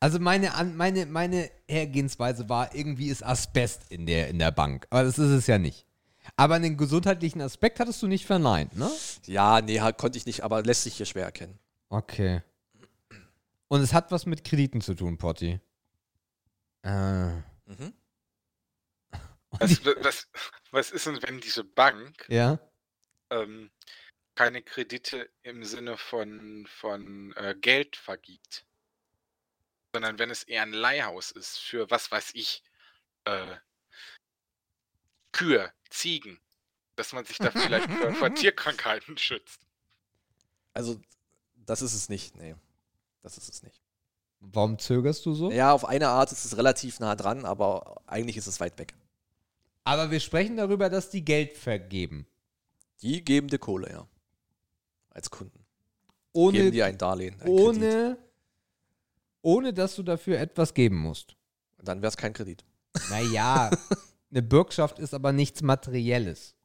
Also 0.00 0.18
meine, 0.18 0.50
meine, 0.74 1.06
meine 1.06 1.50
Hergehensweise 1.68 2.48
war, 2.48 2.74
irgendwie 2.74 3.06
ist 3.08 3.24
Asbest 3.24 3.82
in 3.88 4.06
der, 4.06 4.26
in 4.28 4.40
der 4.40 4.50
Bank. 4.50 4.86
Aber 4.90 5.04
das 5.04 5.18
ist 5.18 5.30
es 5.30 5.46
ja 5.46 5.58
nicht. 5.58 5.86
Aber 6.36 6.54
einen 6.54 6.76
gesundheitlichen 6.76 7.40
Aspekt 7.40 7.80
hattest 7.80 8.02
du 8.02 8.06
nicht 8.06 8.26
verneint, 8.26 8.76
ne? 8.76 8.90
Ja, 9.26 9.60
nee, 9.60 9.80
konnte 9.98 10.18
ich 10.18 10.26
nicht, 10.26 10.42
aber 10.42 10.62
lässt 10.62 10.84
sich 10.84 10.96
hier 10.96 11.06
schwer 11.06 11.24
erkennen. 11.24 11.58
Okay. 11.88 12.42
Und 13.68 13.80
es 13.80 13.92
hat 13.92 14.10
was 14.12 14.26
mit 14.26 14.44
Krediten 14.44 14.80
zu 14.80 14.94
tun, 14.94 15.18
Potti. 15.18 15.60
Äh. 16.82 17.26
Mhm. 17.66 17.92
Was, 19.58 19.84
was, 19.84 20.28
was 20.70 20.90
ist 20.92 21.04
denn, 21.06 21.22
wenn 21.22 21.38
diese 21.38 21.62
Bank 21.62 22.24
Ja. 22.30 22.58
ähm, 23.28 23.70
keine 24.34 24.62
Kredite 24.62 25.28
im 25.42 25.62
Sinne 25.62 25.98
von, 25.98 26.66
von 26.66 27.34
äh, 27.36 27.54
Geld 27.60 27.96
vergibt, 27.96 28.64
sondern 29.92 30.18
wenn 30.18 30.30
es 30.30 30.42
eher 30.44 30.62
ein 30.62 30.72
Leihhaus 30.72 31.30
ist 31.32 31.58
für, 31.58 31.90
was 31.90 32.10
weiß 32.10 32.30
ich, 32.32 32.62
äh, 33.24 33.56
Kühe, 35.32 35.72
Ziegen, 35.90 36.38
dass 36.96 37.12
man 37.12 37.24
sich 37.24 37.38
da 37.38 37.50
vielleicht 37.50 37.90
vor, 37.90 38.12
vor 38.12 38.34
Tierkrankheiten 38.34 39.18
schützt. 39.18 39.60
Also, 40.74 41.00
das 41.54 41.82
ist 41.82 41.94
es 41.94 42.08
nicht. 42.08 42.36
Nee, 42.36 42.54
das 43.22 43.38
ist 43.38 43.48
es 43.48 43.62
nicht. 43.62 43.80
Warum 44.40 44.78
zögerst 44.78 45.24
du 45.26 45.34
so? 45.34 45.50
Ja, 45.52 45.72
auf 45.72 45.84
eine 45.84 46.08
Art 46.08 46.32
ist 46.32 46.44
es 46.44 46.56
relativ 46.56 46.98
nah 46.98 47.14
dran, 47.14 47.44
aber 47.44 48.02
eigentlich 48.06 48.36
ist 48.36 48.46
es 48.48 48.58
weit 48.60 48.78
weg. 48.78 48.94
Aber 49.84 50.10
wir 50.10 50.20
sprechen 50.20 50.56
darüber, 50.56 50.90
dass 50.90 51.10
die 51.10 51.24
Geld 51.24 51.56
vergeben. 51.56 52.26
Die 53.02 53.24
geben 53.24 53.48
dir 53.48 53.58
Kohle, 53.58 53.90
ja. 53.90 54.08
Als 55.10 55.30
Kunden. 55.30 55.58
Geben 55.58 55.66
Ohne, 56.32 56.70
dir 56.70 56.86
ein 56.86 56.98
Darlehen. 56.98 57.34
Ein 57.34 57.40
Kredit. 57.40 57.60
ohne, 57.60 58.18
ohne, 59.42 59.72
dass 59.74 59.94
du 59.96 60.02
dafür 60.02 60.38
etwas 60.38 60.72
geben 60.72 60.96
musst. 60.96 61.36
Dann 61.78 62.00
wäre 62.00 62.08
es 62.08 62.16
kein 62.16 62.32
Kredit. 62.32 62.64
Naja, 63.10 63.70
eine 64.32 64.42
Bürgschaft 64.42 64.98
ist 64.98 65.14
aber 65.14 65.32
nichts 65.32 65.62
Materielles. 65.62 66.56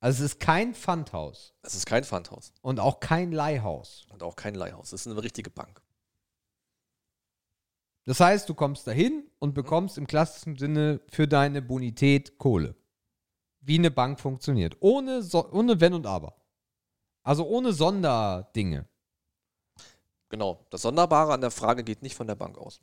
Also 0.00 0.24
es 0.24 0.32
ist 0.32 0.40
kein 0.40 0.74
Pfandhaus 0.74 1.54
Es 1.62 1.74
ist 1.74 1.86
kein 1.86 2.04
Pfandhaus 2.04 2.52
und 2.62 2.80
auch 2.80 3.00
kein 3.00 3.32
Leihhaus. 3.32 4.06
und 4.10 4.22
auch 4.22 4.36
kein 4.36 4.54
Leihhaus. 4.54 4.92
Es 4.92 5.06
ist 5.06 5.12
eine 5.12 5.22
richtige 5.22 5.50
Bank. 5.50 5.82
Das 8.04 8.20
heißt, 8.20 8.48
du 8.48 8.54
kommst 8.54 8.86
dahin 8.86 9.30
und 9.38 9.54
bekommst 9.54 9.98
im 9.98 10.06
klassischen 10.06 10.56
Sinne 10.56 11.00
für 11.10 11.28
deine 11.28 11.60
Bonität 11.60 12.38
Kohle. 12.38 12.74
Wie 13.60 13.76
eine 13.76 13.90
Bank 13.90 14.18
funktioniert. 14.18 14.76
Ohne, 14.80 15.22
so 15.22 15.50
ohne 15.50 15.78
Wenn 15.80 15.92
und 15.92 16.06
Aber. 16.06 16.40
Also 17.22 17.46
ohne 17.46 17.74
Sonderdinge. 17.74 18.88
Genau. 20.30 20.66
Das 20.70 20.82
Sonderbare 20.82 21.34
an 21.34 21.42
der 21.42 21.50
Frage 21.50 21.84
geht 21.84 22.02
nicht 22.02 22.14
von 22.14 22.26
der 22.26 22.34
Bank 22.34 22.56
aus. 22.56 22.80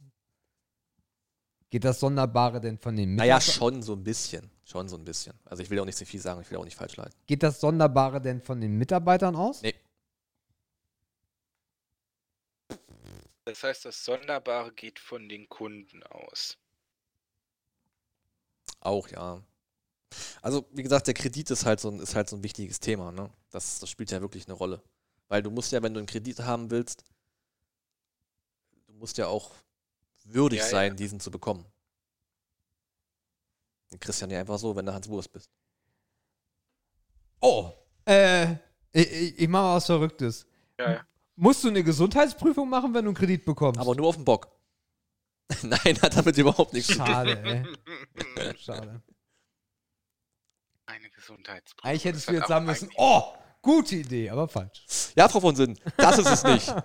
Geht 1.70 1.84
das 1.84 2.00
Sonderbare 2.00 2.62
denn 2.62 2.78
von 2.78 2.96
den 2.96 3.16
Naja, 3.16 3.36
Mitarbeitern? 3.36 3.54
schon 3.54 3.84
so 3.84 3.94
ein 3.94 4.04
bisschen. 4.04 4.50
Schon 4.64 4.88
so 4.88 4.96
ein 4.98 5.04
bisschen. 5.06 5.34
Also 5.46 5.62
ich 5.62 5.70
will 5.70 5.80
auch 5.80 5.86
nicht 5.86 5.98
zu 5.98 6.06
viel 6.06 6.20
sagen, 6.22 6.42
ich 6.42 6.50
will 6.50 6.58
auch 6.58 6.64
nicht 6.64 6.76
falsch 6.78 6.96
leiten. 6.96 7.14
Geht 7.28 7.44
das 7.44 7.60
Sonderbare 7.60 8.22
denn 8.22 8.42
von 8.42 8.62
den 8.62 8.78
Mitarbeitern 8.78 9.36
aus? 9.36 9.62
Nee. 9.62 9.76
Das 13.46 13.64
heißt, 13.64 13.86
das 13.86 14.04
Sonderbare 14.04 14.72
geht 14.74 15.00
von 15.00 15.30
den 15.30 15.48
Kunden 15.50 16.02
aus. 16.04 16.58
Auch, 18.80 19.08
ja. 19.10 19.42
Also, 20.42 20.66
wie 20.72 20.84
gesagt, 20.84 21.08
der 21.08 21.14
Kredit 21.14 21.52
ist 21.52 21.66
halt 21.66 21.80
so 21.80 21.90
ein, 21.90 22.00
ist 22.00 22.16
halt 22.16 22.30
so 22.30 22.36
ein 22.38 22.44
wichtiges 22.44 22.80
Thema, 22.80 23.12
ne? 23.12 23.30
Das, 23.52 23.80
das 23.80 23.90
spielt 23.90 24.12
ja 24.12 24.22
wirklich 24.22 24.46
eine 24.48 24.54
Rolle. 24.54 24.82
Weil 25.28 25.44
du 25.44 25.52
musst 25.52 25.72
ja, 25.72 25.82
wenn 25.84 25.94
du 25.94 26.00
einen 26.00 26.08
Kredit 26.08 26.40
haben 26.40 26.72
willst, 26.72 27.04
du 28.88 28.94
musst 28.94 29.18
ja 29.18 29.28
auch 29.28 29.52
würdig 30.26 30.60
Ja, 30.60 30.66
ja. 30.66 30.72
sein, 30.72 30.96
diesen 30.96 31.20
zu 31.20 31.32
bekommen. 31.32 31.66
Den 33.92 34.00
kriegst 34.00 34.22
du 34.22 34.24
ja 34.24 34.28
nicht 34.28 34.38
einfach 34.38 34.60
so, 34.60 34.76
wenn 34.76 34.86
du 34.86 34.94
Hans 34.94 35.08
Wurst 35.08 35.32
bist. 35.32 35.50
Oh, 37.40 37.72
äh, 38.06 38.54
ich, 38.92 39.40
ich, 39.40 39.48
mache 39.48 39.64
mal 39.64 39.76
was 39.76 39.86
Verrücktes. 39.86 40.48
Ja, 40.80 40.92
ja. 40.94 41.08
Musst 41.36 41.64
du 41.64 41.68
eine 41.68 41.84
Gesundheitsprüfung 41.84 42.70
machen, 42.70 42.94
wenn 42.94 43.06
du 43.06 43.10
einen 43.10 43.18
Kredit 43.18 43.46
bekommst? 43.46 43.80
Aber 43.80 43.94
nur 43.96 44.08
auf 44.08 44.16
den 44.16 44.26
Bock. 44.26 44.50
Nein, 45.62 46.02
hat 46.02 46.16
damit 46.16 46.38
überhaupt 46.38 46.74
nichts 46.74 46.88
zu 46.88 46.96
tun. 46.96 47.06
Schade, 47.06 47.44
ey. 47.44 48.58
Schade. 48.58 49.02
Eine 50.86 51.10
Gesundheitsprüfung. 51.10 51.90
Eigentlich 51.90 52.06
hättest 52.06 52.30
du 52.30 52.34
jetzt 52.34 52.48
sagen 52.48 52.66
müssen, 52.66 52.90
oh, 52.96 53.34
gute 53.62 53.96
Idee, 53.96 54.30
aber 54.30 54.48
falsch. 54.48 55.12
Ja, 55.16 55.28
Frau 55.28 55.40
von 55.40 55.56
Sinn, 55.56 55.78
das 55.98 56.18
ist 56.20 56.30
es 56.30 56.44
nicht. 56.44 56.74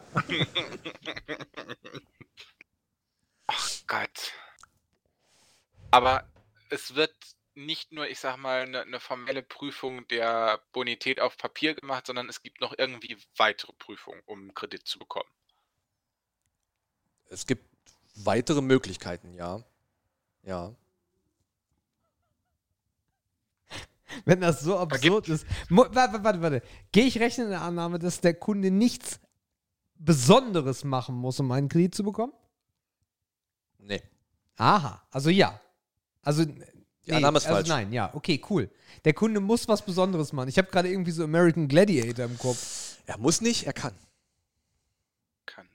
Gott. 3.87 4.33
Aber 5.91 6.25
es 6.71 6.95
wird 6.95 7.15
nicht 7.55 7.93
nur, 7.93 8.09
ich 8.09 8.19
sag 8.21 8.37
mal, 8.37 8.63
eine, 8.63 8.83
eine 8.83 9.01
formelle 9.01 9.43
Prüfung 9.43 10.07
der 10.09 10.61
Bonität 10.73 11.21
auf 11.21 11.37
Papier 11.37 11.75
gemacht, 11.75 12.07
sondern 12.07 12.29
es 12.29 12.43
gibt 12.43 12.61
noch 12.61 12.75
irgendwie 12.79 13.17
weitere 13.37 13.73
Prüfungen, 13.73 14.23
um 14.27 14.41
einen 14.41 14.55
Kredit 14.55 14.87
zu 14.87 14.99
bekommen. 14.99 15.29
Es 17.29 17.47
gibt 17.47 17.65
weitere 18.15 18.61
Möglichkeiten, 18.61 19.35
ja. 19.35 19.63
Ja. 20.43 20.75
Wenn 24.25 24.41
das 24.41 24.61
so 24.61 24.79
absurd 24.79 25.29
ist. 25.29 25.47
Warte, 25.69 26.25
warte, 26.25 26.43
warte. 26.43 26.63
Gehe 26.93 27.05
ich 27.05 27.19
rechnen 27.21 27.47
in 27.47 27.53
der 27.53 27.63
Annahme, 27.63 27.99
dass 27.99 28.21
der 28.21 28.35
Kunde 28.35 28.71
nichts 28.71 29.21
Besonderes 29.97 30.83
machen 30.85 31.15
muss, 31.15 31.41
um 31.41 31.51
einen 31.53 31.69
Kredit 31.69 31.95
zu 31.95 32.05
bekommen? 32.05 32.33
Nee. 33.83 34.03
Aha, 34.57 35.03
also 35.11 35.31
ja. 35.31 35.61
Also, 36.23 36.45
Die 36.45 37.13
Annahme 37.13 37.39
ist 37.39 37.47
also 37.47 37.57
falsch. 37.57 37.69
nein, 37.69 37.93
ja, 37.93 38.15
okay, 38.15 38.43
cool. 38.51 38.71
Der 39.05 39.15
Kunde 39.15 39.41
muss 39.41 39.69
was 39.69 39.85
Besonderes 39.85 40.33
machen. 40.33 40.49
Ich 40.49 40.59
habe 40.59 40.71
gerade 40.71 40.89
irgendwie 40.89 41.13
so 41.13 41.25
American 41.25 41.69
Gladiator 41.69 42.27
im 42.27 42.39
Kopf. 42.39 42.99
Er 43.07 43.19
muss 43.19 43.41
nicht, 43.41 43.67
er 43.67 43.73
kann. 43.73 43.95
kann. 45.47 45.69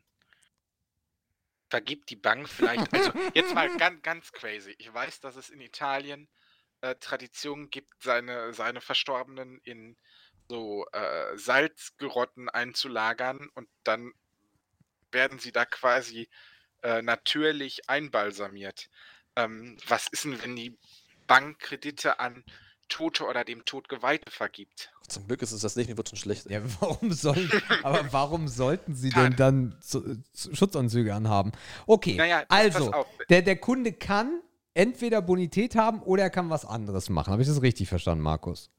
Vergibt 1.70 2.10
die 2.10 2.16
Bank 2.16 2.48
vielleicht, 2.48 2.94
also 2.94 3.12
jetzt 3.34 3.54
mal 3.56 3.70
ganz, 3.78 4.02
ganz 4.04 4.32
crazy. 4.32 4.76
Ich 4.78 4.94
weiß, 4.94 5.20
dass 5.20 5.36
es 5.36 5.50
in 5.50 5.62
Italien 5.62 6.28
äh, 6.82 6.96
Traditionen 6.96 7.70
gibt, 7.72 7.92
seine, 8.04 8.54
seine 8.54 8.82
Verstorbenen 8.82 9.60
in 9.64 9.98
so 10.48 10.86
äh, 10.92 11.36
Salzgerotten 11.38 12.50
einzulagern 12.50 13.50
und 13.56 13.68
dann 13.84 14.14
werden 15.12 15.40
sie 15.40 15.52
da 15.52 15.66
quasi 15.66 16.30
äh, 16.86 17.02
natürlich 17.02 17.90
einbalsamiert. 17.90 18.90
Ähm, 19.36 19.78
was 19.88 20.08
ist 20.08 20.24
denn, 20.26 20.42
wenn 20.44 20.56
die 20.56 20.78
Bank 21.28 21.60
Kredite 21.60 22.20
an 22.20 22.44
Tote 22.88 23.26
oder 23.26 23.44
dem 23.44 23.66
Tod 23.66 23.90
Geweihte 23.90 24.30
vergibt? 24.32 24.92
Zum 25.08 25.26
Glück 25.28 25.42
ist 25.42 25.52
es 25.52 25.62
das 25.62 25.76
nicht, 25.76 25.90
mir 25.90 25.98
wird 25.98 26.10
schon 26.10 26.20
schlecht. 26.20 26.50
Ja, 26.50 26.62
warum 26.80 27.12
sollen, 27.12 27.52
aber 27.84 28.06
warum 28.14 28.48
sollten 28.48 28.94
sie 28.96 29.10
denn 29.10 29.36
dann 29.36 29.76
zu, 29.82 30.22
zu 30.32 30.56
Schutzanzüge 30.56 31.14
anhaben? 31.14 31.52
Okay, 31.88 32.16
Naja, 32.16 32.46
pass- 32.48 32.48
pass 32.68 32.76
also, 32.76 32.92
auf. 32.92 33.08
der, 33.30 33.42
der 33.42 33.56
Kunde 33.58 33.92
kann 33.92 34.42
entweder 34.76 35.22
Bonität 35.24 35.76
haben 35.76 36.02
oder 36.04 36.24
er 36.24 36.30
kann 36.30 36.50
was 36.52 36.66
anderes 36.66 37.10
machen. 37.10 37.32
Habe 37.32 37.42
ich 37.42 37.48
das 37.48 37.62
richtig 37.62 37.90
verstanden, 37.90 38.24
Markus? 38.24 38.70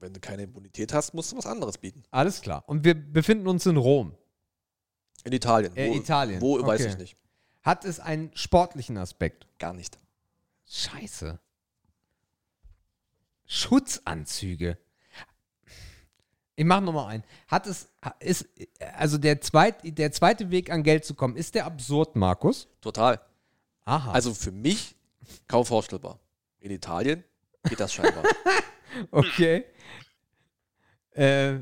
Wenn 0.00 0.12
du 0.14 0.20
keine 0.20 0.46
Bonität 0.46 0.92
hast, 0.94 1.12
musst 1.14 1.32
du 1.32 1.36
was 1.36 1.46
anderes 1.46 1.78
bieten. 1.78 2.02
Alles 2.10 2.40
klar. 2.40 2.64
Und 2.66 2.84
wir 2.84 2.94
befinden 2.94 3.46
uns 3.46 3.66
in 3.66 3.76
Rom. 3.76 4.14
In 5.24 5.32
Italien. 5.32 5.76
Äh, 5.76 5.90
wo, 5.90 5.94
Italien, 5.94 6.40
Wo, 6.40 6.66
weiß 6.66 6.80
okay. 6.80 6.90
ich 6.92 6.98
nicht. 6.98 7.16
Hat 7.66 7.84
es 7.84 7.98
einen 7.98 8.30
sportlichen 8.36 8.96
Aspekt? 8.96 9.48
Gar 9.58 9.72
nicht. 9.72 9.98
Scheiße. 10.68 11.40
Schutzanzüge. 13.44 14.78
Ich 16.54 16.64
mache 16.64 16.82
nochmal 16.82 17.08
ein. 17.08 17.24
Hat 17.48 17.66
es, 17.66 17.88
ist, 18.20 18.48
also 18.94 19.18
der, 19.18 19.40
zweit, 19.40 19.78
der 19.82 20.12
zweite 20.12 20.52
Weg 20.52 20.70
an 20.70 20.84
Geld 20.84 21.04
zu 21.04 21.14
kommen, 21.14 21.34
ist 21.34 21.56
der 21.56 21.66
absurd, 21.66 22.14
Markus? 22.14 22.68
Total. 22.80 23.20
Aha. 23.84 24.12
Also 24.12 24.32
für 24.32 24.52
mich 24.52 24.94
kaum 25.48 25.66
vorstellbar. 25.66 26.20
In 26.60 26.70
Italien 26.70 27.24
geht 27.64 27.80
das 27.80 27.92
scheinbar. 27.92 28.22
Okay. 29.10 29.64
Äh, 31.10 31.58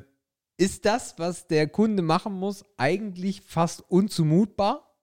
ist 0.57 0.85
das, 0.85 1.19
was 1.19 1.49
der 1.49 1.67
Kunde 1.67 2.01
machen 2.03 2.35
muss, 2.35 2.65
eigentlich 2.77 3.41
fast 3.41 3.81
unzumutbar? 3.91 4.94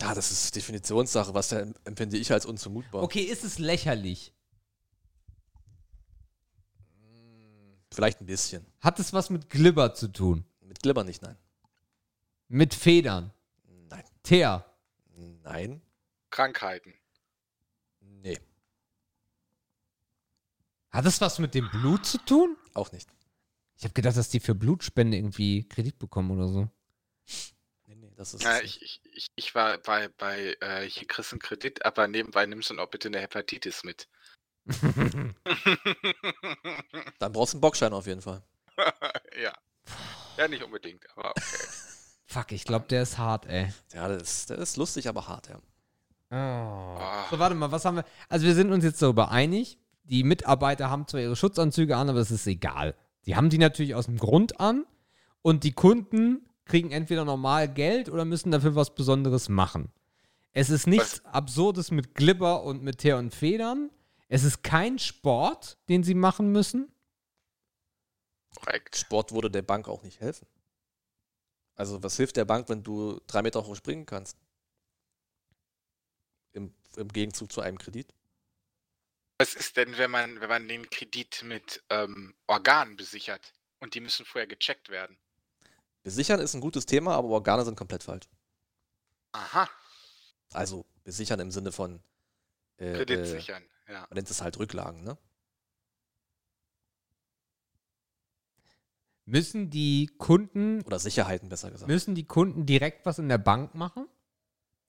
Ja, 0.00 0.14
das 0.14 0.30
ist 0.30 0.54
Definitionssache. 0.56 1.34
Was 1.34 1.48
da 1.48 1.66
empfinde 1.84 2.16
ich 2.16 2.32
als 2.32 2.46
unzumutbar. 2.46 3.02
Okay, 3.02 3.22
ist 3.22 3.44
es 3.44 3.58
lächerlich? 3.58 4.32
Vielleicht 7.92 8.20
ein 8.20 8.26
bisschen. 8.26 8.66
Hat 8.80 8.98
es 8.98 9.12
was 9.12 9.30
mit 9.30 9.50
Glibber 9.50 9.94
zu 9.94 10.08
tun? 10.08 10.44
Mit 10.60 10.82
Glibber 10.82 11.04
nicht, 11.04 11.22
nein. 11.22 11.36
Mit 12.48 12.74
Federn? 12.74 13.32
Nein. 13.88 14.04
Teer? 14.24 14.64
Nein. 15.44 15.80
Krankheiten. 16.30 16.92
Nee. 18.00 18.40
Hat 20.90 21.06
es 21.06 21.20
was 21.20 21.38
mit 21.38 21.54
dem 21.54 21.70
Blut 21.70 22.04
zu 22.04 22.18
tun? 22.18 22.56
Auch 22.74 22.90
nicht. 22.90 23.08
Ich 23.76 23.84
habe 23.84 23.94
gedacht, 23.94 24.16
dass 24.16 24.28
die 24.28 24.40
für 24.40 24.54
Blutspende 24.54 25.16
irgendwie 25.16 25.68
Kredit 25.68 25.98
bekommen 25.98 26.32
oder 26.32 26.48
so. 26.48 26.68
Das 28.24 28.32
ist. 28.32 28.42
Ja, 28.42 28.58
ich, 28.60 28.80
ich, 28.80 29.02
ich, 29.12 29.26
ich 29.36 29.54
war 29.54 29.76
bei, 29.76 30.08
bei 30.16 30.56
äh, 30.60 30.88
hier 30.88 31.06
kriegst 31.06 31.32
einen 31.32 31.40
Kredit, 31.40 31.84
aber 31.84 32.08
nebenbei 32.08 32.46
nimmst 32.46 32.70
du 32.70 32.74
noch 32.74 32.86
bitte 32.86 33.08
eine 33.08 33.20
Hepatitis 33.20 33.84
mit. 33.84 34.08
Dann 37.18 37.32
brauchst 37.32 37.52
du 37.52 37.56
einen 37.56 37.60
Bockschein 37.60 37.92
auf 37.92 38.06
jeden 38.06 38.22
Fall. 38.22 38.42
ja. 39.42 39.52
Ja, 40.38 40.48
nicht 40.48 40.62
unbedingt, 40.62 41.04
aber 41.14 41.32
okay. 41.32 41.66
Fuck, 42.24 42.52
ich 42.52 42.64
glaube, 42.64 42.86
der 42.88 43.02
ist 43.02 43.18
hart, 43.18 43.44
ey. 43.44 43.70
Ja, 43.92 44.08
das 44.08 44.22
ist, 44.22 44.48
das 44.50 44.58
ist 44.58 44.78
lustig, 44.78 45.06
aber 45.06 45.28
hart, 45.28 45.50
ja. 45.50 45.60
Ah. 46.34 47.26
So, 47.30 47.38
warte 47.38 47.54
mal, 47.54 47.70
was 47.70 47.84
haben 47.84 47.96
wir? 47.96 48.06
Also, 48.30 48.46
wir 48.46 48.54
sind 48.54 48.72
uns 48.72 48.84
jetzt 48.84 49.02
darüber 49.02 49.30
einig. 49.30 49.78
Die 50.04 50.24
Mitarbeiter 50.24 50.88
haben 50.88 51.06
zwar 51.06 51.20
ihre 51.20 51.36
Schutzanzüge 51.36 51.94
an, 51.94 52.08
aber 52.08 52.20
es 52.20 52.30
ist 52.30 52.46
egal. 52.46 52.94
Die 53.26 53.36
haben 53.36 53.50
die 53.50 53.58
natürlich 53.58 53.94
aus 53.94 54.06
dem 54.06 54.16
Grund 54.16 54.60
an 54.60 54.86
und 55.42 55.62
die 55.62 55.72
Kunden 55.72 56.48
kriegen 56.64 56.90
entweder 56.90 57.24
normal 57.24 57.72
Geld 57.72 58.08
oder 58.08 58.24
müssen 58.24 58.50
dafür 58.50 58.74
was 58.74 58.94
Besonderes 58.94 59.48
machen. 59.48 59.92
Es 60.52 60.70
ist 60.70 60.86
nichts 60.86 61.24
Absurdes 61.24 61.90
mit 61.90 62.14
Glibber 62.14 62.62
und 62.62 62.82
mit 62.82 62.98
Teer 62.98 63.18
und 63.18 63.34
Federn. 63.34 63.90
Es 64.28 64.44
ist 64.44 64.62
kein 64.62 64.98
Sport, 64.98 65.76
den 65.88 66.04
sie 66.04 66.14
machen 66.14 66.52
müssen. 66.52 66.92
Korrekt. 68.54 68.96
Sport 68.96 69.32
würde 69.32 69.50
der 69.50 69.62
Bank 69.62 69.88
auch 69.88 70.02
nicht 70.02 70.20
helfen. 70.20 70.46
Also, 71.74 72.02
was 72.02 72.16
hilft 72.16 72.36
der 72.36 72.44
Bank, 72.44 72.68
wenn 72.68 72.84
du 72.84 73.20
drei 73.26 73.42
Meter 73.42 73.66
hoch 73.66 73.74
springen 73.74 74.06
kannst? 74.06 74.38
Im, 76.52 76.72
Im 76.96 77.08
Gegenzug 77.08 77.50
zu 77.50 77.60
einem 77.60 77.78
Kredit? 77.78 78.14
Was 79.38 79.56
ist 79.56 79.76
denn, 79.76 79.98
wenn 79.98 80.12
man, 80.12 80.40
wenn 80.40 80.48
man 80.48 80.68
den 80.68 80.88
Kredit 80.88 81.42
mit 81.42 81.82
ähm, 81.90 82.34
Organen 82.46 82.96
besichert 82.96 83.52
und 83.80 83.94
die 83.94 84.00
müssen 84.00 84.24
vorher 84.24 84.46
gecheckt 84.46 84.88
werden? 84.88 85.18
Besichern 86.04 86.38
ist 86.38 86.54
ein 86.54 86.60
gutes 86.60 86.86
Thema, 86.86 87.14
aber 87.16 87.28
Organe 87.28 87.64
sind 87.64 87.76
komplett 87.76 88.02
falsch. 88.04 88.28
Aha, 89.32 89.68
Also, 90.52 90.84
besichern 91.02 91.40
im 91.40 91.50
Sinne 91.50 91.72
von. 91.72 92.00
Äh, 92.76 92.92
Kredit 92.92 93.18
äh, 93.20 93.24
sichern, 93.26 93.64
ja. 93.88 94.02
Man 94.02 94.10
nennt 94.12 94.30
es 94.30 94.40
halt 94.40 94.58
Rücklagen, 94.58 95.02
ne? 95.02 95.18
Müssen 99.24 99.70
die 99.70 100.06
Kunden, 100.18 100.82
Oder 100.82 100.98
Sicherheiten, 100.98 101.48
besser 101.48 101.70
gesagt. 101.70 101.88
müssen 101.88 102.14
die 102.14 102.26
Kunden 102.26 102.66
direkt 102.66 103.06
was 103.06 103.18
in 103.18 103.28
der 103.30 103.38
Bank 103.38 103.74
machen? 103.74 104.06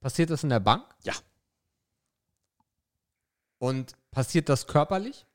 Passiert 0.02 0.30
das 0.30 0.44
in 0.44 0.50
der 0.50 0.60
Bank? 0.60 0.86
Ja. 1.04 1.14
Und 3.58 3.96
passiert 4.12 4.50
das 4.50 4.68
körperlich? 4.68 5.26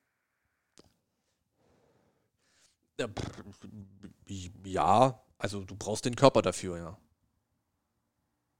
Ja, 4.65 5.25
also 5.40 5.64
du 5.64 5.74
brauchst 5.74 6.04
den 6.04 6.16
Körper 6.16 6.42
dafür, 6.42 6.76
ja. 6.76 6.98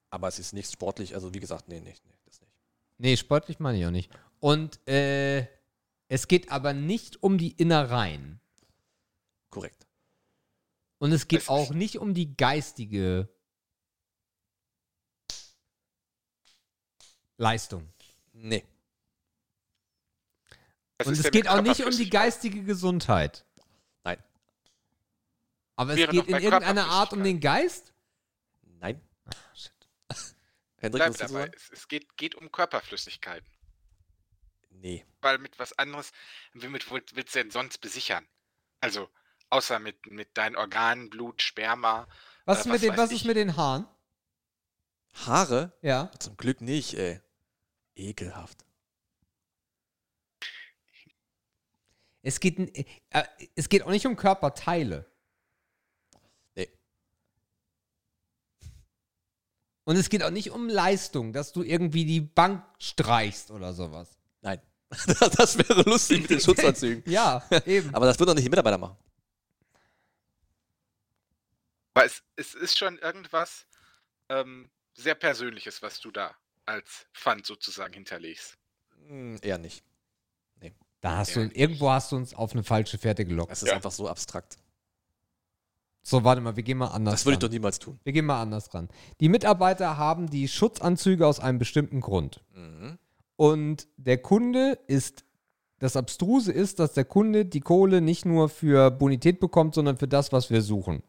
Aber 0.09 0.28
es 0.28 0.39
ist 0.39 0.55
nicht 0.55 0.73
sportlich, 0.73 1.15
also 1.15 1.34
wie 1.34 1.41
gesagt, 1.41 1.68
nee, 1.68 1.81
nicht, 1.81 2.05
nee, 2.07 2.15
das 2.25 2.41
nicht. 2.41 2.52
Nee, 2.99 3.17
sportlich 3.17 3.60
meine 3.60 3.78
ich 3.78 3.86
auch 3.86 3.91
nicht. 3.91 4.10
Und 4.41 4.86
äh, 4.89 5.47
es 6.09 6.26
geht 6.26 6.50
aber 6.50 6.73
nicht 6.73 7.23
um 7.23 7.36
die 7.36 7.52
Innereien. 7.52 8.41
Korrekt. 9.50 9.86
Und 10.99 11.12
es 11.12 11.28
geht 11.28 11.49
auch 11.49 11.70
nicht 11.70 11.99
um 11.99 12.15
die 12.15 12.34
geistige 12.34 13.28
Leistung. 17.36 17.92
Nee. 18.33 18.65
Und 21.05 21.12
es 21.18 21.31
geht 21.31 21.49
auch 21.49 21.62
nicht 21.62 21.84
um 21.84 21.91
die 21.91 22.10
geistige 22.10 22.65
Gesundheit. 22.65 23.47
Aber 25.81 25.94
es 25.94 26.10
geht 26.10 26.26
in 26.28 26.36
irgendeiner 26.36 26.89
Art 26.89 27.15
um 27.15 27.25
den 27.25 27.41
Geist? 27.41 27.94
Nein. 28.81 29.00
Ah, 29.25 29.31
shit. 29.55 29.73
Hendrik, 30.76 31.02
Bleib 31.05 31.17
dabei. 31.17 31.50
Es, 31.57 31.70
es 31.70 31.89
geht, 31.89 32.18
geht 32.18 32.34
um 32.34 32.52
Körperflüssigkeiten. 32.52 33.49
Nee. 34.68 35.07
Weil 35.23 35.39
mit 35.39 35.59
was 35.59 35.73
anderes, 35.78 36.12
womit 36.52 36.91
willst 36.91 37.34
du 37.34 37.39
denn 37.39 37.50
sonst 37.50 37.78
besichern? 37.81 38.28
Also, 38.83 39.09
außer 39.49 39.78
mit, 39.78 40.05
mit 40.10 40.36
deinen 40.36 40.55
Organen, 40.57 41.09
Blut, 41.09 41.41
Sperma. 41.41 42.07
Was, 42.44 42.59
Äh, 42.59 42.60
ist 42.60 42.67
mit 42.67 42.75
was 42.75 42.81
den, 42.83 42.97
was 42.99 43.10
ist 43.12 43.17
ich. 43.17 43.25
mit 43.25 43.36
den 43.39 43.57
Haaren? 43.57 43.86
Haare? 45.15 45.73
Ja. 45.81 46.10
Zum 46.18 46.36
Glück 46.36 46.60
nicht, 46.60 46.92
ey. 46.92 47.23
Ekelhaft. 47.94 48.67
Es 52.20 52.39
geht, 52.39 52.59
äh, 52.59 52.84
es 53.55 53.70
geht 53.70 53.83
auch 53.83 53.91
nicht 53.91 54.07
um 54.07 54.17
Körperteile. 54.17 55.10
Und 59.91 59.97
es 59.97 60.09
geht 60.09 60.23
auch 60.23 60.31
nicht 60.31 60.52
um 60.52 60.69
Leistung, 60.69 61.33
dass 61.33 61.52
du 61.52 61.65
irgendwie 61.65 62.05
die 62.05 62.20
Bank 62.20 62.62
streichst 62.78 63.51
oder 63.51 63.75
sowas. 63.75 64.17
Nein. 64.41 64.62
das 65.36 65.59
wäre 65.59 65.83
lustig 65.83 66.20
mit 66.20 66.31
den 66.31 66.41
Schutzanzügen. 66.41 67.02
Ja, 67.10 67.44
eben. 67.67 67.93
Aber 67.93 68.07
das 68.07 68.17
würden 68.17 68.28
doch 68.28 68.35
nicht 68.36 68.44
die 68.44 68.51
Mitarbeiter 68.51 68.78
machen. 68.78 68.97
Aber 71.93 72.05
es, 72.05 72.23
es 72.36 72.55
ist 72.55 72.78
schon 72.78 72.99
irgendwas 72.99 73.67
ähm, 74.28 74.70
sehr 74.94 75.17
Persönliches, 75.17 75.83
was 75.83 75.99
du 75.99 76.12
da 76.12 76.36
als 76.67 77.07
Pfand 77.12 77.44
sozusagen 77.44 77.93
hinterlegst. 77.94 78.57
Hm, 79.09 79.41
eher 79.43 79.59
nicht. 79.59 79.83
Da 81.01 81.17
hast 81.17 81.35
du, 81.35 81.41
Ja. 81.41 81.51
irgendwo 81.52 81.91
hast 81.91 82.12
du 82.12 82.17
uns 82.17 82.33
auf 82.33 82.52
eine 82.52 82.62
falsche 82.62 82.97
Fährte 82.97 83.25
gelockt. 83.25 83.51
Es 83.51 83.65
ist 83.65 83.70
Ja. 83.70 83.75
einfach 83.75 83.91
so 83.91 84.07
abstrakt. 84.07 84.57
So, 86.03 86.25
warte 86.25 86.41
mal, 86.41 86.57
wir 86.57 86.62
gehen 86.62 86.79
mal 86.79 86.89
anders 86.89 87.15
Das 87.15 87.27
würde 87.27 87.35
ich 87.35 87.43
ran. 87.43 87.49
doch 87.51 87.53
niemals 87.53 87.79
tun. 87.79 88.01
Wir 88.05 88.12
gehen 88.12 88.25
mal 88.27 88.41
anders 88.41 88.73
ran. 88.73 88.89
Die 89.20 89.29
Mitarbeiter 89.29 89.97
haben 89.99 90.29
die 90.31 90.49
Schutzanzüge 90.49 91.27
aus 91.27 91.41
einem 91.41 91.59
bestimmten 91.59 92.01
Grund. 92.01 92.43
Mhm. 92.55 92.99
Und 93.37 93.87
der 93.97 94.19
Kunde 94.19 94.79
ist, 94.87 95.25
das 95.79 95.97
Abstruse 95.97 96.53
ist, 96.53 96.79
dass 96.79 96.93
der 96.95 97.05
Kunde 97.05 97.45
die 97.47 97.61
Kohle 97.61 98.01
nicht 98.01 98.25
nur 98.25 98.49
für 98.49 98.91
Bonität 98.91 99.41
bekommt, 99.41 99.75
sondern 99.75 99.97
für 99.99 100.09
das, 100.09 100.33
was 100.33 100.51
wir 100.51 100.62
suchen. 100.62 101.03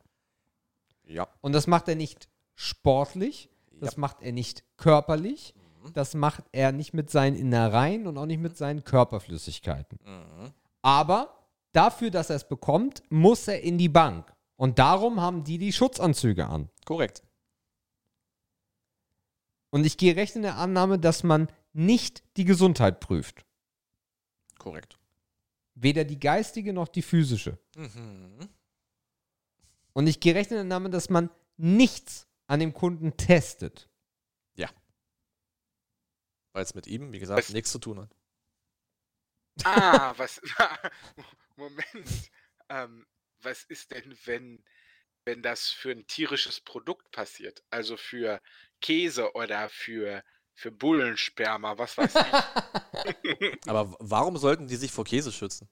Ja. 1.05 1.27
Und 1.41 1.53
das 1.53 1.67
macht 1.67 1.87
er 1.87 1.95
nicht 1.95 2.27
sportlich, 2.55 3.49
das 3.79 3.95
Ja. 3.95 3.99
macht 3.99 4.21
er 4.21 4.31
nicht 4.31 4.63
körperlich, 4.77 5.53
Mhm. 5.83 5.93
das 5.93 6.13
macht 6.13 6.43
er 6.51 6.71
nicht 6.71 6.93
mit 6.93 7.09
seinen 7.09 7.35
Innereien 7.35 8.07
und 8.07 8.17
auch 8.17 8.25
nicht 8.25 8.39
mit 8.41 8.55
seinen 8.57 8.83
Körperflüssigkeiten. 8.83 9.99
Mhm. 10.05 10.51
Aber 10.81 11.33
dafür, 11.73 12.11
dass 12.11 12.29
er 12.29 12.35
es 12.37 12.47
bekommt, 12.47 13.03
muss 13.09 13.47
er 13.47 13.61
in 13.61 13.77
die 13.77 13.89
Bank. 13.89 14.31
Und 14.61 14.77
darum 14.77 15.19
haben 15.19 15.43
die 15.43 15.57
die 15.57 15.73
Schutzanzüge 15.73 16.45
an. 16.45 16.69
Korrekt. 16.85 17.23
Und 19.71 19.85
ich 19.85 19.97
gehe 19.97 20.15
recht 20.15 20.35
in 20.35 20.43
der 20.43 20.57
Annahme, 20.57 20.99
dass 20.99 21.23
man 21.23 21.51
nicht 21.73 22.21
die 22.37 22.45
Gesundheit 22.45 22.99
prüft. 22.99 23.43
Korrekt. 24.59 24.99
Weder 25.73 26.03
die 26.03 26.19
geistige 26.19 26.73
noch 26.73 26.89
die 26.89 27.01
physische. 27.01 27.57
Mhm. 27.75 28.49
Und 29.93 30.05
ich 30.05 30.19
gehe 30.19 30.35
recht 30.35 30.51
in 30.51 30.55
der 30.57 30.61
Annahme, 30.61 30.91
dass 30.91 31.09
man 31.09 31.31
nichts 31.57 32.27
an 32.45 32.59
dem 32.59 32.73
Kunden 32.73 33.17
testet. 33.17 33.87
Weil 36.53 36.63
es 36.63 36.75
mit 36.75 36.85
ihm, 36.85 37.13
wie 37.13 37.19
gesagt, 37.19 37.39
Es- 37.39 37.53
nichts 37.53 37.71
zu 37.71 37.79
tun 37.79 37.97
hat. 37.97 38.13
Ah, 39.63 40.13
was. 40.17 40.41
Moment. 41.55 42.29
Ähm, 42.67 43.05
was 43.43 43.63
ist 43.63 43.91
denn, 43.91 44.17
wenn, 44.25 44.63
wenn 45.25 45.41
das 45.41 45.69
für 45.69 45.91
ein 45.91 46.07
tierisches 46.07 46.59
Produkt 46.59 47.11
passiert? 47.11 47.63
Also 47.69 47.97
für 47.97 48.41
Käse 48.81 49.33
oder 49.33 49.69
für, 49.69 50.23
für 50.53 50.71
Bullensperma, 50.71 51.77
was 51.77 51.97
weiß 51.97 52.15
ich. 52.15 53.67
Aber 53.67 53.95
warum 53.99 54.37
sollten 54.37 54.67
die 54.67 54.75
sich 54.75 54.91
vor 54.91 55.05
Käse 55.05 55.31
schützen? 55.31 55.69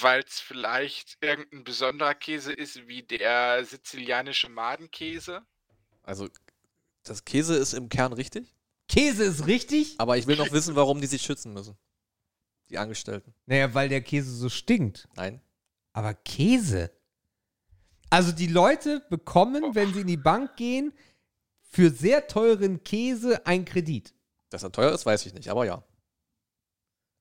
Weil 0.00 0.22
es 0.22 0.40
vielleicht 0.40 1.18
irgendein 1.20 1.64
besonderer 1.64 2.14
Käse 2.14 2.52
ist, 2.52 2.88
wie 2.88 3.02
der 3.02 3.62
sizilianische 3.64 4.48
Madenkäse. 4.48 5.44
Also, 6.02 6.28
das 7.02 7.24
Käse 7.24 7.56
ist 7.56 7.74
im 7.74 7.90
Kern 7.90 8.14
richtig, 8.14 8.54
Käse 8.88 9.24
ist 9.24 9.46
richtig? 9.46 9.94
aber 9.98 10.16
ich 10.16 10.26
will 10.26 10.36
noch 10.36 10.50
wissen, 10.50 10.76
warum 10.76 11.00
die 11.00 11.06
sich 11.06 11.22
schützen 11.22 11.52
müssen. 11.52 11.76
Die 12.70 12.78
Angestellten. 12.78 13.34
Naja, 13.46 13.74
weil 13.74 13.88
der 13.88 14.00
Käse 14.00 14.32
so 14.34 14.48
stinkt. 14.48 15.08
Nein. 15.16 15.40
Aber 15.92 16.14
Käse. 16.14 16.90
Also 18.08 18.32
die 18.32 18.46
Leute 18.46 19.00
bekommen, 19.10 19.74
wenn 19.74 19.92
sie 19.92 20.00
in 20.02 20.06
die 20.06 20.16
Bank 20.16 20.56
gehen, 20.56 20.92
für 21.62 21.90
sehr 21.90 22.26
teuren 22.26 22.82
Käse 22.84 23.44
einen 23.46 23.64
Kredit. 23.64 24.14
Dass 24.50 24.62
er 24.62 24.72
teuer 24.72 24.92
ist, 24.92 25.06
weiß 25.06 25.26
ich 25.26 25.34
nicht, 25.34 25.48
aber 25.48 25.64
ja. 25.66 25.82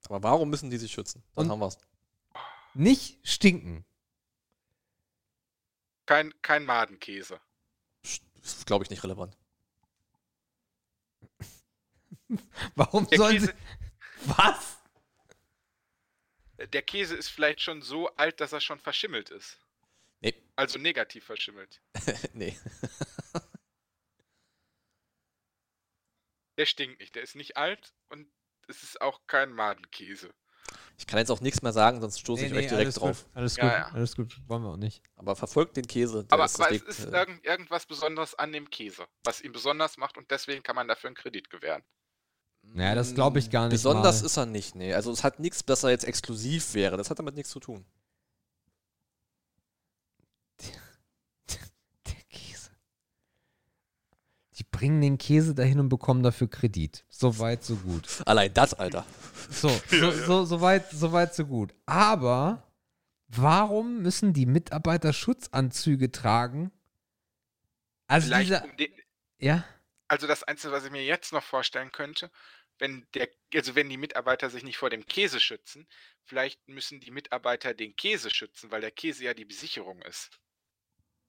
Aber 0.08 0.24
warum 0.24 0.50
müssen 0.50 0.70
die 0.70 0.78
sich 0.78 0.92
schützen? 0.92 1.24
Dann 1.36 1.46
Und- 1.46 1.52
haben 1.52 1.60
wir's. 1.60 1.78
Nicht 2.76 3.20
stinken. 3.28 3.84
Kein, 6.06 6.34
kein 6.42 6.66
Madenkäse. 6.66 7.40
Ist, 8.04 8.66
glaube 8.66 8.84
ich, 8.84 8.90
nicht 8.90 9.04
relevant. 9.04 9.36
Warum 12.76 13.08
Der 13.08 13.18
sollen 13.18 13.34
Käse, 13.40 13.48
sie. 13.48 14.30
Was? 14.38 14.79
Der 16.68 16.82
Käse 16.82 17.16
ist 17.16 17.30
vielleicht 17.30 17.62
schon 17.62 17.82
so 17.82 18.10
alt, 18.16 18.42
dass 18.42 18.52
er 18.54 18.62
schon 18.62 18.80
verschimmelt 18.80 19.30
ist. 19.30 19.60
Nee. 20.22 20.36
Also 20.56 20.80
negativ 20.80 21.26
verschimmelt. 21.26 21.82
nee. 22.34 22.58
Der 26.58 26.66
stinkt 26.66 27.00
nicht. 27.00 27.16
Der 27.16 27.24
ist 27.24 27.36
nicht 27.38 27.56
alt 27.56 27.94
und 28.10 28.28
es 28.68 28.84
ist 28.84 29.00
auch 29.02 29.22
kein 29.28 29.54
Madenkäse. 29.54 30.34
Ich 30.98 31.08
kann 31.08 31.18
jetzt 31.18 31.32
auch 31.32 31.40
nichts 31.40 31.62
mehr 31.62 31.72
sagen, 31.72 32.02
sonst 32.02 32.20
stoße 32.20 32.46
ich 32.46 32.52
euch 32.52 32.68
direkt 32.68 32.84
alles 32.84 32.96
drauf. 32.96 33.24
Gut, 33.24 33.36
alles 33.36 33.56
Ja, 33.56 33.64
gut, 33.64 33.72
ja. 33.72 33.92
alles 33.94 34.16
gut. 34.18 34.38
Wollen 34.48 34.64
wir 34.64 34.72
auch 34.72 34.78
nicht. 34.78 35.02
Aber 35.16 35.38
verfolgt 35.38 35.78
den 35.78 35.88
Käse. 35.88 36.26
Aber, 36.30 36.44
ist 36.44 36.60
aber 36.60 36.70
es 36.76 36.82
ist 36.82 37.06
äh, 37.06 37.18
irgend, 37.18 37.46
irgendwas 37.46 37.86
Besonderes 37.86 38.36
an 38.36 38.52
dem 38.52 38.70
Käse, 38.70 39.08
was 39.24 39.40
ihn 39.40 39.54
besonders 39.54 39.96
macht 39.96 40.18
und 40.18 40.30
deswegen 40.30 40.62
kann 40.62 40.76
man 40.76 40.90
dafür 40.90 41.08
einen 41.08 41.16
Kredit 41.16 41.50
gewähren. 41.50 41.84
Naja, 42.62 42.96
das 42.96 43.16
glaube 43.16 43.40
ich 43.40 43.50
gar 43.50 43.64
nicht 43.64 43.72
Besonders 43.72 44.22
mal. 44.22 44.26
ist 44.28 44.38
er 44.38 44.46
nicht, 44.46 44.76
nee. 44.76 44.94
Also 44.94 45.12
es 45.12 45.24
hat 45.24 45.40
nichts, 45.40 45.66
dass 45.66 45.84
er 45.84 45.90
jetzt 45.90 46.06
exklusiv 46.06 46.74
wäre. 46.74 46.98
Das 46.98 47.10
hat 47.10 47.20
damit 47.20 47.36
nichts 47.36 47.50
zu 47.52 47.60
tun. 47.60 47.84
Der 51.50 52.22
Käse. 52.30 52.70
Die 54.54 54.64
bringen 54.64 55.02
den 55.02 55.18
Käse 55.18 55.56
dahin 55.56 55.80
und 55.80 55.90
bekommen 55.90 56.22
dafür 56.24 56.48
Kredit. 56.48 57.06
So 57.10 57.40
weit, 57.40 57.64
so 57.64 57.76
gut. 57.76 58.08
Allein 58.26 58.54
das, 58.54 58.74
Alter. 58.74 59.06
So, 59.50 59.70
so, 59.90 60.12
so, 60.12 60.46
so, 60.46 60.62
weit, 60.62 60.92
so 60.92 61.12
weit, 61.12 61.34
so 61.34 61.46
gut. 61.46 61.74
Aber 61.86 62.64
warum 63.28 64.02
müssen 64.02 64.34
die 64.34 64.46
Mitarbeiter 64.46 65.12
Schutzanzüge 65.14 66.12
tragen? 66.12 66.72
Also 68.08 68.28
Vielleicht 68.28 68.50
dieser, 68.50 68.64
um 68.64 68.78
den, 68.78 68.90
ja, 69.40 69.64
also 70.10 70.28
das 70.28 70.44
Einzige, 70.44 70.74
was 70.74 70.86
ich 70.86 70.92
mir 70.92 71.04
jetzt 71.06 71.32
noch 71.34 71.44
vorstellen 71.44 71.92
könnte, 71.92 72.32
wenn 72.80 73.08
der, 73.14 73.30
also 73.54 73.76
wenn 73.76 73.90
die 73.90 73.98
Mitarbeiter 73.98 74.50
sich 74.50 74.64
nicht 74.64 74.78
vor 74.78 74.90
dem 74.90 75.06
Käse 75.06 75.40
schützen, 75.40 75.88
vielleicht 76.24 76.68
müssen 76.68 77.00
die 77.00 77.12
Mitarbeiter 77.12 77.74
den 77.74 77.96
Käse 77.96 78.30
schützen, 78.30 78.72
weil 78.72 78.82
der 78.82 78.92
Käse 78.92 79.24
ja 79.26 79.34
die 79.34 79.46
Besicherung 79.46 80.02
ist. 80.04 80.32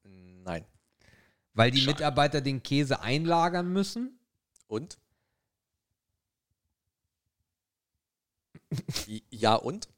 Nein. 0.02 0.67
weil 1.55 1.70
die 1.70 1.81
Schade. 1.81 1.92
Mitarbeiter 1.92 2.41
den 2.41 2.62
Käse 2.62 3.00
einlagern 3.00 3.73
müssen. 3.73 4.18
Und? 4.67 4.99
Ja 9.31 9.55
und? 9.57 9.89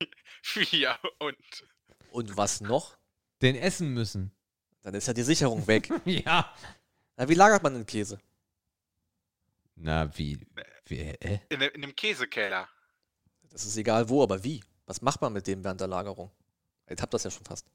ja, 0.70 0.98
und 1.18 1.66
Und 2.10 2.36
was 2.36 2.60
noch? 2.60 2.96
Den 3.42 3.56
essen 3.56 3.92
müssen. 3.92 4.32
Dann 4.82 4.94
ist 4.94 5.06
ja 5.08 5.12
die 5.14 5.22
Sicherung 5.22 5.66
weg. 5.66 5.90
Ja. 6.06 6.54
Na, 7.16 7.28
wie 7.28 7.34
lagert 7.34 7.62
man 7.62 7.74
den 7.74 7.86
Käse? 7.86 8.18
Na, 9.74 10.10
wie, 10.16 10.38
wie 10.86 10.98
äh? 10.98 11.40
in, 11.48 11.60
in 11.60 11.82
dem 11.82 11.94
Käsekeller. 11.94 12.68
Das 13.50 13.64
ist 13.64 13.76
egal 13.76 14.08
wo, 14.08 14.22
aber 14.22 14.42
wie? 14.44 14.62
Was 14.86 15.02
macht 15.02 15.20
man 15.20 15.32
mit 15.32 15.46
dem 15.46 15.64
während 15.64 15.80
der 15.80 15.88
Lagerung? 15.88 16.30
Jetzt 16.88 17.02
habt 17.02 17.12
ihr 17.12 17.16
das 17.16 17.24
ja 17.24 17.30
schon 17.30 17.44
fast. 17.44 17.66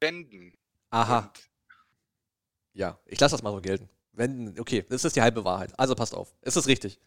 Wenden. 0.00 0.52
Aha, 0.90 1.18
Und 1.20 1.50
ja. 2.72 2.98
Ich 3.06 3.18
lasse 3.18 3.34
das 3.34 3.42
mal 3.42 3.52
so 3.52 3.60
gelten. 3.60 3.88
Wenn, 4.12 4.58
okay, 4.58 4.84
das 4.88 5.04
ist 5.04 5.16
die 5.16 5.22
halbe 5.22 5.44
Wahrheit. 5.44 5.76
Also 5.78 5.94
passt 5.94 6.14
auf. 6.14 6.34
Es 6.42 6.56
ist 6.56 6.68
richtig. 6.68 7.00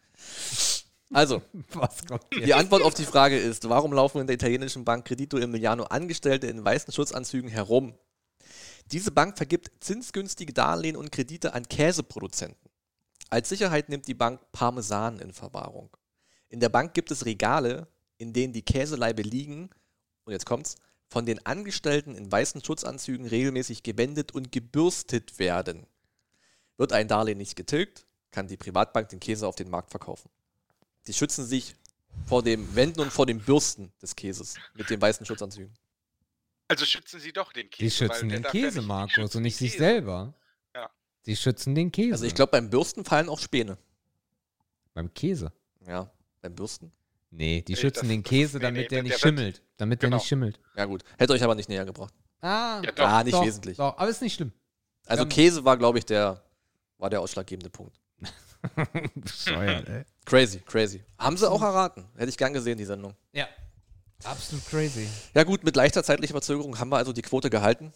Also, 1.10 1.42
Was 1.72 2.04
kommt 2.04 2.26
die? 2.32 2.52
Antwort 2.52 2.82
auf 2.82 2.94
die 2.94 3.04
Frage 3.04 3.38
ist, 3.38 3.68
warum 3.68 3.92
laufen 3.92 4.20
in 4.20 4.26
der 4.26 4.34
italienischen 4.34 4.84
Bank 4.84 5.06
Credito 5.06 5.38
Emiliano 5.38 5.84
Angestellte 5.84 6.48
in 6.48 6.64
weißen 6.64 6.92
Schutzanzügen 6.92 7.48
herum? 7.48 7.94
Diese 8.92 9.10
Bank 9.10 9.36
vergibt 9.36 9.70
zinsgünstige 9.80 10.52
Darlehen 10.52 10.96
und 10.96 11.12
Kredite 11.12 11.54
an 11.54 11.68
Käseproduzenten. 11.68 12.70
Als 13.30 13.48
Sicherheit 13.48 13.88
nimmt 13.88 14.08
die 14.08 14.14
Bank 14.14 14.40
Parmesan 14.52 15.18
in 15.18 15.32
Verwahrung. 15.32 15.94
In 16.48 16.60
der 16.60 16.70
Bank 16.70 16.94
gibt 16.94 17.10
es 17.10 17.26
Regale, 17.26 17.88
in 18.16 18.32
denen 18.32 18.52
die 18.52 18.62
Käseleibe 18.62 19.22
liegen, 19.22 19.70
und 20.24 20.32
jetzt 20.32 20.46
kommt's, 20.46 20.76
von 21.08 21.26
den 21.26 21.44
Angestellten 21.46 22.14
in 22.14 22.30
weißen 22.30 22.62
Schutzanzügen 22.64 23.26
regelmäßig 23.26 23.82
gewendet 23.82 24.32
und 24.32 24.52
gebürstet 24.52 25.38
werden. 25.38 25.86
Wird 26.76 26.92
ein 26.92 27.08
Darlehen 27.08 27.38
nicht 27.38 27.56
getilgt, 27.56 28.06
kann 28.30 28.46
die 28.46 28.56
Privatbank 28.56 29.08
den 29.08 29.20
Käse 29.20 29.46
auf 29.46 29.56
den 29.56 29.70
Markt 29.70 29.90
verkaufen. 29.90 30.30
Die 31.06 31.14
schützen 31.14 31.46
sich 31.46 31.74
vor 32.26 32.42
dem 32.42 32.74
Wenden 32.74 33.00
und 33.00 33.12
vor 33.12 33.26
dem 33.26 33.40
Bürsten 33.40 33.92
des 34.02 34.16
Käses 34.16 34.56
mit 34.74 34.90
den 34.90 35.00
weißen 35.00 35.24
Schutzanzügen. 35.24 35.74
Also 36.68 36.84
schützen 36.84 37.18
sie 37.20 37.32
doch 37.32 37.52
den 37.52 37.70
Käse. 37.70 37.84
Die 37.84 37.90
schützen 37.90 38.28
der 38.28 38.38
den 38.38 38.44
ja 38.44 38.50
Käse, 38.50 38.66
nicht- 38.66 38.76
die 38.82 38.86
Markus, 38.86 39.34
und 39.34 39.42
nicht 39.42 39.56
sich 39.56 39.72
Käse. 39.72 39.82
selber. 39.84 40.34
Ja. 40.74 40.90
Die 41.26 41.34
schützen 41.36 41.74
den 41.74 41.90
Käse. 41.90 42.12
Also 42.12 42.26
ich 42.26 42.34
glaube, 42.34 42.52
beim 42.52 42.68
Bürsten 42.70 43.04
fallen 43.04 43.28
auch 43.28 43.38
Späne. 43.40 43.78
Beim 44.94 45.12
Käse. 45.14 45.52
Ja, 45.86 46.10
beim 46.42 46.54
Bürsten. 46.54 46.92
Nee, 47.30 47.62
die 47.62 47.72
Nee, 47.72 47.78
schützen 47.80 48.00
das- 48.00 48.08
den 48.08 48.22
Käse, 48.22 48.44
ist- 48.44 48.54
nee, 48.54 48.60
damit 48.60 48.82
nee, 48.82 48.88
der 48.88 48.96
der 48.96 49.02
nicht 49.04 49.12
wird- 49.12 49.20
schimmelt. 49.20 49.62
Damit 49.78 50.02
der 50.02 50.08
Genau. 50.08 50.16
nicht 50.18 50.26
schimmelt. 50.28 50.60
Ja 50.76 50.84
gut, 50.86 51.04
hätte 51.18 51.32
euch 51.32 51.42
aber 51.42 51.54
nicht 51.54 51.68
näher 51.68 51.84
gebracht. 51.84 52.12
Ah, 52.40 52.80
Ja, 52.84 52.92
doch. 52.92 53.04
ah, 53.06 53.24
nicht 53.24 53.34
doch, 53.34 53.44
wesentlich. 53.44 53.76
Doch, 53.76 53.96
aber 53.96 54.08
ist 54.08 54.22
nicht 54.22 54.34
schlimm. 54.34 54.52
Also 55.06 55.22
Ähm, 55.24 55.28
Käse 55.28 55.64
war, 55.64 55.76
glaube 55.76 55.98
ich, 55.98 56.04
der, 56.06 56.42
war 56.98 57.08
der 57.10 57.20
ausschlaggebende 57.20 57.70
Punkt. 57.70 57.98
Bescheuert, 59.14 59.88
ey. 59.88 60.04
Crazy, 60.24 60.60
crazy. 60.60 61.02
Haben 61.18 61.36
sie 61.36 61.50
auch 61.50 61.62
erraten. 61.62 62.04
Hätte 62.16 62.28
ich 62.30 62.36
gern 62.36 62.52
gesehen, 62.52 62.76
die 62.76 62.84
Sendung. 62.84 63.14
Ja. 63.32 63.46
Absolut 64.24 64.66
crazy. 64.66 65.06
Ja 65.34 65.44
gut, 65.44 65.62
mit 65.64 65.76
leichter 65.76 66.02
zeitlicher 66.02 66.32
Verzögerung 66.32 66.78
haben 66.78 66.88
wir 66.90 66.96
also 66.96 67.12
die 67.12 67.22
Quote 67.22 67.50
gehalten. 67.50 67.92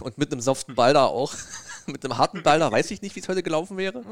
Und 0.00 0.18
mit 0.18 0.30
einem 0.30 0.42
soften 0.42 0.74
Ball 0.74 0.92
da 0.92 1.06
auch. 1.06 1.32
mit 1.86 2.04
einem 2.04 2.18
harten 2.18 2.42
Ball 2.42 2.58
da 2.58 2.70
weiß 2.70 2.90
ich 2.90 3.00
nicht, 3.00 3.16
wie 3.16 3.20
es 3.20 3.28
heute 3.28 3.42
gelaufen 3.42 3.76
wäre. 3.76 4.02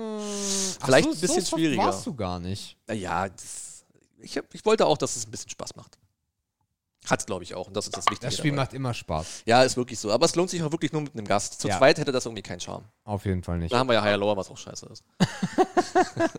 Vielleicht 0.82 1.08
ein 1.08 1.20
bisschen 1.20 1.42
so 1.42 1.56
schwieriger. 1.56 1.82
warst 1.82 2.06
du 2.06 2.14
gar 2.14 2.40
nicht. 2.40 2.76
Naja, 2.86 3.28
das, 3.28 3.84
ich, 4.20 4.38
hab, 4.38 4.52
ich 4.54 4.64
wollte 4.64 4.86
auch, 4.86 4.96
dass 4.96 5.16
es 5.16 5.26
ein 5.26 5.30
bisschen 5.30 5.50
Spaß 5.50 5.76
macht. 5.76 5.98
Hat 7.08 7.26
glaube 7.26 7.42
ich 7.42 7.54
auch. 7.56 7.66
Und 7.66 7.76
das 7.76 7.86
ist 7.86 7.96
das 7.96 8.06
Wichtige. 8.06 8.26
Das 8.26 8.36
Spiel 8.38 8.52
dabei. 8.52 8.62
macht 8.62 8.74
immer 8.74 8.94
Spaß. 8.94 9.42
Ja, 9.44 9.64
ist 9.64 9.76
wirklich 9.76 9.98
so. 9.98 10.12
Aber 10.12 10.24
es 10.24 10.36
lohnt 10.36 10.50
sich 10.50 10.62
auch 10.62 10.70
wirklich 10.70 10.92
nur 10.92 11.02
mit 11.02 11.14
einem 11.14 11.26
Gast. 11.26 11.60
Zu 11.60 11.66
Ja. 11.68 11.78
zweit 11.78 11.98
hätte 11.98 12.12
das 12.12 12.26
irgendwie 12.26 12.42
keinen 12.42 12.60
Charme. 12.60 12.84
Auf 13.04 13.24
jeden 13.24 13.42
Fall 13.42 13.58
nicht. 13.58 13.72
Da 13.72 13.78
haben 13.78 13.88
wir 13.88 13.94
ja 13.94 14.02
Higher 14.02 14.18
Lower, 14.18 14.36
was 14.36 14.48
auch 14.50 14.56
scheiße 14.56 14.86
ist. 14.86 15.02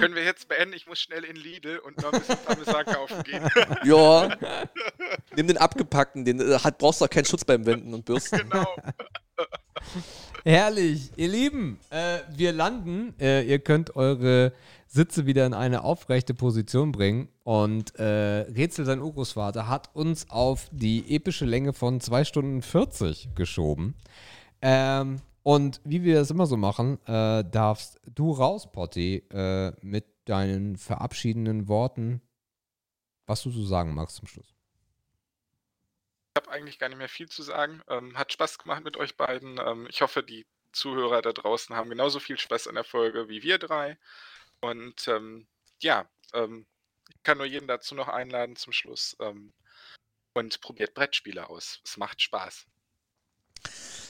Können 0.00 0.14
wir 0.14 0.24
jetzt 0.24 0.48
beenden? 0.48 0.74
Ich 0.74 0.86
muss 0.86 0.98
schnell 0.98 1.24
in 1.24 1.36
Lidl 1.36 1.78
und 1.78 2.00
noch 2.00 2.12
ein 2.12 2.20
bisschen 2.20 2.38
Parmesan 2.44 2.84
kaufen 2.86 3.22
gehen. 3.22 3.48
Ja. 3.84 4.34
Nimm 5.36 5.46
den 5.46 5.58
abgepackten, 5.58 6.24
den 6.24 6.40
äh, 6.40 6.58
hat, 6.58 6.78
brauchst 6.78 7.00
du 7.00 7.04
auch 7.04 7.10
keinen 7.10 7.24
Schutz 7.26 7.44
beim 7.44 7.66
Wenden 7.66 7.92
und 7.94 8.04
Bürsten. 8.04 8.38
genau. 8.38 8.66
Herrlich, 10.44 11.10
ihr 11.16 11.28
Lieben, 11.28 11.78
äh, 11.90 12.20
wir 12.30 12.52
landen. 12.52 13.14
Äh, 13.20 13.42
ihr 13.42 13.58
könnt 13.58 13.94
eure 13.96 14.52
Sitze 14.96 15.26
wieder 15.26 15.46
in 15.46 15.54
eine 15.54 15.84
aufrechte 15.84 16.34
Position 16.34 16.90
bringen. 16.90 17.28
Und 17.44 17.94
äh, 17.96 18.40
Rätsel 18.50 18.84
sein 18.84 19.00
Urgroßvater 19.00 19.68
hat 19.68 19.94
uns 19.94 20.28
auf 20.30 20.68
die 20.72 21.14
epische 21.14 21.44
Länge 21.44 21.72
von 21.72 22.00
2 22.00 22.24
Stunden 22.24 22.62
40 22.62 23.34
geschoben. 23.36 23.94
Ähm, 24.60 25.20
und 25.42 25.80
wie 25.84 26.02
wir 26.02 26.16
das 26.16 26.30
immer 26.32 26.46
so 26.46 26.56
machen, 26.56 26.98
äh, 27.06 27.44
darfst 27.44 28.00
du 28.06 28.32
raus, 28.32 28.72
Potti, 28.72 29.18
äh, 29.30 29.72
mit 29.80 30.06
deinen 30.24 30.76
verabschiedenden 30.76 31.68
Worten, 31.68 32.20
was 33.26 33.42
du 33.42 33.50
so 33.50 33.64
sagen 33.64 33.94
magst 33.94 34.16
zum 34.16 34.26
Schluss. 34.26 34.54
Ich 36.34 36.42
habe 36.42 36.50
eigentlich 36.50 36.78
gar 36.78 36.88
nicht 36.88 36.98
mehr 36.98 37.08
viel 37.08 37.28
zu 37.28 37.42
sagen. 37.42 37.80
Ähm, 37.88 38.18
hat 38.18 38.32
Spaß 38.32 38.58
gemacht 38.58 38.82
mit 38.82 38.96
euch 38.96 39.16
beiden. 39.16 39.60
Ähm, 39.64 39.86
ich 39.88 40.00
hoffe, 40.00 40.22
die 40.22 40.46
Zuhörer 40.72 41.22
da 41.22 41.32
draußen 41.32 41.76
haben 41.76 41.90
genauso 41.90 42.18
viel 42.18 42.38
Spaß 42.38 42.66
an 42.66 42.74
der 42.74 42.84
Folge 42.84 43.28
wie 43.28 43.42
wir 43.42 43.58
drei. 43.58 43.98
Und 44.60 45.08
ähm, 45.08 45.46
ja, 45.80 46.08
ähm, 46.32 46.66
ich 47.10 47.22
kann 47.22 47.38
nur 47.38 47.46
jeden 47.46 47.68
dazu 47.68 47.94
noch 47.94 48.08
einladen 48.08 48.56
zum 48.56 48.72
Schluss. 48.72 49.16
Ähm, 49.20 49.52
und 50.36 50.60
probiert 50.60 50.94
Brettspiele 50.94 51.48
aus. 51.48 51.80
Es 51.84 51.96
macht 51.96 52.20
Spaß. 52.20 52.66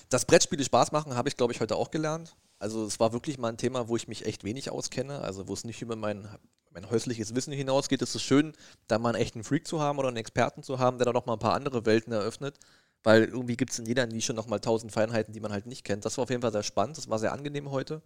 Dass 0.09 0.25
Brettspiele 0.25 0.65
Spaß 0.65 0.93
machen, 0.93 1.15
habe 1.15 1.29
ich, 1.29 1.37
glaube 1.37 1.53
ich, 1.53 1.61
heute 1.61 1.77
auch 1.77 1.91
gelernt. 1.91 2.37
Also 2.59 2.85
es 2.85 2.99
war 3.01 3.13
wirklich 3.13 3.39
mal 3.39 3.49
ein 3.49 3.59
Thema, 3.59 3.89
wo 3.89 3.97
ich 3.97 4.09
mich 4.09 4.27
echt 4.27 4.45
wenig 4.45 4.71
auskenne. 4.71 5.21
Also 5.21 5.49
wo 5.49 5.55
es 5.55 5.65
nicht 5.65 5.83
über 5.83 5.95
mein, 5.95 6.29
mein 6.71 6.91
häusliches 6.91 7.35
Wissen 7.35 7.53
hinausgeht. 7.53 8.03
Es 8.03 8.15
ist 8.15 8.23
schön, 8.23 8.55
da 8.89 8.99
mal 8.99 9.11
einen 9.11 9.23
echten 9.23 9.45
Freak 9.45 9.67
zu 9.67 9.81
haben 9.81 9.99
oder 9.99 10.09
einen 10.09 10.17
Experten 10.17 10.63
zu 10.63 10.79
haben, 10.79 10.99
der 10.99 11.07
da 11.07 11.13
noch 11.13 11.27
mal 11.27 11.35
ein 11.35 11.39
paar 11.39 11.55
andere 11.55 11.87
Welten 11.87 12.13
eröffnet. 12.13 12.59
Weil 13.03 13.25
irgendwie 13.25 13.57
gibt 13.57 13.71
es 13.71 13.79
in 13.79 13.87
jeder 13.87 14.07
Nische 14.07 14.33
noch 14.33 14.49
mal 14.49 14.59
tausend 14.59 14.91
Feinheiten, 14.91 15.33
die 15.33 15.41
man 15.41 15.53
halt 15.53 15.67
nicht 15.67 15.85
kennt. 15.85 16.05
Das 16.05 16.19
war 16.19 16.25
auf 16.25 16.31
jeden 16.31 16.43
Fall 16.43 16.53
sehr 16.53 16.65
spannend. 16.65 16.99
Das 16.99 17.09
war 17.09 17.21
sehr 17.21 17.33
angenehm 17.33 17.71
heute. 17.71 18.03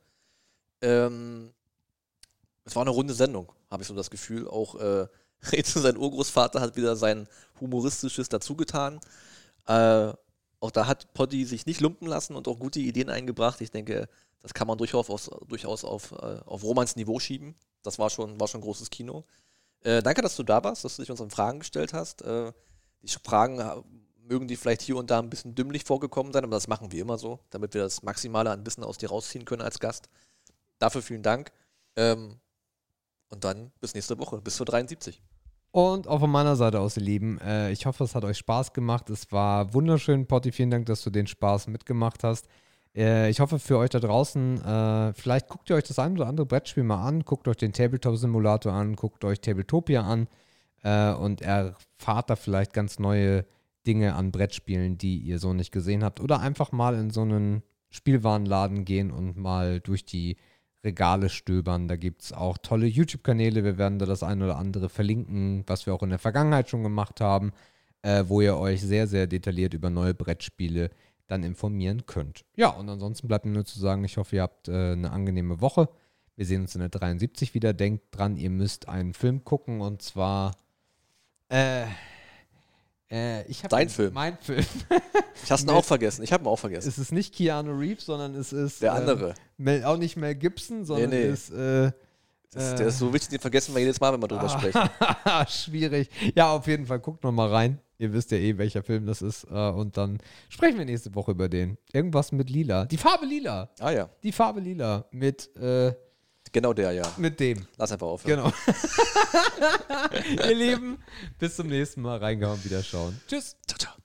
Ähm, 0.82 1.54
es 2.64 2.74
war 2.76 2.82
eine 2.82 2.90
runde 2.90 3.14
Sendung, 3.14 3.52
habe 3.70 3.82
ich 3.82 3.88
so 3.88 3.94
das 3.94 4.10
Gefühl. 4.10 4.48
Auch 4.48 4.74
äh, 4.76 5.06
Rätsel, 5.52 5.82
sein 5.82 5.96
Urgroßvater 5.96 6.60
hat 6.60 6.76
wieder 6.76 6.96
sein 6.96 7.26
humoristisches 7.60 8.28
dazugetan. 8.28 9.00
Äh, 9.66 10.12
auch 10.60 10.70
da 10.70 10.86
hat 10.86 11.14
Poddy 11.14 11.44
sich 11.44 11.64
nicht 11.66 11.80
lumpen 11.80 12.06
lassen 12.06 12.36
und 12.36 12.46
auch 12.46 12.58
gute 12.58 12.80
Ideen 12.80 13.08
eingebracht. 13.08 13.60
Ich 13.62 13.70
denke, 13.70 14.08
das 14.40 14.54
kann 14.54 14.66
man 14.66 14.78
durchaus, 14.78 15.30
durchaus 15.48 15.84
auf, 15.84 16.12
äh, 16.12 16.40
auf 16.44 16.62
Romans 16.62 16.96
Niveau 16.96 17.18
schieben. 17.18 17.54
Das 17.82 17.98
war 17.98 18.10
schon, 18.10 18.38
war 18.38 18.48
schon 18.48 18.60
großes 18.60 18.90
Kino. 18.90 19.24
Äh, 19.82 20.02
danke, 20.02 20.20
dass 20.20 20.36
du 20.36 20.42
da 20.42 20.62
warst, 20.62 20.84
dass 20.84 20.96
du 20.96 21.02
dich 21.02 21.10
unseren 21.10 21.30
Fragen 21.30 21.60
gestellt 21.60 21.94
hast. 21.94 22.22
Äh, 22.22 22.52
die 23.02 23.08
Fragen 23.08 23.58
äh, 23.58 23.76
mögen 24.22 24.48
die 24.48 24.56
vielleicht 24.56 24.82
hier 24.82 24.96
und 24.96 25.10
da 25.10 25.18
ein 25.18 25.30
bisschen 25.30 25.54
dümmlich 25.54 25.84
vorgekommen 25.84 26.32
sein, 26.32 26.44
aber 26.44 26.54
das 26.54 26.68
machen 26.68 26.92
wir 26.92 27.00
immer 27.00 27.18
so, 27.18 27.40
damit 27.50 27.74
wir 27.74 27.82
das 27.82 28.02
Maximale 28.02 28.50
an 28.50 28.64
Wissen 28.66 28.84
aus 28.84 28.98
dir 28.98 29.08
rausziehen 29.08 29.44
können 29.44 29.62
als 29.62 29.80
Gast. 29.80 30.08
Dafür 30.78 31.02
vielen 31.02 31.22
Dank. 31.22 31.50
Ähm, 31.96 32.38
und 33.30 33.44
dann 33.44 33.72
bis 33.80 33.94
nächste 33.94 34.18
Woche, 34.18 34.40
bis 34.40 34.56
zur 34.56 34.66
73. 34.66 35.22
Und 35.72 36.08
auch 36.08 36.18
von 36.18 36.30
meiner 36.30 36.56
Seite 36.56 36.80
aus, 36.80 36.96
ihr 36.96 37.04
Lieben, 37.04 37.38
äh, 37.40 37.70
ich 37.70 37.86
hoffe, 37.86 38.04
es 38.04 38.14
hat 38.14 38.24
euch 38.24 38.38
Spaß 38.38 38.72
gemacht. 38.72 39.08
Es 39.08 39.30
war 39.30 39.72
wunderschön, 39.72 40.26
Potti. 40.26 40.50
Vielen 40.50 40.70
Dank, 40.70 40.86
dass 40.86 41.02
du 41.02 41.10
den 41.10 41.28
Spaß 41.28 41.68
mitgemacht 41.68 42.24
hast. 42.24 42.48
Äh, 42.94 43.30
ich 43.30 43.38
hoffe 43.38 43.60
für 43.60 43.78
euch 43.78 43.90
da 43.90 44.00
draußen, 44.00 44.64
äh, 44.64 45.12
vielleicht 45.14 45.48
guckt 45.48 45.70
ihr 45.70 45.76
euch 45.76 45.84
das 45.84 45.98
ein 46.00 46.12
oder 46.12 46.26
andere 46.26 46.46
Brettspiel 46.46 46.82
mal 46.82 47.06
an, 47.06 47.24
guckt 47.24 47.46
euch 47.46 47.56
den 47.56 47.72
Tabletop-Simulator 47.72 48.72
an, 48.72 48.96
guckt 48.96 49.24
euch 49.24 49.40
Tabletopia 49.40 50.02
an 50.02 50.26
äh, 50.82 51.12
und 51.12 51.40
erfahrt 51.40 52.30
da 52.30 52.36
vielleicht 52.36 52.72
ganz 52.72 52.98
neue 52.98 53.46
Dinge 53.86 54.14
an 54.14 54.32
Brettspielen, 54.32 54.98
die 54.98 55.18
ihr 55.18 55.38
so 55.38 55.52
nicht 55.52 55.70
gesehen 55.70 56.02
habt. 56.02 56.20
Oder 56.20 56.40
einfach 56.40 56.72
mal 56.72 56.96
in 56.96 57.10
so 57.10 57.22
einen 57.22 57.62
Spielwarenladen 57.90 58.84
gehen 58.84 59.10
und 59.10 59.36
mal 59.36 59.80
durch 59.80 60.04
die 60.04 60.36
Regale 60.84 61.28
stöbern. 61.28 61.88
Da 61.88 61.96
gibt 61.96 62.22
es 62.22 62.32
auch 62.32 62.58
tolle 62.58 62.86
YouTube-Kanäle. 62.86 63.64
Wir 63.64 63.78
werden 63.78 63.98
da 63.98 64.06
das 64.06 64.22
ein 64.22 64.42
oder 64.42 64.56
andere 64.56 64.88
verlinken, 64.88 65.64
was 65.66 65.86
wir 65.86 65.94
auch 65.94 66.02
in 66.02 66.10
der 66.10 66.18
Vergangenheit 66.18 66.70
schon 66.70 66.82
gemacht 66.82 67.20
haben, 67.20 67.52
äh, 68.02 68.24
wo 68.26 68.40
ihr 68.40 68.56
euch 68.56 68.80
sehr, 68.80 69.06
sehr 69.06 69.26
detailliert 69.26 69.74
über 69.74 69.90
neue 69.90 70.14
Brettspiele 70.14 70.90
dann 71.26 71.42
informieren 71.42 72.06
könnt. 72.06 72.44
Ja, 72.56 72.70
und 72.70 72.88
ansonsten 72.88 73.28
bleibt 73.28 73.44
mir 73.44 73.52
nur 73.52 73.64
zu 73.64 73.78
sagen, 73.78 74.04
ich 74.04 74.16
hoffe, 74.16 74.36
ihr 74.36 74.42
habt 74.42 74.68
äh, 74.68 74.92
eine 74.92 75.12
angenehme 75.12 75.60
Woche. 75.60 75.88
Wir 76.36 76.46
sehen 76.46 76.62
uns 76.62 76.74
in 76.74 76.80
der 76.80 76.88
73 76.88 77.54
wieder. 77.54 77.72
Denkt 77.72 78.04
dran, 78.10 78.36
ihr 78.36 78.50
müsst 78.50 78.88
einen 78.88 79.14
Film 79.14 79.44
gucken 79.44 79.80
und 79.80 80.02
zwar. 80.02 80.56
Äh, 81.48 81.84
äh, 83.10 83.42
ich 83.46 83.62
Dein 83.62 83.88
Film. 83.88 84.14
Mein 84.14 84.38
Film. 84.38 84.64
Ich 85.42 85.50
hast 85.50 85.64
ihn 85.64 85.70
auch 85.70 85.84
vergessen. 85.84 86.22
Ich 86.22 86.34
habe 86.34 86.44
ihn 86.44 86.48
auch 86.48 86.58
vergessen. 86.58 86.86
es 86.86 86.98
ist 86.98 87.12
nicht 87.12 87.34
Keanu 87.34 87.72
Reeves, 87.72 88.04
sondern 88.04 88.34
es 88.34 88.52
ist. 88.52 88.82
Der 88.82 88.90
ähm, 88.92 88.98
andere. 88.98 89.34
Mel, 89.56 89.84
auch 89.84 89.96
nicht 89.96 90.16
Mel 90.16 90.34
Gibson, 90.34 90.84
sondern 90.84 91.10
nee. 91.10 91.28
ist. 91.28 91.50
Äh, 91.50 91.92
Das, 92.52 92.74
der 92.74 92.88
ist 92.88 92.98
so 92.98 93.12
wichtig, 93.12 93.30
den 93.30 93.40
vergessen 93.40 93.74
wir 93.74 93.80
jedes 93.80 94.00
Mal, 94.00 94.12
wenn 94.12 94.20
wir 94.20 94.28
drüber 94.28 94.48
sprechen. 94.48 94.82
Schwierig. 95.48 96.10
Ja, 96.34 96.52
auf 96.52 96.66
jeden 96.66 96.84
Fall, 96.86 96.98
guckt 97.00 97.24
noch 97.24 97.32
mal 97.32 97.48
rein. 97.48 97.78
Ihr 97.98 98.12
wisst 98.12 98.30
ja 98.32 98.38
eh, 98.38 98.58
welcher 98.58 98.82
Film 98.82 99.06
das 99.06 99.22
ist. 99.22 99.44
Äh, 99.44 99.70
und 99.70 99.96
dann 99.96 100.18
sprechen 100.48 100.78
wir 100.78 100.84
nächste 100.84 101.14
Woche 101.14 101.30
über 101.30 101.48
den. 101.48 101.78
Irgendwas 101.92 102.32
mit 102.32 102.50
Lila. 102.50 102.84
Die 102.86 102.96
Farbe 102.96 103.24
Lila. 103.24 103.70
Ah 103.78 103.92
ja, 103.92 104.10
Die 104.22 104.32
Farbe 104.32 104.60
Lila. 104.60 105.06
Mit, 105.10 105.54
äh, 105.56 105.94
genau 106.52 106.72
der, 106.72 106.92
ja. 106.92 107.12
mit 107.16 107.40
dem. 107.40 107.66
Lass 107.76 107.92
einfach 107.92 108.06
aufhören. 108.06 108.44
Genau. 108.44 108.52
Ihr 110.48 110.54
Lieben, 110.54 110.98
bis 111.38 111.56
zum 111.56 111.68
nächsten 111.68 112.02
Mal. 112.02 112.18
Reingehauen, 112.18 112.62
wieder 112.64 112.82
schauen. 112.82 113.20
Tschüss. 113.28 113.56
Ciao, 113.66 113.78
ciao. 113.78 113.99